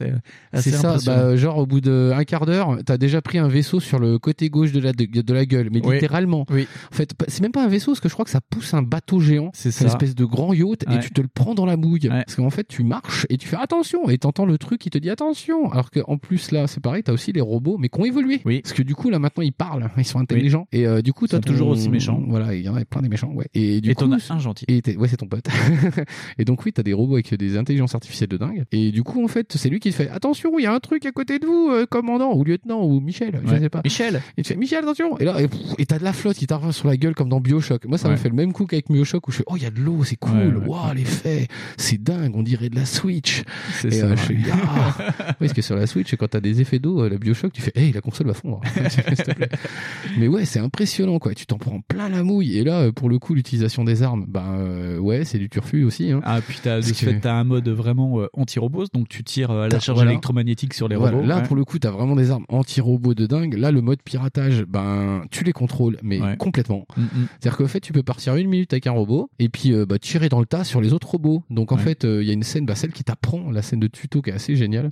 C'est 0.52 0.70
ça, 0.70 0.96
bah, 1.04 1.36
genre 1.36 1.58
au 1.58 1.66
bout 1.66 1.80
d'un 1.80 2.24
quart 2.24 2.46
d'heure, 2.46 2.78
t'as 2.84 2.98
déjà 2.98 3.22
pris 3.22 3.38
un 3.38 3.48
vaisseau 3.48 3.80
sur 3.80 3.98
le 3.98 4.18
côté 4.18 4.50
gauche 4.50 4.72
de 4.72 4.80
la, 4.80 4.85
de, 4.92 5.20
de 5.22 5.34
la 5.34 5.46
gueule, 5.46 5.68
mais 5.72 5.80
Oui. 5.84 5.94
littéralement. 5.94 6.44
Oui. 6.50 6.66
En 6.92 6.94
fait, 6.94 7.14
pas- 7.14 7.24
c'est 7.28 7.40
même 7.42 7.52
pas 7.52 7.64
un 7.64 7.68
vaisseau, 7.68 7.92
parce 7.92 8.00
que 8.00 8.08
je 8.08 8.14
crois 8.14 8.24
que 8.24 8.30
ça 8.30 8.40
pousse 8.40 8.74
un 8.74 8.82
bateau 8.82 9.20
géant. 9.20 9.50
C'est 9.54 9.68
une 9.68 9.72
ça. 9.72 9.86
espèce 9.86 10.14
de 10.14 10.24
grand 10.24 10.52
yacht, 10.52 10.84
et 10.90 10.98
tu 11.00 11.10
te 11.10 11.20
le 11.20 11.28
prends 11.28 11.54
dans 11.54 11.66
la 11.66 11.76
mouille. 11.76 12.08
Parce 12.08 12.34
qu'en 12.36 12.50
fait, 12.50 12.66
tu 12.68 12.82
marches 12.84 13.26
et 13.30 13.36
tu 13.36 13.48
fais 13.48 13.56
attention, 13.56 14.08
et 14.08 14.18
t'entends 14.18 14.46
le 14.46 14.58
truc 14.58 14.80
qui 14.80 14.90
te 14.90 14.98
dit 14.98 15.10
attention. 15.10 15.70
Alors 15.72 15.90
qu'en 15.90 16.18
plus, 16.18 16.50
là, 16.52 16.66
c'est 16.66 16.80
pareil, 16.80 17.02
t'as 17.02 17.12
aussi 17.12 17.32
les 17.32 17.40
robots, 17.40 17.76
mais 17.78 17.88
qui 17.88 18.00
ont 18.00 18.04
évolué. 18.04 18.38
Parce 18.62 18.72
que 18.74 18.82
du 18.82 18.94
coup, 18.94 19.10
là, 19.10 19.18
maintenant, 19.18 19.42
ils 19.42 19.52
parlent, 19.52 19.88
ils 19.96 20.04
sont 20.04 20.18
intelligents. 20.18 20.66
Et 20.72 20.86
euh, 20.86 21.02
du 21.02 21.12
coup, 21.12 21.26
t'as 21.26 21.40
toujours 21.40 21.68
ton- 21.68 21.72
aussi 21.72 21.88
méchants. 21.88 22.22
Voilà, 22.28 22.54
il 22.54 22.62
y 22.64 22.68
en 22.68 22.74
a 22.76 22.84
plein 22.84 23.02
des 23.02 23.08
méchants, 23.08 23.32
ouais. 23.32 23.46
Et 23.54 23.80
du 23.80 23.90
Et 23.90 23.94
coup, 23.94 24.04
as 24.12 24.32
un 24.32 24.38
gentil. 24.38 24.64
et 24.68 24.82
ouais, 24.96 25.08
c'est 25.08 25.16
ton 25.18 25.26
pote. 25.26 25.46
et 26.38 26.44
donc 26.44 26.64
oui, 26.64 26.72
t'as 26.72 26.82
des 26.82 26.92
robots 26.92 27.14
avec 27.14 27.32
des 27.34 27.56
intelligences 27.56 27.94
artificielles 27.94 28.28
de 28.28 28.36
dingue. 28.36 28.64
Et 28.72 28.90
du 28.92 29.02
coup, 29.02 29.24
en 29.24 29.28
fait, 29.28 29.52
c'est 29.56 29.68
lui 29.68 29.80
qui 29.80 29.90
te 29.90 29.94
fait 29.94 30.08
attention, 30.10 30.58
il 30.58 30.62
y 30.62 30.66
a 30.66 30.72
un 30.74 30.80
truc 30.80 31.06
à 31.06 31.12
côté 31.12 31.38
de 31.38 31.46
vous, 31.46 31.70
euh, 31.70 31.86
commandant 31.86 32.34
ou 32.34 32.44
lieutenant 32.44 32.84
ou 32.84 33.00
Michel, 33.00 33.40
je 33.44 33.50
Ouais. 33.52 33.60
sais 33.60 33.68
pas. 33.68 33.80
Michel. 33.84 34.20
Et 34.36 34.42
tu 34.42 34.48
fais 34.48 34.56
Michel, 34.56 34.75
attention. 34.78 35.18
Et 35.18 35.24
là, 35.24 35.36
et 35.78 35.86
t'as 35.86 35.98
de 35.98 36.04
la 36.04 36.12
flotte 36.12 36.36
qui 36.36 36.46
t'arrive 36.46 36.72
sur 36.72 36.88
la 36.88 36.96
gueule 36.96 37.14
comme 37.14 37.28
dans 37.28 37.40
Bioshock. 37.40 37.84
Moi, 37.86 37.98
ça 37.98 38.08
Ouais. 38.08 38.12
me 38.14 38.16
fait 38.18 38.28
le 38.28 38.34
même 38.34 38.52
coup 38.52 38.66
qu'avec 38.66 38.90
Bioshock 38.90 39.26
où 39.28 39.30
je 39.32 39.38
fais 39.38 39.44
oh, 39.46 39.54
il 39.56 39.62
y 39.62 39.66
a 39.66 39.70
de 39.70 39.80
l'eau, 39.80 40.04
c'est 40.04 40.16
cool. 40.16 40.32
Ouais, 40.36 40.46
ouais. 40.62 40.66
Waouh, 40.66 40.94
l'effet, 40.94 41.48
c'est 41.76 42.02
dingue, 42.02 42.34
on 42.36 42.42
dirait 42.42 42.68
de 42.68 42.76
la 42.76 42.84
Switch. 42.86 43.42
C'est 43.74 43.88
Et 43.88 43.90
ça, 43.92 44.06
euh, 44.06 44.16
je 44.16 44.22
fais 44.22 44.36
ah. 44.52 44.94
Oui, 45.28 45.34
parce 45.40 45.52
que 45.52 45.62
sur 45.62 45.76
la 45.76 45.86
Switch, 45.86 46.14
quand 46.16 46.28
t'as 46.28 46.40
des 46.40 46.60
effets 46.60 46.78
d'eau, 46.78 47.02
euh, 47.02 47.08
la 47.08 47.18
Bioshock, 47.18 47.52
tu 47.52 47.62
fais 47.62 47.72
hey, 47.74 47.92
la 47.92 48.00
console 48.00 48.26
va 48.28 48.34
fondre. 48.34 48.60
S'il 48.90 49.16
te 49.16 49.32
plaît. 49.32 49.48
Mais 50.18 50.28
ouais, 50.28 50.44
c'est 50.44 50.58
impressionnant 50.60 51.18
quoi. 51.18 51.34
Tu 51.34 51.46
t'en 51.46 51.58
prends 51.58 51.80
plein 51.86 52.08
la 52.08 52.22
mouille. 52.22 52.56
Et 52.58 52.64
là, 52.64 52.80
euh, 52.82 52.92
pour 52.92 53.08
le 53.08 53.18
coup, 53.18 53.34
l'utilisation 53.34 53.84
des 53.84 54.02
armes, 54.02 54.24
ben 54.28 54.56
euh, 54.58 54.98
ouais, 54.98 55.24
c'est 55.24 55.38
du 55.38 55.48
turfu 55.48 55.84
aussi. 55.84 56.10
Hein. 56.12 56.20
Ah, 56.24 56.40
puis 56.46 56.58
t'as 56.62 56.80
de 56.80 56.86
que- 56.86 56.94
fait, 56.94 57.20
t'as 57.20 57.34
un 57.34 57.44
mode 57.44 57.68
vraiment 57.68 58.20
euh, 58.20 58.26
anti-robot, 58.34 58.84
donc 58.92 59.08
tu 59.08 59.24
tires 59.24 59.50
à 59.50 59.68
la 59.68 59.78
charge 59.80 59.96
voilà. 59.98 60.12
électromagnétique 60.12 60.74
sur 60.74 60.88
les 60.88 60.96
Voilà, 60.96 61.16
robots. 61.16 61.26
là, 61.28 61.36
Ouais. 61.38 61.42
pour 61.42 61.56
le 61.56 61.64
coup, 61.64 61.78
t'as 61.78 61.90
vraiment 61.90 62.16
des 62.16 62.30
armes 62.30 62.44
anti-robots 62.48 63.14
de 63.14 63.26
dingue. 63.26 63.54
Là, 63.54 63.70
le 63.70 63.80
mode 63.80 64.02
piratage, 64.02 64.64
ben, 64.68 65.22
tu 65.30 65.44
les 65.44 65.52
contrôles, 65.52 65.98
mais 66.02 66.20
Ouais. 66.20 66.36
complètement. 66.36 66.86
Mm, 66.96 67.02
mm. 67.02 67.08
C'est-à-dire 67.40 67.56
qu'en 67.58 67.66
fait, 67.68 67.80
tu 67.80 67.92
peux 67.92 68.02
partir 68.02 68.36
une 68.36 68.48
minute 68.48 68.72
avec 68.72 68.86
un 68.86 68.92
robot 68.92 69.30
et 69.38 69.48
puis 69.48 69.72
euh, 69.72 69.86
bah, 69.86 69.98
tirer 69.98 70.28
dans 70.28 70.40
le 70.40 70.46
tas 70.46 70.64
sur 70.64 70.80
les 70.80 70.92
autres 70.92 71.08
robots. 71.10 71.42
Donc 71.50 71.72
en 71.72 71.76
Ouais. 71.76 71.82
fait, 71.82 72.04
euh, 72.04 72.22
il 72.22 72.26
y 72.26 72.30
a 72.30 72.34
une 72.34 72.42
scène, 72.42 72.66
bah, 72.66 72.74
celle 72.74 72.92
qui 72.92 73.04
t'apprend, 73.04 73.50
la 73.50 73.62
scène 73.62 73.80
de 73.80 73.86
tuto 73.86 74.22
qui 74.22 74.30
est 74.30 74.32
assez 74.34 74.56
géniale, 74.56 74.90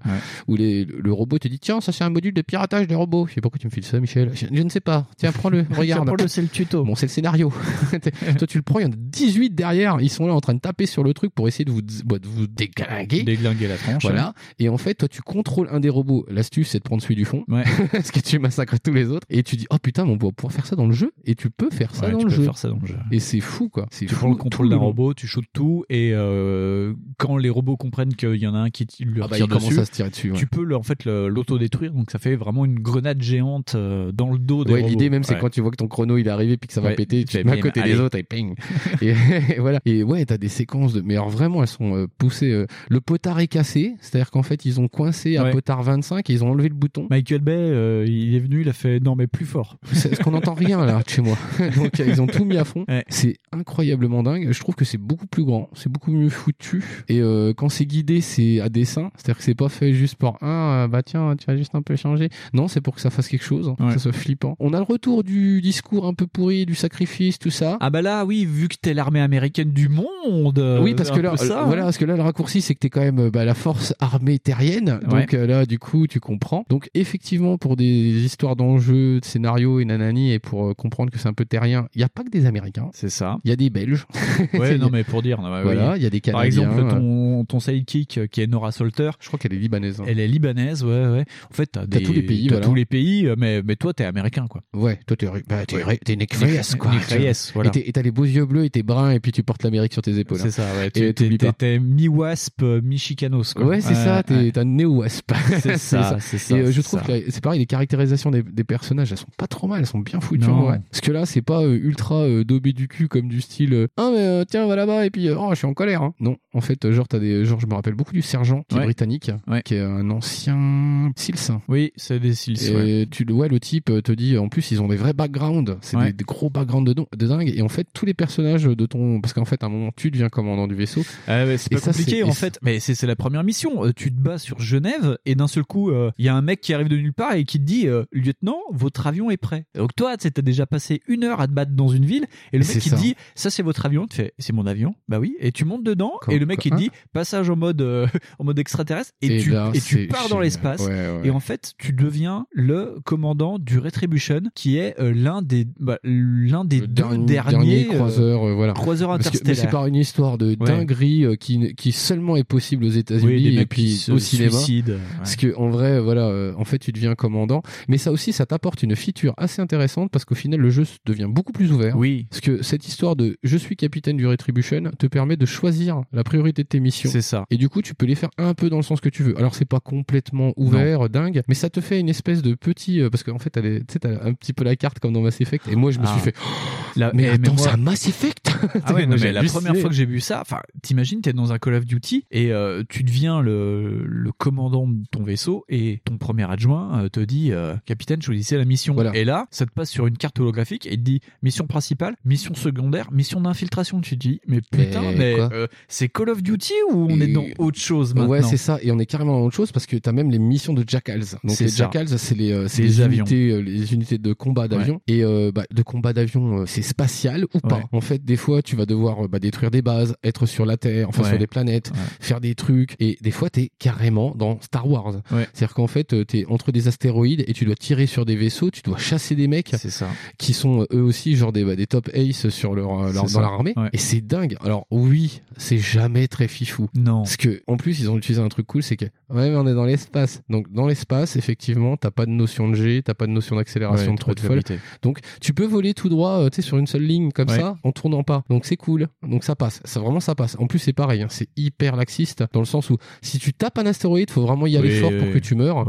où 0.49 0.57
les, 0.57 0.85
le 0.85 1.13
robot 1.13 1.39
te 1.39 1.49
dit 1.49 1.59
tiens, 1.59 1.81
ça 1.81 1.93
c'est 1.93 2.05
un 2.05 2.11
module 2.11 2.35
de 2.35 2.43
piratage 2.43 2.87
des 2.87 2.95
robots. 2.95 3.27
Je 3.29 3.35
sais 3.35 3.41
pourquoi 3.41 3.59
tu 3.59 3.67
me 3.67 3.73
files 3.73 3.85
ça, 3.85 3.99
Michel. 4.01 4.31
Je, 4.35 4.47
je 4.53 4.63
ne 4.63 4.69
sais 4.69 4.81
pas. 4.81 5.07
Tiens, 5.17 5.33
prends-le, 5.33 5.65
regarde. 5.71 6.07
Prends-le, 6.07 6.29
c'est 6.29 6.43
le 6.43 6.49
tuto. 6.49 6.85
Bon, 6.85 6.95
c'est 6.95 7.07
le 7.07 7.11
scénario. 7.11 7.53
Toi, 8.39 8.47
tu 8.47 8.59
le 8.59 8.63
prends, 8.63 8.79
il 8.79 8.83
y 8.83 8.87
en 8.87 8.91
a 8.93 8.97
18 8.97 9.55
derrière. 9.55 9.99
Ils 10.01 10.11
sont 10.11 10.27
là 10.27 10.35
en 10.35 10.41
train 10.41 10.55
de 10.55 10.61
taper 10.61 10.87
sur 10.87 11.03
le 11.05 11.15
truc 11.15 11.35
pour 11.35 11.49
essayer 11.49 11.65
de 11.65 11.71
vous, 11.71 11.81
bah, 12.05 12.19
de 12.19 12.27
vous 12.27 12.47
déglinguer. 12.47 13.23
Déglinguer 13.23 13.69
la 13.69 13.77
tranche. 13.77 14.03
Voilà. 14.03 14.35
Et 14.59 14.69
en 14.69 14.79
fait, 14.79 14.95
toi, 14.95 15.09
tu 15.09 15.23
contrôles 15.23 15.69
un 15.71 15.81
des 15.81 15.89
robots. 15.89 16.27
L'astuce, 16.29 16.69
c'est 16.71 16.79
de 16.79 16.85
prendre 16.85 17.03
celui 17.03 17.15
du 17.17 17.25
fond. 17.25 17.45
Parce 17.93 18.11
que 18.11 18.21
tu 18.21 18.39
massacres 18.39 18.79
tous 18.81 18.93
les 18.93 19.09
autres. 19.09 19.27
Et 19.31 19.43
tu 19.43 19.57
dis, 19.57 19.64
oh 19.71 19.77
putain, 19.79 20.05
on 20.07 20.17
va 20.17 20.31
pouvoir 20.33 20.53
faire 20.53 20.67
ça 20.67 20.77
dans 20.77 20.87
le 20.87 20.93
jeu. 20.93 21.13
Et 21.25 21.35
tu 21.35 21.51
peux 21.51 21.71
faire 21.71 21.95
ça 21.95 22.07
Ouais, 22.07 22.13
dans 22.13 22.19
tu 22.19 22.25
le 22.25 22.31
peux 22.31 22.37
jeu. 22.37 22.45
faire 22.45 22.57
ça 22.59 22.69
dans 22.69 22.79
le 22.81 22.87
jeu. 22.87 22.97
Et 23.11 23.19
c'est 23.21 23.41
fou, 23.41 23.69
quoi. 23.69 23.87
C'est 23.91 24.07
Tu 24.07 24.15
fou 24.15 24.21
prends 24.21 24.31
le 24.31 24.37
contrôle 24.37 24.69
d'un 24.69 24.77
robot, 24.77 25.15
tu 25.15 25.27
shootes 25.27 25.45
tout, 25.53 25.85
et 25.89 26.11
euh, 26.13 26.95
quand 27.19 27.37
les 27.37 27.51
robots 27.51 27.77
comprennent 27.77 28.15
qu'il 28.15 28.37
y 28.37 28.47
en 28.47 28.55
a 28.55 28.59
un 28.59 28.71
qui 28.71 28.87
lui 29.01 29.21
Ah 29.23 29.29
bah, 29.29 29.37
tire 29.37 29.49
dessus, 29.49 29.79
à 29.79 29.85
se 29.85 29.91
tirer 29.91 30.11
dessus, 30.11 30.31
ouais. 30.33 30.37
tu 30.39 30.47
peux 30.47 30.65
le- 30.65 30.77
en 30.77 30.83
fait 30.83 31.05
l'autodétruire, 31.05 31.93
donc 31.93 32.11
ça 32.11 32.19
fait 32.19 32.37
vraiment 32.37 32.65
une 32.65 32.79
grenade 32.79 33.23
géante 33.23 33.75
euh, 33.75 34.13
dans 34.13 34.31
le 34.33 34.39
dos 34.39 34.65
des 34.65 34.73
Ouais, 34.73 34.83
l'idée 34.83 35.11
même, 35.11 35.23
c'est 35.25 35.39
quand 35.39 35.51
tu 35.51 35.61
vois 35.61 35.71
que 35.71 35.77
ton 35.77 35.89
chrono 35.89 36.17
il 36.19 36.27
est 36.27 36.31
arrivé 36.31 36.57
puis 36.57 36.69
que 36.69 36.73
ça 36.75 36.81
va 36.81 36.93
péter, 36.93 37.25
tu 37.25 37.39
te 37.39 37.47
mets 37.47 37.53
à 37.53 37.57
côté 37.59 37.81
allez. 37.81 37.93
des 37.95 38.01
autres 38.01 38.19
et 38.19 38.23
ping. 38.23 38.55
et, 39.01 39.15
et 39.51 39.59
voilà. 39.59 39.81
Et 39.85 40.03
ouais, 40.03 40.25
t'as 40.25 40.39
des 40.39 40.49
séquences 40.49 40.93
de, 40.93 41.01
mais 41.01 41.15
alors 41.15 41.29
vraiment, 41.31 41.63
elles 41.63 41.69
sont 41.69 41.95
euh, 41.97 42.07
poussées. 42.19 42.65
Le 42.89 43.01
potard 43.01 43.41
est 43.41 43.47
cassé, 43.49 43.95
c'est-à-dire 44.01 44.31
qu'en 44.31 44.43
fait, 44.43 44.65
ils 44.65 44.81
ont 44.81 44.89
coincé 44.89 45.37
à 45.37 45.45
Ouais. 45.45 45.51
potard 45.51 45.83
25 45.83 46.31
et 46.31 46.33
ils 46.33 46.43
ont 46.45 46.51
enlevé 46.51 46.69
le 46.69 46.75
bouton. 46.75 47.07
Michael 47.11 47.41
Bay, 47.41 47.53
euh, 47.55 48.05
il 48.09 48.35
est 48.35 48.39
venu, 48.39 48.63
il 48.63 48.69
a 48.69 48.73
fait 48.73 48.99
non 49.01 49.15
mais 49.17 49.27
plus 49.27 49.44
fort. 49.45 49.77
C'est 49.93 50.11
parce 50.11 50.23
qu'on 50.23 50.33
n'entend 50.33 50.55
rien 50.55 50.85
là 50.85 51.03
chez 51.07 51.23
moi? 51.23 51.37
Donc 51.77 51.99
ils 51.99 52.21
ont 52.21 52.27
tout 52.27 52.45
mis 52.45 52.57
à 52.57 52.65
fond. 52.65 52.85
C'est 53.09 53.37
incroyablement 53.53 54.23
dingue. 54.23 54.49
Je 54.51 54.61
trouve 54.61 54.75
que 54.75 54.85
c'est 54.85 54.99
beaucoup 54.99 55.27
plus 55.27 55.45
grand, 55.45 55.69
c'est 55.75 55.91
beaucoup 55.91 56.11
mieux 56.11 56.29
foutu. 56.29 56.85
Et 57.09 57.21
euh, 57.21 57.53
quand 57.55 57.69
c'est 57.69 57.87
guidé, 57.87 58.21
c'est 58.21 58.61
à 58.61 58.69
dessin. 58.69 59.11
C'est-à-dire 59.17 59.39
que 59.39 59.45
c'est 59.45 59.55
pas 59.55 59.69
fait 59.69 59.93
juste 59.93 60.17
pour 60.17 60.39
ah 60.41 60.87
bah 60.91 61.03
tiens 61.03 61.37
tu 61.37 61.47
vas 61.47 61.57
juste 61.57 61.75
un 61.75 61.83
peu 61.83 61.97
changer. 61.97 62.29
Non, 62.53 62.69
c'est 62.69 62.81
pour 62.81 62.95
que 62.95 63.01
ça 63.01 63.11
fasse 63.11 63.29
quelque 63.29 63.45
chose, 63.45 63.75
que 63.79 63.93
ça 63.93 63.99
soit 63.99 64.13
flippant. 64.13 64.57
On 64.61 64.73
a 64.73 64.79
le 64.79 64.85
retour 64.85 65.25
du 65.25 65.61
discours 65.61 66.07
un 66.07 66.15
peu 66.15 66.27
pourri, 66.27 66.67
du 66.67 66.75
sacrifice, 66.75 67.39
tout 67.39 67.51
ça. 67.51 67.79
Ah 67.81 67.91
bah 67.91 68.03
là, 68.03 68.25
oui, 68.25 68.45
vu 68.45 68.69
que 68.69 68.77
t'es 68.81 68.95
l'armée 68.95 69.21
américaine 69.21 69.73
du 69.73 69.89
monde. 69.89 70.59
euh, 70.59 70.83
oui, 70.83 70.95
parce 70.95 71.11
un 71.11 71.15
que 71.15 71.21
là, 71.21 71.37
ça, 71.37 71.63
euh, 71.63 71.65
voilà, 71.65 71.83
hein. 71.83 71.85
parce 71.87 71.99
que 71.99 72.05
là, 72.05 72.17
le 72.17 72.23
raccourci, 72.23 72.61
c'est 72.61 72.75
que 72.75 72.81
t'es 72.81 72.91
quand 72.91 73.01
même 73.01 73.19
euh, 73.19 73.31
bah, 73.31 73.45
la 73.45 73.55
force 73.55 73.95
armée 74.01 74.39
terrienne. 74.39 75.01
Donc 75.09 75.33
là, 75.33 75.67
du 75.67 75.79
coup, 75.79 76.07
tu 76.07 76.21
comprends. 76.21 76.65
Donc 76.69 76.91
effectivement, 76.95 77.59
pour 77.59 77.77
des 77.77 78.25
histoires 78.25 78.57
d'enjeux, 78.57 79.21
de 79.21 79.25
scénarios 79.35 79.81
et 79.81 79.85
nanani, 79.85 80.33
et 80.33 80.39
pour 80.39 80.69
euh, 80.69 80.75
comprendre 80.75 81.11
que 81.11 81.19
c'est 81.19 81.29
un 81.29 81.33
peu 81.33 81.45
terrien, 81.45 81.89
il 81.95 82.01
y 82.01 82.05
a 82.05 82.09
pas 82.09 82.23
que 82.23 82.31
des 82.31 82.47
Américains. 82.47 82.89
C'est 82.93 83.09
ça. 83.11 83.39
Il 83.45 83.51
y 83.51 83.53
a 83.53 83.57
des 83.57 83.69
Belges. 83.71 84.07
Ouais, 84.55 84.79
non, 84.79 84.89
mais 84.93 85.03
pour 85.05 85.23
dire. 85.23 85.41
ouais, 85.41 85.63
Voilà, 85.63 85.93
oui. 85.93 85.99
il 85.99 86.03
y 86.03 86.07
a 86.07 86.11
des 86.11 86.21
Par 86.21 86.43
Canadiens. 86.43 86.71
exemple, 86.71 86.91
ton, 86.91 87.45
ton 87.45 87.61
sidekick 87.61 88.19
euh, 88.19 88.27
qui 88.27 88.41
est 88.43 88.47
Nora 88.47 88.71
Salter. 88.73 89.11
Je 89.21 89.27
crois 89.27 89.39
qu'elle 89.39 89.53
est 89.53 89.59
libanaise. 89.59 90.01
hein. 90.01 90.05
Elle 90.07 90.21
est 90.21 90.29
libanaise, 90.29 90.85
ouais, 90.85 91.07
ouais. 91.07 91.25
En 91.51 91.55
fait, 91.55 91.67
t'as 91.67 91.87
tous 91.87 92.13
les 92.13 92.23
pays, 92.23 92.47
t'as 92.47 92.55
voilà. 92.55 92.67
tous 92.67 92.75
les 92.75 92.85
pays, 92.85 93.27
euh, 93.27 93.35
mais, 93.37 93.63
mais 93.63 93.77
toi, 93.77 93.93
t'es 93.93 94.05
américain, 94.05 94.47
quoi. 94.49 94.63
Ouais, 94.75 94.99
toi 95.07 95.17
t'es 95.17 95.27
bah, 95.49 95.67
t'es 95.67 95.85
Ouais. 95.85 95.99
Nick- 96.17 96.35
Reyes, 96.35 96.77
quoi. 96.79 96.91
Reyes, 96.93 97.25
vois. 97.33 97.33
voilà. 97.55 97.71
Et 97.75 97.93
t'as 97.93 98.03
les 98.03 98.11
beaux 98.11 98.25
yeux 98.25 98.47
bleus 98.47 98.65
et 98.65 98.71
t'es 98.71 98.83
brun 98.83 99.11
et 99.11 99.21
puis 99.21 99.33
tu 99.33 99.43
portes 99.43 99.63
l'Amérique 99.65 99.93
sur 99.93 100.03
tes 100.03 100.19
épaules. 100.19 100.39
C'est 100.39 100.51
ça, 100.51 100.65
ouais. 100.79 100.91
T'es- 100.91 101.79
mi-wasp, 101.81 102.63
euh, 102.63 102.81
mi-chicanos, 102.83 103.55
quoi. 103.55 103.67
Ouais, 103.67 103.81
c'est 103.81 103.95
ça, 103.95 104.23
t'es 104.23 104.57
un 104.59 104.65
néo-wasp. 104.65 105.33
C'est 105.61 105.79
ça, 105.79 106.17
c'est 106.21 106.39
ça, 106.39 106.57
Et 106.57 106.61
euh, 106.61 106.71
je 106.73 106.81
trouve 106.81 107.03
que 107.03 107.13
c'est 107.31 107.43
pareil, 107.43 107.59
les 107.61 107.67
caractérisations 107.67 108.31
des, 108.31 108.65
personnages, 108.65 109.15
sont 109.25 109.31
pas 109.37 109.47
trop 109.47 109.67
mal, 109.67 109.81
elles 109.81 109.87
sont 109.87 109.99
bien 110.01 110.21
foutues. 110.21 110.45
En 110.49 110.63
vrai. 110.63 110.81
Parce 110.91 111.01
que 111.01 111.13
là, 111.13 111.27
c'est 111.27 111.43
pas 111.43 111.63
euh, 111.63 111.75
ultra 111.77 112.23
euh, 112.23 112.45
daubé 112.45 112.73
du 112.73 112.89
cul 112.89 113.09
comme 113.09 113.29
du 113.29 113.41
style 113.41 113.73
euh, 113.75 113.87
Ah, 113.97 114.11
mais 114.13 114.19
euh, 114.21 114.45
tiens, 114.49 114.67
va 114.67 114.77
là-bas, 114.77 115.07
et 115.07 115.11
puis 115.11 115.29
oh, 115.31 115.49
je 115.51 115.57
suis 115.57 115.67
en 115.67 115.75
colère. 115.75 116.03
hein. 116.03 116.15
Non, 116.21 116.37
en 116.53 116.61
fait, 116.61 116.91
genre, 116.91 117.09
t'as 117.09 117.19
des. 117.19 117.45
Genre, 117.45 117.61
je 117.61 117.67
me 117.67 117.75
rappelle 117.75 117.95
beaucoup 117.95 118.13
du 118.13 118.23
sergent 118.23 118.65
qui 118.69 118.77
Ouais. 118.77 118.83
est 118.83 118.85
britannique, 118.87 119.31
qui 119.65 119.75
est 119.75 119.81
un 119.81 120.09
ancien 120.11 121.11
SEALs. 121.17 121.59
Oui, 121.69 121.93
c'est 121.97 122.19
des 122.21 122.35
Seals, 122.35 122.63
Et 122.71 122.75
ouais. 122.75 123.07
tu 123.11 123.25
le 123.25 123.35
ouais, 123.35 123.49
le 123.49 123.61
type 123.61 123.87
te 124.03 124.13
dit, 124.13 124.37
en 124.39 124.49
plus, 124.49 124.71
ils 124.71 124.81
ont 124.83 124.89
des 124.89 124.97
vrais 124.97 125.13
backgrounds. 125.13 125.77
C'est 125.81 125.97
des, 125.99 126.13
des 126.13 126.25
gros 126.25 126.51
backgrounds 126.51 126.93
de, 126.95 127.27
dingue. 127.27 127.53
Et 127.55 127.63
en 127.63 127.69
fait, 127.69 127.87
tous 127.95 128.07
les 128.07 128.15
personnages 128.15 128.65
de 128.65 128.87
ton. 128.87 129.21
Parce 129.21 129.33
qu'en 129.33 129.45
fait, 129.45 129.63
à 129.63 129.67
un 129.67 129.71
moment, 129.71 129.91
tu 129.97 130.11
deviens 130.11 130.29
commandant 130.29 130.67
du 130.67 130.75
vaisseau. 130.75 131.03
Ah 131.27 131.45
c'est 131.57 131.71
pas 131.71 131.79
ça, 131.79 131.91
compliqué 131.93 132.23
en 132.25 132.33
fait, 132.33 132.59
mais 132.63 132.81
c'est 132.81 133.07
la 133.07 133.17
première 133.17 133.45
mission. 133.45 133.93
Tu 133.95 134.11
te 134.13 134.21
bats 134.21 134.39
sur 134.39 134.61
Genève 134.61 135.19
et 135.27 135.35
d'un 135.35 135.47
seul 135.49 135.65
coup, 135.65 135.91
il 136.19 136.25
y 136.25 136.29
a 136.29 136.35
un 136.35 136.43
mec 136.43 136.61
qui 136.61 136.75
arrive 136.75 136.89
de 136.89 136.97
nulle 136.97 137.13
part 137.13 137.35
et 137.35 137.45
qui 137.45 137.59
te 137.59 137.65
dit 137.65 137.87
lieutenant, 138.13 138.59
votre 138.73 139.07
avion 139.15 139.31
est 139.31 139.37
prêt. 139.37 139.65
Donc 139.75 139.95
toi, 139.95 140.17
tu 140.17 140.31
t'as 140.31 140.43
déjà 140.43 140.67
passé 140.67 141.01
une 141.09 141.25
heure 141.25 141.41
à 141.41 141.47
te 141.47 141.53
battre 141.53 141.73
dans 141.73 141.89
une 141.89 142.05
ville 142.05 142.27
et 142.53 142.59
le 142.59 142.65
mec 142.65 142.79
qui 142.79 142.91
te 142.91 142.97
dit 142.97 143.15
ça 143.35 143.51
c'est 143.51 143.63
votre 143.63 143.87
avion. 143.87 144.07
Tu 144.07 144.17
fais 144.17 144.33
c'est 144.39 144.53
mon 144.53 144.67
avion. 144.67 144.95
Bah 145.09 145.19
oui. 145.21 145.37
Et 145.41 145.53
tu 145.53 145.65
montes 145.65 145.85
dedans 145.85 146.13
Comme- 146.21 146.35
et 146.35 146.39
le 146.39 146.47
mec 146.47 146.65
il 146.65 146.71
te 146.71 146.75
hein 146.75 146.79
dit 146.79 146.91
passage 147.13 147.49
en 147.51 147.57
mode 147.57 147.81
euh, 147.83 148.07
en 148.39 148.45
mode 148.45 148.59
extraterrestre 148.59 149.13
et, 149.23 149.37
Et 149.39 149.41
tu 149.41 149.51
là, 149.51 149.71
et 149.75 149.81
tu 149.81 150.07
pars 150.09 150.29
dans 150.29 150.41
l'espace 150.41 150.81
Ouais, 150.83 150.89
ouais. 150.89 151.21
et 151.25 151.31
en 151.31 151.41
fait 151.41 151.73
tu 151.79 151.93
deviens 151.93 152.47
le 152.53 152.97
commandant 153.05 153.59
du 153.59 153.79
Retribution 153.79 154.41
qui 154.55 154.77
est 154.79 154.99
euh, 155.01 155.13
l'un 155.15 155.43
des 155.43 155.67
bah, 155.79 155.99
l'un 156.05 156.65
des 156.65 156.81
deux 156.81 156.87
dernier, 156.89 157.27
derniers, 157.27 157.51
dernier 157.51 157.87
euh, 157.91 157.95
croiseur, 157.95 158.43
euh, 158.49 158.55
voilà. 158.55 158.73
croiseurs 158.73 159.11
interstellaires. 159.13 159.57
c'est 159.57 159.71
par 159.71 159.87
une 159.87 159.97
histoire 159.97 160.39
de 160.39 160.55
dinguerie 160.55 161.27
qui, 161.39 161.75
qui 161.75 161.93
seulement 161.93 162.37
est 162.37 162.45
possible 162.45 162.85
aux 162.85 162.91
Oui, 162.91 162.99
États-Unis 162.99 163.43
des 163.55 163.61
et 163.63 163.67
puis 163.67 163.97
qui 164.05 164.11
au 164.11 164.19
cinéma. 164.19 164.51
suicident, 164.51 164.93
ouais. 164.95 164.99
Parce 165.19 165.37
que 165.37 165.55
en 165.57 165.69
vrai, 165.69 166.01
voilà, 166.01 166.53
en 166.57 166.65
fait, 166.65 166.79
tu 166.79 166.93
deviens 166.93 167.15
commandant. 167.15 167.63
Mais 167.89 167.99
ça 167.99 168.13
aussi, 168.13 168.33
ça 168.33 168.47
t'apporte 168.47 168.83
une 168.83 168.97
feature 169.05 169.35
assez 169.37 169.61
intéressante 169.63 170.11
parce 170.11 170.25
qu'au 170.25 170.35
final, 170.35 170.61
le 170.61 170.71
jeu 170.71 170.85
devient 171.07 171.29
beaucoup 171.29 171.53
plus 171.53 171.73
ouvert. 171.73 171.97
Oui. 171.97 172.27
Parce 172.31 172.41
que 172.41 172.63
cette 172.63 172.87
histoire 172.89 173.17
de 173.17 173.37
je 173.43 173.57
suis 173.57 173.77
capitaine 173.77 174.17
du 174.17 174.27
Retribution 174.27 174.91
te 174.99 175.07
permet 175.07 175.37
de 175.37 175.47
choisir 175.47 176.03
la 176.13 176.25
priorité 176.25 176.63
de 176.63 176.69
tes 176.69 176.81
missions. 176.81 177.11
C'est 177.11 177.23
ça. 177.23 177.45
Et 177.51 177.57
du 177.57 177.69
coup, 177.69 177.83
tu 177.83 177.95
peux 177.95 178.07
les 178.07 178.15
faire 178.15 178.31
un 178.39 178.55
peu 178.55 178.71
dans 178.71 178.77
le 178.79 178.83
sens 178.83 179.01
que 179.01 179.09
tu 179.09 179.23
veux. 179.23 179.37
Alors, 179.39 179.55
c'est 179.55 179.65
pas 179.65 179.81
complètement 179.81 180.53
ouvert, 180.57 181.09
dingue, 181.09 181.43
mais 181.49 181.55
ça 181.55 181.71
te 181.71 181.81
fait 181.81 182.01
une 182.01 182.09
espèce 182.09 182.43
de 182.43 182.55
petit. 182.55 183.01
euh, 183.01 183.11
parce 183.11 183.23
qu'en 183.23 183.39
fait, 183.39 183.51
tu 183.51 183.85
sais, 183.93 183.99
t'as 184.01 184.25
un 184.25 184.33
petit 184.35 184.53
peu 184.53 184.65
la 184.65 184.77
carte 184.77 184.99
comme 184.99 185.13
dans 185.13 185.21
Mass 185.21 185.41
Effect. 185.41 185.69
Et 185.69 185.77
moi, 185.77 185.91
je 185.91 185.99
me 185.99 186.05
Ah. 186.07 186.13
suis 186.13 186.21
fait. 186.21 186.35
La- 186.97 187.11
mais 187.13 187.23
mais 187.25 187.29
attends, 187.31 187.55
moi- 187.55 187.63
c'est 187.65 187.71
un 187.71 187.77
Mass 187.77 188.07
Effect 188.09 188.53
Ah 188.85 188.95
ouais, 188.95 189.05
non, 189.07 189.17
mais 189.21 189.33
la 189.33 189.41
halluciné. 189.41 189.61
première 189.63 189.81
fois 189.81 189.91
que 189.91 189.97
j'ai 189.97 190.07
vu 190.07 190.21
ça, 190.21 190.41
enfin, 190.41 190.59
t'imagines, 190.83 191.21
t'es 191.21 191.33
dans 191.33 191.53
un 191.53 191.59
Call 191.59 191.75
of 191.75 191.85
Duty 191.85 192.25
et 192.31 192.53
euh, 192.53 192.85
tu 192.89 193.03
deviens 193.03 193.43
le, 193.43 194.05
le 194.07 194.31
commandant 194.33 194.87
de 194.87 195.03
ton 195.11 195.25
vaisseau 195.25 195.65
et 195.69 196.01
ton 196.05 196.19
premier 196.19 196.49
adjoint 196.49 197.03
euh, 197.05 197.09
te 197.09 197.19
dit, 197.21 197.51
euh, 197.51 197.75
capitaine, 197.85 198.23
choisissez 198.23 198.57
la 198.57 198.65
mission. 198.65 198.94
Et 199.15 199.25
là, 199.25 199.47
ça 199.51 199.67
te 199.67 199.71
passe 199.73 199.91
sur 199.91 200.07
une 200.07 200.17
carte 200.17 200.39
holographique 200.41 200.87
et 200.87 200.93
il 200.95 200.99
te 200.99 201.03
dit 201.05 201.21
mission 201.43 201.67
principale, 201.67 202.15
mission 202.25 202.55
secondaire, 202.55 203.11
mission 203.13 203.41
d'infiltration. 203.41 204.01
Tu 204.01 204.17
te 204.17 204.21
dis, 204.29 204.41
mais 204.47 204.61
putain, 204.61 205.03
Mais 205.17 205.37
euh, 205.39 205.67
c'est 205.89 206.09
Call 206.09 206.31
of 206.31 206.43
Duty 206.43 206.73
ou 206.93 207.07
on 207.11 207.21
est 207.21 207.29
dans 207.33 207.45
autre 207.59 207.79
chose 207.79 208.15
maintenant 208.15 208.31
Ouais, 208.31 208.43
c'est 208.43 208.57
ça. 208.57 208.79
Et 208.83 208.91
on 208.93 208.99
est 208.99 209.07
carrément 209.07 209.39
dans 209.39 209.45
autre 209.47 209.57
chose 209.57 209.73
parce 209.73 209.87
que 209.87 209.97
t'as 209.97 210.13
même 210.13 210.31
les 210.31 210.39
missions 210.39 210.73
de 210.75 210.85
Jackals. 210.87 211.25
Donc 211.45 211.59
les 211.59 211.69
ça. 211.69 211.85
Jackals, 211.85 212.09
c'est 212.19 212.35
les, 212.37 212.53
euh, 212.53 212.67
Les 212.79 212.85
les, 212.85 213.03
unités, 213.05 213.51
euh, 213.51 213.59
les 213.61 213.93
unités 213.95 214.19
de 214.19 214.33
combat 214.33 214.69
d'avion. 214.69 215.01
Et 215.07 215.25
euh, 215.25 215.51
bah, 215.55 215.65
de 215.73 215.83
combat 215.83 216.13
d'avion, 216.13 216.61
euh, 216.61 216.67
c'est 216.67 216.83
spatial 216.83 217.45
ou 217.55 217.61
pas. 217.61 217.77
Ouais. 217.77 217.83
En 217.93 218.01
fait, 218.01 218.25
des 218.25 218.37
fois, 218.37 218.63
tu 218.63 218.77
vas 218.77 218.87
devoir 218.87 219.29
bah, 219.29 219.39
détruire 219.39 219.71
des 219.71 219.83
bases, 219.83 220.17
être 220.25 220.47
sur 220.47 220.67
la 220.67 220.77
Terre, 220.77 221.09
enfin 221.09 221.23
Ouais. 221.23 221.29
sur 221.31 221.39
des 221.39 221.47
planètes, 221.47 221.91
faire 222.21 222.41
des 222.41 222.55
trucs. 222.55 222.97
Et 223.01 223.17
des 223.23 223.31
fois, 223.31 223.49
t'es 223.51 223.71
carrément 223.79 224.35
dans 224.35 224.61
Star 224.61 224.89
Wars. 224.89 225.15
Ouais. 225.31 225.47
C'est-à-dire 225.53 225.75
qu'en 225.75 225.87
fait, 225.87 226.13
euh, 226.13 226.25
t'es 226.25 226.45
entre 226.49 226.73
des 226.73 226.89
astéroïdes 226.89 227.45
et 227.47 227.53
tu 227.53 227.65
dois 227.65 227.75
tirer 227.75 228.07
sur 228.07 228.25
des 228.25 228.37
vaisseaux. 228.37 228.71
Tu 228.71 228.83
dois 228.85 228.99
chasser 228.99 229.35
des 229.35 229.49
mecs 229.49 229.71
ça. 229.77 230.09
qui 230.39 230.53
sont 230.53 230.83
euh, 230.83 230.87
eux 230.99 231.03
aussi 231.03 231.37
genre 231.37 231.53
des, 231.53 231.65
bah, 231.65 231.77
des 231.77 231.87
top 231.87 232.09
ace 232.15 232.49
sur 232.49 232.75
leur, 232.75 232.91
euh, 233.01 233.13
leur- 233.13 233.23
dans 233.25 233.29
ça. 233.29 233.41
leur 233.41 233.53
armée 233.53 233.73
Ouais. 233.77 233.89
et 233.93 233.99
c'est 233.99 234.21
dingue. 234.21 234.57
Alors 234.63 234.87
oui 234.91 235.41
c'est 235.57 235.79
jamais 235.79 236.27
très 236.29 236.49
fifou. 236.49 236.89
Non. 236.95 237.23
parce 237.23 237.37
que 237.37 237.63
en 237.67 237.77
plus 237.77 238.01
ils 238.01 238.11
ont 238.11 238.17
utilisé 238.19 238.41
un 238.43 238.49
truc 238.49 238.67
cool 238.67 238.83
c'est 238.83 238.97
que 238.97 239.05
ouais 239.31 239.51
mais 239.51 239.57
on 239.57 239.67
est 239.67 239.75
dans 239.75 239.85
l'espace. 239.85 240.43
Donc 240.49 240.71
dans 240.73 240.87
l'espace 240.87 241.37
effectivement 241.37 241.97
t'as 241.97 242.11
pas 242.11 242.27
de 242.27 242.31
notion 242.31 242.69
de 242.69 242.75
G 242.75 243.03
t'as 243.05 243.15
pas 243.15 243.27
de 243.27 243.33
notion 243.33 243.57
d'accélération 243.57 244.09
Ouais, 244.11 244.15
de 244.17 244.21
trop 244.21 244.35
de 244.35 244.41
folle. 244.41 244.63
donc 245.03 245.19
tu 245.41 245.55
peux 245.55 245.67
voler 245.67 245.95
tout 245.95 246.09
droit 246.09 246.39
euh, 246.41 246.51
tu 246.51 246.57
sais 246.57 246.63
sur 246.63 246.79
une 246.79 246.87
seule 246.87 247.03
ligne 247.05 247.31
comme 247.33 247.49
Ouais. 247.49 247.59
ça 247.61 247.77
en 247.83 247.93
tournant 247.93 248.23
pas. 248.23 248.43
Donc 248.49 248.65
c'est 248.65 248.77
cool. 248.77 249.09
Donc 249.27 249.45
ça 249.45 249.55
passe. 249.57 249.81
Ça 249.85 250.01
vraiment 250.01 250.21
ça 250.21 250.35
passe. 250.35 250.57
En 250.59 250.67
plus 250.67 250.79
c'est 250.79 250.93
pareil 250.93 251.23
hein, 251.23 251.29
c'est 251.31 251.49
hyper 251.57 251.97
laxiste 251.97 252.45
dans 252.53 252.61
le 252.61 252.67
sens 252.67 252.91
où 252.91 252.97
si 253.23 253.39
tu 253.39 253.53
tapes 253.53 253.79
un 253.79 253.87
astéroïde 253.87 254.31
faut 254.31 254.43
vraiment 254.43 254.67
y 254.67 254.77
aller 254.77 254.95
Oui, 254.95 255.01
fort 255.01 255.13
pour 255.19 255.33
que 255.33 255.39
tu 255.39 255.55
meurs 255.55 255.85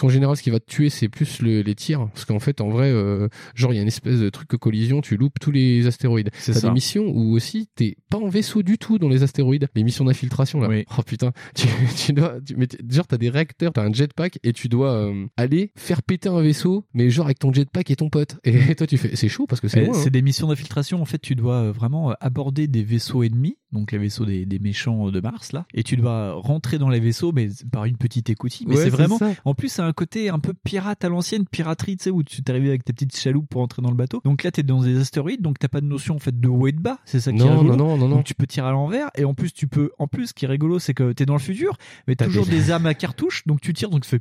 qu'en 0.00 0.08
général, 0.08 0.36
ce 0.36 0.42
qui 0.42 0.50
va 0.50 0.60
te 0.60 0.66
tuer, 0.70 0.90
c'est 0.90 1.08
plus 1.08 1.40
le- 1.40 1.62
les 1.62 1.74
tirs. 1.74 2.08
Parce 2.12 2.24
qu'en 2.34 2.40
fait, 2.40 2.60
en 2.60 2.68
vrai, 2.68 2.90
euh, 2.90 3.28
genre, 3.54 3.72
il 3.72 3.76
y 3.76 3.78
a 3.78 3.82
une 3.82 3.88
espèce 3.88 4.18
de 4.18 4.28
truc 4.30 4.50
de 4.50 4.56
collision, 4.56 5.00
tu 5.00 5.16
loupes 5.16 5.38
tous 5.40 5.50
les 5.52 5.86
astéroïdes. 5.86 6.30
C'est 6.34 6.52
ça. 6.52 6.68
des 6.68 6.74
missions 6.74 7.06
où 7.06 7.32
aussi, 7.34 7.68
t'es 7.76 7.96
pas 8.10 8.18
en 8.18 8.28
vaisseau 8.28 8.62
du 8.62 8.76
tout 8.78 8.98
dans 8.98 9.08
les 9.08 9.22
astéroïdes. 9.22 9.68
Les 9.74 9.84
missions 9.84 10.04
d'infiltration, 10.04 10.60
là. 10.60 10.68
Oui. 10.68 10.84
Oh 10.98 11.02
putain. 11.02 11.32
Tu, 11.54 11.68
tu 11.96 12.12
dois, 12.12 12.34
tu- 12.44 12.56
mais 12.56 12.66
genre, 12.90 13.06
t'as 13.06 13.16
des 13.18 13.30
réacteurs, 13.30 13.72
t'as 13.72 13.82
un 13.84 13.92
jetpack 13.92 14.38
et 14.42 14.52
tu 14.52 14.68
dois 14.68 14.90
euh, 14.92 15.26
aller 15.36 15.70
faire 15.76 16.02
péter 16.02 16.28
un 16.28 16.40
vaisseau, 16.40 16.84
mais 16.94 17.08
genre 17.10 17.26
avec 17.26 17.38
ton 17.38 17.52
jetpack 17.52 17.90
et 17.90 17.96
ton 17.96 18.10
pote. 18.10 18.36
Et 18.44 18.74
toi, 18.74 18.86
tu 18.86 18.96
fais, 18.96 19.14
c'est 19.14 19.28
chaud 19.28 19.46
parce 19.46 19.60
que 19.60 19.68
c'est 19.68 19.84
loin. 19.84 19.94
C'est 19.94 20.08
hein. 20.08 20.10
des 20.10 20.22
missions 20.22 20.48
d'infiltration. 20.48 21.00
En 21.00 21.04
fait, 21.04 21.18
tu 21.20 21.34
dois 21.36 21.56
euh, 21.56 21.72
vraiment 21.72 22.12
aborder 22.20 22.66
des 22.66 22.82
vaisseaux 22.82 23.22
ennemis, 23.22 23.56
donc 23.72 23.92
les 23.92 23.98
vaisseaux 23.98 24.24
des, 24.24 24.46
des 24.46 24.58
méchants 24.58 25.10
de 25.10 25.20
Mars 25.20 25.52
là, 25.52 25.66
et 25.74 25.82
tu 25.84 25.96
dois 25.96 26.32
rentrer 26.34 26.78
dans 26.78 26.88
les 26.88 27.00
vaisseaux, 27.00 27.30
mais 27.32 27.48
par 27.70 27.84
une 27.84 27.96
petite 27.96 28.30
écoutille. 28.30 28.66
Mais 28.68 28.74
Ouais, 28.74 28.78
c'est 28.84 28.90
c'est 28.90 28.96
vraiment. 28.96 29.18
ça. 29.18 29.32
En 29.44 29.54
plus, 29.54 29.68
c'est 29.68 29.82
un 29.82 29.92
côté 29.92 30.28
un 30.30 30.38
peu 30.40 30.52
pirate 30.64 31.04
à 31.04 31.08
l'ancienne, 31.08 31.44
piraterie, 31.46 31.96
tu 31.96 32.04
sais, 32.04 32.10
où 32.10 32.22
tu 32.24 32.42
t'arrives 32.42 32.66
avec 32.68 32.84
ta 32.84 32.92
petite 32.92 33.16
chaloupe 33.16 33.48
pour 33.48 33.60
entrer 33.60 33.82
dans 33.82 33.90
le 33.90 33.96
bateau. 33.96 34.20
Donc 34.24 34.42
là, 34.42 34.50
t'es 34.50 34.62
dans 34.62 34.82
des 34.82 34.98
astéroïdes, 35.00 35.42
donc 35.42 35.58
t'as 35.58 35.68
pas 35.68 35.80
de 35.80 35.86
notion 35.86 36.16
en 36.16 36.18
fait 36.18 36.38
de 36.38 36.48
haut 36.48 36.66
et 36.66 36.72
de 36.72 36.80
bas. 36.80 36.98
C'est 37.04 37.20
ça 37.20 37.32
qui 37.32 37.38
est 37.38 37.44
Non, 37.44 37.58
rigolo. 37.60 37.76
non, 37.76 37.86
non, 37.88 37.96
non, 37.98 38.08
non. 38.08 38.16
Donc 38.16 38.24
tu 38.24 38.34
peux 38.34 38.46
tirer 38.46 38.68
à 38.68 38.72
l'envers, 38.72 39.10
et 39.16 39.24
en 39.24 39.34
plus 39.34 39.52
tu 39.52 39.68
peux. 39.68 39.90
En 39.98 40.06
plus, 40.08 40.28
ce 40.28 40.34
qui 40.34 40.44
est 40.44 40.48
rigolo, 40.48 40.78
c'est 40.78 40.94
que 40.94 41.12
t'es 41.12 41.26
dans 41.26 41.34
le 41.34 41.38
futur, 41.40 41.76
mais 42.08 42.16
t'as 42.16 42.26
toujours 42.26 42.46
des- 42.46 42.52
des 42.52 42.70
armes 42.70 42.86
à 42.86 42.94
cartouche, 42.94 43.46
donc 43.46 43.60
tu 43.60 43.72
tires, 43.72 43.90
donc 43.90 44.02
tu 44.02 44.08
fais. 44.10 44.20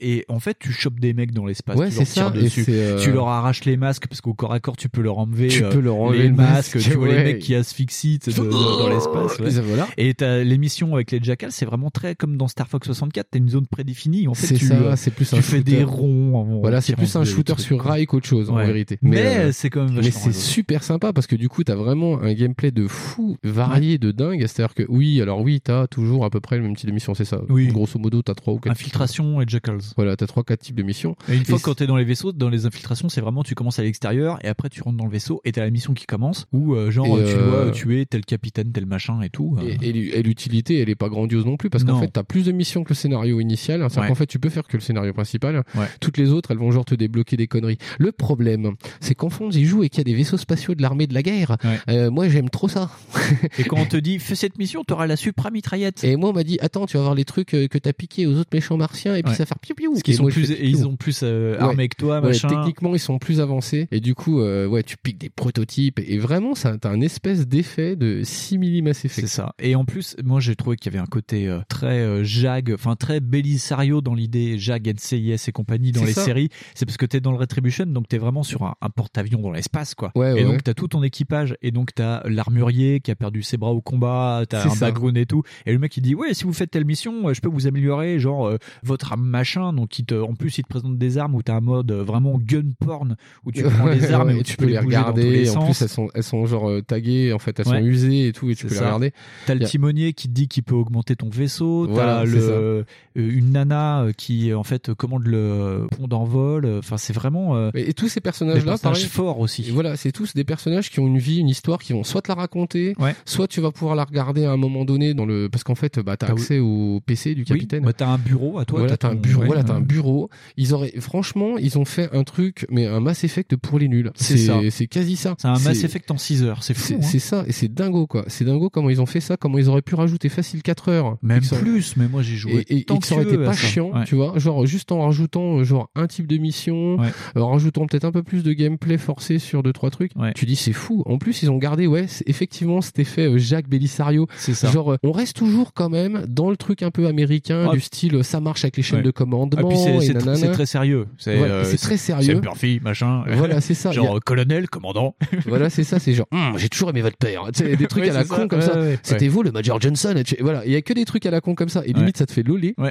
Et 0.00 0.24
en 0.28 0.40
fait, 0.40 0.56
tu 0.58 0.72
chopes 0.72 0.98
des 0.98 1.12
mecs 1.14 1.32
dans 1.32 1.44
l'espace. 1.46 1.76
Ouais, 1.76 1.88
tu 1.90 1.96
leur 1.96 2.06
c'est 2.06 2.20
ça, 2.20 2.30
dessus. 2.30 2.64
c'est, 2.64 2.72
euh, 2.74 2.98
Tu 2.98 3.12
leur 3.12 3.28
arraches 3.28 3.64
les 3.64 3.76
masques 3.76 4.06
parce 4.08 4.20
qu'au 4.20 4.34
corps 4.34 4.52
à 4.52 4.60
corps, 4.60 4.76
tu 4.76 4.88
peux 4.88 5.02
leur 5.02 5.18
enlever. 5.18 5.48
Tu 5.48 5.64
euh, 5.64 5.70
peux 5.70 5.80
leur 5.80 5.96
enlever 5.96 6.22
les 6.22 6.28
le 6.28 6.34
masques. 6.34 6.76
masque, 6.76 6.90
tu 6.90 6.96
vois 6.96 7.08
ouais. 7.08 7.18
les 7.18 7.24
mecs 7.34 7.38
qui 7.40 7.54
asphyxient 7.54 8.18
de- 8.26 8.32
de- 8.32 8.48
dans 8.50 8.88
l'espace. 8.88 9.38
ouais. 9.40 9.56
Et 9.58 9.60
voilà. 9.60 9.88
Et 9.96 10.14
t'as 10.14 10.38
l'émission 10.42 10.94
avec 10.94 11.10
les 11.10 11.20
jackals, 11.22 11.52
c'est 11.52 11.66
vraiment 11.66 11.90
très 11.90 12.14
comme 12.14 12.36
dans 12.36 12.48
Star 12.48 12.68
Fox 12.68 12.86
64. 12.86 13.28
T'as 13.30 13.38
une 13.38 13.48
zone 13.48 13.66
prédéfinie. 13.66 14.26
En 14.28 14.34
fait, 14.34 14.46
C'est 14.46 14.54
tu, 14.54 14.66
ça, 14.66 14.74
euh, 14.74 14.96
c'est 14.96 15.10
plus 15.10 15.28
tu 15.28 15.34
un 15.34 15.42
fais 15.42 15.58
shooter. 15.58 15.76
des 15.78 15.84
ronds. 15.84 16.34
en- 16.36 16.60
Voilà, 16.60 16.80
c'est 16.80 16.96
plus 16.96 17.14
un 17.16 17.24
shooter 17.24 17.52
trucs. 17.54 17.66
sur 17.66 17.82
rail 17.82 18.06
qu'autre 18.06 18.26
chose 18.26 18.50
en 18.50 18.56
vérité. 18.56 18.98
Mais, 19.02 19.52
c'est 19.52 19.70
quand 19.70 19.84
même 19.84 19.94
mais 20.00 20.10
c'est 20.10 20.32
super 20.32 20.82
sympa 20.82 21.12
parce 21.12 21.26
que 21.26 21.36
du 21.36 21.48
coup 21.48 21.62
t'as 21.64 21.74
vraiment 21.74 22.20
un 22.22 22.32
gameplay 22.32 22.70
de 22.70 22.86
fou, 22.86 23.36
varié, 23.44 23.98
de 23.98 24.10
dingue. 24.12 24.40
C'est-à-dire 24.46 24.74
que 24.74 24.84
oui, 24.88 25.20
alors 25.20 25.40
oui, 25.40 25.60
t'as 25.60 25.86
toujours 25.86 26.24
à 26.24 26.30
peu 26.30 26.40
près 26.40 26.56
le 26.56 26.62
même 26.62 26.76
type 26.76 26.88
de 26.88 26.94
mission, 26.94 27.14
c'est 27.14 27.24
ça. 27.24 27.42
Oui. 27.48 27.68
Grosso 27.68 27.98
modo, 27.98 28.22
t'as 28.22 28.34
trois 28.34 28.54
ou 28.54 28.58
quatre. 28.58 28.72
Infiltration 28.72 29.40
et 29.40 29.44
jackals. 29.46 29.80
Voilà, 29.96 30.16
t'as 30.16 30.26
trois 30.26 30.44
quatre 30.44 30.60
types 30.60 30.74
de 30.76 30.82
missions. 30.82 31.16
Et 31.28 31.36
une 31.36 31.44
fois 31.44 31.58
Et 31.58 31.60
quand 31.60 31.74
t'es 31.74 31.86
dans 31.86 31.96
les 31.96 32.04
vaisseaux, 32.04 32.32
dans 32.32 32.48
les 32.48 32.66
infiltrations, 32.66 33.08
c'est 33.08 33.20
vraiment 33.20 33.42
tu 33.42 33.54
commences 33.54 33.78
à 33.78 33.82
l'extérieur 33.82 34.38
et 34.44 34.48
après 34.48 34.68
tu 34.68 34.82
rentres 34.82 34.96
dans 34.98 35.04
le 35.06 35.10
vaisseau 35.10 35.40
et 35.44 35.52
t'as 35.52 35.62
la 35.62 35.70
mission 35.70 35.94
qui 35.94 36.06
commence 36.06 36.46
où 36.52 36.74
euh, 36.74 36.90
genre 36.90 37.06
Et, 37.18 37.24
tu 37.24 37.32
euh, 37.36 37.62
dois 37.64 37.70
tuer 37.72 38.06
tel 38.06 38.24
capitaine, 38.24 38.72
tel 38.72 38.86
machin 38.86 39.20
et 39.22 39.30
tout. 39.30 39.56
euh. 39.60 39.74
Et, 39.80 39.88
et 39.88 39.92
l'u- 39.92 40.10
et 40.10 40.22
l'utilité, 40.22 40.78
elle 40.80 40.88
est 40.88 40.94
pas 40.94 41.08
grandiose 41.08 41.44
non 41.46 41.56
plus 41.56 41.70
parce 41.70 41.84
qu'en 41.84 42.00
fait, 42.00 42.08
t'as 42.08 42.22
plus 42.22 42.44
de 42.46 42.52
missions 42.52 42.84
que 42.84 42.90
le 42.90 42.94
scénario 42.94 43.40
initial. 43.40 43.80
C'est-à-dire 43.80 44.02
Ouais. 44.02 44.08
qu'en 44.08 44.14
fait, 44.14 44.26
tu 44.26 44.38
peux 44.38 44.48
faire 44.48 44.66
que 44.66 44.76
le 44.76 44.80
scénario 44.82 45.12
principal. 45.12 45.64
Ouais. 45.74 45.86
Toutes 46.00 46.16
les 46.18 46.30
autres, 46.30 46.50
elles 46.52 46.58
vont 46.58 46.70
genre 46.70 46.84
te 46.84 46.94
débloquer 46.94 47.36
des 47.36 47.46
conneries. 47.46 47.78
Le 47.98 48.12
problème, 48.12 48.74
c'est 49.00 49.14
qu'en 49.14 49.30
fond, 49.30 49.50
j'y 49.50 49.64
joue 49.64 49.82
et 49.84 49.88
qu'il 49.88 49.98
y 49.98 50.00
a 50.02 50.04
des 50.04 50.14
vaisseaux 50.14 50.36
spatiaux 50.36 50.74
de 50.74 50.82
l'armée 50.82 51.06
de 51.06 51.14
la 51.14 51.22
guerre. 51.22 51.56
Euh, 51.88 52.10
moi, 52.10 52.28
j'aime 52.28 52.48
trop 52.50 52.68
ça. 52.68 52.90
Et 53.58 53.64
quand 53.64 53.76
on 53.78 53.86
te 53.86 53.96
dit 53.96 54.18
fais 54.18 54.34
cette 54.34 54.58
mission, 54.58 54.84
t'auras 54.84 55.06
la 55.06 55.16
supra 55.16 55.50
mitraillette. 55.50 56.04
Et 56.04 56.16
moi, 56.16 56.30
on 56.30 56.32
m'a 56.32 56.44
dit, 56.44 56.58
attends, 56.60 56.86
tu 56.86 56.96
vas 56.96 57.02
voir 57.02 57.14
les 57.14 57.24
trucs 57.24 57.48
que 57.48 57.78
t'as 57.78 57.92
piqué 57.92 58.26
aux 58.26 58.34
autres 58.36 58.50
méchants 58.52 58.76
martiens 58.76 59.14
et 59.16 59.22
puis 59.22 59.32
ça 59.34 59.44
va 59.44 59.46
faire 59.46 59.58
piou 59.58 59.74
piou. 59.80 59.92
Parce 59.92 60.02
qu'ils 60.02 60.14
sont 60.14 60.22
moi, 60.24 60.30
plus, 60.32 60.50
et 60.50 60.66
ils 60.68 60.86
ont 60.86 60.96
plus 60.96 61.20
euh, 61.22 61.52
Ouais. 61.56 61.58
armés 61.62 61.88
que 61.88 61.96
toi, 61.96 62.20
Ouais, 62.20 62.28
machin. 62.28 62.48
techniquement, 62.48 62.94
ils 62.94 62.98
sont 63.00 63.18
plus 63.18 63.40
avancés 63.40 63.88
et 63.90 64.00
du 64.00 64.14
coup, 64.14 64.40
euh, 64.40 64.66
ouais, 64.66 64.82
tu 64.82 64.96
piques 64.96 65.18
des 65.18 65.30
prototypes 65.30 65.98
et 66.06 66.18
vraiment, 66.18 66.54
ça, 66.54 66.76
t'as 66.78 66.90
un 66.90 67.00
espèce 67.00 67.46
d'effet 67.48 67.96
de 67.96 68.22
simili 68.24 68.82
Mass 68.82 69.04
Effect. 69.04 69.26
C'est 69.26 69.34
ça. 69.34 69.54
Et 69.58 69.74
en 69.74 69.84
plus, 69.84 70.16
moi 70.24 70.40
j'ai 70.40 70.54
trouvé 70.56 70.76
qu'il 70.76 70.92
y 70.92 70.96
avait 70.96 71.02
un 71.02 71.08
côté 71.08 71.48
euh, 71.48 71.60
très 71.68 72.00
euh, 72.00 72.22
Jag, 72.24 72.70
enfin 72.74 72.96
très 72.96 73.20
Belisario 73.20 74.00
dans 74.00 74.14
l'idée, 74.14 74.58
Jag, 74.58 74.86
NCIS 74.86 75.48
et 75.48 75.52
compagnie 75.52 75.92
dans 75.92 76.04
les 76.04 76.12
ça. 76.12 76.24
séries. 76.24 76.48
C'est 76.74 76.84
parce 76.86 76.96
que 76.96 77.06
t'es 77.06 77.20
dans 77.20 77.32
le 77.32 77.38
Retribution, 77.38 77.86
donc 77.86 78.06
t'es 78.08 78.18
vraiment 78.18 78.42
sur 78.42 78.62
un, 78.64 78.74
un 78.80 78.90
porte-avions 78.90 79.40
dans 79.40 79.50
l'espace, 79.52 79.94
quoi. 79.94 80.12
Ouais, 80.14 80.40
et 80.40 80.44
donc 80.44 80.62
t'as 80.62 80.74
tout 80.74 80.88
ton 80.88 81.02
équipage, 81.02 81.56
et 81.62 81.70
donc 81.70 81.94
t'as 81.94 82.22
l'armurier 82.28 83.00
qui 83.00 83.10
a 83.10 83.16
perdu 83.16 83.42
ses 83.42 83.56
bras 83.56 83.70
au 83.72 83.80
combat, 83.80 84.42
t'as 84.48 84.68
un 84.70 84.76
background 84.76 85.16
et 85.16 85.26
tout. 85.26 85.42
Et 85.66 85.72
le 85.72 85.78
mec 85.78 85.96
il 85.96 86.02
dit 86.02 86.14
ouais, 86.14 86.34
si 86.34 86.44
vous 86.44 86.52
faites 86.52 86.70
telle 86.70 86.84
mission, 86.84 87.32
je 87.32 87.40
peux 87.40 87.48
vous 87.48 87.66
améliorer, 87.66 88.18
genre 88.18 88.52
votre 88.82 89.16
machin. 89.16 89.59
Donc 89.72 89.98
il 89.98 90.04
te, 90.04 90.14
en 90.14 90.34
plus 90.34 90.58
il 90.58 90.62
te 90.64 90.68
présente 90.68 90.98
des 90.98 91.18
armes 91.18 91.34
où 91.34 91.42
t'as 91.42 91.54
un 91.54 91.60
mode 91.60 91.92
vraiment 91.92 92.38
gun 92.38 92.70
porn 92.84 93.16
où 93.44 93.52
tu 93.52 93.62
prends 93.64 93.86
les 93.86 94.10
armes 94.12 94.28
Ouais, 94.28 94.40
et 94.40 94.42
tu 94.42 94.56
peux 94.56 94.66
les 94.66 94.78
bouger 94.78 94.96
dans 94.96 95.04
tous 95.04 95.10
regarder. 95.20 95.50
en 95.50 95.64
plus, 95.66 95.82
elles 95.82 95.88
sont, 95.88 96.08
elles 96.14 96.22
sont 96.22 96.46
genre 96.46 96.68
euh, 96.68 96.80
taguées. 96.82 97.32
En 97.32 97.38
fait, 97.38 97.58
elles 97.60 97.68
Ouais. 97.68 97.80
sont 97.80 97.84
usées 97.86 98.28
et 98.28 98.32
tout, 98.32 98.50
et 98.50 98.54
tu 98.54 98.66
peux 98.66 98.74
les 98.74 98.80
regarder. 98.80 99.12
T'as 99.46 99.54
le 99.54 99.64
timonier 99.66 100.12
qui 100.12 100.28
te 100.28 100.32
dit 100.32 100.48
qu'il 100.48 100.62
peut 100.62 100.74
augmenter 100.74 101.16
ton 101.16 101.28
vaisseau. 101.28 101.86
T'as 101.86 102.24
le, 102.24 102.38
euh, 102.40 102.82
une 103.14 103.52
nana 103.52 104.02
euh, 104.02 104.12
qui 104.12 104.52
en 104.54 104.62
fait 104.64 104.92
commande 104.94 105.26
le 105.26 105.86
pont 105.96 106.06
d'envol. 106.08 106.66
Enfin, 106.78 106.96
c'est 106.96 107.12
vraiment. 107.12 107.56
euh, 107.56 107.70
Et, 107.74 107.90
et 107.90 107.94
tous 107.94 108.08
ces 108.08 108.20
personnages-là, 108.20 108.72
personnages 108.72 109.06
forts 109.08 109.38
aussi. 109.40 109.66
Et 109.68 109.70
voilà, 109.70 109.96
c'est 109.96 110.12
tous 110.12 110.34
des 110.34 110.44
personnages 110.44 110.90
qui 110.90 111.00
ont 111.00 111.06
une 111.06 111.18
vie, 111.18 111.38
une 111.38 111.48
histoire, 111.48 111.78
qui 111.80 111.92
vont 111.92 112.04
soit 112.04 112.22
te 112.22 112.28
la 112.28 112.34
raconter, 112.34 112.94
Ouais. 112.98 113.14
soit 113.24 113.48
tu 113.48 113.60
vas 113.60 113.70
pouvoir 113.70 113.94
la 113.96 114.04
regarder 114.04 114.44
à 114.44 114.52
un 114.52 114.56
moment 114.56 114.84
donné 114.84 115.14
dans 115.14 115.26
le, 115.26 115.48
parce 115.48 115.64
qu'en 115.64 115.74
fait, 115.74 115.98
bah, 116.00 116.16
t'as 116.16 116.26
T'as- 116.28 116.32
accès 116.32 116.58
au 116.58 117.00
PC 117.04 117.34
du 117.34 117.40
Oui, 117.42 117.46
capitaine. 117.46 117.84
bah, 117.84 117.92
t'as 117.92 118.08
un 118.08 118.18
bureau 118.18 118.58
à 118.58 118.64
toi. 118.64 118.80
voilà, 118.80 118.96
t'as 118.96 119.10
un 119.10 119.14
bureau. 119.14 119.42
Voilà, 119.52 119.64
t'as 119.64 119.74
un 119.74 119.80
ouais. 119.80 119.82
bureau. 119.86 120.30
Ils 120.56 120.74
auraient, 120.74 120.92
franchement, 121.00 121.58
ils 121.58 121.78
ont 121.78 121.84
fait 121.84 122.08
un 122.14 122.24
truc, 122.24 122.66
mais 122.70 122.86
un 122.86 123.00
Mass 123.00 123.24
Effect 123.24 123.56
pour 123.56 123.78
les 123.78 123.88
nuls. 123.88 124.10
C'est 124.14 124.38
ça. 124.38 124.58
C'est 124.70 124.86
quasi 124.86 125.16
ça. 125.16 125.34
C'est 125.38 125.48
un 125.48 125.52
Mass 125.58 125.84
Effect 125.84 126.10
en 126.10 126.18
6 126.18 126.42
heures. 126.44 126.62
C'est 126.62 126.74
fou. 126.74 126.84
C'est 126.88 126.94
hein. 126.96 126.98
c'est 127.02 127.18
ça, 127.18 127.44
et 127.46 127.52
c'est 127.52 127.68
dingo 127.72 128.06
quoi. 128.06 128.24
C'est 128.28 128.44
dingo 128.44 128.70
comment 128.70 128.90
ils 128.90 129.00
ont 129.00 129.06
fait 129.06 129.20
ça, 129.20 129.36
comment 129.36 129.58
ils 129.58 129.68
auraient 129.68 129.82
pu 129.82 129.94
rajouter 129.94 130.28
facile 130.28 130.62
4 130.62 130.88
heures. 130.90 131.16
Même 131.22 131.42
ça- 131.42 131.56
plus. 131.56 131.96
Mais 131.96 132.08
moi 132.08 132.22
j'ai 132.22 132.36
joué. 132.36 132.64
Et, 132.68 132.78
et, 132.78 132.84
tant 132.84 132.96
et 132.96 132.98
que 133.00 133.06
ça 133.06 133.14
aurait 133.16 133.24
été 133.24 133.36
pas 133.38 133.52
chiant, 133.52 133.90
Ouais. 133.92 134.04
tu 134.04 134.14
vois, 134.14 134.38
genre 134.38 134.66
juste 134.66 134.92
en 134.92 135.02
rajoutant 135.02 135.58
euh, 135.58 135.64
genre 135.64 135.90
un 135.94 136.06
type 136.06 136.26
de 136.26 136.36
mission, 136.36 136.96
Ouais. 136.96 137.08
euh, 137.36 137.40
en 137.40 137.50
rajoutant 137.52 137.86
peut-être 137.86 138.04
un 138.04 138.12
peu 138.12 138.22
plus 138.22 138.42
de 138.42 138.52
gameplay 138.52 138.98
forcé 138.98 139.38
sur 139.38 139.62
deux 139.62 139.72
trois 139.72 139.90
trucs. 139.90 140.12
Ouais. 140.16 140.32
Tu 140.34 140.46
dis 140.46 140.56
c'est 140.56 140.72
fou. 140.72 141.02
En 141.06 141.18
plus 141.18 141.42
ils 141.42 141.50
ont 141.50 141.58
gardé 141.58 141.86
ouais 141.86 142.06
effectivement 142.26 142.80
cet 142.80 142.98
effet 142.98 143.26
euh, 143.26 143.38
Jacques 143.38 143.68
Bellisario. 143.68 144.26
C'est 144.36 144.54
ça. 144.54 144.70
Genre 144.70 144.96
on 145.02 145.12
reste 145.12 145.36
toujours 145.36 145.72
quand 145.74 145.88
même 145.88 146.24
dans 146.28 146.50
le 146.50 146.56
truc 146.56 146.82
un 146.82 146.90
peu 146.90 147.06
américain 147.06 147.68
Ah. 147.70 147.72
du 147.74 147.80
style 147.80 148.22
ça 148.24 148.40
marche 148.40 148.64
avec 148.64 148.76
les 148.76 148.82
chaînes 148.82 149.02
de 149.02 149.10
Ah, 149.56 149.62
puis 149.68 149.76
c'est 149.78 150.00
c'est 150.00 150.14
tr- 150.18 150.34
c'est 150.36 150.50
très 150.52 150.66
sérieux. 150.66 151.06
C'est 151.18 151.36
Voilà, 151.36 151.54
euh, 151.54 151.64
c'est 151.64 151.76
très 151.76 151.96
sérieux. 151.96 152.34
C'est 152.34 152.40
Murphy, 152.40 152.80
machin. 152.82 153.24
Voilà, 153.36 153.60
c'est 153.60 153.74
ça. 153.74 153.90
A- 153.90 153.92
Genre 153.92 154.16
euh, 154.16 154.20
colonel, 154.24 154.68
commandant. 154.68 155.14
Voilà, 155.46 155.70
c'est 155.70 155.84
ça, 155.84 155.98
c'est 155.98 156.12
genre, 156.12 156.26
Hum, 156.32 156.54
j'ai 156.58 156.68
toujours 156.68 156.90
aimé 156.90 157.00
votre 157.02 157.16
père. 157.16 157.42
Sais, 157.52 157.76
des 157.76 157.86
trucs 157.86 158.04
Ouais, 158.04 158.10
à 158.10 158.14
la 158.14 158.22
c'est 158.22 158.28
ça. 158.28 158.36
con 158.36 158.48
comme 158.48 158.60
Ouais, 158.60 158.64
ça. 158.66 158.78
ouais, 158.80 158.98
C'était 159.02 159.28
vous, 159.28 159.42
le 159.42 159.50
Major 159.52 159.80
Johnson. 159.80 160.14
Voilà, 160.40 160.64
il 160.66 160.72
y 160.72 160.76
a 160.76 160.82
que 160.82 160.92
des 160.92 161.04
trucs 161.04 161.26
à 161.26 161.30
la 161.30 161.40
con 161.40 161.54
comme 161.54 161.68
ça. 161.68 161.82
Et 161.86 161.92
limite, 161.92 162.16
ça 162.16 162.26
te 162.26 162.32
fait. 162.32 162.40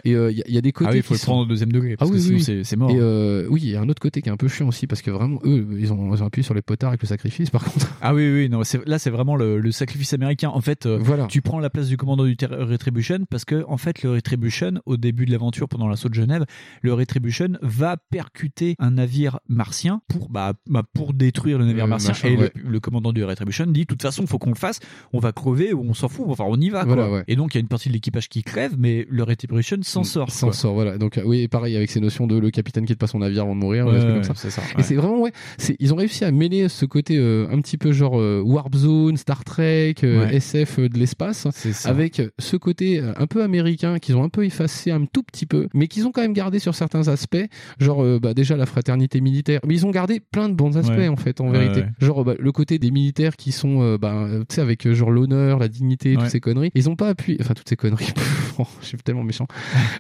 Et 0.05 0.13
euh, 0.15 0.31
il 0.31 0.38
y, 0.38 0.41
a- 0.41 0.45
il 0.47 0.53
y 0.53 0.57
a 0.57 0.61
des 0.61 0.71
côtés. 0.71 0.89
Ah 0.89 0.93
oui, 0.93 0.97
il 0.99 1.03
faut 1.03 1.13
le 1.13 1.19
prendre 1.19 1.41
au 1.41 1.45
deuxième 1.45 1.71
degré. 1.71 1.95
Ah 1.99 2.05
que 2.05 2.11
oui, 2.11 2.21
sinon 2.21 2.38
oui. 2.38 2.43
c'est 2.43 2.63
c'est 2.63 2.76
mort. 2.76 2.91
Et 2.91 2.97
euh, 2.99 3.45
oui, 3.49 3.61
il 3.63 3.69
y 3.71 3.76
a 3.76 3.81
un 3.81 3.89
autre 3.89 4.01
côté 4.01 4.21
qui 4.21 4.30
est 4.30 4.31
un 4.31 4.38
peu 4.38 4.47
chiant 4.47 4.67
aussi 4.67 4.88
parce 4.88 5.01
que 5.01 5.11
vraiment, 5.11 5.39
eux, 5.45 5.67
ils 5.80 5.91
ont, 5.93 6.13
ils 6.15 6.21
ont 6.23 6.26
appuyé 6.26 6.43
sur 6.43 6.53
les 6.53 6.61
potards 6.61 6.89
avec 6.89 7.01
le 7.01 7.07
sacrifice. 7.07 7.49
Par 7.49 7.63
contre, 7.63 7.88
Ah 8.01 8.13
oui, 8.13 8.31
oui, 8.31 8.49
non, 8.49 8.63
c'est- 8.63 8.85
là 8.88 8.99
c'est 8.99 9.09
vraiment 9.09 9.35
le, 9.35 9.59
le 9.59 9.71
sacrifice 9.71 10.13
américain. 10.13 10.49
En 10.53 10.61
fait, 10.61 10.85
Voilà. 10.88 11.26
tu 11.27 11.41
prends 11.41 11.59
la 11.59 11.69
place 11.69 11.88
du 11.88 11.97
commandant 11.97 12.26
du 12.26 12.35
Retribution 12.49 13.19
parce 13.30 13.45
que 13.45 13.63
en 13.67 13.77
fait 13.77 14.03
le 14.03 14.11
Retribution, 14.11 14.73
au 14.85 14.97
début 14.97 15.26
de 15.26 15.31
l'aventure 15.31 15.67
pendant 15.67 15.88
l'assaut 15.88 16.09
de 16.09 16.13
Genève, 16.13 16.39
le 16.82 16.94
Retribution 16.94 17.49
va 17.61 17.98
percuter 18.11 18.76
un 18.80 18.91
navire 18.91 19.40
martien 19.48 20.02
pour 20.07 20.30
bah, 20.30 20.53
bah, 20.68 20.84
pour 20.94 21.14
détruire 21.14 21.57
le 21.60 21.66
navire 21.66 21.86
Euh, 21.86 21.88
martien. 21.88 22.10
machin, 22.10 22.28
et 22.30 22.36
le- 22.36 22.41
ouais. 22.44 22.52
le, 22.56 22.80
commandant 22.80 23.14
du 23.14 23.24
Retribution 23.24 23.66
dit 23.68 23.82
de 23.82 23.86
toute 23.86 24.02
façon, 24.02 24.26
faut 24.28 24.38
qu'on 24.38 24.49
le 24.49 24.56
fasse. 24.56 24.80
On 25.14 25.20
va 25.20 25.32
crever 25.32 25.74
ou 25.74 25.82
on 25.88 25.94
s'en 25.94 26.07
fout. 26.07 26.26
Enfin, 26.30 26.45
on 26.48 26.60
y 26.60 26.70
va. 26.70 26.84
Voilà, 26.86 27.03
quoi. 27.07 27.14
ouais. 27.18 27.24
Et 27.28 27.36
donc 27.36 27.53
il 27.53 27.57
y 27.57 27.60
a 27.60 27.61
une 27.61 27.68
partie 27.68 27.90
de 27.90 27.94
l'équipage 27.94 28.30
qui 28.30 28.44
crève, 28.44 28.76
mais 28.78 29.06
le 29.10 29.24
Retribution 29.24 29.78
s'en 29.82 30.03
sort. 30.03 30.32
S'en 30.32 30.52
sort, 30.52 30.74
voilà. 30.74 30.98
Donc, 30.98 31.18
euh, 31.18 31.24
oui, 31.26 31.48
pareil, 31.48 31.76
avec 31.76 31.90
ces 31.91 31.99
notions 31.99 32.28
de 32.28 32.38
le 32.38 32.49
capitaine 32.52 32.86
qui 32.86 32.95
pas 32.95 33.07
son 33.07 33.20
navire 33.20 33.44
avant 33.44 33.56
de 33.56 33.61
mourir, 33.61 33.86
Ouais, 33.88 33.99
comme 33.99 34.36
ça. 34.36 34.61
Et 34.78 34.84
c'est 34.84 34.95
vraiment, 34.95 35.22
ouais, 35.22 35.32
ils 35.80 35.94
ont 35.94 35.98
réussi 35.98 36.26
à 36.26 36.32
mêler 36.32 36.68
ce 36.70 36.86
côté 36.86 37.18
euh, 37.18 37.48
un 37.52 37.61
petit 37.61 37.78
peu 37.78 37.91
genre 37.91 38.20
euh, 38.20 38.41
Warp 38.44 38.76
Zone, 38.76 39.16
Star 39.18 39.44
Trek. 39.44 39.95
SF 40.32 40.80
de 40.80 40.98
l'espace, 40.98 41.48
ça. 41.52 41.90
avec 41.90 42.22
ce 42.40 42.57
côté 42.57 42.99
un 42.99 43.28
peu 43.28 43.44
américain 43.44 43.99
qu'ils 43.99 44.16
ont 44.16 44.24
un 44.24 44.30
peu 44.30 44.45
effacé 44.45 44.91
un 44.91 45.06
tout 45.06 45.24
petit 45.24 45.45
peu, 45.45 45.68
mais 45.74 45.88
qu'ils 45.88 46.06
ont 46.07 46.11
quand 46.11 46.22
même 46.22 46.28
gardé 46.34 46.60
sur 46.60 46.76
certains 46.76 47.07
aspects, 47.07 47.38
genre 47.80 48.03
euh, 48.03 48.19
bah, 48.19 48.34
déjà 48.34 48.56
la 48.57 48.65
fraternité 48.65 49.22
militaire. 49.22 49.60
Mais 49.68 49.73
ils 49.76 49.85
ont 49.85 49.91
gardé 49.91 50.19
plein 50.19 50.49
de 50.49 50.53
bons 50.53 50.77
aspects 50.77 50.89
Ouais. 50.97 51.07
en 51.07 51.15
fait, 51.15 51.39
en 51.41 51.49
vérité. 51.49 51.81
ouais. 51.81 51.88
Genre 51.99 52.23
bah, 52.23 52.34
le 52.38 52.51
côté 52.51 52.80
des 52.80 52.91
militaires 52.91 53.35
qui 53.35 53.51
sont, 53.51 53.81
euh, 53.81 53.97
bah, 53.97 54.26
tu 54.47 54.56
sais, 54.56 54.61
avec 54.61 54.85
euh, 54.88 54.93
genre 54.93 55.11
l'honneur, 55.11 55.60
la 55.60 55.68
dignité, 55.68 56.15
toutes 56.15 56.30
ces 56.30 56.39
conneries. 56.39 56.72
Ils 56.76 56.89
ont 56.89 56.95
pas 56.95 57.10
appuyé, 57.10 57.38
enfin 57.41 57.53
toutes 57.53 57.69
ces 57.69 57.76
conneries. 57.76 58.14
je 58.81 58.86
suis 58.88 58.98
tellement 58.98 59.23
méchant. 59.23 59.48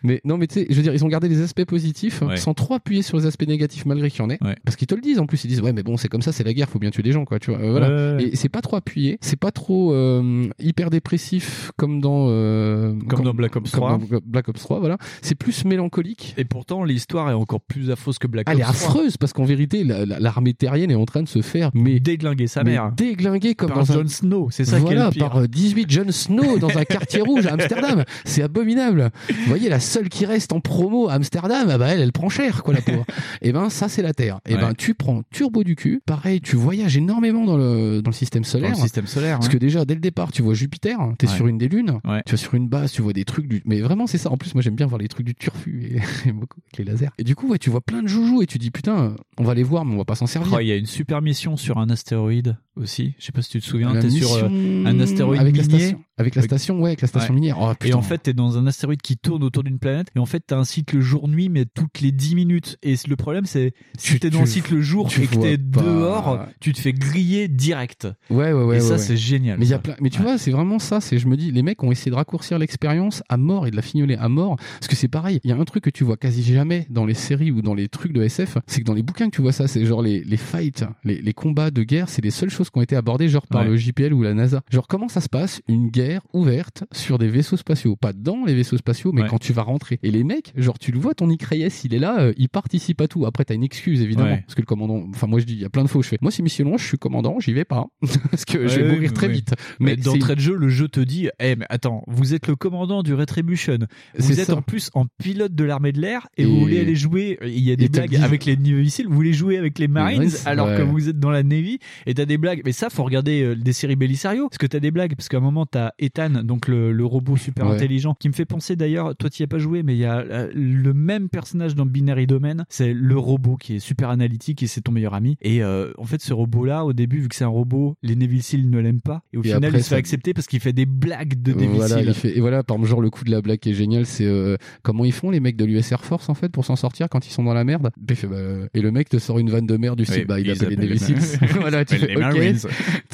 mais 0.03 0.21
non, 0.25 0.37
mais 0.37 0.47
tu 0.47 0.55
sais, 0.55 0.67
je 0.69 0.75
veux 0.75 0.81
dire, 0.81 0.93
ils 0.93 1.03
ont 1.05 1.07
gardé 1.07 1.27
les 1.29 1.41
aspects 1.41 1.65
positifs 1.65 2.21
Ouais. 2.21 2.37
sans 2.37 2.53
trop 2.53 2.73
appuyer 2.73 3.01
sur 3.01 3.17
les 3.17 3.25
aspects 3.25 3.47
négatifs 3.47 3.85
malgré 3.85 4.09
qu'il 4.09 4.19
y 4.21 4.25
en 4.25 4.29
ait. 4.29 4.37
Ouais. 4.43 4.55
Parce 4.65 4.75
qu'ils 4.75 4.87
te 4.87 4.95
le 4.95 5.01
disent 5.01 5.19
en 5.19 5.25
plus, 5.25 5.43
ils 5.43 5.47
disent 5.47 5.61
ouais, 5.61 5.73
mais 5.73 5.83
bon, 5.83 5.97
c'est 5.97 6.07
comme 6.09 6.21
ça, 6.21 6.31
c'est 6.31 6.43
la 6.43 6.53
guerre, 6.53 6.69
faut 6.69 6.79
bien 6.79 6.89
tuer 6.91 7.03
des 7.03 7.11
gens, 7.11 7.25
quoi. 7.25 7.39
Tu 7.39 7.51
vois. 7.51 7.59
euh, 7.59 7.71
voilà. 7.71 8.21
Et 8.21 8.35
c'est 8.35 8.49
pas 8.49 8.61
trop 8.61 8.75
appuyé, 8.75 9.17
c'est 9.21 9.39
pas 9.39 9.51
trop 9.51 9.93
euh, 9.93 10.47
hyper 10.59 10.89
dépressif 10.89 11.71
comme 11.77 12.01
dans 12.01 12.27
euh, 12.29 12.93
Comme 13.07 13.23
dans 13.23 13.33
Black 13.33 13.55
Ops 13.55 13.71
comme 13.71 13.79
3. 13.81 13.91
dans 13.97 14.19
Black 14.25 14.49
Ops 14.49 14.59
3, 14.61 14.79
voilà. 14.79 14.97
C'est 15.21 15.35
plus 15.35 15.65
mélancolique. 15.65 16.33
Et 16.37 16.45
pourtant, 16.45 16.83
l'histoire 16.83 17.29
est 17.29 17.33
encore 17.33 17.61
plus 17.61 17.89
affreuse 17.91 18.17
que 18.19 18.27
Black 18.27 18.47
Elle 18.49 18.59
est 18.59 18.63
Ops 18.65 18.79
3. 18.79 18.89
affreuse 18.89 19.17
parce 19.17 19.33
qu'en 19.33 19.45
vérité, 19.45 19.83
la- 19.83 20.05
la- 20.05 20.19
l'armée 20.19 20.53
terrienne 20.53 20.91
est 20.91 20.95
en 20.95 21.05
train 21.05 21.23
de 21.23 21.27
se 21.27 21.41
faire 21.41 21.71
mais 21.73 21.99
Déglinguer 21.99 22.47
sa 22.47 22.63
mère. 22.63 22.91
déglinguer 22.95 23.55
comme 23.55 23.69
Par 23.69 23.85
dans 23.85 23.93
Jon 23.93 24.01
un 24.01 24.07
Snow, 24.07 24.47
c'est 24.51 24.65
ça 24.65 24.77
qui 24.77 24.83
est 24.83 24.85
voilà, 24.87 25.05
le 25.05 25.11
pire. 25.11 25.29
par 25.29 25.37
euh, 25.41 25.47
18 25.47 25.89
Jon 25.89 26.11
Snow 26.11 26.57
dans 26.59 26.77
un 26.77 26.85
quartier 26.85 27.21
rouge 27.21 27.45
à 27.45 27.53
Amsterdam. 27.53 28.03
C'est 28.25 28.41
abominable. 28.49 29.11
Vous 29.29 29.35
voyez, 29.47 29.69
la 29.69 29.79
seule 29.79 30.09
qui 30.09 30.25
reste 30.25 30.51
en 30.53 30.59
promo 30.59 31.07
à 31.09 31.13
Amsterdam, 31.13 31.67
ah 31.69 31.77
bah 31.77 31.87
elle, 31.89 32.01
elle 32.01 32.11
prend 32.11 32.29
cher, 32.29 32.63
quoi, 32.63 32.73
la 32.73 32.81
pauvre. 32.81 33.05
Et 33.41 33.51
ben, 33.51 33.69
ça, 33.69 33.87
c'est 33.89 34.01
la 34.01 34.13
Terre. 34.13 34.39
Et 34.47 34.55
Ouais. 34.55 34.61
ben, 34.61 34.73
tu 34.73 34.93
prends 34.95 35.21
turbo 35.31 35.63
du 35.63 35.75
cul. 35.75 36.01
Pareil, 36.05 36.41
tu 36.41 36.55
voyages 36.55 36.97
énormément 36.97 37.45
dans 37.45 37.57
le, 37.57 38.01
dans 38.01 38.09
le 38.11 38.15
système 38.15 38.43
solaire. 38.43 38.71
Dans 38.71 38.77
le 38.77 38.81
système 38.83 39.07
solaire, 39.07 39.37
Parce 39.37 39.47
ouais. 39.47 39.53
que 39.53 39.57
déjà, 39.57 39.85
dès 39.85 39.93
le 39.93 39.99
départ, 40.01 40.31
tu 40.31 40.41
vois 40.41 40.53
Jupiter, 40.53 40.97
t'es 41.17 41.27
Ouais. 41.27 41.33
sur 41.35 41.47
une 41.47 41.57
des 41.57 41.67
lunes, 41.69 41.99
tu 42.25 42.31
vas 42.31 42.37
sur 42.37 42.55
une 42.55 42.67
base, 42.67 42.91
tu 42.91 43.01
vois 43.01 43.13
des 43.13 43.25
trucs 43.25 43.47
du, 43.47 43.61
mais 43.65 43.79
vraiment, 43.81 44.07
c'est 44.07 44.17
ça. 44.17 44.31
En 44.31 44.37
plus, 44.37 44.53
moi, 44.55 44.61
j'aime 44.61 44.75
bien 44.75 44.87
voir 44.87 44.99
les 44.99 45.07
trucs 45.07 45.25
du 45.25 45.35
turfu 45.35 45.83
et 45.91 45.99
j'aime 46.25 46.39
beaucoup 46.39 46.59
avec 46.65 46.77
les 46.77 46.83
lasers. 46.91 47.09
Et 47.19 47.23
du 47.23 47.35
coup, 47.35 47.47
ouais, 47.49 47.59
tu 47.59 47.69
vois 47.69 47.81
plein 47.81 48.01
de 48.01 48.07
joujoux 48.07 48.41
et 48.41 48.47
tu 48.47 48.57
dis, 48.57 48.71
putain, 48.71 49.15
on 49.37 49.43
va 49.43 49.53
les 49.53 49.63
voir, 49.63 49.85
mais 49.85 49.93
on 49.93 49.97
va 49.97 50.05
pas 50.05 50.15
s'en 50.15 50.25
servir. 50.27 50.53
Oh, 50.55 50.59
il 50.59 50.67
y 50.67 50.71
a 50.71 50.75
une 50.75 50.85
super 50.87 51.21
mission 51.21 51.55
sur 51.57 51.77
un 51.77 51.89
astéroïde 51.89 52.57
aussi. 52.75 53.13
Je 53.19 53.25
sais 53.25 53.31
pas 53.31 53.41
si 53.41 53.49
tu 53.51 53.59
te 53.61 53.65
souviens. 53.65 53.93
La 53.93 54.01
T'es 54.01 54.09
sur 54.09 54.33
euh, 54.33 54.47
un 54.85 54.99
astéroïde 54.99 55.41
avec 55.41 55.55
la 55.57 55.63
minier. 55.63 55.79
station, 55.79 56.01
avec 56.17 56.35
la 56.35 56.41
station, 56.41 56.79
ouais, 56.79 56.89
avec 56.89 57.01
la 57.01 57.07
station 57.07 57.33
Ouais. 57.33 57.39
minière. 57.39 57.57
Oh, 57.59 57.73
et 57.83 57.93
en 57.93 58.01
fait, 58.01 58.17
t'es 58.19 58.33
dans 58.39 58.57
un 58.57 58.67
astéroïde 58.67 59.01
qui 59.01 59.17
tourne 59.17 59.43
autour 59.43 59.63
d'une 59.63 59.79
planète. 59.79 60.07
Et 60.15 60.19
en 60.19 60.25
fait, 60.25 60.43
t'as 60.45 60.57
un 60.57 60.63
cycle 60.63 60.99
jour-nuit, 60.99 61.49
mais 61.49 61.65
toutes 61.65 62.01
les 62.01 62.11
10 62.11 62.35
minutes. 62.35 62.77
Et 62.83 62.95
le 63.07 63.15
problème, 63.15 63.45
c'est 63.45 63.73
si 63.97 64.13
Tu- 64.13 64.19
t'es 64.19 64.29
dans 64.29 64.41
le 64.41 64.45
cycle 64.45 64.79
jour 64.79 65.09
et 65.21 65.27
que 65.27 65.35
t'es 65.35 65.57
dehors, 65.57 66.45
tu 66.59 66.73
te 66.73 66.79
fais 66.79 66.93
griller 66.93 67.47
direct. 67.47 68.07
Ouais, 68.29 68.51
ouais, 68.51 68.53
ouais. 68.53 68.61
Et 68.63 68.65
ouais, 68.65 68.79
ça, 68.79 68.93
ouais. 68.93 68.97
c'est 68.99 69.17
génial. 69.17 69.59
Mais 69.59 69.65
y 69.67 69.73
a 69.73 69.79
plein. 69.79 69.95
Mais 70.01 70.09
tu 70.09 70.21
vois, 70.21 70.37
c'est 70.37 70.51
vraiment 70.51 70.79
ça. 70.79 71.01
C'est, 71.01 71.17
je 71.19 71.27
me 71.27 71.37
dis, 71.37 71.51
les 71.51 71.61
mecs 71.61 71.83
ont 71.83 71.91
essayé 71.91 72.11
de 72.11 72.15
raccourcir 72.15 72.57
l'expérience 72.59 73.23
à 73.29 73.37
mort 73.37 73.67
et 73.67 73.71
de 73.71 73.75
la 73.75 73.81
fignoler 73.81 74.15
à 74.15 74.29
mort. 74.29 74.55
Parce 74.57 74.87
que 74.87 74.95
c'est 74.95 75.07
pareil. 75.07 75.39
Il 75.43 75.49
y 75.49 75.53
a 75.53 75.57
un 75.57 75.65
truc 75.65 75.83
que 75.83 75.89
tu 75.89 76.03
vois 76.03 76.17
quasi 76.17 76.43
jamais 76.43 76.85
dans 76.89 77.05
les 77.05 77.13
séries 77.13 77.51
ou 77.51 77.61
dans 77.61 77.73
les 77.73 77.87
trucs 77.89 78.13
de 78.13 78.21
SF, 78.23 78.57
c'est 78.67 78.81
que 78.81 78.85
dans 78.85 78.93
les 78.93 79.03
bouquins 79.03 79.29
que 79.29 79.35
tu 79.35 79.41
vois 79.41 79.51
ça, 79.51 79.67
c'est 79.67 79.85
genre 79.85 80.01
les, 80.01 80.23
les 80.23 80.37
fights, 80.37 80.83
les, 81.03 81.21
les 81.21 81.33
combats 81.33 81.71
de 81.71 81.83
guerre, 81.83 82.09
c'est 82.09 82.23
les 82.23 82.31
seules 82.31 82.49
choses 82.49 82.69
qui 82.69 82.77
ont 82.79 82.81
été 82.81 82.95
abordées 82.95 83.29
genre 83.29 83.47
par 83.47 83.63
le 83.63 83.75
JPL 83.75 84.13
ou 84.13 84.23
la 84.23 84.33
NASA. 84.33 84.61
Genre 84.69 84.87
comment 84.87 85.07
ça 85.09 85.21
se 85.21 85.29
passe 85.29 85.61
une 85.67 85.89
guerre 85.89 86.21
ouverte 86.33 86.83
sur 86.91 87.17
des 87.17 87.27
vaisseaux 87.27 87.57
spatiaux, 87.57 87.95
pas 87.95 88.13
dans 88.19 88.45
les 88.45 88.53
vaisseaux 88.55 88.77
spatiaux, 88.77 89.11
mais 89.11 89.21
Ouais. 89.23 89.27
quand 89.29 89.39
tu 89.39 89.53
vas 89.53 89.61
rentrer. 89.63 89.99
Et 90.03 90.11
les 90.11 90.23
mecs, 90.23 90.53
genre 90.55 90.77
tu 90.79 90.91
le 90.91 90.99
vois, 90.99 91.13
ton 91.13 91.29
Icrayes, 91.29 91.67
il 91.83 91.93
est 91.93 91.99
là, 91.99 92.19
euh, 92.21 92.33
il 92.37 92.49
participe 92.49 93.01
à 93.01 93.07
tout. 93.07 93.25
Après, 93.25 93.45
t'as 93.45 93.55
une 93.55 93.63
excuse 93.63 94.01
évidemment, 94.01 94.29
Ouais. 94.29 94.43
parce 94.45 94.55
que 94.55 94.61
le 94.61 94.65
commandant. 94.65 95.03
Enfin, 95.09 95.27
moi 95.27 95.39
je 95.39 95.45
dis, 95.45 95.53
il 95.53 95.59
y 95.61 95.65
a 95.65 95.69
plein 95.69 95.83
de 95.83 95.89
faux. 95.89 96.01
Je 96.01 96.07
fais, 96.09 96.17
moi 96.21 96.31
c'est 96.31 96.43
mission 96.43 96.65
longue, 96.65 96.77
je 96.79 96.85
suis 96.85 96.97
commandant, 96.97 97.39
j'y 97.39 97.53
vais 97.53 97.65
pas, 97.65 97.87
parce 98.31 98.45
que 98.45 98.67
je 98.67 98.79
vais 98.79 98.91
mourir 98.93 99.13
très 99.13 99.27
vite. 99.27 99.53
Mais, 99.79 99.95
c'est- 99.95 100.03
d'entrée 100.03 100.35
de 100.35 100.39
jeu, 100.41 100.55
le 100.55 100.69
jeu 100.69 100.87
te 100.87 100.99
dit 100.99 101.29
Eh, 101.39 101.55
mais 101.55 101.65
attends, 101.69 102.03
vous 102.07 102.33
êtes 102.33 102.47
le 102.47 102.55
commandant 102.55 103.03
du 103.03 103.13
Retribution. 103.13 103.77
Vous 104.17 104.39
êtes 104.39 104.47
ça. 104.47 104.55
en 104.55 104.61
plus 104.61 104.89
en 104.93 105.05
pilote 105.17 105.53
de 105.55 105.63
l'armée 105.63 105.91
de 105.91 106.01
l'air 106.01 106.27
et, 106.37 106.43
Et- 106.43 106.45
vous 106.45 106.59
voulez 106.59 106.79
aller 106.79 106.95
jouer. 106.95 107.37
Il 107.43 107.59
y 107.59 107.71
a 107.71 107.75
des 107.75 107.89
blagues 107.89 108.15
avec 108.17 108.45
les 108.45 108.55
missiles. 108.57 109.07
Vous 109.07 109.15
voulez 109.15 109.33
jouer 109.33 109.57
avec 109.57 109.79
les 109.79 109.87
Marines 109.87 110.29
alors 110.45 110.67
que 110.67 110.81
vous 110.81 111.09
êtes 111.09 111.19
dans 111.19 111.29
la 111.31 111.43
Navy 111.43 111.79
et 112.05 112.13
t'as 112.13 112.25
des 112.25 112.37
blagues. 112.37 112.61
Mais 112.65 112.71
ça, 112.71 112.89
faut 112.89 113.03
regarder 113.03 113.41
euh, 113.43 113.55
des 113.55 113.73
séries 113.73 113.95
Bellisario 113.95 114.47
parce 114.49 114.57
que 114.57 114.67
t'as 114.67 114.79
des 114.79 114.91
blagues. 114.91 115.15
Parce 115.15 115.29
qu'à 115.29 115.37
un 115.37 115.41
moment, 115.41 115.65
t'as 115.65 115.91
Ethan, 115.99 116.43
donc 116.43 116.67
le, 116.67 116.91
le 116.91 117.05
robot 117.05 117.37
super 117.37 117.67
Ouais. 117.67 117.77
Qui 118.13 118.27
me 118.29 118.33
fait 118.33 118.45
penser 118.45 118.75
d'ailleurs. 118.75 119.15
Toi, 119.15 119.29
t'y 119.29 119.43
as 119.43 119.47
pas 119.47 119.57
joué, 119.59 119.83
mais 119.83 119.95
il 119.95 119.99
y 119.99 120.05
a 120.05 120.19
euh, 120.19 120.49
le 120.53 120.93
même 120.93 121.29
personnage 121.29 121.75
dans 121.75 121.85
Binary 121.85 122.27
Domain. 122.27 122.65
C'est 122.69 122.93
le 122.93 123.17
robot 123.17 123.57
qui 123.57 123.75
est 123.75 123.79
super 123.79 124.09
analytique 124.09 124.63
et 124.63 124.67
c'est 124.67 124.81
ton 124.81 124.91
meilleur 124.91 125.13
ami. 125.13 125.37
Et 125.41 125.63
euh, 125.63 125.91
en 125.97 126.05
fait, 126.05 126.21
ce 126.21 126.33
robot-là, 126.33 126.85
au 126.85 126.93
début, 126.93 127.19
vu 127.21 127.27
que 127.27 127.35
c'est 127.35 127.43
un 127.43 127.47
robot, 127.47 127.95
les 128.03 128.15
Navy 128.15 128.41
Seals 128.41 128.69
ne 128.69 128.79
l'aiment 128.79 129.01
pas. 129.01 129.21
Et 129.33 129.37
au 129.37 129.41
Et 129.41 129.45
final, 129.47 129.65
après, 129.65 129.79
il 129.79 129.83
se 129.83 129.89
fait 129.89 129.95
ça- 129.95 129.99
accepter 129.99 130.33
parce 130.33 130.47
qu'il 130.47 130.59
fait 130.59 130.73
des 130.73 130.85
blagues 130.85 131.41
de 131.41 131.53
Navy 131.53 131.67
voilà, 131.67 131.97
Seals. 131.97 132.07
il 132.07 132.13
fait, 132.13 132.37
et 132.37 132.41
voilà, 132.41 132.63
par 132.63 132.75
exemple, 132.77 132.89
genre 132.89 133.01
le 133.01 133.09
coup 133.09 133.23
de 133.23 133.31
la 133.31 133.41
blague 133.41 133.59
qui 133.59 133.71
est 133.71 133.73
génial, 133.73 134.05
c'est 134.05 134.25
euh, 134.25 134.55
comment 134.83 135.05
ils 135.05 135.11
font 135.13 135.29
les 135.31 135.39
mecs 135.39 135.55
de 135.57 135.65
l'US 135.65 135.91
Air 135.91 136.03
Force 136.05 136.29
en 136.29 136.33
fait 136.33 136.49
pour 136.49 136.65
s'en 136.65 136.75
sortir 136.75 137.07
quand 137.09 137.25
ils 137.27 137.31
sont 137.31 137.43
dans 137.43 137.53
la 137.53 137.63
merde? 137.63 137.89
Fait, 138.13 138.27
bah, 138.27 138.37
et 138.73 138.81
le 138.81 138.91
mec 138.91 139.09
te 139.09 139.17
sort 139.17 139.39
une 139.39 139.49
vanne 139.49 139.65
de 139.67 139.77
merde 139.77 139.97
du 139.97 140.05
style, 140.05 140.19
Oui, 140.19 140.25
bah 140.25 140.39
il 140.39 140.49
appelle 140.51 140.69
les 140.69 140.75
Navy 140.75 140.89
les- 140.89 140.97
Seals. 140.99 141.39
voilà, 141.59 141.85
tu 141.85 141.95
fais, 141.97 142.07
les 142.07 142.15
ok. 142.15 142.19
Marines. 142.21 142.57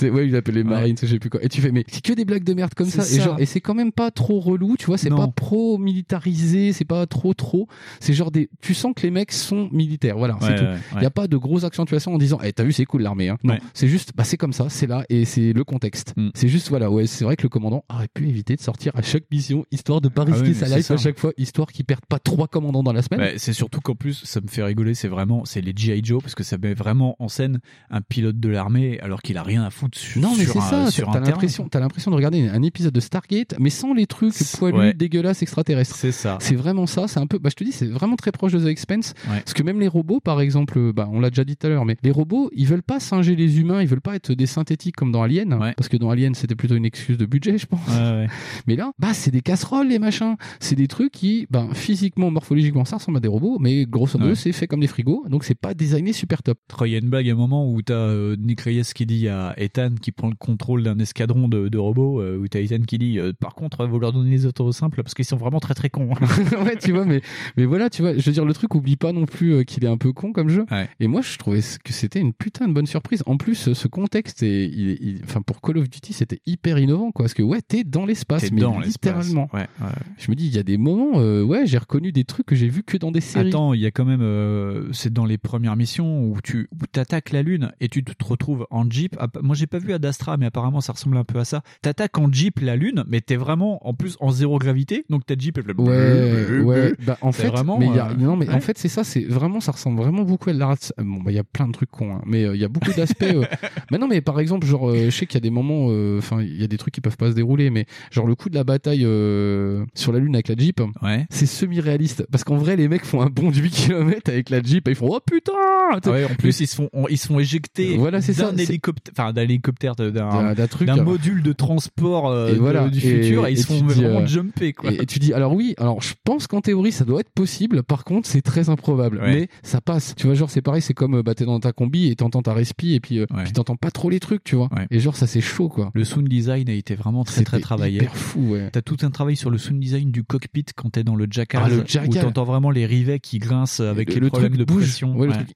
Ouais, 0.02 0.28
il 0.28 0.36
appelle 0.36 0.56
les 0.56 0.64
Marines, 0.64 0.96
je 1.02 1.08
sais 1.08 1.20
plus 1.20 1.30
quoi. 1.30 1.44
Et 1.44 1.50
tu 1.50 1.62
fais, 1.62 1.72
mais 1.72 1.84
c'est 1.88 2.04
que 2.04 2.14
des 2.14 2.26
blagues 2.26 2.44
de 2.44 2.54
merde 2.54 2.74
comme 2.76 2.88
ça. 2.90 3.04
Et, 3.04 3.20
genre, 3.22 3.40
et 3.40 3.46
c'est 3.46 3.62
quand 3.62 3.74
même 3.74 3.92
pas 3.92 4.12
trop 4.12 4.40
relou, 4.40 4.76
tu 4.78 4.85
vois, 4.88 4.98
c'est 4.98 5.10
pas 5.10 5.28
pro 5.28 5.78
militarisé, 5.78 6.74
c'est 6.74 6.86
pas 6.86 7.06
trop 7.06 7.34
trop. 7.34 7.68
C'est 8.00 8.14
genre 8.14 8.32
des, 8.32 8.50
tu 8.62 8.74
sens 8.74 8.94
que 8.96 9.04
les 9.04 9.12
mecs 9.12 9.32
sont 9.32 9.70
militaires, 9.72 10.18
voilà, 10.18 10.38
c'est 10.42 10.56
tout. 10.56 10.64
Il 10.92 10.98
ouais. 10.98 11.04
y 11.04 11.06
a 11.06 11.12
pas 11.12 11.28
de 11.28 11.38
grosse 11.38 11.64
accentuation 11.64 12.14
en 12.14 12.18
disant, 12.18 12.40
eh, 12.44 12.54
t'as 12.54 12.64
vu, 12.64 12.72
c'est 12.72 12.86
cool 12.86 13.02
l'armée, 13.02 13.30
hein. 13.30 13.38
Non, 13.44 13.58
c'est 13.74 13.88
juste, 13.88 14.14
bah 14.16 14.24
c'est 14.24 14.38
comme 14.38 14.54
ça, 14.54 14.68
c'est 14.70 14.88
là 14.88 15.04
et 15.10 15.26
c'est 15.26 15.54
le 15.54 15.64
contexte. 15.64 16.14
Mm. 16.18 16.30
C'est 16.34 16.48
juste, 16.48 16.70
voilà, 16.70 16.90
ouais, 16.90 17.08
c'est 17.08 17.24
vrai 17.24 17.36
que 17.36 17.44
le 17.44 17.50
commandant 17.50 17.84
aurait 17.90 18.08
pu 18.08 18.28
éviter 18.28 18.56
de 18.56 18.62
sortir 18.62 18.92
à 18.96 19.02
chaque 19.02 19.26
mission, 19.32 19.66
histoire 19.72 20.02
de 20.02 20.10
pas 20.10 20.24
Ah 20.28 20.32
risquer 20.32 20.50
oui, 20.50 20.56
sa 20.56 20.76
life 20.76 20.92
à 20.92 20.98
chaque 20.98 21.20
fois, 21.20 21.32
histoire 21.38 21.72
qu'il 21.72 21.86
perde 21.86 22.06
pas 22.08 22.20
trois 22.20 22.48
commandants 22.48 22.84
dans 22.84 22.94
la 22.94 23.02
semaine. 23.02 23.38
C'est 23.38 23.54
surtout 23.54 23.82
qu'en 23.82 23.96
plus, 23.96 24.24
ça 24.26 24.42
me 24.42 24.48
fait 24.48 24.64
rigoler, 24.64 24.94
c'est 24.94 25.08
vraiment, 25.08 25.46
c'est 25.46 25.62
les 25.62 25.74
G.I. 25.76 26.02
Joe, 26.04 26.22
parce 26.22 26.36
que 26.36 26.44
ça 26.44 26.58
met 26.58 26.74
vraiment 26.74 27.16
en 27.20 27.28
scène 27.28 27.60
un 27.90 28.02
pilote 28.02 28.40
de 28.40 28.50
l'armée, 28.50 29.00
alors 29.02 29.22
qu'il 29.22 29.38
a 29.38 29.44
rien 29.44 29.64
à 29.64 29.70
foutre 29.70 29.98
sur, 29.98 30.22
Non, 30.22 30.34
mais 30.38 30.44
sur 30.44 30.54
c'est 30.54 30.60
un, 30.60 30.86
ça. 30.86 30.92
sur 30.92 31.12
T'as 31.12 31.20
l'impression, 31.20 31.68
t'as 31.70 31.80
l'impression 31.80 32.12
de 32.12 32.16
regarder 32.16 32.48
un 32.48 32.62
épisode 32.64 32.94
de 32.94 33.00
Stargate, 33.00 33.56
mais 33.60 33.70
sans 33.70 33.94
les 33.94 34.08
trucs 34.08 34.34
poilus, 34.58 34.75
ouais. 34.78 34.94
dégueulasses, 34.94 35.42
extraterrestres. 35.42 35.96
C'est 35.96 36.12
ça. 36.12 36.38
C'est 36.42 36.56
vraiment 36.56 36.86
ça. 36.86 37.08
C'est 37.08 37.20
un 37.20 37.28
peu, 37.28 37.40
bah, 37.40 37.50
je 37.50 37.56
te 37.56 37.64
dis, 37.64 37.72
c'est 37.72 37.88
vraiment 37.88 38.16
très 38.16 38.32
proche 38.32 38.54
de 38.54 38.60
The 38.60 38.68
Expense. 38.68 39.14
Ouais. 39.30 39.40
Parce 39.40 39.54
que 39.54 39.64
même 39.64 39.80
les 39.80 39.88
robots, 39.88 40.20
par 40.20 40.42
exemple, 40.42 40.94
bah, 40.94 41.08
on 41.12 41.20
l'a 41.20 41.30
déjà 41.30 41.44
dit 41.44 41.56
tout 41.58 41.68
à 41.68 41.70
l'heure, 41.70 41.86
mais 41.86 41.98
les 42.04 42.12
robots, 42.12 42.50
ils 42.54 42.68
veulent 42.68 42.84
pas 42.84 43.00
singer 43.00 43.36
les 43.36 43.60
humains, 43.60 43.82
ils 43.82 43.88
veulent 43.88 44.02
pas 44.02 44.16
être 44.16 44.32
des 44.32 44.46
synthétiques 44.46 44.96
comme 44.96 45.12
dans 45.12 45.24
Alien. 45.24 45.54
Ouais. 45.56 45.74
Parce 45.76 45.90
que 45.90 45.98
dans 45.98 46.10
Alien, 46.10 46.36
c'était 46.36 46.56
plutôt 46.56 46.76
une 46.76 46.86
excuse 46.86 47.18
de 47.18 47.26
budget, 47.26 47.58
je 47.58 47.66
pense. 47.66 47.80
Mais 48.68 48.76
là, 48.76 48.92
bah, 49.00 49.14
c'est 49.14 49.32
des 49.32 49.42
casseroles, 49.42 49.88
les 49.88 50.00
machins. 50.00 50.36
C'est 50.60 50.76
des 50.76 50.88
trucs 50.88 51.12
qui, 51.12 51.48
bah, 51.50 51.68
physiquement, 51.74 52.32
morphologiquement, 52.32 52.86
ça 52.86 52.98
ressemble 52.98 53.18
à 53.18 53.22
des 53.22 53.28
robots, 53.28 53.58
mais 53.60 53.86
grosso 53.86 54.18
modo, 54.18 54.36
c'est 54.36 54.52
fait 54.52 54.68
comme 54.68 54.80
des 54.80 54.88
frigos, 54.88 55.26
donc 55.30 55.44
c'est 55.44 55.56
pas 55.56 55.74
designé 55.74 56.14
super 56.14 56.44
top. 56.44 56.58
Il 56.82 56.92
y 56.92 56.96
a 56.96 57.00
une 57.00 57.10
blague 57.10 57.30
à 57.30 57.32
un 57.32 57.36
moment 57.36 57.72
où 57.72 57.82
t'as 57.82 57.94
euh, 57.94 58.36
Nick 58.38 58.62
Reyes 58.62 58.84
qui 58.94 59.06
dit 59.06 59.28
à 59.28 59.54
Ethan 59.58 59.96
qui 60.02 60.12
prend 60.12 60.30
le 60.30 60.36
contrôle 60.36 60.84
d'un 60.84 60.98
escadron 61.00 61.48
de, 61.48 61.70
de 61.70 61.78
robots, 61.78 62.22
euh, 62.22 62.38
où 62.38 62.48
t'as 62.48 62.60
Ethan 62.60 62.84
qui 62.86 62.98
dit 62.98 63.20
euh, 63.20 63.34
par 63.40 63.56
contre, 63.56 63.86
vous 63.86 64.00
leur 64.00 64.14
donnez 64.14 64.32
les 64.32 64.46
autos 64.66 64.72
simples 64.74 65.02
parce 65.04 65.14
qu'ils 65.14 65.26
sont 65.26 65.38
vraiment 65.38 65.60
très 65.60 65.74
très 65.74 65.90
cons. 65.90 66.10
ouais, 66.66 66.78
tu 66.82 66.92
vois, 66.92 67.06
mais, 67.06 67.22
mais 67.58 67.66
voilà, 67.66 67.90
tu 67.90 68.02
vois, 68.02 68.18
je 68.18 68.22
veux 68.26 68.32
dire, 68.32 68.46
le 68.46 68.54
truc, 68.54 68.76
oublie 68.76 68.96
pas 68.96 69.12
non 69.14 69.26
plus 69.26 69.54
euh, 69.54 69.64
qu'il 69.64 69.84
est 69.86 69.88
un 69.90 69.98
peu 69.98 70.12
con 70.14 70.32
comme 70.32 70.50
jeu. 70.50 70.66
Ouais. 70.72 70.90
Et 71.00 71.08
moi, 71.08 71.22
je 71.22 71.38
trouvais 71.38 71.60
que 71.84 71.94
c'était 71.94 72.20
une 72.20 72.34
putain 72.34 72.68
de 72.68 72.74
bonne 72.74 72.86
surprise. 72.88 73.24
En 73.26 73.38
plus, 73.38 73.74
ce 73.74 73.88
contexte, 73.88 74.44
est, 74.44 74.66
il, 74.68 74.90
est- 74.90 74.98
il- 75.02 75.22
enfin, 75.24 75.42
pour 75.42 75.62
Call 75.62 75.78
of 75.78 75.90
Duty, 75.90 76.14
c'était 76.14 76.40
hyper 76.46 76.78
innovant, 76.80 77.12
quoi. 77.12 77.26
Parce 77.26 77.34
que, 77.34 77.44
ouais, 77.44 77.62
t'es 77.62 77.84
dans 77.84 78.06
l'espace, 78.06 78.52
mais 78.52 78.62
dans 78.62 78.80
littéralement. 78.80 79.50
Ouais, 79.54 79.68
ouais. 79.82 79.88
Je 80.18 80.30
me 80.32 80.36
dis, 80.36 80.48
il 80.48 80.56
y 80.56 80.60
a 80.60 80.64
des 80.64 80.78
moments, 80.78 81.20
euh, 81.20 81.44
ouais, 81.44 81.66
j'ai 81.66 81.78
reconnu 81.78 82.12
des 82.12 82.24
trucs 82.24 82.46
que 82.46 82.56
j'ai 82.56 82.68
vus 82.70 82.84
que 82.84 82.98
dans 82.98 83.12
des 83.12 83.22
séries. 83.22 83.50
Attends, 83.50 83.74
il 83.74 83.82
y 83.82 83.86
a 83.86 83.92
quand 83.92 84.06
même, 84.06 84.22
euh, 84.22 84.90
c'est 84.92 85.12
dans 85.14 85.26
les 85.26 85.38
premières 85.38 85.76
missions 85.76 86.24
où 86.26 86.38
tu 86.44 86.68
où 86.72 86.86
t'attaques 86.92 87.32
la 87.32 87.42
lune 87.44 87.72
et 87.80 87.90
tu 87.90 88.04
te 88.04 88.12
retrouves 88.26 88.66
en 88.70 88.90
jeep. 88.90 89.16
Ah, 89.20 89.28
Moi, 89.42 89.56
j'ai 89.56 89.68
pas 89.68 89.80
vu 89.80 89.94
Ad 89.94 90.06
Astra, 90.06 90.38
mais 90.38 90.46
apparemment, 90.46 90.82
ça 90.82 90.94
ressemble 90.94 91.18
un 91.18 91.24
peu 91.24 91.40
à 91.40 91.46
ça. 91.46 91.62
T'attaques 91.82 92.18
en 92.18 92.32
jeep 92.32 92.60
la 92.60 92.76
lune, 92.76 93.04
mais 93.08 93.22
t'es 93.22 93.36
vraiment 93.36 93.86
en 93.88 93.94
plus 93.94 94.18
en 94.20 94.32
zéro 94.32 94.55
gravité, 94.60 95.06
donc 95.10 95.26
ta 95.26 95.36
jeep. 95.38 95.58
Elle... 95.58 95.76
Ouais, 95.80 96.60
ouais. 96.62 96.94
Bah, 97.06 97.18
en 97.22 97.32
fait, 97.32 97.48
vraiment, 97.48 97.78
mais 97.80 97.88
il 97.88 97.96
y 97.96 98.00
a, 98.00 98.10
euh, 98.10 98.14
non, 98.18 98.36
mais 98.36 98.50
en 98.50 98.54
ouais. 98.56 98.62
fait, 98.62 98.78
c'est 98.78 98.88
ça, 98.88 99.04
c'est 99.04 99.22
vraiment, 99.24 99.60
ça 99.60 99.72
ressemble 99.72 100.02
vraiment 100.02 100.24
beaucoup 100.24 100.50
à 100.50 100.54
de 100.54 100.60
la 100.60 100.68
race. 100.68 100.94
Bon, 100.98 101.22
bah, 101.22 101.32
il 101.32 101.36
y 101.36 101.40
a 101.40 101.44
plein 101.44 101.68
de 101.68 101.74
trucs 101.74 101.92
cons, 101.92 102.16
hein, 102.16 102.22
mais 102.26 102.44
euh, 102.44 102.56
il 102.56 102.62
y 102.62 102.66
a 102.66 102.68
beaucoup 102.70 102.92
d'aspects. 102.96 103.24
euh, 103.24 103.44
mais 103.92 103.98
non, 103.98 104.08
mais 104.08 104.22
par 104.22 104.40
exemple, 104.40 104.66
genre, 104.68 104.90
euh, 104.90 105.06
je 105.06 105.10
sais 105.12 105.26
qu'il 105.26 105.36
y 105.36 105.38
a 105.38 105.42
des 105.42 105.50
moments, 105.50 105.88
euh, 105.90 106.18
enfin, 106.20 106.42
il 106.42 106.60
y 106.60 106.64
a 106.64 106.68
des 106.68 106.78
trucs 106.78 106.94
qui 106.94 107.02
peuvent 107.02 107.18
pas 107.18 107.30
se 107.32 107.36
dérouler, 107.36 107.70
mais 107.70 107.86
genre 108.12 108.28
le 108.28 108.36
coup 108.36 108.50
de 108.50 108.56
la 108.56 108.64
bataille 108.64 109.04
euh, 109.06 109.86
sur 109.94 110.12
la 110.12 110.20
lune 110.20 110.36
avec 110.36 110.48
la 110.48 110.56
Jeep, 110.56 110.82
Ouais. 111.02 111.26
c'est 111.30 111.46
semi-réaliste. 111.46 112.26
Parce 112.32 112.44
qu'en 112.44 112.58
vrai, 112.58 112.76
les 112.76 112.88
mecs 112.88 113.06
font 113.06 113.22
un 113.22 113.30
bond 113.30 113.52
de 113.52 113.58
8 113.58 113.70
km 113.72 114.30
avec 114.30 114.50
la 114.50 114.62
Jeep 114.62 114.88
et 114.88 114.92
ils 114.92 114.96
font, 114.96 115.10
oh 115.12 115.20
putain! 115.26 115.52
Ah 115.56 116.00
ouais, 116.10 116.26
en 116.26 116.36
plus, 116.36 116.60
ils 116.60 116.68
se 116.68 116.76
font, 116.76 116.90
on- 116.94 117.08
ils 117.08 117.18
se 117.18 117.28
font 117.28 117.40
éjecter 117.40 117.98
Voilà, 117.98 118.20
d'un 118.20 118.56
hélicoptère, 118.58 119.14
enfin 119.18 119.34
d'un 119.34 119.42
hélicoptère, 119.44 119.96
d'un 119.96 120.10
euh, 120.16 121.04
module 121.04 121.42
de 121.44 121.54
transport 121.54 122.28
euh, 122.30 122.54
Et 122.54 122.58
voilà. 122.58 122.88
du 122.90 122.98
Et- 123.00 123.02
futur, 123.24 123.48
et, 123.48 123.52
ils 123.52 123.58
se 123.60 123.68
font 123.68 123.84
vraiment 123.86 124.22
euh, 124.22 124.26
jumper 124.46 124.74
quoi. 124.74 124.92
Et, 124.92 125.02
et 125.02 125.06
tu 125.06 125.20
dis, 125.20 125.34
alors 125.34 125.54
oui, 125.54 125.74
alors 125.78 126.02
je 126.02 126.14
pense 126.24 126.48
qu'en 126.48 126.62
théorie 126.62 126.92
ça 126.92 127.06
doit 127.06 127.20
être 127.22 127.30
possible, 127.32 127.84
par 127.84 128.04
contre 128.04 128.28
c'est 128.28 128.42
très 128.42 128.70
improbable, 128.70 129.18
Ouais. 129.18 129.34
mais 129.34 129.48
ça 129.64 129.82
passe. 129.82 130.14
Tu 130.16 130.28
vois, 130.28 130.36
genre 130.36 130.50
c'est 130.50 130.62
pareil, 130.62 130.82
c'est 130.82 130.94
comme 130.94 131.16
euh, 131.16 131.24
bah, 131.24 131.36
t'es 131.36 131.46
dans 131.46 131.60
ta 131.60 131.72
combi 131.72 132.08
et 132.08 132.16
t'entends 132.16 132.42
ta 132.42 132.54
respi 132.54 132.94
et 132.94 133.00
puis, 133.00 133.20
euh, 133.20 133.26
Ouais. 133.36 133.44
puis 133.44 133.54
t'entends 133.54 133.76
pas 133.76 133.92
trop 133.92 134.10
les 134.10 134.20
trucs, 134.20 134.44
tu 134.44 134.56
vois. 134.56 134.70
Ouais. 134.76 134.88
Et 134.92 135.00
genre 135.00 135.16
ça 135.16 135.28
c'est 135.28 135.42
chaud 135.42 135.70
quoi. 135.70 135.92
Le 135.94 136.04
sound 136.04 136.28
design 136.28 136.70
a 136.70 136.74
été 136.74 136.96
vraiment 136.96 137.24
très 137.24 137.44
très 137.44 137.60
travaillé. 137.60 137.98
hyper 137.98 138.16
fou, 138.16 138.52
ouais. 138.52 138.70
T'as 138.72 138.82
tout 138.82 138.98
un 139.02 139.10
travail 139.12 139.36
sur 139.36 139.50
le 139.50 139.58
sound 139.58 139.80
design 139.80 140.12
du 140.12 140.24
cockpit 140.24 140.66
quand 140.76 140.90
t'es 140.92 141.04
dans 141.04 141.16
le 141.16 141.28
jackal, 141.30 141.62
Ah, 141.66 141.70
le 141.70 141.80
où 141.80 141.84
jackal. 141.86 142.24
t'entends 142.24 142.44
vraiment 142.46 142.72
les 142.72 142.86
rivets 142.86 143.20
qui 143.20 143.40
grincent 143.40 143.82
avec 143.84 144.10
le, 144.10 144.16
les 144.16 144.20
le 144.22 144.28
problèmes 144.30 144.54
truc 144.54 144.60
de 144.60 144.66
bouge. 144.72 144.84
pression. 144.84 145.16
Ouais, 145.16 145.28
le 145.28 145.34
truc 145.34 145.50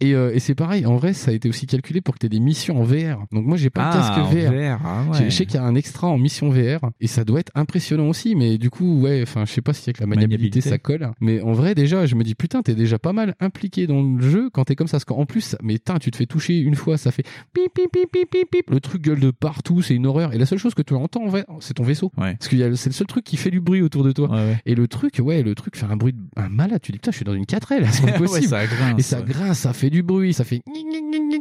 et, 0.00 0.14
euh, 0.14 0.34
et 0.34 0.38
c'est 0.40 0.54
pareil, 0.54 0.86
en 0.86 0.96
vrai 0.96 1.12
ça 1.12 1.30
a 1.30 1.34
été 1.34 1.48
aussi 1.48 1.66
calculé 1.66 2.00
pour 2.00 2.14
que 2.14 2.20
t'aies 2.20 2.28
des 2.28 2.40
missions 2.40 2.80
en 2.80 2.84
VR. 2.84 3.24
Donc 3.32 3.44
moi 3.46 3.56
j'ai 3.56 3.70
pas 3.70 3.90
Ah, 3.90 3.96
le 4.16 4.22
en 4.22 4.30
casque 4.30 4.34
VR. 4.36 4.52
VR, 4.78 4.80
ah 4.84 5.04
Je 5.24 5.30
sais 5.30 5.46
qu'il 5.46 5.56
y 5.56 5.58
a 5.58 5.64
un 5.64 5.74
extra 5.74 6.06
en 6.08 6.18
mission 6.18 6.50
VR 6.50 6.90
et 7.00 7.06
ça 7.06 7.24
doit 7.24 7.40
être 7.40 7.52
impressionnant 7.54 8.03
aussi, 8.08 8.34
mais 8.34 8.58
du 8.58 8.70
coup, 8.70 9.00
ouais, 9.00 9.22
enfin, 9.22 9.44
je 9.46 9.52
sais 9.52 9.60
pas 9.60 9.72
si 9.72 9.88
avec 9.90 10.00
la 10.00 10.06
maniabilité, 10.06 10.60
Maniabilité. 10.60 10.68
ça 10.70 10.78
colle. 10.78 11.10
Mais 11.20 11.40
en 11.40 11.52
vrai, 11.52 11.74
déjà, 11.74 12.06
je 12.06 12.14
me 12.14 12.22
dis, 12.24 12.34
putain, 12.34 12.62
t'es 12.62 12.74
déjà 12.74 12.98
pas 12.98 13.12
mal 13.12 13.34
impliqué 13.40 13.86
dans 13.86 14.02
le 14.02 14.20
jeu 14.22 14.50
quand 14.52 14.64
t'es 14.64 14.74
comme 14.76 14.86
ça. 14.86 14.94
Parce 14.94 15.04
qu'en 15.04 15.26
plus, 15.26 15.56
mais 15.62 15.74
putain, 15.74 15.98
tu 15.98 16.10
te 16.10 16.16
fais 16.16 16.26
toucher 16.26 16.58
une 16.58 16.74
fois, 16.76 16.96
ça 16.96 17.10
fait 17.10 17.24
pip, 17.52 17.72
pip, 17.74 17.90
pip, 17.92 18.10
pip, 18.12 18.30
pip, 18.30 18.50
pip. 18.50 18.70
Le 18.70 18.80
truc 18.80 19.02
gueule 19.02 19.20
de 19.20 19.30
partout, 19.30 19.82
c'est 19.82 19.94
une 19.94 20.06
horreur. 20.06 20.32
Et 20.34 20.38
la 20.38 20.46
seule 20.46 20.58
chose 20.58 20.74
que 20.74 20.82
tu 20.82 20.94
entends, 20.94 21.24
en 21.24 21.28
vrai, 21.28 21.44
c'est 21.60 21.74
ton 21.74 21.82
vaisseau. 21.84 22.10
Parce 22.16 22.48
que 22.48 22.74
c'est 22.76 22.88
le 22.90 22.94
seul 22.94 23.06
truc 23.06 23.24
qui 23.24 23.36
fait 23.36 23.50
du 23.50 23.60
bruit 23.60 23.82
autour 23.82 24.04
de 24.04 24.12
toi. 24.12 24.30
Et 24.66 24.74
le 24.74 24.86
truc, 24.88 25.14
ouais, 25.22 25.42
le 25.42 25.54
truc 25.54 25.76
fait 25.76 25.86
un 25.86 25.96
bruit 25.96 26.12
de 26.12 26.18
un 26.36 26.48
malade. 26.48 26.80
Tu 26.82 26.92
dis, 26.92 26.98
putain, 26.98 27.10
je 27.10 27.16
suis 27.16 27.24
dans 27.24 27.34
une 27.34 27.44
4L, 27.44 27.86
c'est 27.90 28.02
pas 28.02 28.12
Ouais, 28.14 28.18
possible. 28.18 28.48
ça 28.48 28.66
grince, 28.66 28.98
Et 28.98 29.02
ça 29.02 29.20
grince, 29.22 29.58
ça 29.58 29.72
fait 29.72 29.90
du 29.90 30.02
bruit, 30.02 30.32
ça 30.32 30.44
fait 30.44 30.62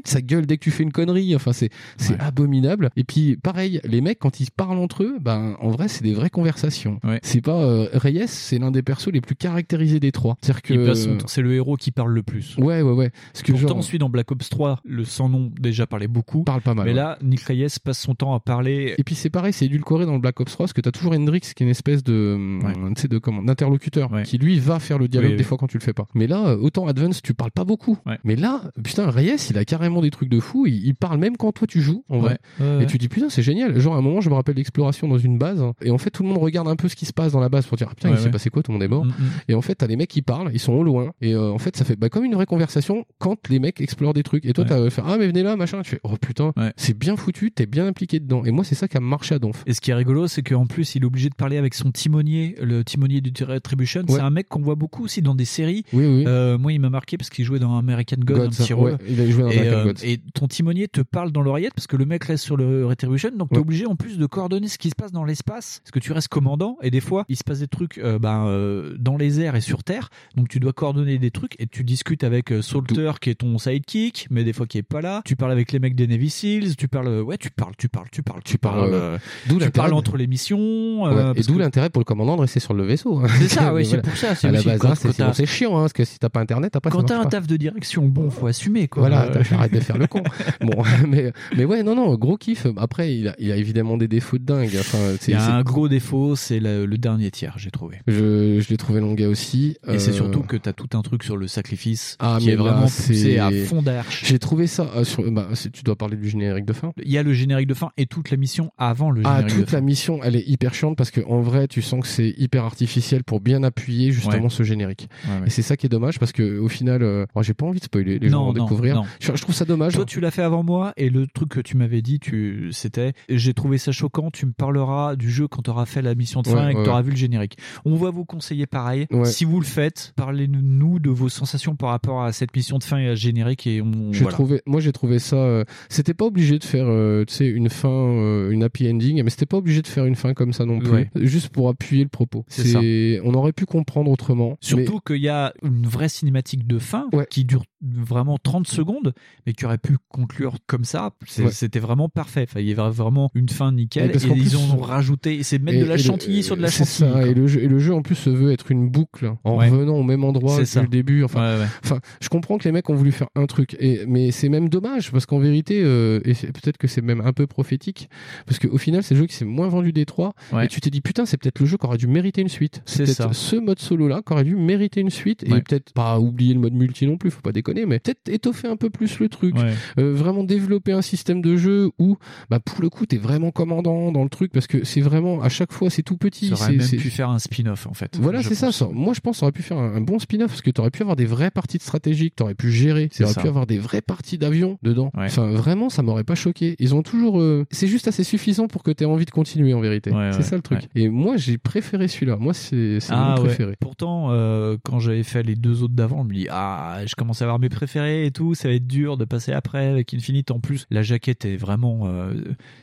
ça 0.05 0.21
gueule 0.21 0.45
dès 0.45 0.57
que 0.57 0.63
tu 0.63 0.71
fais 0.71 0.83
une 0.83 0.91
connerie. 0.91 1.35
Enfin, 1.35 1.53
c'est 1.53 1.69
c'est 1.97 2.19
abominable. 2.19 2.89
Et 2.95 3.03
puis, 3.03 3.37
pareil, 3.37 3.79
les 3.83 4.01
mecs 4.01 4.19
quand 4.19 4.39
ils 4.39 4.51
parlent 4.51 4.77
entre 4.79 5.03
eux, 5.03 5.17
ben 5.21 5.55
en 5.61 5.69
vrai, 5.69 5.87
c'est 5.87 6.03
des 6.03 6.13
vraies 6.43 6.53
conversations. 6.53 6.99
C'est 7.23 7.41
pas 7.41 7.61
euh, 7.63 7.87
Reyes, 7.93 8.27
c'est 8.27 8.59
l'un 8.59 8.71
des 8.71 8.81
persos 8.83 9.07
les 9.11 9.21
plus 9.21 9.35
caractérisés 9.35 9.99
des 9.99 10.11
trois. 10.11 10.37
Que 10.63 10.93
C'est 11.27 11.41
le 11.41 11.53
héros 11.53 11.75
qui 11.77 11.91
parle 11.91 12.13
le 12.13 12.23
plus. 12.23 12.55
Ouais, 12.57 12.81
ouais, 12.81 12.91
ouais. 12.91 13.11
Parce 13.31 13.43
que 13.43 13.51
Pourtant, 13.51 13.67
genre- 13.75 13.83
celui 13.83 13.97
dans 13.99 14.09
Black 14.09 14.31
Ops 14.31 14.49
3, 14.49 14.79
le 14.85 15.03
sans 15.05 15.29
nom 15.29 15.51
déjà 15.59 15.87
parlait 15.87 16.07
beaucoup. 16.07 16.43
Parle 16.43 16.61
pas 16.61 16.73
mal. 16.73 16.85
Mais 16.85 16.91
ouais. 16.91 16.95
là, 16.97 17.17
Nick 17.21 17.41
Reyes 17.41 17.67
passe 17.83 17.99
son 17.99 18.15
temps 18.15 18.33
à 18.33 18.39
parler. 18.39 18.93
Et 18.97 19.03
puis 19.03 19.15
c'est 19.15 19.29
pareil, 19.29 19.53
c'est 19.53 19.65
édulcoré 19.65 20.05
dans 20.05 20.13
le 20.13 20.19
Black 20.19 20.39
Ops 20.39 20.51
3 20.51 20.65
parce 20.65 20.73
que 20.73 20.81
t'as 20.81 20.91
toujours 20.91 21.13
Hendrix 21.13 21.39
qui 21.41 21.63
est 21.63 21.65
une 21.65 21.69
espèce 21.69 22.03
de, 22.03 22.59
tu 22.95 23.01
sais, 23.01 23.07
de 23.07 23.17
comment, 23.17 23.41
d'interlocuteur 23.43 24.09
qui 24.23 24.37
lui 24.37 24.59
va 24.59 24.79
faire 24.79 24.97
le 24.99 25.07
dialogue 25.07 25.31
Oui, 25.31 25.37
des 25.37 25.43
oui. 25.43 25.47
fois 25.47 25.57
quand 25.57 25.67
tu 25.67 25.77
le 25.77 25.83
fais 25.83 25.93
pas. 25.93 26.07
Mais 26.13 26.27
là, 26.27 26.47
euh, 26.49 26.57
autant 26.57 26.87
Advance, 26.87 27.21
tu 27.21 27.33
parles 27.33 27.51
pas 27.51 27.65
beaucoup. 27.65 27.97
Mais 28.23 28.35
là, 28.35 28.61
putain, 28.83 29.09
Reyes, 29.09 29.35
il 29.49 29.57
a 29.57 29.65
carrément 29.65 30.01
des 30.01 30.11
trucs 30.11 30.29
de 30.29 30.39
fou. 30.39 30.65
Il, 30.65 30.85
il 30.85 30.95
parle 30.95 31.17
même 31.19 31.37
quand 31.37 31.51
toi 31.51 31.67
tu 31.67 31.81
joues, 31.81 32.03
en 32.09 32.19
vrai. 32.19 32.37
Ouais, 32.59 32.65
ouais, 32.65 32.73
et 32.73 32.77
ouais. 32.79 32.85
tu 32.85 32.97
dis 32.97 33.09
putain, 33.09 33.29
c'est 33.29 33.43
génial. 33.43 33.79
Genre 33.79 33.95
à 33.95 33.97
un 33.97 34.01
moment, 34.01 34.21
je 34.21 34.29
me 34.29 34.35
rappelle 34.35 34.55
l'exploration 34.55 35.07
dans 35.07 35.17
une 35.17 35.37
base 35.37 35.63
et 35.81 35.91
en 35.91 35.97
fait 35.97 36.09
tout 36.09 36.23
le 36.23 36.29
monde 36.29 36.32
regarde 36.39 36.67
un 36.67 36.75
peu 36.75 36.87
ce 36.87 36.95
qui 36.95 37.05
se 37.05 37.13
passe 37.13 37.31
dans 37.31 37.39
la 37.39 37.49
base 37.49 37.65
pour 37.65 37.77
dire 37.77 37.87
ah, 37.91 37.95
putain, 37.95 38.09
Ouais, 38.09 38.15
il 38.15 38.19
s'est 38.19 38.25
ouais. 38.25 38.31
passé 38.31 38.49
quoi, 38.49 38.63
tout 38.63 38.71
le 38.71 38.77
monde 38.77 38.83
est 38.83 38.87
mort. 38.87 39.05
Et 39.47 39.53
en 39.53 39.61
fait, 39.61 39.75
t'as 39.75 39.87
les 39.87 39.95
mecs 39.95 40.09
qui 40.09 40.21
parlent, 40.21 40.49
ils 40.53 40.59
sont 40.59 40.73
au 40.73 40.83
loin 40.83 41.11
et 41.21 41.33
euh, 41.33 41.51
en 41.51 41.57
fait, 41.59 41.75
ça 41.77 41.85
fait 41.85 41.95
bah, 41.95 42.09
comme 42.09 42.25
une 42.25 42.33
vraie 42.35 42.45
conversation 42.45 43.05
quand 43.19 43.37
les 43.49 43.59
mecs 43.59 43.81
explorent 43.81 44.13
des 44.13 44.23
trucs. 44.23 44.45
Et 44.45 44.53
toi, 44.53 44.65
t'as 44.65 44.77
euh, 44.79 44.89
fait 44.89 45.01
ah 45.05 45.17
mais 45.17 45.27
venez 45.27 45.43
là, 45.43 45.55
machin. 45.55 45.81
Tu 45.83 45.91
fais 45.91 45.99
oh 46.03 46.15
putain, 46.19 46.53
c'est 46.77 46.97
bien 46.97 47.15
foutu, 47.15 47.51
t'es 47.51 47.65
bien 47.65 47.87
impliqué 47.87 48.19
dedans. 48.19 48.43
Et 48.45 48.51
moi, 48.51 48.63
c'est 48.63 48.75
ça 48.75 48.87
qui 48.87 48.97
a 48.97 48.99
marché 48.99 49.35
à 49.35 49.39
Donf. 49.39 49.63
Et 49.65 49.73
ce 49.73 49.81
qui 49.81 49.91
est 49.91 49.93
rigolo, 49.95 50.27
c'est 50.27 50.43
qu'en 50.43 50.65
plus, 50.65 50.95
il 50.95 51.03
est 51.03 51.05
obligé 51.05 51.29
de 51.29 51.35
parler 51.35 51.57
avec 51.57 51.73
son 51.73 51.91
timonier, 51.91 52.55
le 52.61 52.83
timonier 52.83 53.21
du 53.21 53.31
Retribution. 53.43 54.03
C'est 54.07 54.13
Ouais. 54.15 54.19
un 54.21 54.29
mec 54.29 54.47
qu'on 54.47 54.61
voit 54.61 54.75
beaucoup 54.75 55.03
aussi 55.03 55.21
dans 55.21 55.35
des 55.35 55.45
séries. 55.45 55.83
Oui, 55.93 56.05
oui. 56.05 56.23
Euh, 56.27 56.57
moi, 56.57 56.71
il 56.73 56.79
m'a 56.79 56.89
marqué 56.89 57.17
parce 57.17 57.29
qu'il 57.29 57.45
jouait 57.45 57.59
dans 57.59 57.77
American 57.77 58.17
God, 58.19 58.37
Gods, 58.37 58.43
un 58.45 58.49
petit 58.49 58.73
ouais, 58.73 58.79
rôle. 58.91 58.97
il 59.07 59.19
a 59.21 59.29
joué 59.29 59.43
dans 59.43 59.49
et, 59.49 59.59
American 59.59 59.83
Gods. 59.85 60.03
et 60.03 60.19
ton 60.33 60.47
timonier 60.47 60.87
te 60.87 61.01
parle 61.01 61.31
dans 61.31 61.41
l'oreillette 61.41 61.73
parce 61.73 61.87
que 61.87 61.95
le 61.97 62.05
mec 62.05 62.23
reste 62.25 62.43
sur 62.43 62.57
le 62.57 62.85
Retribution. 62.85 63.31
Donc, 63.35 63.49
t'es 63.49 63.55
Ouais. 63.55 63.61
obligé 63.61 63.85
en 63.85 63.95
plus 63.95 64.17
de 64.17 64.25
coordonner 64.25 64.67
ce 64.67 64.77
qui 64.77 64.89
se 64.89 64.95
passe 64.95 65.11
dans 65.11 65.23
l'espace. 65.25 65.79
Parce 65.83 65.91
que 65.91 65.99
tu 65.99 66.11
restes 66.11 66.22
commandant 66.27 66.77
et 66.81 66.91
des 66.91 66.99
fois, 67.01 67.25
il 67.29 67.35
se 67.37 67.43
passe 67.43 67.59
des 67.59 67.67
trucs 67.67 67.97
euh, 67.97 68.19
ben, 68.19 68.45
euh, 68.47 68.95
dans 68.99 69.17
les 69.17 69.39
airs 69.41 69.55
et 69.55 69.61
sur 69.61 69.83
Terre. 69.83 70.09
Donc, 70.35 70.49
tu 70.49 70.59
dois 70.59 70.73
coordonner 70.73 71.17
des 71.17 71.31
trucs 71.31 71.55
et 71.59 71.67
tu 71.67 71.83
discutes 71.83 72.23
avec 72.23 72.51
euh, 72.51 72.61
Salter 72.61 73.11
qui 73.21 73.29
est 73.29 73.35
ton 73.35 73.57
sidekick, 73.57 74.27
mais 74.29 74.43
des 74.43 74.53
fois 74.53 74.65
qui 74.67 74.77
est 74.77 74.83
pas 74.83 75.01
là. 75.01 75.21
Tu 75.25 75.35
parles 75.35 75.51
avec 75.51 75.71
les 75.71 75.79
mecs 75.79 75.95
des 75.95 76.07
Navy 76.07 76.29
Seals. 76.29 76.75
Tu 76.75 76.87
parles, 76.87 77.21
ouais, 77.21 77.37
tu 77.37 77.49
parles, 77.49 77.73
tu 77.77 77.89
parles, 77.89 78.07
tu 78.11 78.21
parles, 78.23 78.41
tu 78.43 78.57
parles. 78.57 78.89
ouais. 78.89 78.95
euh, 78.95 79.17
D'où 79.47 79.59
tu 79.59 79.69
parles 79.71 79.93
entre 79.93 80.17
les 80.17 80.27
missions. 80.27 81.03
Ouais, 81.03 81.11
euh, 81.13 81.33
et 81.35 81.41
d'où 81.41 81.53
que- 81.55 81.59
l'intérêt 81.59 81.89
pour 81.89 81.99
le 81.99 82.05
commandant 82.05 82.35
de 82.35 82.41
rester 82.41 82.59
sur 82.59 82.73
le 82.73 82.83
vaisseau. 82.83 83.19
hein. 83.19 83.27
C'est 83.39 83.47
ça, 83.47 83.71
Mais 83.75 83.83
c'est 83.83 84.01
pour 84.01 84.15
ça, 84.15 84.35
c'est 84.35 84.47
À 84.47 84.51
la 84.51 84.59
aussi 84.59 84.67
base, 84.67 84.79
quand- 84.79 84.89
hein, 84.89 84.95
c'est 84.95 85.07
quand 85.17 85.31
t'as- 85.31 85.45
chiant, 85.45 85.77
hein, 85.77 85.81
parce 85.81 85.93
que 85.93 86.05
si 86.05 86.19
t'as 86.19 86.29
pas 86.29 86.39
internet, 86.39 86.75
après 86.75 86.89
Quand 86.91 86.99
ça 87.01 87.05
t'as 87.15 87.19
un 87.19 87.23
pas. 87.23 87.29
taf 87.29 87.47
de 87.47 87.57
direction, 87.57 88.05
bon, 88.07 88.29
faut 88.29 88.47
assumer 88.47 88.87
quoi. 88.87 89.01
Voilà, 89.01 89.25
Euh, 89.25 89.41
t'as- 89.43 89.55
arrête 89.55 89.73
de 89.73 89.79
faire 89.79 89.97
le 89.97 90.07
con. 90.07 90.23
Bon, 90.61 90.81
mais, 91.07 91.31
mais 91.57 91.65
ouais, 91.65 91.83
non, 91.83 91.95
non, 91.95 92.15
gros 92.15 92.37
kiff. 92.37 92.67
Après, 92.77 93.15
il 93.15 93.27
a, 93.27 93.35
il 93.39 93.51
a 93.51 93.55
évidemment 93.57 93.97
des 93.97 94.07
défauts 94.07 94.37
de 94.37 94.43
dingue. 94.45 94.71
Enfin, 94.79 94.97
c'est- 95.19 95.33
un 95.33 95.61
gros 95.61 95.87
défaut, 95.89 96.12
c'est 96.35 96.59
le, 96.59 96.85
le 96.85 96.97
dernier 96.97 97.31
tiers, 97.31 97.55
j'ai 97.57 97.71
trouvé. 97.71 97.97
je, 98.07 98.59
je 98.59 98.69
l'ai 98.69 98.77
trouvé 98.77 98.99
longuet 98.99 99.25
aussi. 99.25 99.77
Et 99.87 99.99
c'est 99.99 100.11
Euh, 100.11 100.13
surtout 100.13 100.41
que 100.41 100.55
t'as 100.57 100.73
tout 100.73 100.95
un 100.97 101.01
truc 101.01 101.23
sur 101.23 101.37
le 101.37 101.47
sacrifice 101.47 102.15
Ah, 102.19 102.37
qui 102.39 102.47
mais 102.47 102.53
est 102.53 102.55
là, 102.55 102.61
vraiment 102.63 102.81
poussé 102.83 103.37
à 103.39 103.51
fond 103.65 103.81
d'arche. 103.81 104.23
J'ai 104.25 104.39
trouvé 104.39 104.67
ça 104.67 104.89
euh, 104.95 105.03
sur. 105.03 105.29
Bah, 105.31 105.47
tu 105.73 105.83
dois 105.83 105.95
parler 105.95 106.15
du 106.17 106.29
générique 106.29 106.65
de 106.65 106.73
fin. 106.73 106.93
Il 107.03 107.11
y 107.11 107.17
a 107.17 107.23
le 107.23 107.33
générique 107.33 107.67
de 107.67 107.73
fin 107.73 107.89
et 107.97 108.05
toute 108.05 108.29
la 108.31 108.37
mission 108.37 108.71
avant 108.77 109.09
le 109.11 109.21
Ah, 109.25 109.37
générique 109.37 109.55
de 109.55 109.61
toute 109.61 109.69
fin. 109.71 109.77
la 109.77 109.81
mission, 109.81 110.19
elle 110.23 110.35
est 110.35 110.47
hyper 110.47 110.73
chiante 110.73 110.97
parce 110.97 111.11
que 111.11 111.21
en 111.25 111.41
vrai, 111.41 111.67
tu 111.67 111.81
sens 111.81 112.01
que 112.01 112.07
c'est 112.07 112.33
hyper 112.37 112.63
artificiel 112.65 113.23
pour 113.23 113.39
bien 113.39 113.63
appuyer 113.63 114.11
justement 114.11 114.43
Ouais. 114.43 114.49
ce 114.49 114.63
générique. 114.63 115.07
Ouais, 115.27 115.39
ouais. 115.41 115.47
Et 115.47 115.49
c'est 115.49 115.61
ça 115.61 115.77
qui 115.77 115.85
est 115.85 115.89
dommage 115.89 116.19
parce 116.19 116.31
que 116.31 116.59
au 116.59 116.67
final, 116.67 117.01
euh, 117.03 117.25
moi, 117.35 117.43
j'ai 117.43 117.53
pas 117.53 117.65
envie 117.65 117.79
de 117.79 117.85
spoiler, 117.85 118.19
les 118.19 118.29
gens 118.29 118.39
Non, 118.39 118.45
vont 118.47 118.53
non, 118.53 118.63
découvrir. 118.65 118.95
non. 118.95 119.03
Je, 119.19 119.31
je 119.35 119.41
trouve 119.41 119.55
ça 119.55 119.65
dommage. 119.65 119.93
Toi, 119.93 120.05
tu 120.05 120.19
l'as 120.19 120.31
fait 120.31 120.41
avant 120.43 120.63
moi 120.63 120.93
et 120.97 121.09
le 121.09 121.25
truc 121.27 121.49
que 121.49 121.59
tu 121.61 121.77
m'avais 121.77 122.01
dit, 122.01 122.19
tu, 122.19 122.69
c'était, 122.71 123.13
j'ai 123.29 123.53
trouvé 123.53 123.77
ça 123.77 123.91
choquant. 123.91 124.29
Tu 124.31 124.45
me 124.45 124.51
parleras 124.51 125.15
du 125.15 125.31
jeu 125.31 125.47
quand 125.47 125.61
tu 125.63 125.69
auras 125.71 125.85
fait 125.85 126.01
la 126.03 126.15
mission 126.15 126.41
de 126.41 126.47
fin 126.47 126.65
Ouais, 126.65 126.71
et 126.71 126.73
que 126.73 126.79
ouais, 126.79 126.83
tu 126.83 126.89
auras 126.89 127.01
vu 127.01 127.11
le 127.11 127.17
générique. 127.17 127.57
On 127.85 127.95
va 127.95 128.09
vous 128.09 128.25
conseiller 128.25 128.65
pareil. 128.67 129.07
Ouais. 129.11 129.25
Si 129.25 129.45
vous 129.45 129.59
le 129.59 129.65
faites, 129.65 130.13
parlez-nous 130.15 130.99
de 130.99 131.09
vos 131.09 131.29
sensations 131.29 131.75
par 131.75 131.89
rapport 131.89 132.23
à 132.23 132.31
cette 132.31 132.55
mission 132.55 132.77
de 132.77 132.83
fin 132.83 132.97
et 132.97 133.07
à 133.07 133.15
ce 133.15 133.21
générique 133.21 133.67
et 133.67 133.81
on. 133.81 134.11
Voilà. 134.11 134.31
trouvé, 134.31 134.61
moi 134.65 134.79
j'ai 134.79 134.91
trouvé 134.91 135.19
ça. 135.19 135.35
euh, 135.35 135.63
c'était 135.89 136.13
pas 136.13 136.25
obligé 136.25 136.59
de 136.59 136.63
faire, 136.63 136.85
euh, 136.87 137.25
une 137.39 137.69
fin, 137.69 137.89
euh, 137.89 138.51
une 138.51 138.63
happy 138.63 138.89
ending, 138.89 139.21
mais 139.23 139.29
c'était 139.29 139.45
pas 139.45 139.57
obligé 139.57 139.81
de 139.81 139.87
faire 139.87 140.05
une 140.05 140.15
fin 140.15 140.33
comme 140.33 140.53
ça 140.53 140.65
non 140.65 140.79
plus, 140.79 141.09
juste 141.15 141.49
pour 141.49 141.69
appuyer 141.69 142.03
le 142.03 142.09
propos. 142.09 142.45
C'est 142.47 142.67
ça. 142.67 142.79
On 143.23 143.33
aurait 143.33 143.53
pu 143.53 143.65
comprendre 143.65 144.11
autrement. 144.11 144.57
Surtout 144.61 144.99
qu'il 145.05 145.17
y 145.21 145.29
a 145.29 145.53
une 145.63 145.85
vraie 145.87 146.09
cinématique 146.09 146.67
de 146.67 146.79
fin 146.79 147.07
qui 147.29 147.45
dure 147.45 147.63
vraiment 147.83 148.37
30 148.41 148.67
secondes, 148.67 149.13
mais 149.45 149.53
qui 149.53 149.65
aurait 149.65 149.77
pu 149.77 149.97
conclure 150.09 150.55
comme 150.67 150.85
ça. 150.85 151.11
Ouais. 151.39 151.51
C'était 151.51 151.79
vraiment 151.79 152.09
parfait. 152.09 152.45
Enfin, 152.49 152.59
il 152.61 152.67
y 152.67 152.71
avait 152.71 152.89
vraiment 152.91 153.29
une 153.35 153.49
fin 153.49 153.71
nickel. 153.71 154.11
Et 154.11 154.13
ils 154.15 154.29
plus- 154.31 154.55
ont 154.55 154.77
rajouté. 154.77 155.43
C'est 155.43 155.59
mettre 155.59 155.77
Et- 155.79 155.81
de 155.83 155.87
la 155.87 155.95
le- 155.97 156.01
chantilly 156.01 156.43
sur 156.43 156.55
de 156.57 156.61
la 156.61 156.69
chantilly. 156.69 156.85
ça, 157.11 157.25
et 157.27 157.33
le, 157.33 157.47
jeu, 157.47 157.61
et 157.61 157.67
le 157.67 157.79
jeu 157.79 157.93
en 157.93 158.01
plus 158.01 158.15
se 158.15 158.29
veut 158.29 158.51
être 158.51 158.71
une 158.71 158.89
boucle 158.89 159.33
en 159.43 159.57
Ouais. 159.57 159.69
revenant 159.69 159.95
au 159.95 160.03
même 160.03 160.23
endroit 160.23 160.59
depuis 160.59 160.79
le 160.81 160.87
début. 160.87 161.23
Enfin, 161.23 161.55
Ouais, 161.55 161.61
ouais. 161.61 161.67
enfin, 161.83 161.99
je 162.21 162.29
comprends 162.29 162.57
que 162.57 162.63
les 162.65 162.71
mecs 162.71 162.89
ont 162.89 162.95
voulu 162.95 163.11
faire 163.11 163.27
un 163.35 163.45
truc, 163.45 163.75
et, 163.79 164.05
mais 164.07 164.31
c'est 164.31 164.49
même 164.49 164.69
dommage 164.69 165.11
parce 165.11 165.25
qu'en 165.25 165.39
vérité, 165.39 165.81
euh, 165.83 166.19
et 166.25 166.33
peut-être 166.33 166.77
que 166.77 166.87
c'est 166.87 167.01
même 167.01 167.21
un 167.21 167.33
peu 167.33 167.47
prophétique, 167.47 168.09
parce 168.45 168.59
qu'au 168.59 168.77
final, 168.77 169.03
c'est 169.03 169.13
le 169.15 169.21
jeu 169.21 169.25
qui 169.27 169.35
s'est 169.35 169.45
moins 169.45 169.67
vendu 169.67 169.91
des 169.93 170.05
trois. 170.05 170.33
Et 170.61 170.67
tu 170.67 170.79
t'es 170.81 170.89
dit 170.89 171.01
putain, 171.01 171.25
c'est 171.25 171.37
peut-être 171.37 171.59
le 171.59 171.65
jeu 171.65 171.77
qui 171.77 171.85
aurait 171.85 171.97
dû 171.97 172.07
mériter 172.07 172.41
une 172.41 172.49
suite. 172.49 172.81
C'est 172.85 173.03
peut-être 173.03 173.15
ça. 173.15 173.29
ce 173.33 173.55
mode 173.55 173.79
solo 173.79 174.07
là 174.07 174.21
qui 174.25 174.33
aurait 174.33 174.43
dû 174.43 174.55
mériter 174.55 175.01
une 175.01 175.09
suite, 175.09 175.43
et 175.43 175.49
peut-être 175.49 175.93
pas 175.93 176.19
oublier 176.19 176.53
le 176.53 176.59
mode 176.59 176.73
multi 176.73 177.05
non 177.07 177.17
plus, 177.17 177.31
faut 177.31 177.41
pas 177.41 177.51
déconner, 177.51 177.72
mais 177.85 177.99
peut-être 177.99 178.29
étoffer 178.29 178.67
un 178.67 178.75
peu 178.77 178.89
plus 178.89 179.19
le 179.19 179.29
truc, 179.29 179.55
Ouais. 179.55 179.73
Euh, 179.99 180.13
vraiment 180.13 180.43
développer 180.43 180.91
un 180.91 181.01
système 181.01 181.41
de 181.41 181.55
jeu 181.57 181.89
où, 181.99 182.17
bah 182.49 182.59
pour 182.59 182.81
le 182.81 182.89
coup, 182.89 183.05
t'es 183.05 183.17
vraiment 183.17 183.51
commandant 183.51 184.11
dans 184.11 184.23
le 184.23 184.29
truc 184.29 184.51
parce 184.51 184.67
que 184.67 184.83
c'est 184.83 185.01
vraiment 185.01 185.41
à 185.41 185.49
chaque 185.49 185.71
fois 185.71 185.89
c'est 185.89 186.03
tout 186.03 186.17
petit. 186.17 186.47
Ça 186.49 186.53
aurait 186.55 186.79
c'est- 186.79 186.93
même 186.95 187.01
pu 187.01 187.09
faire 187.09 187.29
un 187.29 187.39
spin-off 187.39 187.87
en 187.87 187.93
fait. 187.93 188.17
voilà, 188.19 188.41
c'est 188.43 188.55
ça. 188.55 188.69
Moi, 188.91 189.13
je 189.13 189.19
pense 189.19 189.39
qu'on 189.39 189.45
aurait 189.47 189.51
pu 189.51 189.61
faire 189.63 189.77
un, 189.77 189.95
un 189.95 190.01
bon 190.01 190.19
spin-off 190.19 190.47
parce 190.49 190.61
que 190.61 190.71
tu 190.71 190.79
aurais 190.81 190.91
pu 190.91 191.01
avoir 191.01 191.15
des 191.15 191.25
vraies 191.25 191.51
parties 191.51 191.77
de 191.77 191.83
stratégie 191.83 192.29
que 192.31 192.35
tu 192.37 192.43
aurais 192.43 192.55
pu 192.55 192.71
gérer. 192.71 193.09
C'est 193.11 193.17
Tu 193.17 193.23
aurais 193.23 193.33
ça. 193.33 193.41
pu 193.41 193.47
avoir 193.47 193.65
des 193.67 193.77
vraies 193.79 194.01
parties 194.01 194.37
d'avion 194.37 194.77
dedans. 194.83 195.11
Ouais. 195.15 195.25
Enfin, 195.25 195.49
vraiment, 195.51 195.89
ça 195.89 196.01
m'aurait 196.03 196.23
pas 196.23 196.35
choqué. 196.35 196.75
Ils 196.79 196.93
ont 196.95 197.03
toujours. 197.03 197.39
euh, 197.39 197.65
C'est 197.71 197.87
juste 197.87 198.07
assez 198.07 198.23
suffisant 198.23 198.67
pour 198.67 198.83
que 198.83 198.91
tu 198.91 199.03
aies 199.03 199.07
envie 199.07 199.25
de 199.25 199.31
continuer 199.31 199.73
en 199.73 199.79
vérité. 199.81 200.11
Ouais, 200.11 200.31
c'est 200.33 200.43
ça 200.43 200.55
le 200.55 200.61
truc. 200.61 200.79
Et 200.95 201.09
moi, 201.09 201.37
j'ai 201.37 201.57
préféré 201.57 202.07
celui-là. 202.07 202.37
Moi, 202.37 202.53
c'est 202.53 202.97
Ah 203.09 203.35
mon 203.37 203.43
préféré. 203.45 203.75
Pourtant, 203.79 204.27
euh, 204.31 204.77
quand 204.83 204.99
j'avais 204.99 205.23
fait 205.23 205.43
les 205.43 205.55
deux 205.55 205.83
autres 205.83 205.93
d'avant, 205.93 206.23
je 206.23 206.27
me 206.29 206.33
dis 206.33 206.47
ah, 206.49 206.99
je 207.05 207.15
commence 207.15 207.41
à 207.41 207.45
avoir 207.45 207.59
mes 207.63 207.69
préférés 207.69 208.25
et 208.25 208.31
tout, 208.31 208.53
ça 208.53 208.67
va 208.67 208.73
être 208.75 208.85
dur 208.87 209.17
de 209.17 209.25
passer 209.25 209.51
après 209.53 209.87
avec 209.87 210.13
Infinite. 210.13 210.51
En 210.51 210.59
plus, 210.59 210.85
la 210.91 211.01
jaquette 211.01 211.45
est 211.45 211.55
vraiment, 211.57 212.01
euh, 212.05 212.33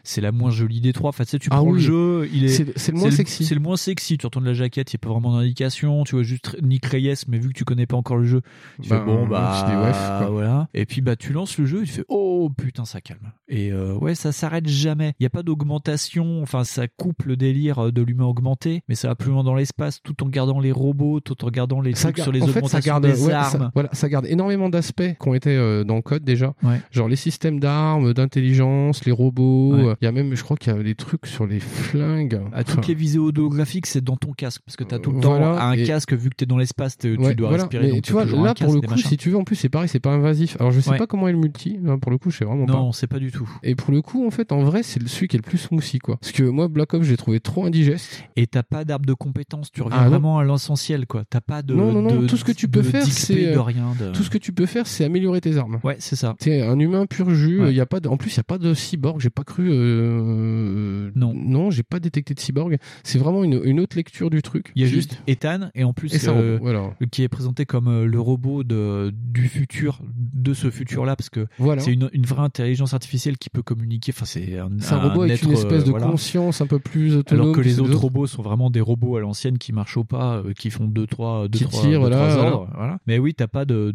c'est 0.05 0.21
la 0.21 0.33
moins 0.33 0.51
jolie 0.51 0.81
des 0.81 0.93
trois. 0.93 1.11
Enfin, 1.11 1.25
tu 1.25 1.31
sais, 1.31 1.39
tu 1.39 1.49
Ah 1.53 1.57
prends 1.59 1.71
le 1.73 1.79
jeu, 1.79 2.29
il 2.33 2.45
est, 2.45 2.49
C'est- 2.49 2.77
c'est 2.79 2.93
le 2.93 2.99
moins 2.99 3.11
sexy. 3.11 3.45
C'est 3.45 3.55
le 3.55 3.61
moins 3.61 3.77
sexy. 3.77 4.19
Tu 4.19 4.27
retournes 4.27 4.45
la 4.47 4.55
jaquette, 4.55 4.93
il 4.93 4.97
n'y 4.97 5.01
a 5.01 5.05
pas 5.07 5.13
vraiment 5.13 5.37
d'indication. 5.39 6.05
Tu 6.05 6.15
vois 6.17 6.25
juste 6.25 6.57
Nick 6.63 6.87
Reyes, 6.87 7.15
mais 7.29 7.39
vu 7.39 7.49
que 7.49 7.55
tu 7.55 7.65
connais 7.65 7.87
pas 7.87 7.97
encore 7.97 8.17
le 8.17 8.25
jeu, 8.27 8.43
tu 8.83 8.89
fais 8.89 8.99
bon 9.01 9.27
bah 9.29 9.65
ouais, 9.85 9.93
quoi. 10.19 10.31
voilà. 10.31 10.69
Et 10.75 10.87
puis 10.87 11.01
bah 11.01 11.17
tu 11.17 11.33
lances 11.33 11.59
le 11.59 11.67
jeu, 11.67 11.83
tu 11.85 11.93
fais 11.93 12.05
oh 12.09 12.51
putain 12.57 12.85
ça 12.85 13.01
calme. 13.01 13.33
Et 13.49 13.73
euh, 13.73 13.95
ouais, 13.95 14.15
ça 14.15 14.33
s'arrête 14.33 14.67
jamais. 14.69 15.13
Il 15.21 15.25
y 15.25 15.27
a 15.27 15.31
pas 15.31 15.43
d'augmentation. 15.43 16.43
Enfin, 16.43 16.65
ça 16.65 16.89
coupe 16.89 17.25
le 17.25 17.37
délire 17.37 17.79
euh, 17.87 17.93
de 17.93 18.03
l'humain 18.03 18.25
augmenté, 18.25 18.83
mais 18.89 18.95
ça 18.95 19.09
va 19.09 19.15
plus 19.15 19.31
loin 19.31 19.45
dans 19.45 19.55
l'espace, 19.55 20.01
tout 20.03 20.23
en 20.25 20.29
gardant 20.29 20.61
les 20.61 20.73
robots, 20.73 21.21
tout 21.21 21.45
en 21.45 21.49
gardant 21.51 21.81
les 21.81 21.95
Ça 21.95 22.13
trucs 22.13 22.23
sur 22.23 22.33
les 22.33 22.43
en 22.43 22.47
fait, 22.47 22.59
augmentations 22.59 22.79
ça 22.79 22.81
garde, 22.81 23.07
des 23.07 23.23
ouais, 23.25 23.33
armes. 23.33 23.51
ça, 23.59 23.71
voilà, 23.75 23.89
ça 23.93 24.09
garde 24.09 24.27
énormément 24.27 24.70
d'aspects 24.71 25.03
qui 25.21 25.29
ont 25.29 25.35
été 25.35 25.51
euh, 25.57 25.85
dans 25.85 25.97
le 25.97 26.03
code 26.03 26.25
déjà. 26.25 26.55
Ouais. 26.63 26.81
Genre 26.91 27.09
les 27.09 27.17
systèmes 27.17 27.61
d'armes, 27.61 28.13
d'intelligence, 28.15 29.05
les 29.05 29.13
robots. 29.13 29.75
Ouais. 29.77 29.85
euh, 29.89 29.95
Il 30.01 30.05
y 30.05 30.09
a 30.09 30.13
même, 30.13 30.35
je 30.35 30.43
crois 30.43 30.57
qu'il 30.57 30.73
y 30.73 30.77
a 30.77 30.83
des 30.83 30.95
trucs 30.95 31.27
sur 31.27 31.47
les 31.47 31.61
flingues. 31.61 32.41
À 32.53 32.65
toutes 32.65 32.79
Enfin, 32.81 32.89
les 32.89 32.95
visées 32.95 33.19
holographiques, 33.19 33.87
c'est 33.87 34.03
dans 34.03 34.17
ton 34.17 34.33
casque 34.33 34.63
parce 34.65 34.77
que 34.77 34.85
t'as 34.85 34.99
tout 34.99 35.13
le 35.13 35.21
temps 35.21 35.31
Voilà, 35.39 35.63
un 35.65 35.73
et- 35.73 35.85
casque 35.85 36.13
vu 36.13 36.31
que 36.31 36.37
t'es 36.37 36.47
dans 36.47 36.59
l'espace, 36.59 36.97
tu 36.99 37.17
Ouais, 37.17 37.35
dois 37.35 37.49
voilà. 37.49 37.65
respirer. 37.65 37.87
Mais 37.89 37.93
donc 37.93 38.03
tu 38.03 38.13
vois, 38.13 38.25
là 38.25 38.55
pour 38.55 38.73
le 38.73 38.81
coup, 38.81 38.97
si 38.97 39.17
tu 39.17 39.31
veux, 39.31 39.37
en 39.37 39.45
plus 39.45 39.57
c'est 39.57 39.69
pareil, 39.69 39.89
c'est 39.89 40.01
pas 40.01 40.11
invasif. 40.11 40.57
Alors 40.61 40.73
je 40.73 40.81
sais 40.81 40.97
pas 40.97 41.07
comment 41.07 41.29
est 41.29 41.33
le 41.33 41.39
multi, 41.39 41.79
hein, 41.87 41.99
pour 41.99 42.11
le 42.11 42.19
coup, 42.19 42.31
je 42.31 42.39
sais 42.39 42.45
vraiment 42.45 42.67
pas. 42.67 42.73
Non, 42.73 42.93
c'est 42.93 43.07
pas 43.07 43.19
du 43.19 43.31
tout. 43.33 43.49
Et 43.63 43.75
pour 43.75 43.93
le 43.93 44.03
coup, 44.03 44.27
en 44.27 44.31
fait, 44.31 44.53
en 44.53 44.63
vrai, 44.63 44.83
c'est 44.83 45.07
celui 45.09 45.29
qui 45.29 45.37
est 45.37 45.39
le 45.39 45.43
plus 45.49 45.59
smoothie, 45.59 45.99
quoi. 45.99 46.17
Parce 46.21 46.33
que 46.33 46.43
moi, 46.43 46.69
Black 46.69 46.95
Ops, 46.95 47.07
j'ai 47.07 47.17
trouvé 47.17 47.41
trop 47.41 47.65
indigeste. 47.65 48.25
Et 48.37 48.47
t'as 48.47 48.63
pas 48.63 48.85
d'arbre 48.85 49.07
de 49.07 49.15
compétences, 49.15 49.71
tu 49.73 49.83
reviens 49.83 49.99
Ah, 50.01 50.05
non. 50.05 50.11
vraiment 50.11 50.39
à 50.39 50.45
l'essentiel, 50.45 51.07
quoi. 51.07 51.25
T'as 51.29 51.41
pas 51.41 51.63
de. 51.63 51.75
non, 51.75 51.93
non, 51.93 52.03
non, 52.03 52.21
de- 52.23 52.27
tout 52.27 52.37
ce 52.37 52.45
que 52.45 52.53
tu 52.53 52.69
peux 52.69 52.83
faire, 52.83 53.05
c'est. 53.05 53.49
euh, 53.57 54.13
Tout 54.13 54.23
ce 54.23 54.31
que 54.31 54.39
tu 54.39 54.50
tu 54.51 54.55
peux 54.55 54.67
faire, 54.67 54.87
c'est 54.87 55.05
améliorer 55.05 55.41
tes 55.41 55.57
armes. 55.57 55.79
Ouais, 55.85 55.97
c'est 56.01 56.17
ça. 56.17 56.35
C'est 56.41 56.61
un 56.63 56.79
humain 56.79 57.07
pur 57.07 57.31
jus. 57.31 57.61
Ouais. 57.63 57.71
Il 57.71 57.77
y 57.77 57.81
a 57.81 57.87
pas 57.87 58.01
de, 58.01 58.09
en 58.09 58.17
plus, 58.17 58.31
il 58.35 58.37
y 58.37 58.41
a 58.41 58.45
pas 58.45 58.59
de 58.59 58.75
cyborg. 58.75 59.21
J'ai 59.21 59.31
pas 59.31 59.45
cru. 59.45 59.69
euh, 59.71 61.11
Non. 61.15 61.33
Non, 61.35 61.71
j'ai 61.71 61.83
pas 61.83 62.01
détecté 62.01 62.35
de 62.35 62.41
cyborg. 62.41 62.77
C'est 63.05 63.19
vraiment 63.19 63.45
une, 63.45 63.61
une 63.65 63.81
autre 63.81 63.97
lecture 63.97 64.31
du 64.31 64.43
truc. 64.43 64.73
Il 64.75 64.83
y 64.83 64.85
a 64.85 64.89
Qui- 64.89 64.95
juste 64.95 65.23
Ethan 65.27 65.71
et 65.75 65.85
en 65.85 65.93
plus 65.93 66.15
Et 66.15 66.29
euh, 66.29 66.33
robot, 66.33 66.59
voilà. 66.63 66.91
qui 67.11 67.23
est 67.23 67.29
présenté 67.29 67.67
comme 67.67 67.89
euh, 67.89 68.07
le 68.07 68.21
robot 68.21 68.65
de, 68.65 69.13
du 69.15 69.49
futur, 69.49 70.01
de 70.15 70.55
ce 70.55 70.71
futur-là, 70.71 71.17
parce 71.17 71.31
que 71.31 71.47
Voilà. 71.59 71.81
c'est 71.83 71.93
une, 71.93 72.11
une 72.13 72.25
vraie 72.27 72.43
intelligence 72.43 72.95
artificielle 72.95 73.39
qui 73.39 73.51
peut 73.51 73.63
communiquer. 73.63 74.13
Enfin, 74.15 74.25
c'est 74.27 74.59
un, 74.59 74.69
robot 74.99 75.23
avec 75.23 75.35
être, 75.35 75.45
une 75.45 75.53
espèce 75.53 75.83
euh, 75.83 75.87
de 75.87 75.91
voilà. 75.91 76.07
conscience 76.07 76.61
un 76.61 76.67
peu 76.67 76.79
plus 76.79 77.17
autonome. 77.17 77.43
Alors 77.47 77.57
que 77.57 77.61
les 77.61 77.81
autres 77.81 77.97
robots 77.99 78.27
sont 78.27 78.43
vraiment 78.43 78.71
des 78.71 78.81
robots 78.81 79.17
à 79.17 79.21
l'ancienne 79.21 79.59
qui 79.59 79.73
marchent 79.73 79.97
au 79.97 80.05
pas, 80.05 80.37
euh, 80.39 80.53
qui 80.53 80.71
font 80.71 80.87
deux 80.87 81.07
trois, 81.07 81.49
deux, 81.49 81.59
Qui 81.59 81.65
trois, 81.65 81.81
tirent, 81.83 81.91
deux, 81.93 81.99
voilà, 81.99 82.17
trois 82.17 82.37
ordres. 82.37 82.69
Voilà. 82.77 82.99
Mais 83.07 83.19
oui, 83.19 83.35
t'as 83.35 83.49
pas 83.49 83.65
de 83.65 83.93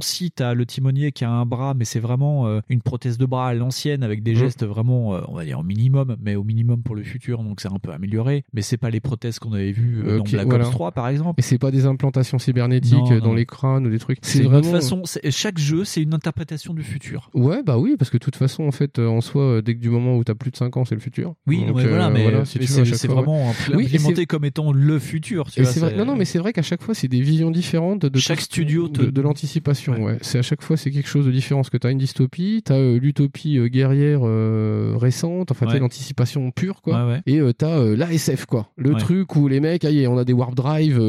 Si 0.00 0.30
t'as 0.30 0.54
le 0.54 0.66
timonier 0.66 1.12
qui 1.12 1.24
a 1.24 1.30
un 1.30 1.46
bras, 1.46 1.74
mais 1.74 1.84
c'est 1.84 2.00
vraiment 2.00 2.46
euh, 2.46 2.60
une 2.68 2.82
prothèse 2.82 3.18
de 3.18 3.26
bras 3.26 3.48
à 3.48 3.54
l'ancienne 3.54 4.02
avec 4.02 4.22
des 4.22 4.32
Mhm. 4.32 4.38
gestes 4.38 4.64
vraiment, 4.64 5.14
euh, 5.14 5.20
on 5.28 5.34
va 5.34 5.44
dire 5.44 5.58
au 5.58 5.62
minimum, 5.62 6.16
mais 6.20 6.34
au 6.34 6.44
minimum 6.44 6.82
pour 6.82 6.94
le 6.94 7.02
futur, 7.02 7.42
donc 7.42 7.60
c'est 7.60 7.72
un 7.72 7.78
peu 7.78 7.92
amélioré. 7.92 8.44
Mais 8.52 8.62
c'est 8.62 8.76
pas 8.76 8.90
les 8.90 9.00
prothèses 9.00 9.38
qu'on 9.38 9.52
avait 9.52 9.72
vues 9.72 10.02
euh, 10.04 10.18
Ok, 10.18 10.24
dans 10.24 10.30
Black 10.32 10.46
voilà. 10.46 10.64
Ops 10.66 10.72
3 10.74 10.92
par 10.92 11.08
exemple. 11.08 11.38
Et 11.38 11.42
c'est 11.42 11.58
pas 11.58 11.70
des 11.70 11.86
implantations 11.86 12.38
cybernétiques 12.38 12.92
Non, 12.94 13.12
euh, 13.12 13.20
dans 13.20 13.34
les 13.34 13.46
crânes 13.46 13.86
ou 13.86 13.90
des 13.90 13.98
trucs. 13.98 14.18
C'est 14.22 14.42
vraiment 14.42 14.58
autre 14.58 14.70
façon. 14.70 15.02
Chaque 15.30 15.58
jeu, 15.58 15.84
c'est 15.84 16.02
une 16.02 16.14
interprétation 16.14 16.74
du 16.74 16.82
futur. 16.82 17.30
Ouais, 17.34 17.62
bah 17.62 17.78
oui, 17.78 17.96
parce 17.98 18.10
que 18.10 18.16
de 18.16 18.22
toute 18.24 18.36
façon, 18.36 18.64
en 18.64 18.72
fait, 18.72 18.98
en 18.98 19.20
soi, 19.20 19.62
dès 19.62 19.74
que 19.74 19.80
du 19.80 19.90
moment 19.90 20.16
où 20.16 20.24
t'as 20.24 20.34
plus 20.34 20.50
de 20.50 20.56
5 20.56 20.76
ans, 20.76 20.84
c'est 20.84 20.94
le 20.94 21.00
futur. 21.00 21.34
Oui, 21.46 21.64
Donc, 21.66 21.76
mais 21.76 21.86
voilà, 21.86 22.10
mais, 22.10 22.44
si 22.44 22.58
tu 22.58 22.66
c'est 22.66 22.80
ouais. 23.08 23.14
vraiment 23.14 23.52
Oui, 23.74 23.84
implémenté 23.86 24.26
comme 24.26 24.44
étant 24.44 24.72
le 24.72 24.98
futur. 24.98 25.50
Tu 25.50 25.62
vois, 25.62 25.90
Non, 25.92 26.04
non, 26.04 26.16
mais 26.16 26.24
c'est 26.24 26.38
vrai 26.38 26.52
qu'à 26.52 26.62
chaque 26.62 26.82
fois, 26.82 26.94
c'est 26.94 27.08
des 27.08 27.20
visions 27.20 27.50
différentes 27.50 28.06
de 28.06 28.18
Chaque 28.18 28.40
studio 28.40 28.88
de, 28.88 29.10
de 29.10 29.20
l'anticipation. 29.20 29.51
Ouais. 29.98 30.18
C'est 30.22 30.38
à 30.38 30.42
chaque 30.42 30.62
fois, 30.62 30.76
c'est 30.76 30.90
quelque 30.90 31.08
chose 31.08 31.26
de 31.26 31.30
différent. 31.32 31.60
Parce 31.60 31.70
que 31.70 31.76
t'as 31.76 31.90
une 31.90 31.98
dystopie, 31.98 32.62
t'as 32.64 32.74
euh, 32.76 32.98
l'utopie 32.98 33.58
euh, 33.58 33.68
guerrière 33.68 34.20
euh, 34.24 34.94
récente, 34.96 35.50
enfin 35.50 35.66
t'as 35.66 35.72
Ouais. 35.74 35.78
l'anticipation 35.78 36.50
pure, 36.50 36.82
quoi. 36.82 37.06
Ouais. 37.06 37.20
Et 37.26 37.40
t'as 37.56 37.78
euh, 37.78 37.96
l'ASF, 37.96 38.46
quoi. 38.46 38.68
Le 38.76 38.94
truc 38.94 39.34
où 39.36 39.48
les 39.48 39.60
mecs, 39.60 39.84
aïe, 39.84 40.06
on 40.06 40.18
a 40.18 40.24
des 40.24 40.32
warp 40.32 40.54
drive. 40.54 41.00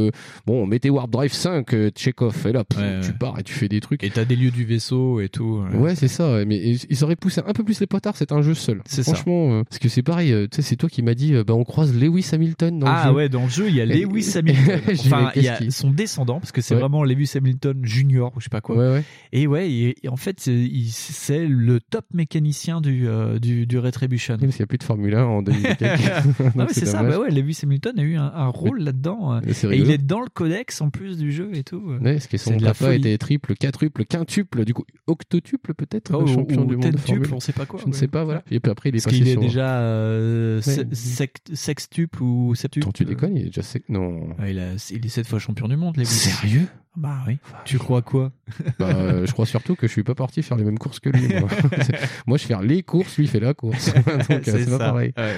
bon, 0.45 0.65
mettez 0.65 0.89
warp 0.89 1.09
drive 1.09 1.33
5, 1.33 1.73
euh, 1.73 1.91
Chekhov, 1.95 2.45
et 2.47 2.51
là, 2.51 2.63
pff, 2.63 3.05
tu 3.05 3.13
pars 3.13 3.39
et 3.39 3.43
tu 3.43 3.53
fais 3.53 3.67
des 3.67 3.79
trucs. 3.79 4.03
Et 4.03 4.09
t'as 4.09 4.25
des 4.25 4.35
lieux 4.35 4.51
du 4.51 4.63
vaisseau 4.65 5.19
et 5.21 5.29
tout. 5.29 5.63
Ouais, 5.73 5.95
c'est 5.95 6.07
ça. 6.07 6.45
Mais 6.45 6.57
ils 6.57 6.79
ils 6.89 7.03
auraient 7.03 7.15
poussé 7.15 7.41
un 7.45 7.53
peu 7.53 7.63
plus 7.63 7.79
les 7.79 7.87
potards. 7.87 8.15
C'est 8.17 8.31
un 8.31 8.41
jeu 8.41 8.53
seul. 8.53 8.81
C'est 8.85 9.03
ça. 9.03 9.13
Franchement, 9.13 9.63
parce 9.63 9.79
que 9.79 9.89
c'est 9.89 10.03
pareil. 10.03 10.33
Tu 10.51 10.55
sais, 10.57 10.61
c'est 10.61 10.75
toi 10.75 10.89
qui 10.89 11.01
m'as 11.01 11.13
dit, 11.15 11.33
bah, 11.45 11.53
on 11.53 11.63
croise 11.63 11.93
Lewis 11.95 12.29
Hamilton 12.33 12.79
dans 12.79 12.87
le 12.87 12.93
ah 12.95 13.07
jeu. 13.07 13.13
ouais, 13.13 13.29
dans 13.29 13.43
le 13.43 13.49
jeu, 13.49 13.67
il 13.69 13.75
y 13.75 13.81
a 13.81 13.85
Lewis 13.85 14.33
Hamilton. 14.35 14.79
Enfin, 15.05 15.31
il 15.35 15.43
y 15.43 15.47
a 15.49 15.59
son 15.71 15.91
descendant, 15.91 16.39
parce 16.39 16.51
que 16.51 16.61
c'est 16.61 16.75
vraiment 16.75 17.03
Lewis 17.03 17.31
Hamilton 17.35 17.79
Junior 17.83 18.32
ou 18.35 18.39
je 18.39 18.45
sais 18.45 18.49
pas 18.49 18.61
quoi. 18.61 18.75
Ouais, 18.75 18.91
ouais. 18.91 19.03
Et 19.31 19.47
ouais, 19.47 19.69
et, 19.71 19.95
et 20.05 20.09
en 20.09 20.15
fait, 20.17 20.39
c'est 20.39 21.45
le 21.47 21.79
top 21.79 22.05
mécanicien 22.13 22.81
du, 22.81 23.07
euh, 23.07 23.39
du, 23.39 23.65
du 23.65 23.77
Retribution. 23.79 24.35
Oui, 24.35 24.41
parce 24.41 24.55
qu'il 24.55 24.61
n'y 24.63 24.65
a 24.65 24.67
plus 24.67 24.77
de 24.77 24.83
Formule 24.83 25.15
1 25.15 25.23
en 25.25 25.41
2000 25.41 25.65
et 25.65 25.75
quelques. 25.75 25.99
non, 26.39 26.45
Donc, 26.45 26.55
mais 26.55 26.73
c'est 26.73 26.85
ça, 26.85 27.03
bah 27.03 27.19
ouais, 27.19 27.29
Lewis 27.31 27.59
Hamilton 27.63 27.99
a 27.99 28.01
eu 28.03 28.15
un, 28.15 28.31
un 28.33 28.47
rôle 28.47 28.79
là-dedans. 28.81 29.33
euh, 29.35 29.39
Et 29.71 29.77
il 29.77 29.89
est 29.91 29.97
dans 29.97 30.21
le 30.21 30.29
codex 30.29 30.81
en 30.81 30.89
plus 30.89 31.17
du 31.17 31.31
jeu 31.31 31.49
et 31.53 31.63
tout. 31.63 31.83
euh. 31.89 31.99
Ouais, 31.99 32.13
parce 32.13 32.27
que 32.27 32.37
son 32.37 32.57
papa 32.57 32.95
était 32.95 33.17
triple, 33.17 33.55
quadruple, 33.55 34.05
quintuple, 34.05 34.65
du 34.65 34.73
coup 34.73 34.83
octotuple 35.07 35.73
peut-être, 35.73 36.11
Oh, 36.13 36.25
champion 36.27 36.63
ou 36.63 36.65
du 36.65 36.77
monde 36.77 36.91
de 36.91 36.97
tentuple, 36.97 37.33
on 37.33 37.39
sait 37.39 37.53
pas 37.53 37.65
quoi, 37.65 37.79
Je 37.83 37.87
ne 37.87 37.93
sais 37.93 38.07
pas, 38.07 38.23
voilà. 38.23 38.43
Et 38.51 38.59
puis 38.59 38.71
après, 38.71 38.89
il 38.89 38.95
est 38.95 39.03
Parce 39.03 39.15
passé 39.17 39.29
est 39.29 39.31
sur. 39.33 39.41
déjà 39.41 39.79
euh, 39.79 40.61
Ouais. 40.65 40.85
sect- 40.93 41.53
sextuple 41.55 42.21
ou 42.23 42.55
septuple. 42.55 42.83
Attends, 42.85 42.91
tu 42.91 43.05
déconnes, 43.05 43.35
il 43.35 43.43
est 43.43 43.45
déjà 43.45 43.61
sec. 43.63 43.83
Non. 43.89 44.29
Ah, 44.39 44.49
il, 44.49 44.59
a, 44.59 44.73
il 44.91 45.05
est 45.05 45.09
sept 45.09 45.27
fois 45.27 45.39
champion 45.39 45.67
du 45.67 45.75
monde, 45.75 45.97
Lewis. 45.97 46.05
Sérieux? 46.05 46.67
Bah 46.95 47.17
oui. 47.27 47.37
Tu 47.65 47.79
crois 47.79 48.01
quoi? 48.03 48.31
Bah, 48.77 48.89
euh, 48.95 49.25
je 49.25 49.31
crois 49.31 49.45
surtout 49.47 49.75
que 49.75 49.87
je 49.87 49.91
suis 49.91 50.03
pas 50.03 50.13
parti 50.13 50.43
faire 50.43 50.57
les 50.57 50.63
mêmes 50.63 50.77
courses 50.77 50.99
que 50.99 51.09
lui. 51.09 51.27
Moi, 51.27 51.49
moi 52.27 52.37
je 52.37 52.45
fais 52.45 52.55
les 52.63 52.83
courses, 52.83 53.17
lui 53.17 53.25
il 53.25 53.27
fait 53.27 53.39
la 53.39 53.53
course. 53.55 53.91
Donc 54.29 54.29
euh, 54.29 54.39
c'est 54.43 54.65
pas 54.65 54.71
ça. 54.71 54.77
pareil. 54.77 55.11
Ouais, 55.17 55.23
ouais. 55.23 55.33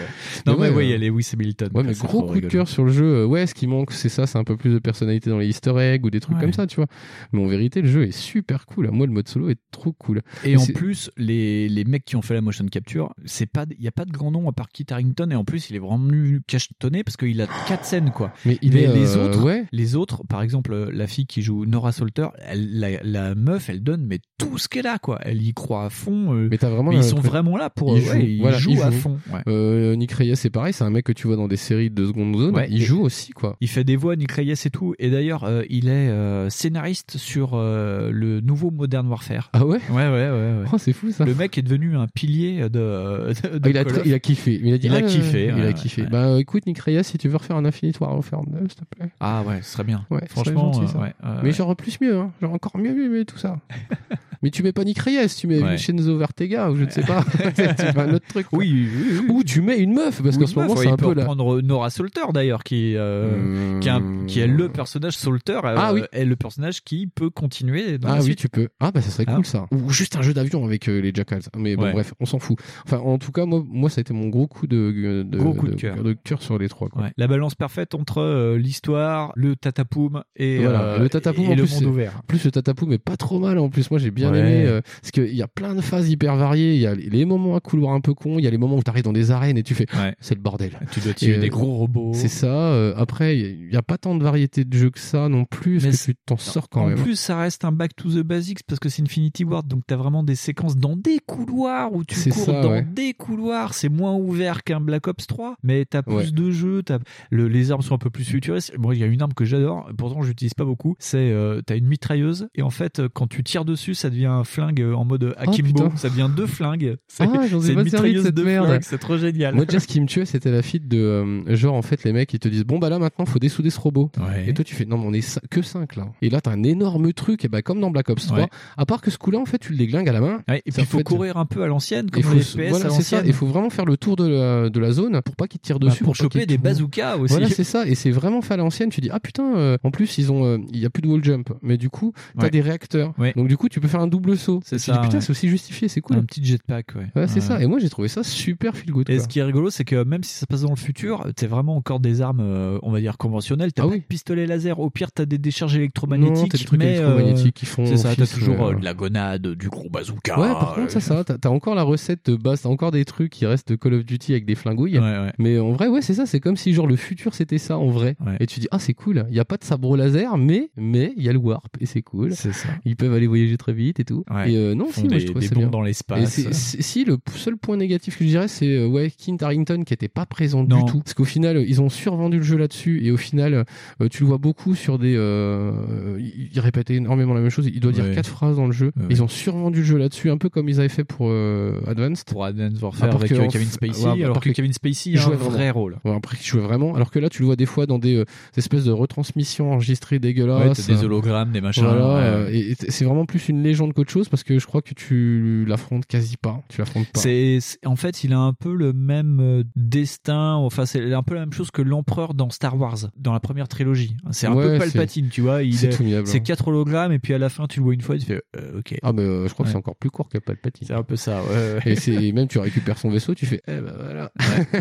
Non, 0.45 0.57
mais 0.59 0.69
ouais, 0.69 0.75
oui, 0.75 0.83
il 0.87 0.89
y 0.89 0.93
euh, 0.93 0.95
a 0.95 0.99
Lewis 1.11 1.29
Hamilton. 1.33 1.69
Ouais, 1.73 1.83
mais 1.83 1.93
C'est 1.93 2.05
gros 2.05 2.23
trop 2.23 2.33
coup 2.33 2.41
de 2.41 2.47
cœur 2.47 2.67
sur 2.67 2.83
le 2.83 2.91
jeu. 2.91 3.25
Ouais, 3.25 3.47
ce 3.47 3.53
qui 3.53 3.67
manque, 3.67 3.93
c'est 3.93 4.09
ça, 4.09 4.27
c'est 4.27 4.37
un 4.37 4.43
peu 4.43 4.57
plus 4.57 4.73
de 4.73 4.79
personnalité 4.79 5.29
dans 5.29 5.37
les 5.39 5.47
Easter 5.47 5.73
eggs 5.79 6.05
ou 6.05 6.09
des 6.09 6.19
trucs 6.19 6.35
Ouais. 6.35 6.41
comme 6.41 6.53
ça, 6.53 6.67
tu 6.67 6.75
vois. 6.75 6.87
Mais 7.31 7.41
en 7.41 7.47
vérité, 7.47 7.81
le 7.81 7.87
jeu 7.87 8.03
est 8.05 8.11
super 8.11 8.65
cool. 8.65 8.89
Moi, 8.91 9.05
le 9.07 9.13
mode 9.13 9.29
solo 9.29 9.49
est 9.49 9.59
trop 9.71 9.93
cool. 9.93 10.21
Et 10.43 10.57
en 10.57 10.59
c'est- 10.59 10.73
plus, 10.73 11.09
les, 11.15 11.69
les 11.69 11.85
mecs 11.85 12.03
qui 12.03 12.17
ont 12.17 12.21
fait 12.21 12.33
la 12.33 12.41
motion 12.41 12.65
capture, 12.65 13.13
c'est 13.23 13.45
pas, 13.45 13.65
il 13.77 13.81
y 13.81 13.87
a 13.87 13.91
pas 13.93 14.03
de 14.03 14.11
grand 14.11 14.31
nom 14.31 14.49
à 14.49 14.51
part 14.51 14.67
Kit 14.69 14.85
Harington 14.89 15.29
et 15.31 15.35
en 15.35 15.45
plus, 15.45 15.69
il 15.69 15.77
est 15.77 15.79
vraiment 15.79 16.09
cachetonné 16.47 17.03
parce 17.05 17.15
qu'il 17.15 17.39
a 17.41 17.47
quatre 17.67 17.85
scènes 17.85 18.11
quoi. 18.11 18.33
Mais 18.45 18.57
il 18.61 18.75
est, 18.75 18.87
les 18.87 19.15
euh, 19.15 19.25
autres, 19.25 19.41
ouais. 19.43 19.63
les 19.71 19.95
autres, 19.95 20.23
par 20.27 20.41
exemple, 20.41 20.75
la 20.91 21.07
fille 21.07 21.25
qui 21.27 21.41
joue 21.45 21.65
Nora 21.65 21.91
Salter, 21.91 22.27
elle, 22.45 22.79
la, 22.79 23.01
la 23.03 23.35
meuf, 23.35 23.69
elle 23.69 23.81
donne 23.83 24.05
mais 24.05 24.19
tout 24.37 24.57
ce 24.57 24.67
qu'elle 24.67 24.87
a 24.87 24.97
quoi. 24.99 25.19
Elle 25.21 25.41
y 25.41 25.53
croit 25.53 25.85
à 25.85 25.89
fond. 25.89 26.33
euh, 26.33 26.47
Mais 26.51 26.57
t'as 26.57 26.69
vraiment. 26.69 26.91
mais 26.91 26.97
ils 26.97 27.03
sont 27.03 27.19
vraiment 27.19 27.57
là 27.57 27.69
pour, 27.69 27.97
il 27.97 28.03
ouais, 28.03 28.13
joue, 28.13 28.17
ils 28.25 28.41
voilà, 28.41 28.57
jouent 28.57 28.81
à 28.83 28.91
fond. 28.91 29.17
ouais. 29.33 29.41
Euh, 29.47 29.95
Nick 29.95 30.11
Reyes, 30.11 30.35
c'est 30.35 30.49
pareil, 30.49 30.73
c'est 30.73 30.83
un 30.83 30.89
mec 30.89 31.05
que 31.05 31.11
tu 31.13 31.27
vois 31.27 31.35
dans 31.35 31.47
des 31.47 31.57
séries 31.57 31.89
de 31.89 32.05
seconde 32.05 32.35
zone. 32.37 32.55
Ouais, 32.55 32.67
il 32.69 32.81
joue 32.81 33.01
aussi, 33.01 33.31
quoi. 33.31 33.55
Il 33.61 33.67
fait 33.69 33.83
des 33.83 33.95
voix, 33.95 34.15
Nick 34.15 34.31
Reyes 34.31 34.51
et 34.65 34.69
tout. 34.69 34.93
Et 34.99 35.09
d'ailleurs, 35.09 35.43
euh, 35.45 35.63
il 35.69 35.87
est 35.89 36.09
scénariste 36.49 37.17
sur 37.17 37.55
le 37.57 38.39
nouveau 38.41 38.71
Modern 38.71 39.07
Warfare. 39.07 39.49
Ah 39.53 39.65
ouais? 39.65 39.79
Ouais, 39.89 39.95
ouais, 39.95 40.09
ouais. 40.09 40.29
ouais. 40.29 40.65
Oh, 40.73 40.77
c'est 40.77 40.93
fou 40.93 41.11
ça. 41.11 41.25
Le 41.25 41.33
mec 41.35 41.57
est 41.57 41.61
devenu 41.61 41.95
un 41.97 42.07
pilier 42.07 42.61
de. 42.69 42.69
de, 42.69 43.57
de 43.57 43.61
Ah, 43.63 43.69
il, 43.69 43.77
a 43.77 44.15
il 44.15 44.19
kiffé. 44.19 44.59
Il 44.63 44.73
a, 44.73 44.77
dit, 44.77 44.87
Il 44.87 44.93
a 44.93 44.97
ah, 44.97 45.01
kiffé, 45.01 45.45
Il 45.47 45.53
ouais, 45.55 45.61
a 45.61 45.65
ouais, 45.67 45.73
kiffé. 45.73 46.01
ouais. 46.03 46.09
Bah 46.09 46.39
écoute, 46.39 46.65
Nick 46.65 46.79
Reyes, 46.79 47.03
si 47.03 47.17
tu 47.17 47.27
veux 47.27 47.37
refaire 47.37 47.57
un 47.57 47.65
Infinite 47.65 47.99
Warfare 47.99 48.43
2, 48.45 48.59
s'il 48.67 48.75
te 48.75 48.83
plaît. 48.95 49.09
Ah 49.19 49.43
ouais, 49.45 49.61
ce 49.61 49.71
serait 49.73 49.83
bien. 49.83 50.05
Ouais, 50.09 50.21
Franchement, 50.29 50.73
gentil, 50.73 50.91
ça. 50.91 50.99
ouais, 50.99 51.13
mais 51.43 51.51
genre 51.51 51.75
plus 51.75 51.99
mieux, 52.01 52.17
hein. 52.17 52.31
encore 52.43 52.77
mieux, 52.77 52.93
mieux, 52.93 53.09
mieux 53.09 53.25
tout 53.25 53.37
ça. 53.37 53.59
mais 54.45 54.51
tu 54.51 54.61
mets 54.61 54.71
pas 54.73 54.83
Nick 54.83 54.99
Reyes, 54.99 55.27
tu 55.35 55.47
mets 55.47 55.55
Ouais. 55.61 55.71
Vincenzo 55.71 56.15
Vertega 56.19 56.69
ou 56.69 56.75
je 56.75 56.83
ne 56.85 56.89
sais 56.91 57.01
pas. 57.01 57.23
tu 57.55 57.61
mets 57.63 57.99
un 57.99 58.13
autre 58.13 58.27
truc. 58.27 58.45
Oui, 58.51 58.71
oui, 58.95 59.17
oui. 59.21 59.25
Ou 59.29 59.43
tu 59.43 59.61
mets 59.61 59.79
une 59.79 59.93
meuf 59.93 60.21
parce 60.21 60.37
qu'en 60.37 60.45
ce 60.45 60.59
moment 60.59 60.75
c'est 60.75 60.87
un 60.87 60.95
peut 60.97 61.07
peu 61.07 61.13
la. 61.15 61.21
reprendre 61.23 61.61
Nora 61.63 61.89
Salter 61.89 62.21
d'ailleurs, 62.31 62.63
qui, 62.63 62.93
euh, 62.95 63.79
qui, 63.79 63.87
est 63.87 63.91
un- 63.91 64.25
qui 64.27 64.39
est 64.39 64.45
le 64.47 64.69
personnage 64.69 65.17
Salter, 65.17 65.53
euh, 65.63 65.75
Ah 65.77 65.93
oui. 65.95 66.01
est 66.11 66.25
le 66.25 66.35
personnage 66.35 66.83
qui 66.83 67.07
peut 67.07 67.31
continuer 67.31 67.97
dans 67.97 68.09
Ah 68.09 68.13
la 68.13 68.19
oui, 68.19 68.25
suite. 68.27 68.37
tu 68.39 68.49
peux. 68.49 68.67
Ah 68.79 68.91
bah 68.91 69.01
ça 69.01 69.09
serait 69.09 69.25
Ah. 69.27 69.33
cool 69.35 69.45
ça. 69.45 69.65
Ou 69.71 69.89
juste 69.89 70.15
un 70.15 70.21
jeu 70.21 70.33
d'avion 70.35 70.63
avec 70.63 70.87
euh, 70.89 70.99
les 71.01 71.11
Jackals. 71.11 71.41
Mais 71.57 71.75
bon 71.75 71.83
Ouais. 71.85 71.93
bref, 71.93 72.13
on 72.19 72.25
s'en 72.27 72.37
fout. 72.39 72.57
Enfin 72.85 72.97
en 72.99 73.17
tout 73.17 73.31
cas 73.31 73.45
moi, 73.45 73.63
moi 73.67 73.89
ça 73.89 73.99
a 73.99 74.01
été 74.01 74.13
mon 74.13 74.27
gros 74.29 74.45
coup 74.47 74.67
de, 74.67 75.23
de, 75.27 75.37
Gros 75.37 75.53
coup 75.55 75.67
de 75.67 75.73
cœur. 75.75 75.95
de 76.03 76.13
cœur 76.13 76.41
sur 76.43 76.59
les 76.59 76.69
trois. 76.69 76.89
Quoi. 76.89 77.01
Ouais. 77.03 77.11
La 77.17 77.27
balance 77.27 77.55
parfaite 77.55 77.95
entre 77.95 78.19
euh, 78.21 78.57
l'histoire, 78.57 79.31
le 79.35 79.55
tatapoum 79.55 80.23
et, 80.35 80.59
Voilà, 80.59 80.97
le 80.99 81.09
tatapoum 81.09 81.45
et 81.45 81.47
en 81.47 81.55
le 81.55 81.63
plus, 81.63 81.71
monde 81.73 81.79
c'est- 81.79 81.85
ouvert. 81.87 82.21
Plus 82.27 82.45
le 82.45 82.51
tatapoum 82.51 82.91
est 82.93 82.99
pas 82.99 83.17
trop 83.17 83.39
mal 83.39 83.57
en 83.57 83.69
plus 83.69 83.89
moi 83.89 83.99
j'ai 83.99 84.11
bien 84.11 84.31
Ouais. 84.35 84.39
aimé 84.41 84.65
euh, 84.67 84.81
parce 85.01 85.11
qu'il 85.11 85.33
y 85.35 85.41
a 85.41 85.47
plein 85.47 85.75
de 85.75 85.81
phases 85.81 86.09
hyper 86.09 86.35
variées 86.35 86.75
il 86.75 86.81
y 86.81 86.87
a 86.87 86.95
les 86.95 87.25
moments 87.25 87.55
à 87.55 87.59
couloir 87.59 87.93
un 87.93 88.01
peu 88.01 88.13
con 88.13 88.37
il 88.39 88.43
y 88.45 88.47
a 88.47 88.51
les 88.51 88.57
moments 88.57 88.77
où 88.77 88.83
tu 88.83 88.89
arrives 88.89 89.03
dans 89.03 89.13
des 89.13 89.31
arènes 89.31 89.57
et 89.57 89.63
tu 89.63 89.73
fais 89.75 89.85
Ouais. 89.95 90.15
c'est 90.19 90.35
le 90.35 90.41
bordel 90.41 90.71
Tu 90.91 90.99
dois 90.99 91.13
tuer 91.13 91.37
des 91.37 91.47
euh, 91.47 91.49
gros 91.49 91.75
robots. 91.75 92.11
c'est 92.13 92.27
ça 92.27 92.47
euh, 92.47 92.93
après 92.97 93.37
il 93.37 93.71
y 93.71 93.75
a 93.77 93.81
pas 93.81 93.97
tant 93.97 94.15
de 94.15 94.23
variété 94.23 94.65
de 94.65 94.77
jeux 94.77 94.89
que 94.89 94.99
ça 94.99 95.29
non 95.29 95.45
plus 95.45 95.81
Mais 95.83 95.91
que 95.91 95.95
tu 95.95 96.15
t'en 96.25 96.37
sors 96.37 96.69
quand 96.69 96.83
en 96.83 96.87
même 96.87 96.97
plus, 97.01 97.15
ça 97.15 97.37
reste 97.37 97.65
un 97.65 97.71
back 97.71 97.95
to 97.95 98.09
the 98.09 98.23
basics 98.23 98.63
parce 98.67 98.79
que 98.79 98.89
c'est 98.89 99.01
Infinity 99.01 99.43
Ward, 99.43 99.67
donc 99.67 99.83
t'as 99.87 99.95
vraiment 99.95 100.23
des 100.23 100.35
séquences 100.35 100.75
dans 100.77 100.95
des 100.95 101.19
couloirs 101.25 101.93
où 101.93 102.03
tu 102.03 102.19
cours 102.29 102.43
ça, 102.43 102.61
dans 102.61 102.71
ouais. 102.71 102.85
des 102.93 103.13
couloirs. 103.13 103.73
C'est 103.73 103.89
moins 103.89 104.13
ouvert 104.15 104.63
qu'un 104.63 104.79
Black 104.79 105.07
Ops 105.07 105.27
3, 105.27 105.55
mais 105.63 105.85
t'as 105.85 106.01
plus 106.01 106.15
Ouais. 106.15 106.31
de 106.31 106.51
jeux. 106.51 106.81
T'as 106.83 106.99
le, 107.29 107.47
les 107.47 107.71
armes 107.71 107.81
sont 107.81 107.95
un 107.95 107.99
peu 107.99 108.09
plus 108.09 108.23
futuristes. 108.25 108.73
Moi, 108.77 108.95
il 108.95 109.01
y 109.01 109.03
a 109.03 109.07
une 109.07 109.21
arme 109.21 109.33
que 109.33 109.45
j'adore, 109.45 109.89
pourtant 109.97 110.21
j'utilise 110.21 110.53
pas 110.53 110.65
beaucoup. 110.65 110.95
C'est 110.99 111.17
euh, 111.31 111.61
t'as 111.65 111.75
une 111.77 111.87
mitrailleuse 111.87 112.47
et 112.55 112.61
en 112.61 112.69
fait, 112.69 113.01
quand 113.13 113.27
tu 113.27 113.43
tires 113.43 113.65
dessus, 113.65 113.93
ça 113.95 114.09
devient 114.15 114.25
un 114.25 114.43
flingue 114.43 114.81
en 114.95 115.05
mode 115.05 115.33
akimbo. 115.37 115.67
putain. 115.83 115.95
ça 115.95 116.09
devient 116.09 116.29
deux 116.35 116.47
flingues. 116.47 116.95
C'est 117.07 117.23
Ah, 117.23 117.27
c'est 117.47 117.73
une 117.73 117.83
de 117.83 118.21
cette 118.21 118.35
de 118.35 118.43
merde. 118.43 118.65
flingues. 118.67 118.81
C'est 118.83 118.97
trop 118.97 119.17
génial. 119.17 119.55
Moi, 119.55 119.65
déjà, 119.65 119.79
ce 119.79 119.87
qui 119.87 120.01
me 120.01 120.07
tuait, 120.07 120.25
c'était 120.25 120.51
la 120.51 120.61
feed 120.61 120.87
de 120.87 120.97
euh, 120.97 121.55
genre, 121.55 121.75
en 121.75 121.81
fait, 121.81 122.03
les 122.03 122.13
mecs, 122.13 122.33
ils 122.33 122.39
te 122.39 122.47
disent, 122.47 122.65
bon, 122.65 122.79
bah 122.79 122.89
là, 122.89 122.99
maintenant, 122.99 123.25
faut 123.25 123.39
dessouder 123.39 123.69
ce 123.69 123.79
robot. 123.79 124.11
Ouais. 124.17 124.49
Et 124.49 124.53
toi, 124.53 124.63
tu 124.65 124.75
fais, 124.75 124.85
non, 124.85 124.97
mais 124.97 125.05
on 125.07 125.13
est 125.13 125.39
que 125.49 125.61
5 125.61 125.95
là. 125.95 126.07
Et 126.21 126.29
là, 126.29 126.41
t'as 126.41 126.51
un 126.51 126.63
énorme 126.63 127.11
truc, 127.13 127.45
et 127.45 127.47
bah, 127.47 127.61
comme 127.61 127.79
dans 127.79 127.91
Black 127.91 128.09
Ops 128.09 128.25
3, 128.27 128.39
Ouais. 128.39 128.47
à 128.77 128.85
part 128.85 129.01
que 129.01 129.11
ce 129.11 129.17
coup-là, 129.17 129.39
en 129.39 129.45
fait, 129.45 129.59
tu 129.59 129.71
le 129.71 129.77
déglingues 129.77 130.09
à 130.09 130.13
la 130.13 130.21
main. 130.21 130.41
Ouais, 130.47 130.61
et 130.65 130.71
puis 130.71 130.81
il 130.81 130.85
faut 130.85 130.97
fait- 130.99 131.03
courir 131.03 131.37
un 131.37 131.45
peu 131.45 131.63
à 131.63 131.67
l'ancienne, 131.67 132.09
comme 132.09 132.23
faut, 132.23 132.33
les 132.35 132.41
FPS 132.41 132.69
voilà, 132.69 132.85
à 132.87 132.89
c'est 132.89 133.03
ça. 133.03 133.21
Il 133.25 133.33
faut 133.33 133.45
vraiment 133.47 133.69
faire 133.69 133.85
le 133.85 133.97
tour 133.97 134.15
de 134.15 134.27
la, 134.27 134.69
de 134.69 134.79
la 134.79 134.91
zone 134.91 135.21
pour 135.23 135.35
pas 135.35 135.47
qu'ils 135.47 135.59
tirent 135.59 135.79
Bah, 135.79 135.87
dessus. 135.87 136.03
pour 136.03 136.13
pas 136.13 136.23
choper 136.23 136.45
des 136.45 136.57
bazookas 136.57 137.17
aussi. 137.17 137.33
Voilà, 137.33 137.49
c'est 137.49 137.63
ça. 137.63 137.85
Et 137.87 137.95
c'est 137.95 138.11
vraiment 138.11 138.41
fait 138.41 138.53
à 138.53 138.57
l'ancienne. 138.57 138.89
Tu 138.89 139.01
dis, 139.01 139.09
ah 139.11 139.19
putain, 139.19 139.55
euh, 139.55 139.77
en 139.83 139.91
plus, 139.91 140.17
ils 140.17 140.31
ont, 140.31 140.45
euh, 140.45 140.57
il 140.71 140.79
y 140.79 140.85
a 140.85 140.89
plus 140.89 141.01
de 141.01 141.07
wall 141.07 141.23
jump. 141.23 141.49
Mais 141.61 141.77
du 141.77 141.89
coup, 141.89 142.13
t'as 142.39 142.49
des 142.49 142.61
réacteurs. 142.61 143.13
Donc, 143.35 143.47
du 143.47 143.57
coup, 143.57 143.69
tu 143.69 143.79
peux 143.79 143.87
faire 143.87 144.01
un 144.05 144.07
double 144.07 144.37
saut. 144.37 144.61
C'est 144.63 144.77
ça, 144.79 144.93
dis, 144.93 144.99
putain, 144.99 145.15
ouais. 145.17 145.21
c'est 145.21 145.31
aussi 145.31 145.49
justifié, 145.49 145.87
c'est 145.87 146.01
cool. 146.01 146.17
Un 146.17 146.23
petit 146.23 146.43
jetpack, 146.43 146.87
ouais. 146.95 147.07
Ouais, 147.15 147.27
c'est 147.27 147.35
Ouais. 147.35 147.41
ça. 147.41 147.61
Et 147.61 147.67
moi, 147.67 147.79
j'ai 147.79 147.89
trouvé 147.89 148.07
ça 148.07 148.23
super 148.23 148.75
feel 148.75 148.91
good. 148.91 149.09
Et 149.09 149.15
quoi. 149.15 149.23
ce 149.23 149.27
qui 149.27 149.39
est 149.39 149.43
rigolo, 149.43 149.69
c'est 149.69 149.83
que 149.85 150.03
même 150.03 150.23
si 150.23 150.33
ça 150.33 150.41
se 150.41 150.45
passe 150.45 150.61
dans 150.61 150.69
le 150.69 150.75
futur, 150.75 151.25
t'as 151.35 151.47
vraiment 151.47 151.75
encore 151.75 151.99
des 151.99 152.21
armes, 152.21 152.39
euh, 152.41 152.79
on 152.83 152.91
va 152.91 152.99
dire 152.99 153.17
conventionnelles. 153.17 153.73
T'as 153.73 153.83
Ah 153.83 153.87
pas 153.87 153.93
oui. 153.93 153.99
de 153.99 154.05
pistolet 154.05 154.45
laser. 154.47 154.79
Au 154.79 154.89
pire, 154.89 155.11
t'as 155.11 155.25
des 155.25 155.37
décharges 155.37 155.73
Non, 155.73 155.79
électromagnétiques. 155.79 156.51
t'as 156.51 156.57
des 156.57 156.63
trucs 156.65 156.79
mais, 156.79 156.95
électromagnétiques 156.95 157.47
euh, 157.47 157.51
qui 157.59 157.65
font 157.65 157.85
C'est 157.85 157.97
ça. 157.97 158.15
T'as 158.15 158.27
toujours 158.27 158.61
euh, 158.67 158.71
euh, 158.73 158.75
de 158.79 158.83
la 158.85 158.93
gonade, 158.93 159.47
du 159.47 159.69
gros 159.69 159.89
bazooka. 159.89 160.39
Ouais, 160.39 160.47
par 160.49 160.75
contre, 160.75 160.91
ça, 160.91 160.99
ça, 161.01 161.23
t'as 161.23 161.37
t'as 161.37 161.49
encore 161.49 161.75
la 161.75 161.83
recette 161.83 162.29
de 162.29 162.35
base, 162.35 162.61
t'as 162.61 162.69
encore 162.69 162.91
des 162.91 163.05
trucs 163.05 163.31
qui 163.31 163.45
restent 163.45 163.69
de 163.69 163.75
Call 163.75 163.93
of 163.95 164.05
Duty 164.05 164.31
avec 164.33 164.45
des 164.45 164.55
flingouilles. 164.55 164.99
Ouais, 164.99 165.19
ouais. 165.19 165.31
Mais 165.39 165.59
en 165.59 165.71
vrai, 165.71 165.87
ouais, 165.87 166.01
c'est 166.01 166.13
ça, 166.13 166.25
c'est 166.25 166.39
comme 166.39 166.57
si 166.57 166.73
genre 166.73 166.87
le 166.87 166.95
futur 166.95 167.33
c'était 167.33 167.57
ça 167.57 167.77
en 167.77 167.87
vrai. 167.89 168.15
Ouais. 168.25 168.37
Et 168.39 168.45
tu 168.45 168.59
dis, 168.59 168.67
ah, 168.71 168.79
c'est 168.79 168.93
cool, 168.93 169.25
il 169.29 169.35
y 169.35 169.39
a 169.39 169.45
pas 169.45 169.57
de 169.57 169.63
sabre 169.63 169.95
laser, 169.97 170.37
mais 170.37 170.69
mais 170.77 171.13
il 171.17 171.23
y 171.23 171.29
a 171.29 171.33
le 171.33 171.39
warp 171.39 171.75
et 171.79 171.85
c'est 171.85 172.01
cool. 172.01 172.33
C'est 172.33 172.53
ça. 172.53 172.69
Ils 172.85 172.95
peuvent 172.95 173.13
aller 173.13 173.27
voyager 173.27 173.57
très 173.57 173.73
vite 173.73 173.94
et 173.99 174.05
tout. 174.05 174.23
Ouais. 174.33 174.51
Et 174.51 174.57
euh, 174.57 174.75
non, 174.75 174.85
Ils 174.89 174.93
si, 174.93 175.03
moi 175.07 175.17
je 175.19 175.27
des 175.31 175.47
ça 175.47 175.55
bien. 175.55 175.67
dans 175.67 175.81
l'espace. 175.81 176.51
si 176.51 177.05
le 177.05 177.17
seul 177.35 177.57
point 177.57 177.77
négatif 177.77 178.17
que 178.17 178.23
je 178.23 178.29
dirais, 178.29 178.47
c'est 178.47 178.67
euh, 178.77 178.87
ouais, 178.87 179.11
Kint 179.11 179.37
Harrington 179.41 179.83
qui 179.85 179.93
était 179.93 180.07
pas 180.07 180.25
présent 180.25 180.63
Non. 180.63 180.83
du 180.83 180.91
tout. 180.91 180.99
Parce 180.99 181.13
qu'au 181.13 181.23
final, 181.25 181.63
ils 181.67 181.81
ont 181.81 181.89
survendu 181.89 182.37
le 182.37 182.43
jeu 182.43 182.57
là-dessus 182.57 183.03
et 183.05 183.11
au 183.11 183.17
final, 183.17 183.65
euh, 184.01 184.07
tu 184.09 184.23
le 184.23 184.27
vois 184.27 184.37
beaucoup 184.37 184.75
sur 184.75 184.97
des. 184.99 185.15
Euh, 185.15 185.71
il 186.19 186.49
il 186.53 186.59
répétait 186.59 186.95
énormément 186.95 187.33
la 187.33 187.41
même 187.41 187.49
chose. 187.49 187.67
Il 187.73 187.79
doit 187.79 187.91
dire 187.91 188.05
Ouais. 188.05 188.13
quatre 188.15 188.29
phrases 188.29 188.55
dans 188.57 188.65
le 188.67 188.71
jeu. 188.71 188.91
Ouais. 188.95 189.05
Ils 189.09 189.23
ont 189.23 189.27
survendu 189.27 189.79
le 189.79 189.85
jeu 189.85 189.97
là-dessus, 189.97 190.29
un 190.29 190.37
peu 190.37 190.49
comme 190.49 190.69
ils 190.69 190.79
avaient 190.79 190.89
fait 190.89 191.03
pour 191.03 191.31
Advanced. 191.31 192.25
Pour 192.25 192.45
Advanced 192.45 192.81
Warfare 192.81 193.03
Alors 193.03 193.15
avec 193.15 193.29
que 193.31 193.47
Kevin 193.51 193.67
Spacey, 193.67 194.03
alors 194.03 194.15
alors 194.15 194.39
que 194.39 194.49
que- 194.49 194.53
Kevin 194.55 194.73
Spacey 194.73 195.11
il 195.11 195.17
a 195.17 195.21
un 195.21 195.23
jouait 195.25 195.35
vrai 195.35 195.69
rôle. 195.69 195.97
Après, 196.05 196.37
il 196.39 196.45
jouait 196.45 196.61
vraiment. 196.61 196.95
Alors 196.95 197.11
que 197.11 197.19
là, 197.19 197.29
tu 197.29 197.41
le 197.41 197.47
vois 197.47 197.55
des 197.55 197.65
fois 197.65 197.85
dans 197.85 197.99
des, 197.99 198.23
espèces 198.57 198.85
de 198.85 198.91
retransmissions 198.91 199.71
enregistrées 199.71 200.19
dégueulasses. 200.19 200.87
des 200.87 201.03
hologrammes, 201.03 201.51
des 201.51 201.61
machins. 201.61 201.83
Voilà, 201.83 202.49
et 202.51 202.75
c'est 202.89 203.05
vraiment 203.05 203.25
plus 203.25 203.49
une 203.49 203.61
légende 203.63 203.84
qu'autre 203.93 204.11
chose 204.11 204.29
parce 204.29 204.43
que 204.43 204.59
je 204.59 204.65
crois 204.65 204.81
que 204.81 204.93
tu 204.93 205.65
l'affrontes 205.67 206.05
quasi 206.05 206.37
pas. 206.37 206.61
Tu 206.69 206.79
l'affrontes 206.79 207.07
pas. 207.13 207.19
C'est 207.19 207.59
en 207.85 207.95
fait, 207.95 208.23
il 208.23 208.33
a 208.33 208.39
un 208.39 208.53
peu 208.53 208.73
le 208.73 208.93
même 208.93 209.39
euh, 209.41 209.63
destin. 209.75 210.53
Enfin, 210.55 210.85
c'est 210.85 211.13
un 211.13 211.23
peu 211.23 211.33
la 211.35 211.41
même 211.41 211.53
chose 211.53 211.71
que 211.71 211.81
l'empereur 211.81 212.33
dans 212.33 212.49
Star 212.49 212.77
Wars, 212.79 212.97
dans 213.17 213.33
la 213.33 213.39
première 213.39 213.67
trilogie. 213.67 214.15
C'est 214.31 214.47
un 214.47 214.53
Ouais, 214.55 214.73
peu 214.73 214.77
Palpatine, 214.79 215.29
tu 215.29 215.41
vois. 215.41 215.63
Il 215.63 215.75
c'est 215.75 215.89
hein. 216.01 216.39
quatre 216.39 216.67
hologrammes 216.67 217.11
et 217.11 217.19
puis 217.19 217.33
à 217.33 217.37
la 217.37 217.49
fin, 217.49 217.67
tu 217.67 217.79
le 217.79 217.83
vois 217.85 217.93
une 217.93 218.01
fois, 218.01 218.17
tu 218.17 218.25
fais 218.25 218.41
euh, 218.57 218.79
ok. 218.79 218.95
Ah, 219.03 219.11
mais 219.13 219.21
euh, 219.23 219.47
je 219.47 219.53
crois 219.53 219.65
que 219.65 219.71
c'est 219.71 219.77
encore 219.77 219.95
plus 219.95 220.09
court 220.09 220.29
que 220.29 220.37
Palpatine. 220.37 220.87
C'est 220.87 220.93
un 220.93 221.03
peu 221.03 221.15
ça. 221.15 221.41
Ouais. 221.43 221.79
Et 221.85 221.95
c'est 221.95 222.13
et 222.13 222.31
même 222.31 222.47
tu 222.47 222.59
récupères 222.59 222.97
son 222.97 223.09
vaisseau, 223.09 223.35
tu 223.35 223.45
fais 223.45 223.61
eh 223.67 223.71
ben 223.81 223.93
voilà. 223.99 224.31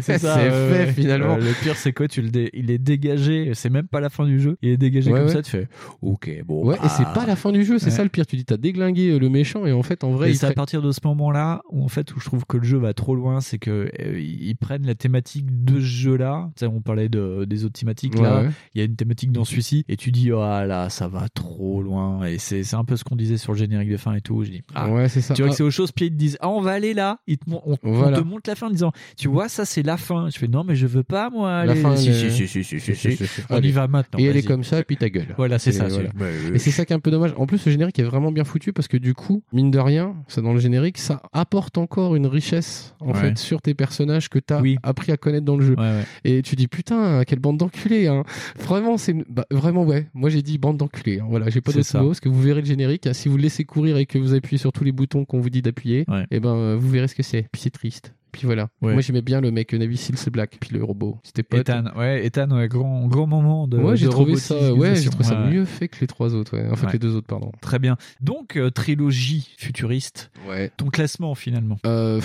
c'est 0.02 0.18
ça. 0.18 0.34
c'est 0.36 0.48
ouais, 0.50 0.86
fait 0.86 0.92
finalement. 0.92 1.36
Le 1.36 1.52
pire, 1.62 1.76
c'est 1.76 1.92
quoi 1.92 2.08
Tu 2.08 2.22
le 2.22 2.30
dé- 2.30 2.50
il 2.54 2.70
est 2.70 2.78
dégagé. 2.78 3.50
C'est 3.54 3.70
même 3.70 3.88
pas 3.88 4.00
la 4.00 4.08
fin 4.10 4.24
du 4.24 4.40
jeu. 4.40 4.56
Il 4.62 4.70
est 4.70 4.76
dégagé 4.76 5.10
comme 5.10 5.28
ça. 5.28 5.42
Tu 5.42 5.50
fais 5.50 5.68
ok. 6.02 6.30
Bon. 6.46 6.64
Ouais, 6.64 6.76
bah, 6.76 6.82
et 6.86 6.88
c'est 6.88 7.12
pas 7.12 7.26
la 7.26 7.36
fin 7.36 7.50
du 7.52 7.64
jeu, 7.64 7.78
c'est 7.78 7.90
ça 7.90 8.02
le 8.02 8.08
pire. 8.08 8.26
Tu 8.26 8.36
dis 8.36 8.44
t'as 8.44 8.56
déglingué 8.56 8.93
euh, 8.98 9.18
le 9.18 9.28
méchant 9.28 9.66
et 9.66 9.72
en 9.72 9.82
fait 9.82 10.04
en 10.04 10.10
vrai 10.12 10.28
et 10.28 10.32
il 10.32 10.36
c'est 10.36 10.46
à 10.46 10.52
partir 10.52 10.82
de 10.82 10.92
ce 10.92 11.00
moment-là 11.04 11.62
où 11.70 11.84
en 11.84 11.88
fait 11.88 12.14
où 12.14 12.20
je 12.20 12.24
trouve 12.26 12.44
que 12.46 12.56
le 12.56 12.64
jeu 12.64 12.78
va 12.78 12.94
trop 12.94 13.14
loin, 13.14 13.40
c'est 13.40 13.58
que 13.58 13.90
euh, 14.00 14.20
ils 14.20 14.56
prennent 14.56 14.86
la 14.86 14.94
thématique 14.94 15.46
de 15.64 15.74
ce 15.80 15.84
jeu-là. 15.84 16.50
Tu 16.56 16.60
sais, 16.60 16.66
on 16.66 16.80
parlait 16.80 17.08
de, 17.08 17.44
des 17.44 17.64
autres 17.64 17.78
thématiques 17.78 18.18
là. 18.18 18.40
Ouais, 18.40 18.46
ouais. 18.46 18.52
Il 18.74 18.78
y 18.78 18.82
a 18.82 18.84
une 18.84 18.96
thématique 18.96 19.32
dans 19.32 19.44
celui-ci 19.44 19.84
et 19.88 19.96
tu 19.96 20.10
dis 20.12 20.32
oh 20.32 20.38
là 20.40 20.88
ça 20.90 21.08
va 21.08 21.28
trop 21.28 21.82
loin 21.82 22.24
et 22.24 22.38
c'est 22.38 22.62
c'est 22.64 22.76
un 22.76 22.84
peu 22.84 22.96
ce 22.96 23.04
qu'on 23.04 23.16
disait 23.16 23.36
sur 23.36 23.52
le 23.52 23.58
générique 23.58 23.90
de 23.90 23.96
fin 23.96 24.14
et 24.14 24.20
tout. 24.20 24.44
Je 24.44 24.50
dis 24.50 24.62
ah, 24.74 24.90
Ouais, 24.90 25.08
c'est 25.08 25.20
ça. 25.20 25.34
Tu 25.34 25.42
vois 25.42 25.48
Ah. 25.48 25.50
que 25.52 25.56
c'est 25.56 25.62
autre 25.62 25.72
chose. 25.74 25.92
Puis 25.92 26.06
ils 26.06 26.10
te 26.10 26.16
disent 26.16 26.38
ah 26.40 26.48
on 26.48 26.60
va 26.60 26.72
aller 26.72 26.94
là. 26.94 27.18
Ils 27.26 27.38
te, 27.38 27.44
on, 27.50 27.76
on 27.82 27.92
Voilà. 27.92 28.18
te 28.20 28.24
montre 28.24 28.48
la 28.48 28.54
fin 28.56 28.66
en 28.68 28.70
disant 28.70 28.92
tu 29.16 29.28
vois 29.28 29.48
ça 29.48 29.64
c'est 29.64 29.82
la 29.82 29.96
fin. 29.96 30.28
Je 30.30 30.38
fais 30.38 30.48
non 30.48 30.64
mais 30.64 30.74
je 30.76 30.86
veux 30.86 31.02
pas 31.02 31.30
moi. 31.30 31.64
La 31.64 31.72
aller. 31.72 31.80
fin, 31.80 31.96
si, 31.96 32.04
si, 32.14 32.26
est- 32.26 32.30
si, 32.30 32.48
si, 32.48 32.64
si, 32.64 32.80
si, 32.80 32.94
si. 32.94 33.16
si. 33.16 33.40
On 33.50 33.56
Allez. 33.56 33.68
y 33.68 33.72
va 33.72 33.86
maintenant. 33.88 34.18
Et 34.18 34.24
elle 34.24 34.36
est 34.36 34.42
comme 34.46 34.64
ça, 34.64 34.80
et 34.80 34.84
puis 34.84 34.96
ta 34.96 35.08
gueule. 35.10 35.34
Voilà, 35.36 35.58
c'est 35.58 35.72
ça, 35.72 35.88
voilà. 35.88 36.08
c'est- 36.10 36.16
bah, 36.18 36.26
Et 36.54 36.58
c'est 36.58 36.70
ça 36.70 36.84
qui 36.84 36.92
est 36.92 36.96
un 36.96 37.00
peu 37.00 37.10
dommage. 37.10 37.32
En 37.36 37.46
plus, 37.46 37.64
le 37.66 37.72
générique 37.72 37.98
est 37.98 38.02
vraiment 38.04 38.32
bien 38.32 38.44
foutu 38.44 38.72
parce 38.72 38.83
que 38.88 38.96
du 38.96 39.14
coup, 39.14 39.42
mine 39.52 39.70
de 39.70 39.78
rien, 39.78 40.14
ça 40.28 40.40
dans 40.40 40.52
le 40.52 40.60
générique, 40.60 40.98
ça 40.98 41.22
apporte 41.32 41.78
encore 41.78 42.14
une 42.16 42.26
richesse 42.26 42.94
en 43.00 43.08
Ouais. 43.12 43.14
fait 43.20 43.38
sur 43.38 43.60
tes 43.62 43.74
personnages 43.74 44.28
que 44.28 44.38
t'as 44.38 44.60
Oui. 44.60 44.76
appris 44.82 45.12
à 45.12 45.16
connaître 45.16 45.44
dans 45.44 45.56
le 45.56 45.64
jeu. 45.64 45.74
Ouais, 45.76 45.82
ouais. 45.82 46.04
Et 46.24 46.42
tu 46.42 46.56
dis 46.56 46.68
putain, 46.68 47.22
quelle 47.24 47.38
bande 47.40 47.58
d'enculés. 47.58 48.06
Hein. 48.08 48.24
Vraiment, 48.58 48.96
c'est 48.96 49.14
bah, 49.28 49.44
vraiment 49.50 49.84
ouais. 49.84 50.08
Moi 50.14 50.30
j'ai 50.30 50.42
dit 50.42 50.58
bande 50.58 50.76
d'enculés. 50.76 51.20
hein. 51.20 51.26
Voilà, 51.28 51.50
j'ai 51.50 51.60
pas 51.60 51.72
C'est 51.72 51.78
d'autre 51.78 51.88
ça. 51.90 52.00
mot 52.00 52.08
parce 52.08 52.20
que 52.20 52.28
vous 52.28 52.40
verrez 52.40 52.60
le 52.60 52.66
générique. 52.66 53.08
Si 53.12 53.28
vous 53.28 53.36
le 53.36 53.42
laissez 53.42 53.64
courir 53.64 53.96
et 53.96 54.06
que 54.06 54.18
vous 54.18 54.34
appuyez 54.34 54.58
sur 54.58 54.72
tous 54.72 54.84
les 54.84 54.92
boutons 54.92 55.24
qu'on 55.24 55.40
vous 55.40 55.50
dit 55.50 55.62
d'appuyer, 55.62 56.04
et 56.30 56.40
ben 56.40 56.54
euh, 56.54 56.76
vous 56.78 56.88
verrez 56.88 57.08
ce 57.08 57.14
que 57.14 57.22
c'est. 57.22 57.46
Puis 57.52 57.62
c'est 57.62 57.70
triste. 57.70 58.14
Puis 58.34 58.46
voilà. 58.46 58.68
Ouais. 58.82 58.92
Moi 58.92 59.00
j'aimais 59.00 59.22
bien 59.22 59.40
le 59.40 59.52
mec 59.52 59.72
Navy 59.72 59.96
Seals 59.96 60.30
Black, 60.30 60.56
puis 60.60 60.74
le 60.74 60.82
robot. 60.82 61.18
C'était 61.22 61.44
pas. 61.44 61.58
Ethan, 61.58 61.84
ouais, 61.96 62.26
Ethan, 62.26 62.50
ouais, 62.50 62.66
grand, 62.66 63.06
grand 63.06 63.28
moment 63.28 63.68
de. 63.68 63.78
Ouais, 63.78 63.96
j'ai 63.96 64.08
trouvé 64.08 64.36
ça. 64.36 64.74
Ouais, 64.74 64.96
j'ai 64.96 65.08
trouvé 65.08 65.24
ça 65.24 65.46
mieux 65.46 65.64
fait 65.64 65.86
que 65.86 66.00
les 66.00 66.08
trois 66.08 66.34
autres. 66.34 66.56
Ouais. 66.56 66.66
Enfin 66.72 66.88
que 66.88 66.94
les 66.94 66.98
deux 66.98 67.14
autres, 67.14 67.28
pardon. 67.28 67.52
Très 67.60 67.78
bien. 67.78 67.96
Donc, 68.20 68.56
euh, 68.56 68.70
trilogie 68.70 69.54
futuriste. 69.56 70.32
Ouais. 70.48 70.72
Ton 70.76 70.88
classement 70.88 71.34
finalement. 71.36 71.76
Euh, 71.86 72.20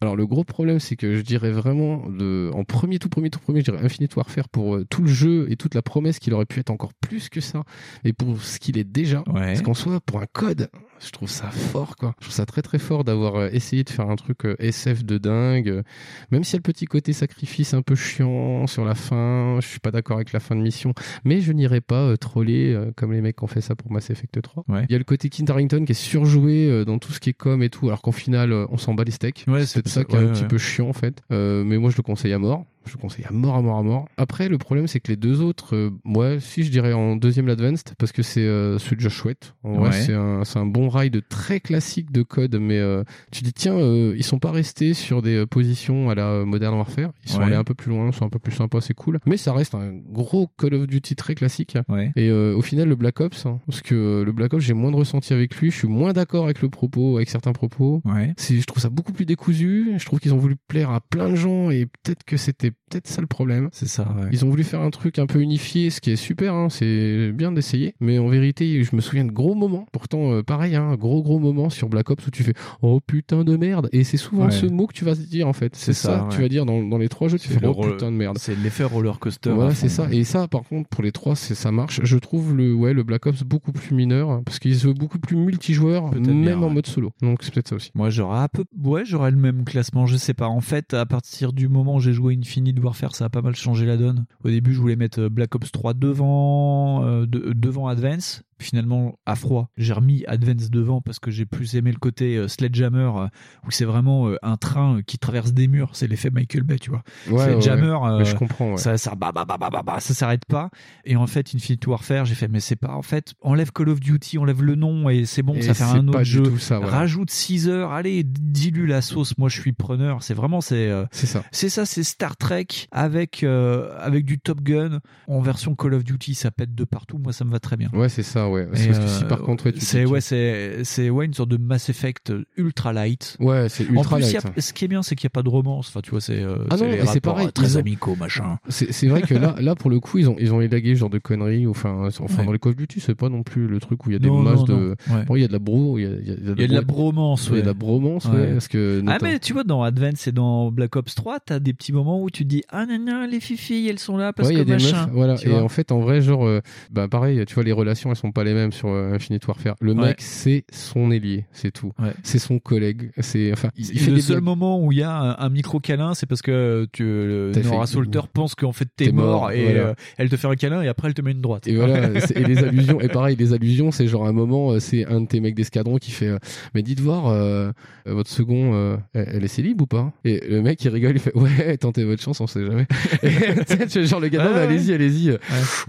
alors 0.00 0.14
le 0.14 0.26
gros 0.26 0.44
problème 0.44 0.78
c'est 0.78 0.94
que 0.94 1.16
je 1.16 1.22
dirais 1.22 1.50
vraiment 1.50 2.04
le, 2.08 2.50
en 2.54 2.62
premier 2.62 3.00
tout 3.00 3.08
premier 3.08 3.30
tout 3.30 3.40
premier 3.40 3.60
je 3.60 3.64
dirais 3.64 3.84
Infinite 3.84 4.14
Warfare 4.14 4.48
pour 4.48 4.76
euh, 4.76 4.86
tout 4.88 5.02
le 5.02 5.08
jeu 5.08 5.48
et 5.50 5.56
toute 5.56 5.74
la 5.74 5.82
promesse 5.82 6.20
qu'il 6.20 6.32
aurait 6.34 6.46
pu 6.46 6.60
être 6.60 6.70
encore 6.70 6.92
plus 6.94 7.28
que 7.28 7.40
ça 7.40 7.64
et 8.04 8.12
pour 8.12 8.40
ce 8.40 8.60
qu'il 8.60 8.78
est 8.78 8.84
déjà 8.84 9.24
Ouais. 9.26 9.40
parce 9.46 9.62
qu'en 9.62 9.74
soi 9.74 10.00
pour 10.00 10.20
un 10.20 10.26
code 10.32 10.70
je 11.04 11.10
trouve 11.10 11.30
ça 11.30 11.50
fort 11.50 11.96
quoi. 11.96 12.14
Je 12.18 12.24
trouve 12.26 12.34
ça 12.34 12.46
très 12.46 12.62
très 12.62 12.78
fort 12.78 13.04
d'avoir 13.04 13.36
euh, 13.36 13.48
essayé 13.52 13.84
de 13.84 13.90
faire 13.90 14.08
un 14.10 14.16
truc 14.16 14.44
euh, 14.44 14.56
SF 14.58 15.04
de 15.04 15.18
dingue 15.18 15.68
euh, 15.68 15.82
même 16.30 16.44
si 16.44 16.54
y 16.54 16.56
a 16.56 16.58
le 16.58 16.62
petit 16.62 16.86
côté 16.86 17.12
sacrifice 17.12 17.74
un 17.74 17.82
peu 17.82 17.94
chiant 17.94 18.66
sur 18.66 18.84
la 18.84 18.94
fin 18.94 19.58
je 19.60 19.66
suis 19.66 19.80
pas 19.80 19.90
d'accord 19.90 20.16
avec 20.16 20.32
la 20.32 20.40
fin 20.40 20.56
de 20.56 20.60
mission 20.60 20.94
mais 21.24 21.40
je 21.40 21.52
n'irai 21.52 21.80
pas 21.80 22.16
troller 22.16 22.76
comme 22.96 23.12
les 23.12 23.20
mecs 23.20 23.36
qui 23.36 23.44
ont 23.44 23.48
fait 23.48 23.60
ça 23.60 23.74
pour 23.74 23.92
Mass 23.92 24.10
Effect 24.10 24.40
3 24.40 24.64
Ouais. 24.68 24.84
il 24.88 24.92
y 24.92 24.94
a 24.94 24.98
le 24.98 25.04
côté 25.04 25.30
Harington 25.48 25.84
qui 25.84 25.92
est 25.92 25.94
surjoué 25.94 26.84
dans 26.84 26.98
tout 26.98 27.12
ce 27.12 27.20
qui 27.20 27.30
est 27.30 27.34
com 27.34 27.62
et 27.62 27.70
tout 27.70 27.86
alors 27.86 28.02
qu'en 28.02 28.12
final 28.12 28.52
on 28.52 28.76
s'en 28.76 28.94
bat 28.94 29.04
les 29.04 29.12
steaks. 29.12 29.44
Ouais, 29.48 29.66
c'est 29.66 29.86
ça 29.88 30.04
qui 30.04 30.16
est 30.16 30.18
ouais, 30.18 30.24
un 30.24 30.32
petit 30.32 30.44
peu 30.44 30.58
chiant 30.58 30.88
en 30.88 30.92
fait. 30.92 31.22
Euh, 31.32 31.64
mais 31.64 31.78
moi 31.78 31.90
je 31.90 31.96
le 31.96 32.02
conseille 32.02 32.32
à 32.32 32.38
mort 32.38 32.64
je 32.88 32.94
le 32.96 33.00
conseille 33.00 33.24
à 33.28 33.32
mort 33.32 33.54
à 33.56 33.62
mort 33.62 33.78
à 33.78 33.82
mort 33.82 34.08
après 34.16 34.48
le 34.48 34.58
problème 34.58 34.86
c'est 34.88 35.00
que 35.00 35.08
les 35.12 35.16
deux 35.16 35.40
autres 35.42 35.76
euh, 35.76 35.90
ouais 36.04 36.38
si 36.40 36.62
je 36.64 36.70
dirais 36.70 36.92
en 36.92 37.14
deuxième 37.16 37.46
l'Advanced 37.46 37.94
parce 37.98 38.12
que 38.12 38.22
c'est 38.22 38.40
euh, 38.40 38.78
celui 38.78 38.96
déjà 38.96 39.08
chouette 39.08 39.54
en 39.62 39.74
vrai 39.74 39.88
Ouais. 39.90 39.92
c'est 39.92 40.14
un, 40.14 40.42
un 40.54 40.66
bon 40.66 40.88
ride 40.88 41.22
très 41.28 41.60
classique 41.60 42.10
de 42.10 42.22
code 42.22 42.56
mais 42.60 42.78
euh, 42.78 43.04
tu 43.30 43.42
dis 43.44 43.52
tiens 43.52 43.74
euh, 43.76 44.14
ils 44.16 44.24
sont 44.24 44.38
pas 44.38 44.50
restés 44.50 44.94
sur 44.94 45.22
des 45.22 45.36
euh, 45.36 45.46
positions 45.46 46.10
à 46.10 46.14
la 46.14 46.44
Modern 46.44 46.74
Warfare 46.74 47.10
ils 47.24 47.30
sont 47.30 47.38
Ouais. 47.38 47.44
allés 47.44 47.54
un 47.56 47.64
peu 47.64 47.74
plus 47.74 47.90
loin 47.90 48.08
ils 48.08 48.12
sont 48.14 48.24
un 48.24 48.30
peu 48.30 48.38
plus 48.40 48.52
sympas 48.52 48.80
c'est 48.80 48.94
cool 48.94 49.20
mais 49.26 49.36
ça 49.36 49.52
reste 49.52 49.74
un 49.74 49.92
gros 49.92 50.48
Call 50.58 50.74
of 50.74 50.86
Duty 50.86 51.14
très 51.14 51.34
classique 51.34 51.76
Ouais. 51.88 52.10
et 52.16 52.30
au 52.30 52.62
final, 52.62 52.88
le 52.88 52.96
Black 52.96 53.20
Ops, 53.20 53.46
hein, 53.46 53.60
parce 53.66 53.82
que 53.82 54.22
le 54.24 54.32
Black 54.32 54.54
Ops, 54.54 54.64
j'ai 54.64 54.72
moins 54.74 54.90
de 54.90 54.96
ressenti 54.96 55.32
avec 55.32 55.54
lui, 55.56 55.70
je 55.70 55.76
suis 55.76 55.88
moins 55.88 56.12
d'accord 56.12 56.44
avec 56.44 56.62
le 56.62 56.68
propos, 56.68 57.16
avec 57.16 57.28
certains 57.30 57.52
propos. 57.52 58.00
Ouais. 58.04 58.34
Je 58.38 58.64
trouve 58.64 58.82
ça 58.82 58.88
beaucoup 58.90 59.12
plus 59.12 59.26
décousu. 59.26 59.92
Je 59.98 60.04
trouve 60.04 60.20
qu'ils 60.20 60.34
ont 60.34 60.38
voulu 60.38 60.56
plaire 60.68 60.90
à 60.90 61.00
plein 61.00 61.28
de 61.30 61.34
gens 61.36 61.70
et 61.70 61.86
peut-être 61.86 62.24
que 62.24 62.36
c'était 62.36 62.72
peut-être 62.90 63.06
ça 63.06 63.20
le 63.20 63.26
problème. 63.26 63.68
C'est 63.72 63.88
ça. 63.88 64.02
Ouais. 64.16 64.28
Ils 64.32 64.44
ont 64.44 64.48
voulu 64.50 64.64
faire 64.64 64.80
un 64.80 64.90
truc 64.90 65.18
un 65.18 65.26
peu 65.26 65.40
unifié, 65.40 65.90
ce 65.90 66.00
qui 66.00 66.10
est 66.10 66.16
super, 66.16 66.54
hein, 66.54 66.68
c'est 66.70 67.32
bien 67.32 67.52
d'essayer. 67.52 67.94
Mais 68.00 68.18
en 68.18 68.28
vérité, 68.28 68.82
je 68.82 68.96
me 68.96 69.00
souviens 69.00 69.24
de 69.24 69.30
gros 69.30 69.54
moments. 69.54 69.86
Pourtant, 69.92 70.32
euh, 70.32 70.42
pareil, 70.42 70.74
hein, 70.76 70.94
gros 70.96 71.22
gros 71.22 71.38
moments 71.38 71.68
sur 71.70 71.88
Black 71.88 72.10
Ops 72.10 72.26
où 72.26 72.30
tu 72.30 72.42
fais 72.42 72.54
oh 72.82 73.00
putain 73.06 73.44
de 73.44 73.56
merde. 73.56 73.88
Et 73.92 74.04
c'est 74.04 74.16
souvent 74.16 74.46
Ouais. 74.46 74.50
ce 74.50 74.66
mot 74.66 74.86
que 74.86 74.94
tu 74.94 75.04
vas 75.04 75.14
dire 75.14 75.46
en 75.48 75.52
fait. 75.52 75.76
C'est 75.76 75.92
ça, 75.92 76.28
tu 76.30 76.40
vas 76.40 76.48
dire 76.48 76.64
dans, 76.64 76.82
dans 76.82 76.98
les 76.98 77.08
trois 77.08 77.28
jeux. 77.28 77.38
Tu 77.38 77.48
fais 77.48 77.64
oh 77.66 77.74
putain 77.74 78.10
de 78.10 78.16
merde. 78.16 78.38
C'est 78.38 78.54
l'effet 78.56 78.84
roller 78.84 79.18
coaster. 79.18 79.50
Ouais, 79.50 79.74
c'est 79.74 79.88
ça. 79.88 80.08
Et 80.10 80.24
ça, 80.24 80.48
par 80.48 80.62
contre, 80.62 80.88
pour 80.88 81.02
les 81.02 81.12
trois, 81.12 81.34
ça 81.36 81.70
marche. 81.72 82.00
Je 82.02 82.16
trouve 82.18 82.54
le 82.56 82.74
ouais 82.74 82.92
le 82.94 83.02
Black 83.02 83.26
Ops 83.26 83.42
beaucoup 83.42 83.72
plus 83.72 83.94
mineur 83.94 84.30
hein, 84.30 84.42
parce 84.44 84.58
qu'il 84.58 84.74
se 84.76 84.86
veut 84.86 84.94
beaucoup 84.94 85.18
plus 85.18 85.36
multijoueur, 85.36 86.14
même 86.14 86.42
bien, 86.42 86.58
en 86.62 86.70
mode 86.70 86.86
solo. 86.86 87.10
Donc 87.20 87.42
c'est 87.42 87.52
peut-être 87.52 87.68
ça 87.68 87.76
aussi. 87.76 87.90
Moi, 87.94 88.10
j'aurais 88.10 88.38
un 88.40 88.48
peu, 88.48 88.64
ouais, 88.82 89.04
j'aurais 89.04 89.30
le 89.30 89.36
même 89.36 89.64
classement. 89.64 90.06
Je 90.06 90.16
sais 90.16 90.34
pas. 90.34 90.46
En 90.48 90.60
fait, 90.60 90.94
à 90.94 91.04
partir 91.06 91.52
du 91.52 91.68
moment 91.68 91.96
où 91.96 92.00
j'ai 92.00 92.12
joué 92.12 92.32
Infinite 92.68 92.84
Warfare, 92.84 93.14
ça 93.14 93.24
a 93.24 93.28
pas 93.30 93.40
mal 93.42 93.54
changé 93.56 93.86
la 93.86 93.96
donne. 93.96 94.26
Au 94.44 94.48
début, 94.48 94.74
je 94.74 94.80
voulais 94.80 94.96
mettre 94.96 95.20
euh, 95.22 95.28
Black 95.30 95.54
Ops 95.54 95.72
3 95.72 95.94
devant, 95.94 97.04
euh, 97.04 97.26
de- 97.26 97.52
devant 97.54 97.86
Advance. 97.88 98.42
Finalement, 98.60 99.18
à 99.26 99.34
froid, 99.36 99.70
j'ai 99.76 99.92
remis 99.92 100.24
Advance 100.26 100.70
devant 100.70 101.00
parce 101.00 101.18
que 101.18 101.30
j'ai 101.30 101.46
plus 101.46 101.76
aimé 101.76 101.92
le 101.92 101.98
côté 101.98 102.36
euh, 102.36 102.48
Sledgehammer 102.48 103.10
euh, 103.16 103.26
où 103.66 103.70
c'est 103.70 103.84
vraiment 103.84 104.28
euh, 104.28 104.36
un 104.42 104.56
train 104.56 104.96
euh, 104.96 105.02
qui 105.02 105.18
traverse 105.18 105.52
des 105.52 105.68
murs. 105.68 105.90
C'est 105.94 106.06
l'effet 106.08 106.30
Michael 106.30 106.62
Bay, 106.64 106.78
tu 106.78 106.90
vois. 106.90 107.02
Ouais, 107.30 107.44
Sledgehammer, 107.44 107.94
ouais, 108.02 108.08
euh, 108.20 108.24
je 108.24 108.34
comprends. 108.34 108.72
Ouais. 108.72 108.76
ça, 108.76 108.98
ça, 108.98 109.14
bah, 109.14 109.30
bah, 109.32 109.44
bah, 109.46 110.00
ça 110.00 110.14
s'arrête 110.14 110.44
pas. 110.46 110.70
Et 111.04 111.16
en 111.16 111.26
fait, 111.26 111.54
Infinite 111.54 111.86
Warfare, 111.86 112.24
j'ai 112.24 112.34
fait, 112.34 112.48
mais 112.48 112.60
c'est 112.60 112.76
pas, 112.76 112.92
en 112.94 113.02
fait, 113.02 113.34
enlève 113.42 113.70
Call 113.72 113.88
of 113.90 114.00
Duty, 114.00 114.38
enlève 114.38 114.62
le 114.62 114.74
nom 114.74 115.08
et 115.08 115.24
c'est 115.24 115.42
bon, 115.42 115.54
Et 115.54 115.62
ça 115.62 115.74
fait 115.74 115.84
un 115.84 116.08
autre 116.08 116.22
jeu. 116.24 116.58
ça. 116.58 116.78
Rajoute 116.80 117.30
6 117.30 117.68
heures, 117.68 117.92
allez, 117.92 118.24
dilue 118.24 118.86
la 118.86 119.02
sauce. 119.02 119.36
Moi, 119.38 119.48
je 119.48 119.60
suis 119.60 119.72
preneur. 119.72 120.22
C'est 120.22 120.34
vraiment, 120.34 120.60
c'est, 120.60 120.90
C'est 121.12 121.26
ça. 121.26 121.44
c'est 121.52 121.68
ça, 121.68 121.86
c'est 121.86 122.02
Star 122.02 122.36
Trek 122.36 122.66
avec 122.90 123.44
avec 123.44 124.24
du 124.24 124.38
Top 124.38 124.62
Gun 124.62 125.00
en 125.28 125.40
version 125.40 125.74
Call 125.74 125.94
of 125.94 126.04
Duty, 126.04 126.34
ça 126.34 126.50
pète 126.50 126.74
de 126.74 126.84
partout. 126.84 127.18
Moi, 127.18 127.32
ça 127.32 127.44
me 127.44 127.50
va 127.50 127.60
très 127.60 127.76
bien. 127.76 127.88
Ouais, 127.92 128.08
c'est 128.08 128.22
ça, 128.22 128.47
ouais. 128.50 128.66
Et, 128.72 128.76
C'est 128.76 128.86
parce 128.88 128.98
que 129.00 129.06
si 129.08 129.24
euh, 129.24 129.28
par 129.28 129.40
contre, 129.42 129.66
ouais, 129.66 129.72
c'est 129.78 130.04
ouais, 130.04 130.20
c'est 130.20 130.84
c'est 130.84 131.10
ouais 131.10 131.24
une 131.26 131.34
sorte 131.34 131.48
de 131.50 131.56
Mass 131.56 131.88
Effect 131.88 132.32
ultra 132.56 132.92
light. 132.92 133.36
Ouais, 133.40 133.68
c'est 133.68 133.88
En 133.90 133.94
ultra 133.94 134.16
plus, 134.16 134.26
il 134.26 134.30
y 134.30 134.32
light. 134.34 134.46
a- 134.56 134.60
ce 134.60 134.72
qui 134.72 134.84
est 134.84 134.88
bien, 134.88 135.02
c'est 135.02 135.14
qu'il 135.16 135.26
n'y 135.26 135.30
a 135.30 135.36
pas 135.36 135.42
de 135.42 135.48
romance. 135.48 135.88
Enfin, 135.88 136.00
tu 136.02 136.10
vois, 136.10 136.20
c'est 136.20 136.40
euh, 136.42 136.56
Ah 136.70 136.76
non, 136.76 136.86
c'est 137.06 137.20
pareil, 137.20 137.48
euh, 137.48 137.50
très 137.50 137.76
ont- 137.76 137.80
amicaux, 137.80 138.16
machin. 138.18 138.58
C'est 138.68 138.92
c'est 138.92 139.06
vrai 139.08 139.22
que 139.22 139.34
là, 139.34 139.54
là 139.60 139.74
pour 139.74 139.90
le 139.90 140.00
coup, 140.00 140.18
ils 140.18 140.28
ont 140.28 140.36
ils 140.38 140.52
ont 140.52 140.60
élagué 140.60 140.94
ce 140.94 141.00
genre 141.00 141.10
de 141.10 141.18
conneries. 141.18 141.66
Enfin, 141.66 142.08
enfin 142.08 142.24
Ouais. 142.40 142.44
dans 142.46 142.52
les 142.52 142.58
Call 142.58 142.70
of 142.72 142.76
Duty, 142.76 143.00
c'est 143.00 143.14
pas 143.14 143.28
non 143.28 143.42
plus 143.42 143.66
le 143.66 143.78
truc 143.80 144.04
où 144.06 144.10
il 144.10 144.14
y 144.14 144.16
a 144.16 144.18
des 144.18 144.28
Non, 144.28 144.38
masses 144.42 144.60
non, 144.60 144.64
de. 144.64 144.72
non, 145.08 145.16
ouais. 145.16 145.24
Bon, 145.26 145.36
il 145.36 145.42
y 145.42 145.44
a 145.44 145.48
de 145.48 145.52
la 145.52 145.58
bro, 145.58 145.98
il 145.98 146.02
y 146.02 146.06
a, 146.06 146.10
il 146.10 146.26
y 146.28 146.30
a- 146.30 146.34
Il 146.56 146.60
y 146.60 146.64
a 146.64 146.68
de 146.68 146.74
la 146.74 146.80
bromance, 146.82 147.48
Il 147.50 147.56
y 147.56 147.58
a 147.58 147.60
de 147.62 147.66
la 147.66 147.72
ouais. 147.72 147.74
bromance, 147.78 148.24
ouais, 148.26 148.32
Ouais. 148.32 148.52
parce 148.52 148.68
que. 148.68 149.02
Ah 149.06 149.18
mais 149.22 149.38
tu 149.38 149.52
vois 149.52 149.64
dans 149.64 149.82
Advance 149.82 150.26
et 150.26 150.32
dans 150.32 150.70
Black 150.70 150.96
Ops 150.96 151.14
3 151.14 151.38
t'as 151.40 151.58
des 151.58 151.72
petits 151.72 151.92
moments 151.92 152.22
où 152.22 152.30
tu 152.30 152.44
te 152.44 152.48
dis 152.48 152.62
ah 152.70 152.86
non 152.86 152.98
non 152.98 153.26
les 153.30 153.40
filles 153.40 153.88
elles 153.88 153.98
sont 153.98 154.16
là 154.16 154.32
parce 154.32 154.48
ouais, 154.48 154.54
il 154.54 154.58
y 154.60 154.64
que 154.64 154.70
a 154.72 154.76
des 154.76 154.82
machin 154.84 155.06
meufs, 155.06 155.14
voilà. 155.14 155.34
Et 155.44 155.52
en 155.54 155.68
fait, 155.68 155.92
en 155.92 156.00
vrai, 156.00 156.20
genre, 156.20 156.46
euh, 156.46 156.60
bah 156.90 157.08
pareil, 157.08 157.44
tu 157.46 157.54
vois, 157.54 157.64
les 157.64 157.72
relations, 157.72 158.10
elles 158.10 158.16
sont 158.16 158.32
pas 158.38 158.44
les 158.44 158.54
mêmes 158.54 158.72
sur 158.72 158.88
euh, 158.88 159.12
Infinite 159.14 159.46
Warfare. 159.46 159.74
Le 159.80 159.92
Ouais. 159.94 160.08
mec, 160.08 160.20
c'est 160.20 160.64
son 160.72 161.10
ailier, 161.10 161.46
c'est 161.52 161.72
tout. 161.72 161.92
C'est 162.22 162.38
son 162.38 162.58
collègue, 162.58 163.10
c'est, 163.18 163.52
enfin, 163.52 163.70
il, 163.76 163.86
il 163.92 163.98
fait 163.98 164.10
le 164.12 164.20
seul 164.20 164.36
blagues. 164.36 164.44
moment 164.44 164.84
où 164.84 164.92
il 164.92 164.98
y 164.98 165.02
a 165.02 165.10
un, 165.12 165.36
un 165.38 165.48
micro 165.48 165.80
câlin 165.80 166.14
c'est 166.14 166.26
parce 166.26 166.42
que 166.42 166.86
tu 166.92 167.02
le 167.04 167.50
T'as 167.52 167.62
Nora 167.62 167.86
Salter 167.86 168.20
pense 168.32 168.54
qu'en 168.54 168.72
fait 168.72 168.88
t'es 168.96 169.10
mort, 169.12 169.40
mort, 169.42 169.50
et 169.50 169.62
voilà. 169.64 169.80
euh, 169.80 169.94
elle 170.18 170.28
te 170.28 170.36
fait 170.36 170.46
un 170.46 170.54
câlin 170.54 170.82
et 170.82 170.88
après 170.88 171.08
elle 171.08 171.14
te 171.14 171.22
met 171.22 171.32
une 171.32 171.40
droite 171.40 171.66
Et 171.66 171.74
voilà, 171.76 172.10
et 172.34 172.44
les 172.44 172.58
allusions, 172.58 173.00
et 173.00 173.08
pareil, 173.08 173.34
les 173.36 173.52
allusions, 173.52 173.90
c'est 173.90 174.06
genre 174.06 174.26
un 174.26 174.32
moment, 174.32 174.72
euh, 174.72 174.78
c'est 174.80 175.04
un 175.06 175.20
de 175.22 175.26
tes 175.26 175.40
mecs 175.40 175.54
d'escadron 175.56 175.96
qui 175.98 176.10
fait, 176.12 176.28
euh, 176.28 176.38
mais 176.74 176.82
dites 176.82 177.00
voir, 177.00 177.26
euh, 177.28 177.70
euh, 178.06 178.14
votre 178.14 178.30
second, 178.30 178.72
euh, 178.74 178.96
elle, 179.14 179.28
elle 179.34 179.44
est 179.44 179.48
célib 179.48 179.80
ou 179.80 179.86
pas? 179.86 180.12
Et 180.24 180.42
le 180.48 180.62
mec 180.62 180.82
il 180.84 180.88
rigole, 180.90 181.12
il 181.16 181.20
fait, 181.20 181.34
ouais, 181.36 181.76
tentez 181.78 182.04
votre 182.04 182.22
chance, 182.22 182.40
on 182.40 182.46
sait 182.46 182.64
jamais. 182.64 182.86
Et, 183.22 183.30
tu 183.64 183.86
tu 183.88 184.06
genre 184.06 184.20
le 184.20 184.28
gars, 184.28 184.46
Ouais, 184.52 184.60
allez-y, 184.60 184.92
allez-y, 184.92 185.30
euh, 185.30 185.38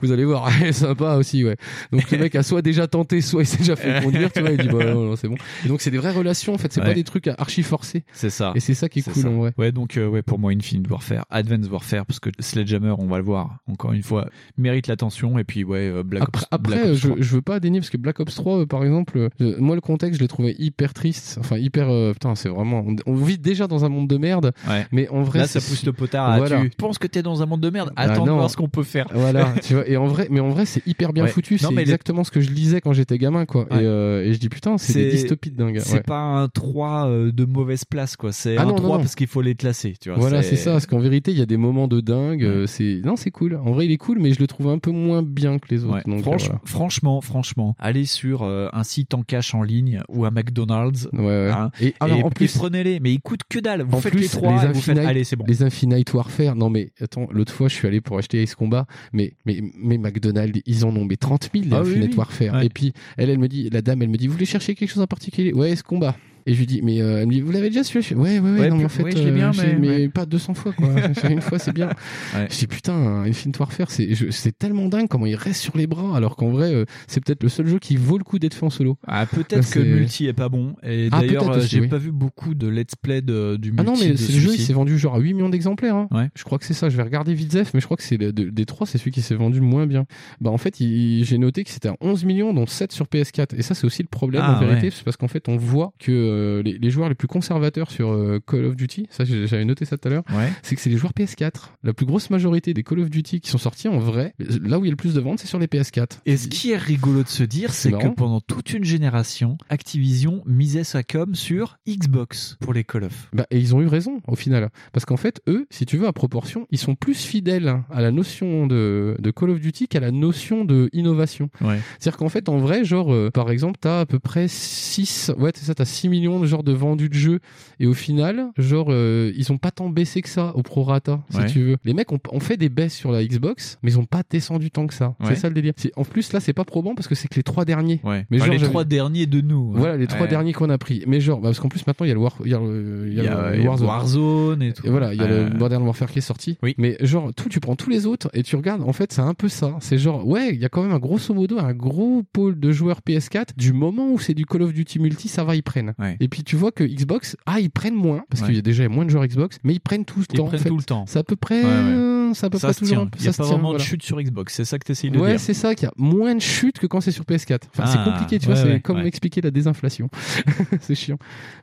vous 0.01 0.11
allez 0.11 0.25
voir, 0.25 0.49
elle 0.61 0.67
est 0.69 0.71
sympa 0.73 1.15
aussi, 1.15 1.43
ouais. 1.43 1.55
Donc 1.91 2.09
le 2.11 2.17
mec 2.17 2.35
a 2.39 2.43
soit 2.43 2.61
déjà 2.61 2.87
tenté, 2.87 3.21
soit 3.21 3.43
il 3.43 3.45
s'est 3.45 3.57
déjà 3.57 3.75
fait 3.75 4.01
conduire, 4.03 4.31
tu 4.31 4.41
vois, 4.41 4.51
il 4.51 4.57
dit, 4.57 4.67
bah 4.67 4.83
non, 4.93 5.05
non, 5.05 5.15
c'est 5.15 5.27
bon. 5.27 5.35
Et 5.65 5.67
donc 5.67 5.81
c'est 5.81 5.91
des 5.91 5.97
vraies 5.97 6.11
relations, 6.11 6.53
en 6.53 6.57
fait, 6.57 6.71
c'est 6.73 6.81
Ouais. 6.81 6.87
pas 6.87 6.93
des 6.93 7.03
trucs 7.03 7.27
archi 7.27 7.61
forcés. 7.63 8.03
c'est 8.13 8.29
ça 8.29 8.51
Et 8.55 8.59
c'est 8.59 8.73
ça 8.73 8.89
qui 8.89 8.99
est 8.99 9.03
cool 9.03 9.13
ça. 9.23 9.29
en 9.29 9.37
vrai. 9.37 9.53
ouais 9.57 9.71
donc 9.71 9.97
euh, 9.97 10.07
ouais 10.07 10.21
pour 10.21 10.39
moi 10.39 10.51
Infinite 10.51 10.89
Warfare 10.89 11.25
Advance 11.29 11.67
Warfare 11.69 12.05
parce 12.05 12.19
que 12.19 12.29
Sledgehammer 12.39 12.95
on 12.97 13.07
va 13.07 13.17
le 13.17 13.23
voir 13.23 13.57
encore 13.67 13.91
une 13.93 14.03
fois 14.03 14.27
mérite 14.57 14.87
l'attention 14.87 15.37
et 15.39 15.43
puis 15.43 15.63
ouais 15.63 15.89
euh, 15.89 16.03
Black 16.03 16.23
Après, 16.23 16.41
Ops 16.43 16.47
après 16.51 16.75
Black 16.77 16.85
Ops 16.91 16.97
je, 16.99 17.07
3. 17.09 17.17
je 17.19 17.35
veux 17.35 17.41
pas 17.41 17.59
dénier 17.59 17.79
parce 17.79 17.89
que 17.89 17.97
Black 17.97 18.19
Ops 18.19 18.33
3, 18.35 18.59
euh, 18.61 18.65
par 18.65 18.83
exemple, 18.83 19.29
euh, 19.41 19.55
moi 19.59 19.75
le 19.75 19.81
contexte, 19.81 20.17
je 20.19 20.23
l'ai 20.23 20.27
trouvé 20.27 20.55
hyper 20.57 20.93
triste. 20.93 21.37
Enfin, 21.39 21.57
hyper. 21.57 21.89
euh, 21.89 22.13
putain, 22.13 22.35
c'est 22.35 22.49
vraiment. 22.49 22.83
On, 22.87 22.95
on 23.05 23.15
vit 23.15 23.37
déjà 23.37 23.67
dans 23.67 23.83
un 23.85 23.89
monde 23.89 24.07
de 24.07 24.17
merde. 24.17 24.53
Ouais. 24.67 24.87
Mais 24.91 25.07
en 25.09 25.21
vrai. 25.23 25.39
là 25.39 25.47
ça 25.47 25.59
pousse 25.59 25.83
le 25.85 25.91
potard 25.93 26.29
à 26.29 26.37
Voilà. 26.37 26.61
tu 26.61 26.69
penses 26.71 26.97
que 26.97 27.07
t'es 27.07 27.21
dans 27.21 27.41
un 27.41 27.45
monde 27.45 27.61
de 27.61 27.69
merde 27.69 27.89
Bah 27.95 28.03
attends 28.03 28.23
de 28.23 28.29
non. 28.29 28.37
voir 28.37 28.49
ce 28.49 28.55
qu'on 28.57 28.69
peut 28.69 28.83
faire 28.83 29.07
Voilà, 29.13 29.53
tu 29.63 29.73
vois. 29.73 29.87
Et 29.87 29.97
en 29.97 30.07
vrai, 30.07 30.27
mais 30.31 30.39
en 30.39 30.49
vrai, 30.49 30.65
c'est 30.65 30.85
hyper 30.87 31.13
bien 31.13 31.23
Ouais. 31.25 31.29
foutu. 31.29 31.57
C'est 31.57 31.75
exactement 31.75 32.23
ce 32.29 32.31
que 32.31 32.41
je 32.41 32.51
lisais 32.51 32.79
quand 32.79 32.93
j'étais 32.93 33.17
gamin, 33.17 33.45
quoi. 33.45 33.61
Ouais. 33.71 33.81
Et, 33.83 33.85
euh, 33.85 34.23
et 34.23 34.33
je 34.33 34.39
dis 34.39 34.49
putain, 34.49 34.77
c'est 34.77 34.93
des 34.93 35.09
dystopies 35.09 35.49
de 35.51 35.57
dingue. 35.57 35.79
C'est 35.81 35.95
Ouais. 35.95 36.01
pas 36.01 36.19
un 36.19 36.47
3 36.47 37.07
euh, 37.07 37.31
de 37.31 37.45
mauvaise 37.45 37.85
place, 37.85 38.15
quoi. 38.15 38.31
C'est 38.31 38.55
Ah 38.57 38.61
un 38.61 38.65
non, 38.65 38.71
non, 38.71 38.75
3 38.77 38.97
non. 38.97 39.03
parce 39.03 39.15
qu'il 39.15 39.27
faut 39.27 39.41
les 39.41 39.55
classer, 39.55 39.95
tu 39.99 40.09
vois. 40.09 40.19
Voilà, 40.19 40.43
c'est 40.43 40.55
ça. 40.55 40.73
Parce 40.73 40.85
qu'en 40.85 40.99
vérité, 40.99 41.31
il 41.31 41.39
y 41.39 41.41
a 41.41 41.45
des 41.47 41.57
moments 41.57 41.87
de 41.87 41.99
dingue. 42.01 42.43
euh, 42.43 42.67
C'est 42.67 43.01
non, 43.03 43.15
c'est 43.15 43.31
cool. 43.31 43.55
En 43.55 43.71
vrai, 43.71 43.85
il 43.87 43.91
est 43.91 43.97
cool, 43.97 44.19
mais 44.19 44.31
je 44.33 44.39
le 44.39 44.47
trouve 44.47 44.67
un 44.69 44.77
peu 44.77 44.91
moins 44.91 45.23
bien 45.23 45.57
que 45.59 45.67
les 45.69 45.83
autres. 45.83 45.95
Ouais. 45.95 46.01
Donc, 46.05 46.23
Franch- 46.23 46.45
voilà. 46.45 46.61
Franchement, 46.65 47.21
franchement, 47.21 47.75
allez 47.79 48.05
sur 48.05 48.43
euh, 48.43 48.67
un 48.73 48.83
site 48.83 49.13
en 49.15 49.23
cash 49.23 49.55
en 49.55 49.63
ligne 49.63 50.01
ou 50.09 50.25
un 50.25 50.31
McDonald's. 50.31 51.09
Ouais, 51.13 51.19
ouais. 51.25 51.49
hein, 51.51 51.71
Et 51.81 51.95
alors, 51.99 52.25
en 52.25 52.29
plus- 52.29 52.55
prenez-les, 52.55 52.99
mais 52.99 53.11
ils 53.13 53.21
coûtent 53.21 53.43
que 53.49 53.59
dalle. 53.59 53.81
Vous 53.83 53.97
en 53.97 54.01
faites 54.01 54.11
plus, 54.13 54.21
les 54.21 54.27
3 54.29 54.63
et 54.63 54.67
vous 54.71 54.81
faites, 54.81 54.97
allez, 54.99 55.23
c'est 55.23 55.35
bon. 55.35 55.45
Les 55.47 55.63
Infinite 55.63 56.13
Warfare. 56.13 56.55
Non, 56.55 56.69
mais 56.69 56.91
attends, 57.01 57.27
l'autre 57.31 57.51
fois, 57.53 57.67
je 57.67 57.73
suis 57.75 57.87
allé 57.87 58.01
pour 58.01 58.17
acheter 58.17 58.41
Ace 58.43 58.53
Combat, 58.55 58.85
mais, 59.13 59.33
mais, 59.45 59.61
mais 59.81 59.97
McDonald's, 59.97 60.59
ils 60.65 60.85
en 60.85 60.95
ont 60.95 61.05
mais 61.05 61.15
30 61.17 61.49
000, 61.53 61.65
les 61.65 61.71
Ah 61.75 61.81
oui. 62.15 62.49
Ouais. 62.49 62.65
Et 62.65 62.69
puis, 62.69 62.93
elle, 63.17 63.29
elle 63.29 63.39
me 63.39 63.47
dit, 63.47 63.69
la 63.69 63.81
dame, 63.81 64.01
elle 64.01 64.09
me 64.09 64.17
dit, 64.17 64.27
vous 64.27 64.33
voulez 64.33 64.45
chercher 64.45 64.75
quelque 64.75 64.89
chose 64.89 65.03
en 65.03 65.07
particulier? 65.07 65.53
Ouais, 65.53 65.71
Ace 65.71 65.83
Combat. 65.83 66.15
Et 66.49 66.53
je 66.53 66.57
lui 66.59 66.65
dis, 66.65 66.81
mais 66.81 66.99
euh, 66.99 67.19
elle 67.21 67.27
me 67.27 67.31
dit, 67.31 67.41
vous 67.41 67.51
l'avez 67.51 67.67
déjà 67.69 67.83
su? 67.83 67.99
Ouais, 67.99 68.03
ouais, 68.15 68.39
ouais, 68.39 68.59
Ouais, 68.59 68.69
non, 68.69 68.77
mais 68.77 68.85
en 68.85 68.89
fait, 68.89 69.03
je 69.15 69.21
l'ai 69.23 69.29
euh, 69.29 69.31
bien, 69.35 69.51
j'ai- 69.51 69.75
mais- 69.75 69.87
ouais. 69.89 70.09
pas 70.09 70.25
200 70.25 70.55
fois, 70.55 70.71
quoi. 70.73 70.87
une 71.29 71.41
fois, 71.41 71.59
c'est 71.59 71.73
bien. 71.73 71.89
Ouais. 72.33 72.47
Je 72.49 72.57
dis, 72.57 72.65
putain, 72.65 73.21
Infinite 73.23 73.59
Warfare, 73.59 73.91
c'est 73.91 74.57
tellement 74.57 74.87
dingue 74.87 75.07
comment 75.07 75.27
il 75.27 75.35
reste 75.35 75.61
sur 75.61 75.77
les 75.77 75.85
bras, 75.85 76.17
alors 76.17 76.35
qu'en 76.35 76.49
vrai, 76.49 76.73
euh, 76.73 76.85
c'est 77.05 77.23
peut-être 77.23 77.43
le 77.43 77.49
seul 77.49 77.67
jeu 77.67 77.77
qui 77.77 77.97
vaut 77.97 78.17
le 78.17 78.23
coup 78.23 78.39
d'être 78.39 78.55
fait 78.55 78.65
en 78.65 78.71
solo. 78.71 78.97
Ah, 79.05 79.27
peut-être 79.27 79.69
que 79.69 79.77
le 79.79 79.85
multi 79.97 80.25
est 80.25 80.33
pas 80.33 80.49
bon. 80.49 80.73
Et 80.81 81.09
Ah, 81.11 81.19
d'ailleurs, 81.21 81.59
j'ai 81.61 81.81
oui. 81.81 81.87
pas 81.87 81.99
vu 81.99 82.11
beaucoup 82.11 82.55
de 82.55 82.67
let's 82.67 82.95
play 82.99 83.21
de, 83.21 83.55
du 83.55 83.69
multi. 83.71 83.83
Ah 83.87 83.91
non, 83.91 83.93
mais 83.99 84.17
c'est 84.17 84.33
le 84.33 84.39
jeu, 84.39 84.51
il 84.55 84.59
s'est 84.59 84.73
vendu 84.73 84.97
genre 84.97 85.13
à 85.15 85.19
8 85.19 85.35
millions 85.35 85.49
d'exemplaires. 85.49 85.95
Hein. 85.95 86.07
Ouais. 86.09 86.29
Je 86.35 86.43
crois 86.45 86.57
que 86.57 86.65
c'est 86.65 86.73
ça. 86.73 86.89
Je 86.89 86.97
vais 86.97 87.03
regarder 87.03 87.35
vite 87.35 87.51
Zef, 87.51 87.75
mais 87.75 87.79
je 87.79 87.85
crois 87.85 87.95
que 87.97 88.03
c'est 88.03 88.17
de- 88.17 88.31
des 88.31 88.65
trois, 88.65 88.87
c'est 88.87 88.97
celui 88.97 89.11
qui 89.11 89.21
s'est 89.21 89.35
vendu 89.35 89.59
le 89.59 89.65
moins 89.67 89.85
bien. 89.85 90.05
Bah 90.41 90.49
en 90.49 90.57
fait, 90.57 90.75
j'ai 90.79 91.37
noté 91.37 91.63
que 91.63 91.69
c'était 91.69 91.89
à 91.89 91.95
11 92.01 92.25
millions, 92.25 92.53
dont 92.55 92.65
7 92.65 92.91
sur 92.91 93.05
PS4. 93.05 93.53
Et 93.55 93.61
ça, 93.61 93.75
c'est 93.75 93.85
aussi 93.85 94.01
le 94.01 94.07
problème 94.07 94.41
Ah, 94.43 94.57
en 94.57 94.59
vérité, 94.65 94.89
parce 95.05 95.15
qu'en 95.15 95.27
fait, 95.27 95.47
on 95.47 95.57
voit 95.57 95.93
que 95.99 96.11
euh, 96.39 96.61
les, 96.63 96.77
les 96.77 96.89
joueurs 96.89 97.09
les 97.09 97.15
plus 97.15 97.27
conservateurs 97.27 97.91
sur 97.91 98.11
euh, 98.11 98.39
Call 98.45 98.65
of 98.65 98.75
Duty, 98.75 99.07
ça 99.09 99.23
j'avais 99.25 99.65
noté 99.65 99.85
ça 99.85 99.97
tout 99.97 100.07
à 100.07 100.11
l'heure, 100.11 100.23
Ouais. 100.35 100.49
c'est 100.63 100.75
que 100.75 100.81
c'est 100.81 100.89
les 100.89 100.97
joueurs 100.97 101.13
PS4. 101.13 101.71
La 101.83 101.93
plus 101.93 102.05
grosse 102.05 102.29
majorité 102.29 102.73
des 102.73 102.83
Call 102.83 102.99
of 102.99 103.09
Duty 103.09 103.41
qui 103.41 103.49
sont 103.49 103.57
sortis 103.57 103.87
en 103.87 103.99
vrai, 103.99 104.33
là 104.39 104.79
où 104.79 104.85
il 104.85 104.87
y 104.87 104.89
a 104.89 104.91
le 104.91 104.95
plus 104.97 105.13
de 105.13 105.19
ventes, 105.19 105.39
c'est 105.39 105.47
sur 105.47 105.59
les 105.59 105.67
PS4. 105.67 106.19
Et 106.25 106.37
ce 106.37 106.47
qui 106.47 106.71
est 106.71 106.77
rigolo 106.77 107.23
de 107.23 107.27
se 107.27 107.43
dire, 107.43 107.73
c'est 107.73 107.91
que 107.91 108.07
pendant 108.07 108.41
toute 108.41 108.73
une 108.73 108.83
génération, 108.83 109.57
Activision 109.69 110.41
misait 110.45 110.83
sa 110.83 111.03
com 111.03 111.35
sur 111.35 111.77
Xbox 111.87 112.57
pour 112.59 112.73
les 112.73 112.83
Call 112.83 113.03
of. 113.05 113.29
Bah, 113.33 113.45
et 113.51 113.59
ils 113.59 113.75
ont 113.75 113.81
eu 113.81 113.87
raison 113.87 114.21
au 114.27 114.35
final. 114.35 114.69
Parce 114.93 115.05
qu'en 115.05 115.17
fait, 115.17 115.41
eux, 115.47 115.65
si 115.69 115.85
tu 115.85 115.97
veux, 115.97 116.07
à 116.07 116.13
proportion, 116.13 116.67
ils 116.71 116.77
sont 116.77 116.95
plus 116.95 117.15
fidèles 117.25 117.81
à 117.89 118.01
la 118.01 118.11
notion 118.11 118.67
de, 118.67 119.15
de 119.19 119.31
Call 119.31 119.49
of 119.51 119.59
Duty 119.59 119.87
qu'à 119.87 119.99
la 119.99 120.11
notion 120.11 120.65
de 120.65 120.89
innovation. 120.93 121.49
Ouais. 121.61 121.79
C'est-à-dire 121.99 122.17
qu'en 122.17 122.29
fait, 122.29 122.49
en 122.49 122.57
vrai, 122.57 122.83
genre, 122.83 123.13
euh, 123.13 123.29
par 123.31 123.49
exemple, 123.51 123.77
t'as 123.79 124.01
à 124.01 124.05
peu 124.05 124.19
près 124.19 124.47
6, 124.47 125.31
ouais, 125.37 125.51
c'est 125.55 125.65
ça, 125.65 125.75
t'as 125.75 125.85
6 125.85 126.09
millions 126.19 126.39
de 126.39 126.45
genre 126.45 126.63
de 126.63 126.71
vendus 126.71 127.09
de 127.09 127.13
jeux. 127.13 127.39
Et 127.79 127.87
au 127.87 127.93
final, 127.93 128.47
genre, 128.57 128.87
euh, 128.89 129.31
ils 129.35 129.51
ont 129.51 129.57
pas 129.57 129.71
tant 129.71 129.89
baissé 129.89 130.21
que 130.21 130.29
ça 130.29 130.55
au 130.55 130.61
prorata, 130.63 131.21
si 131.29 131.37
Ouais. 131.37 131.45
tu 131.47 131.61
veux. 131.61 131.77
Les 131.85 131.93
mecs 131.93 132.11
ont, 132.11 132.19
ont 132.31 132.39
fait 132.39 132.57
des 132.57 132.69
baisses 132.69 132.93
sur 132.95 133.11
la 133.11 133.23
Xbox, 133.25 133.77
mais 133.83 133.91
ils 133.91 133.99
ont 133.99 134.05
pas 134.05 134.21
descendu 134.29 134.71
tant 134.71 134.87
que 134.87 134.93
ça. 134.93 135.15
Ouais. 135.19 135.27
C'est 135.29 135.35
ça 135.35 135.47
le 135.47 135.53
délire. 135.53 135.73
C'est- 135.77 135.91
En 135.95 136.03
plus, 136.03 136.31
là, 136.33 136.39
c'est 136.39 136.53
pas 136.53 136.65
probant 136.65 136.95
parce 136.95 137.07
que 137.07 137.15
c'est 137.15 137.27
que 137.27 137.35
les 137.35 137.43
trois 137.43 137.65
derniers. 137.65 137.99
Ouais. 138.03 138.25
Mais 138.29 138.37
Enfin, 138.37 138.45
genre, 138.51 138.55
les 138.55 138.61
trois 138.67 138.83
derniers 138.85 139.25
de 139.25 139.41
nous. 139.41 139.71
hein. 139.75 139.79
Voilà, 139.79 139.97
les 139.97 140.07
trois 140.07 140.27
derniers 140.27 140.53
qu'on 140.53 140.69
a 140.69 140.77
pris. 140.77 141.03
Mais 141.07 141.19
genre, 141.21 141.39
bah, 141.39 141.49
parce 141.49 141.59
qu'en 141.59 141.69
plus, 141.69 141.85
maintenant, 141.87 142.05
il 142.05 142.09
y 142.09 142.11
a 142.11 142.15
le, 142.15 142.19
War, 142.19 142.35
il 142.43 142.51
y 142.51 142.53
a 142.53 142.59
le, 142.59 143.09
y 143.13 143.19
a 143.19 143.55
y 143.55 143.57
le 143.61 143.67
Warzone. 143.67 143.87
Warzone 143.87 144.61
et 144.63 144.73
tout. 144.73 144.85
Et 144.85 144.89
voilà, 144.89 145.13
il 145.13 145.19
y 145.19 145.23
a 145.23 145.25
Euh, 145.29 145.49
le 145.49 145.57
Modern 145.57 145.83
Warfare 145.83 146.11
qui 146.11 146.19
est 146.19 146.21
sorti. 146.21 146.57
Oui. 146.63 146.73
Mais 146.77 146.97
genre, 147.01 147.31
tout, 147.35 147.49
tu 147.49 147.59
prends 147.59 147.75
tous 147.75 147.89
les 147.89 148.05
autres 148.05 148.29
et 148.33 148.43
tu 148.43 148.55
regardes, 148.55 148.81
en 148.81 148.93
fait, 148.93 149.11
c'est 149.13 149.21
un 149.21 149.33
peu 149.33 149.47
ça. 149.47 149.75
C'est 149.79 149.97
genre, 149.97 150.27
ouais, 150.27 150.53
il 150.53 150.59
y 150.59 150.65
a 150.65 150.69
quand 150.69 150.81
même 150.83 150.91
un 150.91 150.99
grosso 150.99 151.33
modo 151.33 151.59
un 151.59 151.73
gros 151.73 152.23
pôle 152.33 152.59
de 152.59 152.71
joueurs 152.71 153.01
PS4. 153.07 153.53
Du 153.57 153.73
moment 153.73 154.11
où 154.11 154.19
c'est 154.19 154.33
du 154.33 154.45
Call 154.45 154.61
of 154.63 154.73
Duty 154.73 154.99
multi, 154.99 155.27
ça 155.27 155.43
va, 155.43 155.55
ils 155.55 155.63
prennent. 155.63 155.93
Ouais. 155.99 156.08
Et 156.19 156.27
puis 156.27 156.43
tu 156.43 156.55
vois 156.55 156.71
que 156.71 156.83
Xbox, 156.83 157.35
ah, 157.45 157.59
ils 157.59 157.69
prennent 157.69 157.95
moins, 157.95 158.23
parce 158.29 158.41
Ouais. 158.41 158.47
qu'il 158.47 158.55
y 158.55 158.59
a 158.59 158.61
déjà 158.61 158.87
moins 158.89 159.05
de 159.05 159.09
joueurs 159.09 159.25
Xbox, 159.25 159.57
mais 159.63 159.73
ils 159.73 159.79
prennent 159.79 160.05
tout 160.05 160.19
le 160.19 160.25
Ils 160.31 160.37
temps. 160.37 160.45
en 160.45 160.47
prennent 160.47 160.59
fait. 160.59 160.69
tout 160.69 160.77
le 160.77 160.83
temps. 160.83 161.05
C'est 161.07 161.19
à 161.19 161.23
peu 161.23 161.35
près, 161.35 161.63
Ouais, 161.63 161.69
ouais. 161.69 162.31
c'est 162.33 162.45
à 162.45 162.49
peu 162.49 162.57
ça 162.57 162.67
près 162.67 162.73
se 162.73 162.79
toujours. 162.79 162.97
tient. 163.09 163.09
Il 163.17 163.21
n'y 163.23 163.27
a 163.27 163.31
ça 163.33 163.37
pas 163.37 163.43
tient, 163.43 163.53
vraiment 163.53 163.69
voilà. 163.69 163.83
de 163.83 163.87
chute 163.89 164.03
sur 164.03 164.21
Xbox. 164.21 164.53
C'est 164.55 164.65
ça 164.65 164.77
que 164.79 164.85
tu 164.85 164.91
essayes 164.91 165.11
de 165.11 165.19
Ouais, 165.19 165.31
dire. 165.31 165.39
c'est 165.39 165.53
ça, 165.53 165.75
qu'il 165.75 165.85
y 165.85 165.87
a 165.87 165.93
moins 165.97 166.35
de 166.35 166.39
chutes 166.41 166.79
que 166.79 166.87
quand 166.87 167.01
c'est 167.01 167.11
sur 167.11 167.23
PS4. 167.25 167.67
Enfin, 167.73 167.83
Ah, 167.85 167.87
c'est 167.87 168.03
compliqué, 168.11 168.39
tu 168.39 168.45
vois, 168.45 168.55
ouais, 168.55 168.61
c'est 168.61 168.67
ouais, 168.73 168.79
comme 168.81 168.97
ouais. 168.97 169.07
expliquer 169.07 169.41
la 169.41 169.51
désinflation. 169.51 170.09
c'est 170.81 170.95
chiant. 170.95 171.17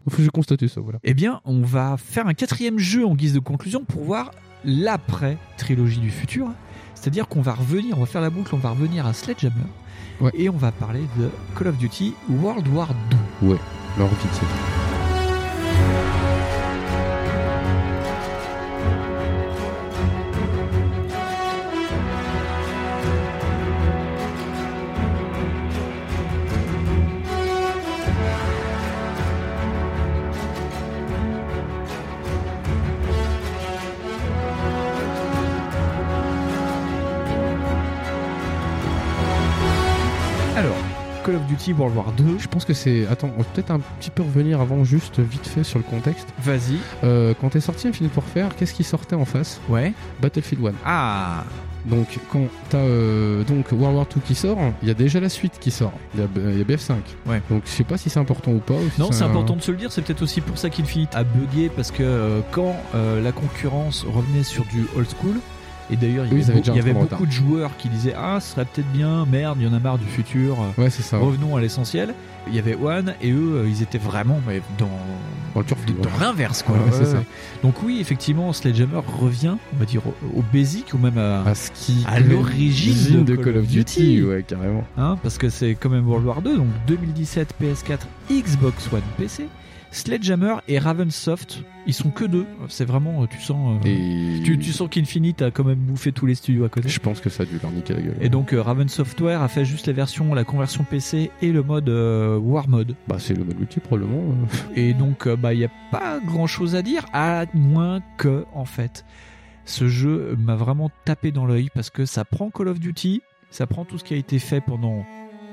Faut 0.08 0.16
que 0.18 0.22
j'ai 0.22 0.28
constaté 0.30 0.68
ça, 0.68 0.80
voilà. 0.80 0.98
Eh 1.04 1.14
bien, 1.14 1.40
on 1.44 1.62
va 1.62 1.96
faire 1.98 2.26
un 2.26 2.34
quatrième 2.34 2.78
jeu 2.78 3.06
en 3.06 3.14
guise 3.14 3.32
de 3.34 3.38
conclusion 3.40 3.84
pour 3.84 4.04
voir 4.04 4.30
l'après 4.64 5.38
trilogie 5.56 6.00
du 6.00 6.10
futur. 6.10 6.48
C'est-à-dire 6.94 7.28
qu'on 7.28 7.40
va 7.42 7.52
revenir, 7.54 7.96
on 7.98 8.00
va 8.00 8.06
faire 8.06 8.20
la 8.20 8.30
boucle, 8.30 8.54
on 8.54 8.58
va 8.58 8.70
revenir 8.70 9.06
à 9.06 9.12
Sledgehammer. 9.12 9.54
Ouais. 10.20 10.30
Et 10.34 10.48
on 10.48 10.56
va 10.56 10.72
parler 10.72 11.02
de 11.18 11.28
Call 11.56 11.68
of 11.68 11.76
Duty 11.76 12.14
World 12.30 12.66
War 12.68 12.88
2. 13.42 13.48
Ouais, 13.48 13.58
alors 13.96 14.10
vite, 14.10 14.40
Call 41.26 41.34
of 41.34 41.42
Duty 41.46 41.72
World 41.72 41.96
War 41.96 42.12
2. 42.16 42.38
Je 42.38 42.46
pense 42.48 42.64
que 42.64 42.72
c'est. 42.72 43.06
Attends, 43.08 43.30
on 43.36 43.42
va 43.42 43.44
peut-être 43.52 43.72
un 43.72 43.80
petit 43.98 44.10
peu 44.10 44.22
revenir 44.22 44.60
avant, 44.60 44.84
juste 44.84 45.18
vite 45.18 45.46
fait 45.46 45.64
sur 45.64 45.78
le 45.78 45.84
contexte. 45.84 46.28
Vas-y. 46.42 46.78
Euh, 47.04 47.34
quand 47.40 47.56
est 47.56 47.60
sorti 47.60 47.88
Infinite 47.88 48.14
Warfare, 48.16 48.54
qu'est-ce 48.56 48.72
qui 48.74 48.84
sortait 48.84 49.16
en 49.16 49.24
face? 49.24 49.60
Ouais. 49.68 49.92
Battlefield 50.22 50.64
1. 50.66 50.72
Ah 50.84 51.44
Donc 51.84 52.18
quand 52.30 52.46
t'as 52.70 52.78
euh, 52.78 53.42
donc 53.44 53.72
World 53.72 53.96
War 53.96 54.06
2 54.14 54.20
qui 54.24 54.34
sort, 54.34 54.58
il 54.82 54.88
y 54.88 54.90
a 54.90 54.94
déjà 54.94 55.18
la 55.20 55.28
suite 55.28 55.58
qui 55.60 55.70
sort. 55.72 55.92
Il 56.14 56.20
y 56.20 56.22
a, 56.22 56.26
il 56.52 56.58
y 56.58 56.60
a 56.60 56.64
BF5. 56.64 56.94
Ouais. 57.26 57.42
Donc 57.50 57.62
je 57.64 57.70
sais 57.70 57.84
pas 57.84 57.96
si 57.98 58.08
c'est 58.08 58.20
important 58.20 58.52
ou 58.52 58.58
pas. 58.60 58.74
ou 58.74 58.88
si 58.94 59.00
Non, 59.00 59.10
c'est 59.12 59.24
un- 59.24 59.26
important 59.30 59.56
de 59.56 59.62
se 59.62 59.70
le 59.72 59.76
dire, 59.78 59.90
c'est 59.92 60.02
peut-être 60.02 60.22
aussi 60.22 60.40
pour 60.40 60.58
ça 60.58 60.70
qu'Infinite 60.70 61.14
a 61.14 61.24
bugué, 61.24 61.70
parce 61.74 61.90
que 61.90 62.02
euh, 62.02 62.40
quand 62.52 62.76
euh, 62.94 63.20
la 63.22 63.32
concurrence 63.32 64.04
revenait 64.08 64.44
sur 64.44 64.64
du 64.66 64.86
old 64.96 65.06
school, 65.20 65.34
et 65.90 65.96
d'ailleurs 65.96 66.26
il 66.26 66.32
y 66.32 66.34
Oui, 66.36 66.50
avait, 66.50 66.60
il 66.60 66.90
y 66.90 66.92
beaucoup 66.92 67.26
de 67.26 67.30
joueurs 67.32 67.76
qui 67.76 67.88
disaient 67.88 68.14
Ah, 68.16 68.38
ce 68.40 68.52
serait 68.52 68.64
peut-être 68.64 68.90
bien, 68.92 69.24
merde, 69.26 69.58
il 69.60 69.66
y 69.66 69.70
en 69.70 69.74
a 69.74 69.78
marre 69.78 69.98
du 69.98 70.06
futur, 70.06 70.56
Ouais, 70.78 70.90
c'est 70.90 71.02
ça. 71.02 71.18
revenons 71.18 71.56
à 71.56 71.60
l'essentiel. 71.60 72.14
Il 72.48 72.54
y 72.54 72.60
avait 72.60 72.76
One, 72.76 73.14
et 73.20 73.32
eux, 73.32 73.56
euh, 73.64 73.68
ils 73.68 73.82
étaient 73.82 73.98
vraiment 73.98 74.40
mais 74.46 74.62
dans, 74.78 74.88
Dans 75.56 76.18
l'inverse, 76.20 76.62
quoi. 76.62 76.76
Ouais, 76.76 76.82
Ouais, 76.84 76.88
c'est 76.92 76.98
ouais. 77.00 77.04
ça. 77.06 77.22
Donc, 77.64 77.82
oui, 77.82 77.98
effectivement, 78.00 78.52
Sledgehammer 78.52 79.00
revient, 79.18 79.56
on 79.74 79.76
va 79.78 79.84
dire, 79.84 80.02
au, 80.06 80.38
au 80.38 80.44
basic, 80.52 80.94
ou 80.94 80.98
même 80.98 81.18
à, 81.18 81.42
à 82.06 82.20
l'origine 82.20 83.24
de, 83.24 83.34
Call 83.34 83.56
of 83.56 83.66
Duty, 83.66 84.22
ouais, 84.22 84.44
carrément. 84.46 84.84
Hein, 84.96 85.16
parce 85.24 85.38
que 85.38 85.48
c'est 85.48 85.74
quand 85.74 85.90
même 85.90 86.06
World 86.06 86.24
War 86.26 86.40
2, 86.42 86.56
donc 86.56 86.66
2017 86.86 87.54
PS4, 87.60 87.98
Xbox 88.30 88.88
One, 88.92 89.00
PC. 89.18 89.48
Sledgehammer 89.96 90.56
et 90.68 90.78
Ravensoft, 90.78 91.62
ils 91.86 91.94
sont 91.94 92.10
que 92.10 92.26
deux. 92.26 92.44
C'est 92.68 92.84
vraiment, 92.84 93.22
euh, 93.22 93.26
tu 93.26 93.40
sens, 93.40 93.80
euh, 93.82 93.88
Et 93.88 94.42
tu, 94.42 94.58
tu 94.58 94.72
sens 94.72 94.88
qu'Infinite 94.90 95.40
a 95.40 95.50
quand 95.50 95.64
même 95.64 95.78
bouffé 95.78 96.12
tous 96.12 96.26
les 96.26 96.34
studios 96.34 96.64
à 96.64 96.68
côté. 96.68 96.90
je 96.90 97.00
pense 97.00 97.20
que 97.20 97.30
ça 97.30 97.44
a 97.44 97.46
dû 97.46 97.58
leur 97.62 97.72
niquer 97.72 97.94
la 97.94 98.02
gueule. 98.02 98.16
Et 98.20 98.28
donc 98.28 98.52
euh, 98.52 98.60
Raven 98.60 98.90
Software 98.90 99.40
a 99.40 99.48
fait 99.48 99.64
juste 99.64 99.86
la 99.86 99.94
version, 99.94 100.34
la 100.34 100.44
conversion 100.44 100.84
PC 100.84 101.30
et 101.40 101.50
le 101.50 101.62
mode 101.62 101.88
euh, 101.88 102.36
War 102.36 102.68
Mode. 102.68 102.94
Bah 103.08 103.16
c'est 103.18 103.32
le 103.32 103.42
mode 103.42 103.58
multi 103.58 103.80
probablement. 103.80 104.22
Et 104.74 104.92
donc 104.92 105.26
bah 105.28 105.54
il 105.54 105.60
y 105.60 105.64
a 105.64 105.70
pas 105.90 106.20
grand 106.20 106.46
chose 106.46 106.74
à 106.74 106.82
dire 106.82 107.06
à 107.14 107.46
moins 107.54 108.00
que 108.18 108.44
en 108.52 108.66
fait 108.66 109.06
ce 109.64 109.88
jeu 109.88 110.36
m'a 110.38 110.56
vraiment 110.56 110.90
tapé 111.06 111.32
dans 111.32 111.46
l'œil 111.46 111.70
parce 111.74 111.88
que 111.88 112.04
ça 112.04 112.26
prend 112.26 112.50
Call 112.50 112.68
of 112.68 112.80
Duty, 112.80 113.22
ça 113.50 113.66
prend 113.66 113.86
tout 113.86 113.96
ce 113.96 114.04
qui 114.04 114.12
a 114.12 114.18
été 114.18 114.38
fait 114.38 114.60
pendant 114.60 115.06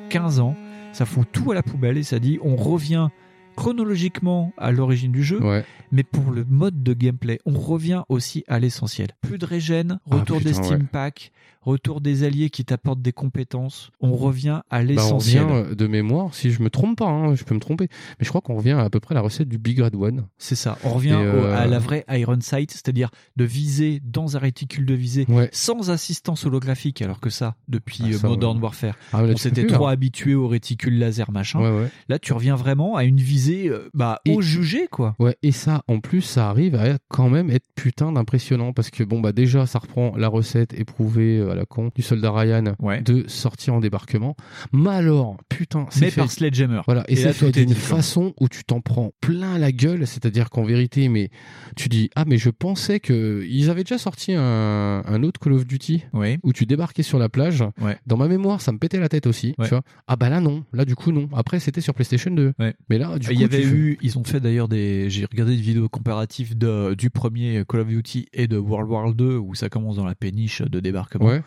15 0.09 0.41
ans, 0.41 0.55
ça 0.91 1.05
fout 1.05 1.27
tout 1.31 1.51
à 1.51 1.55
la 1.55 1.63
poubelle 1.63 1.97
et 1.97 2.03
ça 2.03 2.19
dit 2.19 2.39
on 2.43 2.57
revient 2.57 3.07
chronologiquement 3.55 4.53
à 4.57 4.71
l'origine 4.71 5.11
du 5.11 5.23
jeu, 5.23 5.41
Ouais. 5.43 5.65
mais 5.91 6.03
pour 6.03 6.31
le 6.31 6.43
mode 6.45 6.83
de 6.83 6.93
gameplay, 6.93 7.39
on 7.45 7.53
revient 7.59 8.03
aussi 8.09 8.43
à 8.47 8.59
l'essentiel. 8.59 9.09
Plus 9.21 9.37
de 9.37 9.45
régène, 9.45 9.99
Ah, 10.09 10.15
retour 10.15 10.39
des 10.39 10.51
putain, 10.51 10.63
Steam 10.63 10.79
ouais. 10.81 10.87
Packs, 10.91 11.31
retour 11.63 12.01
des 12.01 12.23
alliés 12.23 12.49
qui 12.49 12.65
t'apportent 12.65 13.01
des 13.01 13.13
compétences. 13.13 13.91
On 14.01 14.15
revient 14.15 14.61
à 14.69 14.79
Bah, 14.79 14.79
on 14.79 14.83
l'essentiel. 14.83 15.43
revient 15.43 15.53
euh, 15.71 15.75
de 15.75 15.87
mémoire, 15.87 16.33
si 16.35 16.51
je 16.51 16.61
me 16.61 16.69
trompe 16.69 16.97
pas, 16.97 17.07
hein, 17.07 17.35
je 17.35 17.43
peux 17.43 17.55
me 17.55 17.59
tromper, 17.59 17.87
mais 18.19 18.25
je 18.25 18.29
crois 18.29 18.41
qu'on 18.41 18.55
revient 18.55 18.71
à, 18.71 18.81
à 18.81 18.89
peu 18.89 18.99
près 18.99 19.13
à 19.13 19.17
la 19.17 19.21
recette 19.21 19.47
du 19.49 19.57
Big 19.57 19.79
Red 19.79 19.95
One. 19.95 20.25
C'est 20.37 20.55
ça. 20.55 20.77
On 20.83 20.89
revient 20.89 21.13
au- 21.13 21.17
euh, 21.19 21.55
à 21.57 21.65
la 21.67 21.79
vraie 21.79 22.05
Iron 22.09 22.39
Sight, 22.41 22.71
c'est-à-dire 22.71 23.09
de 23.35 23.43
viser 23.45 24.01
dans 24.03 24.35
un 24.35 24.39
réticule 24.39 24.85
de 24.85 24.93
visée 24.93 25.25
Ouais. 25.29 25.49
sans 25.51 25.89
assistance 25.89 26.45
holographique, 26.45 27.01
alors 27.01 27.19
que 27.19 27.29
ça, 27.29 27.55
depuis 27.67 28.03
Ah, 28.03 28.07
euh, 28.09 28.17
ça, 28.17 28.27
Modern 28.27 28.57
ouais. 28.57 28.63
Warfare, 28.63 28.95
Ah, 29.13 29.21
là, 29.21 29.33
on 29.33 29.37
s'était 29.37 29.65
trop 29.67 29.85
là. 29.85 29.91
habitué 29.91 30.35
au 30.35 30.47
réticule 30.47 30.97
laser 30.99 31.31
machin. 31.31 31.59
Ouais. 31.61 31.87
Là, 32.09 32.19
tu 32.19 32.33
reviens 32.33 32.55
vraiment 32.55 32.95
à 32.95 33.03
une 33.03 33.17
visée 33.19 33.71
bah, 33.93 34.19
Et- 34.25 34.35
au 34.35 34.41
jugé, 34.41 34.87
quoi. 34.91 35.15
Ouais, 35.19 35.35
et 35.43 35.51
ça, 35.51 35.83
en 35.87 35.99
plus, 35.99 36.21
ça 36.21 36.49
arrive 36.49 36.75
à 36.75 36.97
quand 37.09 37.29
même 37.29 37.49
être 37.49 37.65
putain 37.75 38.11
d'impressionnant 38.11 38.73
parce 38.73 38.89
que 38.89 39.03
bon, 39.03 39.19
bah 39.21 39.31
déjà, 39.31 39.65
ça 39.65 39.79
reprend 39.79 40.15
la 40.17 40.27
recette 40.27 40.73
éprouvée 40.73 41.39
à 41.53 41.55
la 41.55 41.65
con 41.65 41.89
du 41.95 42.01
soldat 42.01 42.31
Ryan 42.31 42.75
Ouais. 42.79 43.01
de 43.01 43.23
sortir 43.27 43.73
en 43.75 43.79
débarquement. 43.79 44.35
Mais 44.73 44.89
alors, 44.89 45.37
putain, 45.49 45.87
c'est 45.89 46.01
Mais 46.01 46.11
fait. 46.11 46.21
par 46.21 46.31
Sledgehammer. 46.31 46.81
Voilà, 46.85 47.03
et, 47.07 47.13
Et 47.13 47.15
c'est 47.15 47.33
fait 47.33 47.51
d'une 47.51 47.73
façon 47.73 48.33
où 48.39 48.47
tu 48.49 48.63
t'en 48.63 48.81
prends 48.81 49.11
plein 49.21 49.57
la 49.57 49.71
gueule, 49.71 50.05
c'est-à-dire 50.05 50.49
qu'en 50.49 50.63
vérité, 50.63 51.07
mais 51.09 51.29
tu 51.75 51.89
dis 51.89 52.09
ah 52.15 52.25
mais 52.25 52.37
je 52.37 52.49
pensais 52.49 52.99
que 52.99 53.43
ils 53.47 53.69
avaient 53.69 53.83
déjà 53.83 53.97
sorti 53.97 54.33
un, 54.33 55.03
un 55.05 55.23
autre 55.23 55.39
Call 55.39 55.53
of 55.53 55.65
Duty 55.65 56.03
Oui. 56.13 56.37
où 56.43 56.53
tu 56.53 56.65
débarquais 56.65 57.03
sur 57.03 57.19
la 57.19 57.29
plage. 57.29 57.63
Ouais. 57.81 57.97
Dans 58.07 58.17
ma 58.17 58.27
mémoire, 58.27 58.61
ça 58.61 58.71
me 58.71 58.77
pétait 58.77 58.99
la 58.99 59.09
tête 59.09 59.27
aussi, 59.27 59.55
Ouais. 59.57 59.65
tu 59.65 59.69
vois. 59.69 59.83
Ah 60.07 60.15
bah 60.15 60.29
là 60.29 60.39
non, 60.41 60.63
là 60.73 60.85
du 60.85 60.95
coup 60.95 61.11
non. 61.11 61.29
Après 61.33 61.59
c'était 61.59 61.81
sur 61.81 61.93
PlayStation 61.93 62.31
2. 62.31 62.53
Ouais. 62.59 62.73
Mais 62.89 62.97
là 62.97 63.17
du 63.19 63.27
Il 63.29 63.35
coup 63.35 63.41
y 63.41 63.45
avait 63.45 63.63
eu, 63.63 63.97
ils 64.01 64.17
ont 64.17 64.23
fait 64.23 64.39
d'ailleurs 64.39 64.67
des, 64.67 65.09
j'ai 65.09 65.25
regardé 65.25 65.55
des 65.55 65.61
vidéos 65.61 65.89
comparatives 65.89 66.57
de, 66.57 66.93
du 66.95 67.09
premier 67.09 67.63
Call 67.67 67.81
of 67.81 67.87
Duty 67.87 68.27
et 68.33 68.47
de 68.47 68.57
World 68.57 68.89
War 68.89 69.13
2 69.13 69.37
où 69.37 69.53
ça 69.55 69.69
commence 69.69 69.95
dans 69.97 70.05
la 70.05 70.15
péniche 70.15 70.61
de 70.61 70.79
débarquement. 70.79 71.25
Ouais. 71.27 71.42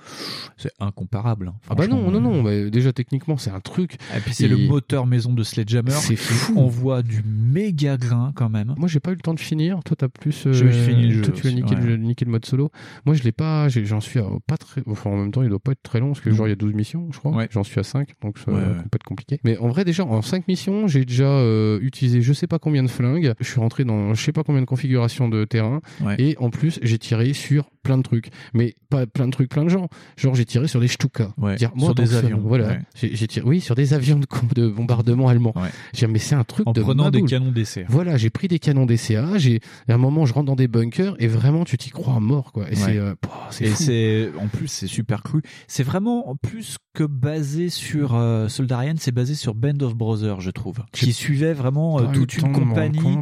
C'est 0.56 0.72
incomparable. 0.80 1.48
hein, 1.48 1.54
Ah 1.68 1.74
bah 1.74 1.86
non, 1.86 2.10
non, 2.10 2.20
non, 2.20 2.42
bah, 2.42 2.70
déjà 2.70 2.92
techniquement 2.92 3.36
c'est 3.36 3.50
un 3.50 3.60
truc. 3.60 3.94
Et 4.16 4.20
puis 4.20 4.34
c'est 4.34 4.44
Et- 4.44 4.48
le 4.48 4.56
moteur 4.56 5.06
maison 5.06 5.32
de 5.32 5.42
Sledgehammer. 5.42 5.90
C'est 5.90 6.16
fou. 6.16 6.54
On 6.56 6.66
voit 6.66 7.02
du 7.02 7.22
méga 7.26 7.96
grain 7.96 8.32
quand 8.34 8.48
même. 8.48 8.74
Moi 8.78 8.88
j'ai 8.88 9.00
pas 9.00 9.10
eu 9.10 9.14
le 9.14 9.20
temps 9.20 9.34
de 9.34 9.40
finir. 9.40 9.80
Toi 9.84 9.96
t'as 9.98 10.08
plus. 10.08 10.46
euh, 10.46 10.52
J'ai 10.52 10.70
fini 10.72 11.08
le 11.08 11.14
jeu 11.16 11.22
Toi 11.22 11.34
tu 11.34 11.46
as 11.48 11.52
niqué, 11.52 11.74
ouais. 11.74 11.80
le, 11.80 11.96
niqué 11.96 12.24
le 12.24 12.30
mode 12.30 12.44
solo. 12.46 12.70
Moi 13.04 13.14
je 13.14 13.22
l'ai 13.22 13.32
pas. 13.32 13.68
J'en 13.68 14.00
suis 14.00 14.18
à 14.18 14.24
pas 14.46 14.56
très. 14.56 14.82
Enfin 14.86 15.10
en 15.10 15.16
même 15.16 15.30
temps 15.32 15.42
il 15.42 15.48
doit 15.48 15.58
pas 15.60 15.72
être 15.72 15.82
très 15.82 16.00
long 16.00 16.08
parce 16.08 16.20
que 16.20 16.30
genre 16.30 16.46
il 16.46 16.50
y 16.50 16.52
a 16.52 16.56
12 16.56 16.74
missions 16.74 17.08
je 17.12 17.18
crois. 17.18 17.32
Ouais. 17.32 17.48
J'en 17.50 17.62
suis 17.64 17.78
à 17.78 17.82
5 17.82 18.10
donc 18.22 18.38
ça 18.38 18.50
va 18.50 18.60
pas 18.60 18.94
être 18.96 19.04
compliqué. 19.04 19.38
Mais 19.44 19.58
en 19.58 19.68
vrai 19.68 19.84
déjà 19.84 20.04
en 20.04 20.22
5 20.22 20.48
missions 20.48 20.86
j'ai 20.86 21.04
déjà 21.04 21.24
euh, 21.28 21.78
utilisé 21.82 22.22
je 22.22 22.32
sais 22.32 22.46
pas 22.46 22.58
combien 22.58 22.82
de 22.82 22.88
flingues. 22.88 23.34
Je 23.40 23.46
suis 23.50 23.60
rentré 23.60 23.84
dans 23.84 24.14
je 24.14 24.22
sais 24.22 24.32
pas 24.32 24.42
combien 24.42 24.60
de 24.62 24.66
configurations 24.66 25.28
de 25.28 25.44
terrain. 25.44 25.80
Et 26.18 26.36
en 26.38 26.50
plus 26.50 26.78
j'ai 26.82 26.98
tiré 26.98 27.32
sur 27.34 27.70
plein 27.82 27.98
de 27.98 28.02
trucs. 28.02 28.30
Mais 28.54 28.74
pas 28.90 29.06
plein 29.06 29.26
de 29.26 29.32
trucs, 29.32 29.48
plein 29.48 29.64
de 29.64 29.68
gens. 29.68 29.85
Genre 30.16 30.34
j'ai 30.34 30.44
tiré 30.44 30.68
sur 30.68 30.80
des 30.80 30.88
Stuka. 30.88 31.32
Ouais, 31.38 31.56
Dire, 31.56 31.72
sur 31.76 31.88
en 31.90 31.92
des 31.94 32.14
avions, 32.14 32.40
Voilà. 32.44 32.68
ouais. 32.68 32.80
J'ai 32.94 33.26
tiré. 33.26 33.46
Oui 33.46 33.60
sur 33.60 33.74
des 33.74 33.94
avions 33.94 34.18
de, 34.18 34.68
bombardement 34.68 35.28
allemands. 35.28 35.52
Ouais. 35.56 35.68
J'ai 35.94 36.06
dit, 36.06 36.12
mais 36.12 36.18
c'est 36.18 36.34
un 36.34 36.44
truc 36.44 36.66
En 36.66 36.72
de 36.72 36.82
prenant 36.82 37.10
des 37.10 37.22
canons 37.22 37.50
d'essai. 37.50 37.84
Voilà, 37.88 38.16
j'ai 38.16 38.30
pris 38.30 38.48
des 38.48 38.58
canons 38.58 38.86
DCA, 38.86 39.38
j'ai 39.38 39.60
à 39.88 39.94
un 39.94 39.98
moment 39.98 40.26
je 40.26 40.34
rentre 40.34 40.46
dans 40.46 40.56
des 40.56 40.68
bunkers 40.68 41.16
et 41.18 41.26
vraiment 41.26 41.64
tu 41.64 41.76
t'y 41.78 41.90
crois 41.90 42.14
à 42.14 42.20
mort 42.20 42.52
quoi. 42.52 42.70
Et 42.70 42.76
c'est 42.76 42.96
euh, 42.96 43.14
c'est 43.50 44.30
en 44.38 44.48
plus 44.48 44.68
c'est 44.68 44.86
super 44.86 45.22
cru. 45.22 45.42
C'est 45.68 45.82
vraiment 45.82 46.36
plus 46.40 46.76
que 46.96 47.04
basé 47.04 47.68
sur 47.68 48.14
euh, 48.14 48.48
Soldarian, 48.48 48.94
c'est 48.98 49.12
basé 49.12 49.34
sur 49.34 49.54
Band 49.54 49.78
of 49.82 49.94
Brothers, 49.94 50.40
je 50.40 50.50
trouve, 50.50 50.78
qui 50.92 51.12
suivait 51.12 51.52
vraiment 51.52 52.00
euh, 52.00 52.06
toute 52.12 52.36
une 52.38 52.52
compagnie 52.52 53.18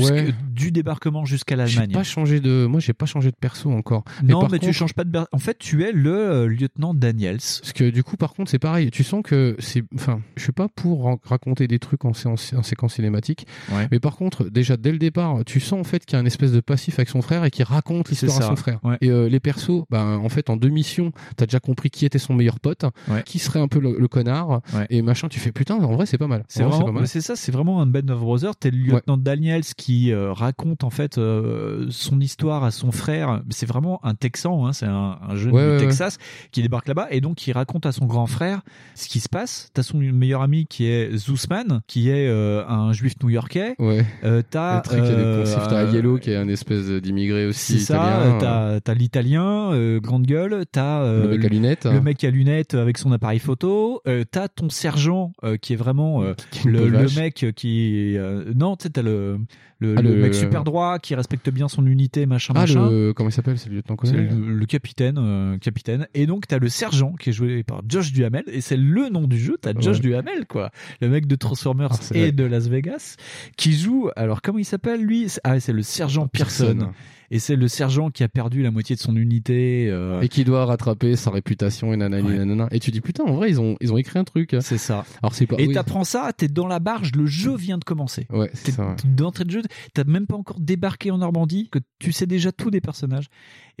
Ouais. 0.00 0.32
du 0.52 0.72
débarquement 0.72 1.24
jusqu'à 1.24 1.54
J'ai 1.66 1.76
l'Allemagne. 1.80 1.92
pas 1.94 2.02
changé 2.04 2.40
de 2.40 2.66
moi 2.66 2.80
j'ai 2.80 2.92
pas 2.92 3.06
changé 3.06 3.30
de 3.30 3.36
perso 3.36 3.70
encore. 3.70 4.04
Non, 4.22 4.48
mais 4.50 4.58
tu 4.58 4.66
contre- 4.66 4.72
changes 4.78 4.94
pas 4.94 5.04
de. 5.04 5.18
En 5.32 5.38
fait, 5.38 5.58
tu 5.58 5.84
es 5.84 5.92
le 5.92 6.10
euh, 6.16 6.46
lieutenant 6.46 6.94
Daniels. 6.94 7.36
Parce 7.38 7.72
que 7.72 7.90
du 7.90 8.02
coup, 8.02 8.16
par 8.16 8.32
contre, 8.34 8.50
c'est 8.50 8.58
pareil. 8.58 8.90
Tu 8.90 9.04
sens 9.04 9.22
que 9.22 9.56
c'est. 9.58 9.82
Enfin, 9.94 10.20
je 10.36 10.42
suis 10.42 10.52
pas 10.52 10.68
pour 10.68 11.04
ra- 11.04 11.16
raconter 11.24 11.68
des 11.68 11.78
trucs 11.78 12.04
en, 12.04 12.12
séance- 12.14 12.54
en 12.56 12.62
séquence 12.62 12.94
cinématique. 12.94 13.46
Ouais. 13.72 13.88
Mais 13.90 14.00
par 14.00 14.16
contre, 14.16 14.48
déjà 14.48 14.76
dès 14.76 14.92
le 14.92 14.98
départ, 14.98 15.44
tu 15.44 15.60
sens 15.60 15.80
en 15.80 15.84
fait 15.84 16.04
qu'il 16.06 16.14
y 16.14 16.16
a 16.16 16.22
un 16.22 16.26
espèce 16.26 16.52
de 16.52 16.60
passif 16.60 16.98
avec 16.98 17.08
son 17.08 17.20
frère 17.22 17.44
et 17.44 17.50
qui 17.50 17.62
raconte 17.62 18.08
l'histoire 18.10 18.38
à 18.38 18.42
son 18.42 18.56
frère. 18.56 18.78
Ouais. 18.84 18.96
Et 19.00 19.10
euh, 19.10 19.28
les 19.28 19.40
persos, 19.40 19.84
ben 19.90 20.16
en 20.16 20.28
fait, 20.28 20.48
en 20.50 20.56
deux 20.56 20.68
missions, 20.70 21.12
t'as 21.36 21.46
déjà 21.46 21.60
compris 21.60 21.90
qui 21.90 22.06
était 22.06 22.18
son 22.18 22.34
meilleur 22.34 22.60
pote, 22.60 22.84
Ouais. 23.08 23.17
Qui 23.22 23.38
serait 23.38 23.60
un 23.60 23.68
peu 23.68 23.78
le, 23.80 23.96
le 23.98 24.08
connard, 24.08 24.60
Ouais. 24.74 24.86
et 24.90 25.02
machin. 25.02 25.28
Tu 25.28 25.40
fais 25.40 25.52
putain, 25.52 25.76
en 25.76 25.92
vrai, 25.92 26.06
c'est 26.06 26.18
pas 26.18 26.26
mal. 26.26 26.44
C'est 26.48 26.62
En 26.64 26.68
vrai, 26.70 26.80
vraiment, 26.84 27.06
c'est 27.06 27.20
ça, 27.20 27.36
c'est 27.36 27.52
vraiment 27.52 27.80
un 27.80 27.86
Band 27.86 28.08
of 28.08 28.20
Brothers. 28.20 28.56
T'es 28.56 28.70
le 28.70 28.78
lieutenant 28.78 29.16
Daniels 29.16 29.64
qui 29.76 30.12
euh, 30.12 30.32
raconte 30.32 30.84
en 30.84 30.90
fait 30.90 31.18
euh, 31.18 31.86
son 31.90 32.20
histoire 32.20 32.64
à 32.64 32.70
son 32.70 32.92
frère. 32.92 33.42
C'est 33.50 33.66
vraiment 33.66 34.00
un 34.04 34.14
Texan, 34.14 34.66
hein, 34.66 34.72
c'est 34.72 34.86
un, 34.86 35.18
un 35.28 35.34
jeune 35.36 35.52
Ouais, 35.52 35.64
du 35.64 35.70
ouais, 35.72 35.78
Texas 35.78 36.18
qui 36.52 36.62
débarque 36.62 36.88
là-bas 36.88 37.08
et 37.10 37.20
donc 37.20 37.36
qui 37.36 37.52
raconte 37.52 37.86
à 37.86 37.92
son 37.92 38.06
grand 38.06 38.26
frère 38.26 38.60
ce 38.94 39.08
qui 39.08 39.20
se 39.20 39.28
passe. 39.28 39.70
T'as 39.74 39.82
son 39.82 39.98
meilleur 39.98 40.42
ami 40.42 40.66
qui 40.66 40.86
est 40.86 41.16
Zussman, 41.16 41.80
qui 41.86 42.10
est 42.10 42.28
euh, 42.28 42.64
un 42.68 42.92
juif 42.92 43.14
new-yorkais. 43.22 43.74
Ouais. 43.78 44.04
T'as. 44.50 44.80
T'as 44.80 45.84
Yellow 45.92 46.18
qui 46.18 46.30
est 46.30 46.36
un 46.36 46.48
espèce 46.48 46.86
d'immigré 46.88 47.46
aussi 47.46 47.78
c'est 47.80 47.92
ça, 47.94 48.80
t'as 48.84 48.94
l'italien, 48.94 49.98
grande 49.98 50.26
gueule, 50.26 50.64
t'as 50.70 51.04
Le 51.12 51.28
mec 51.28 51.44
à 51.44 51.48
lunettes. 51.48 51.84
le 51.86 52.00
mec 52.00 52.22
à 52.24 52.30
lunettes 52.30 52.74
avec 52.74 52.98
son 52.98 53.07
appareil 53.12 53.38
photo, 53.38 54.00
euh, 54.06 54.24
t'as 54.30 54.48
ton 54.48 54.68
sergent 54.70 55.32
euh, 55.44 55.56
qui 55.56 55.72
est 55.72 55.76
vraiment 55.76 56.22
euh, 56.22 56.34
Qui 56.50 56.60
est 56.60 56.70
une 56.70 56.70
le, 56.72 57.06
mec 57.16 57.46
qui 57.54 58.16
non, 58.54 58.76
tu 58.76 58.84
sais 58.84 58.90
t'as 58.90 59.02
le 59.02 59.38
le, 59.80 59.94
Ah, 59.96 60.02
le 60.02 60.14
le- 60.16 60.22
mec 60.22 60.34
super 60.34 60.64
droit 60.64 60.98
qui 60.98 61.14
respecte 61.14 61.48
bien 61.50 61.68
son 61.68 61.86
unité 61.86 62.26
machin 62.26 62.52
Ah, 62.56 62.60
machin. 62.62 62.90
le, 62.90 63.12
comment 63.12 63.28
il 63.28 63.32
s'appelle 63.32 63.58
C'est 63.58 63.68
le 63.68 63.76
lieutenant 63.76 63.96
C'est 64.02 64.10
colonel 64.10 64.36
le, 64.36 64.66
capitaine, 64.66 65.58
capitaine. 65.60 66.08
Et 66.14 66.26
donc, 66.26 66.48
t'as 66.48 66.58
le 66.58 66.68
sergent 66.68 67.12
qui 67.12 67.30
est 67.30 67.32
joué 67.32 67.62
par 67.62 67.82
Josh 67.88 68.12
Duhamel. 68.12 68.42
Et 68.48 68.60
c'est 68.60 68.76
le 68.76 69.08
nom 69.08 69.28
du 69.28 69.38
jeu. 69.38 69.56
T'as 69.60 69.72
Josh 69.78 69.96
Ouais. 69.98 70.02
Duhamel, 70.02 70.46
quoi. 70.46 70.70
Le 71.00 71.08
mec 71.08 71.26
de 71.28 71.36
Transformers 71.36 71.90
Ah, 71.92 72.14
et 72.16 72.18
vrai. 72.22 72.32
de 72.32 72.42
Las 72.44 72.66
Vegas. 72.68 73.14
Qui 73.56 73.72
joue, 73.72 74.10
alors, 74.16 74.42
comment 74.42 74.58
il 74.58 74.64
s'appelle, 74.64 75.00
lui? 75.04 75.28
C'est- 75.28 75.40
Ah, 75.44 75.60
c'est 75.60 75.72
le 75.72 75.82
sergent 75.82 76.26
Pearson. 76.26 76.74
Pearson. 76.74 76.92
Et 77.30 77.38
c'est 77.38 77.56
le 77.56 77.68
sergent 77.68 78.10
qui 78.10 78.22
a 78.24 78.28
perdu 78.28 78.62
la 78.62 78.70
moitié 78.70 78.96
de 78.96 79.00
son 79.00 79.14
unité. 79.16 79.88
euh, 79.90 80.20
Et 80.20 80.28
qui 80.28 80.44
doit 80.44 80.64
rattraper 80.64 81.16
sa 81.16 81.30
réputation 81.30 81.92
et 81.92 81.96
nanani 81.96 82.28
Ouais. 82.28 82.36
nanana. 82.38 82.68
Et 82.70 82.78
tu 82.80 82.90
dis 82.90 83.00
putain, 83.00 83.24
en 83.24 83.34
vrai, 83.34 83.50
ils 83.50 83.60
ont, 83.60 83.76
ils 83.80 83.92
ont 83.92 83.96
écrit 83.98 84.18
un 84.18 84.24
truc. 84.24 84.56
C'est 84.60 84.78
ça. 84.78 85.04
Alors 85.22 85.34
c'est 85.34 85.46
pas. 85.46 85.56
Et 85.58 85.66
oui. 85.68 85.74
t'apprends 85.74 86.04
ça, 86.04 86.30
t'es 86.36 86.48
dans 86.48 86.66
la 86.66 86.78
barge, 86.80 87.12
le 87.16 87.26
jeu 87.26 87.54
vient 87.56 87.78
de 87.78 87.84
commencer. 87.84 88.26
Ouais, 88.30 88.50
c'est 88.54 88.64
T'es 88.66 88.72
ça. 88.72 88.88
ouais. 88.88 88.94
d'entrée 89.04 89.44
de 89.44 89.50
jeu, 89.50 89.62
t'as 89.94 90.04
même 90.04 90.26
pas 90.26 90.36
encore 90.36 90.58
débarqué 90.60 91.10
en 91.10 91.18
Normandie, 91.18 91.68
que 91.70 91.78
tu 91.98 92.12
sais 92.12 92.26
déjà 92.26 92.52
tout 92.52 92.70
des 92.70 92.80
personnages. 92.80 93.26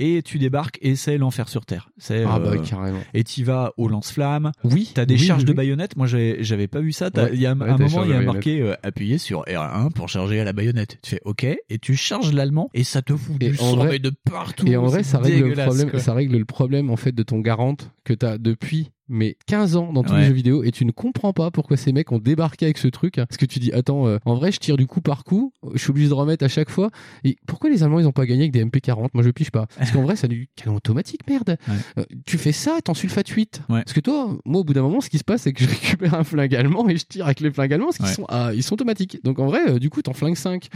Et 0.00 0.22
tu 0.22 0.38
débarques 0.38 0.78
et 0.80 0.94
c'est 0.94 1.18
l'enfer 1.18 1.48
sur 1.48 1.66
Terre. 1.66 1.90
C'est, 1.98 2.22
Ah 2.24 2.36
euh, 2.36 2.56
bah 2.56 2.62
carrément. 2.64 3.00
et 3.14 3.24
tu 3.24 3.42
vas 3.42 3.72
au 3.78 3.88
lance-flamme. 3.88 4.52
Oui. 4.62 4.92
T'as 4.94 5.04
des 5.06 5.14
oui, 5.14 5.20
charges 5.20 5.42
oui, 5.42 5.48
de 5.48 5.52
baïonnette. 5.52 5.96
Moi, 5.96 6.06
j'avais 6.06 6.68
pas 6.68 6.80
vu 6.80 6.92
ça. 6.92 7.10
Ouais. 7.16 7.30
Il 7.32 7.40
y 7.40 7.46
a 7.46 7.50
un, 7.50 7.54
moment, 7.56 8.04
il 8.04 8.10
y 8.10 8.12
a 8.12 8.20
marqué 8.20 8.60
euh, 8.60 8.74
appuyer 8.84 9.18
sur 9.18 9.42
R1 9.46 9.90
pour 9.90 10.08
charger 10.08 10.38
à 10.38 10.44
la 10.44 10.52
baïonnette. 10.52 10.98
Tu 11.02 11.10
fais 11.16 11.20
OK 11.24 11.42
et 11.44 11.78
tu 11.80 11.96
charges 11.96 12.32
l'allemand 12.32 12.70
et 12.74 12.84
ça 12.84 13.02
te 13.02 13.16
fout 13.16 13.37
du 13.38 13.52
en 13.58 13.70
sang 13.70 13.76
vrai- 13.76 13.88
mais 13.90 13.98
de 13.98 14.12
partout. 14.24 14.66
Et 14.66 14.76
en 14.76 14.86
vrai, 14.86 15.02
ça 15.02 15.18
règle 15.18 15.48
le 15.48 15.54
problème, 15.54 15.90
quoi. 15.90 16.00
ça 16.00 16.14
règle 16.14 16.36
le 16.38 16.44
problème 16.44 16.90
en 16.90 16.96
fait 16.96 17.12
de 17.12 17.22
ton 17.22 17.38
garante 17.40 17.90
que 18.04 18.12
t'as 18.14 18.38
depuis 18.38 18.90
mais 19.08 19.36
15 19.46 19.76
ans 19.76 19.92
dans 19.92 20.02
tous 20.02 20.12
Ouais. 20.12 20.20
les 20.20 20.26
jeux 20.26 20.32
vidéo 20.32 20.62
et 20.64 20.70
tu 20.70 20.84
ne 20.84 20.90
comprends 20.90 21.32
pas 21.32 21.50
pourquoi 21.50 21.76
ces 21.76 21.92
mecs 21.92 22.10
ont 22.12 22.18
débarqué 22.18 22.66
avec 22.66 22.78
ce 22.78 22.88
truc. 22.88 23.14
Parce 23.16 23.36
que 23.36 23.46
tu 23.46 23.58
dis 23.58 23.72
attends 23.72 24.06
euh, 24.06 24.18
en 24.24 24.34
vrai 24.34 24.52
je 24.52 24.58
tire 24.58 24.76
du 24.76 24.86
coup 24.86 25.00
par 25.00 25.24
coup 25.24 25.52
je 25.74 25.78
suis 25.78 25.90
obligé 25.90 26.08
de 26.08 26.14
remettre 26.14 26.44
à 26.44 26.48
chaque 26.48 26.70
fois. 26.70 26.90
Et 27.24 27.36
pourquoi 27.46 27.70
les 27.70 27.82
allemands 27.82 28.00
ils 28.00 28.06
ont 28.06 28.12
pas 28.12 28.26
gagné 28.26 28.42
avec 28.42 28.52
des 28.52 28.64
MP40 28.64 29.08
moi 29.14 29.22
je 29.22 29.30
pige 29.30 29.50
pas. 29.50 29.66
Parce 29.78 29.90
qu'en 29.90 30.02
vrai 30.02 30.16
c'est 30.16 30.28
du 30.28 30.48
canon 30.56 30.76
automatique 30.76 31.20
merde. 31.28 31.56
Euh, 31.98 32.04
tu 32.26 32.38
fais 32.38 32.52
ça 32.52 32.78
t'en 32.84 32.94
sulfate 32.94 33.28
8 33.28 33.62
parce 33.68 33.92
que 33.92 34.00
toi 34.00 34.36
moi 34.44 34.60
au 34.60 34.64
bout 34.64 34.72
d'un 34.74 34.82
moment 34.82 35.00
ce 35.00 35.10
qui 35.10 35.18
se 35.18 35.24
passe 35.24 35.42
c'est 35.42 35.52
que 35.52 35.62
je 35.64 35.68
récupère 35.70 36.14
un 36.14 36.24
flingue 36.24 36.54
allemand 36.54 36.88
et 36.88 36.96
je 36.96 37.04
tire 37.06 37.26
avec 37.26 37.40
les 37.40 37.50
flingues 37.50 37.72
allemands 37.72 37.86
parce 37.86 37.98
qu'ils 37.98 38.06
sont 38.08 38.26
ah, 38.28 38.50
ils 38.54 38.62
sont 38.62 38.74
automatiques. 38.74 39.18
Donc 39.24 39.38
en 39.38 39.46
vrai 39.46 39.60
euh, 39.68 39.78
du 39.78 39.90
coup 39.90 40.02
t'en 40.02 40.12
flingues 40.12 40.36
5 40.36 40.68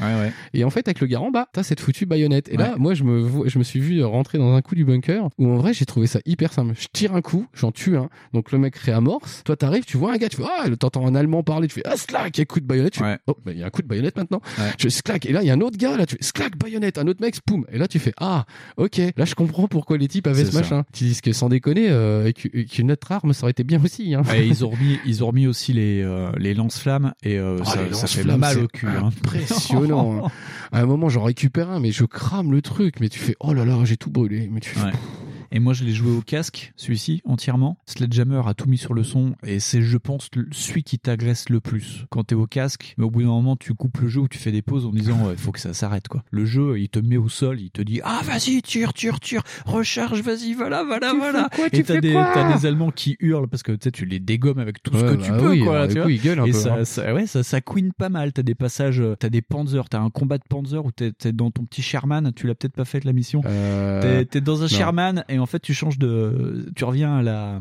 et 0.55 0.65
en 0.65 0.71
fait 0.71 0.87
avec 0.89 1.01
le 1.01 1.07
garant 1.07 1.31
bah 1.31 1.49
t'as 1.53 1.63
cette 1.63 1.81
foutue 1.81 2.07
baïonnette. 2.07 2.49
Et 2.49 2.57
là 2.57 2.75
moi 2.79 2.95
je 2.95 3.05
me 3.05 3.49
je 3.49 3.59
me 3.59 3.65
suis 3.65 3.81
vu 3.81 4.03
rentrer 4.05 4.39
dans 4.39 4.55
un 4.55 4.63
coup 4.63 4.75
du 4.75 4.85
bunker 4.85 5.29
où 5.39 5.49
en 5.49 5.57
vrai 5.57 5.73
j'ai 5.75 5.85
trouvé 5.87 6.07
ça 6.07 6.21
hyper 6.27 6.53
simple. 6.53 6.75
Je 6.79 6.87
tire 6.93 7.15
un 7.15 7.23
coup 7.23 7.47
j'en 7.55 7.73
tue 7.73 7.97
un 7.97 8.09
donc 8.33 8.53
le 8.53 8.59
mec 8.59 8.77
réamorce 8.77 9.43
toi 9.45 9.57
t'arrives 9.57 9.85
tu 9.85 9.97
vois 9.97 10.13
un 10.13 10.17
gars 10.17 10.29
tu 10.29 10.37
fais 10.39 10.45
ah 10.45 10.69
t'entends 10.79 11.07
un 11.07 11.15
allemand 11.15 11.43
parler 11.43 11.69
tu 11.69 11.75
fais 11.75 11.83
ah 11.85 11.97
slack 11.97 12.39
et 12.39 12.47
coup 12.47 12.61
de 12.61 12.67
baïonnette 12.67 12.93
tu 12.95 13.01
fais, 13.01 13.19
oh 13.27 13.37
bah 13.45 13.53
il 13.53 13.59
y 13.59 13.63
a 13.63 13.67
un 13.67 13.71
coup 13.71 13.83
de 13.83 13.87
baïonnette 13.89 14.17
maintenant 14.17 14.41
tu 14.79 14.85
fais 14.87 14.91
slack 14.91 15.27
et 15.27 15.33
là 15.33 15.43
il 15.43 15.47
y 15.47 15.51
a 15.51 15.55
un 15.55 15.61
autre 15.61 15.77
gars 15.77 15.97
là 15.97 16.07
tu 16.07 16.17
fais 16.17 16.23
slack 16.23 16.57
baïonnette 16.59 16.99
un 16.99 17.07
autre 17.07 17.21
mec 17.21 17.41
poum 17.45 17.65
et 17.73 17.79
là 17.79 17.89
tu 17.89 17.99
fais 17.99 18.13
ah 18.19 18.45
ok 18.77 18.99
là 19.17 19.25
je 19.25 19.35
comprends 19.35 19.69
pourquoi 19.69 19.97
les 19.99 20.09
types 20.09 20.27
avaient 20.27 20.45
ce 20.45 20.53
ça. 20.53 20.61
machin 20.61 20.85
tu 20.93 21.05
dis 21.05 21.21
que 21.21 21.33
sans 21.33 21.49
déconner 21.49 21.89
euh, 21.91 22.21
avec, 22.23 22.49
avec 22.53 22.79
une 22.79 22.93
autre 22.93 23.11
arme 23.13 23.33
ça 23.33 23.45
aurait 23.45 23.51
été 23.53 23.65
bien 23.65 23.81
aussi 23.83 24.15
hein. 24.15 24.23
Et 24.35 24.47
ils 24.47 24.65
ont 24.65 24.71
remis, 24.71 24.99
ils 25.05 25.23
ont 25.23 25.29
remis 25.29 25.47
aussi 25.47 25.73
les, 25.73 26.03
euh, 26.03 26.31
les 26.39 26.55
lance-flammes 26.55 27.13
et 27.23 27.39
euh, 27.39 27.59
Ah, 27.63 27.65
ça, 27.71 27.83
les 27.83 27.93
ça 27.95 28.07
fait 28.07 28.25
mal 28.25 28.59
au 28.59 28.67
cul. 28.69 28.87
hein. 28.87 29.11
Impressionnant. 29.25 30.25
hein. 30.27 30.29
À 30.73 30.81
un 30.81 30.87
moment, 30.87 31.09
j'en 31.09 31.23
récupère 31.25 31.71
un, 31.71 31.81
mais 31.81 31.93
je 31.93 32.05
crame 32.05 32.53
le 32.53 32.63
truc. 32.63 33.01
Mais 33.01 33.09
tu 33.09 33.19
fais, 33.19 33.37
oh 33.41 33.53
là 33.53 33.65
là, 33.65 33.79
j'ai 33.85 33.97
tout 33.97 34.11
brûlé. 34.11 34.49
Mais 34.51 34.61
tu 34.61 34.71
fais, 34.71 34.87
Ouais. 34.87 34.93
Et 35.55 35.61
moi, 35.61 35.75
je 35.75 35.85
l'ai 35.85 35.93
joué 35.93 36.11
au 36.17 36.23
casque, 36.23 36.73
celui-ci, 36.77 37.21
entièrement. 37.27 37.77
Sledgehammer 37.87 38.41
a 38.47 38.55
tout 38.55 38.69
mis 38.69 38.79
sur 38.79 38.95
le 38.95 39.05
son 39.05 39.35
et 39.47 39.61
c'est, 39.61 39.83
je 39.83 39.99
pense, 39.99 40.31
celui 40.51 40.83
qui 40.83 40.99
t'agresse 40.99 41.51
le 41.51 41.61
plus 41.61 42.07
quand 42.09 42.25
t'es 42.25 42.35
au 42.35 42.47
casque. 42.47 42.95
Mais 42.97 43.05
au 43.05 43.11
bout 43.11 43.21
d'un 43.21 43.29
moment, 43.29 43.57
tu 43.57 43.75
coupes 43.75 43.99
le 43.99 44.09
jeu 44.09 44.21
ou 44.23 44.29
tu 44.29 44.39
fais 44.39 44.51
des 44.51 44.63
pauses 44.63 44.87
en 44.87 44.91
disant, 44.93 45.31
il 45.31 45.37
faut 45.37 45.53
que 45.53 45.61
ça 45.61 45.75
s'arrête, 45.75 46.09
quoi. 46.09 46.25
Le 46.31 46.47
jeu, 46.47 46.81
il 46.81 46.89
te 46.89 46.99
met 46.99 47.19
au 47.19 47.29
sol, 47.29 47.61
il 47.61 47.71
te 47.71 47.83
dit, 47.83 48.01
ah, 48.03 48.21
vas-y, 48.25 48.63
tire, 48.63 48.95
tire, 48.95 49.21
tire, 49.21 49.43
recharge, 49.67 50.23
vas-y, 50.23 50.55
voilà, 50.55 50.85
voilà, 50.85 51.11
Tu 51.11 51.19
voilà. 51.19 51.49
quoi, 51.55 51.69
tu 51.69 51.81
et 51.81 51.83
t'as 51.85 51.95
fais 51.95 52.01
des, 52.01 52.13
quoi 52.13 52.31
t'as 52.33 52.57
des 52.57 52.65
Allemands 52.67 52.91
qui 52.91 53.17
hurlent 53.21 53.49
parce 53.49 53.63
que 53.63 53.73
tu 53.73 54.07
les 54.07 54.21
dégommes 54.21 54.59
avec 54.59 54.83
tout 54.83 54.97
ce 54.97 55.03
que 55.05 55.23
tu 55.23 55.31
bah 55.33 55.39
peux, 55.39 55.51
oui, 55.51 55.65
quoi. 55.65 55.87
tu 55.87 55.95
vois. 55.95 56.05
coup, 56.05 56.09
ils 56.09 56.21
gueulent 56.23 56.41
un 56.41 56.47
et 56.47 56.53
peu, 56.53 56.59
ça, 56.59 56.75
hein. 56.77 56.85
ça, 56.87 57.13
ouais, 57.13 57.27
ça, 57.27 57.43
ça 57.43 57.61
queen 57.61 57.93
pas 57.93 58.09
mal. 58.09 58.33
T'as 58.33 58.43
des 58.43 58.55
passages, 58.55 59.03
t'as 59.19 59.29
des 59.29 59.43
panzers, 59.43 59.89
t'as 59.91 60.01
un 60.01 60.09
combat 60.11 60.39
de 60.39 60.45
panzer 60.49 60.83
où 60.85 60.91
t'es, 60.93 61.13
dans 61.33 61.51
ton 61.51 61.65
petit 61.65 61.83
Sherman, 61.83 62.33
tu 62.35 62.47
l'as 62.47 62.55
peut-être 62.55 62.75
pas 62.75 62.87
fait 62.87 63.05
la 63.05 63.13
mission. 63.13 63.43
Euh, 63.45 64.01
T'es, 64.01 64.25
t'es 64.25 64.41
dans 64.41 64.61
un 64.61 64.63
non. 64.63 64.69
Sherman 64.69 65.25
et 65.29 65.39
en 65.43 65.47
fait 65.47 65.61
tu 65.61 65.75
changes 65.75 65.99
de, 65.99 66.67
tu 66.75 66.85
reviens 66.85 67.17
à 67.17 67.23
la, 67.23 67.59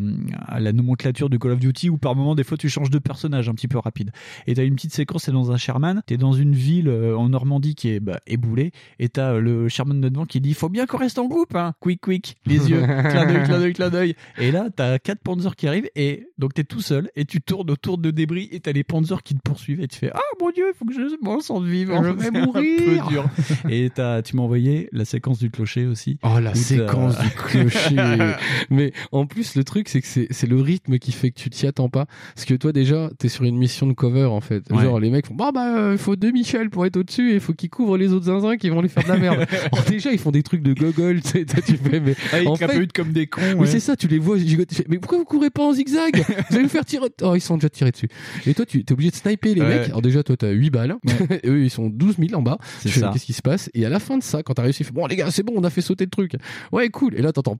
à 0.47 0.59
la 0.59 0.71
nomenclature 0.73 1.29
de 1.29 1.37
Call 1.37 1.51
of 1.51 1.59
Duty 1.59 1.89
où 1.89 1.97
par 1.97 2.15
moment 2.15 2.35
des 2.35 2.43
fois 2.43 2.57
tu 2.57 2.69
changes 2.69 2.89
de 2.89 2.99
personnage 2.99 3.49
un 3.49 3.53
petit 3.53 3.67
peu 3.67 3.77
rapide. 3.79 4.11
Et 4.47 4.53
t'as 4.55 4.63
une 4.63 4.75
petite 4.75 4.93
séquence, 4.93 5.23
c'est 5.23 5.31
dans 5.31 5.51
un 5.51 5.57
Sherman, 5.57 6.01
t'es 6.05 6.17
dans 6.17 6.33
une 6.33 6.53
ville 6.53 6.87
euh, 6.87 7.15
en 7.17 7.29
Normandie 7.29 7.75
qui 7.75 7.89
est 7.89 7.99
bah, 7.99 8.19
éboulée 8.27 8.71
et 8.99 9.09
t'as 9.09 9.33
euh, 9.33 9.39
le 9.39 9.69
Sherman 9.69 9.99
de 10.01 10.09
devant 10.09 10.25
qui 10.25 10.41
dit 10.41 10.53
faut 10.53 10.69
bien 10.69 10.85
qu'on 10.85 10.97
reste 10.97 11.19
en 11.19 11.27
groupe, 11.27 11.55
hein. 11.55 11.73
Quick, 11.79 12.01
quick, 12.01 12.37
les 12.45 12.69
yeux, 12.69 12.81
clin 12.85 13.25
d'œil, 13.25 13.43
clin 13.43 13.59
d'œil, 13.59 13.73
clin 13.73 13.89
d'œil. 13.89 14.15
Et 14.37 14.51
là 14.51 14.69
t'as 14.75 14.99
quatre 14.99 15.21
Panzers 15.21 15.55
qui 15.55 15.67
arrivent 15.67 15.89
et 15.95 16.27
donc 16.37 16.53
t'es 16.53 16.63
tout 16.63 16.81
seul 16.81 17.09
et 17.15 17.25
tu 17.25 17.41
tournes 17.41 17.69
autour 17.71 17.97
de 17.97 18.11
débris 18.11 18.49
et 18.51 18.59
t'as 18.59 18.71
les 18.71 18.83
Panzers 18.83 19.23
qui 19.23 19.35
te 19.35 19.41
poursuivent 19.41 19.81
et 19.81 19.87
tu 19.87 19.97
fais 19.99 20.11
ah 20.13 20.19
mon 20.39 20.49
dieu, 20.51 20.65
il 20.73 20.77
faut 20.77 20.85
que 20.85 20.93
je 20.93 21.01
m'en 21.23 21.39
sente 21.39 21.65
vivant, 21.65 22.03
Je 22.03 22.09
vais 22.09 22.21
C'est 22.31 22.37
un 22.37 22.45
mourir. 22.45 22.79
peu 23.03 23.09
dur. 23.09 23.29
Et 23.69 23.89
t'as, 23.93 24.21
tu 24.21 24.35
m'as 24.35 24.43
envoyé 24.43 24.89
la 24.91 25.05
séquence 25.05 25.39
du 25.39 25.49
clocher 25.51 25.85
aussi. 25.85 26.17
Oh 26.23 26.39
la 26.39 26.55
séquence 26.55 27.17
du 27.19 27.29
clocher. 27.35 27.70
Mais 28.69 28.93
en 29.11 29.25
plus 29.25 29.55
le 29.55 29.63
truc 29.63 29.89
c'est 29.89 30.01
que 30.01 30.07
c'est 30.07 30.27
c'est 30.31 30.47
le 30.47 30.59
rythme 30.61 30.97
qui 30.99 31.11
fait 31.11 31.31
que 31.31 31.39
tu 31.39 31.49
t'y 31.49 31.67
attends 31.67 31.89
pas. 31.89 32.05
Parce 32.35 32.45
que 32.45 32.53
toi 32.53 32.71
déjà 32.71 33.09
t'es 33.17 33.29
sur 33.29 33.43
une 33.43 33.57
mission 33.57 33.87
de 33.87 33.93
cover 33.93 34.25
en 34.25 34.41
fait. 34.41 34.63
Ouais. 34.71 34.83
Genre 34.83 34.99
les 34.99 35.09
mecs 35.09 35.25
font 35.27 35.35
bah 35.35 35.51
bah 35.53 35.91
il 35.93 35.97
faut 35.97 36.15
deux 36.15 36.31
Michel 36.31 36.69
pour 36.69 36.85
être 36.85 36.97
au 36.97 37.03
dessus 37.03 37.31
et 37.31 37.35
il 37.35 37.39
faut 37.39 37.53
qu'ils 37.53 37.69
couvrent 37.69 37.97
les 37.97 38.13
autres 38.13 38.25
zinzins 38.25 38.57
qui 38.57 38.69
vont 38.69 38.81
les 38.81 38.89
faire 38.89 39.03
de 39.03 39.09
la 39.09 39.17
merde. 39.17 39.45
Alors 39.71 39.85
déjà 39.89 40.11
ils 40.11 40.19
font 40.19 40.31
des 40.31 40.43
trucs 40.43 40.61
de 40.63 40.73
gogol 40.73 41.21
tu 41.21 41.29
sais 41.29 41.45
toi, 41.45 41.61
tu 41.65 41.77
fais 41.77 41.99
mais 41.99 42.15
Ah, 42.31 42.41
ils 42.41 42.47
en 42.47 42.55
fait 42.55 42.91
comme 42.93 43.11
des 43.11 43.27
cons. 43.27 43.41
Ouais. 43.57 43.67
c'est 43.67 43.79
ça, 43.79 43.95
tu 43.95 44.07
les 44.07 44.19
vois 44.19 44.37
gigoter. 44.37 44.83
Mais 44.87 44.97
pourquoi 44.97 45.17
vous 45.17 45.25
courez 45.25 45.49
pas 45.49 45.63
en 45.63 45.73
zigzag? 45.73 46.23
Vous 46.49 46.55
allez 46.55 46.63
vous 46.63 46.69
faire 46.69 46.85
tirer. 46.85 47.07
Oh, 47.21 47.35
ils 47.35 47.41
sont 47.41 47.55
déjà 47.55 47.69
tirés 47.69 47.91
dessus. 47.91 48.07
Et 48.45 48.53
toi, 48.53 48.65
tu 48.65 48.79
es 48.79 48.91
obligé 48.91 49.11
de 49.11 49.15
sniper 49.15 49.53
les 49.55 49.61
Ouais. 49.61 49.67
mecs. 49.79 49.87
Alors, 49.89 50.01
déjà, 50.01 50.23
toi, 50.23 50.35
t'as 50.37 50.49
8 50.51 50.69
balles. 50.69 50.95
Et 51.43 51.47
eux, 51.49 51.63
ils 51.63 51.69
sont 51.69 51.89
12 51.89 52.15
000 52.19 52.33
en 52.39 52.41
bas. 52.41 52.57
Qu'est-ce 52.83 53.25
qui 53.25 53.33
se 53.33 53.41
passe? 53.41 53.69
Et 53.73 53.85
à 53.85 53.89
la 53.89 53.99
fin 53.99 54.17
de 54.17 54.23
ça, 54.23 54.43
quand 54.43 54.53
t'as 54.55 54.63
réussi, 54.63 54.85
Bon, 54.93 55.05
les 55.07 55.15
gars, 55.15 55.31
c'est 55.31 55.43
bon, 55.43 55.53
on 55.55 55.63
a 55.63 55.69
fait 55.69 55.81
sauter 55.81 56.05
le 56.05 56.09
truc. 56.09 56.33
Ouais, 56.71 56.89
cool. 56.89 57.15
Et 57.15 57.21
là, 57.21 57.31
t'entends. 57.31 57.57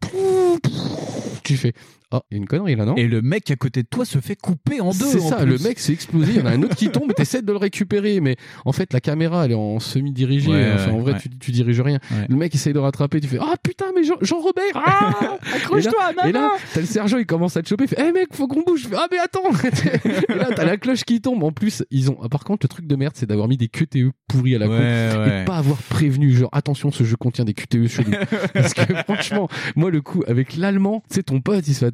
Tu 1.44 1.58
fais 1.58 1.74
Oh, 2.14 2.20
il 2.30 2.36
y 2.36 2.38
a 2.38 2.38
une 2.42 2.48
connerie 2.48 2.76
là, 2.76 2.86
non 2.86 2.96
Et 2.96 3.08
le 3.08 3.22
mec 3.22 3.50
à 3.52 3.56
côté 3.56 3.84
de 3.84 3.88
toi 3.88 4.04
se 4.06 4.20
fait 4.20 4.36
couper 4.36 4.82
en 4.82 4.92
deux. 4.92 5.06
c'est 5.06 5.20
ça, 5.20 5.38
plus. 5.38 5.46
le 5.46 5.58
mec 5.60 5.80
s'est 5.80 5.94
explosé, 5.94 6.34
il 6.34 6.40
y 6.40 6.42
en 6.42 6.46
a 6.46 6.52
un 6.52 6.62
autre 6.64 6.76
qui 6.76 6.90
tombe 6.90 7.10
et 7.12 7.14
t'essaies 7.14 7.42
de 7.42 7.52
le 7.52 7.58
récupérer, 7.58 8.20
mais 8.20 8.36
en 8.66 8.72
fait 8.74 8.92
la 8.94 9.00
caméra 9.00 9.46
elle 9.46 9.52
est 9.52 9.56
en 9.56 9.80
semi-dirigée, 9.80 10.50
Ouais, 10.52 10.72
enfin 10.76 10.92
en 10.92 11.00
vrai 11.00 11.14
ouais. 11.14 11.20
tu, 11.20 11.30
tu 11.30 11.52
diriges 11.52 11.80
rien. 11.82 12.00
Le 12.30 12.36
mec 12.36 12.54
essaye 12.54 12.74
de 12.74 12.80
rattraper, 12.80 13.22
tu 13.22 13.28
fais 13.28 13.38
Ah 13.40 13.56
putain 13.64 13.86
mais 13.96 14.04
Jean, 14.04 14.16
Jean 14.22 14.40
Robert 14.40 14.64
ah 14.76 15.38
Accroche-toi, 15.56 15.94
Et 16.12 16.16
là- 16.16 16.28
Et 16.30 16.32
là, 16.34 16.40
maman 16.42 16.54
t'as 16.74 16.80
le 16.82 16.86
sergent, 16.86 17.18
il 17.18 17.26
commence 17.26 17.56
à 17.58 17.62
te 17.62 17.70
choper, 17.70 17.86
il 17.86 17.88
fait 17.88 18.04
Eh 18.06 18.12
mec, 18.12 18.28
faut 18.34 18.48
qu'on 18.48 18.62
bouge, 18.64 18.84
je 18.84 18.88
fais 18.90 18.96
Ah 18.98 19.08
mais 19.12 19.18
attends 19.18 19.42
Et 20.30 20.34
là 20.38 20.50
t'as 20.56 20.66
la 20.66 20.78
cloche 20.78 21.04
qui 21.04 21.22
tombe, 21.22 21.44
en 21.44 21.52
plus 21.52 21.84
ils 21.92 22.10
ont... 22.12 22.18
ah, 22.24 22.30
Par 22.30 22.44
contre 22.44 22.66
le 22.66 22.70
truc 22.70 22.88
de 22.88 22.96
merde 22.96 23.14
c'est 23.16 23.26
d'avoir 23.26 23.48
mis 23.48 23.58
des 23.58 23.68
QTE 23.68 24.12
pourris 24.28 24.56
à 24.56 24.60
la 24.60 24.68
con 24.68 24.74
et 24.78 25.46
pas 25.46 25.58
avoir 25.58 25.78
prévenu, 25.78 26.32
genre 26.34 26.50
attention 26.52 26.92
ce 26.92 27.04
jeu 27.04 27.16
contient 27.16 27.46
des 27.46 27.54
QTE 27.54 27.88
chelous. 27.88 28.12
Parce 28.54 28.74
que 28.74 28.94
franchement, 29.04 29.48
moi 29.76 29.90
le 29.92 30.02
coup 30.02 30.24
avec 30.28 30.56
l'allemand, 30.58 31.04
sais 31.10 31.24
ton 31.24 31.42
pote 31.42 31.68
il 31.68 31.74
se 31.74 31.80
fait 31.80 31.86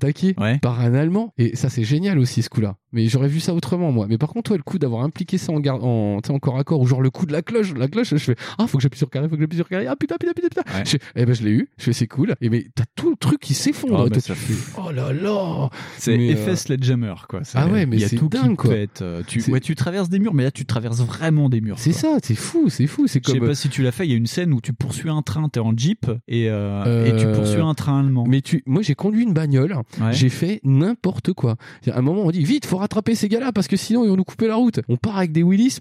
par 0.62 0.80
un 0.80 0.94
allemand 0.94 1.34
et 1.38 1.56
ça 1.56 1.70
c'est 1.70 1.84
génial 1.84 2.20
aussi 2.20 2.42
ce 2.42 2.50
coup-là. 2.50 2.76
Mais 2.94 3.08
j'aurais 3.08 3.28
vu 3.28 3.40
ça 3.40 3.54
autrement 3.54 3.92
moi. 3.92 4.08
Mais 4.10 4.18
par 4.18 4.30
contre 4.30 4.44
toi 4.50 4.58
le 4.58 4.64
coup 4.64 4.80
d'avoir 4.80 5.04
impliqué 5.04 5.38
ça 5.38 5.52
en 5.52 5.60
garde 5.60 5.84
en 5.84 6.18
en 6.28 6.40
corps 6.40 6.58
à 6.58 6.64
corps 6.64 6.80
ou 6.82 6.88
genre 6.88 7.02
le 7.02 7.10
coup 7.10 7.26
de 7.26 7.34
la 7.34 7.42
cloche, 7.42 7.74
la 7.76 7.88
cloche, 7.88 8.10
je 8.12 8.18
fais 8.18 8.36
ah 8.58 8.66
faut 8.68 8.78
que 8.78 8.84
j'appuie 8.84 8.98
sur 8.98 9.10
carré, 9.10 9.28
faut 9.30 9.36
que 9.36 9.42
j'appuie 9.42 9.58
sur 9.58 9.68
carré. 9.70 9.88
Ah 9.88 9.96
putain 9.96 10.16
putain 10.20 10.34
putain 10.34 10.48
putain. 10.64 10.84
Je 10.84 10.90
fais, 10.92 11.00
eh 11.16 11.26
ben 11.26 11.36
je 11.36 11.44
l'ai 11.44 11.52
eu. 11.52 11.70
Je 11.78 11.84
fais 11.84 11.94
c'est 11.94 12.08
cool. 12.08 12.36
Et 12.42 12.50
mais 12.50 12.66
t'as 12.76 12.86
tout 12.96 13.10
le 13.10 13.16
truc 13.18 13.40
qui 13.40 13.54
s'effondre. 13.54 14.08
Ça 14.20 14.36
fais, 14.36 14.54
oh 14.84 14.92
là 14.92 15.14
là. 15.14 15.70
C'est 15.98 16.16
effet 16.18 16.52
euh, 16.52 16.56
Sledgehammer, 16.56 17.14
quoi. 17.30 17.42
Ah 17.54 17.68
ouais, 17.68 17.86
mais 17.86 18.00
c'est 18.00 18.16
tout 18.16 18.30
dingue, 18.30 18.56
quoi. 18.56 18.72
pète. 18.72 19.02
euh, 19.02 19.22
Tu, 19.28 19.42
ouais, 19.52 19.60
tu 19.60 19.76
traverses 19.76 20.10
des 20.10 20.20
murs, 20.20 20.34
mais 20.34 20.44
là, 20.44 20.52
tu 20.52 20.66
traverses 20.66 21.02
vraiment 21.02 21.50
des 21.50 21.62
murs. 21.62 21.78
C'est 21.80 21.92
ça, 21.94 22.18
c'est 22.24 22.36
fou, 22.36 22.70
c'est 22.70 22.88
fou, 22.88 23.08
c'est 23.08 23.22
Je 23.24 23.32
sais 23.32 23.38
comme 23.40 23.48
pas 23.50 23.56
si 23.56 23.70
tu 23.70 23.84
l'as 23.84 23.92
fait. 23.92 24.06
Il 24.06 24.12
y 24.12 24.14
a 24.14 24.18
une 24.18 24.28
scène 24.28 24.54
où 24.54 24.62
tu 24.62 24.74
poursuis 24.74 25.10
un 25.10 25.22
train, 25.22 25.50
t'es 25.50 25.60
en 25.60 25.76
jeep 25.76 26.10
et, 26.28 26.50
euh, 26.50 27.06
et 27.06 27.16
tu 27.18 27.26
Euh, 27.26 27.36
poursuis 27.36 27.62
un 27.62 27.74
train 27.74 28.00
allemand. 28.00 28.26
Mais 28.28 28.42
tu, 28.42 28.64
moi 28.66 28.82
j'ai 28.82 28.96
conduit 28.96 29.24
une 29.24 29.34
bagnole, 29.34 29.76
Ouais. 30.00 30.14
j'ai 30.14 30.30
fait 30.30 30.60
n'importe 30.64 31.34
quoi. 31.34 31.56
À 31.92 31.98
un 31.98 32.02
moment 32.02 32.24
on 32.26 32.32
dit 32.32 32.44
vite, 32.44 32.66
faut 32.66 32.78
rattraper 32.78 33.16
ces 33.16 33.30
gars-là 33.30 33.52
parce 33.52 33.68
que 33.68 33.78
sinon 33.78 34.04
ils 34.04 34.10
vont 34.10 34.18
nous 34.18 34.24
couper 34.24 34.48
la 34.48 34.56
route. 34.56 34.80
On 34.88 34.98
part 34.98 35.18
avec 35.18 35.32
des 35.32 35.44
Willis, 35.44 35.80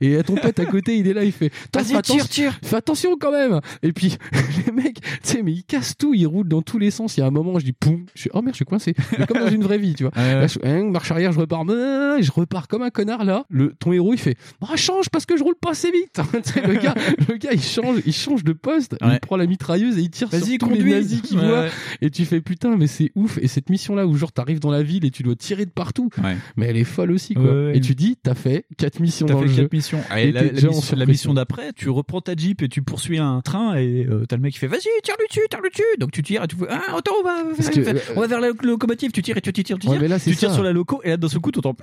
et 0.00 0.16
à 0.16 0.22
ton 0.22 0.34
pote 0.36 0.58
à 0.58 0.64
côté 0.64 0.96
il 0.98 1.08
est 1.08 1.14
là, 1.14 1.24
il 1.24 1.32
fait 1.32 1.50
fais 1.74 2.02
tire, 2.02 2.28
tire. 2.28 2.58
Fais 2.62 2.76
attention 2.76 3.16
quand 3.18 3.32
même. 3.32 3.60
Et 3.82 3.92
puis 3.92 4.16
les 4.66 4.72
mecs, 4.72 5.00
tu 5.00 5.10
sais, 5.22 5.42
mais 5.42 5.52
ils 5.52 5.64
cassent 5.64 5.96
tout, 5.96 6.14
ils 6.14 6.26
roulent 6.26 6.48
dans 6.48 6.62
tous 6.62 6.78
les 6.78 6.90
sens. 6.90 7.16
Il 7.16 7.20
y 7.20 7.22
a 7.22 7.26
un 7.26 7.30
moment, 7.30 7.58
je 7.58 7.64
dis 7.64 7.72
poum, 7.72 8.06
je 8.14 8.22
suis 8.22 8.30
oh 8.32 8.42
merde, 8.42 8.54
je 8.54 8.56
suis 8.56 8.64
coincé. 8.64 8.94
Mais 9.18 9.26
comme 9.26 9.38
dans 9.38 9.50
une 9.50 9.62
vraie 9.62 9.78
vie, 9.78 9.94
tu 9.94 10.04
vois. 10.04 10.12
Ouais, 10.16 10.22
ouais. 10.22 10.40
Là, 10.40 10.46
je, 10.46 10.58
hein, 10.62 10.84
marche 10.84 11.10
arrière, 11.10 11.32
je 11.32 11.38
repars, 11.38 11.64
je 11.66 12.30
repars 12.32 12.68
comme 12.68 12.82
un 12.82 12.90
connard 12.90 13.24
là. 13.24 13.44
Le 13.50 13.74
ton 13.78 13.92
héros 13.92 14.14
il 14.14 14.18
fait 14.18 14.36
ah 14.62 14.76
change 14.76 15.08
parce 15.10 15.26
que 15.26 15.36
je 15.36 15.42
roule 15.44 15.54
pas 15.60 15.70
assez 15.70 15.90
vite. 15.90 16.20
Le 16.66 16.74
gars, 16.74 16.94
le 17.28 17.36
gars 17.36 17.50
il 17.52 17.62
change, 17.62 18.00
il 18.06 18.12
change 18.12 18.44
de 18.44 18.52
poste, 18.52 18.96
il 19.02 19.20
prend 19.20 19.36
la 19.36 19.46
mitrailleuse 19.46 19.98
et 19.98 20.02
il 20.02 20.10
tire 20.10 20.30
sur 20.30 20.40
tous 20.40 20.46
les 20.46 20.58
conduis. 20.58 20.92
nazis 20.92 21.20
qu'il 21.20 21.38
Ouais, 21.38 21.46
voit. 21.46 21.64
Et 22.00 22.10
tu 22.10 22.24
fais 22.24 22.40
putain, 22.40 22.76
mais 22.76 22.86
c'est 22.86 23.12
ouf. 23.16 23.38
Et 23.42 23.48
cette 23.48 23.70
mission-là 23.70 24.06
où 24.06 24.14
genre 24.14 24.30
t'arrives 24.32 24.60
dans 24.60 24.70
la 24.70 24.82
ville 24.82 25.04
et 25.04 25.10
tu 25.10 25.22
dois 25.22 25.34
tirer 25.34 25.64
de 25.66 25.70
partout, 25.70 26.08
Ouais. 26.22 26.36
mais 26.56 26.66
elle 26.66 26.76
est 26.76 26.84
folle 26.84 27.10
aussi 27.10 27.34
quoi. 27.34 27.42
Ouais, 27.44 27.66
ouais. 27.66 27.76
Et 27.76 27.80
tu 27.80 27.94
dis, 27.94 28.16
t'as 28.22 28.34
fait 28.34 28.64
quatre 28.78 29.00
missions 29.00 29.26
T'as 29.26 29.34
dans 29.34 29.40
fait 29.40 29.46
le 29.46 29.52
quatre 29.52 29.62
jeu. 29.62 29.68
missions. 29.72 30.00
Et 30.16 30.28
Et 30.28 30.32
la, 30.32 30.42
la 30.44 30.52
mission, 30.52 30.68
la 30.70 30.74
surpression. 30.76 31.06
mission 31.06 31.34
d'après, 31.34 31.72
tu 31.74 31.88
reprends 31.90 32.20
ta 32.20 32.34
jeep 32.36 32.62
et 32.62 32.68
tu 32.68 32.82
poursuis 32.82 33.18
un 33.18 33.40
train 33.40 33.74
et 33.76 34.06
euh, 34.08 34.24
t'as 34.28 34.36
le 34.36 34.42
mec 34.42 34.52
qui 34.52 34.58
fait 34.58 34.66
vas-y 34.68 34.82
tire-lui 35.02 35.26
dessus, 35.28 35.40
tire-lui 35.50 35.70
dessus. 35.70 35.82
Donc 35.98 36.12
tu 36.12 36.22
tires 36.22 36.44
et 36.44 36.46
tu 36.46 36.56
fais 36.56 36.66
ah 36.70 36.80
attends 36.96 37.12
on 37.20 37.24
va, 37.24 37.42
Parce 37.56 37.70
que, 37.70 37.80
euh, 37.80 37.98
on 38.16 38.20
va 38.20 38.26
vers 38.26 38.40
la 38.40 38.50
locomotive. 38.62 39.10
Tu 39.12 39.22
tires 39.22 39.36
et 39.36 39.40
tu 39.40 39.52
tires, 39.52 39.64
tu 39.64 39.76
tires. 39.78 40.00
Mais 40.00 40.08
là, 40.08 40.18
tu 40.20 40.34
tires 40.36 40.50
ça. 40.50 40.54
sur 40.54 40.62
la 40.64 40.72
loco 40.72 41.00
et 41.04 41.08
là 41.10 41.16
d'un 41.16 41.28
seul 41.28 41.40
coup 41.40 41.50
t'entends 41.50 41.74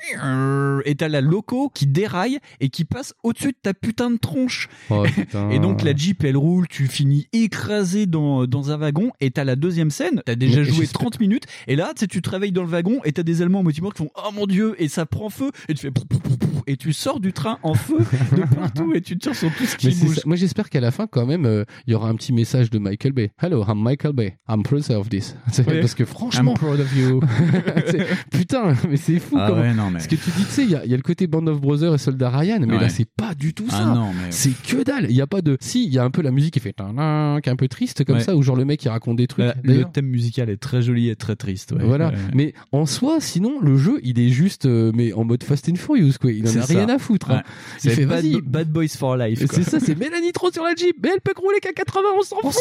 et 0.86 0.96
t'as 0.96 1.08
la 1.08 1.22
loco 1.22 1.70
qui 1.74 1.88
déraille 1.88 2.40
et 2.60 2.70
qui 2.70 2.86
passe 2.86 3.14
au-dessus 3.24 3.48
de 3.50 3.58
ta 3.62 3.74
putain 3.74 4.12
de 4.12 4.18
tronche. 4.18 4.68
Oh, 4.90 5.04
putain. 5.16 5.50
Et 5.50 5.60
donc 5.60 5.82
la 5.84 5.96
Jeep 5.96 6.24
elle 6.24 6.38
roule, 6.38 6.68
tu 6.68 6.88
finis 6.88 7.28
écrasé 7.34 8.06
dans, 8.06 8.46
dans 8.46 8.72
un 8.72 8.78
wagon 8.78 9.12
et 9.22 9.32
t'as 9.32 9.44
la 9.44 9.56
deuxième 9.56 9.90
scène, 9.92 10.22
t'as 10.26 10.36
déjà 10.36 10.60
Mais 10.60 10.66
joué 10.66 10.76
j'espère- 10.82 11.02
30 11.02 11.20
minutes. 11.24 11.46
Et 11.68 11.76
là, 11.76 11.92
tu 11.96 12.22
te 12.22 12.30
réveilles 12.30 12.52
dans 12.52 12.64
le 12.64 12.68
wagon 12.70 13.00
et 13.06 13.12
t'as 13.14 13.24
des 13.24 13.42
Allemands 13.42 13.60
en 13.60 13.64
motimor 13.64 13.94
qui 13.94 14.04
font 14.04 14.12
oh 14.16 14.32
mon 14.34 14.46
dieu 14.46 14.76
et 14.78 14.88
ça 14.88 15.06
prend 15.06 15.30
feu 15.30 15.52
et 15.70 15.74
tu 15.74 15.82
fais 15.82 15.92
pouf, 15.92 16.06
pouf, 16.06 16.22
pouf, 16.22 16.38
pouf, 16.38 16.62
et 16.68 16.78
tu 16.78 16.94
sors 16.94 17.20
du 17.20 17.34
train 17.34 17.58
en 17.64 17.74
feu 17.74 17.98
de 18.36 18.44
partout 18.56 18.94
et 18.94 19.02
tu 19.02 19.18
tires 19.18 19.36
sur 19.36 19.54
tout 19.56 19.66
ce 19.66 19.76
qui 19.78 19.90
bouge. 19.90 20.20
Moi, 20.26 20.36
j'espère 20.36 20.70
qu'à 20.70 20.80
la 20.82 20.92
fin, 20.92 21.08
quand 21.08 21.26
même, 21.26 21.46
euh, 21.46 21.64
il 21.88 21.92
y 21.92 21.96
aura 21.96 22.10
un 22.10 22.16
petit 22.16 22.34
message 22.34 22.70
de 22.70 22.80
Michael 22.80 23.14
Bay. 23.14 23.32
Hello, 23.42 23.64
I'm 23.68 23.82
Michael 23.82 24.14
Bay. 24.14 24.38
I'm 24.50 24.64
proud 24.64 24.90
of 24.92 25.10
this. 25.10 25.36
Ouais. 25.68 25.80
Parce 25.80 25.96
que 25.96 26.04
franchement, 26.06 26.52
I'm 26.54 26.58
proud 26.58 26.80
of 26.82 26.96
you. 26.96 27.22
c'est- 27.88 28.06
putain, 28.32 28.74
mais 28.90 28.98
c'est 28.98 29.20
fou. 29.20 29.38
Ah 29.40 29.48
comment- 29.50 29.62
ouais, 29.62 29.74
non, 29.74 29.90
mais- 29.90 30.00
Ce 30.00 30.08
que 30.10 30.16
tu 30.16 30.30
dis, 30.32 30.44
tu 30.46 30.52
sais, 30.52 30.64
il 30.64 30.72
y 30.72 30.76
a, 30.76 30.84
il 30.84 30.92
y 30.92 30.94
a 30.94 30.98
le 30.98 31.04
côté 31.04 31.28
Band 31.28 31.46
of 31.48 31.62
Brothers 31.62 31.94
et 31.96 31.98
Soldat 31.98 32.30
Ryan, 32.30 32.60
mais 32.68 32.76
Ouais. 32.76 32.82
là, 32.82 32.90
c'est 32.90 33.08
pas 33.10 33.34
du 33.36 33.54
tout 33.54 33.66
Ah 33.70 33.78
ça. 33.78 33.94
mais- 34.14 34.32
C'est 34.32 34.52
que 34.52 34.84
dalle. 34.84 35.08
Il 35.10 35.16
y 35.16 35.22
a 35.22 35.28
pas 35.28 35.42
de. 35.42 35.58
Si, 35.62 35.86
il 35.86 35.94
y 35.94 36.00
a 36.00 36.04
un 36.04 36.12
peu 36.12 36.22
la 36.22 36.32
musique 36.32 36.54
qui 36.56 36.60
fait 36.60 36.74
qui 36.74 37.50
est 37.50 37.52
un 37.52 37.56
peu 37.56 37.68
triste 37.68 38.04
comme 38.04 38.18
Ouais. 38.18 38.22
ça, 38.24 38.36
où 38.36 38.42
genre 38.42 38.56
le 38.56 38.66
mec 38.66 38.84
il 38.84 38.90
raconte 38.90 39.18
des 39.18 39.28
trucs. 39.28 39.46
Euh, 39.46 39.54
le 39.64 39.84
thème 39.86 40.08
musical 40.08 40.50
est 40.50 40.58
très 40.58 40.82
joli 40.82 41.03
et 41.10 41.16
très 41.16 41.36
triste. 41.36 41.72
ouais. 41.72 41.84
Voilà. 41.84 42.10
Ouais. 42.10 42.16
Mais 42.34 42.54
en 42.72 42.86
soi, 42.86 43.18
sinon, 43.20 43.60
le 43.62 43.78
jeu, 43.78 44.00
il 44.04 44.20
est 44.20 44.30
juste, 44.30 44.66
euh, 44.66 44.92
mais 44.94 45.14
en 45.14 45.24
mode 45.24 45.44
Fast 45.44 45.70
and 45.70 45.76
Furious, 45.76 46.14
quoi. 46.20 46.32
Il 46.32 46.48
en 46.48 46.62
a 46.62 46.66
rien 46.66 46.90
à 46.90 46.98
foutre. 47.00 47.32
hein. 47.32 47.44
Il 47.84 47.92
fait, 47.92 48.06
bad, 48.06 48.26
bad 48.46 48.70
Boys 48.70 48.88
for 48.98 49.18
Life. 49.18 49.44
C'est 49.52 49.64
ça, 49.64 49.80
c'est 49.80 49.98
Mélanie 49.98 50.32
trop 50.32 50.52
sur 50.52 50.64
la 50.64 50.76
Jeep, 50.76 50.98
mais 51.02 51.10
elle 51.14 51.22
peut 51.22 51.34
rouler 51.36 51.60
qu'à 51.60 51.74
80, 51.74 52.02
on 52.18 52.22
s'en 52.22 52.38
fout. 52.38 52.54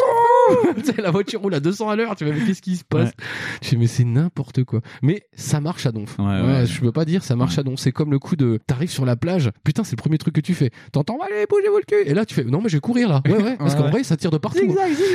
La 0.98 1.10
voiture 1.10 1.40
roule 1.40 1.54
à 1.54 1.60
200 1.60 1.88
à 1.88 1.96
l'heure, 1.96 2.14
tu 2.16 2.24
vois, 2.24 2.34
mais 2.34 2.44
qu'est-ce 2.44 2.62
qui 2.62 2.76
se 2.76 2.84
passe? 2.84 3.10
Je 3.62 3.68
fais, 3.68 3.76
mais 3.76 3.86
c'est 3.86 4.04
n'importe 4.04 4.64
quoi. 4.64 4.80
Mais 5.02 5.22
ça 5.34 5.60
marche 5.60 5.86
à 5.86 5.92
donf. 5.92 6.16
Je 6.18 6.80
peux 6.80 6.92
pas 6.92 7.04
dire, 7.04 7.24
ça 7.24 7.36
marche 7.36 7.58
à 7.58 7.62
donf. 7.62 7.78
C'est 7.78 7.92
comme 7.92 8.10
le 8.10 8.18
coup 8.18 8.36
de, 8.36 8.58
t'arrives 8.66 8.90
sur 8.90 9.04
la 9.04 9.16
plage, 9.16 9.50
putain, 9.64 9.84
c'est 9.84 9.92
le 9.96 10.00
premier 10.00 10.18
truc 10.18 10.34
que 10.34 10.40
tu 10.40 10.54
fais. 10.54 10.70
T'entends, 10.92 11.18
allez, 11.24 11.46
bougez-vous 11.48 11.76
le 11.78 11.82
cul. 11.84 12.08
Et 12.10 12.14
là, 12.14 12.24
tu 12.24 12.34
fais, 12.34 12.44
non, 12.44 12.60
mais 12.62 12.68
je 12.68 12.76
vais 12.76 12.80
courir 12.80 13.08
là. 13.08 13.22
Ouais, 13.26 13.42
ouais, 13.42 13.56
parce 13.58 13.74
qu'en 13.74 13.88
vrai, 13.90 14.04
ça 14.04 14.16
tire 14.16 14.30
de 14.30 14.38
partout. 14.38 14.58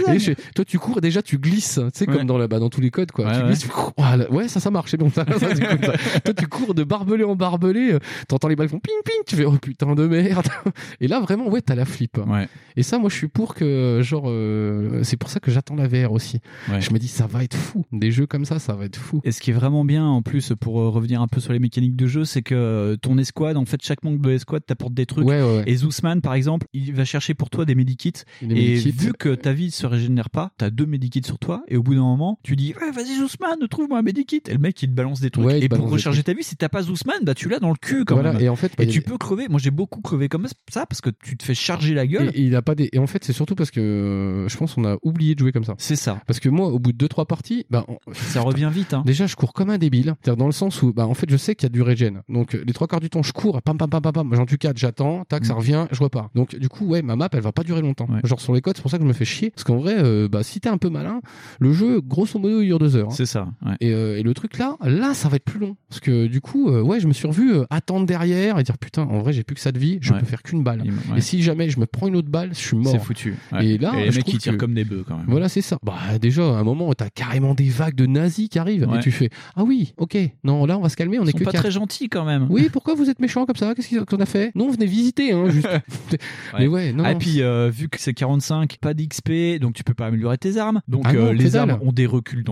Et 0.07 0.19
je 0.19 0.33
fais, 0.33 0.35
toi, 0.55 0.65
tu 0.65 0.79
cours, 0.79 1.01
déjà, 1.01 1.21
tu 1.21 1.37
glisses, 1.37 1.75
tu 1.75 1.89
sais, 1.93 2.05
comme 2.05 2.25
dans, 2.25 2.37
la, 2.37 2.47
bah, 2.47 2.59
dans 2.59 2.69
tous 2.69 2.81
les 2.81 2.89
codes, 2.91 3.11
quoi. 3.17 3.25
Ouais, 3.25 3.33
tu 3.33 3.41
ouais. 3.41 3.47
glisses, 3.47 3.59
tu 3.59 3.67
fais, 3.67 3.73
voilà. 3.97 4.31
ouais, 4.31 4.47
ça, 4.47 4.59
ça 4.59 4.69
marche, 4.71 4.91
c'est 4.91 4.97
bon, 4.97 5.09
ça, 5.09 5.25
ça, 5.39 5.55
c'est 5.55 5.67
cool, 5.67 5.85
ça. 5.85 6.19
Toi, 6.23 6.33
tu 6.33 6.47
cours 6.47 6.73
de 6.73 6.83
barbelé 6.83 7.23
en 7.23 7.35
barbelé, 7.35 7.93
euh, 7.93 7.99
t'entends 8.27 8.47
les 8.47 8.55
balles 8.55 8.69
font 8.69 8.79
ping 8.79 8.93
ping, 9.03 9.15
tu 9.25 9.35
fais, 9.35 9.45
oh 9.45 9.53
putain 9.53 9.95
de 9.95 10.07
merde. 10.07 10.47
Et 11.01 11.07
là, 11.07 11.19
vraiment, 11.19 11.49
ouais, 11.49 11.61
t'as 11.61 11.75
la 11.75 11.85
flip. 11.85 12.17
Ouais. 12.17 12.47
Et 12.75 12.83
ça, 12.83 12.99
moi, 12.99 13.09
je 13.09 13.15
suis 13.15 13.27
pour 13.27 13.55
que, 13.55 14.01
genre, 14.03 14.25
euh, 14.27 15.01
c'est 15.03 15.17
pour 15.17 15.29
ça 15.29 15.39
que 15.39 15.51
j'attends 15.51 15.75
la 15.75 15.87
VR 15.87 16.11
aussi. 16.11 16.39
Je 16.79 16.93
me 16.93 16.99
dis, 16.99 17.07
ça 17.07 17.27
va 17.27 17.43
être 17.43 17.57
fou. 17.57 17.85
Des 17.91 18.11
jeux 18.11 18.27
comme 18.27 18.45
ça, 18.45 18.59
ça 18.59 18.73
va 18.73 18.85
être 18.85 18.97
fou. 18.97 19.21
Et 19.23 19.31
ce 19.31 19.41
qui 19.41 19.49
est 19.49 19.53
vraiment 19.53 19.83
bien 19.83 20.05
en 20.05 20.21
plus 20.21 20.53
pour 20.59 20.79
euh, 20.79 20.89
revenir 20.89 21.21
un 21.21 21.27
peu 21.27 21.39
sur 21.39 21.53
les 21.53 21.59
mécaniques 21.59 21.95
de 21.95 22.07
jeu, 22.07 22.25
c'est 22.25 22.43
que 22.43 22.95
ton 23.01 23.17
escouade, 23.17 23.57
en 23.57 23.65
fait, 23.65 23.81
chaque 23.83 24.03
membre 24.03 24.19
de 24.19 24.29
l'escouade 24.29 24.65
t'apporte 24.65 24.93
des 24.93 25.05
trucs. 25.05 25.27
Et 25.65 25.75
Zoosman, 25.75 26.21
par 26.21 26.33
exemple, 26.33 26.67
il 26.73 26.93
va 26.93 27.05
chercher 27.05 27.33
pour 27.33 27.49
toi 27.49 27.65
des 27.65 27.75
medikits. 27.75 28.13
Et 28.41 28.47
medikits. 28.47 28.91
vu 28.91 29.13
que 29.13 29.33
ta 29.35 29.53
vie 29.53 29.71
se 29.71 29.85
régénère 29.87 30.29
pas, 30.29 30.51
t'as 30.57 30.69
deux 30.69 30.85
medikits 30.85 31.23
sur 31.23 31.39
toi. 31.39 31.63
Et 31.67 31.77
au 31.77 31.83
bout 31.83 31.95
d'un 31.95 32.01
moment, 32.01 32.39
tu 32.43 32.55
dis, 32.55 32.73
ouais, 32.79 32.91
vas-y 32.91 33.06
Zoosman, 33.15 33.67
trouve-moi 33.69 33.99
un 33.99 34.01
medikit. 34.01 34.41
Et 34.47 34.53
le 34.53 34.59
mec, 34.59 34.81
il 34.83 34.89
te 34.89 34.93
balance 34.93 35.19
des 35.19 35.29
trucs. 35.29 35.45
Ouais, 35.45 35.61
et 35.61 35.69
pour 35.69 35.89
recharger 35.89 36.23
ta 36.23 36.33
vie, 36.33 36.43
si 36.43 36.55
t'as 36.55 36.69
pas 36.69 36.81
Zoosman, 36.83 37.17
bah 37.23 37.33
tu 37.33 37.49
l'as 37.49 37.59
dans 37.59 37.69
le 37.69 37.75
cul 37.79 38.05
quand 38.05 38.15
Voilà, 38.15 38.33
même. 38.33 38.41
et 38.41 38.49
en 38.49 38.55
fait, 38.55 38.71
bah, 38.77 38.83
et 38.83 38.87
tu 38.87 39.01
peux 39.01 39.17
crever. 39.17 39.47
Moi, 39.49 39.59
j'ai 39.59 39.71
beaucoup 39.71 40.01
crevé 40.01 40.29
comme 40.29 40.47
ça 40.69 40.85
parce 40.85 41.01
que 41.01 41.09
tu 41.09 41.37
te 41.37 41.43
fais 41.43 41.53
charger 41.55 41.93
la 41.93 42.05
gueule. 42.07 42.31
Et, 42.33 42.39
et 42.39 42.43
il 42.43 42.55
a 42.55 42.61
pas 42.61 42.75
des... 42.75 42.89
et 42.91 42.99
en 42.99 43.07
fait, 43.07 43.23
c'est 43.23 43.33
surtout 43.33 43.55
parce 43.55 43.71
que 43.71 43.79
euh, 43.79 44.47
je 44.47 44.57
pense 44.57 44.73
qu'on 44.73 44.85
a 44.85 44.97
oublié 45.03 45.33
de 45.35 45.39
jouer 45.39 45.51
comme 45.51 45.63
ça. 45.63 45.75
C'est 45.77 45.95
ça. 45.95 46.21
Parce 46.27 46.39
que 46.39 46.49
moi, 46.49 46.67
au 46.67 46.79
bout 46.79 46.91
de 46.93 47.05
2-3 47.07 47.25
parties, 47.27 47.65
bah, 47.69 47.85
on- 47.87 47.97
Ça 48.13 48.41
revient 48.41 48.69
vite. 48.73 48.93
Hein. 48.93 49.03
Déjà, 49.05 49.27
je 49.27 49.35
cours 49.35 49.53
comme 49.53 49.69
un 49.69 49.77
débile. 49.77 50.15
C'est-à-dire 50.21 50.37
dans 50.37 50.45
le 50.47 50.51
sens 50.51 50.81
où, 50.81 50.93
bah, 50.93 51.07
en 51.07 51.13
fait, 51.13 51.29
je 51.29 51.37
sais 51.37 51.55
qu'il 51.55 51.63
y 51.65 51.67
a 51.67 51.69
du 51.69 51.81
regen. 51.81 52.21
Donc, 52.29 52.53
les 52.53 52.73
trois 52.73 52.87
quarts 52.87 52.99
du 52.99 53.09
temps, 53.09 53.23
je 53.23 53.33
cours, 53.33 53.61
pam, 53.61 53.77
pam, 53.77 53.89
pam, 53.89 54.01
pam, 54.01 54.11
pam. 54.13 54.29
J'en 54.35 54.45
tue 54.45 54.57
quatre, 54.57 54.77
j'attends, 54.77 55.23
tac, 55.25 55.45
ça 55.45 55.53
Mm. 55.53 55.57
revient, 55.57 55.87
je 55.91 56.03
repars. 56.03 56.29
Donc, 56.35 56.55
du 56.55 56.69
coup, 56.69 56.85
ouais, 56.85 57.01
ma 57.01 57.15
map, 57.15 57.29
elle 57.31 57.41
va 57.41 57.51
pas 57.51 57.63
durer 57.63 57.81
longtemps. 57.81 58.07
Ouais. 58.09 58.19
Genre 58.23 58.41
sur 58.41 58.53
les 58.53 58.61
codes, 58.61 58.75
c'est 58.75 58.81
pour 58.81 58.91
ça 58.91 58.97
que 58.97 59.03
je 59.03 59.07
me 59.07 59.13
fais 59.13 59.25
chier. 59.25 59.51
Parce 59.51 59.63
qu'en 59.63 59.77
vrai, 59.77 59.95
euh, 59.97 60.27
bah, 60.27 60.43
si 60.43 60.59
t'es 60.59 60.69
un 60.69 60.77
peu 60.77 60.89
malin, 60.89 61.21
le 61.59 61.71
jeu, 61.73 62.01
grosso 62.01 62.37
modo, 62.39 62.61
il 62.61 62.65
dure 62.67 62.79
deux 62.79 62.96
heures. 62.97 63.07
hein. 63.09 63.13
C'est 63.15 63.25
ça. 63.25 63.47
ouais. 63.65 63.73
Et, 63.81 63.93
euh, 63.93 64.17
et 64.17 64.23
le 64.23 64.33
truc 64.33 64.57
là, 64.57 64.75
là, 64.83 65.13
ça 65.13 65.29
va 65.29 65.35
être 65.37 65.45
plus 65.45 65.59
long. 65.59 65.75
Parce 65.89 65.99
que 66.01 66.27
du 66.27 66.41
coup, 66.41 66.69
euh, 66.69 66.81
ouais, 66.81 66.99
je 66.99 67.07
me 67.07 67.13
suis 67.13 67.27
revu 67.27 67.53
euh, 67.53 67.65
attendre 67.69 68.05
derrière 68.05 68.59
et 68.59 68.63
dire 68.63 68.77
putain, 68.77 69.03
en 69.03 69.19
vrai, 69.19 69.33
j'ai 69.33 69.43
plus 69.43 69.55
que 69.55 69.61
ça 69.61 69.71
de 69.71 69.79
vie, 69.79 69.97
je 70.01 70.13
Ouais. 70.13 70.19
peux 70.19 70.25
faire 70.25 70.43
qu'une 70.43 70.63
balle. 70.63 70.81
Ouais. 70.81 71.17
Et 71.17 71.21
si 71.21 71.41
jamais 71.43 71.69
je 71.69 71.79
me 71.79 71.85
prends 71.85 72.07
une 72.07 72.15
autre 72.15 72.29
balle, 72.29 72.49
je 72.53 72.59
suis 72.59 72.75
mort. 72.77 72.91
C'est 72.91 72.99
foutu. 72.99 73.35
Et 73.61 73.77
là, 73.77 73.93
les 73.95 74.11
je 74.11 74.17
mecs 74.17 74.25
qui 74.25 74.37
tirent 74.37 74.53
que- 74.53 74.57
comme 74.57 74.73
des 74.73 74.83
bœufs 74.85 75.03
quand 75.07 75.17
même. 75.17 75.25
Voilà, 75.27 75.47
c'est 75.49 75.61
ça. 75.61 75.77
Bah, 75.83 75.95
déjà, 76.21 76.43
à 76.43 76.59
un 76.59 76.63
moment, 76.63 76.93
t'as 76.93 77.09
carrément 77.09 77.53
des 77.53 77.69
vagues 77.69 77.95
de 77.95 78.05
nazis 78.05 78.49
qui 78.49 78.59
arrivent. 78.59 78.87
Et 78.95 78.99
tu 78.99 79.11
fais, 79.11 79.29
ah 79.55 79.63
oui, 79.63 79.93
ok. 79.97 80.17
Non, 80.43 80.65
là, 80.65 80.77
on 80.77 80.81
va 80.81 80.89
se 80.89 80.95
calmer, 80.97 81.19
on 81.19 81.23
Ils 81.23 81.29
est 81.29 81.31
sont 81.31 81.37
que 81.39 81.43
pas 81.43 81.51
quatre. 81.51 81.61
très 81.63 81.71
gentils 81.71 82.09
quand 82.09 82.25
même. 82.25 82.47
Oui, 82.49 82.69
pourquoi 82.71 82.93
vous 82.95 83.09
êtes 83.09 83.19
méchants 83.19 83.45
comme 83.45 83.55
ça? 83.55 83.73
Qu'est-ce 83.75 84.03
qu'on 84.05 84.17
a 84.17 84.25
fait? 84.25 84.51
Non, 84.55 84.69
venez 84.69 84.85
visiter, 84.85 85.31
hein, 85.33 85.49
juste. 85.49 85.67
Mais 86.59 86.67
ouais, 86.67 86.93
non. 86.93 87.03
Ah, 87.05 87.11
et 87.11 87.15
puis 87.15 87.41
vu 87.71 87.89
que 87.89 87.99
c'est 87.99 88.13
45, 88.13 88.77
pas 88.81 88.93
d'XP, 88.93 89.59
donc 89.59 89.73
tu 89.75 89.83
peux 89.83 89.93
pas 89.93 90.07
améliorer 90.07 90.37
tes 90.37 90.57
armes. 90.57 90.81
Donc 90.87 91.03
Ah 91.05 91.13
les 91.33 91.55
armes 91.55 91.77
ont 91.81 91.91
des 91.91 92.05
reculs 92.05 92.43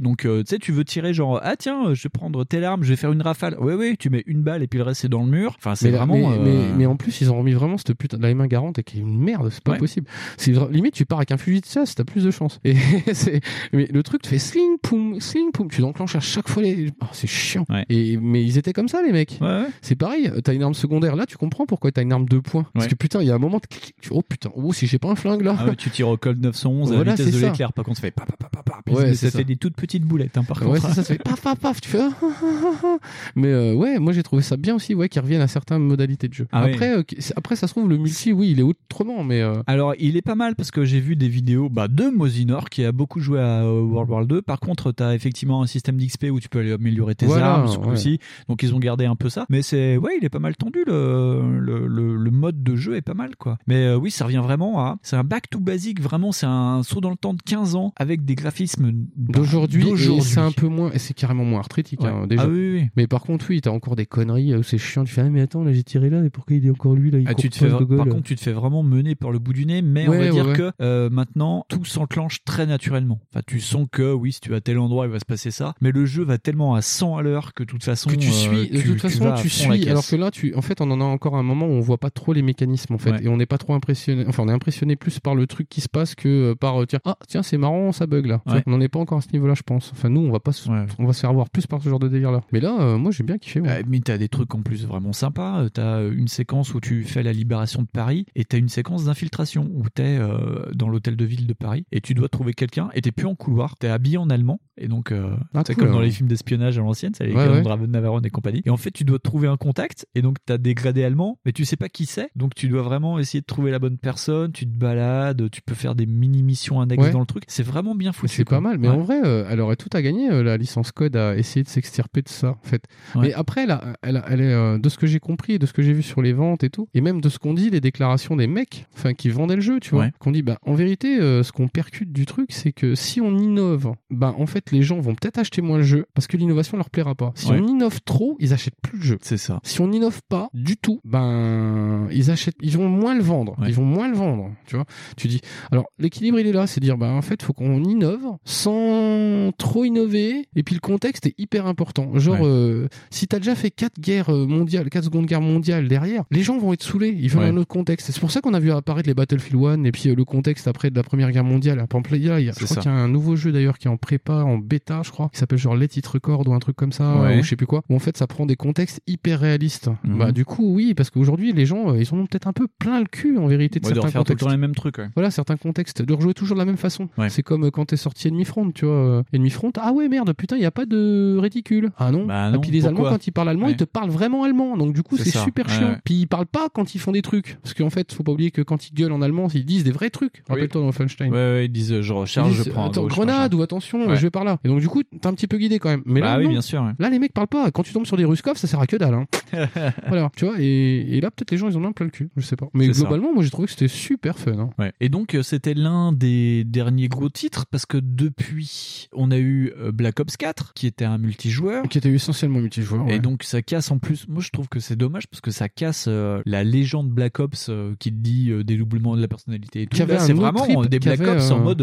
Donc 0.00 0.24
euh, 0.24 0.42
tu 0.42 0.50
sais, 0.50 0.58
tu 0.58 0.72
veux 0.72 0.84
tirer 0.84 1.12
genre 1.14 1.40
ah 1.42 1.56
tiens, 1.56 1.94
je 1.94 2.02
vais 2.02 2.08
prendre 2.08 2.44
telle 2.44 2.64
arme, 2.64 2.82
je 2.84 2.90
vais 2.90 2.96
faire 2.96 3.12
une 3.12 3.22
rafale. 3.22 3.56
Ouais 3.58 3.74
ouais, 3.74 3.96
tu 3.98 4.10
mets 4.10 4.22
une 4.26 4.42
balle 4.42 4.62
et 4.62 4.66
puis 4.66 4.78
le 4.78 4.84
reste 4.84 5.00
c'est 5.02 5.08
dans 5.08 5.22
le 5.22 5.30
mur. 5.30 5.54
Enfin 5.58 5.74
c'est 5.74 5.90
vraiment. 5.90 6.14
mais, 6.14 6.24
euh, 6.26 6.38
mais, 6.44 6.76
mais 6.78 6.86
en 6.86 6.96
plus, 6.96 7.20
ils 7.20 7.30
ont 7.32 7.38
remis 7.38 7.52
vraiment 7.52 7.76
cette 7.78 7.94
putain 7.94 8.16
de 8.18 8.22
la 8.22 8.34
main 8.34 8.46
garante 8.46 8.78
et 8.78 8.82
qui 8.84 8.98
est 8.98 9.00
une 9.00 9.18
merde, 9.18 9.48
c'est 9.50 9.62
pas 9.62 9.72
Ouais. 9.72 9.78
possible. 9.78 10.06
C'est 10.36 10.52
limite, 10.70 10.94
tu 10.94 11.04
pars 11.06 11.18
avec 11.18 11.32
un 11.32 11.36
fusil 11.38 11.60
de 11.60 11.66
chasse, 11.66 11.94
t'as 11.94 12.04
plus 12.04 12.24
de 12.24 12.30
chance. 12.30 12.60
Et 12.64 12.74
c'est, 13.12 13.40
mais 13.72 13.86
le 13.92 14.02
truc 14.02 14.22
te 14.22 14.28
fait 14.28 14.38
sling 14.38 14.78
poum, 14.82 15.20
sling 15.20 15.50
poum, 15.52 15.68
tu 15.70 15.80
l'enclenches 15.80 16.16
à 16.16 16.20
chaque 16.20 16.48
fois 16.48 16.62
les, 16.62 16.90
oh, 17.02 17.06
c'est 17.12 17.26
chiant. 17.26 17.64
Ouais. 17.68 17.84
Et, 17.88 18.16
mais 18.16 18.42
ils 18.44 18.58
étaient 18.58 18.72
comme 18.72 18.88
ça, 18.88 19.02
les 19.02 19.12
mecs. 19.12 19.38
Ouais. 19.40 19.64
C'est 19.82 19.96
pareil, 19.96 20.30
t'as 20.44 20.54
une 20.54 20.62
arme 20.62 20.74
secondaire 20.74 21.16
là, 21.16 21.26
tu 21.26 21.36
comprends 21.36 21.66
pourquoi 21.66 21.90
t'as 21.92 22.02
une 22.02 22.12
arme 22.12 22.26
de 22.28 22.38
points. 22.38 22.66
Parce 22.74 22.86
que 22.86 22.94
putain, 22.94 23.20
il 23.22 23.28
y 23.28 23.30
a 23.30 23.34
un 23.34 23.38
moment, 23.38 23.60
tu- 23.60 23.78
tu- 24.00 24.08
oh 24.12 24.22
putain, 24.22 24.50
oh 24.54 24.72
si 24.72 24.86
j'ai 24.86 24.98
pas 24.98 25.08
un 25.08 25.14
flingue 25.16 25.42
là. 25.42 25.56
Ah 25.58 25.74
tu 25.76 25.90
tires 25.90 26.08
au 26.08 26.16
Colt 26.16 26.38
911 26.42 26.92
à 26.92 26.96
Voilà, 26.96 27.10
la 27.12 27.16
vitesse 27.16 27.34
de 27.40 27.46
l'éclair. 27.46 27.72
Par 27.72 27.84
contre, 27.84 27.96
ça 27.98 28.02
fait 28.02 28.10
pa 28.10 28.24
pa 28.26 28.36
pa 28.36 28.48
pa 28.62 28.92
Ouais, 28.92 29.12
des 29.44 29.56
toutes 29.56 29.76
petites 29.78 30.04
boulettes. 30.04 30.36
Hein, 30.36 30.44
par 30.44 30.60
Ouais, 30.62 30.78
contre. 30.80 30.94
ça, 30.94 30.94
ça 30.94 31.02
fait 31.04 31.22
paf 31.22 31.40
paf 31.40 31.58
paf, 31.58 31.80
tu 31.80 31.88
fais. 31.88 32.00
ah, 32.00 32.10
ah, 32.22 32.72
ah. 32.84 32.96
Mais 33.36 33.48
euh, 33.48 33.74
ouais, 33.74 33.98
moi 33.98 34.12
j'ai 34.12 34.22
trouvé 34.22 34.42
ça 34.42 34.56
bien 34.56 34.74
aussi, 34.74 34.94
ouais, 34.94 35.08
qu'ils 35.08 35.22
reviennent 35.22 35.40
à 35.40 35.48
certaines 35.48 35.82
modalités 35.82 36.28
de 36.28 36.34
jeu. 36.34 36.46
Ah 36.52 36.64
oui. 36.64 36.72
après, 36.72 36.96
euh, 36.98 37.02
après, 37.36 37.56
ça 37.56 37.66
se 37.66 37.72
trouve, 37.72 37.88
le 37.88 37.96
multi, 37.98 38.32
oui, 38.32 38.50
il 38.50 38.60
est 38.60 38.62
autrement, 38.62 39.24
mais. 39.24 39.40
euh, 39.40 39.62
Alors, 39.66 39.94
il 39.98 40.16
est 40.16 40.22
pas 40.22 40.34
mal 40.34 40.54
parce 40.56 40.70
que 40.70 40.84
j'ai 40.84 41.00
vu 41.00 41.16
des 41.16 41.28
vidéos 41.28 41.68
bah, 41.68 41.88
de 41.88 42.04
Mosinor 42.10 42.68
qui 42.68 42.84
a 42.84 42.92
beaucoup 42.92 43.20
joué 43.20 43.40
à 43.40 43.64
World 43.64 44.10
War 44.10 44.26
2. 44.26 44.42
Par 44.42 44.60
contre, 44.60 44.92
tu 44.92 45.02
as 45.02 45.14
effectivement 45.14 45.62
un 45.62 45.66
système 45.66 45.96
d'XP 45.96 46.26
où 46.32 46.40
tu 46.40 46.48
peux 46.48 46.58
aller 46.60 46.72
améliorer 46.72 47.14
tes 47.14 47.26
Voilà, 47.26 47.54
armes, 47.54 47.68
ce 47.68 47.78
ouais. 47.78 47.84
coup-ci. 47.88 48.18
Donc, 48.48 48.62
ils 48.62 48.74
ont 48.74 48.78
gardé 48.78 49.04
un 49.06 49.16
peu 49.16 49.28
ça. 49.28 49.46
Mais 49.48 49.62
c'est, 49.62 49.96
ouais, 49.96 50.12
il 50.20 50.24
est 50.24 50.28
pas 50.30 50.38
mal 50.38 50.56
tendu. 50.56 50.80
Le, 50.86 51.58
le, 51.60 51.86
le, 51.86 52.16
le 52.16 52.30
mode 52.30 52.62
de 52.62 52.76
jeu 52.76 52.96
est 52.96 53.02
pas 53.02 53.14
mal, 53.14 53.36
quoi. 53.36 53.58
Mais 53.66 53.84
euh, 53.86 53.96
oui, 53.96 54.10
ça 54.10 54.24
revient 54.24 54.40
vraiment 54.42 54.80
à. 54.80 54.96
C'est 55.02 55.16
un 55.16 55.24
back 55.24 55.48
to 55.50 55.60
basic, 55.60 56.00
vraiment. 56.00 56.32
C'est 56.32 56.46
un 56.46 56.82
saut 56.82 57.00
dans 57.00 57.10
le 57.10 57.16
temps 57.16 57.34
de 57.34 57.42
15 57.42 57.74
ans 57.74 57.92
avec 57.96 58.24
des 58.24 58.34
graphismes 58.34 58.90
bah, 59.16 59.38
D'aujourd'hui, 59.38 59.67
d'aujourd'hui. 59.68 60.20
c'est 60.22 60.40
un 60.40 60.52
peu 60.52 60.68
moins, 60.68 60.90
c'est 60.96 61.14
carrément 61.14 61.44
moins 61.44 61.60
arthritique, 61.60 62.00
Ouais. 62.02 62.08
hein, 62.08 62.26
déjà. 62.26 62.42
Ah 62.42 62.48
oui, 62.48 62.72
oui. 62.74 62.88
Mais 62.96 63.06
par 63.06 63.22
contre, 63.22 63.46
oui, 63.50 63.60
t'as 63.60 63.70
encore 63.70 63.96
des 63.96 64.06
conneries 64.06 64.54
où 64.54 64.62
c'est 64.62 64.78
chiant. 64.78 65.04
Tu 65.04 65.12
fais, 65.12 65.20
ah, 65.22 65.30
mais 65.30 65.40
attends, 65.40 65.64
là, 65.64 65.72
j'ai 65.72 65.82
tiré 65.82 66.10
là, 66.10 66.24
et 66.24 66.30
pourquoi 66.30 66.56
il 66.56 66.66
est 66.66 66.70
encore 66.70 66.94
lui, 66.94 67.10
là, 67.10 67.18
il 67.18 67.28
Ah, 67.28 67.34
tu 67.34 67.50
te 67.50 67.56
fais, 67.56 67.68
par 67.68 68.06
contre, 68.06 68.22
tu 68.22 68.36
te 68.36 68.40
fais 68.40 68.52
vraiment 68.52 68.82
mener 68.82 69.14
par 69.14 69.30
le 69.30 69.38
bout 69.38 69.52
du 69.52 69.66
nez, 69.66 69.82
mais 69.82 70.08
on 70.08 70.12
va 70.12 70.18
ouais, 70.18 70.30
dire 70.30 70.52
que 70.52 70.72
euh, 70.80 71.10
maintenant 71.10 71.64
tout 71.68 71.84
s'enclenche 71.84 72.44
très 72.44 72.66
naturellement. 72.66 73.20
Enfin, 73.32 73.42
tu 73.46 73.60
sens 73.60 73.86
que 73.90 74.12
oui, 74.12 74.32
si 74.32 74.40
tu 74.40 74.50
vas 74.50 74.56
à 74.56 74.60
tel 74.60 74.78
endroit, 74.78 75.06
il 75.06 75.12
va 75.12 75.18
se 75.18 75.24
passer 75.24 75.50
ça, 75.50 75.74
mais 75.80 75.92
le 75.92 76.06
jeu 76.06 76.24
va 76.24 76.38
tellement 76.38 76.74
à 76.74 76.82
100 76.82 77.16
à 77.16 77.22
l'heure 77.22 77.54
que 77.54 77.62
de 77.62 77.68
toute 77.68 77.84
façon, 77.84 78.10
que 78.10 78.16
tu 78.16 78.28
euh, 78.28 78.32
suis, 78.32 78.70
de 78.70 78.82
toute 78.82 79.00
façon, 79.00 79.34
tu 79.40 79.48
suis. 79.48 79.88
Alors 79.88 80.06
que 80.06 80.16
là, 80.16 80.30
tu, 80.30 80.54
en 80.54 80.62
fait, 80.62 80.80
on 80.80 80.90
en 80.90 81.00
a 81.00 81.04
encore 81.04 81.36
un 81.36 81.42
moment 81.42 81.66
où 81.66 81.70
on 81.70 81.80
voit 81.80 81.98
pas 81.98 82.10
trop 82.10 82.32
les 82.32 82.42
mécanismes, 82.42 82.94
en 82.94 82.98
fait, 82.98 83.22
et 83.22 83.28
on 83.28 83.36
n'est 83.36 83.46
pas 83.46 83.58
trop 83.58 83.74
impressionné. 83.74 84.24
Enfin, 84.28 84.42
on 84.44 84.48
est 84.48 84.52
impressionné 84.52 84.96
plus 84.96 85.20
par 85.20 85.34
le 85.34 85.46
truc 85.46 85.68
qui 85.68 85.80
se 85.80 85.88
passe 85.88 86.14
que 86.14 86.28
euh, 86.28 86.54
par 86.54 86.80
euh, 86.82 86.86
tiens, 86.86 87.00
ah 87.04 87.16
tiens, 87.26 87.42
c'est 87.42 87.58
marrant, 87.58 87.92
ça 87.92 88.06
bug 88.06 88.26
là. 88.26 88.42
On 88.66 88.70
n'en 88.70 88.80
est 88.80 88.88
pas 88.88 88.98
encore 88.98 89.18
à 89.18 89.22
ce 89.22 89.28
niveau-là, 89.32 89.54
je 89.58 89.62
pense. 89.62 89.90
Enfin, 89.92 90.08
nous, 90.08 90.20
on 90.20 90.30
va 90.30 90.40
pas, 90.40 90.52
se- 90.52 90.68
Ouais. 90.70 90.86
on 90.98 91.06
va 91.06 91.12
se 91.12 91.20
faire 91.20 91.30
avoir 91.30 91.50
plus 91.50 91.66
par 91.66 91.82
ce 91.82 91.88
genre 91.88 91.98
de 91.98 92.08
délire 92.08 92.30
là. 92.32 92.40
Mais 92.52 92.60
là, 92.60 92.76
euh, 92.80 92.96
moi, 92.98 93.10
j'ai 93.10 93.24
bien 93.24 93.38
kiffé. 93.38 93.60
Euh, 93.64 93.82
mais 93.88 94.00
t'as 94.00 94.16
des 94.18 94.28
trucs 94.28 94.54
en 94.54 94.62
plus 94.62 94.86
vraiment 94.86 95.12
sympas. 95.12 95.62
Euh, 95.62 95.68
T'as 95.68 96.02
une 96.08 96.28
séquence 96.28 96.74
où 96.74 96.80
tu 96.80 97.04
fais 97.04 97.22
la 97.22 97.32
libération 97.32 97.82
de 97.82 97.86
Paris 97.88 98.26
et 98.34 98.44
t'as 98.44 98.58
une 98.58 98.68
séquence 98.68 99.04
d'infiltration 99.04 99.68
où 99.74 99.84
t'es 99.92 100.16
euh, 100.18 100.70
dans 100.74 100.88
l'hôtel 100.88 101.16
de 101.16 101.24
ville 101.24 101.46
de 101.46 101.52
Paris 101.52 101.84
et 101.92 102.00
tu 102.00 102.14
dois 102.14 102.28
trouver 102.28 102.52
quelqu'un 102.54 102.88
et 102.94 103.00
t'es 103.00 103.12
plus 103.12 103.26
en 103.26 103.34
couloir. 103.34 103.76
T'es 103.76 103.88
habillé 103.88 104.16
en 104.18 104.30
allemand 104.30 104.60
et 104.76 104.88
donc 104.88 105.12
euh, 105.12 105.34
Ah, 105.54 105.62
c'est 105.66 105.74
cool, 105.74 105.84
comme 105.84 105.92
dans 105.94 106.00
les 106.00 106.10
films 106.10 106.28
d'espionnage 106.28 106.78
à 106.78 106.80
l'ancienne, 106.82 107.12
c'est 107.16 107.26
les 107.26 107.34
Ouais, 107.34 107.62
Navarone 107.88 108.24
et 108.24 108.30
compagnie. 108.30 108.62
Et 108.64 108.70
en 108.70 108.76
fait, 108.76 108.90
tu 108.90 109.04
dois 109.04 109.18
trouver 109.18 109.48
un 109.48 109.56
contact 109.56 110.06
et 110.14 110.22
donc 110.22 110.36
t'as 110.46 110.58
des 110.58 110.74
gradés 110.74 111.04
allemands, 111.04 111.38
mais 111.44 111.52
tu 111.52 111.64
sais 111.64 111.76
pas 111.76 111.88
qui 111.88 112.06
c'est. 112.06 112.30
Donc 112.36 112.54
tu 112.54 112.68
dois 112.68 112.82
vraiment 112.82 113.18
essayer 113.18 113.40
de 113.40 113.46
trouver 113.46 113.70
la 113.70 113.78
bonne 113.78 113.98
personne. 113.98 114.52
Tu 114.52 114.64
te 114.66 114.70
balades, 114.76 115.50
tu 115.50 115.62
peux 115.62 115.74
faire 115.74 115.94
des 115.94 116.06
mini 116.06 116.42
missions 116.42 116.80
annexes 116.80 117.10
dans 117.10 117.20
le 117.20 117.26
truc. 117.26 117.44
C'est 117.48 117.62
vraiment 117.62 117.94
bien 117.94 118.12
foutu. 118.12 118.34
C'est 118.36 118.44
pas 118.44 118.60
mal, 118.60 118.78
mais 118.78 118.88
en 118.88 118.98
vrai, 118.98 119.20
euh, 119.24 119.47
elle 119.50 119.60
aurait 119.60 119.76
tout 119.76 119.88
à 119.92 120.02
gagner, 120.02 120.30
euh, 120.30 120.42
la 120.42 120.56
licence 120.56 120.92
code, 120.92 121.16
à 121.16 121.36
essayer 121.36 121.62
de 121.62 121.68
s'extirper 121.68 122.22
de 122.22 122.28
ça, 122.28 122.50
en 122.50 122.66
fait. 122.66 122.84
Ouais. 123.14 123.28
Mais 123.28 123.32
après, 123.34 123.64
elle, 123.64 123.70
a- 123.72 123.94
elle, 124.02 124.16
a- 124.18 124.24
elle 124.28 124.40
est, 124.40 124.52
euh, 124.52 124.78
de 124.78 124.88
ce 124.88 124.96
que 124.98 125.06
j'ai 125.06 125.20
compris 125.20 125.54
et 125.54 125.58
de 125.58 125.66
ce 125.66 125.72
que 125.72 125.82
j'ai 125.82 125.92
vu 125.92 126.02
sur 126.02 126.22
les 126.22 126.32
ventes 126.32 126.64
et 126.64 126.70
tout, 126.70 126.88
et 126.94 127.00
même 127.00 127.20
de 127.20 127.28
ce 127.28 127.38
qu'on 127.38 127.54
dit, 127.54 127.70
les 127.70 127.80
déclarations 127.80 128.36
des 128.36 128.46
mecs, 128.46 128.86
enfin, 128.96 129.14
qui 129.14 129.28
vendaient 129.30 129.56
le 129.56 129.60
jeu, 129.62 129.80
tu 129.80 129.90
vois, 129.90 130.04
Ouais. 130.04 130.12
qu'on 130.18 130.30
dit, 130.32 130.42
bah, 130.42 130.58
en 130.66 130.74
vérité, 130.74 131.18
euh, 131.20 131.42
ce 131.42 131.52
qu'on 131.52 131.68
percute 131.68 132.12
du 132.12 132.26
truc, 132.26 132.50
c'est 132.52 132.72
que 132.72 132.94
si 132.94 133.20
on 133.20 133.36
innove, 133.38 133.92
bah, 134.10 134.34
en 134.38 134.46
fait, 134.46 134.70
les 134.72 134.82
gens 134.82 135.00
vont 135.00 135.14
peut-être 135.14 135.38
acheter 135.38 135.62
moins 135.62 135.78
le 135.78 135.84
jeu 135.84 136.06
parce 136.14 136.26
que 136.26 136.36
l'innovation 136.36 136.76
leur 136.76 136.90
plaira 136.90 137.14
pas. 137.14 137.32
Si 137.34 137.50
Ouais. 137.50 137.58
on 137.60 137.66
innove 137.66 138.00
trop, 138.04 138.36
ils 138.40 138.52
achètent 138.52 138.80
plus 138.82 138.98
le 138.98 139.04
jeu. 139.04 139.18
C'est 139.22 139.36
ça. 139.36 139.60
Si 139.62 139.80
on 139.80 139.88
n'innove 139.88 140.20
pas 140.28 140.48
du 140.54 140.76
tout, 140.76 141.00
ben 141.04 142.08
ils 142.10 142.30
achètent, 142.30 142.56
ils 142.60 142.76
vont 142.76 142.88
moins 142.88 143.14
le 143.14 143.22
vendre. 143.22 143.56
Ils 143.66 143.74
vont 143.74 143.84
moins 143.84 144.08
le 144.08 144.16
vendre. 144.16 144.50
Tu 144.66 144.76
vois. 144.76 144.84
Tu 145.16 145.28
dis. 145.28 145.40
Alors 145.70 145.86
l'équilibre 145.98 146.38
il 146.38 146.46
est 146.46 146.52
là, 146.52 146.66
c'est 146.66 146.80
dire 146.80 146.96
ben 146.98 147.10
en 147.12 147.22
fait 147.22 147.42
faut 147.42 147.52
qu'on 147.52 147.82
innove 147.84 148.36
sans 148.44 149.27
sans 149.28 149.52
trop 149.52 149.84
innover. 149.84 150.46
Et 150.56 150.62
puis 150.62 150.74
le 150.74 150.80
contexte 150.80 151.26
est 151.26 151.34
hyper 151.38 151.66
important. 151.66 152.18
Genre, 152.18 152.40
Ouais. 152.40 152.46
euh, 152.46 152.88
si 153.10 153.26
t'as 153.26 153.38
déjà 153.38 153.54
fait 153.54 153.70
quatre 153.70 153.98
guerres 154.00 154.30
euh, 154.30 154.46
mondiales, 154.46 154.88
quatre 154.90 155.04
secondes 155.04 155.26
guerres 155.26 155.40
mondiales 155.40 155.88
derrière, 155.88 156.24
les 156.30 156.42
gens 156.42 156.58
vont 156.58 156.72
être 156.72 156.82
saoulés. 156.82 157.16
Ils 157.18 157.28
veulent 157.30 157.42
Ouais. 157.42 157.48
un 157.48 157.56
autre 157.56 157.68
contexte. 157.68 158.10
C'est 158.10 158.20
pour 158.20 158.30
ça 158.30 158.40
qu'on 158.40 158.54
a 158.54 158.60
vu 158.60 158.70
apparaître 158.70 159.08
les 159.08 159.14
Battlefield 159.14 159.62
1 159.64 159.84
et 159.84 159.92
puis 159.92 160.08
euh, 160.10 160.14
le 160.14 160.24
contexte 160.24 160.68
après 160.68 160.90
de 160.90 160.96
la 160.96 161.02
Première 161.02 161.30
Guerre 161.32 161.44
mondiale. 161.44 161.76
Par 161.88 162.00
exemple, 162.00 162.12
là, 162.12 162.38
il 162.40 162.44
y 162.46 162.48
a, 162.48 162.52
je 162.52 162.58
C'est 162.58 162.64
crois 162.64 162.74
ça. 162.76 162.80
qu'il 162.82 162.90
y 162.90 162.94
a 162.94 162.96
un 162.96 163.08
nouveau 163.08 163.36
jeu 163.36 163.52
d'ailleurs 163.52 163.78
qui 163.78 163.88
est 163.88 163.90
en 163.90 163.96
prépa, 163.96 164.42
en 164.42 164.58
bêta, 164.58 165.02
je 165.04 165.10
crois, 165.10 165.28
qui 165.32 165.38
s'appelle 165.38 165.58
genre 165.58 165.76
Let 165.76 165.88
It 165.96 166.06
Record 166.06 166.46
ou 166.48 166.52
un 166.54 166.58
truc 166.58 166.76
comme 166.76 166.92
ça, 166.92 167.16
Ouais. 167.20 167.38
ou 167.38 167.42
je 167.42 167.48
sais 167.48 167.56
plus 167.56 167.66
quoi. 167.66 167.82
Où 167.88 167.94
en 167.96 167.98
fait, 167.98 168.16
ça 168.16 168.26
prend 168.26 168.46
des 168.46 168.56
contextes 168.56 169.00
hyper 169.06 169.40
réalistes. 169.40 169.88
Mhm. 170.04 170.18
Bah, 170.18 170.32
du 170.32 170.44
coup, 170.44 170.74
oui, 170.74 170.94
parce 170.94 171.10
qu'aujourd'hui, 171.10 171.52
les 171.52 171.66
gens, 171.66 171.90
euh, 171.92 172.00
ils 172.00 172.12
en 172.14 172.18
ont 172.18 172.26
peut-être 172.26 172.46
un 172.46 172.52
peu 172.52 172.66
plein 172.78 173.00
le 173.00 173.06
cul 173.06 173.36
en 173.38 173.46
vérité 173.46 173.80
de 173.80 173.84
de 173.88 173.94
certains 173.94 174.08
le 174.08 174.12
contextes. 174.24 174.48
les 174.50 174.56
mêmes 174.56 174.74
trucs. 174.74 174.98
ouais. 174.98 175.08
Voilà, 175.14 175.30
certains 175.30 175.56
contextes, 175.56 176.02
de 176.02 176.12
rejouer 176.12 176.34
toujours 176.34 176.56
de 176.56 176.60
la 176.60 176.64
même 176.66 176.76
façon. 176.76 177.08
C'est 177.28 177.42
comme 177.42 177.70
quand 177.70 177.86
t'es 177.86 177.96
sorti 177.96 178.28
Enemy 178.28 178.44
Front, 178.44 178.70
tu 178.72 178.84
vois. 178.86 179.17
Euh, 179.18 179.22
Enemy 179.36 179.50
Front, 179.50 179.72
ah 179.80 179.92
ouais, 179.92 180.08
merde, 180.08 180.32
putain, 180.32 180.56
il 180.56 180.62
y 180.62 180.66
a 180.66 180.70
pas 180.70 180.86
de 180.86 181.36
réticule. 181.40 181.90
Ah 181.98 182.10
non. 182.10 182.26
Bah 182.26 182.48
Et 182.48 182.52
non, 182.52 182.60
puis 182.60 182.70
les 182.70 182.86
Allemands, 182.86 183.04
quand 183.04 183.26
ils 183.26 183.30
parlent 183.32 183.48
allemand, 183.48 183.66
Ouais. 183.66 183.72
ils 183.72 183.76
te 183.76 183.84
parlent 183.84 184.10
vraiment 184.10 184.44
allemand. 184.44 184.76
Donc 184.76 184.92
du 184.94 185.02
coup, 185.02 185.16
C'est 185.16 185.30
super 185.30 185.66
Ouais, 185.66 185.72
chiant. 185.72 185.88
ouais. 185.90 185.98
Puis 186.04 186.14
ils 186.14 186.26
parlent 186.26 186.46
pas 186.46 186.68
quand 186.72 186.94
ils 186.94 186.98
font 186.98 187.12
des 187.12 187.22
trucs. 187.22 187.58
Parce 187.62 187.74
qu'en 187.74 187.90
fait, 187.90 188.12
faut 188.12 188.22
pas 188.22 188.32
oublier 188.32 188.50
que 188.50 188.62
quand 188.62 188.88
ils 188.88 188.94
gueulent 188.94 189.12
en 189.12 189.22
allemand, 189.22 189.48
ils 189.54 189.64
disent 189.64 189.84
des 189.84 189.90
vrais 189.92 190.10
trucs. 190.10 190.34
Oui. 190.36 190.42
Rappelle-toi 190.54 190.80
dans 190.80 190.86
Wolfenstein. 190.86 191.30
Ouais, 191.30 191.36
ouais, 191.36 191.64
ils 191.66 191.72
disent 191.72 191.92
euh, 191.92 192.02
je 192.02 192.12
recharge, 192.12 192.50
Ils 192.52 192.56
je 192.56 192.62
disent, 192.64 192.72
prends 192.72 192.88
attends, 192.90 193.02
gauche, 193.02 193.12
grenade 193.12 193.54
ou 193.54 193.62
attention, 193.62 194.14
je 194.14 194.20
vais 194.22 194.30
par 194.30 194.44
là. 194.44 194.58
Et 194.64 194.68
donc 194.68 194.80
du 194.80 194.88
coup, 194.88 195.02
t'es 195.02 195.26
un 195.26 195.34
petit 195.34 195.46
peu 195.46 195.58
guidé 195.58 195.78
quand 195.78 195.88
même. 195.90 196.02
Mais 196.06 196.20
bah 196.20 196.32
là, 196.34 196.38
oui, 196.38 196.44
non. 196.44 196.50
bien 196.50 196.60
sûr. 196.62 196.82
Là, 196.98 197.10
les 197.10 197.18
mecs 197.18 197.32
parlent 197.32 197.48
pas. 197.48 197.70
Quand 197.70 197.82
tu 197.82 197.92
tombes 197.92 198.06
sur 198.06 198.16
des 198.16 198.24
Ruskov, 198.24 198.56
ça 198.56 198.66
sert 198.66 198.80
à 198.80 198.86
que 198.86 198.96
dalle. 198.96 199.14
Hein. 199.14 199.26
voilà, 200.08 200.30
tu 200.36 200.44
vois. 200.44 200.54
Et, 200.58 201.16
et 201.16 201.20
là, 201.20 201.30
peut-être 201.30 201.50
les 201.50 201.56
gens, 201.56 201.68
ils 201.68 201.76
en 201.76 201.84
ont 201.84 201.92
plein 201.92 202.06
le 202.06 202.10
cul. 202.12 202.28
Je 202.36 202.42
sais 202.46 202.56
pas. 202.56 202.66
Mais 202.74 202.92
ça. 202.92 203.00
globalement, 203.00 203.32
moi, 203.34 203.42
j'ai 203.42 203.50
trouvé 203.50 203.66
que 203.66 203.72
c'était 203.72 203.88
super 203.88 204.38
fun. 204.38 204.70
hein. 204.78 204.90
Et 205.00 205.08
donc 205.08 205.34
euh, 205.34 205.42
c'était 205.42 205.74
l'un 205.74 206.12
des 206.12 206.64
derniers 206.64 207.08
gros 207.08 207.28
titres 207.28 207.66
parce 207.70 207.86
que 207.86 207.98
depuis 207.98 209.07
on 209.12 209.30
a 209.30 209.38
eu 209.38 209.72
euh, 209.78 209.92
Black 209.92 210.20
Ops 210.20 210.36
4 210.36 210.72
qui 210.74 210.86
était 210.86 211.04
un 211.04 211.18
multijoueur. 211.18 211.84
Qui 211.88 211.98
était 211.98 212.10
essentiellement 212.10 212.60
multijoueur. 212.60 213.06
Et 213.08 213.12
ouais. 213.12 213.18
donc 213.18 213.42
ça 213.42 213.62
casse 213.62 213.90
en 213.90 213.98
plus. 213.98 214.26
Moi 214.28 214.42
je 214.42 214.50
trouve 214.50 214.68
que 214.68 214.80
c'est 214.80 214.96
dommage 214.96 215.26
parce 215.28 215.40
que 215.40 215.50
ça 215.50 215.68
casse 215.68 216.06
euh, 216.08 216.42
la 216.46 216.64
légende 216.64 217.10
Black 217.10 217.40
Ops 217.40 217.68
euh, 217.68 217.94
qui 217.98 218.10
dit 218.12 218.50
euh, 218.50 218.64
dédoublement 218.64 219.16
de 219.16 219.20
la 219.20 219.28
personnalité 219.28 219.82
et 219.82 219.86
tout. 219.86 219.98
Là, 219.98 220.18
c'est 220.18 220.32
vraiment 220.32 220.64
trip, 220.64 220.86
des 220.90 220.98
Black 220.98 221.20
avait, 221.20 221.30
Ops 221.30 221.50
en 221.50 221.60
mode 221.60 221.82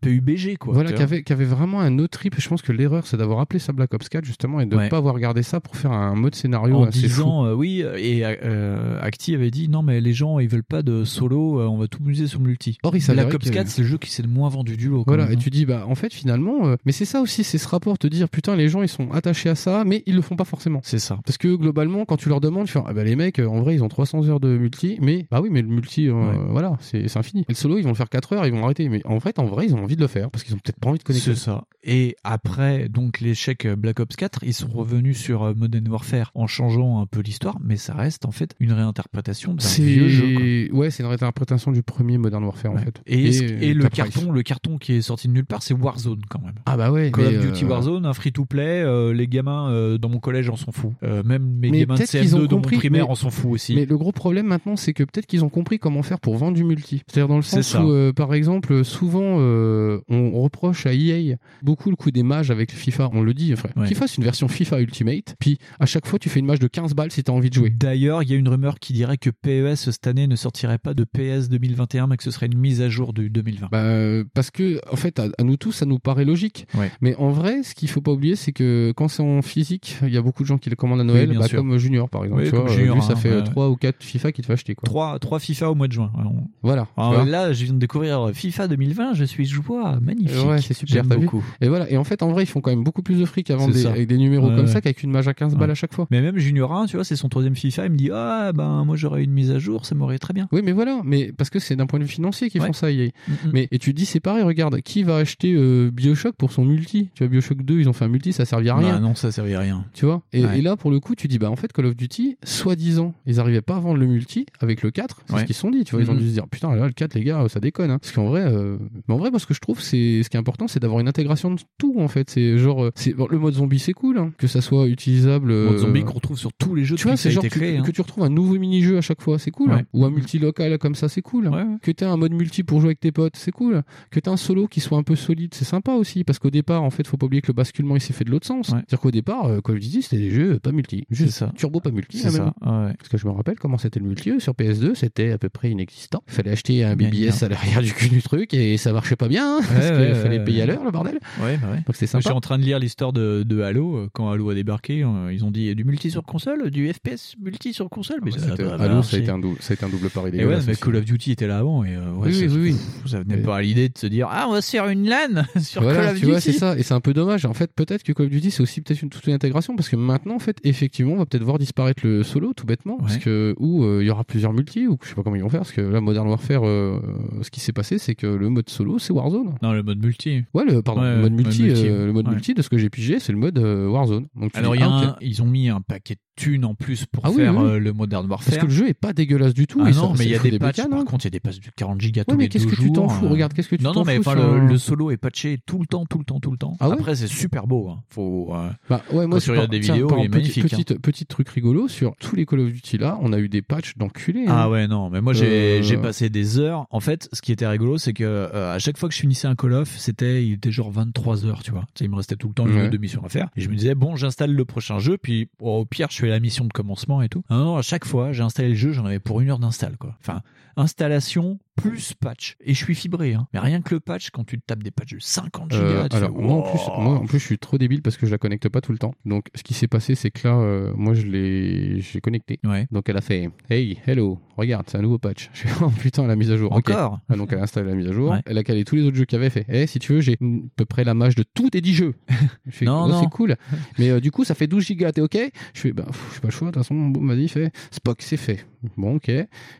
PUBG 0.00 0.56
quoi. 0.58 0.74
Voilà, 0.74 0.92
qui 0.92 1.02
avait, 1.02 1.22
qui 1.22 1.32
avait 1.32 1.44
vraiment 1.44 1.80
un 1.80 1.98
autre 1.98 2.18
trip. 2.18 2.34
Je 2.38 2.48
pense 2.48 2.62
que 2.62 2.72
l'erreur, 2.72 3.06
c'est 3.06 3.16
d'avoir 3.16 3.40
appelé 3.40 3.58
ça 3.58 3.72
Black 3.72 3.94
Ops 3.94 4.08
4, 4.08 4.24
justement, 4.24 4.60
et 4.60 4.66
de 4.66 4.74
ne 4.74 4.80
Ouais. 4.82 4.88
pas 4.88 4.96
avoir 4.96 5.18
gardé 5.18 5.42
ça 5.42 5.60
pour 5.60 5.76
faire 5.76 5.92
un 5.92 6.14
mode 6.14 6.34
scénario 6.34 6.76
en 6.76 6.84
assez 6.86 7.00
disant 7.00 7.52
oui 7.54 7.84
et 7.98 8.24
Acti 8.24 9.34
avait 9.34 9.50
dit 9.50 9.68
non 9.68 9.82
mais 9.82 10.00
les 10.00 10.12
gens 10.12 10.38
ils 10.38 10.48
veulent 10.48 10.64
pas 10.64 10.82
de 10.82 11.04
solo 11.04 11.60
on 11.60 11.76
va 11.76 11.86
tout 11.88 12.02
muser 12.02 12.26
sur 12.26 12.40
multi 12.40 12.78
Or, 12.82 12.96
il 12.96 13.04
Black 13.12 13.34
Ops 13.34 13.48
que- 13.48 13.54
4 13.54 13.68
c'est 13.68 13.82
le 13.82 13.88
jeu 13.88 13.98
qui 13.98 14.10
s'est 14.10 14.22
le 14.22 14.28
moins 14.28 14.48
vendu 14.48 14.76
du 14.76 14.88
lot 14.88 15.04
Voilà, 15.06 15.24
même, 15.24 15.32
et 15.32 15.36
hein. 15.36 15.40
tu 15.40 15.50
dis, 15.50 15.66
bah, 15.66 15.84
en 15.86 15.94
fait, 15.94 16.12
finalement, 16.12 16.41
euh, 16.50 16.76
mais 16.84 16.92
c'est 16.92 17.04
ça 17.04 17.20
aussi, 17.20 17.44
c'est 17.44 17.58
ce 17.58 17.68
rapport, 17.68 17.98
te 17.98 18.06
dire, 18.06 18.28
putain, 18.28 18.56
les 18.56 18.68
gens, 18.68 18.82
ils 18.82 18.88
sont 18.88 19.10
attachés 19.12 19.48
à 19.48 19.54
ça, 19.54 19.84
mais 19.84 20.02
ils 20.06 20.14
le 20.16 20.22
font 20.22 20.36
pas 20.36 20.44
forcément. 20.44 20.80
c'est 20.82 20.98
ça 20.98 21.18
Parce 21.24 21.38
que 21.38 21.54
globalement, 21.54 22.04
quand 22.04 22.16
tu 22.16 22.28
leur 22.28 22.40
demandes, 22.40 22.66
tu 22.66 22.72
fais, 22.72 22.80
ah 22.86 22.92
bah 22.92 23.04
les 23.04 23.16
mecs, 23.16 23.38
euh, 23.38 23.46
en 23.46 23.60
vrai, 23.62 23.74
ils 23.74 23.82
ont 23.84 23.88
300 23.88 24.28
heures 24.28 24.40
de 24.40 24.56
multi, 24.56 24.98
mais 25.00 25.26
bah 25.30 25.40
oui, 25.40 25.48
mais 25.50 25.62
le 25.62 25.68
multi, 25.68 26.08
euh, 26.08 26.12
Ouais. 26.14 26.38
voilà, 26.50 26.76
c'est 26.80 27.16
infini. 27.16 27.42
Et 27.42 27.44
le 27.50 27.54
solo, 27.54 27.78
ils 27.78 27.82
vont 27.82 27.90
le 27.90 27.94
faire 27.94 28.08
4 28.08 28.32
heures, 28.34 28.46
ils 28.46 28.52
vont 28.52 28.64
arrêter. 28.64 28.88
Mais 28.88 29.00
en 29.06 29.20
fait, 29.20 29.38
en 29.38 29.44
vrai, 29.46 29.66
ils 29.66 29.74
ont 29.74 29.82
envie 29.82 29.96
de 29.96 30.00
le 30.00 30.06
faire 30.06 30.30
parce 30.30 30.44
qu'ils 30.44 30.54
ont 30.54 30.58
peut-être 30.58 30.78
pas 30.80 30.88
envie 30.90 30.98
de 30.98 31.04
connecter. 31.04 31.34
C'est 31.34 31.40
ça. 31.40 31.64
Et 31.84 32.16
après 32.22 32.88
donc 32.88 33.20
l'échec 33.20 33.66
Black 33.66 33.98
Ops 34.00 34.14
4, 34.16 34.44
ils 34.44 34.54
sont 34.54 34.68
revenus 34.68 35.18
sur 35.18 35.54
Modern 35.56 35.88
Warfare 35.88 36.30
en 36.36 36.46
changeant 36.46 37.00
un 37.00 37.06
peu 37.06 37.20
l'histoire, 37.20 37.56
mais 37.60 37.76
ça 37.76 37.94
reste 37.94 38.24
en 38.24 38.30
fait 38.30 38.54
une 38.60 38.72
réinterprétation 38.72 39.54
d'un 39.54 39.66
vieux 39.66 40.08
jeu. 40.08 40.68
quoi. 40.70 40.78
Ouais, 40.78 40.90
c'est 40.90 41.02
une 41.02 41.08
réinterprétation 41.08 41.72
du 41.72 41.82
premier 41.82 42.18
Modern 42.18 42.44
Warfare 42.44 42.72
en 42.72 42.76
fait. 42.78 43.00
Et, 43.06 43.68
et 43.68 43.74
le 43.74 43.88
carton, 43.88 44.30
le 44.30 44.42
carton 44.42 44.78
qui 44.78 44.92
est 44.94 45.02
sorti 45.02 45.26
de 45.26 45.32
nulle 45.32 45.44
part, 45.44 45.62
c'est 45.64 45.74
Warzone 45.74 46.22
quand 46.32 46.42
même. 46.42 46.54
Ah 46.66 46.76
bah 46.76 46.90
ouais. 46.90 47.10
Call 47.10 47.26
of 47.36 47.46
Duty 47.46 47.64
euh, 47.64 47.68
Warzone, 47.68 48.06
un 48.06 48.12
free-to-play, 48.14 48.82
euh, 48.82 49.12
les 49.12 49.28
gamins 49.28 49.70
euh, 49.70 49.98
dans 49.98 50.08
mon 50.08 50.18
collège 50.18 50.48
en 50.48 50.56
foutent. 50.56 50.92
Euh, 51.02 51.22
même 51.24 51.44
mes 51.44 51.70
Mais 51.70 51.80
gamins 51.80 51.94
de 51.94 51.98
peut-être 51.98 52.10
qu'ils 52.20 52.34
ont 52.36 52.40
CM2 52.40 52.48
dans 52.48 52.56
mon 52.56 52.62
primaire 52.62 53.04
mais- 53.04 53.10
en 53.10 53.14
s'en 53.14 53.30
foutent 53.30 53.52
aussi. 53.52 53.74
Mais 53.74 53.84
le 53.86 53.98
gros 53.98 54.12
problème 54.12 54.46
maintenant, 54.46 54.76
c'est 54.76 54.92
que 54.92 55.02
peut-être 55.04 55.26
qu'ils 55.26 55.44
ont 55.44 55.48
compris 55.48 55.78
comment 55.78 56.02
faire 56.02 56.20
pour 56.20 56.36
vendre 56.36 56.54
du 56.56 56.64
multi. 56.64 57.02
C'est-à-dire 57.06 57.28
dans 57.28 57.36
le 57.36 57.42
sens 57.42 57.74
où, 57.74 57.90
euh, 57.90 58.12
par 58.12 58.32
exemple, 58.34 58.84
souvent 58.84 59.36
euh, 59.40 60.00
on 60.08 60.40
reproche 60.42 60.86
à 60.86 60.94
EA 60.94 61.36
beaucoup 61.62 61.90
le 61.90 61.96
coup 61.96 62.10
des 62.10 62.22
mages 62.22 62.50
avec 62.50 62.72
FIFA. 62.72 63.10
On 63.12 63.22
le 63.22 63.34
dit, 63.34 63.54
frère. 63.56 63.72
Ouais. 63.76 63.86
FIFA 63.86 64.06
c'est 64.06 64.16
une 64.18 64.24
version 64.24 64.48
FIFA 64.48 64.80
Ultimate. 64.80 65.34
Puis 65.38 65.58
à 65.80 65.86
chaque 65.86 66.06
fois, 66.06 66.18
tu 66.18 66.28
fais 66.28 66.40
une 66.40 66.46
mage 66.46 66.58
de 66.58 66.68
15 66.68 66.94
balles 66.94 67.10
si 67.12 67.22
t'as 67.22 67.32
envie 67.32 67.50
de 67.50 67.54
jouer. 67.54 67.70
D'ailleurs, 67.70 68.22
il 68.22 68.30
y 68.30 68.34
a 68.34 68.36
une 68.36 68.48
rumeur 68.48 68.78
qui 68.78 68.92
dirait 68.92 69.18
que 69.18 69.30
PES 69.30 69.74
cette 69.90 70.06
année 70.06 70.26
ne 70.26 70.36
sortirait 70.36 70.78
pas 70.78 70.94
de 70.94 71.04
PS 71.04 71.48
2021, 71.48 72.06
mais 72.06 72.16
que 72.16 72.22
ce 72.22 72.30
serait 72.30 72.46
une 72.46 72.58
mise 72.58 72.80
à 72.80 72.88
jour 72.88 73.12
du 73.12 73.30
2020. 73.30 73.68
Bah, 73.70 74.24
parce 74.34 74.50
que 74.50 74.80
en 74.90 74.96
fait, 74.96 75.18
à, 75.18 75.28
à 75.38 75.42
nous 75.42 75.56
tous, 75.56 75.72
ça 75.72 75.86
nous 75.86 75.98
paraît 75.98 76.21
logique. 76.24 76.66
Ouais. 76.74 76.90
Mais 77.00 77.14
en 77.16 77.30
vrai, 77.30 77.62
ce 77.62 77.74
qu'il 77.74 77.88
faut 77.88 78.00
pas 78.00 78.12
oublier, 78.12 78.36
c'est 78.36 78.52
que 78.52 78.92
quand 78.96 79.08
c'est 79.08 79.22
en 79.22 79.42
physique, 79.42 79.98
il 80.02 80.12
y 80.12 80.16
a 80.16 80.22
beaucoup 80.22 80.42
de 80.42 80.48
gens 80.48 80.58
qui 80.58 80.70
le 80.70 80.76
commandent 80.76 81.00
à 81.00 81.04
Noël, 81.04 81.36
bah, 81.38 81.46
comme 81.48 81.76
Junior 81.78 82.08
par 82.08 82.24
exemple. 82.24 82.42
Oui, 82.42 82.50
tu 82.50 82.56
vois, 82.56 82.68
Junior, 82.68 82.96
lui, 82.96 83.02
ça 83.02 83.12
hein, 83.12 83.16
fait 83.16 83.34
ouais. 83.36 83.44
3 83.44 83.68
ou 83.68 83.76
4 83.76 84.02
FIFA 84.02 84.32
qu'il 84.32 84.42
te 84.42 84.46
fait 84.46 84.52
acheter. 84.52 84.74
Quoi. 84.74 84.86
Trois, 84.86 85.18
trois 85.18 85.38
FIFA 85.38 85.70
au 85.70 85.74
mois 85.74 85.88
de 85.88 85.92
juin. 85.92 86.10
Alors, 86.18 86.32
Voilà. 86.62 86.88
alors 86.96 87.14
vois. 87.14 87.24
là, 87.24 87.52
je 87.52 87.64
viens 87.64 87.74
de 87.74 87.78
découvrir 87.78 88.30
FIFA 88.32 88.68
2020, 88.68 89.14
je 89.14 89.24
suis 89.24 89.44
joie, 89.44 89.98
magnifique. 90.00 90.46
Ouais, 90.46 90.60
c'est 90.60 90.74
super. 90.74 91.04
Beaucoup. 91.04 91.44
Et 91.60 91.68
voilà. 91.68 91.90
Et 91.90 91.96
en 91.96 92.04
fait, 92.04 92.22
en 92.22 92.30
vrai, 92.30 92.44
ils 92.44 92.46
font 92.46 92.60
quand 92.60 92.70
même 92.70 92.84
beaucoup 92.84 93.02
plus 93.02 93.18
de 93.18 93.24
fric 93.24 93.48
C'est 93.48 93.70
des, 93.72 93.86
avec 93.86 94.06
des 94.06 94.18
numéros 94.18 94.48
comme 94.48 94.66
ça 94.66 94.80
qu'avec 94.80 95.02
une 95.02 95.10
mage 95.10 95.28
à 95.28 95.34
15 95.34 95.56
balles 95.56 95.70
à 95.70 95.74
chaque 95.74 95.94
fois. 95.94 96.06
Mais 96.10 96.20
même 96.20 96.38
Junior 96.38 96.72
1, 96.72 96.86
tu 96.86 96.96
vois, 96.96 97.04
c'est 97.04 97.16
son 97.16 97.28
troisième 97.28 97.56
FIFA, 97.56 97.86
il 97.86 97.92
me 97.92 97.96
dit 97.96 98.10
Ah, 98.12 98.52
ben 98.54 98.84
moi 98.84 98.96
j'aurais 98.96 99.24
une 99.24 99.32
mise 99.32 99.50
à 99.50 99.58
jour, 99.58 99.86
ça 99.86 99.94
m'aurait 99.94 100.18
très 100.18 100.34
bien. 100.34 100.48
Oui, 100.52 100.60
mais 100.64 100.72
voilà. 100.72 101.00
Mais 101.04 101.32
parce 101.32 101.50
que 101.50 101.58
c'est 101.58 101.76
d'un 101.76 101.86
point 101.86 101.98
de 101.98 102.04
vue 102.04 102.10
financier 102.10 102.50
qu'ils 102.50 102.62
font 102.62 102.72
ça. 102.72 102.90
Mm, 102.90 103.10
mm. 103.28 103.50
Mais 103.52 103.68
et 103.70 103.78
tu 103.78 103.92
dis 103.92 104.06
c'est 104.06 104.20
pareil. 104.20 104.42
Regarde, 104.42 104.80
qui 104.80 105.02
va 105.02 105.16
acheter 105.16 105.52
euh, 105.54 105.90
Bioshock 106.12 106.34
pour 106.36 106.52
son 106.52 106.64
multi 106.64 107.08
Tu 107.14 107.24
vois, 107.24 107.28
Bioshock 107.30 107.62
2, 107.62 107.80
ils 107.80 107.88
ont 107.88 107.92
fait 107.92 108.04
un 108.04 108.08
multi, 108.08 108.32
ça 108.32 108.44
servait 108.44 108.68
à 108.68 108.76
rien. 108.76 108.92
Bah 108.94 109.00
non, 109.00 109.14
ça 109.14 109.32
servait 109.32 109.54
à 109.54 109.60
rien. 109.60 109.84
Tu 109.94 110.04
vois 110.06 110.22
et, 110.32 110.44
Ouais. 110.44 110.58
et 110.58 110.62
là, 110.62 110.76
pour 110.76 110.90
le 110.90 111.00
coup, 111.00 111.14
tu 111.14 111.28
dis, 111.28 111.38
bah 111.38 111.50
en 111.50 111.56
fait, 111.56 111.72
Call 111.72 111.86
of 111.86 111.96
Duty, 111.96 112.36
soi-disant, 112.44 113.14
ils 113.26 113.40
arrivaient 113.40 113.60
pas 113.62 113.76
à 113.76 113.80
vendre 113.80 113.98
le 113.98 114.06
multi 114.06 114.46
avec 114.60 114.82
le 114.82 114.90
4. 114.90 115.22
C'est 115.26 115.32
Ouais. 115.34 115.40
ce 115.40 115.44
qu'ils 115.46 115.54
se 115.54 115.60
sont 115.60 115.70
dit, 115.70 115.84
tu 115.84 115.92
vois. 115.94 116.02
Ils 116.04 116.10
ont 116.10 116.14
Mhm. 116.14 116.20
dû 116.20 116.28
se 116.28 116.32
dire, 116.34 116.46
putain, 116.48 116.74
là, 116.74 116.86
le 116.86 116.92
4, 116.92 117.14
les 117.14 117.24
gars, 117.24 117.44
ça 117.48 117.60
déconne. 117.60 117.90
Hein. 117.90 117.98
Parce 117.98 118.12
qu'en 118.12 118.26
vrai, 118.26 118.42
euh, 118.44 118.76
mais 119.08 119.14
en 119.14 119.18
vrai, 119.18 119.30
moi, 119.30 119.38
ce 119.40 119.46
que 119.46 119.54
je 119.54 119.60
trouve, 119.60 119.80
c'est 119.80 120.22
ce 120.22 120.28
qui 120.30 120.36
est 120.36 120.40
important, 120.40 120.68
c'est 120.68 120.80
d'avoir 120.80 121.00
une 121.00 121.08
intégration 121.08 121.50
de 121.54 121.60
tout, 121.78 121.96
en 121.98 122.08
fait. 122.08 122.30
C'est 122.30 122.58
genre, 122.58 122.84
euh, 122.84 122.90
c'est 122.94 123.14
bon, 123.14 123.26
le 123.30 123.38
mode 123.38 123.54
zombie, 123.54 123.78
c'est 123.78 123.92
cool, 123.92 124.18
hein, 124.18 124.32
que 124.38 124.46
ça 124.46 124.60
soit 124.60 124.86
utilisable. 124.88 125.48
Le 125.48 125.64
mode 125.66 125.74
euh, 125.74 125.78
zombie 125.78 126.02
qu'on 126.04 126.12
retrouve 126.14 126.38
sur 126.38 126.52
tous 126.52 126.74
les 126.74 126.84
jeux 126.84 126.96
tu 126.96 127.06
vois, 127.08 127.16
c'est 127.16 127.30
genre 127.30 127.42
que, 127.42 127.78
hein. 127.78 127.82
que 127.82 127.90
tu 127.90 128.00
retrouves 128.00 128.24
un 128.24 128.28
nouveau 128.28 128.54
mini-jeu 128.58 128.98
à 128.98 129.00
chaque 129.00 129.20
fois, 129.22 129.38
c'est 129.38 129.50
cool. 129.50 129.70
Ouais. 129.70 129.76
hein. 129.80 129.86
Ou 129.92 130.04
un 130.04 130.10
multi-local 130.10 130.78
comme 130.78 130.94
ça, 130.94 131.08
c'est 131.08 131.22
cool. 131.22 131.50
Que 131.82 131.90
tu 131.90 132.04
un 132.04 132.16
mode 132.16 132.32
multi 132.32 132.62
pour 132.62 132.80
jouer 132.80 132.88
avec 132.88 133.00
tes 133.00 133.12
potes, 133.12 133.36
c'est 133.36 133.52
cool. 133.52 133.82
Que 134.10 134.20
tu 134.20 134.28
un 134.28 134.36
solo 134.36 134.66
qui 134.66 134.80
soit 134.80 134.98
un 134.98 135.02
peu 135.02 135.16
solide, 135.16 135.54
c'est 135.54 135.64
sympa 135.64 135.92
aussi. 136.02 136.22
Parce 136.24 136.38
qu'au 136.38 136.50
départ, 136.50 136.82
en 136.82 136.90
fait, 136.90 137.06
faut 137.06 137.16
pas 137.16 137.26
oublier 137.26 137.40
que 137.42 137.48
le 137.48 137.54
basculement, 137.54 137.96
il 137.96 138.00
s'est 138.02 138.12
fait 138.12 138.24
de 138.24 138.30
l'autre 138.30 138.46
sens. 138.46 138.68
Ouais. 138.68 138.74
C'est-à-dire 138.80 139.00
qu'au 139.00 139.10
départ, 139.10 139.46
euh, 139.46 139.60
Call 139.60 139.76
of 139.76 139.80
Duty, 139.80 140.02
c'était 140.02 140.18
des 140.18 140.30
jeux 140.30 140.58
pas 140.58 140.72
multi. 140.72 141.04
Juste 141.10 141.32
ça. 141.32 141.52
turbo 141.56 141.80
pas 141.80 141.90
multi. 141.90 142.18
C'est 142.18 142.30
ça. 142.30 142.44
ouais. 142.62 142.92
Parce 142.98 143.08
que 143.10 143.16
je 143.16 143.26
me 143.26 143.32
rappelle 143.32 143.58
comment 143.58 143.78
c'était 143.78 143.98
le 144.00 144.06
multi 144.06 144.32
sur 144.38 144.52
PS2, 144.52 144.94
c'était 144.94 145.32
à 145.32 145.38
peu 145.38 145.48
près 145.48 145.70
inexistant. 145.70 146.22
Il 146.28 146.34
fallait 146.34 146.50
acheter 146.52 146.84
un 146.84 146.94
BBS 146.96 147.42
à 147.42 147.48
l'arrière 147.48 147.80
du 147.82 147.92
cul 147.92 148.08
du 148.08 148.22
truc 148.22 148.52
et 148.54 148.76
ça 148.76 148.92
marchait 148.92 149.16
pas 149.16 149.28
bien. 149.28 149.58
hein, 149.58 149.60
parce 149.66 149.90
qu'il 149.90 150.14
fallait 150.16 150.44
payer 150.44 150.62
à 150.62 150.66
l'heure, 150.66 150.84
le 150.84 150.90
bordel. 150.90 151.18
Ouais, 151.42 151.56
bah 151.56 151.68
ouais. 151.70 151.82
Donc 151.86 151.94
c'est 151.96 152.06
Moi, 152.12 152.20
Je 152.20 152.24
sympa. 152.24 152.28
suis 152.30 152.32
en 152.36 152.40
train 152.40 152.58
de 152.58 152.64
lire 152.64 152.78
l'histoire 152.78 153.12
de, 153.12 153.42
de 153.46 153.60
Halo. 153.62 153.96
euh, 153.96 154.08
Quand 154.12 154.30
Halo 154.30 154.50
a 154.50 154.54
débarqué, 154.54 155.02
euh, 155.02 155.32
ils 155.32 155.44
ont 155.44 155.50
dit 155.50 155.74
du 155.74 155.84
multi 155.84 156.10
sur 156.10 156.22
console, 156.24 156.70
du 156.70 156.92
FPS 156.92 157.34
multi 157.40 157.72
sur 157.72 157.88
console. 157.88 158.20
Mais 158.24 158.30
ça 158.32 158.38
a 158.38 158.50
C'était- 158.50 158.64
pas 158.64 158.74
Halo, 158.74 159.02
ça 159.02 159.16
a, 159.16 159.20
été 159.20 159.30
un 159.30 159.38
double, 159.38 159.56
ça 159.60 159.72
a 159.72 159.74
été 159.74 159.84
un 159.84 159.88
double 159.88 160.10
pari 160.10 160.30
dégueulasse 160.32 160.66
mais. 160.66 160.74
Call 160.76 160.96
of 160.96 161.04
Duty 161.04 161.32
était 161.32 161.46
là 161.46 161.58
avant. 161.58 161.84
Et 161.84 161.94
euh, 161.94 162.12
Oui, 162.16 162.34
ça, 162.34 162.46
oui, 162.46 162.58
oui, 162.62 162.76
ça 163.06 163.20
venait 163.20 163.36
pas 163.38 163.56
à 163.58 163.62
l'idée 163.62 163.88
de 163.88 163.96
se 163.98 164.06
dire 164.06 164.28
Ah, 164.30 164.46
on 164.48 164.52
va 164.52 164.60
se 164.62 164.70
faire 164.70 164.88
une 164.88 165.08
LAN 165.08 165.44
sur 165.60 165.81
Voilà, 165.82 165.98
Call 166.00 166.08
of 166.08 166.14
tu 166.14 166.20
Duty. 166.20 166.30
vois, 166.30 166.40
c'est 166.40 166.52
ça. 166.52 166.78
Et 166.78 166.82
c'est 166.82 166.94
un 166.94 167.00
peu 167.00 167.12
dommage. 167.14 167.44
En 167.46 167.54
fait, 167.54 167.72
peut-être 167.74 168.02
que 168.02 168.12
Call 168.12 168.26
of 168.26 168.32
Duty, 168.32 168.50
c'est 168.50 168.62
aussi 168.62 168.80
peut-être 168.80 169.02
une 169.02 169.10
toute 169.10 169.26
une 169.26 169.32
intégration 169.34 169.76
parce 169.76 169.88
que 169.88 169.96
maintenant, 169.96 170.34
en 170.34 170.38
fait, 170.38 170.58
effectivement, 170.64 171.14
on 171.14 171.18
va 171.18 171.26
peut-être 171.26 171.42
voir 171.44 171.58
disparaître 171.58 172.06
le 172.06 172.22
solo, 172.22 172.52
tout 172.54 172.66
bêtement, 172.66 172.96
parce 172.98 173.16
que 173.18 173.54
ou 173.58 173.84
euh, 173.84 173.98
il 174.02 174.06
y 174.06 174.10
aura 174.10 174.24
plusieurs 174.24 174.52
multi, 174.52 174.86
ou 174.86 174.96
je 175.02 175.08
sais 175.08 175.14
pas 175.14 175.22
comment 175.22 175.36
ils 175.36 175.42
vont 175.42 175.48
faire, 175.48 175.60
parce 175.60 175.72
que 175.72 175.80
là, 175.80 176.00
Modern 176.00 176.28
Warfare, 176.28 176.66
euh, 176.66 177.00
ce 177.42 177.50
qui 177.50 177.60
s'est 177.60 177.72
passé, 177.72 177.98
c'est 177.98 178.14
que 178.14 178.26
le 178.26 178.48
mode 178.48 178.68
solo, 178.70 178.98
c'est 178.98 179.12
Warzone. 179.12 179.54
Non, 179.62 179.72
le 179.72 179.82
mode 179.82 180.02
multi. 180.02 180.42
Ouais, 180.54 180.64
le 180.64 180.82
pardon, 180.82 181.02
Ouais, 181.02 181.16
le 181.16 181.22
mode 181.22 181.32
mode 181.32 181.44
multi, 181.46 181.62
multi, 181.64 181.88
euh, 181.88 182.06
le 182.06 182.12
mode 182.12 182.26
ouais. 182.28 182.34
multi 182.34 182.54
de 182.54 182.62
ce 182.62 182.68
que 182.68 182.78
j'ai 182.78 182.90
pigé, 182.90 183.18
c'est 183.18 183.32
le 183.32 183.38
mode 183.38 183.58
euh, 183.58 183.88
Warzone. 183.88 184.26
Donc 184.34 184.52
tu 184.52 184.58
Alors, 184.58 184.72
dis, 184.72 184.78
il 184.78 184.82
y 184.82 184.84
a 184.84 184.88
ah, 184.90 185.16
ils 185.20 185.42
ont 185.42 185.46
mis 185.46 185.68
un 185.68 185.80
paquet 185.80 186.14
de 186.14 186.20
thunes 186.36 186.64
en 186.64 186.74
plus 186.74 187.04
pour 187.06 187.24
Ah 187.26 187.30
oui, 187.30 187.36
faire 187.36 187.54
oui, 187.56 187.62
oui. 187.62 187.70
euh, 187.72 187.78
le 187.78 187.92
Modern 187.92 188.26
Warfare. 188.28 188.46
Parce 188.46 188.58
que 188.58 188.66
le 188.66 188.72
jeu 188.72 188.88
est 188.88 188.94
pas 188.94 189.12
dégueulasse 189.12 189.54
du 189.54 189.66
tout. 189.66 189.80
Ah 189.84 189.90
et 189.90 189.92
non, 189.92 190.14
ça- 190.14 190.18
mais 190.18 190.24
il 190.24 190.30
y 190.30 190.34
a 190.34 190.38
fout 190.38 190.50
des 190.50 190.58
patchs. 190.58 190.76
bécanes, 190.76 190.90
Par 190.90 191.00
hein. 191.00 191.04
contre, 191.04 191.24
il 191.24 191.26
y 191.26 191.28
a 191.28 191.30
des 191.30 191.40
patchs 191.40 191.60
de 191.60 191.70
40 191.76 192.00
gigas 192.00 192.24
tous 192.24 192.36
mais 192.36 192.44
les 192.44 192.48
qu'est-ce 192.48 192.64
deux 192.64 192.70
que 192.70 192.76
tu 192.76 192.92
t'en 192.92 193.08
jours, 193.08 193.12
fous 193.12 193.26
euh. 193.26 193.30
Regarde, 193.30 193.52
qu'est-ce 193.52 193.68
que 193.68 193.76
tu 193.76 193.84
Non, 193.84 193.92
t'en 193.92 194.00
non, 194.00 194.06
mais 194.06 194.14
fous 194.16 194.20
enfin, 194.30 194.36
sur 194.40 194.54
le, 194.60 194.78
solo 194.78 195.10
est 195.10 195.16
patché 195.16 195.58
tout 195.66 195.78
le 195.78 195.86
temps, 195.86 196.04
tout 196.06 196.18
le 196.18 196.24
temps, 196.24 196.40
tout 196.40 196.50
le 196.50 196.56
temps. 196.56 196.76
Ah 196.80 196.88
ouais 196.88 196.94
Après, 196.94 197.14
c'est 197.16 197.26
super 197.26 197.66
beau. 197.66 197.88
hein. 197.90 198.00
Faut. 198.08 198.50
euh, 198.54 198.70
Bah 198.88 199.02
ouais, 199.12 199.26
moi 199.26 199.38
regardes 199.50 199.70
des 199.70 199.80
tiens, 199.80 199.94
vidéos, 199.94 200.16
il 200.18 200.24
est 200.24 200.28
magnifique, 200.28 200.62
Petit, 200.64 200.84
petit, 200.84 200.94
petit 200.98 201.26
truc 201.26 201.48
rigolo 201.50 201.88
sur 201.88 202.14
tous 202.18 202.34
les 202.36 202.46
Call 202.46 202.60
of 202.60 202.72
Duty 202.72 202.98
là, 202.98 203.18
on 203.20 203.32
a 203.32 203.38
eu 203.38 203.48
des 203.48 203.62
patchs 203.62 203.96
d'enculés. 203.96 204.44
hein. 204.46 204.54
Ah 204.56 204.70
ouais 204.70 204.86
non 204.88 205.10
mais 205.10 205.20
moi 205.20 205.32
j'ai 205.32 205.80
Euh, 205.80 205.82
j'ai 205.82 205.96
passé 205.98 206.30
des 206.30 206.58
heures 206.58 206.86
en 206.90 207.00
fait 207.00 207.28
ce 207.32 207.42
qui 207.42 207.52
était 207.52 207.66
rigolo 207.66 207.98
c'est 207.98 208.12
que 208.12 208.50
à 208.54 208.78
chaque 208.78 208.96
fois 208.96 209.08
que 209.08 209.14
je 209.14 209.20
finissais 209.20 209.46
un 209.48 209.54
Call 209.54 209.72
of 209.74 209.88
c'était 209.98 210.44
il 210.46 210.54
était 210.54 210.70
genre 210.70 210.90
23 210.90 211.44
heures 211.46 211.62
tu 211.62 211.70
vois 211.70 211.84
il 212.00 212.08
me 212.10 212.16
restait 212.16 212.36
tout 212.36 212.48
le 212.48 212.54
temps 212.54 212.66
une 212.66 212.96
missions 212.98 213.24
à 213.24 213.28
faire 213.28 213.48
et 213.56 213.60
je 213.60 213.68
me 213.68 213.74
disais 213.74 213.94
bon 213.94 214.16
j'installe 214.16 214.52
le 214.52 214.64
prochain 214.64 214.98
jeu 214.98 215.18
puis 215.18 215.48
oh, 215.60 215.80
au 215.80 215.84
pire 215.84 216.08
je 216.10 216.21
la 216.26 216.40
mission 216.40 216.64
de 216.64 216.72
commencement 216.72 217.22
et 217.22 217.28
tout. 217.28 217.42
Non, 217.50 217.58
non 217.58 217.76
à 217.76 217.82
chaque 217.82 218.04
fois 218.04 218.32
j'ai 218.32 218.42
installé 218.42 218.70
le 218.70 218.74
jeu 218.74 218.92
j'en 218.92 219.04
avais 219.06 219.20
pour 219.20 219.40
une 219.40 219.50
heure 219.50 219.58
d'install 219.58 219.96
quoi. 219.96 220.16
Enfin 220.20 220.42
installation 220.76 221.58
plus 221.76 222.12
patch. 222.14 222.56
Et 222.64 222.74
je 222.74 222.84
suis 222.84 222.94
fibré, 222.94 223.34
hein. 223.34 223.46
Mais 223.52 223.58
rien 223.60 223.80
que 223.80 223.94
le 223.94 224.00
patch, 224.00 224.30
quand 224.30 224.44
tu 224.44 224.58
te 224.58 224.64
tapes 224.66 224.82
des 224.82 224.90
patchs 224.90 225.14
de 225.14 225.18
50 225.20 225.72
gigas, 225.72 225.82
Euh, 225.84 226.08
tu 226.08 226.16
alors 226.16 226.30
fais, 226.36 226.42
moi 226.42 226.54
en 226.56 226.62
plus, 226.62 226.78
wow. 226.86 227.00
moi 227.00 227.14
en 227.18 227.24
plus 227.26 227.38
je 227.38 227.44
suis 227.46 227.58
trop 227.58 227.78
débile 227.78 228.02
parce 228.02 228.16
que 228.16 228.26
je 228.26 228.30
la 228.30 228.38
connecte 228.38 228.68
pas 228.68 228.80
tout 228.80 228.92
le 228.92 228.98
temps. 228.98 229.14
Donc 229.24 229.46
ce 229.54 229.62
qui 229.62 229.74
s'est 229.74 229.88
passé 229.88 230.14
c'est 230.14 230.30
que 230.30 230.46
là 230.46 230.54
euh, 230.56 230.92
moi 230.96 231.14
je 231.14 231.26
l'ai 231.26 232.00
j'ai 232.00 232.20
connecté. 232.20 232.60
Donc 232.90 233.08
elle 233.08 233.16
a 233.16 233.20
fait 233.22 233.48
hey 233.70 233.98
hello 234.06 234.38
regarde 234.56 234.84
c'est 234.88 234.98
un 234.98 235.02
nouveau 235.02 235.18
patch. 235.18 235.50
Je 235.54 235.66
fais 235.66 235.84
oh 235.84 235.88
putain 235.90 236.26
la 236.26 236.36
mise 236.36 236.50
à 236.50 236.56
jour. 236.56 236.72
Encore 236.72 237.20
Ah, 237.28 237.36
donc 237.36 237.52
elle 237.52 237.58
a 237.58 237.62
installé 237.62 237.88
la 237.88 237.94
mise 237.94 238.06
à 238.08 238.12
jour. 238.12 238.30
Ouais. 238.32 238.40
Elle 238.46 238.58
a 238.58 238.62
calé 238.64 238.84
tous 238.84 238.96
les 238.96 239.02
autres 239.04 239.16
jeux 239.16 239.24
qu'il 239.24 239.38
y 239.38 239.40
avait 239.40 239.50
fait. 239.50 239.64
Eh 239.68 239.86
si 239.86 239.98
tu 239.98 240.12
veux 240.12 240.20
j'ai 240.20 240.34
à 240.34 240.36
peu 240.76 240.84
près 240.84 241.04
la 241.04 241.14
mage 241.14 241.34
de 241.34 241.42
tous 241.54 241.70
tes 241.70 241.80
10 241.80 241.94
jeux. 241.94 242.14
Je 242.66 242.70
fais, 242.70 242.84
Non, 242.84 243.04
oh, 243.04 243.08
non. 243.08 243.20
c'est 243.22 243.30
cool. 243.30 243.56
Mais 243.98 244.10
euh, 244.10 244.20
du 244.20 244.30
coup 244.30 244.44
ça 244.44 244.54
fait 244.54 244.66
12 244.66 244.84
gigas 244.84 245.12
t'es 245.12 245.20
ok? 245.22 245.38
Je 245.74 245.80
fais 245.80 245.92
bah 245.92 246.04
pff, 246.06 246.32
j'ai 246.34 246.40
pas 246.40 246.48
le 246.48 246.52
choix 246.52 246.68
de 246.68 246.72
toute 246.74 246.82
façon 246.82 246.94
bon 246.94 247.26
vas-y 247.26 247.48
fais 247.48 247.70
Spock 247.90 248.20
c'est 248.22 248.36
fait. 248.36 248.66
Bon 248.96 249.16
ok. 249.16 249.30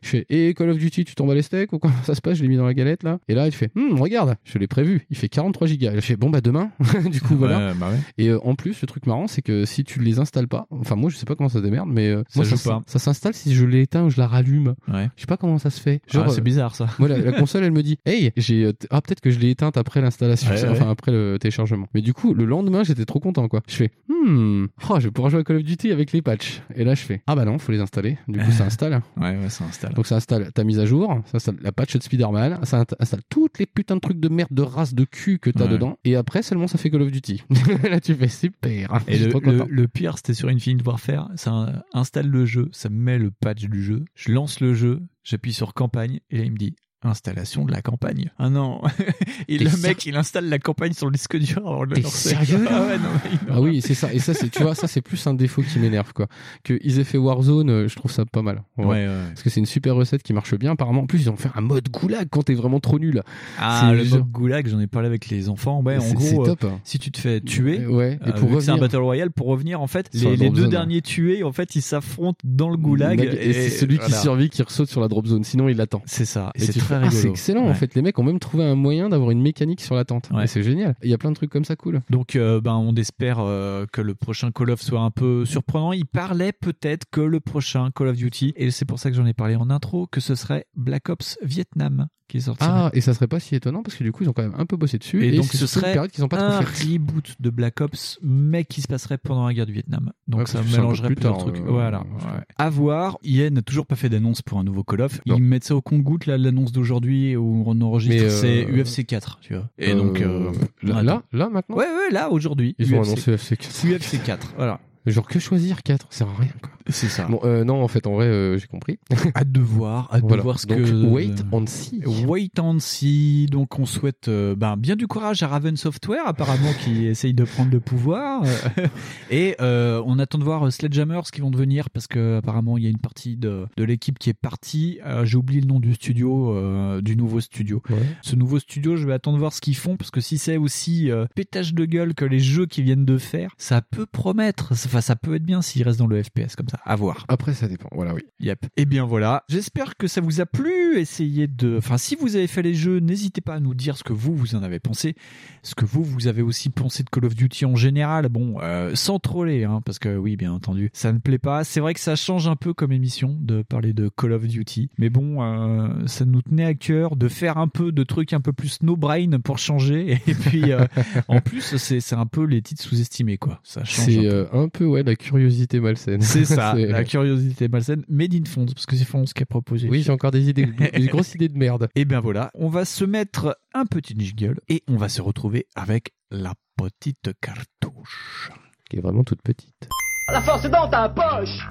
Je 0.03 0.09
fais 0.09 0.27
et 0.31 0.55
Call 0.55 0.71
of 0.71 0.79
Duty 0.79 1.05
tu 1.05 1.15
tombes 1.15 1.31
à 1.31 1.35
les 1.35 1.43
steaks 1.43 1.73
ou 1.73 1.79
quoi 1.83 1.91
ça 2.05 2.15
se 2.15 2.21
passe 2.21 2.39
je 2.39 2.43
l'ai 2.43 2.49
mis 2.49 2.57
dans 2.57 2.67
la 2.67 2.75
galette 2.75 3.03
là. 3.03 3.19
Et 3.29 3.35
là 3.35 3.47
il 3.47 3.53
fait 3.53 3.71
Hum, 3.77 4.01
regarde 4.01 4.37
je 4.45 4.59
l'ai 4.59 4.67
prévu 4.67 5.07
il 5.11 5.17
fait 5.17 5.29
43 5.29 5.67
gigas. 5.67 5.93
Je 5.95 6.01
fais 6.01 6.17
bon 6.17 6.31
bah 6.31 6.41
demain 6.41 6.71
du 7.11 7.21
coup 7.21 7.37
voilà. 7.37 7.59
Ouais, 7.59 7.75
bah 7.75 7.91
ouais. 7.91 7.99
Et 8.19 8.29
euh, 8.29 8.39
en 8.45 8.55
plus, 8.55 8.81
le 8.81 8.87
truc 8.87 9.07
marrant, 9.07 9.27
c'est 9.27 9.43
que 9.43 9.65
si 9.65 9.85
tu 9.85 10.01
les 10.01 10.19
installes 10.19 10.49
pas, 10.49 10.67
enfin 10.71 10.97
moi 10.97 11.11
je 11.11 11.17
sais 11.17 11.27
pas 11.27 11.35
comment 11.35 11.49
ça 11.49 11.61
démerde, 11.61 11.89
mais 11.91 12.09
euh, 12.09 12.23
Ça 12.29 12.41
moi, 12.41 12.45
joue 12.45 12.57
ça, 12.57 12.71
pas. 12.71 12.83
ça 12.87 12.99
s'installe 12.99 13.35
si 13.35 13.55
je 13.55 13.65
l'éteins 13.65 14.05
ou 14.05 14.11
je 14.11 14.19
la 14.19 14.27
rallume. 14.27 14.75
Ouais. 14.93 15.11
Je 15.17 15.23
sais 15.23 15.27
pas 15.27 15.37
comment 15.37 15.59
ça 15.59 15.71
se 15.71 15.81
fait. 15.81 16.01
Ah, 16.15 16.27
c'est 16.29 16.39
euh, 16.39 16.43
bizarre, 16.43 16.75
ça. 16.75 16.87
Moi 16.99 17.09
la, 17.09 17.33
console, 17.33 17.65
elle 17.65 17.73
me 17.73 17.83
dit, 17.83 17.99
hey, 18.07 18.33
j'ai 18.37 18.73
ah 18.91 19.01
peut-être 19.01 19.21
que 19.21 19.31
je 19.31 19.39
l'ai 19.39 19.51
éteinte 19.51 19.77
après 19.77 20.01
l'installation, 20.01 20.51
enfin 20.71 20.91
après 20.91 21.13
le 21.13 21.39
téléchargement. 21.41 21.89
Mais 21.95 22.01
du 22.01 22.15
coup, 22.15 22.35
le 22.35 22.45
lendemain, 22.45 22.85
j'étais 22.85 23.05
trop 23.05 23.21
content 23.21 23.49
quoi. 23.49 23.63
Je 23.69 23.75
fais, 23.75 23.91
hmm, 24.09 24.67
oh, 24.89 25.01
je 25.01 25.05
vais 25.07 25.11
pouvoir 25.11 25.31
jouer 25.31 25.41
à 25.41 25.45
Call 25.45 25.57
of 25.57 25.63
Duty 25.63 25.93
avec 25.93 26.13
les 26.13 26.23
patchs. 26.23 26.63
Et 26.75 26.85
là, 26.85 26.95
je 26.95 27.03
fais, 27.03 27.23
ah 27.27 27.35
bah 27.35 27.45
non, 27.45 27.59
faut 27.59 27.73
les 27.73 27.81
installer. 27.81 28.19
Du 28.29 28.39
coup, 28.39 28.53
ça 28.53 28.65
installe. 28.67 29.03
Ouais, 29.21 29.37
ouais, 29.37 29.49
ça 29.49 29.65
installe. 29.65 29.95
Donc 29.95 30.07
ça 30.07 30.17
installe 30.17 30.53
ta 30.53 30.65
mise 30.65 30.79
à 30.79 30.87
jour, 30.87 31.21
ça 31.27 31.37
installe 31.37 31.57
la 31.61 31.72
patch 31.73 31.97
de 31.97 32.03
Spider-Man, 32.03 32.61
ça 32.65 32.85
installe 33.01 33.23
toutes 33.29 33.59
les 33.59 33.67
putains 33.67 33.97
de 33.97 34.01
trucs 34.01 34.21
de 34.21 34.29
merde 34.29 34.49
de 34.53 34.63
race 34.63 34.95
de 34.95 35.05
cul 35.05 35.39
que 35.39 35.51
t'as 35.51 35.65
Ouais. 35.65 35.71
dedans. 35.71 35.99
Et 36.05 36.17
après 36.17 36.43
seulement 36.43 36.67
ça 36.67 36.79
fait 36.79 36.91
Call 36.91 37.03
of 37.03 37.11
Duty. 37.11 37.43
là 37.91 38.01
tu 38.01 38.15
fais 38.15 38.29
super. 38.29 39.01
Et 39.09 39.15
Je 39.19 39.29
suis 39.31 39.41
le, 39.41 39.65
le, 39.69 39.89
pire, 39.89 40.17
c'était 40.17 40.35
sur 40.35 40.49
Infinite 40.49 40.87
Warfare. 40.87 41.31
Ça 41.37 41.83
installe 41.93 42.29
le 42.29 42.45
jeu, 42.47 42.69
ça 42.73 42.89
me 42.89 42.97
met 42.97 43.19
le 43.19 43.31
patch 43.31 43.65
du 43.65 43.83
jeu. 43.83 44.05
Je 44.15 44.33
lance 44.33 44.61
le 44.61 44.75
jeu, 44.75 45.01
j'appuie 45.25 45.53
sur 45.53 45.75
campagne, 45.75 46.21
et 46.31 46.39
là, 46.39 46.45
il 46.45 46.53
me 46.53 46.57
dit 46.59 46.75
installation 47.05 47.65
de 47.65 47.73
la 47.73 47.83
campagne. 47.83 48.31
Ah 48.39 48.49
non. 48.51 48.81
et 49.49 49.59
le 49.59 49.71
mec, 49.83 50.07
il 50.07 50.17
installe 50.17 50.49
la 50.49 50.59
campagne 50.59 50.93
sur 50.93 51.07
le 51.07 51.13
disque 51.13 51.37
dur 51.39 51.59
avant 51.67 51.87
de 51.87 51.95
le 51.95 52.03
lancer. 52.03 52.31
sérieux 52.31 52.65
là 52.65 52.71
Ah 52.73 52.87
ouais, 52.87 52.99
non, 52.99 53.09
Ah 53.51 53.61
oui, 53.61 53.81
c'est 53.83 53.95
ça. 53.95 54.13
Et 54.13 54.19
ça, 54.19 54.35
c'est, 54.35 54.49
tu 54.51 54.63
vois, 54.63 54.75
ça, 54.75 54.87
c'est 54.89 55.01
plus 55.03 55.25
un 55.27 55.35
défaut 55.35 55.63
qui 55.63 55.79
m'énerve, 55.79 56.13
quoi. 56.13 56.27
Que 56.65 56.79
ils 56.83 56.99
aient 56.99 57.05
fait 57.05 57.19
Warzone, 57.19 57.71
euh, 57.71 57.89
je 57.89 57.97
trouve 57.97 58.11
ça 58.11 58.25
pas 58.25 58.43
mal. 58.43 58.63
Ouais, 58.79 58.87
ouais. 58.87 59.09
Parce 59.29 59.43
que 59.43 59.51
c'est 59.51 59.61
une 59.61 59.67
super 59.67 59.95
recette 59.95 60.23
qui 60.23 60.33
marche 60.33 60.55
bien. 60.55 60.73
Apparemment, 60.73 61.03
en 61.03 61.07
plus, 61.07 61.21
ils 61.23 61.31
ont 61.31 61.37
fait 61.37 61.51
un 61.55 61.61
mode 61.61 61.89
goulag 61.89 62.29
quand 62.31 62.43
t'es 62.45 62.55
vraiment 62.55 62.81
trop 62.81 62.99
nul. 62.99 63.23
Ah, 63.59 63.93
le 63.95 64.05
genre- 64.05 64.19
mode 64.21 64.31
goulag, 64.31 64.69
j'en 64.69 64.81
ai 64.81 64.87
parlé 64.87 65.09
avec 65.09 65.29
les 65.29 65.49
enfants. 65.49 65.83
Ouais, 65.83 65.97
en 65.97 66.01
C'est- 66.01 66.15
gros, 66.15 66.45
c'est 66.45 66.51
euh, 66.51 66.55
top. 66.55 66.71
si 66.85 66.99
tu 66.99 67.11
te 67.11 67.19
fais 67.19 67.41
tuer, 67.41 67.87
ouais, 67.87 68.19
et 68.25 68.29
euh, 68.29 68.33
pour 68.33 68.49
que 68.51 68.61
c'est 68.61 68.71
un 68.71 68.75
revenir- 68.75 68.81
battle 68.81 68.97
royale, 69.03 69.31
pour 69.31 69.47
revenir, 69.49 69.81
en 69.81 69.87
fait, 69.87 70.09
les, 70.13 70.37
les 70.37 70.51
deux 70.51 70.63
zone. 70.63 70.71
derniers 70.71 71.03
tués, 71.03 71.43
en 71.43 71.53
fait, 71.53 71.75
ils 71.77 71.83
s'affrontent 71.83 72.39
dans 72.45 72.71
le 72.71 72.77
goulag. 72.77 73.21
Et, 73.23 73.53
c'est 73.53 73.71
celui 73.71 73.99
qui 73.99 74.13
survit 74.13 74.49
qui 74.51 74.63
ressaute 74.63 74.89
sur 74.89 75.01
la 75.01 75.09
drop 75.09 75.27
zone. 75.27 75.45
Sinon, 75.45 75.69
il 75.69 75.77
l'attend. 75.77 76.03
C'est 76.07 76.25
ça. 76.25 76.51
Et 76.55 76.67
très 76.99 77.07
ah, 77.09 77.11
c'est 77.11 77.29
excellent 77.29 77.63
en 77.65 77.69
Ouais. 77.69 77.75
fait. 77.75 77.95
Les 77.95 78.03
mecs 78.03 78.19
ont 78.19 78.23
même 78.23 78.39
trouvé 78.39 78.65
un 78.65 78.75
moyen 78.75 79.09
d'avoir 79.09 79.31
une 79.31 79.41
mécanique 79.43 79.81
sur 79.81 79.95
l'attente. 79.95 80.29
Ouais. 80.33 80.45
Et 80.45 80.47
c'est 80.47 80.63
génial. 80.63 80.95
Il 81.03 81.11
y 81.11 81.15
a 81.15 81.19
plein 81.19 81.31
de 81.31 81.37
trucs 81.37 81.51
comme 81.51 81.65
ça 81.65 81.77
cool. 81.77 82.01
Donc, 82.11 82.37
euh, 82.37 82.61
ben, 82.61 82.75
on 82.75 82.95
espère 82.95 83.39
euh, 83.41 83.87
que 83.91 84.01
le 84.01 84.15
prochain 84.15 84.51
Call 84.51 84.71
of 84.71 84.81
soit 84.83 85.01
un 85.01 85.11
peu 85.11 85.45
surprenant. 85.45 85.93
Il 85.93 86.07
parlait 86.07 86.53
peut-être 86.53 87.07
que 87.11 87.21
le 87.21 87.41
prochain 87.41 87.91
Call 87.95 88.09
of 88.09 88.17
Duty, 88.17 88.53
et 88.57 88.71
c'est 88.71 88.85
pour 88.85 88.99
ça 88.99 89.11
que 89.11 89.17
j'en 89.17 89.27
ai 89.27 89.35
parlé 89.35 89.57
en 89.57 89.71
intro, 89.71 90.07
que 90.07 90.21
ce 90.21 90.35
serait 90.35 90.67
Black 90.77 91.09
Ops 91.09 91.39
Vietnam 91.43 92.09
qui 92.29 92.41
sortirait. 92.41 92.71
Ah, 92.73 92.91
et 92.95 93.03
ça 93.03 93.13
serait 93.13 93.27
pas 93.27 93.41
si 93.41 93.55
étonnant 93.55 93.83
parce 93.83 93.95
que 93.95 94.05
du 94.05 94.11
coup, 94.11 94.23
ils 94.23 94.29
ont 94.31 94.33
quand 94.33 94.43
même 94.43 94.55
un 94.57 94.65
peu 94.65 94.79
bossé 94.79 94.97
dessus. 94.97 95.23
Et, 95.23 95.37
donc 95.37 95.45
ce 95.53 95.67
serait 95.67 95.93
période 95.93 96.11
qu'ils 96.11 96.25
ont 96.25 96.29
pas 96.29 96.41
un 96.41 96.63
trop 96.63 96.73
fait. 96.73 96.93
reboot 96.95 97.35
de 97.39 97.51
Black 97.51 97.83
Ops, 97.83 98.19
mais 98.23 98.65
qui 98.65 98.81
se 98.81 98.89
passerait 98.89 99.19
pendant 99.19 99.47
la 99.47 99.53
guerre 99.53 99.67
du 99.67 99.75
Vietnam. 99.75 100.13
Donc 100.29 100.41
Ouais, 100.41 100.47
ça 100.47 100.63
mélangerait 100.63 101.09
plus 101.09 101.17
plusieurs 101.17 101.37
tard, 101.37 101.45
trucs. 101.47 101.59
euh, 101.59 101.65
voilà. 101.69 102.01
ouais. 102.01 102.07
ouais. 102.25 102.45
À 102.57 102.71
voir. 102.71 103.19
EA 103.23 103.51
n'a 103.51 103.61
toujours 103.61 103.87
pas 103.87 103.97
fait 103.97 104.09
d'annonce 104.09 104.41
pour 104.41 104.59
un 104.59 104.65
nouveau 104.65 104.83
Call 104.83 105.03
of. 105.03 105.21
Non. 105.27 105.37
Ils 105.37 105.43
mettent 105.43 105.65
ça 105.65 105.77
au 105.77 105.83
compte-goutte 105.83 106.25
là, 106.25 106.39
l'annonce 106.39 106.73
d'aujourd'hui 106.83 107.37
où 107.37 107.63
on 107.67 107.81
enregistre. 107.81 108.25
Euh, 108.25 108.29
C'est 108.29 108.65
UFC 108.65 109.07
4, 109.07 109.39
tu 109.41 109.55
vois. 109.55 109.69
Et 109.79 109.93
Euh, 109.93 109.95
donc 109.95 110.21
euh, 110.21 110.51
là, 110.83 110.97
on 110.99 111.03
là, 111.03 111.23
là, 111.33 111.49
maintenant? 111.49 111.77
Ouais, 111.77 111.87
ouais, 111.87 112.11
là 112.11 112.31
aujourd'hui. 112.31 112.75
Ils 112.79 112.93
ont 112.95 113.01
UFC. 113.03 113.07
annoncé 113.07 113.33
UFC 113.35 113.57
4. 113.57 113.87
UFC 113.87 114.23
4. 114.25 114.55
Voilà. 114.57 114.81
Genre 115.07 115.27
que 115.27 115.39
choisir 115.39 115.83
4, 115.83 116.07
ça 116.11 116.19
sert 116.19 116.29
à 116.29 116.37
rien 116.41 116.53
quoi. 116.61 116.71
C'est 116.89 117.09
ça. 117.09 117.27
Bon, 117.29 117.39
euh, 117.45 117.63
non, 117.63 117.83
en 117.83 117.87
fait, 117.89 118.07
en 118.09 118.15
vrai, 118.15 118.27
euh, 118.27 118.59
j'ai 118.59 118.67
compris. 118.67 118.99
Hâte 119.37 119.53
de 119.53 119.61
voir, 119.61 120.09
hâte 120.13 120.23
Voilà. 120.23 120.39
de 120.39 120.43
voir 120.43 120.59
ce 120.59 120.67
Donc, 120.67 120.79
que. 120.79 121.07
wait 121.07 121.31
and 121.53 121.67
see. 121.67 122.03
Wait 122.27 122.59
and 122.59 122.79
see. 122.81 123.47
Donc, 123.47 123.79
on 123.79 123.87
souhaite 123.87 124.27
euh, 124.27 124.57
ben, 124.57 124.77
bien 124.77 124.97
du 124.97 125.07
courage 125.07 125.43
à 125.45 125.49
Raven 125.49 125.77
Software, 125.77 126.23
apparemment, 126.27 126.73
qui 126.85 127.07
essaye 127.07 127.35
de 127.35 127.45
prendre 127.45 127.71
le 127.71 127.79
pouvoir. 127.79 128.43
Et 129.31 129.55
on 129.61 130.19
attend 130.19 130.39
de 130.39 130.45
voir 130.45 130.73
Sledgehammer, 130.73 131.21
ce 131.25 131.31
qu'ils 131.33 131.43
vont 131.45 131.51
devenir, 131.53 131.89
parce 131.91 132.07
que 132.09 132.39
apparemment, 132.39 132.77
il 132.79 132.85
y 132.85 132.87
a 132.87 132.91
une 132.91 132.99
partie 132.99 133.37
de, 133.37 133.67
de 133.77 133.85
l'équipe 133.85 134.19
qui 134.19 134.31
est 134.31 134.35
partie. 134.35 134.99
J'ai 135.25 135.37
oublié 135.37 135.61
le 135.61 135.67
nom 135.69 135.79
du 135.81 135.95
studio, 135.95 137.01
du 137.01 137.17
nouveau 137.17 137.41
studio. 137.41 137.83
Ce 138.23 138.35
nouveau 138.37 138.59
studio, 138.59 138.97
je 138.97 139.07
vais 139.07 139.13
attendre 139.13 139.37
de 139.37 139.41
voir 139.41 139.53
ce 139.53 139.61
qu'ils 139.61 139.77
font, 139.77 139.97
parce 139.97 140.11
que 140.11 140.21
si 140.21 140.37
c'est 140.39 140.57
aussi 140.57 141.11
pétage 141.35 141.75
de 141.75 141.85
gueule 141.85 142.15
que 142.15 142.25
les 142.25 142.41
jeux 142.41 142.67
qu'ils 142.67 142.85
viennent 142.85 143.05
de 143.05 143.19
faire, 143.19 143.53
ça 143.57 143.83
peut 143.83 144.07
promettre. 144.07 144.75
Enfin, 144.93 145.01
ça 145.01 145.17
peut 145.17 145.35
être 145.37 145.43
bien 145.45 145.63
s'ils 145.63 145.83
restent 145.85 145.99
dans 146.01 146.07
le 146.07 146.23
FPS 146.23 146.55
comme 146.55 146.69
ça. 146.69 146.79
À 146.85 146.97
voir. 146.97 147.25
Après, 147.29 147.55
ça 147.55 147.67
dépend. 147.67 147.89
Voilà, 147.93 148.13
oui. 148.13 148.21
Yep. 148.41 148.67
Et 148.77 148.85
bien 148.85 149.07
voilà. 149.07 149.43
J'espère 149.49 149.97
que 149.97 150.07
ça 150.07 150.21
vous 150.21 150.43
a 150.43 150.47
plu. 150.47 150.99
Essayez 150.99 151.47
de. 151.47 151.79
Enfin, 151.79 151.97
si 151.97 152.15
vous 152.15 152.37
avez 152.37 152.47
fait 152.47 152.61
les 152.61 152.75
jeux, 152.75 152.99
n'hésitez 152.99 153.41
pas 153.41 153.55
à 153.55 153.61
nous 153.61 153.73
dire 153.75 153.97
ce 153.97 154.05
que 154.05 154.13
vous 154.13 154.35
vous 154.37 154.55
en 154.55 154.63
avez 154.63 154.81
pensé, 154.81 155.15
ce 155.63 155.75
que 155.75 155.87
vous 155.87 156.05
vous 156.05 156.27
avez 156.27 156.43
aussi 156.43 156.69
pensé 156.69 157.03
de 157.05 157.09
Call 157.09 157.25
of 157.25 157.35
Duty 157.35 157.65
en 157.65 157.75
général. 157.75 158.29
Bon, 158.29 158.57
euh, 158.61 158.95
sans 158.95 159.19
troller, 159.19 159.65
hein, 159.65 159.81
parce 159.83 159.99
que 159.99 160.15
oui, 160.15 160.37
bien 160.37 160.53
entendu, 160.53 160.91
ça 160.93 161.11
ne 161.11 161.19
plaît 161.19 161.39
pas. 161.39 161.65
C'est 161.65 161.81
vrai 161.81 161.95
que 161.95 162.01
ça 162.01 162.15
change 162.15 162.47
un 162.47 162.57
peu 162.57 162.75
comme 162.75 162.93
émission 162.93 163.35
de 163.41 163.63
parler 163.63 163.95
de 163.95 164.11
Call 164.15 164.33
of 164.33 164.47
Duty, 164.47 164.91
mais 164.99 165.09
bon, 165.09 165.43
euh, 165.43 165.89
ça 166.07 166.27
nous 166.27 166.43
tenait 166.43 166.67
à 166.67 166.75
cœur 166.75 167.17
de 167.17 167.29
faire 167.29 167.57
un 167.57 167.69
peu 167.69 167.93
de 167.93 168.03
trucs 168.03 168.35
un 168.35 168.41
peu 168.41 168.53
plus 168.53 168.83
no 168.83 168.97
brain 168.97 169.41
pour 169.43 169.57
changer. 169.57 170.21
Et 170.27 170.35
puis, 170.35 170.71
euh, 170.73 170.85
en 171.29 171.41
plus, 171.41 171.77
c'est 171.79 172.13
un 172.15 172.27
peu 172.27 172.45
les 172.45 172.61
titres 172.61 172.83
sous-estimés, 172.83 173.39
quoi. 173.39 173.61
Ça 173.63 173.85
change. 173.85 174.09
un 174.09 174.13
C'est 174.13 174.29
peu. 174.29 174.49
un 174.53 174.69
peu, 174.69 174.82
ouais, 174.85 175.03
la 175.03 175.17
curiosité 175.17 175.81
malsaine. 175.81 176.21
C'est 176.23 176.45
ça, 176.45 176.75
la 176.77 177.05
curiosité 177.05 177.69
malsaine, 177.69 178.05
made 178.09 178.35
in 178.35 178.45
Fonds, 178.45 178.67
parce 178.67 178.87
que 178.87 178.97
c'est 178.97 179.05
Fonds 179.05 179.25
qui 179.25 179.43
a 179.43 179.47
proposé. 179.47 179.89
Oui, 179.89 180.03
j'ai 180.03 180.13
encore 180.13 180.31
des 180.31 180.49
idées, 180.49 180.67
des 180.97 181.07
grosses 181.07 181.35
idées 181.35 181.49
de 181.49 181.59
merde. 181.59 181.89
Et 181.95 182.05
bien 182.05 182.21
voilà, 182.21 182.51
on 182.55 182.69
va 182.69 182.85
se 182.85 183.05
mettre 183.05 183.59
un 183.75 183.87
petit 183.87 184.15
jingle 184.19 184.61
et 184.69 184.83
on 184.89 184.97
va 184.97 185.09
se 185.09 185.23
retrouver 185.23 185.67
avec 185.75 186.13
la 186.31 186.55
petite 186.77 187.31
cartouche. 187.41 188.51
Qui 188.89 188.99
est 188.99 189.01
vraiment 189.01 189.25
toute 189.25 189.43
petite. 189.43 189.89
La 190.29 190.41
force 190.41 190.65
est 190.65 190.71
dans 190.71 190.89
ta 190.89 191.09
poche 191.09 191.69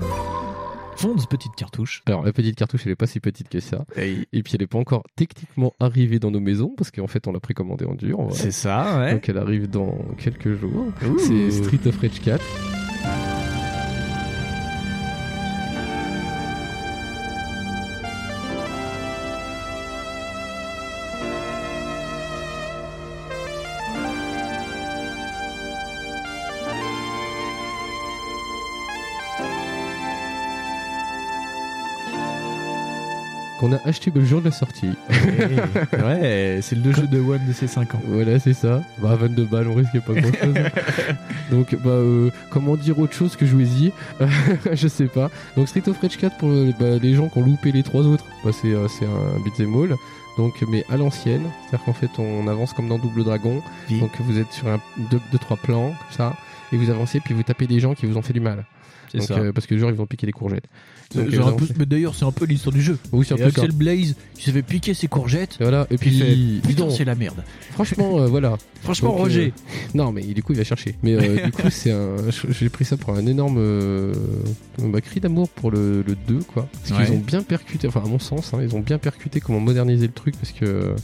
Fonds, 0.97 1.15
petite 1.27 1.55
cartouche. 1.55 2.03
Alors, 2.05 2.23
la 2.23 2.31
petite 2.31 2.55
cartouche, 2.55 2.85
elle 2.85 2.91
est 2.91 2.95
pas 2.95 3.07
si 3.07 3.19
petite 3.19 3.49
que 3.49 3.59
ça. 3.59 3.85
Et 3.97 4.43
puis, 4.43 4.53
elle 4.53 4.61
est 4.61 4.67
pas 4.67 4.77
encore 4.77 5.03
techniquement 5.15 5.73
arrivée 5.79 6.19
dans 6.19 6.29
nos 6.29 6.39
maisons, 6.39 6.73
parce 6.77 6.91
qu'en 6.91 7.07
fait, 7.07 7.27
on 7.27 7.31
l'a 7.31 7.39
précommandée 7.39 7.85
en 7.85 7.95
dur. 7.95 8.27
C'est 8.31 8.51
ça, 8.51 8.99
ouais. 8.99 9.13
Donc, 9.13 9.27
elle 9.27 9.37
arrive 9.37 9.67
dans 9.67 9.97
quelques 10.17 10.55
jours. 10.55 10.87
C'est 11.17 11.49
Street 11.49 11.87
of 11.87 11.99
Rage 11.99 12.21
4. 12.21 12.80
Qu'on 33.61 33.73
a 33.73 33.79
acheté 33.85 34.11
le 34.15 34.25
jour 34.25 34.39
de 34.39 34.45
la 34.45 34.51
sortie. 34.51 34.89
ouais, 35.93 36.59
c'est 36.63 36.75
le 36.75 36.91
jeu 36.93 37.05
de 37.05 37.19
One 37.19 37.45
de 37.47 37.53
ses 37.53 37.67
5 37.67 37.93
ans. 37.93 38.01
Voilà, 38.07 38.39
c'est 38.39 38.55
ça. 38.55 38.81
Bah, 38.97 39.15
22 39.15 39.45
balles, 39.45 39.67
on 39.67 39.75
risque 39.75 39.99
pas 39.99 40.13
grand 40.13 40.33
chose. 40.33 40.55
Donc, 41.51 41.75
bah, 41.75 41.91
euh, 41.91 42.31
comment 42.49 42.75
dire 42.75 42.97
autre 42.97 43.13
chose 43.13 43.35
que 43.35 43.45
jouez-y 43.45 43.91
Je 44.73 44.87
sais 44.87 45.05
pas. 45.05 45.29
Donc, 45.55 45.67
Street 45.67 45.83
of 45.85 46.01
Rage 46.01 46.17
4 46.17 46.37
pour 46.37 46.49
euh, 46.49 46.71
bah, 46.79 46.97
les 46.99 47.13
gens 47.13 47.29
qui 47.29 47.37
ont 47.37 47.43
loupé 47.43 47.71
les 47.71 47.83
trois 47.83 48.01
autres, 48.01 48.25
bah, 48.43 48.49
c'est 48.51 48.73
euh, 48.73 48.87
c'est 48.87 49.05
un 49.05 49.39
beat'em 49.43 49.75
all. 49.75 49.95
Donc, 50.39 50.55
mais 50.67 50.83
à 50.89 50.97
l'ancienne, 50.97 51.43
c'est-à-dire 51.61 51.85
qu'en 51.85 51.93
fait, 51.93 52.09
on 52.17 52.47
avance 52.47 52.73
comme 52.73 52.87
dans 52.87 52.97
Double 52.97 53.23
Dragon. 53.23 53.61
Donc, 53.91 54.09
vous 54.21 54.39
êtes 54.39 54.51
sur 54.51 54.69
un, 54.69 54.79
deux, 55.11 55.19
deux, 55.31 55.37
trois 55.37 55.57
plans, 55.57 55.89
comme 55.89 56.17
ça, 56.17 56.35
et 56.73 56.77
vous 56.77 56.89
avancez, 56.89 57.19
puis 57.19 57.35
vous 57.35 57.43
tapez 57.43 57.67
des 57.67 57.79
gens 57.79 57.93
qui 57.93 58.07
vous 58.07 58.17
ont 58.17 58.23
fait 58.23 58.33
du 58.33 58.39
mal. 58.39 58.65
Donc, 59.19 59.27
ça. 59.27 59.37
euh, 59.37 59.51
parce 59.51 59.67
que 59.67 59.77
genre 59.77 59.89
ils 59.89 59.95
vont 59.95 60.05
piquer 60.05 60.25
les 60.25 60.31
courgettes. 60.31 60.65
Euh, 61.17 61.25
un 61.45 61.51
peu- 61.51 61.67
mais 61.77 61.85
d'ailleurs, 61.85 62.15
c'est 62.15 62.23
un 62.23 62.31
peu 62.31 62.45
l'histoire 62.45 62.73
du 62.73 62.81
jeu. 62.81 62.97
Oui, 63.11 63.25
c'est 63.27 63.33
un 63.33 63.37
peu 63.37 63.43
Axel. 63.45 63.71
Blaze, 63.73 64.15
il 64.37 64.41
s'est 64.41 64.51
fait 64.53 64.61
piquer 64.61 64.93
ses 64.93 65.07
courgettes. 65.07 65.57
Et 65.59 65.63
voilà, 65.63 65.85
et 65.91 65.97
puis 65.97 66.09
il 66.17 66.61
Putain, 66.61 66.89
c'est 66.89 67.03
la 67.03 67.15
merde. 67.15 67.43
Franchement, 67.71 68.19
euh, 68.19 68.27
voilà. 68.27 68.57
Franchement, 68.81 69.09
Donc, 69.09 69.17
euh, 69.19 69.23
Roger. 69.23 69.53
non, 69.93 70.11
mais 70.13 70.21
du 70.21 70.41
coup, 70.41 70.53
il 70.53 70.57
va 70.57 70.63
chercher. 70.63 70.95
Mais 71.03 71.15
euh, 71.15 71.45
du 71.45 71.51
coup, 71.51 71.69
c'est 71.69 71.91
un. 71.91 72.15
J'ai 72.49 72.69
pris 72.69 72.85
ça 72.85 72.95
pour 72.95 73.13
un 73.13 73.25
énorme 73.25 73.57
euh, 73.59 74.13
bah, 74.79 75.01
cri 75.01 75.19
d'amour 75.19 75.49
pour 75.49 75.69
le, 75.71 76.01
le 76.07 76.15
2, 76.27 76.39
quoi. 76.53 76.69
Parce 76.87 77.03
qu'ils 77.05 77.13
ont 77.13 77.19
bien 77.19 77.43
percuté, 77.43 77.87
enfin, 77.89 78.01
à 78.05 78.07
mon 78.07 78.19
sens, 78.19 78.53
hein, 78.53 78.59
ils 78.63 78.73
ont 78.75 78.79
bien 78.79 78.97
percuté 78.97 79.41
comment 79.41 79.59
moderniser 79.59 80.07
le 80.07 80.13
truc 80.13 80.35
parce 80.37 80.53
que. 80.53 80.95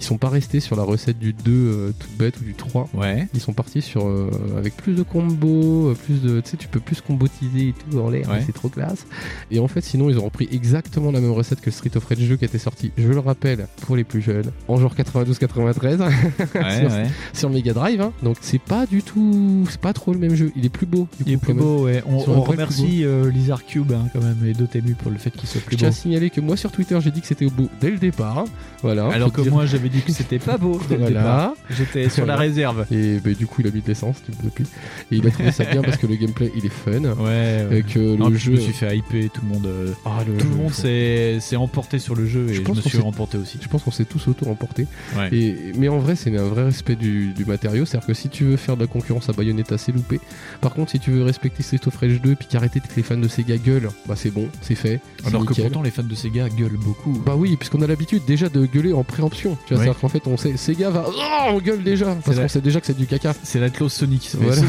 Ils 0.00 0.04
sont 0.04 0.18
pas 0.18 0.28
restés 0.28 0.60
sur 0.60 0.76
la 0.76 0.82
recette 0.82 1.18
du 1.18 1.32
2 1.32 1.50
euh, 1.52 1.92
toute 1.98 2.16
bête 2.18 2.38
ou 2.40 2.44
du 2.44 2.54
3. 2.54 2.88
Ouais. 2.94 3.28
Ils 3.34 3.40
sont 3.40 3.52
partis 3.52 3.82
sur 3.82 4.06
euh, 4.06 4.30
avec 4.58 4.76
plus 4.76 4.94
de 4.94 5.02
combos, 5.02 5.90
euh, 5.90 5.94
plus 5.94 6.20
de 6.22 6.40
tu 6.40 6.50
sais 6.50 6.56
tu 6.56 6.68
peux 6.68 6.80
plus 6.80 7.00
combotiser 7.00 7.68
et 7.68 7.74
tout 7.74 7.98
en 7.98 8.10
l'air, 8.10 8.28
Ouais. 8.28 8.42
c'est 8.44 8.52
trop 8.52 8.68
classe. 8.68 9.06
Et 9.50 9.58
en 9.58 9.68
fait, 9.68 9.80
sinon 9.82 10.10
ils 10.10 10.18
ont 10.18 10.24
repris 10.24 10.48
exactement 10.52 11.10
la 11.10 11.20
même 11.20 11.32
recette 11.32 11.60
que 11.60 11.66
le 11.66 11.72
Street 11.72 11.90
of 11.96 12.04
Rage 12.04 12.18
2 12.28 12.36
qui 12.36 12.44
était 12.44 12.58
sorti. 12.58 12.92
Je 12.96 13.08
le 13.08 13.18
rappelle 13.18 13.66
pour 13.82 13.96
les 13.96 14.04
plus 14.04 14.20
jeunes, 14.22 14.50
en 14.68 14.76
genre 14.78 14.94
92-93 14.94 16.10
sur, 16.52 16.60
ouais. 16.92 17.06
sur 17.32 17.50
Mega 17.50 17.72
Drive. 17.72 18.00
hein. 18.00 18.12
Donc 18.22 18.36
c'est 18.40 18.60
pas 18.60 18.86
du 18.86 19.02
tout, 19.02 19.66
c'est 19.70 19.80
pas 19.80 19.92
trop 19.92 20.12
le 20.12 20.18
même 20.18 20.34
jeu. 20.34 20.52
Il 20.56 20.64
est 20.64 20.68
plus 20.70 20.86
beau. 20.86 21.08
Du 21.18 21.24
Il 21.26 21.32
est 21.32 21.36
plus 21.36 21.54
beau, 21.54 21.84
ouais. 21.84 22.02
On, 22.06 22.18
remercie 22.42 23.04
euh, 23.04 23.30
Lizard 23.30 23.64
Cube 23.64 23.92
hein, 23.92 24.08
quand 24.12 24.20
même 24.22 24.38
et 24.46 24.52
Dotemu 24.52 24.94
pour 24.94 25.10
le 25.10 25.18
fait 25.18 25.30
qu'il 25.30 25.48
soit 25.48 25.60
Je 25.60 25.66
plus 25.66 25.76
tiens 25.76 25.88
beau. 25.88 25.94
à 25.94 25.96
signaler 25.96 26.30
que 26.30 26.40
moi 26.40 26.56
sur 26.56 26.70
Twitter 26.70 26.98
j'ai 27.02 27.10
dit 27.10 27.20
que 27.20 27.26
c'était 27.26 27.46
beau 27.46 27.68
dès 27.80 27.90
le 27.90 27.98
départ. 27.98 28.38
hein. 28.38 28.44
Voilà. 28.82 29.08
Alors 29.08 29.32
que 29.32 29.40
dire- 29.40 29.52
moi 29.52 29.66
j'avais 29.66 29.85
dit 29.88 30.02
que 30.02 30.12
c'était 30.12 30.38
pas 30.38 30.58
beau 30.58 30.80
dès 30.88 30.96
le 30.96 31.06
départ. 31.06 31.54
J'étais 31.70 32.08
sur 32.08 32.26
la 32.26 32.36
réserve. 32.36 32.86
Et 32.90 33.18
bah, 33.18 33.30
du 33.32 33.46
coup, 33.46 33.62
il 33.62 33.68
a 33.68 33.70
mis 33.70 33.80
de 33.80 33.88
l'essence 33.88 34.22
depuis. 34.42 34.64
Et 35.10 35.16
il 35.16 35.26
a 35.26 35.30
trouvé 35.30 35.52
ça 35.52 35.64
bien 35.64 35.82
parce 35.82 35.96
que 35.96 36.06
le 36.06 36.16
gameplay 36.16 36.52
il 36.56 36.66
est 36.66 36.68
fun. 36.68 37.02
Ouais. 37.18 37.78
Et 37.78 37.82
que 37.82 38.16
le 38.16 38.36
jeu. 38.36 38.38
Je 38.38 38.50
me 38.52 38.56
suis 38.56 38.72
fait 38.72 38.96
hyper, 38.96 39.30
tout 39.30 39.40
le 39.42 39.54
monde, 39.54 39.66
euh, 39.66 39.92
Ah, 40.04 40.20
le 40.26 40.36
tout 40.36 40.48
le 40.48 40.56
monde 40.56 40.72
s'est 40.72 41.56
emporté 41.56 41.98
sur 41.98 42.14
le 42.14 42.26
jeu 42.26 42.48
et 42.50 42.54
je, 42.54 42.62
me 42.62 42.74
suis 42.80 42.98
remporté 42.98 43.38
aussi. 43.38 43.58
Je 43.60 43.68
pense 43.68 43.82
qu'on 43.82 43.90
s'est 43.90 44.04
tous 44.04 44.28
auto-emportés. 44.28 44.86
Ouais. 45.16 45.28
Et, 45.32 45.72
mais 45.76 45.88
en 45.88 45.98
vrai, 45.98 46.16
c'est 46.16 46.36
un 46.36 46.44
vrai 46.44 46.64
respect 46.64 46.96
du, 46.96 47.32
du 47.32 47.44
matériau. 47.44 47.84
C'est-à-dire 47.84 48.06
que 48.06 48.14
si 48.14 48.28
tu 48.28 48.44
veux 48.44 48.56
faire 48.56 48.76
de 48.76 48.82
la 48.82 48.86
concurrence 48.86 49.28
à 49.28 49.32
Bayonetta, 49.32 49.78
c'est 49.78 49.92
loupé. 49.92 50.20
Par 50.60 50.74
contre, 50.74 50.90
si 50.90 50.98
tu 50.98 51.10
veux 51.10 51.22
respecter 51.22 51.62
Street 51.62 51.80
of 51.86 51.96
Rage 51.96 52.20
2 52.20 52.34
puis 52.34 52.46
qu'arrêter 52.48 52.80
que 52.80 52.86
les 52.96 53.02
fans 53.02 53.16
de 53.16 53.28
Sega 53.28 53.56
gueulent, 53.56 53.90
bah 54.06 54.14
c'est 54.16 54.30
bon, 54.30 54.48
c'est 54.60 54.74
fait. 54.74 55.00
Alors 55.24 55.44
que 55.44 55.54
pourtant 55.54 55.82
les 55.82 55.90
fans 55.90 56.02
de 56.02 56.14
Sega 56.14 56.48
gueulent 56.48 56.78
beaucoup. 56.78 57.20
Bah 57.24 57.34
oui, 57.36 57.56
puisqu'on 57.56 57.82
a 57.82 57.86
l'habitude 57.86 58.22
déjà 58.26 58.48
de 58.48 58.66
gueuler 58.66 58.92
en 58.92 59.04
préemption. 59.04 59.56
Tu 59.66 59.74
vois, 59.76 59.84
c'est-à-dire 59.84 60.00
qu'en 60.00 60.08
fait, 60.08 60.26
on 60.26 60.36
sait, 60.36 60.56
Sega 60.56 60.90
va. 60.90 61.04
Oh, 61.08 61.50
on 61.50 61.58
gueule 61.58 61.82
déjà 61.82 62.06
Parce 62.24 62.38
qu'on 62.38 62.48
sait 62.48 62.60
déjà 62.60 62.80
que 62.80 62.86
c'est 62.86 62.96
du 62.96 63.06
caca. 63.06 63.34
C'est 63.42 63.60
la 63.60 63.70
clause 63.70 63.92
Sonic. 63.92 64.30
Voilà. 64.38 64.60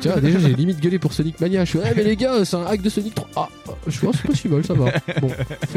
Tu 0.00 0.08
vois, 0.08 0.20
déjà, 0.20 0.38
j'ai 0.38 0.54
limite 0.54 0.80
gueulé 0.80 0.98
pour 0.98 1.12
Sonic 1.12 1.40
Mania. 1.40 1.64
Je 1.64 1.70
suis, 1.70 1.78
ouais, 1.78 1.92
mais 1.96 2.04
les 2.04 2.16
gars, 2.16 2.44
c'est 2.44 2.56
un 2.56 2.64
hack 2.66 2.80
de 2.82 2.88
Sonic 2.88 3.14
3. 3.14 3.28
Ah, 3.36 3.48
je 3.86 3.92
suis, 3.92 4.06
oh, 4.06 4.12
c'est 4.14 4.26
possible, 4.26 4.64
ça 4.64 4.74
va. 4.74 4.86
Bon, 5.20 5.30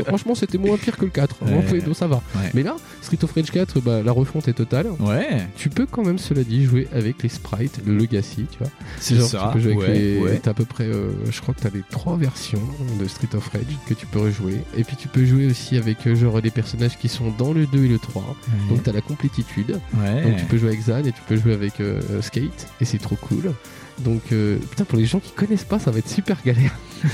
franchement, 0.06 0.36
c'était 0.36 0.58
moins 0.58 0.78
pire 0.78 0.96
que 0.98 1.06
le 1.06 1.12
4. 1.12 1.36
Ouais. 1.42 1.52
On 1.58 1.62
fait- 1.62 1.82
donc 1.82 1.96
ça 1.96 2.08
va. 2.08 2.18
Ouais. 2.36 2.50
Mais 2.54 2.64
là, 2.64 2.76
Street 3.02 3.18
of 3.24 3.32
Rage 3.34 3.52
4, 3.52 3.80
bah, 3.82 4.02
la 4.04 4.12
refonte 4.12 4.48
est 4.48 4.54
totale. 4.54 4.88
Ouais. 5.00 5.46
Tu 5.58 5.70
peux 5.70 5.86
quand 5.86 6.04
même, 6.04 6.18
cela 6.18 6.44
dit, 6.44 6.66
jouer 6.66 6.88
avec 6.94 7.22
les 7.24 7.30
sprites, 7.30 7.80
le 7.86 7.98
Legacy, 7.98 8.46
tu 8.52 8.60
vois. 8.60 8.70
C'est 9.00 9.20
ça, 9.20 9.50
Tu 9.52 9.58
peux 9.58 9.64
jouer 9.64 9.84
avec 9.84 9.96
les. 9.96 10.18
ouais. 10.20 10.40
T'as 10.42 10.52
à 10.52 10.54
peu 10.54 10.66
près, 10.66 10.86
euh, 10.86 11.12
je 11.30 11.42
crois 11.42 11.54
que 11.54 11.62
t'as 11.62 11.70
les 11.74 11.84
trois 11.90 12.16
versions 12.18 12.62
de 13.00 13.08
Street 13.08 13.30
of 13.36 13.48
Rage 13.50 13.62
que 13.88 13.94
tu 13.94 14.06
peux 14.06 14.20
rejouer. 14.20 14.62
Et 14.78 14.84
puis 14.84 14.96
tu 14.96 15.08
peux 15.08 15.26
jouer 15.26 15.48
aussi 15.48 15.78
avec 15.78 16.06
euh, 16.08 16.16
genre 16.16 16.42
des 16.42 16.52
personnages 16.52 16.98
qui 16.98 17.10
sont 17.10 17.32
dans 17.38 17.54
le 17.54 17.66
2 17.66 17.86
et 17.86 17.88
le 17.88 18.00
3. 18.00 18.33
Donc 18.70 18.84
t'as 18.84 18.92
la 18.92 19.02
complétitude. 19.02 19.80
Ouais. 19.98 20.24
Donc 20.24 20.38
tu 20.38 20.46
peux 20.46 20.58
jouer 20.58 20.70
avec 20.70 20.82
Zan 20.82 21.00
et 21.06 21.12
tu 21.12 21.22
peux 21.28 21.38
jouer 21.38 21.54
avec 21.54 21.80
euh, 21.80 22.22
Skate. 22.22 22.68
Et 22.82 22.86
c'est 22.86 23.00
trop 23.00 23.16
cool. 23.16 23.54
Donc 24.00 24.32
euh, 24.32 24.58
putain, 24.58 24.86
pour 24.86 24.98
les 24.98 25.06
gens 25.06 25.20
qui 25.20 25.32
connaissent 25.32 25.64
pas, 25.64 25.80
ça 25.80 25.92
va 25.92 26.00
être 26.00 26.10
super 26.10 26.38
galère. 26.44 26.76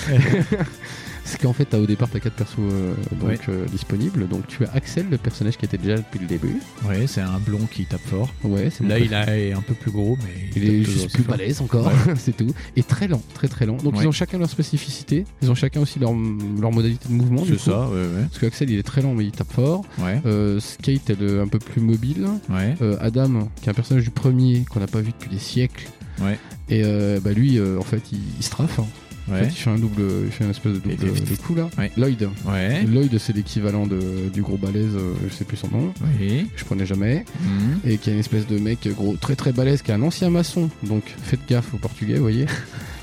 Parce 1.31 1.43
qu'en 1.43 1.53
fait, 1.53 1.65
t'as 1.65 1.77
au 1.77 1.85
départ, 1.85 2.09
t'as 2.11 2.19
quatre 2.19 2.33
persos 2.33 2.55
euh, 2.59 2.93
donc, 3.19 3.37
euh, 3.49 3.65
disponibles. 3.67 4.27
Donc 4.27 4.47
tu 4.47 4.65
as 4.65 4.71
Axel, 4.73 5.05
le 5.11 5.17
personnage 5.19 5.57
qui 5.57 5.65
était 5.65 5.77
déjà 5.77 5.95
là 5.95 6.01
depuis 6.01 6.19
le 6.19 6.25
début. 6.25 6.55
Ouais, 6.87 7.05
c'est 7.05 7.21
un 7.21 7.37
blond 7.37 7.67
qui 7.71 7.85
tape 7.85 8.01
fort. 8.01 8.33
Ouais, 8.43 8.69
c'est 8.71 8.83
Là, 8.87 8.97
il 8.97 9.13
a- 9.13 9.37
est 9.37 9.53
un 9.53 9.61
peu 9.61 9.75
plus 9.75 9.91
gros, 9.91 10.17
mais 10.23 10.33
Il 10.47 10.53
tape 10.53 10.63
est 10.63 10.83
juste 10.83 11.13
plus 11.13 11.23
fort. 11.23 11.37
balèze 11.37 11.61
encore, 11.61 11.85
Ouais. 11.85 11.93
c'est 12.17 12.35
tout. 12.35 12.51
Et 12.75 12.81
très 12.81 13.07
lent, 13.07 13.21
très 13.35 13.47
très 13.47 13.67
lent. 13.67 13.77
Donc 13.77 13.95
Ouais. 13.95 14.03
ils 14.03 14.07
ont 14.07 14.11
chacun 14.11 14.39
leur 14.39 14.49
spécificité. 14.49 15.25
Ils 15.43 15.51
ont 15.51 15.55
chacun 15.55 15.81
aussi 15.81 15.99
leur, 15.99 16.11
leur 16.59 16.71
modalité 16.71 17.07
de 17.09 17.13
mouvement. 17.13 17.43
C'est 17.47 17.59
ça, 17.59 17.87
ouais, 17.89 17.93
ouais. 17.95 18.23
Parce 18.23 18.39
que 18.39 18.45
Axel 18.47 18.71
il 18.71 18.79
est 18.79 18.83
très 18.83 19.01
lent 19.03 19.13
mais 19.13 19.25
il 19.25 19.31
tape 19.31 19.51
fort. 19.53 19.83
Ouais. 19.99 20.19
Euh, 20.25 20.59
Skate 20.59 21.11
elle 21.11 21.21
est 21.23 21.39
un 21.39 21.47
peu 21.47 21.59
plus 21.59 21.81
mobile. 21.81 22.25
Ouais. 22.49 22.73
Euh, 22.81 22.97
Adam 23.01 23.47
qui 23.61 23.67
est 23.67 23.69
un 23.69 23.75
personnage 23.75 24.03
du 24.03 24.09
premier 24.09 24.65
qu'on 24.67 24.79
n'a 24.79 24.87
pas 24.87 25.01
vu 25.01 25.11
depuis 25.11 25.29
des 25.29 25.39
siècles. 25.41 25.87
Ouais. 26.21 26.39
Et 26.69 26.81
euh, 26.83 27.19
bah 27.23 27.33
lui 27.33 27.59
en 27.61 27.83
fait 27.83 28.01
il, 28.11 28.19
il 28.39 28.43
strafe. 28.43 28.79
hein. 28.79 28.85
En 29.31 29.35
fait, 29.35 29.45
il 29.45 29.51
fait 29.51 29.69
un 29.69 29.77
double, 29.77 30.01
il 30.25 30.31
fait 30.31 30.43
un 30.45 30.49
espèce 30.49 30.73
de 30.73 30.79
double 30.79 30.97
de 30.97 31.35
coup 31.35 31.55
là. 31.55 31.69
Ouais. 31.77 31.91
Lloyd. 31.97 32.29
Ouais. 32.45 32.83
Lloyd 32.83 33.17
c'est 33.17 33.33
l'équivalent 33.35 33.87
de, 33.87 33.99
du 34.33 34.41
gros 34.41 34.57
balèze, 34.57 34.95
euh, 34.95 35.13
je 35.29 35.33
sais 35.33 35.45
plus 35.45 35.57
son 35.57 35.69
nom. 35.69 35.93
Oui. 36.19 36.47
Je 36.55 36.63
prenais 36.65 36.85
jamais. 36.85 37.25
Mhm. 37.41 37.79
Et 37.85 37.97
qui 37.97 38.09
est 38.09 38.13
une 38.13 38.19
espèce 38.19 38.47
de 38.47 38.57
mec 38.57 38.87
gros, 38.95 39.15
très 39.15 39.35
très 39.35 39.51
balèze, 39.51 39.81
qui 39.81 39.91
est 39.91 39.93
un 39.93 40.01
ancien 40.01 40.29
maçon. 40.29 40.69
Donc 40.83 41.03
faites 41.23 41.41
gaffe 41.47 41.73
aux 41.73 41.77
Portugais, 41.77 42.15
vous 42.15 42.21
voyez. 42.21 42.45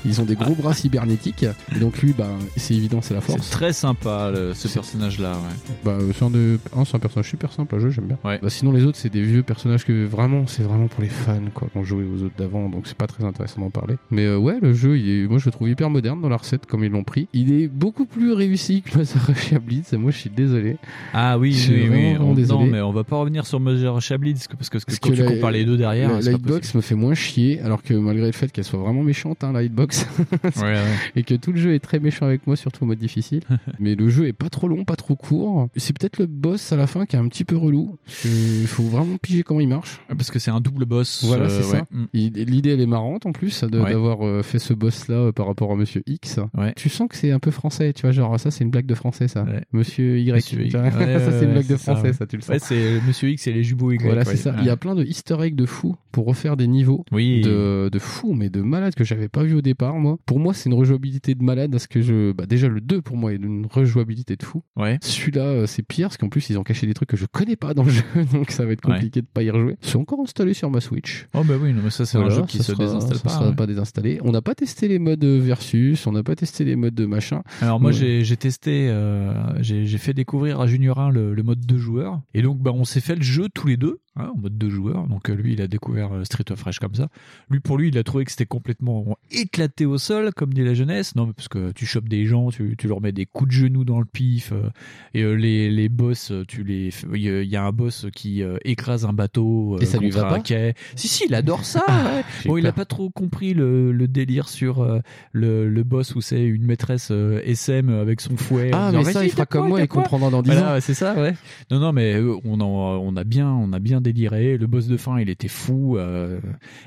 Ils 0.05 0.21
ont 0.21 0.25
des 0.25 0.35
gros 0.35 0.53
bras 0.55 0.73
cybernétiques. 0.73 1.45
Et 1.75 1.79
donc 1.79 2.01
lui, 2.01 2.13
bah, 2.17 2.27
c'est 2.55 2.73
évident, 2.73 3.01
c'est 3.01 3.13
la 3.13 3.21
C'est 3.21 3.27
force. 3.33 3.49
très 3.49 3.73
sympa 3.73 4.31
le- 4.33 4.53
ce 4.53 4.67
personnage-là. 4.67 5.33
Ouais. 5.33 5.75
Bah, 5.83 5.97
c'est 6.13 6.23
un, 6.25 6.29
de... 6.29 6.59
un, 6.75 6.85
c'est 6.85 6.95
un 6.95 6.99
personnage 6.99 7.29
super 7.29 7.51
simple 7.51 7.75
à 7.75 7.79
jouer, 7.79 7.91
j'aime 7.91 8.05
bien. 8.05 8.17
Ouais. 8.23 8.39
Bah, 8.41 8.49
sinon, 8.49 8.71
les 8.71 8.83
autres, 8.83 8.97
c'est 8.97 9.11
des 9.11 9.21
vieux 9.23 9.43
personnages 9.43 9.85
que 9.85 10.05
vraiment, 10.05 10.47
c'est 10.47 10.63
vraiment 10.63 10.87
pour 10.87 11.01
les 11.01 11.09
fans, 11.09 11.39
quoi, 11.53 11.67
qu'on 11.73 11.83
jouait 11.83 12.03
aux 12.05 12.23
autres 12.23 12.35
d'avant, 12.37 12.69
donc 12.69 12.87
c'est 12.87 12.97
pas 12.97 13.07
très 13.07 13.23
intéressant 13.23 13.61
d'en 13.61 13.69
parler. 13.69 13.95
Mais 14.11 14.25
euh, 14.25 14.37
ouais, 14.37 14.57
le 14.61 14.73
jeu, 14.73 14.97
il 14.97 15.09
est... 15.09 15.27
moi, 15.27 15.37
je 15.39 15.45
le 15.45 15.51
trouve 15.51 15.69
hyper 15.69 15.89
moderne 15.89 16.21
dans 16.21 16.29
la 16.29 16.37
recette, 16.37 16.65
comme 16.65 16.83
ils 16.83 16.91
l'ont 16.91 17.03
pris. 17.03 17.27
Il 17.33 17.51
est 17.53 17.67
beaucoup 17.67 18.05
plus 18.05 18.31
réussi 18.33 18.81
que 18.81 18.97
Mazar 18.97 19.29
Blitz, 19.61 19.93
et 19.93 19.97
moi, 19.97 20.11
je 20.11 20.17
suis 20.17 20.29
désolé. 20.29 20.77
Ah 21.13 21.37
oui, 21.37 21.51
Je 21.53 21.57
suis 21.59 21.73
oui, 21.73 21.89
oui. 21.89 22.13
vraiment, 22.13 22.31
On-. 22.31 22.35
Non, 22.35 22.65
mais 22.65 22.81
on 22.81 22.91
va 22.91 23.03
pas 23.03 23.17
revenir 23.17 23.45
sur 23.45 23.59
Measure 23.59 23.99
Chablis 24.01 24.33
parce 24.33 24.47
que, 24.47 24.55
parce 24.55 24.69
que 24.69 24.91
Parce 24.91 24.99
quand 24.99 25.09
que 25.09 25.15
tu 25.15 25.21
la- 25.23 25.31
compares 25.31 25.51
les 25.51 25.65
deux 25.65 25.77
derrière, 25.77 26.11
La, 26.11 26.21
c'est 26.21 26.31
la 26.31 26.37
hitbox 26.37 26.75
me 26.75 26.81
fait 26.81 26.95
moins 26.95 27.13
chier, 27.13 27.59
alors 27.61 27.81
que 27.83 27.93
malgré 27.93 28.25
le 28.27 28.31
fait 28.31 28.51
qu'elle 28.51 28.63
soit 28.63 28.79
vraiment 28.79 29.03
méchante, 29.03 29.43
hein, 29.43 29.51
la 29.51 29.63
hitbox, 29.63 29.96
Ouais, 30.57 30.63
ouais. 30.63 30.83
et 31.15 31.23
que 31.23 31.35
tout 31.35 31.51
le 31.51 31.59
jeu 31.59 31.73
est 31.73 31.79
très 31.79 31.99
méchant 31.99 32.25
avec 32.25 32.47
moi, 32.47 32.55
surtout 32.55 32.83
en 32.83 32.87
mode 32.87 32.97
difficile. 32.99 33.41
Mais 33.79 33.95
le 33.95 34.09
jeu 34.09 34.27
est 34.27 34.33
pas 34.33 34.49
trop 34.49 34.67
long, 34.67 34.83
pas 34.85 34.95
trop 34.95 35.15
court. 35.15 35.67
C'est 35.75 35.97
peut-être 35.97 36.17
le 36.17 36.25
boss 36.25 36.71
à 36.71 36.75
la 36.75 36.87
fin 36.87 37.05
qui 37.05 37.15
est 37.15 37.19
un 37.19 37.27
petit 37.27 37.43
peu 37.43 37.55
relou. 37.55 37.97
Il 38.25 38.67
faut 38.67 38.83
vraiment 38.83 39.17
piger 39.21 39.43
comment 39.43 39.59
il 39.59 39.67
marche. 39.67 39.99
Parce 40.07 40.31
que 40.31 40.39
c'est 40.39 40.51
un 40.51 40.59
double 40.59 40.85
boss. 40.85 41.23
Voilà, 41.23 41.45
euh, 41.45 41.49
c'est 41.49 41.71
ouais. 41.71 41.79
ça. 41.79 41.85
Mm. 41.91 42.05
L'idée, 42.13 42.71
elle 42.71 42.81
est 42.81 42.85
marrante 42.87 43.25
en 43.25 43.31
plus 43.31 43.63
d'avoir 43.63 44.25
euh, 44.25 44.43
fait 44.43 44.59
ce 44.59 44.73
boss-là 44.73 45.15
euh, 45.15 45.31
par 45.31 45.47
rapport 45.47 45.71
à 45.71 45.75
Monsieur 45.75 46.01
X. 46.05 46.39
Ouais. 46.57 46.73
Tu 46.75 46.89
sens 46.89 47.07
que 47.09 47.15
c'est 47.15 47.31
un 47.31 47.39
peu 47.39 47.51
français, 47.51 47.93
tu 47.93 48.03
vois, 48.03 48.11
genre 48.11 48.39
ça, 48.39 48.51
c'est 48.51 48.63
une 48.63 48.71
blague 48.71 48.85
de 48.85 48.95
français, 48.95 49.27
ça. 49.27 49.45
Monsieur 49.71 50.19
Y. 50.19 50.33
Monsieur 50.33 50.69
ça, 50.71 51.31
c'est 51.31 51.45
une 51.45 51.53
blague 51.53 51.67
de 51.67 51.77
ça, 51.77 51.93
français, 51.95 52.13
ça, 52.13 52.25
tu 52.25 52.37
le 52.37 52.41
sens. 52.41 52.49
Ouais, 52.49 52.59
c'est 52.59 53.01
Monsieur 53.05 53.29
X 53.29 53.47
et 53.47 53.53
les 53.53 53.63
jumeaux 53.63 53.91
Y. 53.91 54.01
Voilà, 54.03 54.25
c'est 54.25 54.37
ça. 54.37 54.55
Il 54.59 54.65
y 54.65 54.69
a 54.69 54.77
plein 54.77 54.95
de 54.95 55.03
easter 55.03 55.37
eggs 55.41 55.55
de 55.55 55.65
fous 55.65 55.95
pour 56.11 56.25
refaire 56.25 56.57
des 56.57 56.67
niveaux 56.67 57.05
Oui. 57.11 57.41
de, 57.41 57.89
de 57.91 57.99
fous, 57.99 58.33
mais 58.33 58.49
de 58.49 58.61
malades 58.61 58.95
que 58.95 59.03
j'avais 59.03 59.27
pas 59.29 59.43
vu 59.43 59.53
au 59.53 59.61
départ, 59.61 59.76
moi. 59.79 60.17
Pour 60.25 60.39
moi, 60.39 60.53
c'est 60.53 60.69
une 60.69 60.75
rejouabilité 60.75 61.35
de 61.35 61.43
malade 61.43 61.71
parce 61.71 61.87
que 61.87 62.01
je, 62.01 62.31
bah, 62.31 62.45
déjà 62.45 62.67
le 62.67 62.81
2 62.81 63.01
pour 63.01 63.17
moi 63.17 63.33
est 63.33 63.37
d'une 63.37 63.65
rejouabilité 63.65 64.35
de 64.35 64.43
fou. 64.43 64.63
Ouais. 64.75 64.97
Celui-là, 65.01 65.41
euh, 65.43 65.67
c'est 65.67 65.83
pire 65.83 66.07
parce 66.07 66.17
qu'en 66.17 66.29
plus, 66.29 66.49
ils 66.49 66.57
ont 66.57 66.63
caché 66.63 66.87
des 66.87 66.93
trucs 66.93 67.09
que 67.09 67.17
je 67.17 67.25
connais 67.25 67.55
pas 67.55 67.73
dans 67.73 67.83
le 67.83 67.89
jeu, 67.91 68.03
donc 68.33 68.51
ça 68.51 68.65
va 68.65 68.71
être 68.71 68.81
compliqué 68.81 69.21
de 69.21 69.27
pas 69.27 69.43
y 69.43 69.49
rejouer. 69.49 69.77
C'est 69.81 69.97
encore 69.97 70.19
installé 70.21 70.53
sur 70.53 70.69
ma 70.69 70.81
Switch. 70.81 71.27
Oh 71.33 71.43
bah 71.43 71.55
oui, 71.61 71.73
non, 71.73 71.81
mais 71.83 71.89
ça 71.89 72.05
c'est 72.05 72.17
un 72.17 72.21
Voilà, 72.21 72.35
jeu 72.35 72.43
qui 72.45 72.57
se 72.57 72.63
sera- 72.73 72.83
désinstalle 72.83 73.17
ça 73.17 73.23
pas. 73.23 73.29
sera 73.29 73.49
ouais. 73.49 73.55
pas 73.55 73.67
désinstallé. 73.67 74.19
On 74.23 74.31
n'a 74.31 74.41
pas 74.41 74.55
testé 74.55 74.87
les 74.87 74.99
modes 74.99 75.23
versus, 75.25 76.05
on 76.07 76.11
n'a 76.11 76.23
pas 76.23 76.35
testé 76.35 76.63
les 76.65 76.75
modes 76.75 76.95
de 76.95 77.05
machin. 77.05 77.43
Alors 77.61 77.79
moi 77.79 77.91
j'ai 77.91 78.23
testé, 78.37 78.87
euh, 78.89 79.33
j'ai 79.61 79.85
fait 79.97 80.13
découvrir 80.13 80.59
à 80.61 80.67
Junior 80.67 80.99
1 80.99 81.09
le, 81.11 81.33
le 81.33 81.43
mode 81.43 81.59
deux 81.65 81.77
joueurs 81.77 82.21
et 82.33 82.41
donc 82.41 82.59
bah 82.59 82.71
on 82.73 82.83
s'est 82.85 83.01
fait 83.01 83.15
le 83.15 83.21
jeu 83.21 83.47
tous 83.53 83.67
les 83.67 83.77
deux 83.77 83.99
hein, 84.17 84.31
en 84.35 84.39
mode 84.39 84.57
deux 84.57 84.69
joueurs. 84.69 85.07
Donc 85.07 85.29
euh, 85.29 85.33
lui 85.35 85.53
il 85.53 85.61
a 85.61 85.67
découvert 85.67 86.13
euh, 86.13 86.23
Street 86.23 86.45
of 86.51 86.61
Rage 86.63 86.79
comme 86.79 86.95
ça. 86.95 87.07
Lui 87.49 87.59
pour 87.59 87.77
lui 87.77 87.89
il 87.89 87.97
a 87.97 88.03
trouvé 88.03 88.25
que 88.25 88.31
c'était 88.31 88.45
complètement 88.45 89.17
éclaté 89.31 89.85
au 89.85 89.97
sol 89.97 90.31
comme 90.35 90.53
dit 90.53 90.63
la 90.63 90.73
jeunesse. 90.73 91.15
Non 91.15 91.25
mais 91.27 91.33
parce 91.33 91.47
que 91.47 91.71
tu 91.71 91.85
chopes 91.85 92.09
des 92.09 92.25
gens, 92.25 92.49
tu, 92.49 92.75
tu 92.77 92.87
leur 92.87 93.01
mets 93.01 93.11
des 93.11 93.25
coups 93.25 93.49
de 93.49 93.53
genoux 93.55 93.83
dans 93.85 93.99
le 93.99 94.05
pif 94.05 94.51
euh, 94.51 94.69
et 95.13 95.23
euh, 95.23 95.33
les 95.33 95.69
les 95.71 95.89
boss 95.89 96.31
euh, 96.31 96.43
tu 96.47 96.63
les 96.63 96.89
il 97.13 97.21
y 97.21 97.55
a- 97.55 97.63
un 97.63 97.71
boss 97.71 98.05
qui 98.15 98.43
euh, 98.43 98.57
écrase 98.65 99.03
un 99.05 99.13
bateau 99.13 99.75
euh, 99.75 99.79
Et 99.81 99.85
ça 99.85 99.97
lui 99.97 100.09
va 100.11 100.27
un 100.27 100.29
pas 100.29 100.39
quai. 100.39 100.73
Si 100.95 101.07
si 101.07 101.25
il 101.27 101.33
adore 101.35 101.65
ça. 101.65 101.83
Ah, 101.87 102.15
ouais. 102.17 102.23
Bon 102.45 102.57
il 102.57 102.65
a 102.67 102.71
pas 102.71 102.85
trop 102.85 103.09
compris 103.09 103.53
le, 103.53 103.91
le 103.91 104.07
délire 104.07 104.47
sur 104.47 104.81
euh, 104.81 104.99
le, 105.31 105.67
le 105.69 105.83
boss 105.83 106.15
où 106.15 106.21
c'est 106.21 106.43
une 106.45 106.65
maîtresse 106.65 107.09
euh, 107.11 107.41
SM 107.43 107.89
avec 107.89 108.21
son 108.21 108.37
fouet. 108.37 108.71
Ah, 108.73 108.91
mais 108.93 109.03
ça, 109.05 109.23
il 109.25 109.31
fera 109.31 109.45
comme 109.45 109.67
moi, 109.69 109.79
il 109.79 109.87
tape-moi. 109.87 110.03
comprendra 110.03 110.29
dans 110.29 110.41
10 110.41 110.51
Voilà, 110.51 110.75
ans. 110.75 110.79
c'est 110.81 110.93
ça, 110.93 111.13
ouais. 111.15 111.33
Non, 111.71 111.79
non, 111.79 111.93
mais 111.93 112.13
euh, 112.15 112.35
on, 112.45 112.59
en- 112.61 112.97
on 112.97 113.15
a 113.15 113.23
bien, 113.23 113.49
on 113.51 113.73
a 113.73 113.79
bien 113.79 114.01
déliré. 114.13 114.57
Le 114.57 114.67
boss 114.67 114.87
de 114.87 114.97
fin, 114.97 115.19
il 115.19 115.29
était 115.29 115.47
fou. 115.47 115.97
euh, 115.97 116.39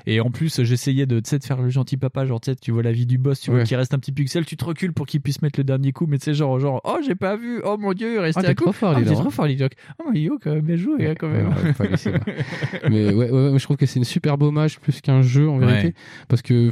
et 0.05 0.19
en 0.21 0.31
plus, 0.31 0.61
j'essayais 0.63 1.05
de, 1.05 1.19
de 1.19 1.43
faire 1.43 1.61
le 1.61 1.69
gentil 1.69 1.97
papa, 1.97 2.25
genre, 2.25 2.39
tu 2.41 2.71
vois 2.71 2.83
la 2.83 2.91
vie 2.91 3.05
du 3.05 3.17
boss, 3.17 3.39
tu 3.39 3.51
vois 3.51 3.59
Ouais. 3.61 3.65
qu'il 3.65 3.77
reste 3.77 3.93
un 3.93 3.99
petit 3.99 4.11
pixel, 4.11 4.45
tu 4.45 4.57
te 4.57 4.65
recules 4.65 4.93
pour 4.93 5.05
qu'il 5.05 5.21
puisse 5.21 5.41
mettre 5.41 5.59
le 5.59 5.63
dernier 5.63 5.91
coup, 5.91 6.05
mais 6.07 6.17
tu 6.17 6.25
sais, 6.25 6.33
genre, 6.33 6.59
genre, 6.59 6.81
oh, 6.83 6.97
j'ai 7.05 7.15
pas 7.15 7.35
vu, 7.35 7.61
oh 7.63 7.77
mon 7.79 7.93
dieu, 7.93 8.15
il 8.15 8.19
restait 8.19 8.41
Ah, 8.45 8.49
un 8.49 8.53
coup. 8.53 8.63
trop 8.65 8.71
fort, 8.73 8.93
ah, 8.97 9.01
t'es 9.01 9.13
trop 9.13 9.29
fort, 9.29 9.45
Lidioc. 9.47 9.73
Oh, 9.99 10.09
mais 10.13 10.21
yo, 10.21 10.37
quand 10.41 10.51
même, 10.53 10.61
bien 10.65 10.75
joué, 10.75 11.07
hein, 11.07 11.15
quand 11.17 11.29
même. 11.29 11.47
Ouais, 11.49 11.53
ouais, 11.65 11.73
pas 11.73 11.85
laisser, 11.85 12.11
ouais. 12.11 12.19
mais 12.89 13.13
ouais, 13.13 13.29
je 13.57 13.63
trouve 13.63 13.77
que 13.77 13.85
c'est 13.85 13.99
une 13.99 14.05
super 14.05 14.41
hommage 14.41 14.79
plus 14.79 15.01
qu'un 15.01 15.21
jeu 15.21 15.49
en 15.49 15.57
vérité. 15.57 15.93
Parce 16.27 16.41
que. 16.41 16.69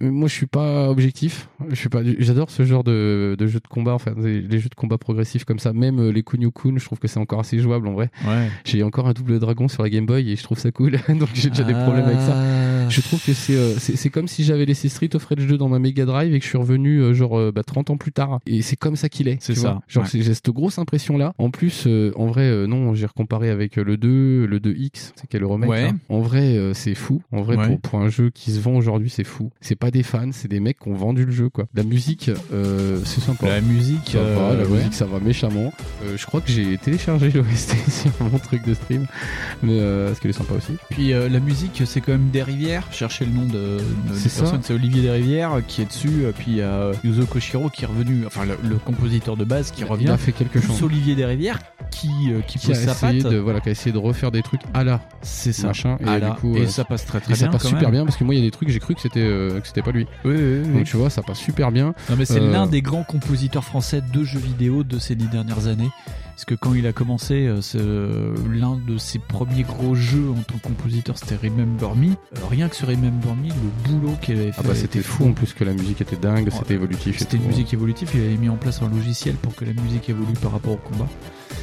Moi, 0.00 0.28
je 0.28 0.34
suis 0.34 0.46
pas 0.46 0.88
objectif. 0.88 1.48
Je 1.68 1.74
suis 1.74 1.88
pas. 1.88 2.00
J'adore 2.18 2.50
ce 2.50 2.64
genre 2.64 2.84
de, 2.84 3.36
de 3.38 3.46
jeux 3.46 3.60
de 3.60 3.68
combat. 3.68 3.94
Enfin, 3.94 4.14
les, 4.16 4.40
les 4.40 4.58
jeux 4.58 4.68
de 4.68 4.74
combat 4.74 4.98
progressifs 4.98 5.44
comme 5.44 5.58
ça. 5.58 5.72
Même 5.72 5.98
euh, 6.00 6.12
les 6.12 6.22
Kunio 6.22 6.50
Kun, 6.50 6.78
je 6.78 6.84
trouve 6.84 6.98
que 6.98 7.08
c'est 7.08 7.20
encore 7.20 7.40
assez 7.40 7.58
jouable 7.58 7.88
en 7.88 7.92
vrai. 7.92 8.10
Ouais. 8.26 8.48
J'ai 8.64 8.82
encore 8.82 9.06
un 9.08 9.12
double 9.12 9.38
dragon 9.38 9.68
sur 9.68 9.82
la 9.82 9.90
Game 9.90 10.06
Boy 10.06 10.30
et 10.30 10.36
je 10.36 10.42
trouve 10.42 10.58
ça 10.58 10.70
cool. 10.70 10.98
Donc 11.08 11.28
j'ai 11.34 11.50
déjà 11.50 11.64
des 11.64 11.74
problèmes 11.74 12.06
avec 12.06 12.20
ça. 12.20 12.34
Ah. 12.36 12.88
Je 12.88 13.00
trouve 13.00 13.24
que 13.24 13.32
c'est 13.32 13.56
euh, 13.56 13.74
c'est 13.78 14.10
comme 14.10 14.28
si 14.28 14.44
j'avais 14.44 14.64
laissé 14.64 14.88
Street 14.88 15.10
of 15.14 15.24
Rage 15.24 15.46
2 15.46 15.56
dans 15.56 15.68
ma 15.68 15.78
Mega 15.78 16.04
Drive 16.04 16.34
et 16.34 16.38
que 16.38 16.44
je 16.44 16.48
suis 16.48 16.58
revenu 16.58 16.98
euh, 16.98 17.14
genre 17.14 17.38
euh, 17.38 17.52
bah, 17.52 17.62
30 17.62 17.90
ans 17.90 17.96
plus 17.96 18.12
tard. 18.12 18.40
Et 18.46 18.62
c'est 18.62 18.76
comme 18.76 18.96
ça 18.96 19.08
qu'il 19.08 19.28
est. 19.28 19.38
C'est 19.40 19.54
ça, 19.54 19.72
vois. 19.72 19.82
Genre 19.88 20.04
ouais. 20.04 20.22
j'ai 20.22 20.34
cette 20.34 20.50
grosse 20.50 20.78
impression 20.78 21.16
là. 21.16 21.32
En 21.38 21.50
plus, 21.50 21.84
euh, 21.86 22.12
en 22.16 22.26
vrai, 22.26 22.66
non, 22.66 22.94
j'ai 22.94 23.06
recomparé 23.06 23.50
avec 23.50 23.76
le 23.76 23.96
2, 23.96 24.46
le 24.46 24.58
2X, 24.58 25.12
c'est 25.16 25.26
quel 25.28 25.44
remake. 25.44 25.70
Ouais. 25.70 25.92
En 26.08 26.20
vrai, 26.20 26.72
c'est 26.74 26.94
fou. 26.94 27.22
En 27.32 27.42
vrai, 27.42 27.56
pour, 27.56 27.80
pour 27.80 27.98
un 28.00 28.08
jeu 28.08 28.30
qui 28.30 28.52
se 28.52 28.60
vend 28.60 28.76
aujourd'hui, 28.76 29.10
c'est 29.10 29.24
fou. 29.24 29.50
C'est 29.60 29.73
pas 29.76 29.90
des 29.90 30.02
fans, 30.02 30.30
c'est 30.32 30.48
des 30.48 30.60
mecs 30.60 30.78
qui 30.80 30.88
ont 30.88 30.94
vendu 30.94 31.24
le 31.24 31.32
jeu 31.32 31.48
quoi. 31.48 31.66
La 31.74 31.82
musique, 31.82 32.30
euh, 32.52 33.00
c'est 33.04 33.20
sympa. 33.20 33.46
La 33.48 33.60
musique, 33.60 34.10
ça 34.12 34.18
va, 34.22 34.24
euh, 34.24 34.62
la 34.62 34.64
ouais. 34.68 34.78
musique 34.78 34.94
ça 34.94 35.06
va 35.06 35.18
méchamment. 35.20 35.72
Euh, 36.04 36.16
je 36.16 36.26
crois 36.26 36.40
que 36.40 36.50
j'ai 36.50 36.76
téléchargé 36.78 37.30
l'OST 37.34 37.74
sur 37.90 38.10
mon 38.20 38.38
truc 38.38 38.64
de 38.66 38.74
stream, 38.74 39.06
mais 39.62 39.78
euh, 39.80 40.08
parce 40.08 40.20
qu'elle 40.20 40.30
est 40.30 40.34
sympa 40.34 40.54
aussi. 40.54 40.72
Puis 40.90 41.12
euh, 41.12 41.28
la 41.28 41.40
musique, 41.40 41.82
c'est 41.86 42.00
quand 42.00 42.12
même 42.12 42.30
des 42.30 42.42
rivières. 42.42 42.86
Cherchez 42.92 43.24
le 43.24 43.32
nom 43.32 43.46
de, 43.46 43.78
de 43.78 43.80
C'est 44.14 44.24
des 44.24 44.28
ça. 44.28 44.40
personnes, 44.42 44.60
c'est 44.62 44.74
Olivier 44.74 45.02
Desrivières 45.02 45.60
qui 45.66 45.82
est 45.82 45.86
dessus. 45.86 46.24
euh, 46.24 46.32
Puis 46.36 46.46
il 46.48 46.56
y 46.56 46.62
a 46.62 46.90
Yuzo 47.04 47.26
Koshiro 47.26 47.70
qui 47.70 47.84
est 47.84 47.86
revenu, 47.88 48.26
enfin 48.26 48.44
le, 48.44 48.56
le 48.68 48.76
compositeur 48.76 49.36
de 49.36 49.44
base 49.44 49.70
qui 49.70 49.84
revient. 49.84 50.04
Il 50.04 50.10
a 50.10 50.16
fait 50.18 50.32
quelque 50.32 50.60
chose. 50.60 50.82
Olivier 50.82 51.14
Desrivières 51.14 51.58
qui, 51.94 52.10
euh, 52.32 52.40
qui, 52.46 52.58
qui 52.58 52.72
a 52.72 52.74
sa 52.74 52.92
essayé 52.92 53.22
patte. 53.22 53.32
de 53.32 53.38
voilà 53.38 53.60
qui 53.60 53.68
a 53.68 53.72
essayé 53.72 53.92
de 53.92 53.98
refaire 53.98 54.30
des 54.30 54.42
trucs 54.42 54.62
à 54.74 54.82
la 54.84 55.00
C'est 55.22 55.52
ça. 55.52 55.68
machin 55.68 55.96
et 56.00 56.08
À 56.08 56.18
du 56.20 56.30
coup 56.40 56.56
Et 56.56 56.62
euh, 56.62 56.66
ça 56.66 56.84
passe 56.84 57.04
très, 57.06 57.20
très 57.20 57.32
et 57.32 57.36
ça 57.36 57.44
bien, 57.44 57.52
passe 57.52 57.62
quand 57.62 57.68
super 57.68 57.82
même. 57.84 57.92
bien 57.92 58.04
parce 58.04 58.16
que 58.16 58.24
moi 58.24 58.34
il 58.34 58.38
y 58.38 58.42
a 58.42 58.44
des 58.44 58.50
trucs 58.50 58.68
j'ai 58.68 58.80
cru 58.80 58.94
que 58.94 59.00
c'était 59.00 59.20
euh, 59.20 59.60
que 59.60 59.66
c'était 59.66 59.82
pas 59.82 59.92
lui 59.92 60.06
Oui, 60.24 60.34
oui, 60.34 60.60
oui. 60.64 60.72
donc 60.78 60.84
tu 60.84 60.96
vois 60.96 61.10
ça 61.10 61.22
passe 61.22 61.38
super 61.38 61.70
bien 61.70 61.94
Non 62.10 62.16
mais 62.18 62.24
c'est 62.24 62.40
Euh, 62.40 62.50
l'un 62.52 62.66
des 62.66 62.82
grands 62.82 63.04
compositeurs 63.04 63.64
français 63.64 64.02
de 64.12 64.24
jeux 64.24 64.38
vidéo 64.40 64.82
de 64.84 64.98
ces 64.98 65.14
dix 65.14 65.28
dernières 65.28 65.66
années. 65.68 65.90
Parce 66.34 66.44
que 66.46 66.54
quand 66.56 66.74
il 66.74 66.84
a 66.88 66.92
commencé, 66.92 67.46
euh, 67.76 68.34
l'un 68.52 68.76
de 68.76 68.98
ses 68.98 69.20
premiers 69.20 69.62
gros 69.62 69.94
jeux 69.94 70.30
en 70.30 70.42
tant 70.42 70.58
que 70.58 70.62
compositeur, 70.66 71.16
c'était 71.16 71.36
Remember 71.36 71.94
Me. 71.94 72.08
Euh, 72.10 72.14
rien 72.50 72.68
que 72.68 72.74
sur 72.74 72.88
Remember 72.88 73.34
Me, 73.36 73.48
le 73.48 73.88
boulot 73.88 74.14
qu'il 74.20 74.36
avait 74.38 74.50
fait. 74.50 74.58
ah 74.58 74.66
bah 74.66 74.74
c'était 74.74 74.98
était 74.98 75.02
fou 75.08 75.26
en 75.26 75.32
plus 75.32 75.52
que 75.52 75.62
la 75.62 75.72
musique 75.72 76.00
était 76.00 76.16
dingue 76.16 76.46
Ouais. 76.46 76.50
c'était 76.58 76.74
évolutif 76.74 77.18
C'était 77.18 77.36
une 77.36 77.46
musique 77.46 77.72
évolutive, 77.72 78.10
il 78.14 78.20
avait 78.20 78.36
mis 78.36 78.48
en 78.48 78.56
place 78.56 78.82
un 78.82 78.88
logiciel 78.88 79.36
pour 79.36 79.54
que 79.54 79.64
la 79.64 79.72
musique 79.74 80.08
évolue 80.10 80.32
par 80.42 80.50
rapport 80.52 80.72
au 80.72 80.76
combat. 80.76 81.06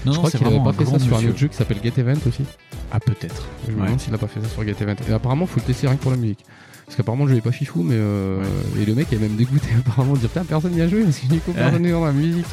Non, 0.06 0.14
je 0.14 0.18
non, 0.18 0.18
crois 0.20 0.32
qu'il 0.32 0.40
avait 0.48 0.56
vraiment 0.56 0.72
pas 0.72 0.74
fait 0.74 0.86
ça 0.90 1.00
sur 1.00 1.18
un 1.18 1.26
autre 1.28 1.38
jeu 1.38 1.48
qui 1.50 1.56
s'appelle 1.58 1.78
Get 1.84 1.94
Event 2.00 2.20
aussi 2.28 2.44
Ah 2.94 3.00
peut-être. 3.02 3.46
je 3.68 3.74
me 3.74 3.82
demande 3.84 4.00
s'il 4.00 4.14
a 4.14 4.18
pas 4.18 4.28
fait 4.28 4.40
ça 4.42 4.48
sur 4.48 4.64
Get 4.64 4.76
Event 4.82 4.96
et 5.08 5.12
apparemment 5.12 5.46
faut 5.46 5.60
le 5.60 5.66
tester 5.66 5.88
rien 5.88 5.98
que 5.98 6.02
pour 6.02 6.12
la 6.12 6.18
musique 6.18 6.46
parce 6.92 6.98
qu'apparemment 6.98 7.26
jeu 7.26 7.38
est 7.38 7.42
pas 7.42 7.54
fifou 7.54 7.84
mais 7.84 7.96
euh, 7.96 8.44
et 8.78 8.84
le 8.84 8.94
mec 8.94 9.14
est 9.14 9.18
même 9.18 9.38
dégoûté 9.38 9.70
apparemment 9.80 10.12
de 10.12 10.20
dire 10.20 10.28
putain 10.28 10.44
personne 10.44 10.74
n'y 10.74 10.82
a 10.82 10.90
joué 10.90 11.04
parce 11.04 11.20
qu'il 11.20 11.30
n'y 11.30 11.38
a 11.38 11.54
personne 11.54 11.90
dans 11.90 12.06
la 12.06 12.12
musique. 12.12 12.46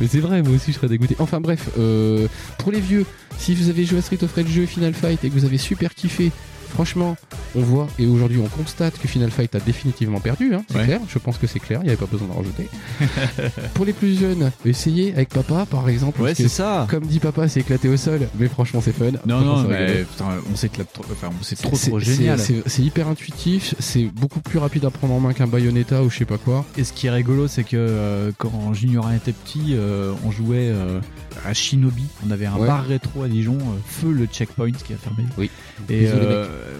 Mais 0.00 0.08
c'est 0.08 0.18
vrai 0.18 0.42
moi 0.42 0.56
aussi 0.56 0.72
je 0.72 0.78
serais 0.78 0.88
dégoûté. 0.88 1.14
Enfin 1.20 1.40
bref 1.40 1.70
euh, 1.78 2.26
pour 2.58 2.72
les 2.72 2.80
vieux 2.80 3.06
si 3.38 3.54
vous 3.54 3.68
avez 3.68 3.84
joué 3.84 3.98
à 3.98 4.02
Street 4.02 4.18
of 4.22 4.34
Rage 4.34 4.52
2 4.52 4.66
Final 4.66 4.94
Fight 4.94 5.22
et 5.22 5.28
que 5.28 5.34
vous 5.34 5.44
avez 5.44 5.58
super 5.58 5.94
kiffé 5.94 6.32
Franchement, 6.72 7.16
on 7.56 7.60
voit 7.60 7.88
et 7.98 8.06
aujourd'hui 8.06 8.38
on 8.38 8.48
constate 8.48 8.98
que 8.98 9.08
Final 9.08 9.30
Fight 9.30 9.54
a 9.54 9.60
définitivement 9.60 10.20
perdu, 10.20 10.54
hein, 10.54 10.62
c'est 10.70 10.76
Ouais. 10.78 10.84
clair. 10.84 11.00
Je 11.08 11.18
pense 11.18 11.38
que 11.38 11.46
c'est 11.46 11.58
clair, 11.58 11.80
il 11.82 11.84
n'y 11.84 11.88
avait 11.90 11.96
pas 11.98 12.06
besoin 12.06 12.28
d'en 12.28 12.34
rajouter. 12.34 12.68
Pour 13.74 13.84
les 13.84 13.92
plus 13.92 14.18
jeunes, 14.18 14.50
essayez 14.64 15.12
avec 15.12 15.30
papa 15.30 15.66
par 15.68 15.88
exemple. 15.88 16.20
Ouais, 16.22 16.34
c'est 16.34 16.48
ça. 16.48 16.86
Comme 16.90 17.06
dit 17.06 17.18
papa, 17.20 17.48
c'est 17.48 17.60
éclaté 17.60 17.88
au 17.88 17.96
sol, 17.96 18.28
mais 18.38 18.48
franchement 18.48 18.80
c'est 18.84 18.92
fun. 18.92 19.12
Non, 19.26 19.40
non, 19.40 19.62
c'est 19.62 19.68
mais 19.68 20.04
putain, 20.04 20.26
on 20.52 20.56
s'éclate 20.56 20.92
trop, 20.92 21.04
enfin, 21.10 21.30
c'est 21.42 21.56
trop, 21.56 21.76
trop 21.76 21.98
c'est- 22.00 22.00
génial. 22.00 22.38
C'est 22.38 22.82
hyper 22.82 23.08
intuitif, 23.08 23.74
c'est 23.78 24.04
beaucoup 24.14 24.40
plus 24.40 24.58
rapide 24.58 24.84
à 24.84 24.90
prendre 24.90 25.14
en 25.14 25.20
main 25.20 25.32
qu'un 25.32 25.46
Bayonetta 25.46 26.02
ou 26.02 26.10
je 26.10 26.18
sais 26.18 26.24
pas 26.24 26.38
quoi. 26.38 26.64
Et 26.76 26.84
ce 26.84 26.92
qui 26.92 27.06
est 27.06 27.10
rigolo, 27.10 27.48
c'est 27.48 27.64
que 27.64 27.76
euh, 27.76 28.30
quand 28.38 28.72
Junior 28.74 29.10
était 29.12 29.32
petit, 29.32 29.70
euh, 29.74 30.12
on 30.24 30.30
jouait 30.30 30.68
euh, 30.70 31.00
à 31.46 31.54
Shinobi. 31.54 32.04
On 32.26 32.30
avait 32.30 32.46
un 32.46 32.56
Ouais. 32.56 32.66
bar 32.66 32.84
rétro 32.84 33.22
à 33.22 33.28
Dijon, 33.28 33.56
euh, 33.58 33.78
feu 33.86 34.12
le 34.12 34.26
checkpoint 34.26 34.70
qui 34.72 34.92
a 34.92 34.96
fermé. 34.96 35.24
Oui. 35.38 35.50
Et 35.88 36.06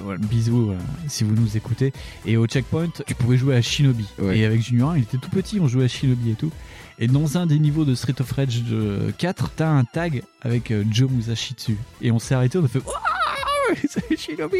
voilà, 0.02 0.18
bisous 0.18 0.70
euh, 0.70 0.78
si 1.06 1.24
vous 1.24 1.34
nous 1.34 1.56
écoutez. 1.56 1.92
Et 2.26 2.36
au 2.36 2.46
checkpoint, 2.46 2.88
tu 3.06 3.14
pouvais 3.14 3.36
jouer 3.36 3.56
à 3.56 3.62
Shinobi. 3.62 4.06
Ouais. 4.18 4.38
Et 4.38 4.44
avec 4.44 4.62
Junior, 4.62 4.96
il 4.96 5.02
était 5.02 5.18
tout 5.18 5.30
petit, 5.30 5.60
on 5.60 5.68
jouait 5.68 5.84
à 5.84 5.88
Shinobi 5.88 6.30
et 6.30 6.34
tout. 6.34 6.50
Et 6.98 7.06
dans 7.06 7.38
un 7.38 7.46
des 7.46 7.58
niveaux 7.58 7.84
de 7.84 7.94
Street 7.94 8.14
of 8.20 8.30
Rage 8.32 8.62
euh, 8.72 9.12
4, 9.18 9.50
t'as 9.56 9.68
un 9.68 9.84
tag 9.84 10.22
avec 10.42 10.70
euh, 10.70 10.84
Joe 10.90 11.10
Musashi 11.10 11.54
dessus. 11.54 11.78
Et 12.02 12.10
on 12.10 12.18
s'est 12.18 12.34
arrêté, 12.34 12.58
on 12.58 12.64
a 12.64 12.68
fait 12.68 12.82
Shinobi, 14.16 14.56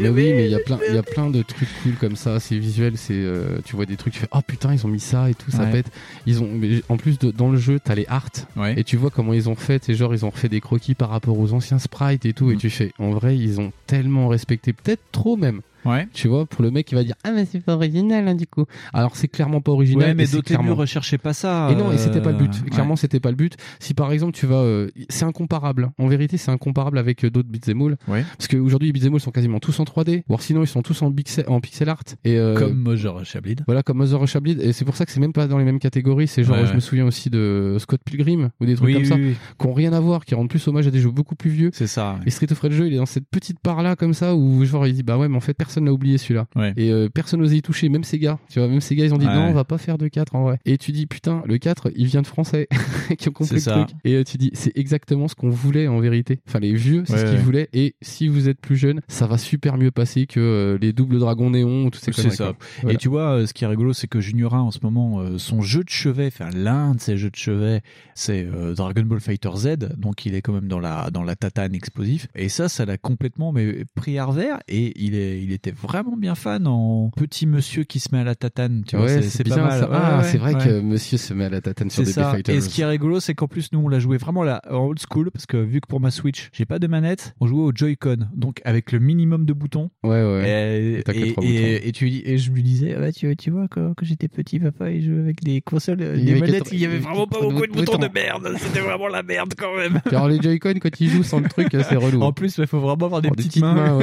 Mais 0.00 0.08
oui, 0.08 0.32
mais 0.32 0.44
il 0.46 0.50
y 0.50 0.54
a 0.54 0.58
plein, 0.58 0.78
il 0.88 0.94
y 0.94 0.98
a 0.98 1.02
plein 1.02 1.30
de 1.30 1.42
trucs 1.42 1.68
cool 1.82 1.94
comme 1.94 2.16
ça. 2.16 2.40
C'est 2.40 2.58
visuel, 2.58 2.96
c'est, 2.96 3.14
euh, 3.14 3.58
tu 3.64 3.76
vois 3.76 3.86
des 3.86 3.96
trucs, 3.96 4.12
tu 4.14 4.20
fais, 4.20 4.28
oh 4.32 4.40
putain, 4.46 4.72
ils 4.74 4.84
ont 4.86 4.88
mis 4.90 5.00
ça 5.00 5.30
et 5.30 5.34
tout, 5.34 5.50
ça 5.50 5.64
Ouais. 5.64 5.70
pète. 5.72 5.86
Ils 6.26 6.42
ont, 6.42 6.48
mais 6.52 6.82
en 6.88 6.96
plus 6.96 7.18
de, 7.18 7.30
dans 7.30 7.50
le 7.50 7.56
jeu, 7.58 7.78
t'as 7.82 7.94
les 7.94 8.06
art 8.08 8.28
Ouais. 8.56 8.74
et 8.78 8.84
tu 8.84 8.96
vois 8.96 9.10
comment 9.10 9.32
ils 9.32 9.48
ont 9.48 9.54
fait. 9.56 9.82
C'est 9.84 9.94
genre, 9.94 10.14
ils 10.14 10.24
ont 10.24 10.30
refait 10.30 10.48
des 10.48 10.60
croquis 10.60 10.94
par 10.94 11.08
rapport 11.10 11.38
aux 11.38 11.52
anciens 11.52 11.78
sprites 11.78 12.24
et 12.26 12.32
tout, 12.32 12.46
Mm. 12.46 12.52
et 12.52 12.56
tu 12.56 12.70
fais, 12.70 12.92
en 12.98 13.10
vrai, 13.10 13.36
ils 13.36 13.60
ont 13.60 13.72
tellement 13.86 14.28
respecté, 14.28 14.72
peut-être 14.72 15.02
trop 15.12 15.36
même. 15.36 15.60
Ouais. 15.84 16.08
Tu 16.12 16.28
vois, 16.28 16.46
pour 16.46 16.62
le 16.62 16.70
mec 16.70 16.86
qui 16.86 16.94
va 16.94 17.04
dire, 17.04 17.14
ah 17.24 17.32
mais 17.32 17.44
c'est 17.44 17.60
pas 17.60 17.74
original, 17.74 18.28
hein, 18.28 18.34
du 18.34 18.46
coup. 18.46 18.64
Alors 18.92 19.16
c'est 19.16 19.28
clairement 19.28 19.60
pas 19.60 19.72
original. 19.72 20.08
Ouais, 20.08 20.14
mais 20.14 20.24
Dotemu 20.26 20.42
clairement- 20.42 20.74
recherchait 20.74 21.18
pas 21.18 21.32
ça. 21.32 21.68
et 21.70 21.74
non, 21.74 21.90
et 21.92 21.98
c'était 21.98 22.20
pas 22.20 22.32
le 22.32 22.38
but. 22.38 22.50
euh, 22.54 22.70
Clairement, 22.70 22.92
ouais. 22.92 22.96
c'était 22.96 23.20
pas 23.20 23.30
le 23.30 23.36
but. 23.36 23.56
Si 23.80 23.94
par 23.94 24.12
exemple 24.12 24.32
tu 24.32 24.46
vas, 24.46 24.56
euh, 24.56 24.88
c'est 25.08 25.24
incomparable. 25.24 25.90
En 25.98 26.06
vérité, 26.06 26.36
c'est 26.36 26.50
incomparable 26.50 26.98
avec 26.98 27.24
euh, 27.24 27.30
d'autres 27.30 27.48
beat'em 27.48 27.80
all. 27.82 27.96
Ouais. 28.08 28.24
Parce 28.38 28.48
qu'aujourd'hui, 28.48 28.88
les 28.88 28.92
beat'em 28.92 29.14
all 29.14 29.20
sont 29.20 29.30
quasiment 29.30 29.58
tous 29.60 29.78
en 29.80 29.84
3D. 29.84 30.22
Ou 30.28 30.36
sinon, 30.40 30.62
ils 30.62 30.66
sont 30.68 30.82
tous 30.82 31.02
en 31.02 31.10
pixel, 31.12 31.44
en 31.48 31.60
pixel 31.60 31.88
art. 31.88 32.02
Et 32.24 32.38
euh, 32.38 32.54
Comme 32.56 32.74
Mother 32.74 33.14
Russia 33.16 33.40
Bleed. 33.40 33.62
voilà, 33.66 33.82
comme 33.82 33.98
Mother 33.98 34.20
Russia 34.20 34.40
Bleed. 34.40 34.60
Et 34.60 34.72
c'est 34.72 34.84
pour 34.84 34.96
ça 34.96 35.04
que 35.04 35.12
c'est 35.12 35.20
même 35.20 35.32
pas 35.32 35.46
dans 35.46 35.58
les 35.58 35.64
mêmes 35.64 35.78
catégories. 35.78 36.28
C'est 36.28 36.44
genre, 36.44 36.64
je 36.66 36.74
me 36.74 36.80
souviens 36.80 37.06
aussi 37.06 37.30
de 37.30 37.76
Scott 37.78 38.00
Pilgrim 38.04 38.50
ou 38.60 38.66
des 38.66 38.74
trucs 38.76 38.86
Oui, 38.86 38.92
comme 38.94 39.02
oui, 39.02 39.08
ça, 39.08 39.14
oui. 39.16 39.34
qui 39.58 39.66
ont 39.66 39.72
rien 39.72 39.92
à 39.92 40.00
voir, 40.00 40.24
qui 40.24 40.34
rendent 40.34 40.48
plus 40.48 40.66
hommage 40.68 40.86
à 40.86 40.90
des 40.90 41.00
jeux 41.00 41.10
beaucoup 41.10 41.34
plus 41.34 41.50
vieux. 41.50 41.70
C'est 41.72 41.86
ça. 41.86 42.18
Et 42.26 42.30
Street 42.30 42.50
of 42.50 42.60
Rage 42.60 42.76
2, 42.76 42.86
il 42.86 42.94
est 42.94 42.96
dans 42.98 43.06
cette 43.06 43.26
petite 43.28 43.58
part 43.60 43.82
là 43.82 43.96
comme 43.96 44.14
ça 44.14 44.34
où 44.34 44.64
genre 44.64 44.86
il 44.86 44.94
dit 44.94 45.02
bah 45.02 45.16
ouais 45.18 45.28
mais 45.28 45.36
en 45.36 45.40
fait 45.40 45.54
personne 45.54 45.71
n'a 45.80 45.92
oublié 45.92 46.18
celui-là. 46.18 46.46
Ouais. 46.56 46.72
Et 46.76 46.90
euh, 46.90 47.08
personne 47.08 47.40
n'osait 47.40 47.56
y 47.56 47.62
toucher, 47.62 47.88
même 47.88 48.04
Sega. 48.04 48.38
Tu 48.50 48.58
vois, 48.58 48.68
même 48.68 48.80
Sega 48.80 49.04
ils 49.04 49.14
ont 49.14 49.18
dit 49.18 49.26
Ouais. 49.26 49.34
non 49.34 49.42
on 49.48 49.52
va 49.52 49.64
pas 49.64 49.78
faire 49.78 49.98
de 49.98 50.08
4 50.08 50.34
en 50.34 50.42
vrai. 50.44 50.58
Et 50.64 50.78
tu 50.78 50.92
dis 50.92 51.06
putain 51.06 51.42
le 51.46 51.58
4 51.58 51.90
il 51.96 52.06
vient 52.06 52.22
de 52.22 52.26
français 52.26 52.68
qui 53.18 53.28
ont 53.28 53.32
compris 53.32 53.54
le 53.56 53.60
ça. 53.60 53.72
truc. 53.84 53.96
Et 54.04 54.14
euh, 54.14 54.24
tu 54.24 54.36
dis 54.36 54.50
c'est 54.54 54.76
exactement 54.76 55.28
ce 55.28 55.34
qu'on 55.34 55.50
voulait 55.50 55.88
en 55.88 55.98
vérité. 56.00 56.40
Enfin 56.48 56.58
les 56.60 56.74
vieux 56.74 57.04
c'est 57.06 57.14
Ouais, 57.14 57.18
ce 57.26 57.30
qu'ils 57.32 57.40
voulaient 57.40 57.68
et 57.72 57.94
si 58.02 58.28
vous 58.28 58.48
êtes 58.48 58.60
plus 58.60 58.76
jeune 58.76 59.00
ça 59.08 59.26
va 59.26 59.38
super 59.38 59.76
mieux 59.78 59.90
passer 59.90 60.26
que 60.26 60.40
euh, 60.40 60.78
les 60.80 60.92
doubles 60.92 61.18
dragons 61.18 61.50
néons 61.50 61.84
ou 61.86 61.90
tout 61.90 61.98
ces 61.98 62.12
C'est 62.12 62.30
ça. 62.30 62.52
Voilà. 62.82 62.94
Et 62.94 62.96
tu 62.98 63.08
vois, 63.08 63.46
ce 63.46 63.52
qui 63.54 63.64
est 63.64 63.66
rigolo, 63.66 63.92
c'est 63.92 64.06
que 64.06 64.20
Junior 64.20 64.54
1 64.54 64.60
en 64.60 64.70
ce 64.70 64.78
moment, 64.82 65.38
son 65.38 65.60
jeu 65.62 65.82
de 65.84 65.88
chevet, 65.88 66.26
enfin 66.26 66.50
l'un 66.54 66.94
de 66.94 67.00
ses 67.00 67.16
jeux 67.16 67.30
de 67.30 67.36
chevet, 67.36 67.80
c'est 68.14 68.46
Dragon 68.76 69.02
Ball 69.02 69.20
Fighter 69.20 69.50
Z, 69.56 69.68
donc 69.96 70.26
il 70.26 70.34
est 70.34 70.42
quand 70.42 70.52
même 70.52 70.68
dans 70.68 70.80
la 70.80 71.10
dans 71.10 71.22
la 71.22 71.36
tatane 71.36 71.74
explosif. 71.74 72.26
Et 72.34 72.48
ça, 72.48 72.68
ça 72.68 72.84
l'a 72.84 72.98
complètement 72.98 73.52
mais 73.52 73.84
pris 73.94 74.18
à 74.18 74.24
revers. 74.26 74.58
Et 74.68 74.92
il 75.02 75.14
est, 75.14 75.42
il 75.42 75.52
était 75.64 75.76
vraiment 75.76 76.16
bien 76.16 76.34
fan 76.34 76.66
en 76.66 77.10
petit 77.16 77.46
monsieur 77.46 77.84
qui 77.84 78.00
se 78.00 78.08
met 78.12 78.18
à 78.20 78.24
la 78.24 78.34
tatane. 78.34 78.82
Tu 78.86 78.96
vois, 78.96 79.06
Ouais, 79.06 79.22
c'est- 79.22 79.48
pas 79.48 79.56
mal. 79.56 79.88
ah, 79.92 80.18
ouais, 80.18 80.24
c'est 80.24 80.38
vrai 80.38 80.54
ouais. 80.54 80.64
que 80.64 80.80
monsieur 80.80 81.18
se 81.18 81.32
met 81.34 81.44
à 81.44 81.50
la 81.50 81.60
tatane 81.60 81.88
sur 81.90 82.02
des 82.02 82.10
ça. 82.12 82.32
Fighters. 82.32 82.54
Et 82.56 82.60
ce 82.60 82.68
qui 82.68 82.80
est 82.82 82.86
rigolo, 82.86 83.20
c'est 83.20 83.34
qu'en 83.34 83.46
plus, 83.48 83.70
nous, 83.72 83.78
on 83.80 83.88
l'a 83.88 84.00
joué 84.00 84.16
vraiment 84.16 84.42
là, 84.42 84.60
en 84.70 84.78
old 84.86 84.98
school, 84.98 85.30
parce 85.30 85.46
que 85.46 85.56
vu 85.56 85.80
que 85.80 85.86
pour 85.86 86.00
ma 86.00 86.10
Switch, 86.10 86.50
j'ai 86.52 86.64
pas 86.64 86.78
de 86.80 86.86
manette, 86.88 87.34
on 87.40 87.46
jouait 87.46 87.62
au 87.62 87.72
Joy-Con, 87.74 88.28
donc 88.34 88.60
avec 88.64 88.90
le 88.92 88.98
minimum 88.98 89.44
de 89.46 89.52
boutons. 89.52 89.90
Ouais, 90.02 90.22
ouais. 90.22 91.02
Et, 91.04 91.88
Et 91.88 91.92
tu 91.92 92.10
dis, 92.10 92.22
et 92.24 92.38
je 92.38 92.50
lui 92.50 92.62
disais, 92.62 92.96
ah 93.00 93.12
tu, 93.12 93.34
tu 93.36 93.50
vois, 93.50 93.66
quand, 93.70 93.94
quand 93.96 94.04
j'étais 94.04 94.28
petit, 94.28 94.58
papa, 94.58 94.90
il 94.90 95.04
jouait 95.04 95.20
avec 95.20 95.42
des 95.44 95.60
consoles, 95.60 96.00
euh, 96.02 96.16
Il 96.16 96.24
des 96.26 96.40
manettes, 96.40 96.70
il 96.72 96.80
y 96.80 96.84
avait 96.86 96.98
vraiment 96.98 97.26
pas 97.26 97.40
beaucoup 97.40 97.66
de 97.66 97.72
boutons 97.72 97.98
de 97.98 98.08
merde. 98.12 98.48
C'était 98.58 98.80
vraiment 98.80 99.08
la 99.08 99.22
merde 99.22 99.52
quand 99.56 99.74
même. 99.76 100.00
Alors 100.06 100.28
les 100.28 100.40
Joy-Con 100.40 100.74
quand 100.80 101.00
ils 101.00 101.08
jouent 101.10 101.22
sans 101.22 101.38
le 101.40 101.48
truc 101.48 101.68
c'est 101.70 101.96
relou. 101.96 102.22
En 102.22 102.32
plus, 102.32 102.56
il 102.58 102.66
faut 102.66 102.80
vraiment 102.80 103.06
avoir 103.06 103.22
des 103.22 103.30
petites, 103.30 103.58
mains. 103.62 104.00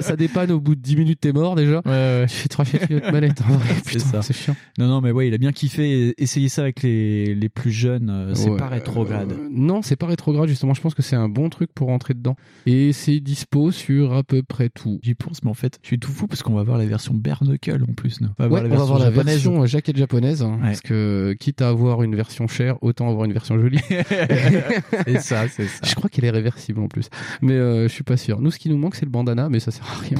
ça 0.00 0.16
dépanne 0.16 0.50
au 0.50 0.60
bout 0.64 0.74
de 0.74 0.80
10 0.80 0.96
minutes, 0.96 1.20
t'es 1.20 1.32
mort 1.32 1.54
déjà. 1.54 1.76
Ouais, 1.84 1.90
ouais. 1.92 2.26
Tu 2.28 2.34
fais 2.34 2.48
trois 2.48 2.64
chiffres 2.64 2.86
de 2.88 3.00
manette. 3.12 3.40
en 3.42 3.52
vrai. 3.58 3.74
C'est 3.84 3.98
Putain, 3.98 4.04
ça. 4.10 4.22
c'est 4.22 4.32
chiant. 4.34 4.56
Non, 4.78 4.88
non, 4.88 5.00
mais 5.00 5.12
ouais, 5.12 5.28
il 5.28 5.34
a 5.34 5.38
bien 5.38 5.52
kiffé. 5.52 6.14
Essayer 6.18 6.48
ça 6.48 6.62
avec 6.62 6.82
les, 6.82 7.34
les 7.34 7.48
plus 7.48 7.70
jeunes, 7.70 8.10
euh, 8.10 8.34
c'est 8.34 8.50
Ouais, 8.50 8.56
pas 8.58 8.68
rétrograde. 8.68 9.32
euh, 9.32 9.48
non, 9.50 9.82
c'est 9.82 9.96
pas 9.96 10.06
rétrograde, 10.06 10.48
justement. 10.48 10.74
Je 10.74 10.80
pense 10.80 10.94
que 10.94 11.02
c'est 11.02 11.16
un 11.16 11.28
bon 11.28 11.48
truc 11.50 11.70
pour 11.74 11.88
rentrer 11.88 12.14
dedans. 12.14 12.36
Et 12.66 12.92
c'est 12.92 13.20
dispo 13.20 13.70
sur 13.70 14.14
à 14.14 14.22
peu 14.24 14.42
près 14.42 14.68
tout. 14.70 14.98
J'y 15.02 15.14
pense, 15.14 15.42
mais 15.44 15.50
en 15.50 15.54
fait, 15.54 15.78
je 15.82 15.86
suis 15.88 15.98
tout 15.98 16.10
fou 16.10 16.26
parce 16.26 16.42
qu'on 16.42 16.54
va 16.54 16.62
voir 16.64 16.78
la 16.78 16.86
version 16.86 17.14
bare 17.14 17.44
knuckle 17.44 17.84
en 17.88 17.92
plus. 17.94 18.18
on 18.38 18.42
va 18.42 18.48
voir 18.48 18.98
la 18.98 19.10
version 19.10 19.62
euh, 19.62 19.66
jaquette 19.66 19.96
japonaise. 19.96 20.42
hein, 20.42 20.54
Ouais. 20.60 20.68
Parce 20.68 20.80
que 20.80 21.34
quitte 21.38 21.62
à 21.62 21.68
avoir 21.68 22.02
une 22.02 22.16
version 22.16 22.46
chère, 22.48 22.76
autant 22.82 23.08
avoir 23.10 23.24
une 23.26 23.32
version 23.32 23.58
jolie. 23.60 23.78
c'est 23.88 25.20
ça, 25.20 25.48
c'est 25.48 25.66
ça. 25.66 25.80
Je 25.84 25.94
crois 25.94 26.08
qu'elle 26.08 26.24
est 26.24 26.30
réversible 26.30 26.80
en 26.80 26.88
plus. 26.88 27.08
Mais 27.42 27.52
euh, 27.54 27.88
je 27.88 27.92
suis 27.92 28.04
pas 28.04 28.16
sûr. 28.16 28.40
Nous, 28.40 28.50
ce 28.50 28.58
qui 28.58 28.68
nous 28.68 28.78
manque, 28.78 28.94
c'est 28.94 29.04
le 29.04 29.10
bandana, 29.10 29.48
mais 29.48 29.60
ça 29.60 29.70
sert 29.70 29.84
à 29.86 30.00
rien. 30.00 30.18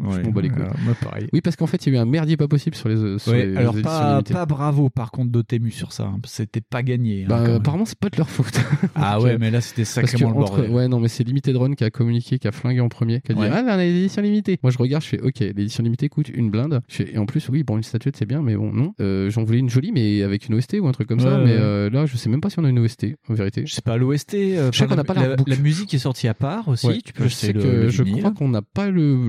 Je 0.00 0.20
m'en 0.20 0.30
bats 0.30 0.40
les 0.42 0.48
couilles. 0.50 0.62
euh, 0.62 0.84
moi, 0.84 0.94
pareil. 1.00 1.28
Oui, 1.32 1.40
parce 1.40 1.56
qu'en 1.56 1.66
fait, 1.66 1.84
il 1.86 1.92
y 1.92 1.96
a 1.96 1.98
eu 1.98 2.02
un 2.02 2.06
merdier 2.06 2.36
pas 2.36 2.48
possible 2.48 2.74
sur 2.76 2.88
les, 2.88 3.18
sur 3.18 3.32
Ouais, 3.32 3.46
les, 3.46 3.56
alors 3.56 3.74
les 3.74 3.82
pas, 3.82 4.22
bravo 4.46 4.90
par 4.90 5.10
contre 5.10 5.30
Dotemu 5.30 5.70
sur 5.70 5.92
ça, 5.92 6.04
hein. 6.04 6.18
c'était 6.24 6.60
pas 6.60 6.82
gagné. 6.82 7.24
hein, 7.24 7.26
Bah, 7.28 7.54
apparemment, 7.56 7.84
c'est 7.84 7.98
pas 7.98 8.08
de 8.10 8.16
leur 8.16 8.28
faute. 8.28 8.60
Ah 8.94 9.20
ouais, 9.20 9.38
mais 9.38 9.50
là 9.50 9.60
c'était 9.60 9.84
sacrément 9.84 10.30
le 10.30 10.36
entre- 10.36 10.52
bordel. 10.56 10.70
Ouais, 10.70 10.88
non, 10.88 11.00
mais 11.00 11.08
c'est 11.08 11.24
Limited 11.24 11.56
Run 11.56 11.74
qui 11.74 11.84
a 11.84 11.90
communiqué, 11.90 12.38
qui 12.38 12.46
a 12.48 12.52
flingué 12.52 12.80
en 12.80 12.88
premier, 12.88 13.20
qui 13.20 13.32
a 13.32 13.34
dit 13.34 13.40
Ouais. 13.40 13.48
Ah, 13.52 13.62
là, 13.62 13.74
on 13.76 13.78
a 13.78 13.84
les 13.84 13.90
éditions 13.90 14.22
limitées. 14.22 14.58
Moi, 14.62 14.70
je 14.70 14.78
regarde, 14.78 15.02
je 15.02 15.08
fais 15.08 15.20
Ok, 15.20 15.38
l'édition 15.40 15.82
limitée 15.82 16.08
coûte 16.08 16.28
une 16.28 16.50
blinde. 16.50 16.80
Je 16.88 16.96
fais, 16.96 17.14
et 17.14 17.18
en 17.18 17.26
plus, 17.26 17.48
oui, 17.48 17.62
bon, 17.62 17.76
une 17.76 17.82
statuette, 17.82 18.16
c'est 18.16 18.26
bien, 18.26 18.42
mais 18.42 18.56
bon, 18.56 18.72
non. 18.72 18.94
Euh, 19.00 19.30
J'en 19.30 19.44
voulais 19.44 19.58
une 19.58 19.70
jolie, 19.70 19.92
mais 19.92 20.22
avec 20.22 20.46
une 20.48 20.54
OST 20.54 20.78
ou 20.80 20.86
un 20.88 20.92
truc 20.92 21.08
comme 21.08 21.20
ça. 21.20 21.38
Ouais, 21.38 21.44
Mais 21.44 21.52
ouais. 21.52 21.58
euh, 21.60 21.90
là, 21.90 22.06
je 22.06 22.16
sais 22.16 22.28
même 22.28 22.40
pas 22.40 22.50
si 22.50 22.58
on 22.58 22.64
a 22.64 22.68
une 22.68 22.78
OST, 22.78 23.06
en 23.28 23.34
vérité. 23.34 23.64
Je 23.66 23.74
sais 23.74 23.82
pas, 23.82 23.96
l'OST, 23.96 24.34
euh, 24.34 24.70
Je 24.72 24.78
sais 24.78 24.86
qu'on 24.86 24.96
n'a 24.96 25.04
pas 25.04 25.14
la, 25.14 25.28
l'artbook. 25.28 25.48
la 25.48 25.56
musique 25.56 25.94
est 25.94 25.98
sortie 25.98 26.28
à 26.28 26.34
part 26.34 26.68
aussi, 26.68 26.86
Ouais, 26.86 26.98
tu 27.04 27.12
peux 27.12 27.24
je 27.24 27.28
sais 27.34 27.52
que 27.52 27.88
je 27.88 28.02
crois 28.02 28.30
qu'on 28.32 28.48
n'a 28.48 28.62
pas 28.62 28.90
le 28.90 29.28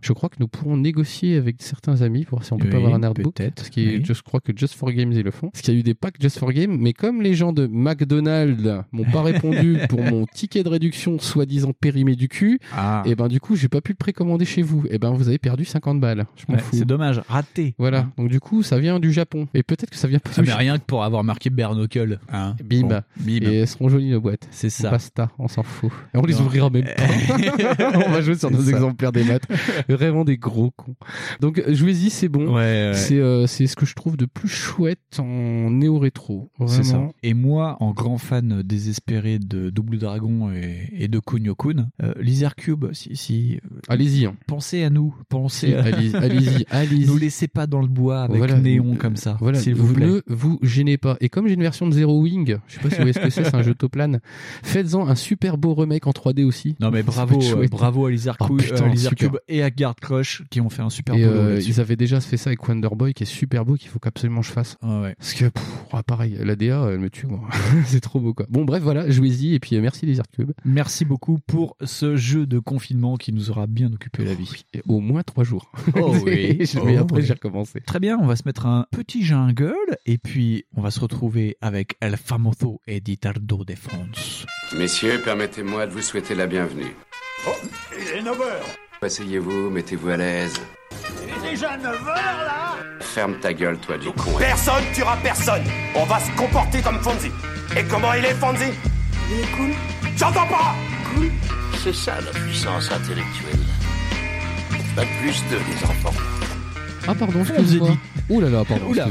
Je 0.00 0.12
crois 0.12 0.28
que 0.28 0.36
nous 0.40 0.48
pourrons 0.48 0.76
négocier 0.76 1.36
avec 1.36 1.56
certains 1.60 2.02
amis 2.02 2.24
pour 2.24 2.38
voir 2.38 2.44
si 2.46 2.52
on 2.52 2.58
peut 2.58 2.64
Oui, 2.66 2.70
pas 2.70 2.76
avoir 2.78 2.94
un 2.94 3.02
artbook. 3.02 3.34
peut-être, 3.34 3.56
Parce 3.56 3.70
oui. 3.76 4.02
je 4.04 4.22
crois 4.22 4.40
que 4.40 4.52
Just 4.56 4.74
for 4.74 4.90
Games 4.92 5.12
ils 5.12 5.22
le 5.22 5.30
font. 5.30 5.50
Parce 5.50 5.62
qu'il 5.62 5.74
y 5.74 5.76
a 5.76 5.80
eu 5.80 5.82
des 5.82 5.94
packs 5.94 6.20
Just 6.20 6.38
for 6.38 6.52
Games, 6.52 6.76
mais 6.78 6.92
comme 6.92 7.22
les 7.22 7.34
gens 7.34 7.52
de 7.52 7.66
McDonald's 7.66 8.84
m'ont 8.92 9.04
pas 9.04 9.22
répondu 9.22 9.78
pour 9.88 10.02
mon 10.02 10.26
ticket 10.26 10.62
de 10.62 10.68
réduction 10.68 11.18
soi-disant 11.18 11.72
périmé 11.78 12.16
du 12.16 12.28
cul, 12.28 12.58
Ah. 12.74 13.02
et 13.06 13.14
ben 13.14 13.28
du 13.28 13.40
coup 13.40 13.56
j'ai 13.56 13.68
pas 13.68 13.80
pu 13.80 13.92
le 13.92 13.96
précommander 13.96 14.44
chez 14.44 14.62
vous. 14.62 14.84
Et 14.90 14.98
ben 14.98 15.10
vous 15.10 15.28
avez 15.28 15.38
perdu 15.38 15.64
50 15.64 16.00
balles. 16.00 16.26
Je 16.36 16.44
m'en 16.48 16.54
Ouais, 16.54 16.60
fous. 16.62 16.76
c'est 16.76 16.84
dommage, 16.86 17.20
raté. 17.28 17.74
Voilà. 17.78 18.06
Donc 18.16 18.28
du 18.28 18.40
coup 18.40 18.62
ça 18.62 18.78
vient 18.78 18.98
du 19.00 19.12
Japon. 19.12 19.48
Et 19.54 19.62
peut-être 19.62 19.90
que 19.90 19.96
ça 19.96 20.08
vient 20.08 20.18
pas 20.18 20.30
Ah, 20.36 20.42
du 20.42 20.48
mais 20.48 20.54
rien 20.54 20.78
que 20.78 20.84
pour 20.84 21.04
avoir 21.04 21.24
marqué 21.24 21.50
Bernocle. 21.50 22.18
Hein. 22.32 22.54
Bim. 22.64 22.82
Bon, 22.88 23.00
bim. 23.16 23.32
Et 23.42 23.60
elles 23.60 23.68
seront 23.68 23.88
jolies 23.88 24.10
nos 24.10 24.20
boîtes. 24.20 24.46
C'est 24.50 24.70
ça. 24.70 24.90
Basta, 24.90 25.30
on 25.38 25.48
s'en 25.48 25.62
fout. 25.62 25.90
Et 26.14 26.18
on 26.18 26.22
les 26.24 26.40
ouvrira 26.40 26.70
même 26.70 26.84
pas. 26.84 27.92
on 28.06 28.10
va 28.10 28.20
jouer 28.20 28.34
sur 28.36 28.50
nos 28.50 28.60
ça. 28.62 28.70
exemplaires 28.70 29.12
des 29.12 29.24
maths. 29.24 29.42
Vraiment 29.88 30.24
des 30.24 30.36
gros 30.38 30.70
cons. 30.70 30.94
Donc 31.40 31.62
jouez-y, 31.68 32.10
c'est 32.10 32.28
bon. 32.28 32.46
Ouais, 32.48 32.90
ouais. 32.90 32.92
C'est 32.94 33.18
euh, 33.18 33.46
c'est 33.46 33.66
ce 33.66 33.76
que 33.76 33.86
je 33.86 33.94
trouve 33.94 34.16
de 34.16 34.26
plus 34.26 34.48
chouette 34.48 34.98
en 35.18 35.70
néo-rétro. 35.70 36.50
C'est 36.66 36.84
ça. 36.84 37.08
Et 37.22 37.34
moi, 37.34 37.76
en 37.80 37.92
grand 37.92 38.18
fan 38.18 38.62
désespéré 38.62 39.38
de 39.38 39.70
Double 39.70 39.98
Dragon 39.98 40.50
et, 40.52 40.88
et 40.92 41.08
de 41.08 41.18
Kunio-kun, 41.18 41.88
euh, 42.02 42.14
Lizard 42.20 42.54
Cube, 42.56 42.86
si, 42.92 43.16
si 43.16 43.56
euh, 43.64 43.78
Allez-y. 43.88 44.26
hein. 44.26 44.34
pensez 44.46 44.82
à 44.84 44.90
nous, 44.90 45.14
pensez 45.28 45.74
à... 45.74 45.84
allez-y, 45.84 46.14
allez-y, 46.16 46.64
allez-y. 46.70 47.06
Nous 47.06 47.16
laissez 47.16 47.48
pas 47.48 47.66
dans 47.66 47.80
le 47.80 47.88
bois 47.88 48.22
avec 48.22 48.36
Voilà. 48.38 48.58
néon 48.60 48.96
comme 48.96 49.16
ça, 49.16 49.36
Voilà, 49.40 49.58
s'il 49.58 49.74
vous 49.74 49.92
plaît. 49.92 50.06
ne 50.06 50.20
vous 50.28 50.58
gênez 50.62 50.96
pas. 50.98 51.16
Et 51.20 51.28
comme 51.28 51.46
j'ai 51.48 51.54
une 51.54 51.62
version 51.62 51.86
de 51.86 51.92
Zero 51.92 52.20
Wing, 52.20 52.56
je 52.66 52.74
sais 52.74 52.80
pas 52.80 52.88
si 52.90 52.96
vous 52.96 53.02
voyez 53.02 53.12
ce 53.12 53.20
que 53.20 53.30
c'est, 53.30 53.44
c'est 53.44 53.54
un 53.54 53.62
jeu 53.62 53.74
Toplan. 53.74 54.18
Faites-en 54.62 55.06
un 55.08 55.14
super 55.14 55.58
beau 55.58 55.74
remake 55.74 56.06
en 56.06 56.10
3D 56.12 56.44
aussi. 56.44 56.76
Non 56.80 56.90
mais 56.90 57.02
bravo, 57.02 57.40
euh, 57.42 57.66
bravo 57.68 58.06
à 58.06 58.10
Lizard, 58.10 58.36
Oh, 58.40 58.46
Cou- 58.46 58.56
putain, 58.56 58.84
euh, 58.84 58.88
Lizard. 58.88 59.14
Cube 59.30 59.38
et 59.48 59.62
à 59.62 59.70
Guard 59.70 59.96
Crush 59.96 60.42
qui 60.50 60.60
ont 60.60 60.70
fait 60.70 60.82
un 60.82 60.90
super 60.90 61.14
Et 61.14 61.24
boulot 61.24 61.38
euh, 61.38 61.60
ils 61.64 61.80
avaient 61.80 61.96
déjà 61.96 62.20
fait 62.20 62.36
ça 62.36 62.50
avec 62.50 62.66
Wonder 62.66 62.88
Boy 62.92 63.14
qui 63.14 63.22
est 63.24 63.26
super 63.26 63.64
beau 63.64 63.74
qu'il 63.74 63.88
faut 63.88 63.98
qu'absolument 63.98 64.42
je 64.42 64.52
fasse. 64.52 64.76
Ouais. 64.82 65.14
Parce 65.18 65.34
que 65.34 65.46
pff, 65.46 65.64
ah, 65.92 66.02
pareil, 66.02 66.38
la 66.40 66.56
DA 66.56 66.88
elle 66.90 66.98
me 66.98 67.10
tue 67.10 67.26
moi. 67.26 67.48
c'est 67.86 68.00
trop 68.00 68.20
beau 68.20 68.34
quoi. 68.34 68.46
Bon 68.48 68.64
bref 68.64 68.82
voilà, 68.82 69.08
jouez-y 69.10 69.54
et 69.54 69.60
puis 69.60 69.76
euh, 69.76 69.80
merci 69.80 70.06
les 70.06 70.18
Cube. 70.32 70.52
Merci 70.64 71.04
beaucoup 71.04 71.38
pour 71.46 71.76
ce 71.84 72.16
jeu 72.16 72.46
de 72.46 72.58
confinement 72.58 73.16
qui 73.16 73.32
nous 73.32 73.50
aura 73.50 73.66
bien 73.66 73.92
occupé 73.92 74.24
la 74.24 74.34
vie. 74.34 74.64
Et 74.74 74.82
au 74.88 75.00
moins 75.00 75.22
trois 75.22 75.44
jours. 75.44 75.70
Oh 75.94 76.14
oui. 76.24 76.58
Je 76.60 76.80
vais 76.80 76.98
Oh 76.98 77.02
après 77.02 77.20
oui. 77.20 77.26
j'ai 77.26 77.34
recommencé. 77.34 77.80
Très 77.80 78.00
bien, 78.00 78.18
on 78.20 78.26
va 78.26 78.36
se 78.36 78.42
mettre 78.46 78.66
un 78.66 78.86
petit 78.90 79.24
jungle 79.24 79.74
et 80.06 80.18
puis 80.18 80.64
on 80.74 80.80
va 80.80 80.90
se 80.90 81.00
retrouver 81.00 81.56
avec 81.60 81.96
El 82.00 82.16
Famoso 82.16 82.80
Editardo 82.86 83.64
de 83.64 83.74
France. 83.74 84.46
Messieurs, 84.76 85.20
permettez-moi 85.24 85.86
de 85.86 85.92
vous 85.92 86.02
souhaiter 86.02 86.34
la 86.34 86.46
bienvenue. 86.46 86.94
Oh, 87.46 87.52
il 87.96 88.18
est 88.18 88.22
9h 88.22 88.87
Asseyez-vous, 89.02 89.70
mettez-vous 89.70 90.08
à 90.10 90.16
l'aise. 90.16 90.54
Il 91.22 91.28
est 91.48 91.50
déjà 91.50 91.76
9h 91.76 92.06
là 92.06 92.76
Ferme 93.00 93.36
ta 93.40 93.52
gueule, 93.52 93.78
toi, 93.78 93.96
du 93.96 94.10
con. 94.10 94.32
Personne 94.38 94.82
tuera 94.94 95.16
personne 95.22 95.62
On 95.94 96.04
va 96.04 96.18
se 96.20 96.30
comporter 96.32 96.80
comme 96.82 96.98
Fonzie 97.00 97.30
Et 97.76 97.84
comment 97.84 98.12
il 98.14 98.24
est, 98.24 98.34
Fonzie? 98.34 98.72
Il 99.30 99.40
est 99.40 99.56
cool 99.56 99.70
J'entends 100.16 100.46
pas 100.46 100.74
Cool 101.14 101.30
C'est 101.82 101.94
ça 101.94 102.16
la 102.20 102.32
puissance 102.40 102.90
intellectuelle. 102.90 103.60
Pas 104.96 105.04
plus 105.20 105.42
de 105.50 105.56
les 105.56 105.84
enfants. 105.84 106.18
Ah 107.06 107.14
pardon, 107.14 107.44
Fonds 107.44 107.54
excuse-moi. 107.54 107.88
Edit. 107.90 107.98
Ouh 108.30 108.40
là 108.40 108.48
là, 108.50 108.64
pardon. 108.64 108.86
Oula. 108.88 109.06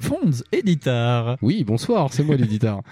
Fonds 0.00 0.42
Editar. 0.52 1.36
Oui, 1.42 1.64
bonsoir, 1.64 2.12
c'est 2.12 2.24
moi 2.24 2.36
l'éditeur. 2.36 2.82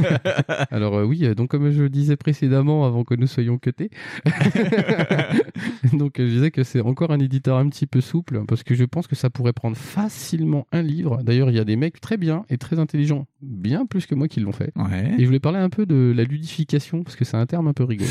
Alors 0.70 0.96
euh, 0.96 1.04
oui, 1.04 1.24
euh, 1.24 1.34
donc 1.34 1.50
comme 1.50 1.70
je 1.70 1.82
le 1.82 1.88
disais 1.88 2.16
précédemment 2.16 2.86
avant 2.86 3.04
que 3.04 3.14
nous 3.14 3.26
soyons 3.26 3.58
cutés, 3.58 3.90
donc 5.92 6.18
euh, 6.20 6.26
je 6.26 6.32
disais 6.32 6.50
que 6.50 6.62
c'est 6.64 6.80
encore 6.80 7.10
un 7.10 7.18
éditeur 7.20 7.56
un 7.56 7.68
petit 7.68 7.86
peu 7.86 8.00
souple 8.00 8.42
parce 8.46 8.62
que 8.62 8.74
je 8.74 8.84
pense 8.84 9.06
que 9.06 9.16
ça 9.16 9.30
pourrait 9.30 9.52
prendre 9.52 9.76
facilement 9.76 10.66
un 10.72 10.82
livre. 10.82 11.22
D'ailleurs, 11.22 11.50
il 11.50 11.56
y 11.56 11.60
a 11.60 11.64
des 11.64 11.76
mecs 11.76 12.00
très 12.00 12.16
bien 12.16 12.44
et 12.48 12.58
très 12.58 12.78
intelligents, 12.78 13.26
bien 13.42 13.86
plus 13.86 14.06
que 14.06 14.14
moi 14.14 14.28
qui 14.28 14.40
l'ont 14.40 14.52
fait. 14.52 14.72
Ouais. 14.76 15.14
Et 15.18 15.22
je 15.22 15.26
voulais 15.26 15.40
parler 15.40 15.58
un 15.58 15.70
peu 15.70 15.86
de 15.86 16.12
la 16.14 16.24
ludification 16.24 17.02
parce 17.02 17.16
que 17.16 17.24
c'est 17.24 17.36
un 17.36 17.46
terme 17.46 17.68
un 17.68 17.72
peu 17.72 17.84
rigolo. 17.84 18.10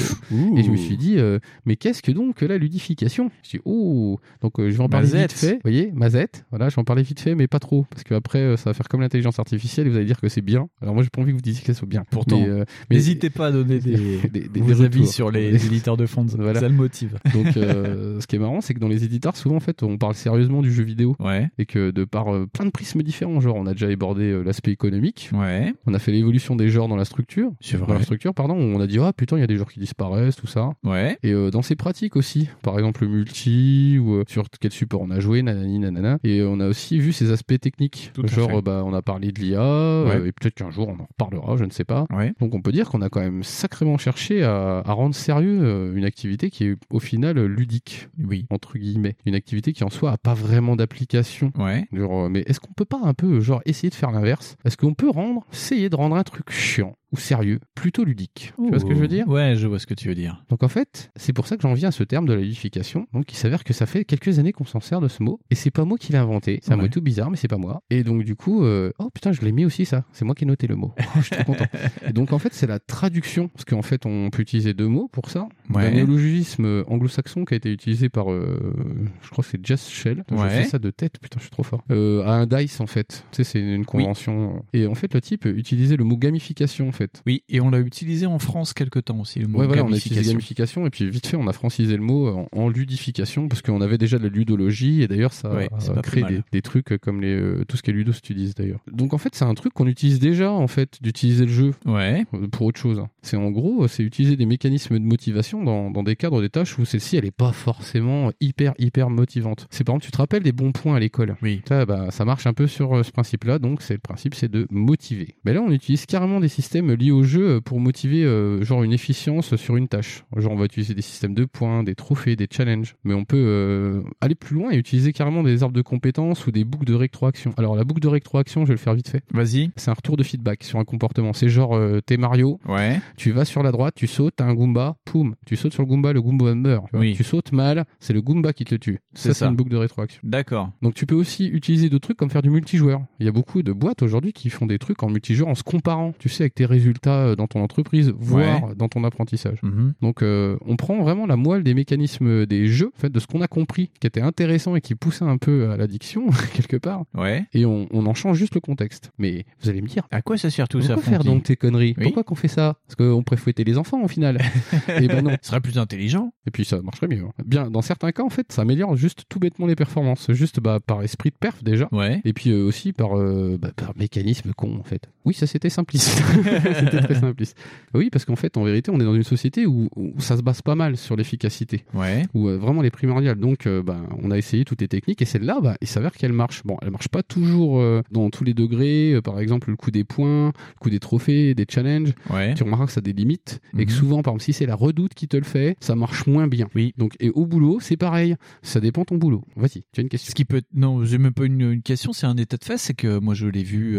Et 0.56 0.64
je 0.64 0.72
me 0.72 0.78
suis 0.78 0.98
dit, 0.98 1.16
euh, 1.18 1.40
mais 1.66 1.76
qu'est-ce 1.76 2.02
que 2.02 2.12
donc 2.12 2.42
la 2.42 2.58
ludification? 2.58 3.30
Je 3.44 3.58
dis, 3.58 3.60
oh, 3.66 4.20
donc 4.42 4.60
euh, 4.60 4.70
je 4.70 4.78
vais 4.78 4.84
en 4.84 4.90
parler 4.90 5.08
Mazette. 5.08 5.32
vite 5.32 5.40
fait. 5.40 5.54
Vous 5.54 5.62
voyez, 5.64 5.92
mazette. 5.94 6.46
Voilà, 6.50 6.70
je 6.70 6.76
vais 6.76 6.80
en 6.82 6.86
parler 6.86 7.04
vite 7.04 7.20
fait, 7.20 7.36
mais 7.36 7.48
pas 7.48 7.60
trop, 7.60 7.86
parce 7.90 8.04
qu'après 8.04 8.27
euh, 8.36 8.58
ça 8.58 8.70
va 8.70 8.74
faire 8.74 8.88
comme 8.88 9.02
l'intelligence 9.02 9.40
artificielle 9.40 9.88
et 9.88 9.90
vous 9.90 9.96
allez 9.98 10.06
dire 10.06 10.20
que 10.20 10.30
c'est 10.30 10.42
bien. 10.42 10.68
Alors 10.82 10.94
moi, 10.94 11.04
j'ai 11.04 11.10
pas 11.10 11.22
envie 11.22 11.32
que 11.32 11.38
vous 11.38 11.42
disiez 11.42 11.62
que 11.62 11.68
ça 11.74 11.78
soit 11.80 11.88
bien. 11.88 12.04
Pourtant, 12.10 12.40
Mais, 12.40 12.48
euh, 12.48 12.64
mais- 12.90 12.96
n'hésitez 12.98 13.30
pas 13.30 13.48
à 13.48 13.52
donner 13.52 13.80
des, 13.80 13.98
des- 14.32 14.48
des- 14.50 14.60
vos 14.62 14.74
des 14.74 14.82
avis 14.84 15.08
sur 15.08 15.32
les 15.32 15.54
éditeurs 15.68 15.98
de 15.98 16.06
fonds. 16.06 16.26
Voilà. 16.38 16.60
Ça 16.60 16.68
le 16.70 16.76
motive. 16.76 17.18
Donc, 17.34 17.56
euh, 17.58 18.20
ce 18.20 18.28
qui 18.28 18.36
est 18.36 18.40
marrant, 18.40 18.62
c'est 18.62 18.74
que 18.74 18.80
dans 18.80 18.88
les 18.88 19.04
éditeurs, 19.04 19.36
souvent, 19.36 19.56
en 19.56 19.60
fait, 19.62 19.84
on 19.84 19.98
parle 19.98 20.16
sérieusement 20.16 20.62
du 20.62 20.72
jeu 20.72 20.84
vidéo. 20.84 21.16
Ouais. 21.20 21.50
Et 21.58 21.66
que 21.66 21.92
de 21.92 22.04
par 22.06 22.34
euh, 22.34 22.46
plein 22.48 22.66
de 22.66 22.72
prismes 22.72 23.02
différents, 23.04 23.40
genre, 23.40 23.56
on 23.56 23.66
a 23.68 23.74
déjà 23.74 23.88
abordé 23.88 24.42
l'aspect 24.44 24.72
économique. 24.72 25.30
Ouais. 25.34 25.74
On 25.86 25.94
a 25.94 26.00
fait 26.00 26.12
l'évolution 26.12 26.56
des 26.56 26.70
genres 26.70 26.88
dans 26.88 26.96
la 26.96 27.06
structure. 27.06 27.52
C'est 27.62 27.78
Dans 27.80 27.94
la 27.94 28.02
structure, 28.04 28.34
pardon, 28.34 28.56
on 28.56 28.80
a 28.80 28.88
dit, 28.88 29.00
ah 29.00 29.14
putain, 29.14 29.38
il 29.38 29.42
y 29.42 29.44
a 29.44 29.48
des 29.48 29.58
genres 29.58 29.72
qui 29.72 29.80
disparaissent, 29.80 30.36
tout 30.36 30.48
ça. 30.48 30.72
Ouais. 30.84 31.18
Et 31.24 31.34
dans 31.52 31.62
ces 31.62 31.76
pratiques 31.76 32.16
aussi, 32.16 32.50
par 32.62 32.78
exemple 32.78 33.04
le 33.04 33.10
multi 33.10 33.98
ou 34.00 34.24
sur 34.28 34.46
quel 34.60 34.72
support 34.72 35.02
on 35.02 35.12
a 35.12 35.20
joué, 35.20 35.42
nanani 35.42 35.80
nanana. 35.80 36.18
Et 36.24 36.42
on 36.44 36.60
a 36.60 36.68
aussi 36.68 37.00
vu 37.00 37.14
ces 37.14 37.32
aspects 37.32 37.60
techniques. 37.60 38.12
Tout 38.22 38.28
Genre, 38.28 38.62
bah, 38.64 38.84
on 38.86 38.94
a 38.94 39.02
parlé 39.02 39.32
de 39.32 39.40
l'IA, 39.40 39.62
euh, 39.62 40.26
et 40.26 40.32
peut-être 40.32 40.56
qu'un 40.56 40.72
jour 40.72 40.88
on 40.90 40.94
en 41.02 41.06
reparlera, 41.06 41.56
je 41.58 41.64
ne 41.66 41.70
sais 41.70 41.84
pas. 41.84 42.06
Ouais. 42.12 42.34
Donc 42.40 42.56
on 42.56 42.62
peut 42.62 42.72
dire 42.72 42.90
qu'on 42.90 43.02
a 43.02 43.10
quand 43.10 43.20
même 43.22 43.44
sacrément 43.44 43.98
cherché 43.98 44.44
à, 44.44 44.80
à 44.86 44.92
rendre 44.94 45.14
sérieux 45.16 45.60
euh, 45.62 45.96
une 45.96 46.06
activité 46.06 46.50
qui 46.50 46.66
est 46.66 46.76
au 46.90 47.00
final 47.00 47.40
ludique, 47.46 48.10
Oui. 48.24 48.46
entre 48.50 48.78
guillemets. 48.78 49.16
Une 49.26 49.36
activité 49.36 49.74
qui 49.74 49.84
en 49.84 49.90
soi 49.90 50.12
a 50.12 50.18
pas 50.18 50.34
vraiment 50.34 50.76
d'application. 50.76 51.52
Ouais. 51.58 51.86
Genre, 51.94 52.26
euh, 52.26 52.30
mais 52.30 52.44
est-ce 52.48 52.60
qu'on 52.60 52.74
peut 52.74 52.86
pas 52.86 53.02
un 53.04 53.14
peu 53.14 53.40
genre 53.40 53.62
essayer 53.66 53.90
de 53.90 53.96
faire 53.96 54.12
l'inverse? 54.12 54.56
Est-ce 54.66 54.78
qu'on 54.78 54.94
peut 54.94 55.10
rendre, 55.10 55.46
essayer 55.54 55.90
de 55.90 55.96
rendre 55.96 56.16
un 56.16 56.24
truc 56.24 56.50
chiant? 56.52 56.96
Ou 57.12 57.18
sérieux 57.18 57.60
plutôt 57.76 58.04
ludique 58.04 58.54
Tu 58.62 58.70
vois 58.70 58.80
ce 58.80 58.86
que 58.86 58.94
je 58.96 59.00
veux 59.00 59.08
dire? 59.08 59.28
Ouais, 59.28 59.56
je 59.56 59.66
vois 59.68 59.80
ce 59.80 59.88
que 59.88 59.94
tu 59.94 60.08
veux 60.10 60.16
dire. 60.16 60.44
donc 60.50 60.64
en 60.64 60.68
fait, 60.68 61.12
c'est 61.16 61.34
pour 61.34 61.48
ça 61.48 61.56
que 61.56 61.62
j'en 61.62 61.74
viens 61.74 61.90
à 61.90 61.92
ce 61.92 62.04
terme 62.04 62.26
de 62.26 62.34
la 62.34 62.42
ludification. 62.42 63.08
Donc 63.14 63.32
il 63.32 63.36
s'avère 63.36 63.64
que 63.64 63.74
ça 63.74 63.86
fait 63.86 64.04
quelques 64.06 64.40
années 64.40 64.52
qu'on 64.52 64.66
s'en 64.66 64.80
sert 64.80 65.00
de 65.02 65.08
ce 65.08 65.24
mot. 65.24 65.40
Et 65.50 65.56
c'est 65.56 65.72
pas 65.72 65.86
moi 65.86 65.98
qui 65.98 66.12
l'ai 66.12 66.18
inventé. 66.18 66.60
C'est 66.62 66.72
un 66.74 66.76
Ouais. 66.78 66.84
mot 66.84 66.88
tout 66.90 67.02
bizarre, 67.02 67.32
mais 67.32 67.38
c'est 67.38 67.48
pas 67.48 67.58
moi. 67.58 67.82
Et 67.90 68.04
donc 68.04 68.24
du 68.24 68.36
coup, 68.36 68.64
euh, 68.64 68.92
oh 69.00 69.10
putain, 69.10 69.32
je 69.32 69.42
l'ai 69.42 69.52
mis 69.52 69.66
aussi 69.66 69.86
ça. 69.86 70.04
C'est 70.12 70.26
moi 70.26 70.36
qui 70.36 70.44
ai 70.44 70.48
noté 70.48 70.68
le 70.68 70.76
mot. 70.76 70.94
Oh, 71.00 71.04
je 71.18 71.22
suis 71.22 71.36
trop 71.36 71.44
content. 71.44 71.66
Et 72.08 72.14
donc 72.14 72.34
en 72.34 72.40
fait, 72.40 72.54
c'est 72.54 72.68
la 72.68 72.80
traduction. 72.80 73.48
Parce 73.50 73.66
qu'en 73.66 73.82
fait, 73.82 74.06
on 74.06 74.30
peut 74.30 74.42
utiliser 74.42 74.74
deux 74.74 74.88
mots 74.88 75.08
pour 75.12 75.30
ça. 75.30 75.48
Ouais. 75.74 75.86
Un 75.86 75.92
néologisme 75.92 76.84
anglo-saxon 76.88 77.46
qui 77.46 77.54
a 77.54 77.58
été 77.58 77.72
utilisé 77.72 78.10
par, 78.10 78.32
euh, 78.32 78.74
je 79.22 79.30
crois 79.30 79.44
que 79.44 79.50
c'est 79.50 79.66
Jess 79.66 79.90
Shell. 79.90 80.24
Ouais. 80.32 80.38
Je 80.50 80.56
fais 80.56 80.64
ça 80.66 80.80
de 80.80 80.90
tête, 80.92 81.20
putain, 81.22 81.38
je 81.40 81.44
suis 81.44 81.52
trop 81.52 81.64
fort. 81.64 81.84
Euh, 81.92 82.24
à 82.26 82.34
un 82.34 82.46
DICE 82.46 82.80
en 82.82 82.88
fait. 82.88 83.26
Tu 83.32 83.38
sais, 83.38 83.44
c'est 83.44 83.60
une 83.60 83.86
convention. 83.86 84.64
Et 84.74 84.88
en 84.88 84.96
fait, 84.96 85.14
le 85.14 85.22
type 85.22 85.46
utilisait 85.46 85.96
le 85.98 86.04
mot 86.04 86.18
gamification 86.18 86.92
fait. 86.98 87.22
Oui, 87.26 87.44
et 87.50 87.62
on 87.62 87.70
l'a 87.70 87.80
utilisé 87.80 88.26
en 88.26 88.40
France 88.40 88.74
quelque 88.74 89.00
temps 89.00 89.20
aussi, 89.20 89.40
le 89.40 89.48
mot 89.48 89.60
Ouais, 89.60 89.68
voilà, 89.68 89.84
on 89.86 89.94
a 89.94 89.98
utilisé 89.98 90.32
gamification. 90.32 90.86
et 90.86 90.90
puis 90.90 91.10
vite 91.10 91.28
fait, 91.28 91.38
on 91.38 91.48
a 91.48 91.54
francisé 91.54 91.96
le 91.96 92.04
mot 92.04 92.28
en, 92.30 92.48
en 92.52 92.70
ludification 92.70 93.48
parce 93.48 93.62
qu'on 93.62 93.82
avait 93.82 93.98
déjà 93.98 94.18
de 94.18 94.24
la 94.24 94.30
ludologie 94.30 95.02
et 95.02 95.08
d'ailleurs, 95.08 95.34
ça 95.34 95.54
Ouais, 95.54 95.70
a 95.96 96.02
créé 96.02 96.24
des, 96.24 96.42
des 96.52 96.62
trucs 96.62 96.98
comme 96.98 97.22
les, 97.22 97.34
euh, 97.36 97.64
tout 97.68 97.78
ce 97.78 97.84
qui 97.84 97.92
est 97.92 97.94
ludo 97.94 98.12
utilise 98.12 98.56
d'ailleurs. 98.56 98.80
Donc 98.92 99.14
en 99.14 99.18
fait, 99.18 99.36
c'est 99.36 99.46
un 99.46 99.54
truc 99.54 99.74
qu'on 99.74 99.88
utilise 99.88 100.20
déjà 100.20 100.52
en 100.52 100.68
fait, 100.68 100.98
d'utiliser 101.02 101.46
le 101.46 101.52
jeu 101.52 101.72
Ouais. 101.86 102.26
euh, 102.34 102.48
pour 102.48 102.66
autre 102.68 102.80
chose. 102.80 103.02
C'est 103.22 103.38
en 103.38 103.52
gros, 103.52 103.88
c'est 103.88 104.04
utiliser 104.04 104.36
des 104.36 104.46
mécanismes 104.46 104.98
de 105.00 105.04
motivation 105.04 105.64
dans, 105.64 105.92
dans 105.92 106.04
des 106.04 106.16
cadres, 106.16 106.42
des 106.42 106.50
tâches 106.50 106.78
où 106.80 106.86
celle-ci, 106.86 107.18
elle 107.18 107.26
est 107.26 107.32
pas 107.32 107.52
forcément 107.52 108.32
hyper, 108.42 108.74
hyper 108.80 109.10
motivante. 109.10 109.68
C'est 109.70 109.84
par 109.84 109.94
exemple, 109.94 110.06
tu 110.06 110.12
te 110.12 110.18
rappelles 110.18 110.44
des 110.44 110.52
bons 110.52 110.72
points 110.72 110.96
à 110.96 111.00
l'école? 111.00 111.36
Oui. 111.42 111.62
Ça, 111.68 111.86
bah, 111.86 112.08
ça 112.12 112.26
marche 112.26 112.48
un 112.48 112.54
peu 112.54 112.68
sur 112.68 112.94
euh, 112.96 113.04
ce 113.04 113.12
principe-là, 113.12 113.60
donc 113.60 113.82
c'est 113.82 113.94
le 113.94 114.00
principe, 114.00 114.34
c'est 114.36 114.50
de 114.50 114.66
motiver. 114.72 115.36
Mais 115.46 115.54
là, 115.54 115.62
on 115.62 115.72
utilise 115.72 116.06
carrément 116.06 116.40
des 116.40 116.48
systèmes 116.48 116.87
systèmes 116.88 117.06
liés 117.06 117.12
au 117.12 117.24
jeu 117.24 117.62
pour 117.62 117.80
motiver 117.80 118.24
euh, 118.24 118.64
genre 118.64 118.84
une 118.84 118.94
efficience 118.94 119.56
sur 119.56 119.76
une 119.78 119.88
tâche. 119.88 120.24
Genre 120.36 120.52
on 120.52 120.56
va 120.56 120.66
utiliser 120.66 120.94
des 120.94 121.02
systèmes 121.02 121.34
de 121.34 121.46
points, 121.46 121.84
des 121.84 121.96
trophées, 121.96 122.36
des 122.36 122.48
challenges, 122.50 122.96
mais 123.04 123.14
on 123.14 123.26
peut 123.26 123.38
euh, 123.38 124.02
aller 124.22 124.36
plus 124.36 124.56
loin 124.56 124.72
et 124.72 124.78
utiliser 124.78 125.14
carrément 125.14 125.44
des 125.44 125.64
arbres 125.64 125.76
de 125.76 125.82
compétences 125.82 126.46
ou 126.48 126.52
des 126.52 126.64
boucles 126.64 126.86
de 126.86 126.94
rétroaction. 126.94 127.54
Alors 127.58 127.76
la 127.76 127.84
boucle 127.84 128.00
de 128.02 128.08
rétroaction, 128.08 128.62
je 128.64 128.68
vais 128.70 128.74
le 128.74 128.80
faire 128.80 128.94
vite 128.94 129.10
fait. 129.10 129.22
Vas-y. 129.32 129.72
C'est 129.76 129.92
un 129.92 129.94
retour 129.94 130.18
de 130.18 130.24
feedback 130.24 130.64
sur 130.64 130.80
un 130.80 130.86
comportement. 130.86 131.34
C'est 131.34 131.50
genre 131.50 131.76
euh, 131.76 132.00
t'es 132.06 132.18
Mario, 132.18 132.60
Ouais. 132.68 133.00
tu 133.18 133.32
vas 133.32 133.46
sur 133.46 133.64
la 133.64 133.72
droite, 133.72 133.96
tu 133.96 134.08
sautes, 134.08 134.36
t'as 134.38 134.46
un 134.46 134.54
Goomba, 134.54 134.98
poum, 135.06 135.36
tu 135.46 135.56
sautes 135.56 135.74
sur 135.74 135.84
le 135.84 135.88
Goomba, 135.88 136.14
le 136.14 136.22
Goomba 136.22 136.56
meurt. 136.56 136.86
Tu, 136.86 136.92
vois. 136.92 137.00
Oui. 137.02 137.14
Tu 137.16 137.24
sautes 137.24 137.52
mal, 137.52 137.86
c'est 138.00 138.14
le 138.14 138.22
Goomba 138.22 138.54
qui 138.54 138.66
te 138.66 138.76
tue. 138.76 139.00
C'est 139.14 139.30
Ça, 139.30 139.34
ça. 139.34 139.46
c'est 139.46 139.50
une 139.52 139.56
boucle 139.56 139.72
de 139.72 139.78
rétroaction. 139.78 140.20
D'accord. 140.24 140.72
Donc 140.82 140.94
tu 140.94 141.06
peux 141.06 141.16
aussi 141.16 141.48
utiliser 141.48 141.90
d'autres 141.90 142.08
trucs 142.08 142.18
comme 142.18 142.30
faire 142.30 142.42
du 142.42 142.50
multijoueur. 142.50 143.02
Il 143.20 143.26
y 143.26 143.30
a 143.30 143.32
beaucoup 143.32 143.64
de 143.64 143.72
boîtes 143.72 144.02
aujourd'hui 144.04 144.34
qui 144.34 144.50
font 144.50 144.66
des 144.66 144.80
trucs 144.80 145.02
en 145.04 145.10
multijoueur 145.10 145.50
en 145.50 145.56
se 145.56 145.64
comparant, 145.64 146.14
tu 146.20 146.30
sais, 146.30 146.44
avec 146.44 146.56
tes 146.56 146.66
résultats 146.78 147.26
euh, 147.28 147.36
dans 147.36 147.48
ton 147.48 147.62
entreprise, 147.62 148.14
voire 148.18 148.76
dans 148.76 148.88
ton 148.88 149.04
apprentissage. 149.04 149.60
Mhm. 149.64 149.94
Donc 150.02 150.22
euh, 150.22 150.58
on 150.66 150.76
prend 150.76 151.02
vraiment 151.02 151.26
la 151.26 151.36
moelle 151.36 151.64
des 151.64 151.74
mécanismes 151.74 152.46
des 152.46 152.68
jeux, 152.68 152.92
en 152.96 153.00
fait, 153.00 153.10
de 153.12 153.20
ce 153.20 153.28
qu'on 153.28 153.42
a 153.42 153.48
compris, 153.48 153.92
qui 154.00 154.08
était 154.08 154.22
intéressant 154.22 154.76
et 154.76 154.82
qui 154.82 154.96
poussait 154.96 155.26
un 155.26 155.38
peu 155.38 155.70
à 155.72 155.78
l'addiction 155.78 156.28
quelque 156.54 156.78
part, 156.78 157.04
Ouais. 157.16 157.46
et 157.54 157.66
on, 157.66 157.88
on 157.92 158.06
en 158.06 158.14
change 158.14 158.38
juste 158.38 158.56
le 158.56 158.62
contexte. 158.62 159.12
Mais 159.18 159.46
vous 159.62 159.70
allez 159.70 159.82
me 159.82 159.88
dire, 159.88 160.04
À 160.12 160.22
quoi 160.22 160.38
ça 160.38 160.50
sert 160.50 160.68
tout 160.68 160.82
ça 160.82 160.94
pourquoi 160.96 161.12
faire 161.12 161.24
donc 161.24 161.44
tes 161.44 161.56
conneries 161.56 161.96
Oui. 161.98 162.04
Pourquoi 162.06 162.24
qu'on 162.24 162.36
fait 162.36 162.48
ça 162.48 162.76
Parce 162.88 162.96
qu'on 162.96 163.24
pourrait 163.24 163.38
fouetter 163.38 163.64
les 163.64 163.78
enfants 163.78 164.02
au 164.04 164.08
final. 164.08 164.40
et 165.02 165.08
ben 165.08 165.24
non. 165.24 165.32
Ce 165.42 165.50
serait 165.50 165.62
plus 165.62 165.78
intelligent. 165.78 166.32
Et 166.48 166.52
puis 166.52 166.66
ça 166.66 166.82
marcherait 166.82 167.08
mieux. 167.08 167.24
hein. 167.24 167.32
Bien, 167.46 167.70
dans 167.70 167.82
certains 167.82 168.12
cas, 168.12 168.24
en 168.24 168.30
fait, 168.30 168.52
ça 168.52 168.62
améliore 168.62 168.96
juste 168.96 169.24
tout 169.30 169.40
bêtement 169.40 169.66
les 169.68 169.76
performances, 169.76 170.32
juste 170.32 170.60
bah, 170.60 170.80
par 170.86 171.02
esprit 171.04 171.30
de 171.30 171.36
perf 171.40 171.64
déjà, 171.64 171.88
Ouais. 171.92 172.22
et 172.26 172.34
puis 172.34 172.52
euh, 172.52 172.64
aussi 172.66 172.94
par, 172.94 173.18
euh, 173.18 173.58
bah, 173.62 173.72
par 173.76 173.94
mécanisme 173.98 174.52
con 174.56 174.78
en 174.80 174.84
fait. 174.84 175.10
Oui, 175.26 175.34
ça 175.34 175.48
c'était 175.48 175.70
simpliste. 175.70 176.22
c'était 176.80 177.00
très 177.02 177.16
simpliste. 177.16 177.58
Oui, 177.94 178.10
parce 178.10 178.26
qu'en 178.26 178.36
fait, 178.36 178.58
en 178.58 178.64
vérité, 178.64 178.92
on 178.92 179.00
est 179.00 179.04
dans 179.06 179.16
une 179.16 179.24
société 179.24 179.66
où, 179.66 179.90
où 179.96 180.14
ça 180.20 180.38
se 180.38 180.42
base 180.42 180.62
pas 180.62 180.76
mal 180.76 180.98
sur 180.98 181.16
l'efficacité, 181.16 181.84
Ouais. 181.94 182.24
où 182.34 182.48
euh, 182.50 182.58
vraiment 182.58 182.82
les 182.82 182.92
primordiales. 182.92 183.38
Donc, 183.40 183.66
euh, 183.68 183.82
bah, 183.84 183.98
on 184.22 184.32
a 184.32 184.38
essayé 184.38 184.66
toutes 184.66 184.82
les 184.82 184.88
techniques 184.88 185.22
et 185.22 185.26
celle-là, 185.26 185.60
bah, 185.62 185.76
il 185.82 185.88
s'avère 185.88 186.12
qu'elle 186.14 186.34
marche. 186.34 186.64
Bon, 186.66 186.78
elle 186.82 186.92
marche 186.92 187.08
pas 187.10 187.24
toujours 187.24 187.80
euh, 187.80 188.02
dans 188.12 188.30
tous 188.30 188.44
les 188.44 188.54
degrés. 188.54 189.20
Par 189.24 189.40
exemple, 189.40 189.70
le 189.70 189.76
coup 189.76 189.92
des 189.92 190.04
points, 190.04 190.48
le 190.48 190.80
coup 190.80 190.90
des 190.90 191.00
trophées, 191.00 191.54
des 191.56 191.66
challenges. 191.70 192.14
Ouais. 192.30 192.54
Tu 192.54 192.64
remarqueras 192.64 192.88
que 192.88 192.92
ça 192.94 193.00
a 193.00 193.02
des 193.02 193.14
limites 193.14 193.60
et 193.78 193.86
que 193.86 193.92
Mhm. 193.92 193.98
souvent, 193.98 194.22
par 194.24 194.32
exemple, 194.34 194.44
si 194.44 194.54
c'est 194.54 194.66
la 194.66 194.76
redoute 194.76 195.14
qui 195.14 195.28
te 195.28 195.38
le 195.38 195.44
fait, 195.44 195.76
ça 195.80 195.96
marche 195.96 196.28
moins 196.28 196.48
bien. 196.48 196.68
Oui. 196.76 196.94
Donc, 196.98 197.16
et 197.20 197.30
au 197.30 197.46
boulot, 197.46 197.80
c'est 197.80 197.98
pareil. 197.98 198.36
Ça 198.62 198.80
dépend 198.80 199.06
ton 199.06 199.16
boulot. 199.18 199.44
Vas-y, 199.56 199.84
tu 199.94 200.00
as 200.00 200.02
une 200.02 200.10
question. 200.10 200.30
Ce 200.30 200.36
qui 200.36 200.46
peut 200.46 200.62
non, 200.74 201.04
j'ai 201.06 201.18
même 201.18 201.34
pas 201.34 201.46
une, 201.46 201.62
une 201.62 201.82
question, 201.82 202.14
c'est 202.14 202.26
un 202.28 202.36
état 202.38 202.58
de 202.58 202.64
fait, 202.64 202.78
c'est 202.78 202.94
que 202.94 203.20
moi 203.20 203.34
je 203.34 203.48
l'ai 203.48 203.64
vu 203.64 203.98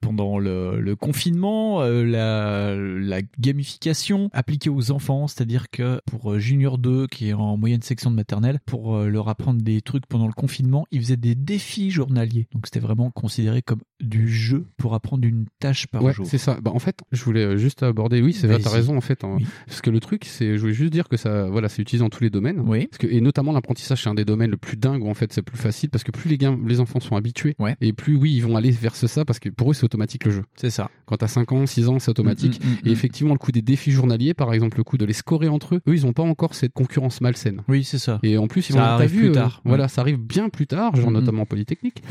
pendant 0.00 0.38
le, 0.38 0.80
le 0.80 0.96
confinement, 0.96 1.80
la, 2.02 2.74
la 2.76 3.20
gamification 3.38 4.30
appliquée 4.32 4.70
aux 4.70 4.90
enfants, 4.90 5.26
c'est-à-dire 5.26 5.70
que 5.70 6.00
pour 6.06 6.32
euh, 6.32 6.38
Junior 6.38 6.78
2 6.78 7.06
qui 7.08 7.28
est 7.28 7.32
en 7.32 7.56
moyenne 7.56 7.82
section 7.82 8.10
de 8.10 8.16
maternelle, 8.16 8.58
pour 8.66 8.96
euh, 8.96 9.08
leur 9.08 9.28
apprendre 9.28 9.60
des 9.62 9.80
trucs 9.82 10.06
pendant 10.06 10.26
le 10.26 10.32
confinement, 10.32 10.86
ils 10.90 11.00
faisaient 11.00 11.16
des 11.16 11.34
défis 11.34 11.90
journaliers. 11.90 12.48
Donc 12.54 12.66
c'était 12.66 12.80
vraiment 12.80 13.10
considéré 13.10 13.62
comme 13.62 13.80
du 14.00 14.28
jeu 14.28 14.66
pour 14.76 14.94
apprendre 14.94 15.26
une 15.26 15.46
tâche 15.60 15.86
par 15.86 16.02
Ouais, 16.02 16.12
jour. 16.12 16.26
c'est 16.26 16.38
ça. 16.38 16.58
Bah, 16.62 16.70
en 16.74 16.78
fait, 16.78 17.00
je 17.12 17.22
voulais 17.24 17.44
euh, 17.44 17.56
juste 17.56 17.82
aborder. 17.82 18.22
Oui, 18.22 18.32
c'est 18.32 18.46
vrai, 18.46 18.58
t'as 18.58 18.70
raison 18.70 18.96
en 18.96 19.00
fait. 19.00 19.24
hein. 19.24 19.36
Oui. 19.38 19.46
Parce 19.66 19.80
que 19.82 19.90
le 19.90 20.00
truc, 20.00 20.24
c'est, 20.24 20.56
je 20.56 20.60
voulais 20.60 20.72
juste 20.74 20.92
dire 20.92 21.08
que 21.08 21.16
ça, 21.16 21.48
voilà, 21.50 21.68
c'est 21.68 21.82
utilisé 21.82 22.02
dans 22.04 22.10
tous 22.10 22.22
les 22.22 22.30
domaines. 22.30 22.60
Oui. 22.60 22.86
Parce 22.86 22.98
que, 22.98 23.06
et 23.06 23.20
notamment 23.20 23.52
l'apprentissage, 23.52 24.02
c'est 24.02 24.08
un 24.08 24.14
des 24.14 24.24
domaines 24.24 24.50
le 24.50 24.56
plus 24.56 24.76
dingue 24.76 25.02
où 25.04 25.10
en 25.10 25.14
fait 25.14 25.32
c'est 25.32 25.42
plus 25.42 25.58
facile 25.58 25.90
parce 25.90 26.04
que 26.04 26.10
plus 26.10 26.28
les 26.30 26.38
les 26.66 26.80
enfants 26.80 27.00
sont 27.00 27.16
habitués 27.16 27.54
Ouais. 27.58 27.76
et 27.82 27.92
plus 27.92 28.16
oui, 28.16 28.32
ils 28.34 28.40
vont 28.40 28.56
aller 28.56 28.70
vers 28.70 28.96
ça 28.96 29.24
parce 29.26 29.38
que 29.38 29.48
pour 29.50 29.70
eux 29.70 29.74
c'est 29.74 29.84
automatique 29.84 30.24
le 30.24 30.30
jeu. 30.30 30.42
C'est 30.56 30.70
ça. 30.70 30.90
Quand 31.06 31.16
t'as 31.18 31.28
5 31.28 31.52
ans, 31.52 31.66
6 31.66 31.88
ans, 31.88 31.89
c'est 31.98 32.10
automatique. 32.10 32.60
Mm, 32.62 32.66
mm, 32.68 32.70
mm, 32.72 32.88
et 32.88 32.90
effectivement, 32.92 33.32
le 33.32 33.38
coup 33.38 33.52
des 33.52 33.62
défis 33.62 33.90
journaliers, 33.90 34.34
par 34.34 34.52
exemple, 34.54 34.76
le 34.78 34.84
coup 34.84 34.96
de 34.98 35.04
les 35.04 35.12
scorer 35.12 35.48
entre 35.48 35.76
eux, 35.76 35.80
eux, 35.88 35.94
ils 35.94 36.06
ont 36.06 36.12
pas 36.12 36.22
encore 36.22 36.54
cette 36.54 36.72
concurrence 36.72 37.20
malsaine. 37.20 37.62
Oui, 37.68 37.84
c'est 37.84 37.98
ça. 37.98 38.18
Et 38.22 38.36
en 38.38 38.46
plus, 38.48 38.68
ils 38.70 38.74
Ça 38.74 38.94
arrive 38.94 39.10
vu, 39.10 39.18
plus 39.20 39.28
euh, 39.30 39.32
tard. 39.32 39.60
Voilà, 39.64 39.88
ça 39.88 40.00
arrive 40.02 40.18
bien 40.18 40.48
plus 40.48 40.66
tard, 40.66 40.94
genre 40.96 41.10
notamment 41.10 41.42
en 41.42 41.46
Polytechnique. 41.46 42.02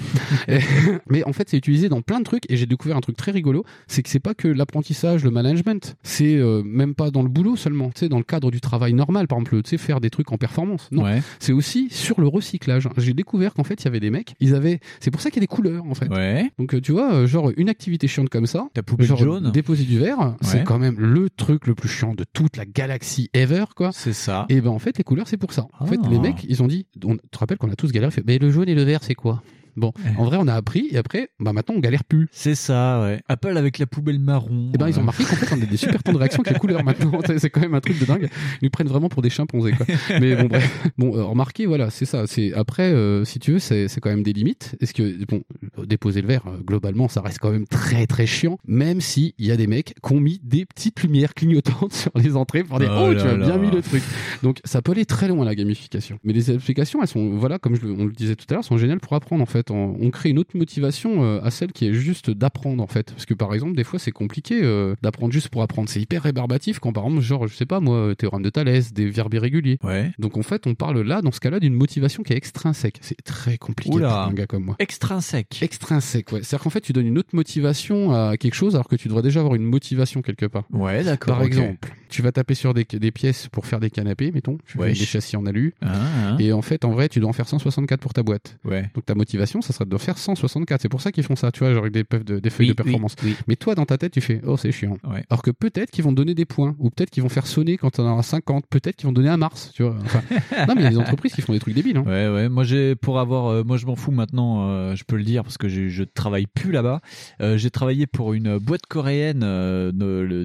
Et- 0.48 0.59
mais 1.09 1.24
en 1.25 1.33
fait, 1.33 1.49
c'est 1.49 1.58
utilisé 1.58 1.90
dans 1.90 2.01
plein 2.01 2.19
de 2.19 2.24
trucs. 2.25 2.43
Et 2.49 2.58
j'ai 2.58 2.66
découvert 2.66 2.98
un 2.98 3.01
truc 3.01 3.16
très 3.17 3.32
rigolo, 3.32 3.64
c'est 3.88 4.03
que 4.03 4.09
c'est 4.09 4.19
pas 4.19 4.33
que 4.33 4.48
l'apprentissage, 4.48 5.24
le 5.24 5.32
management. 5.32 5.95
C'est 6.03 6.35
euh, 6.35 6.61
même 6.64 6.95
pas 6.95 7.11
dans 7.11 7.22
le 7.24 7.30
boulot 7.30 7.56
seulement. 7.56 7.90
Tu 7.90 7.99
sais, 8.01 8.09
dans 8.09 8.17
le 8.17 8.24
cadre 8.24 8.51
du 8.51 8.61
travail 8.61 8.93
normal, 8.93 9.27
par 9.27 9.38
exemple, 9.38 9.61
tu 9.64 9.69
sais, 9.72 9.77
faire 9.77 9.99
des 10.01 10.09
trucs 10.09 10.32
en 10.32 10.38
performance. 10.38 10.88
Non, 10.91 11.03
Ouais. 11.03 11.22
c'est 11.40 11.53
aussi 11.53 11.88
sur 11.91 12.19
le 12.22 12.27
recyclage. 12.27 12.88
J'ai 12.98 13.14
découvert 13.14 13.53
qu'en 13.53 13.64
fait, 13.64 13.82
il 13.82 13.85
y 13.85 13.88
avait 13.88 13.99
des 13.99 14.09
mecs, 14.09 14.35
ils 14.40 14.56
avaient. 14.56 14.80
C'est 14.99 15.11
pour 15.11 15.22
ça 15.22 15.30
qu'il 15.30 15.38
y 15.38 15.43
a 15.43 15.45
des 15.45 15.48
couleurs, 15.48 15.85
en 15.85 15.93
fait. 15.93 16.09
Ouais. 16.09 16.49
Donc, 16.58 16.74
euh, 16.74 16.82
tu 16.82 16.91
vois, 16.91 17.25
genre 17.25 17.51
une 17.58 17.69
activité 17.69 18.08
chiante 18.08 18.30
comme 18.30 18.45
ça. 18.48 18.67
Ta 18.74 18.83
poubelle 18.83 19.08
genre 19.08 19.17
jaune. 19.17 19.51
Déposer 19.69 19.85
du 19.85 19.99
verre, 19.99 20.35
c'est 20.41 20.64
quand 20.64 20.80
même 20.80 20.95
le 20.99 21.30
truc 21.30 21.67
le 21.67 21.75
plus 21.75 21.89
chiant 21.89 22.15
de 22.15 22.25
toute 22.33 22.57
la 22.57 22.65
galaxie 22.65 23.30
ever, 23.35 23.65
quoi. 23.75 23.91
C'est 23.93 24.14
ça. 24.14 24.48
Et 24.49 24.61
ben 24.61 24.72
en 24.72 24.80
fait, 24.80 24.98
les 24.98 25.03
couleurs, 25.03 25.27
c'est 25.27 25.38
pour 25.38 25.53
ça. 25.53 25.67
En 25.80 25.85
fait, 25.85 25.99
Ah. 26.03 26.07
les 26.09 26.17
mecs, 26.17 26.43
ils 26.49 26.64
ont 26.64 26.67
dit, 26.67 26.88
on, 27.06 27.17
tu 27.17 27.19
te 27.30 27.38
rappelles 27.38 27.59
qu'on 27.59 27.69
a 27.69 27.75
tous 27.75 27.91
galéré, 27.91 28.09
fait, 28.09 28.23
mais 28.25 28.39
le 28.39 28.49
jaune 28.49 28.67
et 28.67 28.73
le 28.73 28.81
vert, 28.81 29.03
c'est 29.03 29.14
quoi? 29.14 29.43
Bon, 29.80 29.93
en 30.17 30.25
vrai, 30.25 30.38
on 30.40 30.48
a 30.48 30.53
appris, 30.53 30.88
et 30.91 30.98
après, 30.98 31.30
bah 31.40 31.53
maintenant, 31.53 31.75
on 31.75 31.80
galère 31.80 32.03
plus. 32.03 32.27
C'est 32.32 32.56
ça, 32.56 33.01
ouais. 33.01 33.22
Apple 33.27 33.56
avec 33.58 33.80
la 33.80 33.85
poubelle 33.85 34.19
marron. 34.19 34.72
Et 34.74 34.77
ben, 34.77 34.88
ils 34.90 34.93
ont 34.95 34.98
euh, 34.98 35.01
remarqué 35.01 35.24
qu'en 35.24 35.35
fait, 35.35 35.56
on 35.56 35.61
a 35.61 35.66
des 35.66 35.77
super 35.77 36.03
temps 36.03 36.11
de 36.14 36.17
réaction 36.17 36.41
avec 36.43 36.53
les 36.53 36.59
couleurs 36.59 36.83
maintenant. 36.83 37.11
C'est- 37.38 37.49
quand 37.49 37.61
même 37.61 37.74
un 37.74 37.80
truc 37.80 37.98
de 37.99 38.06
dingue. 38.06 38.30
Ils 38.61 38.66
nous 38.66 38.69
prennent 38.69 38.88
vraiment 38.88 39.09
pour 39.09 39.22
des 39.22 39.30
chimpanzés, 39.30 39.72
quoi. 39.72 39.85
Mais 40.19 40.35
bon, 40.35 40.48
bref. 40.48 40.90
Bon, 40.98 41.16
euh, 41.17 41.24
remarquez, 41.24 41.66
voilà, 41.66 41.90
c'est 41.90 42.06
ça. 42.06 42.27
C'est 42.27 42.53
après, 42.53 42.91
euh, 42.91 43.24
si 43.25 43.40
tu 43.40 43.53
veux, 43.53 43.59
c'est 43.59 43.88
c'est 43.88 43.99
quand 44.01 44.09
même 44.09 44.22
des 44.24 44.33
limites. 44.33 44.75
Est-ce 44.82 44.93
que, 44.93 45.25
bon, 45.25 45.41
déposer 45.85 46.22
le 46.22 46.27
verre, 46.27 46.43
euh, 46.48 46.58
globalement, 46.64 47.08
ça 47.08 47.22
reste 47.22 47.40
quand 47.40 47.51
même 47.51 47.66
très 47.66 48.06
très 48.06 48.25
chiant. 48.27 48.59
Même 48.67 49.01
si 49.01 49.33
il 49.40 49.48
y 49.48 49.51
a 49.51 49.58
des 49.58 49.67
mecs 49.67 49.95
qui 50.06 50.14
ont 50.14 50.19
mis 50.19 50.40
des 50.43 50.66
petites 50.66 51.01
lumières 51.01 51.33
clignotantes 51.33 51.93
sur 51.93 52.11
les 52.16 52.35
entrées 52.35 52.64
pour 52.64 52.80
dire, 52.80 52.91
Oh 52.93 53.08
oh, 53.09 53.14
tu 53.16 53.22
as 53.22 53.35
bien 53.35 53.48
là. 53.48 53.58
mis 53.58 53.72
le 53.72 53.82
truc. 53.82 54.03
Donc, 54.43 54.59
ça 54.66 54.82
peut 54.82 54.91
aller 54.91 55.06
très 55.06 55.27
loin 55.27 55.45
la 55.45 55.56
gamification. 55.56 56.19
Mais 56.24 56.33
les 56.33 56.49
applications, 56.51 57.01
elles 57.01 57.08
sont, 57.08 57.38
voilà, 57.38 57.58
comme 57.59 57.75
je, 57.75 57.85
on 57.88 58.06
le 58.06 58.11
disait 58.11 58.35
tout 58.35 58.45
à 58.49 58.53
l'heure, 58.56 58.64
sont 58.64 58.77
géniales 58.77 58.99
pour 58.99 59.14
apprendre 59.14 59.41
en 59.41 59.48
fait. 59.48 59.68
On, 59.69 59.95
on 59.99 60.09
crée 60.09 60.30
une 60.30 60.39
autre 60.39 60.57
motivation 60.57 61.23
euh, 61.23 61.39
à 61.43 61.51
celle 61.51 61.72
qui 61.72 61.88
est 61.88 61.93
juste 61.93 62.30
d'apprendre 62.30 62.81
en 62.81 62.88
fait. 62.88 63.11
Parce 63.11 63.25
que 63.25 63.33
par 63.33 63.53
exemple, 63.53 63.75
des 63.75 63.83
fois, 63.83 63.99
c'est 63.99 64.11
compliqué 64.11 64.59
euh, 64.61 64.95
d'apprendre 65.01 65.33
juste 65.33 65.49
pour 65.49 65.61
apprendre. 65.61 65.89
C'est 65.89 66.01
hyper 66.01 66.23
rébarbatif 66.23 66.80
quand 66.80 66.93
par 66.93 67.06
exemple, 67.06 67.22
genre, 67.22 67.48
je 67.48 67.56
sais 67.56 67.65
pas 67.65 67.80
moi, 67.80 67.95
euh, 67.95 68.15
théorème 68.15 68.41
de 68.41 68.49
Thalès, 68.49 68.93
des 68.93 69.09
verbes 69.09 69.33
irréguliers. 69.33 69.77
Ouais. 69.83 70.11
Donc 70.19 70.38
en 70.38 70.43
fait, 70.43 70.67
on 70.67 70.75
parle 70.75 71.01
là, 71.01 71.22
dans 71.22 71.31
ce 71.31 71.39
cas-là, 71.39 71.59
d'une 71.59 71.73
motivation 71.73 72.23
qui 72.23 72.33
est 72.33 72.38
extrinsèque. 72.38 72.98
C'est 73.01 73.22
très 73.22 73.57
compliqué 73.57 73.95
Oula. 73.95 74.09
pour 74.09 74.17
un 74.17 74.33
gars 74.33 74.48
comme 74.48 74.64
moi. 74.64 74.75
Extrinsèque. 74.80 75.61
Extrinsèque, 75.61 76.31
ouais. 76.31 76.41
C'est-à-dire 76.43 76.64
qu'en 76.64 76.69
fait, 76.69 76.81
tu 76.81 76.93
donnes 76.93 77.07
une 77.07 77.17
autre 77.17 77.33
motivation 77.33 78.14
à 78.14 78.38
quelque 78.38 78.56
chose 78.56 78.75
alors 78.75 78.88
que 78.88 78.95
tu 78.95 79.07
devrais 79.07 79.23
déjà 79.23 79.39
avoir 79.39 79.56
une 79.56 79.64
motivation 79.64 80.22
quelque 80.22 80.45
part. 80.45 80.64
Ouais, 80.72 81.03
d'accord. 81.03 81.35
Par 81.35 81.43
exemple, 81.45 81.89
tu 82.09 82.22
vas 82.22 82.31
taper 82.31 82.56
sur 82.56 82.73
des, 82.73 82.85
des 82.85 83.11
pièces 83.11 83.48
pour 83.48 83.65
faire 83.65 83.80
des 83.80 83.89
canapés, 83.89 84.31
mettons, 84.31 84.57
tu 84.65 84.77
fais 84.77 84.93
des 84.93 84.95
châssis 84.95 85.38
en 85.38 85.45
alu. 85.45 85.73
Ah, 85.81 85.88
ah. 85.93 86.35
Et 86.39 86.51
en 86.53 86.61
fait, 86.61 86.85
en 86.85 86.91
vrai, 86.91 87.09
tu 87.09 87.19
dois 87.19 87.30
en 87.30 87.33
faire 87.33 87.48
164 87.48 87.99
pour 87.99 88.14
ta 88.14 88.23
boîte. 88.23 88.57
Ouais. 88.65 88.89
Donc 88.95 89.06
ta 89.06 89.15
motivation, 89.15 89.48
ça 89.61 89.73
serait 89.73 89.85
de 89.85 89.97
faire 89.97 90.17
164. 90.17 90.81
C'est 90.81 90.89
pour 90.89 91.01
ça 91.01 91.11
qu'ils 91.11 91.23
font 91.23 91.35
ça, 91.35 91.51
tu 91.51 91.59
vois, 91.59 91.69
genre 91.71 91.81
avec 91.81 91.93
des, 91.93 92.03
puffs 92.03 92.25
de, 92.25 92.39
des 92.39 92.49
feuilles 92.49 92.67
Oui, 92.67 92.75
de 92.75 92.81
performance. 92.81 93.15
oui, 93.23 93.29
oui. 93.31 93.43
Mais 93.47 93.55
toi, 93.55 93.75
dans 93.75 93.85
ta 93.85 93.97
tête, 93.97 94.11
tu 94.13 94.21
fais, 94.21 94.41
oh, 94.45 94.57
c'est 94.57 94.71
chiant. 94.71 94.97
Ouais. 95.03 95.23
Alors 95.29 95.41
que 95.41 95.51
peut-être 95.51 95.91
qu'ils 95.91 96.03
vont 96.03 96.11
donner 96.11 96.33
des 96.35 96.45
points, 96.45 96.75
ou 96.79 96.89
peut-être 96.89 97.09
qu'ils 97.09 97.23
vont 97.23 97.29
faire 97.29 97.47
sonner 97.47 97.77
quand 97.77 97.91
t'en 97.91 98.05
auras 98.09 98.23
50, 98.23 98.65
peut-être 98.69 98.95
qu'ils 98.95 99.07
vont 99.07 99.13
donner 99.13 99.29
un 99.29 99.37
Mars, 99.37 99.71
tu 99.73 99.83
vois. 99.83 99.95
Enfin, 100.05 100.21
non, 100.67 100.75
mais 100.75 100.81
il 100.81 100.83
y 100.83 100.87
a 100.87 100.89
des 100.91 100.97
entreprises 100.97 101.33
qui 101.33 101.41
font 101.41 101.53
des 101.53 101.59
trucs 101.59 101.73
débiles. 101.73 101.97
Hein. 101.97 102.03
Ouais, 102.05 102.27
ouais. 102.29 102.49
Moi, 102.49 102.63
j'ai 102.63 102.95
pour 102.95 103.19
avoir, 103.19 103.47
euh, 103.47 103.63
moi, 103.63 103.77
je 103.77 103.85
m'en 103.85 103.95
fous 103.95 104.11
maintenant. 104.11 104.69
euh, 104.69 104.95
je 104.95 105.03
peux 105.03 105.15
le 105.17 105.23
dire 105.23 105.43
parce 105.43 105.57
que 105.57 105.69
je 105.69 106.03
travaille 106.03 106.47
plus 106.47 106.71
là-bas. 106.71 107.01
Euh, 107.41 107.57
j'ai 107.57 107.69
travaillé 107.71 108.07
pour 108.07 108.33
une 108.33 108.57
boîte 108.57 108.85
coréenne 108.87 109.39
de, 109.39 109.91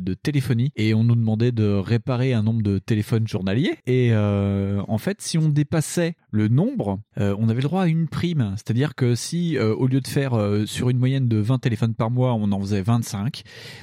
de 0.01 0.15
téléphonie 0.15 0.71
et 0.77 0.95
on 0.95 1.05
nous 1.05 1.17
demandait 1.17 1.53
de 1.53 1.69
réparer 1.69 2.33
un 2.33 2.43
nombre 2.43 2.63
de 2.63 2.79
téléphones 2.79 3.27
journaliers. 3.27 3.75
Et 3.87 4.15
en 4.15 4.99
fait, 4.99 5.21
si 5.21 5.39
on 5.39 5.49
dépassait 5.49 6.15
le 6.31 6.49
nombre, 6.49 7.01
on 7.17 7.49
avait 7.49 7.61
le 7.63 7.69
droit 7.69 7.83
à 7.83 7.87
une 7.87 8.09
prime. 8.09 8.55
C'est-à-dire 8.57 8.94
que 8.95 9.15
si 9.15 9.57
euh, 9.59 9.75
au 9.75 9.87
lieu 9.87 10.01
de 10.01 10.07
faire 10.09 10.35
euh, 10.35 10.67
sur 10.67 10.91
une 10.91 10.99
moyenne 10.99 11.29
de 11.29 11.37
20 11.39 11.59
téléphones 11.59 11.95
par 11.95 12.11
mois, 12.11 12.35
on 12.35 12.51
en 12.53 12.61
faisait 12.61 12.83
25, 12.83 13.43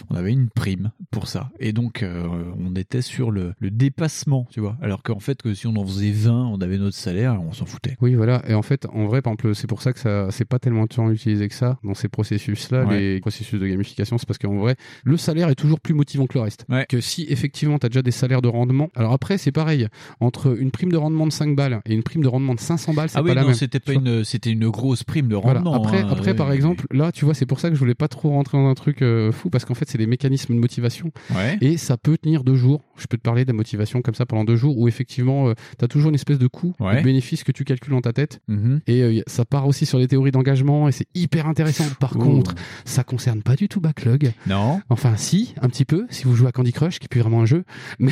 on 0.09 0.15
avait 0.15 0.31
une 0.31 0.49
prime 0.49 0.91
pour 1.11 1.27
ça. 1.27 1.49
Et 1.59 1.73
donc, 1.73 2.03
euh, 2.03 2.25
on 2.59 2.75
était 2.75 3.01
sur 3.01 3.31
le, 3.31 3.53
le 3.59 3.71
dépassement, 3.71 4.47
tu 4.51 4.59
vois. 4.59 4.77
Alors 4.81 5.03
qu'en 5.03 5.19
fait, 5.19 5.41
que 5.41 5.53
si 5.53 5.67
on 5.67 5.75
en 5.75 5.85
faisait 5.85 6.11
20, 6.11 6.31
on 6.47 6.61
avait 6.61 6.77
notre 6.77 6.95
salaire, 6.95 7.39
on 7.41 7.51
s'en 7.53 7.65
foutait. 7.65 7.97
Oui, 8.01 8.15
voilà. 8.15 8.41
Et 8.47 8.53
en 8.53 8.61
fait, 8.61 8.85
en 8.93 9.05
vrai, 9.05 9.21
par 9.21 9.33
exemple, 9.33 9.55
c'est 9.55 9.67
pour 9.67 9.81
ça 9.81 9.93
que 9.93 9.99
ça, 9.99 10.27
c'est 10.31 10.45
pas 10.45 10.59
tellement 10.59 10.87
tant 10.87 11.09
utilisé 11.11 11.47
que 11.47 11.55
ça 11.55 11.77
dans 11.83 11.93
ces 11.93 12.07
processus-là, 12.07 12.85
Ouais. 12.85 12.99
les 12.99 13.19
processus 13.19 13.59
de 13.59 13.67
gamification. 13.67 14.17
C'est 14.17 14.27
parce 14.27 14.37
qu'en 14.37 14.55
vrai, 14.57 14.75
le 15.03 15.17
salaire 15.17 15.49
est 15.49 15.55
toujours 15.55 15.79
plus 15.79 15.93
motivant 15.93 16.25
que 16.27 16.37
le 16.37 16.41
reste. 16.41 16.65
Que 16.89 17.01
si 17.01 17.25
effectivement 17.29 17.77
tu 17.79 17.85
as 17.85 17.89
déjà 17.89 18.01
des 18.01 18.11
salaires 18.11 18.41
de 18.41 18.47
rendement. 18.47 18.89
Alors 18.95 19.11
après, 19.13 19.37
c'est 19.37 19.51
pareil. 19.51 19.87
Entre 20.19 20.57
une 20.59 20.71
prime 20.71 20.91
de 20.91 20.97
rendement 20.97 21.27
de 21.27 21.31
5 21.31 21.55
balles 21.55 21.81
et 21.85 21.93
une 21.93 22.03
prime 22.03 22.21
de 22.23 22.27
rendement 22.27 22.55
de 22.55 22.59
500 22.59 22.93
balles, 22.93 23.09
c'est 23.09 23.17
Ah 23.17 23.21
pas 23.21 23.29
oui, 23.29 23.35
la 23.35 23.41
non, 23.41 23.47
même. 23.49 23.55
c'était 23.55 23.79
pas 23.79 23.93
une, 23.93 24.23
c'était 24.23 24.51
une 24.51 24.69
grosse 24.69 25.00
grosse 25.01 25.03
prime 25.03 25.27
de 25.27 25.35
Voilà. 25.35 25.59
rendement. 25.59 25.73
Après, 25.73 26.01
hein, 26.01 26.07
après 26.11 26.31
ouais. 26.31 26.33
par 26.35 26.51
exemple, 26.51 26.85
là, 26.91 27.11
tu 27.11 27.25
vois, 27.25 27.33
c'est 27.33 27.45
pour 27.45 27.59
ça 27.59 27.69
que 27.69 27.75
je 27.75 27.79
voulais 27.79 27.95
pas 27.95 28.07
trop 28.07 28.29
rentrer 28.29 28.57
dans 28.57 28.67
un 28.67 28.73
truc 28.73 29.01
euh, 29.01 29.31
fou 29.31 29.49
parce 29.49 29.65
qu'en 29.65 29.73
fait, 29.73 29.89
c'est 29.89 29.97
des 29.97 30.07
mécanismes 30.07 30.53
de 30.53 30.59
motivation 30.59 31.11
Ouais. 31.35 31.57
et 31.61 31.77
ça 31.77 31.97
peut 31.97 32.17
tenir 32.17 32.43
deux 32.43 32.55
jours. 32.55 32.83
Je 32.97 33.07
peux 33.07 33.17
te 33.17 33.21
parler 33.21 33.43
de 33.45 33.49
la 33.51 33.55
motivation 33.55 34.01
comme 34.01 34.15
ça 34.15 34.25
pendant 34.25 34.43
deux 34.43 34.55
jours 34.55 34.77
où 34.77 34.87
effectivement, 34.87 35.53
tu 35.77 35.85
as 35.85 35.87
toujours 35.87 36.09
une 36.09 36.15
espèce 36.15 36.37
de 36.39 36.47
coût, 36.47 36.73
de 36.79 37.01
bénéfice 37.03 37.43
que 37.43 37.51
tu 37.51 37.63
calcules 37.63 37.93
dans 37.93 38.01
ta 38.01 38.13
tête. 38.13 38.39
Mhm. 38.47 38.81
Et 38.87 39.01
euh, 39.01 39.21
ça 39.27 39.45
part 39.45 39.67
aussi 39.67 39.85
sur 39.85 39.97
les 39.99 40.07
théories 40.07 40.31
d'engagement 40.31 40.87
et 40.87 40.91
c'est 40.91 41.07
hyper 41.15 41.47
intéressant. 41.47 41.85
Par 41.99 42.11
contre, 42.11 42.55
ça 42.85 43.03
concerne 43.03 43.41
pas 43.41 43.55
du 43.55 43.67
tout 43.67 43.79
Backlog. 43.81 44.31
Non. 44.47 44.81
Enfin, 44.89 45.15
si, 45.17 45.53
un 45.61 45.69
petit 45.69 45.85
peu, 45.85 46.05
si 46.09 46.25
vous 46.25 46.35
jouez 46.35 46.47
à 46.47 46.51
Candy 46.51 46.71
Crush, 46.73 46.99
qui 46.99 47.05
est 47.05 47.07
plus 47.07 47.21
vraiment 47.21 47.41
un 47.41 47.45
jeu. 47.45 47.63
Mais, 47.99 48.11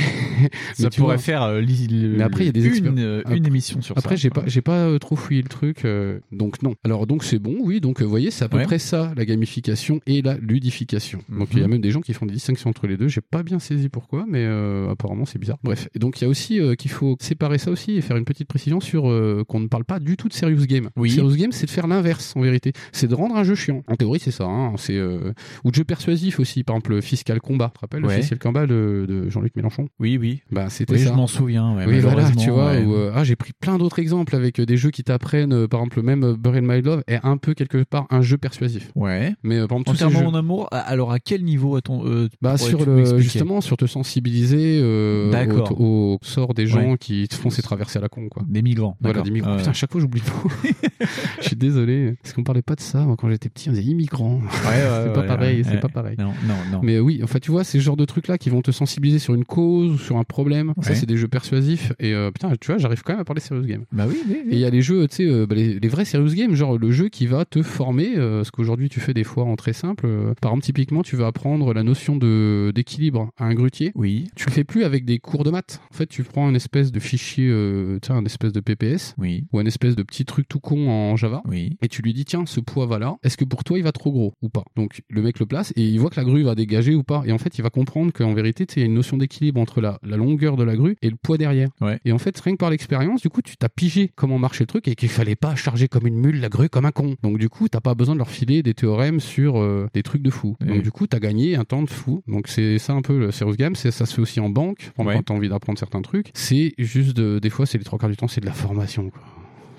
Ça 0.73 0.83
mais 0.83 0.89
pourrait 0.89 1.15
vois, 1.15 1.17
faire 1.17 1.43
euh, 1.43 1.61
le- 1.61 2.17
mais 2.17 2.23
après, 2.23 2.43
il 2.43 2.47
y 2.47 2.49
a 2.49 2.51
des 2.51 2.77
une, 2.77 2.99
euh, 2.99 3.21
une 3.29 3.45
émission 3.45 3.81
sur 3.81 3.97
Après, 3.97 4.15
ça. 4.15 4.21
j'ai 4.21 4.29
pas, 4.29 4.43
j'ai 4.45 4.61
pas 4.61 4.73
euh, 4.85 4.99
trop 4.99 5.15
fouillé 5.15 5.41
le 5.41 5.47
truc, 5.49 5.85
euh, 5.85 6.19
donc 6.31 6.61
non. 6.61 6.75
Alors 6.85 7.05
donc 7.07 7.23
c'est 7.25 7.39
bon, 7.39 7.57
oui. 7.61 7.81
Donc 7.81 7.99
euh, 8.01 8.05
vous 8.05 8.09
voyez, 8.09 8.31
c'est 8.31 8.45
à 8.45 8.49
peu 8.49 8.57
Ouais. 8.57 8.63
près 8.63 8.79
ça, 8.79 9.11
la 9.17 9.25
gamification 9.25 9.99
et 10.05 10.21
la 10.21 10.37
ludification. 10.37 11.19
Donc 11.29 11.49
il 11.51 11.59
y 11.59 11.61
a 11.61 11.65
Mhm. 11.65 11.71
même 11.71 11.81
des 11.81 11.91
gens 11.91 11.99
qui 12.01 12.13
font 12.13 12.25
des 12.25 12.33
distinctions 12.33 12.69
entre 12.69 12.87
les 12.87 12.95
deux. 12.97 13.07
J'ai 13.09 13.21
pas 13.21 13.43
bien 13.43 13.59
saisi 13.59 13.89
pourquoi, 13.89 14.25
mais 14.27 14.45
euh, 14.45 14.89
apparemment 14.91 15.25
c'est 15.25 15.39
bizarre. 15.39 15.57
Bref. 15.63 15.89
Et 15.93 15.99
donc 15.99 16.19
il 16.19 16.23
y 16.23 16.27
a 16.27 16.29
aussi 16.29 16.59
euh, 16.59 16.75
qu'il 16.75 16.89
faut 16.91 17.17
séparer 17.19 17.57
ça 17.57 17.69
aussi 17.71 17.91
et 17.97 18.01
faire 18.01 18.15
une 18.17 18.23
petite 18.25 18.47
précision 18.47 18.79
sur 18.79 19.09
euh, 19.09 19.43
qu'on 19.47 19.59
ne 19.59 19.67
parle 19.67 19.83
pas 19.83 19.99
du 19.99 20.15
tout 20.15 20.27
de 20.29 20.33
serious 20.33 20.65
game. 20.65 20.89
Oui. 20.95 21.09
Serious 21.11 21.35
game, 21.35 21.51
c'est 21.51 21.65
de 21.65 21.71
faire 21.71 21.87
l'inverse 21.87 22.33
en 22.37 22.41
vérité. 22.41 22.71
C'est 22.93 23.07
de 23.07 23.15
rendre 23.15 23.35
un 23.35 23.43
jeu 23.43 23.55
chiant. 23.55 23.83
En 23.87 23.95
théorie, 23.95 24.19
c'est 24.19 24.31
ça. 24.31 24.45
Hein. 24.45 24.73
C'est 24.77 24.99
ou 25.01 25.71
de 25.71 25.75
jeu 25.75 25.83
persuasif 25.83 26.39
aussi. 26.39 26.63
Par 26.63 26.75
exemple, 26.77 27.01
Fiscal 27.01 27.39
Combat. 27.41 27.71
Tu 27.73 27.73
te 27.73 27.79
rappelles 27.81 28.05
Ouais. 28.05 28.15
le 28.15 28.21
Fiscal 28.21 28.39
Combat 28.39 28.67
de, 28.67 29.05
de 29.07 29.29
Jean-Luc 29.29 29.55
Mélenchon? 29.55 29.87
Oui, 29.99 30.17
oui. 30.17 30.41
Bah 30.51 30.69
c'était 30.69 30.93
Oui, 30.93 30.99
ça. 30.99 31.09
je 31.09 31.13
m'en 31.13 31.27
souviens. 31.27 31.75
ouais, 31.75 31.85
Oui, 31.87 31.99
voilà, 31.99 32.31
tu 32.31 32.49
vois, 32.51 32.79
où, 32.79 32.95
ah, 33.13 33.23
j'ai 33.25 33.35
pris 33.35 33.51
plein 33.59 33.77
d'autres 33.77 33.99
exemples 33.99 34.35
avec 34.35 34.61
des 34.61 34.77
jeux 34.77 34.91
qui 34.91 35.03
t'apprennent, 35.03 35.67
par 35.67 35.81
exemple, 35.81 36.01
même 36.01 36.35
Buried 36.37 36.63
My 36.69 36.81
Love 36.81 37.03
est 37.07 37.19
un 37.23 37.37
peu 37.37 37.53
quelque 37.53 37.83
part 37.83 38.05
un 38.09 38.21
jeu 38.21 38.37
persuasif. 38.37 38.91
Ouais. 38.95 39.33
Mais 39.43 39.57
euh, 39.57 39.67
par 39.67 39.77
exemple, 39.79 39.97
ces 39.97 40.03
Entièrement 40.05 40.29
jeux- 40.29 40.35
en 40.35 40.39
amour. 40.39 40.67
Alors, 40.71 41.11
à 41.11 41.19
quel 41.19 41.43
niveau 41.43 41.75
a-on 41.77 42.05
euh, 42.05 42.29
bah, 42.41 42.57
sur 42.57 42.85
le, 42.85 43.17
justement, 43.19 43.61
sur 43.61 43.75
te 43.77 43.85
sensibiliser 43.87 44.79
euh, 44.81 45.31
D'accord. 45.31 45.79
au, 45.79 46.13
au 46.15 46.19
sort 46.21 46.53
des 46.53 46.67
gens 46.67 46.91
Ouais. 46.91 46.97
qui 46.99 47.27
te 47.27 47.35
font 47.35 47.49
ces 47.49 47.61
traversées 47.61 47.97
à 47.99 48.01
la 48.01 48.09
con, 48.09 48.27
quoi. 48.29 48.43
Des 48.47 48.61
migrants. 48.61 48.95
Voilà, 49.01 49.21
des 49.21 49.31
migrants. 49.31 49.51
Ouais. 49.51 49.57
Putain, 49.57 49.71
à 49.71 49.73
chaque 49.73 49.91
fois, 49.91 49.99
j'oublie 50.01 50.21
mot. 50.21 50.49
Je 51.41 51.47
suis 51.47 51.55
désolé. 51.55 52.13
Parce 52.21 52.33
qu'on 52.33 52.43
parlait 52.43 52.61
pas 52.61 52.75
de 52.75 52.81
ça. 52.81 52.99
Moi, 53.01 53.15
quand 53.17 53.29
j'étais 53.29 53.49
petit, 53.49 53.69
on 53.69 53.73
disait 53.73 53.83
immigrants. 53.89 54.35
Ouais, 54.39 54.69
ouais, 54.69 55.03
c'est 55.05 55.13
pas 55.13 55.21
ouais, 55.21 55.27
pareil, 55.27 55.57
ouais. 55.57 55.67
c'est 55.69 55.79
pas 55.79 55.87
pareil. 55.89 56.15
Non, 56.19 56.33
non, 56.47 56.55
non. 56.71 56.79
Mais 56.83 56.95
euh, 56.95 56.99
oui, 56.99 57.21
enfin, 57.23 57.39
tu 57.39 57.51
vois, 57.51 57.63
c'est 57.63 57.79
ce 57.79 57.83
genre 57.83 57.97
de 57.97 58.05
trucs-là 58.05 58.37
qui 58.37 58.49
vont 58.49 58.61
te 58.61 58.71
sensibiliser 58.71 59.19
sur 59.19 59.33
une 59.33 59.45
cause 59.45 59.91
ou 59.93 59.97
sur 59.97 60.17
un 60.17 60.23
problème. 60.23 60.73
Ça, 60.81 60.95
c'est 60.95 61.05
des 61.05 61.17
jeux 61.17 61.27
persuasifs. 61.27 61.93
Et 61.99 62.13
euh, 62.13 62.31
putain, 62.31 62.51
tu 62.59 62.67
vois, 62.71 62.77
j'arrive 62.77 63.01
quand 63.03 63.13
même 63.13 63.21
à 63.21 63.25
parler 63.25 63.41
serious 63.41 63.63
game. 63.65 63.83
Bah 63.91 64.05
oui, 64.07 64.15
oui, 64.27 64.41
oui. 64.45 64.51
Et 64.51 64.55
il 64.55 64.59
y 64.59 64.65
a 64.65 64.69
les 64.69 64.81
jeux, 64.81 65.07
tu 65.07 65.15
sais, 65.17 65.25
euh, 65.25 65.45
bah, 65.47 65.55
les, 65.55 65.79
les 65.79 65.87
vrais 65.87 66.05
serious 66.05 66.33
games, 66.35 66.53
genre 66.59 66.77
le 66.77 66.91
jeu 66.91 67.09
qui 67.09 67.25
va 67.25 67.45
te 67.45 67.63
former, 67.63 68.15
euh, 68.17 68.43
ce 68.43 68.51
qu'aujourd'hui 68.51 68.89
tu 68.89 68.99
fais 68.99 69.13
des 69.13 69.23
fois 69.23 69.45
en 69.45 69.55
très 69.55 69.73
simple. 69.73 70.05
euh, 70.05 70.33
par 70.41 70.51
exemple, 70.51 70.65
typiquement, 70.65 71.01
tu 71.01 71.15
vas 71.15 71.27
apprendre 71.27 71.73
la 71.73 71.83
notion 71.83 72.15
de 72.17 72.71
d'équilibre 72.75 73.31
à 73.37 73.45
un 73.45 73.53
grutier. 73.53 73.91
Oui. 73.95 74.29
Tu 74.35 74.45
le 74.45 74.51
fais 74.51 74.63
plus 74.63 74.83
avec 74.83 75.05
des 75.05 75.19
cours 75.19 75.43
de 75.43 75.49
maths. 75.51 75.81
En 75.91 75.95
fait, 75.95 76.05
tu 76.05 76.23
prends 76.23 76.49
une 76.49 76.55
espèce 76.55 76.91
de 76.91 76.99
fichier, 76.99 77.47
euh, 77.49 77.97
tu 78.01 78.07
sais, 78.07 78.13
un 78.13 78.25
espèce 78.25 78.53
de 78.53 78.59
PPS. 78.59 79.15
Oui. 79.17 79.45
Ou 79.53 79.59
un 79.59 79.65
espèce 79.65 79.95
de 79.95 80.03
petit 80.03 80.25
truc 80.25 80.47
tout 80.47 80.59
con 80.59 80.89
en 80.89 81.15
Java. 81.15 81.41
Oui. 81.47 81.77
Et 81.81 81.87
tu 81.87 82.01
lui 82.01 82.13
dis, 82.13 82.25
tiens, 82.25 82.45
ce 82.45 82.59
poids 82.59 82.85
va 82.85 82.99
là. 82.99 83.15
Est-ce 83.23 83.37
que 83.37 83.45
pour 83.45 83.63
toi, 83.63 83.77
il 83.77 83.83
va 83.83 83.91
trop 83.91 84.11
gros 84.11 84.33
ou 84.41 84.49
pas? 84.49 84.63
Donc, 84.75 85.01
le 85.09 85.21
mec 85.21 85.39
le 85.39 85.45
place 85.45 85.71
et 85.75 85.83
il 85.83 85.99
voit 85.99 86.09
que 86.09 86.19
la 86.19 86.23
grue 86.25 86.43
va 86.43 86.55
dégager 86.55 86.93
ou 86.95 87.03
pas. 87.03 87.23
Et 87.25 87.31
en 87.31 87.37
fait, 87.37 87.57
il 87.57 87.61
va 87.61 87.69
comprendre 87.69 88.11
qu'en 88.13 88.33
vérité, 88.33 88.65
il 88.75 88.79
y 88.79 88.83
a 88.83 88.85
une 88.85 88.93
notion 88.93 89.17
d'équilibre 89.17 89.59
entre 89.61 89.81
la, 89.81 89.99
la 90.03 90.17
longueur 90.17 90.57
de 90.57 90.63
la 90.63 90.75
grue 90.75 90.95
et 91.01 91.09
le 91.09 91.15
poids 91.15 91.37
derrière. 91.37 91.69
Ouais. 91.81 91.99
Et 92.05 92.11
en 92.11 92.17
fait, 92.17 92.37
rien 92.39 92.53
que 92.53 92.57
par 92.57 92.69
l'expérience, 92.69 93.21
du 93.21 93.29
coup, 93.29 93.41
tu 93.41 93.55
t'as 93.57 93.69
pigé 93.69 94.11
comment 94.15 94.37
marchait 94.37 94.63
le 94.63 94.67
truc 94.67 94.87
et 94.87 94.95
qu'il 94.95 95.09
fallait 95.09 95.35
pas 95.35 95.55
charger 95.55 95.87
comme 95.87 96.07
une 96.07 96.17
mule 96.19 96.39
la 96.41 96.48
grue 96.49 96.69
comme 96.69 96.85
un 96.85 96.91
con. 96.91 97.15
Donc, 97.23 97.37
du 97.37 97.47
coup, 97.49 97.67
t'as 97.69 97.79
pas 97.79 97.95
besoin 97.95 98.15
de 98.15 98.19
leur 98.19 98.29
filer 98.29 98.61
des 98.63 98.73
théorèmes 98.73 99.19
sur 99.19 99.57
euh, 99.57 99.87
des 99.93 100.03
trucs 100.03 100.21
de 100.21 100.29
fou. 100.29 100.55
Donc, 100.59 100.81
du 100.81 100.91
coup, 100.91 101.07
t'as 101.07 101.19
gagné 101.19 101.55
un 101.55 101.63
temps 101.63 101.83
de 101.83 101.89
fou. 101.89 102.23
Donc, 102.27 102.47
c'est 102.47 102.77
ça 102.79 102.93
un 102.93 103.01
peu 103.01 103.17
le 103.19 103.31
serious 103.31 103.55
game. 103.55 103.75
C'est, 103.75 103.91
ça 103.91 104.05
se 104.05 104.13
fait 104.15 104.21
aussi 104.21 104.39
en 104.39 104.49
banque 104.49 104.91
quand 104.97 105.05
Ouais. 105.05 105.21
t'as 105.23 105.33
envie 105.33 105.49
d'apprendre 105.49 105.79
certains 105.79 106.01
trucs. 106.01 106.31
C'est 106.33 106.73
juste, 106.77 107.15
de- 107.15 107.39
des 107.39 107.49
fois, 107.49 107.65
c'est 107.65 107.77
les 107.77 107.83
trois 107.83 107.97
quarts 107.99 108.09
du 108.09 108.17
temps, 108.17 108.27
c'est 108.27 108.41
de 108.41 108.45
la 108.45 108.51
formation, 108.53 109.09
quoi. 109.09 109.21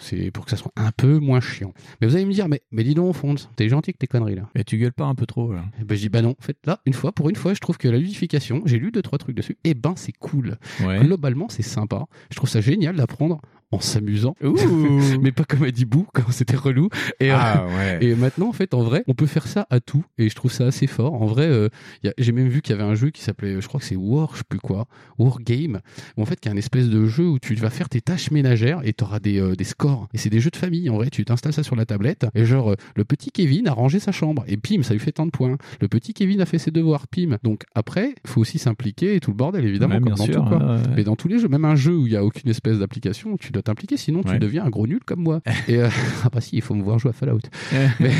C'est 0.02 0.30
pour 0.30 0.46
que 0.46 0.50
ça 0.50 0.56
soit 0.56 0.72
un 0.76 0.92
peu 0.92 1.18
moins 1.18 1.40
chiant. 1.42 1.74
Mais 2.00 2.06
vous 2.06 2.16
allez 2.16 2.24
me 2.24 2.32
dire, 2.32 2.48
mais, 2.48 2.62
mais 2.72 2.84
dis 2.84 2.94
donc, 2.94 3.14
Fonds, 3.14 3.34
t'es 3.56 3.68
gentil 3.68 3.92
que 3.92 3.98
tes 3.98 4.06
conneries 4.06 4.34
là. 4.34 4.48
Et 4.54 4.64
tu 4.64 4.78
gueules 4.78 4.94
pas 4.94 5.04
un 5.04 5.14
peu 5.14 5.26
trop, 5.26 5.52
là. 5.52 5.62
Et 5.78 5.84
ben, 5.84 5.94
je 5.94 6.00
dis, 6.00 6.08
bah 6.08 6.22
non, 6.22 6.30
en 6.30 6.42
fait, 6.42 6.56
là, 6.64 6.80
une 6.86 6.94
fois, 6.94 7.12
pour 7.12 7.28
une 7.28 7.36
fois, 7.36 7.52
je 7.52 7.60
trouve 7.60 7.76
que 7.76 7.86
la 7.86 7.98
ludification, 7.98 8.62
j'ai 8.64 8.78
lu 8.78 8.92
deux, 8.92 9.02
trois 9.02 9.18
trucs 9.18 9.36
dessus, 9.36 9.58
et 9.62 9.74
ben, 9.74 9.92
c'est 9.96 10.12
cool. 10.18 10.56
Ouais. 10.82 11.00
Globalement, 11.00 11.48
c'est 11.50 11.60
sympa. 11.62 12.06
Je 12.30 12.36
trouve 12.36 12.48
ça 12.48 12.62
génial 12.62 12.96
d'apprendre 12.96 13.42
en 13.72 13.80
s'amusant. 13.80 14.34
mais 15.20 15.32
pas 15.32 15.44
comme 15.44 15.62
a 15.64 15.70
dit 15.70 15.84
Bou 15.84 16.06
quand 16.12 16.30
c'était 16.30 16.56
relou. 16.56 16.88
Et, 17.20 17.30
euh, 17.30 17.36
Ah, 17.38 17.66
ouais. 17.66 17.98
et 18.04 18.14
maintenant, 18.14 18.48
en 18.48 18.52
fait, 18.52 18.74
en 18.74 18.82
vrai, 18.82 19.04
on 19.06 19.14
peut 19.14 19.26
faire 19.26 19.46
ça 19.46 19.66
à 19.70 19.80
tout. 19.80 20.04
Et 20.18 20.28
je 20.28 20.34
trouve 20.34 20.50
ça 20.52 20.66
assez 20.66 20.86
fort. 20.86 21.14
En 21.20 21.26
vrai, 21.26 21.46
euh, 21.46 21.68
il 22.02 22.10
y 22.10 22.12
j'ai 22.18 22.32
même 22.32 22.48
vu 22.48 22.62
qu'il 22.62 22.74
y 22.76 22.78
avait 22.78 22.88
un 22.88 22.94
jeu 22.94 23.10
qui 23.10 23.22
s'appelait, 23.22 23.60
je 23.60 23.68
crois 23.68 23.80
que 23.80 23.86
c'est 23.86 23.96
War, 23.96 24.30
je 24.32 24.38
sais 24.38 24.44
plus 24.48 24.58
quoi, 24.58 24.86
War 25.18 25.38
Game. 25.40 25.80
Où 26.16 26.22
en 26.22 26.24
fait, 26.24 26.38
qui 26.40 26.48
est 26.48 26.52
un 26.52 26.56
espèce 26.56 26.88
de 26.88 27.06
jeu 27.06 27.28
où 27.28 27.38
tu 27.38 27.54
vas 27.54 27.70
faire 27.70 27.88
tes 27.88 28.00
tâches 28.00 28.30
ménagères 28.30 28.80
et 28.84 28.92
tu 28.92 29.04
auras 29.04 29.20
des, 29.20 29.40
euh, 29.40 29.54
des 29.54 29.64
scores. 29.64 30.08
Et 30.14 30.18
c'est 30.18 30.30
des 30.30 30.40
jeux 30.40 30.50
de 30.50 30.56
famille. 30.56 30.88
En 30.90 30.96
vrai, 30.96 31.10
tu 31.10 31.24
t'installes 31.24 31.52
ça 31.52 31.62
sur 31.62 31.76
la 31.76 31.86
tablette. 31.86 32.26
Et 32.34 32.44
genre, 32.44 32.74
le 32.96 33.04
petit 33.04 33.30
Kevin 33.30 33.68
a 33.68 33.72
rangé 33.72 33.98
sa 34.00 34.12
chambre. 34.12 34.44
Et 34.48 34.56
pim, 34.56 34.82
ça 34.82 34.94
lui 34.94 35.00
fait 35.00 35.12
tant 35.12 35.26
de 35.26 35.30
points. 35.30 35.56
Le 35.80 35.88
petit 35.88 36.12
Kevin 36.14 36.40
a 36.40 36.46
fait 36.46 36.58
ses 36.58 36.70
devoirs. 36.70 37.06
Pim. 37.08 37.38
Donc 37.42 37.62
après, 37.74 38.14
il 38.24 38.30
faut 38.30 38.40
aussi 38.40 38.58
s'impliquer 38.58 39.14
et 39.16 39.20
tout 39.20 39.30
le 39.30 39.36
bordel, 39.36 39.64
évidemment, 39.64 39.94
Ouais, 39.96 40.00
comme 40.00 40.14
dans 40.14 40.24
sûr, 40.24 40.34
tout. 40.34 40.42
Quoi. 40.48 40.58
ouais, 40.58 40.64
ouais. 40.76 40.82
Mais 40.96 41.04
dans 41.04 41.16
tous 41.16 41.28
les 41.28 41.38
jeux, 41.38 41.48
même 41.48 41.64
un 41.64 41.76
jeu 41.76 41.96
où 41.96 42.06
il 42.06 42.12
y 42.12 42.16
a 42.16 42.24
aucune 42.24 42.48
espèce 42.50 42.78
d'application, 42.78 43.36
tu 43.36 43.52
dois 43.52 43.59
t'impliquer, 43.60 43.96
sinon 43.96 44.22
tu 44.22 44.30
Ouais. 44.30 44.38
deviens 44.38 44.64
un 44.64 44.70
gros 44.70 44.86
nul 44.86 45.00
comme 45.04 45.20
moi. 45.22 45.40
et 45.68 45.76
euh, 45.76 45.88
ah 46.24 46.28
bah 46.32 46.40
si, 46.40 46.56
il 46.56 46.62
faut 46.62 46.74
me 46.74 46.82
voir 46.82 46.98
jouer 46.98 47.10
à 47.10 47.12
Fallout. 47.12 47.40
Mais 48.00 48.12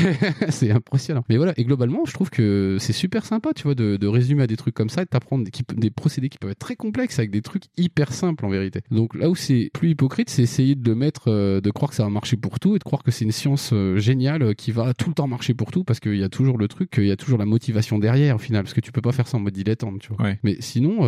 c'est 0.49 0.71
impressionnant. 0.71 1.23
Mais 1.29 1.37
voilà, 1.37 1.53
et 1.57 1.63
globalement, 1.63 2.05
je 2.05 2.13
trouve 2.13 2.29
que 2.29 2.77
c'est 2.79 2.93
super 2.93 3.25
sympa, 3.25 3.53
tu 3.55 3.63
vois, 3.63 3.75
de, 3.75 3.97
de 3.97 4.07
résumer 4.07 4.43
à 4.43 4.47
des 4.47 4.57
trucs 4.57 4.73
comme 4.75 4.89
ça 4.89 5.01
et 5.01 5.05
de 5.05 5.09
t'apprendre 5.09 5.43
des, 5.43 5.51
des 5.75 5.89
procédés 5.91 6.29
qui 6.29 6.37
peuvent 6.37 6.51
être 6.51 6.59
très 6.59 6.75
complexes 6.75 7.19
avec 7.19 7.31
des 7.31 7.41
trucs 7.41 7.63
hyper 7.77 8.13
simples 8.13 8.45
en 8.45 8.49
vérité. 8.49 8.81
Donc 8.91 9.15
là 9.15 9.29
où 9.29 9.35
c'est 9.35 9.69
plus 9.73 9.89
hypocrite, 9.91 10.29
c'est 10.29 10.43
essayer 10.43 10.75
de 10.75 10.89
le 10.89 10.95
mettre, 10.95 11.23
euh, 11.27 11.61
de 11.61 11.71
croire 11.71 11.89
que 11.91 11.95
ça 11.95 12.03
va 12.03 12.09
marcher 12.09 12.37
pour 12.37 12.59
tout 12.59 12.75
et 12.75 12.79
de 12.79 12.83
croire 12.83 13.03
que 13.03 13.11
c'est 13.11 13.25
une 13.25 13.31
science 13.31 13.71
euh, 13.73 13.97
géniale 13.97 14.43
euh, 14.43 14.53
qui 14.53 14.71
va 14.71 14.93
tout 14.93 15.09
le 15.09 15.15
temps 15.15 15.27
marcher 15.27 15.53
pour 15.53 15.71
tout 15.71 15.83
parce 15.83 15.99
qu'il 15.99 16.15
y 16.17 16.23
a 16.23 16.29
toujours 16.29 16.57
le 16.57 16.67
truc, 16.67 16.91
il 16.97 17.05
y 17.07 17.11
a 17.11 17.17
toujours 17.17 17.39
la 17.39 17.45
motivation 17.45 17.99
derrière 17.99 18.35
au 18.35 18.39
final, 18.39 18.63
parce 18.63 18.73
que 18.73 18.81
tu 18.81 18.91
peux 18.91 19.01
pas 19.01 19.11
faire 19.11 19.27
ça 19.27 19.37
en 19.37 19.39
mode 19.39 19.53
dilettante, 19.53 19.99
tu 19.99 20.13
vois. 20.13 20.25
Ouais. 20.25 20.39
Mais 20.43 20.57
sinon, 20.59 20.99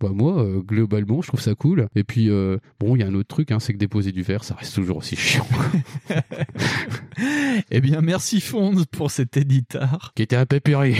bah 0.00 0.10
moi, 0.12 0.46
globalement, 0.66 1.22
je 1.22 1.28
trouve 1.28 1.40
ça 1.40 1.54
cool. 1.54 1.88
Et 1.94 2.04
puis, 2.04 2.28
bon, 2.80 2.96
il 2.96 3.00
y 3.00 3.02
a 3.02 3.06
un 3.06 3.14
autre 3.14 3.28
truc, 3.28 3.50
hein, 3.50 3.58
c'est 3.60 3.73
que 3.74 3.78
déposer 3.78 4.12
du 4.12 4.22
verre, 4.22 4.44
ça 4.44 4.54
reste 4.54 4.74
toujours 4.74 4.98
aussi 4.98 5.16
chiant. 5.16 5.46
Eh 7.70 7.80
bien, 7.80 8.00
merci 8.00 8.40
Fonds 8.40 8.84
pour 8.90 9.10
cet 9.10 9.36
éditeur. 9.36 10.12
Qui 10.14 10.22
était 10.22 10.36
un 10.36 10.46
peu 10.46 10.60
puré. 10.60 10.96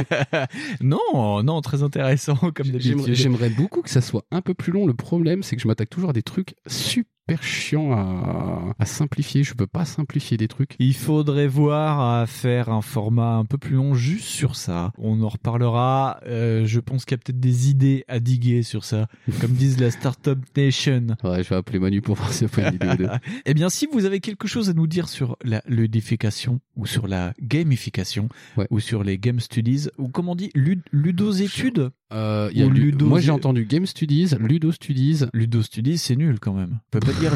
non, 0.80 1.42
non, 1.42 1.60
très 1.60 1.82
intéressant 1.82 2.36
comme 2.36 2.68
d'habitude. 2.68 3.14
j'aimerais 3.14 3.50
beaucoup 3.50 3.82
que 3.82 3.90
ça 3.90 4.00
soit 4.00 4.24
un 4.30 4.40
peu 4.40 4.54
plus 4.54 4.72
long. 4.72 4.86
Le 4.86 4.94
problème, 4.94 5.42
c'est 5.42 5.56
que 5.56 5.62
je 5.62 5.68
m'attaque 5.68 5.90
toujours 5.90 6.10
à 6.10 6.12
des 6.12 6.22
trucs 6.22 6.54
super 6.66 7.04
chiants 7.42 7.92
à, 7.92 8.74
à 8.78 8.84
simplifier. 8.86 9.42
Je 9.44 9.54
peux 9.54 9.66
pas 9.66 9.84
simplifier 9.84 10.36
des 10.36 10.48
trucs. 10.48 10.74
Il 10.78 10.94
faudrait 10.94 11.46
voir 11.46 12.00
à 12.20 12.26
faire 12.26 12.68
un 12.70 12.82
format 12.82 13.34
un 13.36 13.44
peu 13.44 13.58
plus 13.58 13.76
long 13.76 13.94
juste 13.94 14.24
sur 14.24 14.56
ça. 14.56 14.92
On 14.98 15.22
en 15.22 15.28
reparlera. 15.28 16.20
Euh, 16.26 16.64
je 16.66 16.80
pense 16.80 17.04
qu'il 17.04 17.12
y 17.12 17.18
a 17.20 17.22
peut-être 17.24 17.40
des 17.40 17.70
idées 17.70 18.04
à 18.08 18.20
diguer 18.20 18.62
sur 18.62 18.84
ça. 18.84 19.06
Comme 19.40 19.52
disent 19.52 19.78
la 19.80 19.90
Startup 19.90 20.38
Nation. 20.56 21.06
Ouais, 21.24 21.42
je 21.44 21.48
vais 21.50 21.56
appeler 21.56 21.78
Manu 21.78 22.00
pour 22.00 22.16
voir 22.16 22.30
a 22.32 22.48
pas 22.48 22.68
une 22.70 22.92
idée. 22.92 23.06
Eh 23.46 23.54
bien, 23.54 23.68
si 23.68 23.86
vous 23.92 24.04
avez 24.04 24.20
quelque 24.20 24.48
chose 24.48 24.68
à 24.70 24.72
nous 24.72 24.86
dire 24.86 25.08
sur 25.08 25.36
la 25.44 25.62
ludification 25.66 26.60
ou 26.76 26.86
sur 26.86 27.06
la 27.08 27.34
gamification 27.40 28.28
ou 28.70 28.80
sur 28.80 29.04
les 29.04 29.18
game 29.18 29.40
studies 29.40 29.88
ou 29.98 30.08
comment 30.08 30.32
on 30.32 30.36
dit 30.36 30.50
lud 30.54 30.82
ludos 30.92 31.32
études 31.32 31.90
Euh, 32.12 32.50
y 32.52 32.62
a 32.62 32.66
ludo- 32.66 33.06
Moi, 33.06 33.20
j'ai 33.20 33.30
entendu 33.30 33.64
Game 33.66 33.86
Studies, 33.86 34.30
Ludo 34.40 34.72
Studies. 34.72 35.26
Ludo 35.32 35.62
Studies, 35.62 35.96
c'est 35.98 36.16
nul 36.16 36.40
quand 36.40 36.52
même. 36.54 36.80
Peut 36.90 36.98
dire 37.20 37.32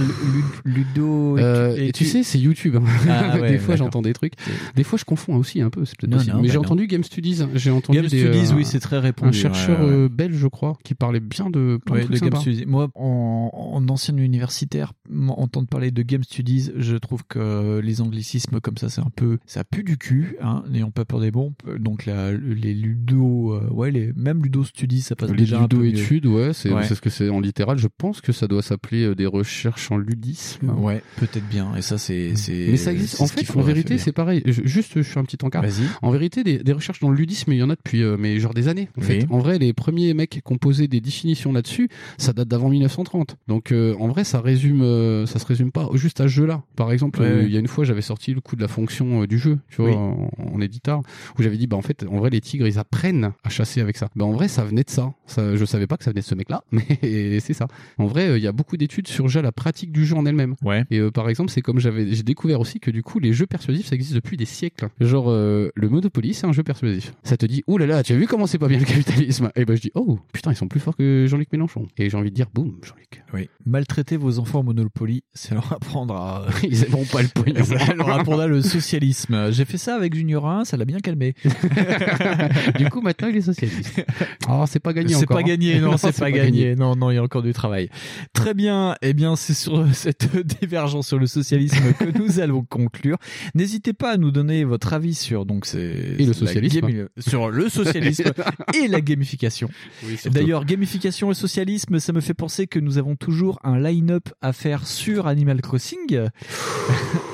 ludo 0.65 1.39
Euh, 1.39 1.77
et 1.77 1.93
tu 1.93 2.05
sais, 2.05 2.23
c'est 2.23 2.39
YouTube. 2.39 2.77
hein. 2.77 2.83
Ah 3.09 3.37
ouais, 3.41 3.51
des 3.51 3.59
fois, 3.59 3.77
j'entends 3.77 4.03
des 4.03 4.13
trucs. 4.13 4.35
Des 4.75 4.83
fois, 4.85 4.99
je 4.99 5.05
confonds 5.05 5.37
aussi 5.37 5.61
un 5.61 5.71
peu. 5.71 5.85
C'est 5.85 5.97
peut-être 5.99 6.11
Non, 6.11 6.17
possible. 6.19 6.37
non, 6.37 6.43
Mais 6.43 6.49
bah 6.49 6.53
j'ai 6.53 6.59
non. 6.59 6.65
entendu 6.65 6.87
Game 6.87 7.05
Studies. 7.05 7.43
J'ai 7.55 7.71
entendu 7.71 7.99
Game 7.99 8.09
des, 8.09 8.21
Studies, 8.21 8.53
euh, 8.53 8.57
oui, 8.57 8.65
c'est 8.65 8.81
très 8.81 8.99
répandu, 8.99 9.29
Un 9.29 9.33
chercheur 9.41 9.81
ouais, 9.81 9.87
ouais. 9.87 9.93
euh, 9.93 10.09
belge, 10.09 10.37
je 10.37 10.49
crois, 10.49 10.77
qui 10.85 10.95
parlait 10.95 11.21
bien 11.21 11.51
de 11.51 11.79
plein 11.85 11.95
Ouais, 11.97 12.03
de 12.05 12.09
de 12.13 12.17
trucs 12.17 12.33
Game. 12.33 12.41
Studies. 12.41 12.65
Moi, 12.67 12.89
en, 12.95 13.51
en 13.53 13.89
ancien 13.89 14.17
universitaire, 14.17 14.93
entendre 15.29 15.69
parler 15.69 15.91
de 15.91 16.03
Game 16.03 16.23
Studies, 16.25 16.71
je 16.77 16.97
trouve 16.97 17.23
que 17.29 17.81
les 17.81 18.01
anglicismes 18.01 18.61
comme 18.61 18.77
ça, 18.77 18.89
c'est 18.89 19.01
un 19.01 19.11
peu, 19.15 19.39
ça 19.47 19.65
pue 19.65 19.85
du 19.85 19.99
cul, 19.99 20.37
hein, 20.43 20.65
n'ayons 20.71 20.91
pas 20.91 21.05
peur 21.05 21.21
des 21.21 21.31
bons. 21.31 21.53
Donc 21.79 22.07
la, 22.07 22.33
les 22.33 22.75
ludo, 22.75 23.53
euh, 23.55 23.69
ouais, 23.71 23.91
les 23.91 24.13
même 24.17 24.43
ludo 24.43 24.65
studies, 24.65 25.03
ça 25.03 25.17
passe 25.17 25.31
Les 25.31 25.37
déjà 25.37 25.61
un 25.61 25.69
peu 25.69 25.79
mieux. 25.79 26.29
ouais, 26.29 26.53
c'est 26.53 26.95
ce 26.95 27.01
que 27.01 27.11
c'est 27.11 27.29
en 27.29 27.41
littéral. 27.41 27.79
Je 27.79 27.89
pense 27.89 28.21
que 28.21 28.33
ça 28.33 28.47
doit 28.47 28.63
s'appeler 28.63 29.15
des 29.15 29.27
recherches 29.27 29.74
en 29.91 29.97
ludisme. 29.99 30.71
Ouais, 30.79 31.03
peut-être 31.17 31.49
bien. 31.49 31.75
Et 31.77 31.83
ça, 31.83 31.99
c'est. 31.99 32.33
Mais 32.49 32.77
ça 32.77 32.93
existe. 32.93 33.21
En 33.21 33.27
fait, 33.27 33.49
en 33.57 33.61
vérité, 33.63 33.99
c'est 33.99 34.13
pareil. 34.13 34.43
Je- 34.47 34.63
juste, 34.65 34.93
je 34.97 35.03
suis 35.03 35.19
un 35.19 35.25
petit 35.25 35.39
encart. 35.45 35.63
Vas-y. 35.63 35.87
En 36.03 36.11
vérité, 36.11 36.43
des, 36.45 36.59
des 36.59 36.73
recherches 36.73 37.01
dans 37.01 37.11
le 37.11 37.17
ludisme, 37.17 37.53
il 37.53 37.59
y 37.59 37.63
en 37.63 37.71
a 37.71 37.77
depuis, 37.77 38.03
euh, 38.03 38.17
mais 38.19 38.39
genre 38.41 38.55
des 38.55 38.69
années. 38.69 38.89
En 38.97 39.01
Oui. 39.01 39.07
fait, 39.07 39.27
en 39.31 39.39
vrai, 39.39 39.59
les 39.59 39.73
premiers 39.73 40.15
mecs 40.15 40.31
qui 40.31 40.55
posé 40.59 40.89
des 40.89 41.01
définitions 41.01 41.53
là-dessus, 41.53 41.89
ça 42.17 42.33
date 42.33 42.49
d'avant 42.49 42.69
1930. 42.69 43.37
Donc, 43.49 43.73
euh, 43.73 43.95
en 43.99 44.09
vrai, 44.09 44.25
ça 44.25 44.41
résume 44.41 44.83
euh, 44.83 45.27
ça 45.27 45.39
se 45.39 45.47
résume 45.47 45.73
pas 45.73 45.89
juste 45.95 46.21
à 46.21 46.25
ce 46.25 46.29
jeu-là. 46.29 46.63
Par 46.77 46.93
exemple, 46.93 47.21
Ouais, 47.21 47.27
euh, 47.27 47.43
il 47.45 47.53
y 47.53 47.57
a 47.57 47.61
une 47.61 47.67
fois, 47.69 47.85
j'avais 47.85 48.03
sorti 48.03 48.33
le 48.35 48.41
coup 48.41 48.57
de 48.57 48.63
la 48.63 48.69
fonction 48.69 49.25
du 49.25 49.39
jeu, 49.39 49.59
tu 49.69 49.83
vois, 49.83 49.91
Oui. 49.91 49.97
en, 49.97 50.31
en 50.39 50.61
éditeur, 50.61 51.03
où 51.39 51.43
j'avais 51.43 51.57
dit, 51.57 51.67
bah 51.67 51.77
en 51.77 51.83
fait, 51.83 52.05
en 52.09 52.19
vrai, 52.19 52.31
les 52.31 52.41
tigres, 52.41 52.67
ils 52.67 52.79
apprennent 52.79 53.33
à 53.43 53.49
chasser 53.49 53.81
avec 53.81 53.97
ça. 53.97 54.09
Bah 54.17 54.25
en 54.25 54.33
vrai, 54.33 54.49
ça 54.49 54.65
venait 54.65 54.85
de 54.85 54.91
ça. 54.91 55.13
ça 55.27 55.57
je 55.57 55.65
savais 55.65 55.87
pas 55.87 55.97
que 55.97 56.05
ça 56.05 56.11
venait 56.11 56.21
de 56.23 56.27
ce 56.27 56.35
mec-là, 56.35 56.63
mais 56.73 57.41
c'est 57.41 57.53
ça. 57.55 57.67
En 57.99 58.07
vrai, 58.07 58.39
il 58.39 58.43
y 58.43 58.47
a 58.47 58.53
beaucoup 58.53 58.77
d'études 58.77 59.09
sur 59.09 59.25
déjà 59.25 59.43
la 59.43 59.53
pratique 59.65 59.93
du 59.93 60.05
jeu 60.05 60.15
en 60.15 60.27
elle-même. 60.27 60.57
Ouais. 60.63 60.85
Et 60.91 60.99
euh, 60.99 61.11
par 61.11 61.31
exemple, 61.31 61.51
c'est 61.51 61.63
comme 61.63 61.79
j'avais, 61.79 62.13
j'ai 62.13 62.23
découvert 62.23 62.61
aussi 62.61 62.81
que 62.81 62.91
du 62.91 63.03
coup, 63.03 63.19
les 63.19 63.33
jeux 63.33 63.47
persuasifs, 63.47 63.87
ça 63.87 63.95
existe 63.95 64.15
depuis 64.15 64.37
des 64.37 64.45
siècles. 64.45 64.91
Genre, 65.01 65.31
euh, 65.31 65.71
le 65.75 65.89
Monopoly, 65.89 66.35
c'est 66.35 66.47
un 66.47 66.53
jeu 66.53 66.63
persuasif. 66.63 67.15
Ça 67.23 67.39
te 67.39 67.47
dit, 67.47 67.65
ouh 67.67 67.79
là 67.79 67.87
là, 67.87 68.03
tu 68.03 68.13
as 68.13 68.17
vu 68.17 68.27
comment 68.27 68.47
c'est 68.47 68.59
pas 68.59 68.69
bien 68.69 68.79
le 68.79 68.85
capitalisme? 68.85 69.51
Et 69.57 69.65
ben 69.65 69.75
je 69.75 69.81
dis, 69.81 69.91
oh 69.95 70.19
putain, 70.35 70.53
ils 70.53 70.57
sont 70.57 70.69
plus 70.69 70.81
forts 70.81 70.97
que 70.97 71.25
Jean-Luc 71.27 71.51
Mélenchon. 71.51 71.89
Et 71.97 72.11
j'ai 72.11 72.17
envie 72.19 72.29
de 72.29 72.35
dire, 72.35 72.49
boum, 72.53 72.77
Jean-Luc. 72.83 73.25
Oui. 73.33 73.49
Maltraiter 73.65 74.19
vos 74.19 74.39
enfants 74.39 74.61
au 74.61 74.63
Monopoly, 74.65 75.25
c'est 75.33 75.55
leur 75.55 75.73
apprendre 75.73 76.15
à. 76.15 76.47
Ils 76.63 76.85
aimeront 76.85 77.07
pas 77.07 77.23
le 77.23 77.29
pognon. 77.29 77.65
Ça 77.65 77.95
leur 77.97 78.11
apprendre 78.11 78.47
le 78.47 78.61
socialisme. 78.61 79.51
J'ai 79.51 79.65
fait 79.65 79.79
ça 79.79 79.97
avec 79.97 80.15
Junior 80.15 80.47
1, 80.47 80.67
ça 80.67 80.77
l'a 80.77 80.85
bien 80.85 80.99
calmé. 81.01 81.35
du 82.79 82.91
coup, 82.91 83.01
maintenant, 83.01 83.29
il 83.29 83.37
est 83.39 83.41
socialiste. 83.41 84.05
Oh, 84.47 84.65
c'est 84.69 84.81
pas 84.81 84.93
gagné 84.93 85.15
C'est 85.15 85.25
encore. 85.25 85.39
pas 85.39 85.43
hein. 85.43 85.47
gagné, 85.47 85.81
non, 85.81 85.97
c'est 85.97 86.17
pas, 86.19 86.31
gagné. 86.31 86.77
Non, 86.77 86.97
non, 86.97 87.11
il 87.11 87.15
y 87.15 87.19
a 87.19 87.23
encore 87.23 87.43
du 87.43 87.55
travail. 87.55 87.89
Très 88.35 88.53
bien. 88.53 88.97
Eh 89.01 89.15
bien, 89.15 89.37
c'est 89.45 89.55
sur 89.55 89.87
cette 89.95 90.35
divergence 90.61 91.07
sur 91.09 91.19
le 91.19 91.27
socialisme 91.27 91.93
que 91.99 92.05
nous 92.19 92.41
allons 92.41 92.65
conclure. 92.65 93.17
N'hésitez 93.55 93.93
pas 93.93 94.13
à 94.13 94.17
nous 94.17 94.31
donner 94.31 94.65
votre 94.65 94.93
avis 94.93 95.15
sur 95.15 95.45
donc 95.47 95.67
c'est 95.67 96.17
Et 96.19 96.25
le 96.27 96.33
socialisme. 96.33 96.81
game- 96.81 97.09
sur 97.19 97.51
le 97.51 97.69
socialisme 97.69 98.33
et 98.75 98.89
la 98.89 99.01
gamification. 99.01 99.69
Oui. 100.05 100.19
D'ailleurs, 100.31 100.65
gamification 100.65 101.31
et 101.31 101.35
socialisme, 101.35 101.99
ça 101.99 102.13
me 102.13 102.21
fait 102.21 102.35
penser 102.35 102.67
que 102.67 102.79
nous 102.79 102.99
avons 102.99 103.17
toujours 103.17 103.59
un 103.65 103.79
line-up 103.79 104.29
à 104.41 104.53
faire 104.53 104.87
sur 104.87 105.27
Animal 105.27 105.61
Crossing. 105.61 106.29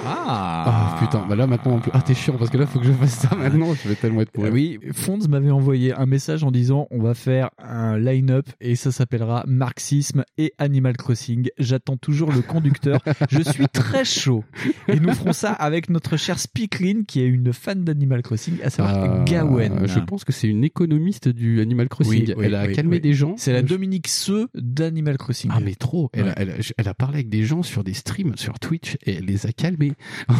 ah. 0.07 0.65
Ah 0.67 0.97
putain, 1.01 1.25
bah 1.29 1.37
là 1.37 1.47
maintenant, 1.47 1.77
en 1.77 1.79
plus- 1.81 1.91
ah 1.95 2.03
t'es 2.03 2.15
chiant 2.15 2.37
parce 2.37 2.51
que 2.51 2.59
là, 2.59 2.67
faut 2.67 2.79
que 2.81 2.87
je 2.87 2.93
fasse 2.93 3.15
ça 3.19 3.35
maintenant. 3.37 3.75
Je 3.75 3.89
vais 3.89 3.95
tellement 3.95 4.21
être 4.23 4.31
pour 4.31 4.45
oui, 4.45 4.79
Fonds 4.93 5.19
m'avait 5.29 5.51
envoyé 5.51 5.93
un 5.95 6.07
message 6.07 6.43
en 6.45 6.51
disant 6.51 6.87
on 6.91 7.01
va 7.03 7.15
faire 7.15 7.51
un 7.59 7.99
line-up 7.99 8.47
et 8.61 8.75
ça 8.77 8.91
s'appellera 8.93 9.45
Marxisme 9.47 10.25
et 10.39 10.53
Animal 10.59 10.97
Crossing. 10.97 11.49
J'attends 11.59 11.97
toujours 12.01 12.33
le 12.33 12.43
conducteur. 12.43 13.01
Je 13.31 13.43
suis 13.43 13.69
très 13.69 14.05
chaud. 14.05 14.45
Et 14.89 14.99
nous 15.01 15.13
ferons 15.15 15.33
ça 15.33 15.53
avec 15.53 15.89
notre 15.91 16.17
chère 16.17 16.39
Speakerine 16.39 17.05
qui 17.05 17.21
est 17.21 17.27
une 17.27 17.53
fan 17.53 17.85
d'Animal 17.85 18.23
Crossing, 18.23 18.57
à 18.65 18.71
savoir 18.71 18.97
Euh, 19.05 19.25
Gawen. 19.25 19.87
Je 19.87 19.99
pense 20.01 20.25
que 20.25 20.33
c'est 20.33 20.49
une 20.49 20.65
économiste 20.65 21.29
du 21.29 21.61
Animal 21.61 21.89
Crossing. 21.89 22.25
Oui, 22.29 22.35
oui, 22.37 22.45
elle 22.47 22.55
a 22.55 22.67
oui, 22.67 22.75
calmé 22.75 23.01
des 23.01 23.13
gens. 23.13 23.35
C'est 23.37 23.53
la 23.53 23.63
Dominique 23.63 24.09
Seux 24.09 24.49
d'Animal 24.55 25.19
Crossing. 25.19 25.51
Ah 25.55 25.61
mais 25.61 25.75
trop. 25.75 26.11
Elle, 26.13 26.25
Ouais. 26.25 26.31
a, 26.31 26.41
elle, 26.41 26.51
a, 26.51 26.55
elle 26.77 26.89
a 26.89 26.95
parlé 26.95 27.17
avec 27.17 27.29
des 27.29 27.45
gens 27.45 27.63
sur 27.63 27.85
des 27.85 27.95
streams 27.95 28.37
sur 28.37 28.59
Twitch 28.59 28.97
et 29.05 29.17
elle 29.17 29.25
les 29.25 29.47
a 29.47 29.53
calmés. 29.53 29.93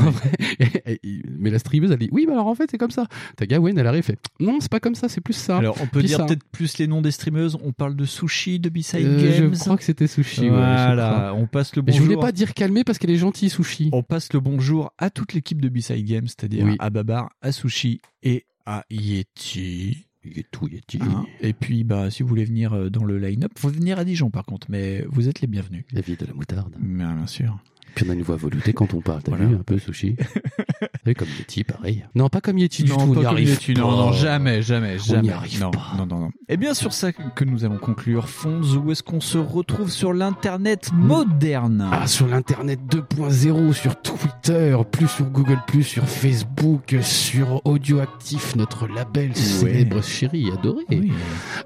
Mais 1.39 1.51
la 1.51 1.59
streameuse 1.59 1.91
elle 1.91 1.99
dit 1.99 2.09
oui, 2.13 2.27
bah 2.27 2.33
alors 2.35 2.47
en 2.47 2.55
fait 2.55 2.69
c'est 2.71 2.79
comme 2.79 2.91
ça. 2.91 3.07
Ta 3.37 3.47
Gawen 3.47 3.79
elle 3.79 3.87
arrive 3.87 4.01
et 4.01 4.03
fait 4.03 4.19
non 4.41 4.59
c'est 4.61 4.71
pas 4.71 4.81
comme 4.81 4.95
ça, 4.95 5.09
c'est 5.09 5.21
plus 5.21 5.35
ça. 5.35 5.59
Alors 5.59 5.77
on 5.81 5.87
peut 5.87 5.99
Puis 6.01 6.09
dire 6.09 6.19
ça. 6.19 6.25
peut-être 6.27 6.45
plus 6.53 6.79
les 6.79 6.87
noms 6.87 7.03
des 7.03 7.11
streameuses. 7.11 7.57
On 7.65 7.73
parle 7.73 7.97
de 7.97 8.05
Sushi, 8.05 8.59
de 8.59 8.69
B-Side 8.69 9.05
Euh, 9.07 9.39
Games. 9.41 9.55
je 9.55 9.59
crois 9.61 9.77
que 9.77 9.85
c'était 9.85 10.07
Sushi. 10.07 10.49
Voilà, 10.49 11.33
on 11.37 11.47
passe 11.51 11.77
le 11.77 11.83
Mais 11.83 11.93
bonjour. 11.93 11.99
je 12.07 12.11
voulais 12.11 12.21
pas 12.21 12.33
dire 12.33 12.55
calmer 12.55 12.85
parce 12.85 12.99
qu'elle 12.99 13.11
est 13.11 13.17
gentille 13.17 13.51
Sushi. 13.51 13.91
On 13.93 14.03
passe 14.03 14.33
le 14.33 14.41
bonjour 14.41 14.93
à 14.99 15.11
toute 15.11 15.35
l'équipe 15.35 15.61
de 15.61 15.69
B-Side 15.69 16.05
Games, 16.07 16.27
c'est-à-dire 16.27 16.65
Oui. 16.65 16.77
à 16.79 16.91
Babar, 16.91 17.31
à 17.43 17.53
Sushi 17.53 18.01
et 18.23 18.45
à 18.67 18.85
Yeti. 18.91 20.07
Yeti, 20.25 20.59
Yeti. 20.71 20.99
Hein 21.03 21.25
et 21.41 21.53
puis, 21.55 21.83
bah, 21.85 22.11
si 22.11 22.23
vous 22.23 22.29
voulez 22.29 22.45
venir 22.45 22.73
euh, 22.75 22.91
dans 22.91 23.05
le 23.05 23.19
line-up, 23.19 23.53
faut 23.57 23.71
venir 23.71 23.99
à 23.99 24.05
Dijon 24.05 24.31
par 24.31 24.45
contre, 24.45 24.67
mais 24.71 25.03
vous 25.09 25.29
êtes 25.29 25.41
les 25.41 25.47
bienvenus. 25.49 25.85
La 25.93 26.01
vie 26.03 26.17
de 26.17 26.27
la 26.27 26.35
moutarde. 26.35 26.77
Bien, 26.79 27.15
bien 27.15 27.27
sûr. 27.27 27.59
Puis 27.95 28.05
on 28.09 28.11
a 28.11 28.15
une 28.15 28.23
voix 28.23 28.37
veloutée 28.37 28.73
quand 28.73 28.95
on 28.95 29.01
parle, 29.01 29.23
t'as 29.23 29.31
Voilà. 29.33 29.47
vu 29.47 29.55
un 29.57 29.63
peu 29.63 29.79
Sushi 29.79 30.17
Et 31.07 31.15
comme 31.15 31.29
Yeti 31.39 31.65
pareil. 31.65 32.05
Non 32.15 32.29
pas 32.29 32.41
comme 32.41 32.59
Yeti 32.59 32.85
du 32.85 32.91
non, 32.91 32.99
tout, 32.99 33.15
on 33.17 33.21
n'y 33.21 33.27
arrive 33.27 33.49
Yeti, 33.51 33.73
pas. 33.75 33.81
non, 33.81 33.91
non, 33.97 34.13
jamais, 34.13 34.63
jamais, 34.63 34.97
On 35.01 35.03
jamais. 35.03 35.23
n'y 35.23 35.31
arrive 35.31 35.61
non, 35.61 35.71
pas. 35.71 35.93
non, 35.97 36.07
non, 36.07 36.19
non. 36.21 36.31
Et 36.49 36.57
bien 36.57 36.75
sur 36.75 36.93
ça 36.93 37.13
que 37.13 37.45
nous 37.45 37.65
allons 37.65 37.79
conclure, 37.79 38.29
Fonds, 38.29 38.61
où 38.77 38.91
est-ce 38.93 39.03
qu'on 39.03 39.21
se 39.21 39.39
retrouve 39.39 39.91
sur 39.91 40.13
l'internet 40.13 40.91
moderne? 40.95 41.89
Ah, 41.91 42.07
sur 42.07 42.27
l'internet 42.27 42.81
2.0, 42.91 43.73
sur 43.73 44.01
Twitter, 44.01 44.77
plus 44.91 45.09
sur 45.09 45.25
Google, 45.27 45.59
plus 45.67 45.83
sur 45.85 46.07
Facebook, 46.09 46.95
sur 47.03 47.63
Audioactif, 47.67 48.55
notre 48.57 48.87
label 48.87 49.35
célèbre 49.35 50.03
chéri, 50.03 50.51
adoré. 50.53 50.85
Oui. 50.91 51.13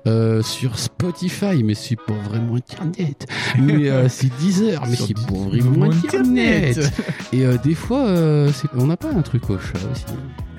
Euh, 0.06 0.42
sur 0.42 0.78
Spotify, 0.78 1.62
mais 1.64 1.74
c'est 1.74 1.96
pas 1.96 2.14
vraiment 2.28 2.54
internet. 2.56 3.26
Mais 3.58 3.88
euh, 3.90 4.08
c'est 4.08 4.30
Deezer, 4.38 4.82
mais 4.88 4.96
c'est 4.96 5.14
pas 5.14 5.32
vraiment 5.32 5.86
internet. 5.86 6.13
Internet. 6.18 6.92
Et 7.32 7.44
euh, 7.46 7.56
des 7.62 7.74
fois, 7.74 8.04
euh, 8.06 8.50
c'est- 8.52 8.68
on 8.76 8.86
n'a 8.86 8.96
pas 8.96 9.08
un 9.10 9.22
truc 9.22 9.48
au 9.50 9.58
chat 9.58 9.78
aussi. 9.92 10.04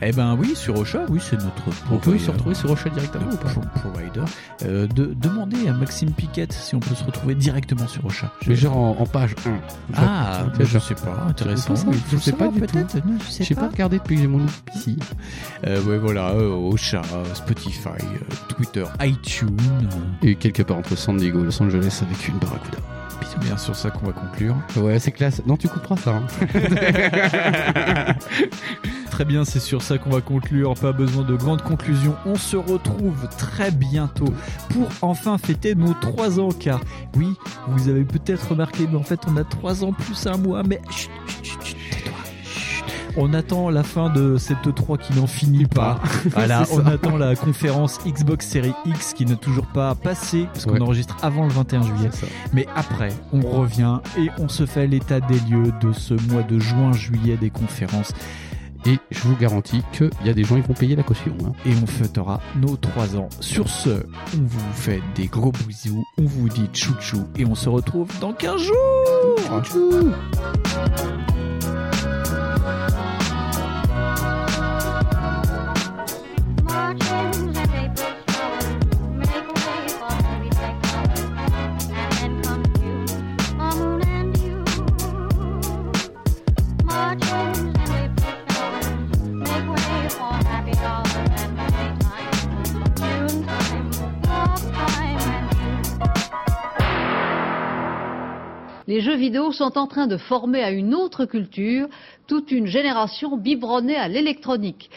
Eh 0.01 0.11
ben 0.11 0.35
oui, 0.38 0.53
sur 0.56 0.77
Ocha, 0.77 1.00
oui, 1.09 1.19
c'est 1.24 1.38
notre. 1.38 1.64
On 1.90 1.98
peut 1.98 2.17
se 2.19 2.30
retrouver 2.30 2.53
sur 2.53 2.69
Ocha 2.69 2.90
directement 2.90 3.27
ou 3.32 3.38
pas? 3.38 3.48
Pro- 3.50 3.61
provider. 3.92 4.19
Euh, 4.66 4.88
de, 4.88 5.14
demandez 5.19 5.69
à 5.69 5.74
Maxime 5.74 6.11
Piquette 6.11 6.51
si 6.51 6.75
on 6.75 6.82
peut 6.82 6.93
se 6.93 7.03
retrouver 7.06 7.34
directement 7.34 7.88
sur 7.88 8.06
Ocha. 8.06 8.30
Je- 8.42 8.50
Mais 8.50 8.56
genre 8.58 8.75
en, 8.75 8.98
en 9.00 9.06
page 9.06 9.35
1. 9.48 9.51
Ah, 9.95 10.43
je 10.59 10.66
genre- 10.66 10.84
sais 10.84 10.95
pas, 10.95 11.24
Je 11.25 11.30
intéressant. 11.32 11.75
sais 11.77 11.85
pas, 11.85 11.92
Il 11.93 12.00
je 12.11 12.17
sais 12.24 12.32
pas 12.34 12.48
du 12.50 12.59
tout. 12.59 12.66
peut-être, 12.67 12.95
non, 13.06 13.17
je 13.25 13.32
sais 13.32 13.43
J'ai 13.45 13.56
pas 13.56 13.69
regardé 13.69 13.98
depuis 14.00 14.16
que 14.17 14.22
j'ai 14.24 14.27
mon 14.27 14.45
ici. 14.75 14.98
Euh, 15.66 15.82
ouais, 15.84 15.98
voilà, 15.98 16.32
euh, 16.32 16.51
Ocha, 16.51 17.01
euh, 17.14 17.24
Spotify, 17.34 17.88
euh, 18.01 18.35
Twitter, 18.50 18.84
iTunes. 19.01 19.58
Et 20.22 20.35
quelque 20.35 20.61
part 20.64 20.77
entre 20.77 20.98
San 20.98 21.16
Diego 21.16 21.40
et 21.42 21.45
Los 21.45 21.64
Angeles 21.64 22.01
avec 22.06 22.27
une 22.27 22.38
barracuda. 22.38 22.77
C'est 23.24 23.40
bien 23.40 23.58
sur 23.58 23.76
ça 23.76 23.90
qu'on 23.90 24.06
va 24.08 24.14
conclure. 24.14 24.56
Ouais, 24.77 25.00
c'est 25.00 25.11
classe. 25.11 25.42
Non, 25.45 25.58
tu 25.58 25.68
couperas 25.68 25.98
ça. 25.98 26.16
hein. 26.16 26.26
Très 29.11 29.24
bien, 29.26 29.45
c'est 29.45 29.60
sur 29.61 29.82
ça 29.82 29.98
qu'on 29.98 30.10
va 30.10 30.19
conclure. 30.22 30.74
Pas 30.74 30.92
besoin 30.92 31.24
de 31.24 31.35
grandes 31.35 31.61
conclusions. 31.61 32.16
On 32.26 32.35
se 32.35 32.58
retrouve 32.58 33.27
très 33.38 33.72
bientôt 33.72 34.34
pour 34.69 34.90
enfin 35.02 35.38
fêter 35.38 35.74
nos 35.76 35.94
3 35.94 36.40
ans. 36.40 36.50
Car 36.52 36.82
oui, 37.16 37.34
vous 37.68 37.88
avez 37.88 38.03
peut-être 38.03 38.50
remarqué, 38.50 38.88
mais 38.92 38.98
en 38.98 39.03
fait, 39.03 39.22
on 39.27 39.38
a 39.38 39.44
3 39.45 39.84
ans 39.85 39.94
plus 39.94 40.27
un 40.27 40.38
mois. 40.38 40.64
Mais 40.64 40.82
chut, 40.90 41.10
chut, 41.27 41.44
chut, 41.45 41.64
chut, 41.64 41.77
tais-toi. 41.92 42.14
Chut. 42.14 42.15
On 43.18 43.34
attend 43.34 43.69
la 43.69 43.84
fin 43.84 44.10
de 44.10 44.38
cette 44.38 44.76
3 44.76 44.98
qui 44.98 45.14
n'en 45.16 45.26
finit 45.27 45.66
pas. 45.66 46.00
Voilà, 46.32 46.64
on 46.74 46.85
attend 46.85 47.16
la 47.18 47.35
conférence 47.35 47.98
Xbox 48.06 48.48
Series 48.48 48.74
X 48.85 49.14
qui 49.14 49.26
n'a 49.26 49.35
toujours 49.38 49.68
pas 49.68 49.95
passé 49.95 50.48
parce 50.53 50.66
qu'on 50.66 50.74
Ouais. 50.74 50.82
enregistre 50.82 51.16
avant 51.22 51.44
le 51.45 51.52
21 51.52 51.84
juillet. 51.84 52.10
Mais 52.52 52.66
après, 52.76 53.10
on 53.32 53.40
revient 53.42 54.00
et 54.18 54.30
on 54.38 54.50
se 54.50 54.66
fait 54.66 54.85
l'état 54.88 55.22
des 55.22 55.40
lieux 55.50 55.72
de 55.82 55.94
ce 55.94 56.14
mois 56.32 56.44
de 56.44 56.60
juin-juillet 56.60 57.38
des 57.38 57.50
conférences 57.50 58.11
Et 58.85 59.00
je 59.11 59.22
vous 59.22 59.35
garantis 59.38 59.82
qu'il 59.94 60.10
y 60.26 60.30
a 60.30 60.34
des 60.34 60.44
gens 60.44 60.56
qui 60.61 60.68
vont 60.68 60.74
payer 60.74 60.95
la 60.98 61.03
caution. 61.03 61.32
hein. 61.45 61.53
et 61.66 61.72
on 61.82 61.88
fêtera 61.88 62.42
nos 62.61 62.76
3 62.76 63.16
ans. 63.16 63.30
Sur 63.40 63.69
ce, 63.69 63.90
on 64.35 64.44
vous 64.44 64.74
fait 64.74 65.02
des 65.16 65.27
gros 65.27 65.52
bisous, 65.68 66.03
on 66.19 66.26
vous 66.26 66.50
dit 66.50 66.69
chouchou 66.74 67.24
et 67.38 67.45
on 67.45 67.56
se 67.56 67.69
retrouve 67.69 68.10
dans 68.19 68.34
15 68.34 68.61
jours. 68.61 69.61
Les 98.88 99.01
jeux 99.01 99.15
vidéo 99.15 99.51
sont 99.51 99.77
en 99.77 99.88
train 99.88 100.05
de 100.05 100.17
former 100.17 100.61
à 100.64 100.72
une 100.72 100.93
autre 100.93 101.25
culture 101.25 101.88
toute 102.27 102.51
une 102.51 102.67
génération 102.67 103.35
biberonnée 103.35 103.95
à 103.95 104.07
l'électronique. 104.07 104.89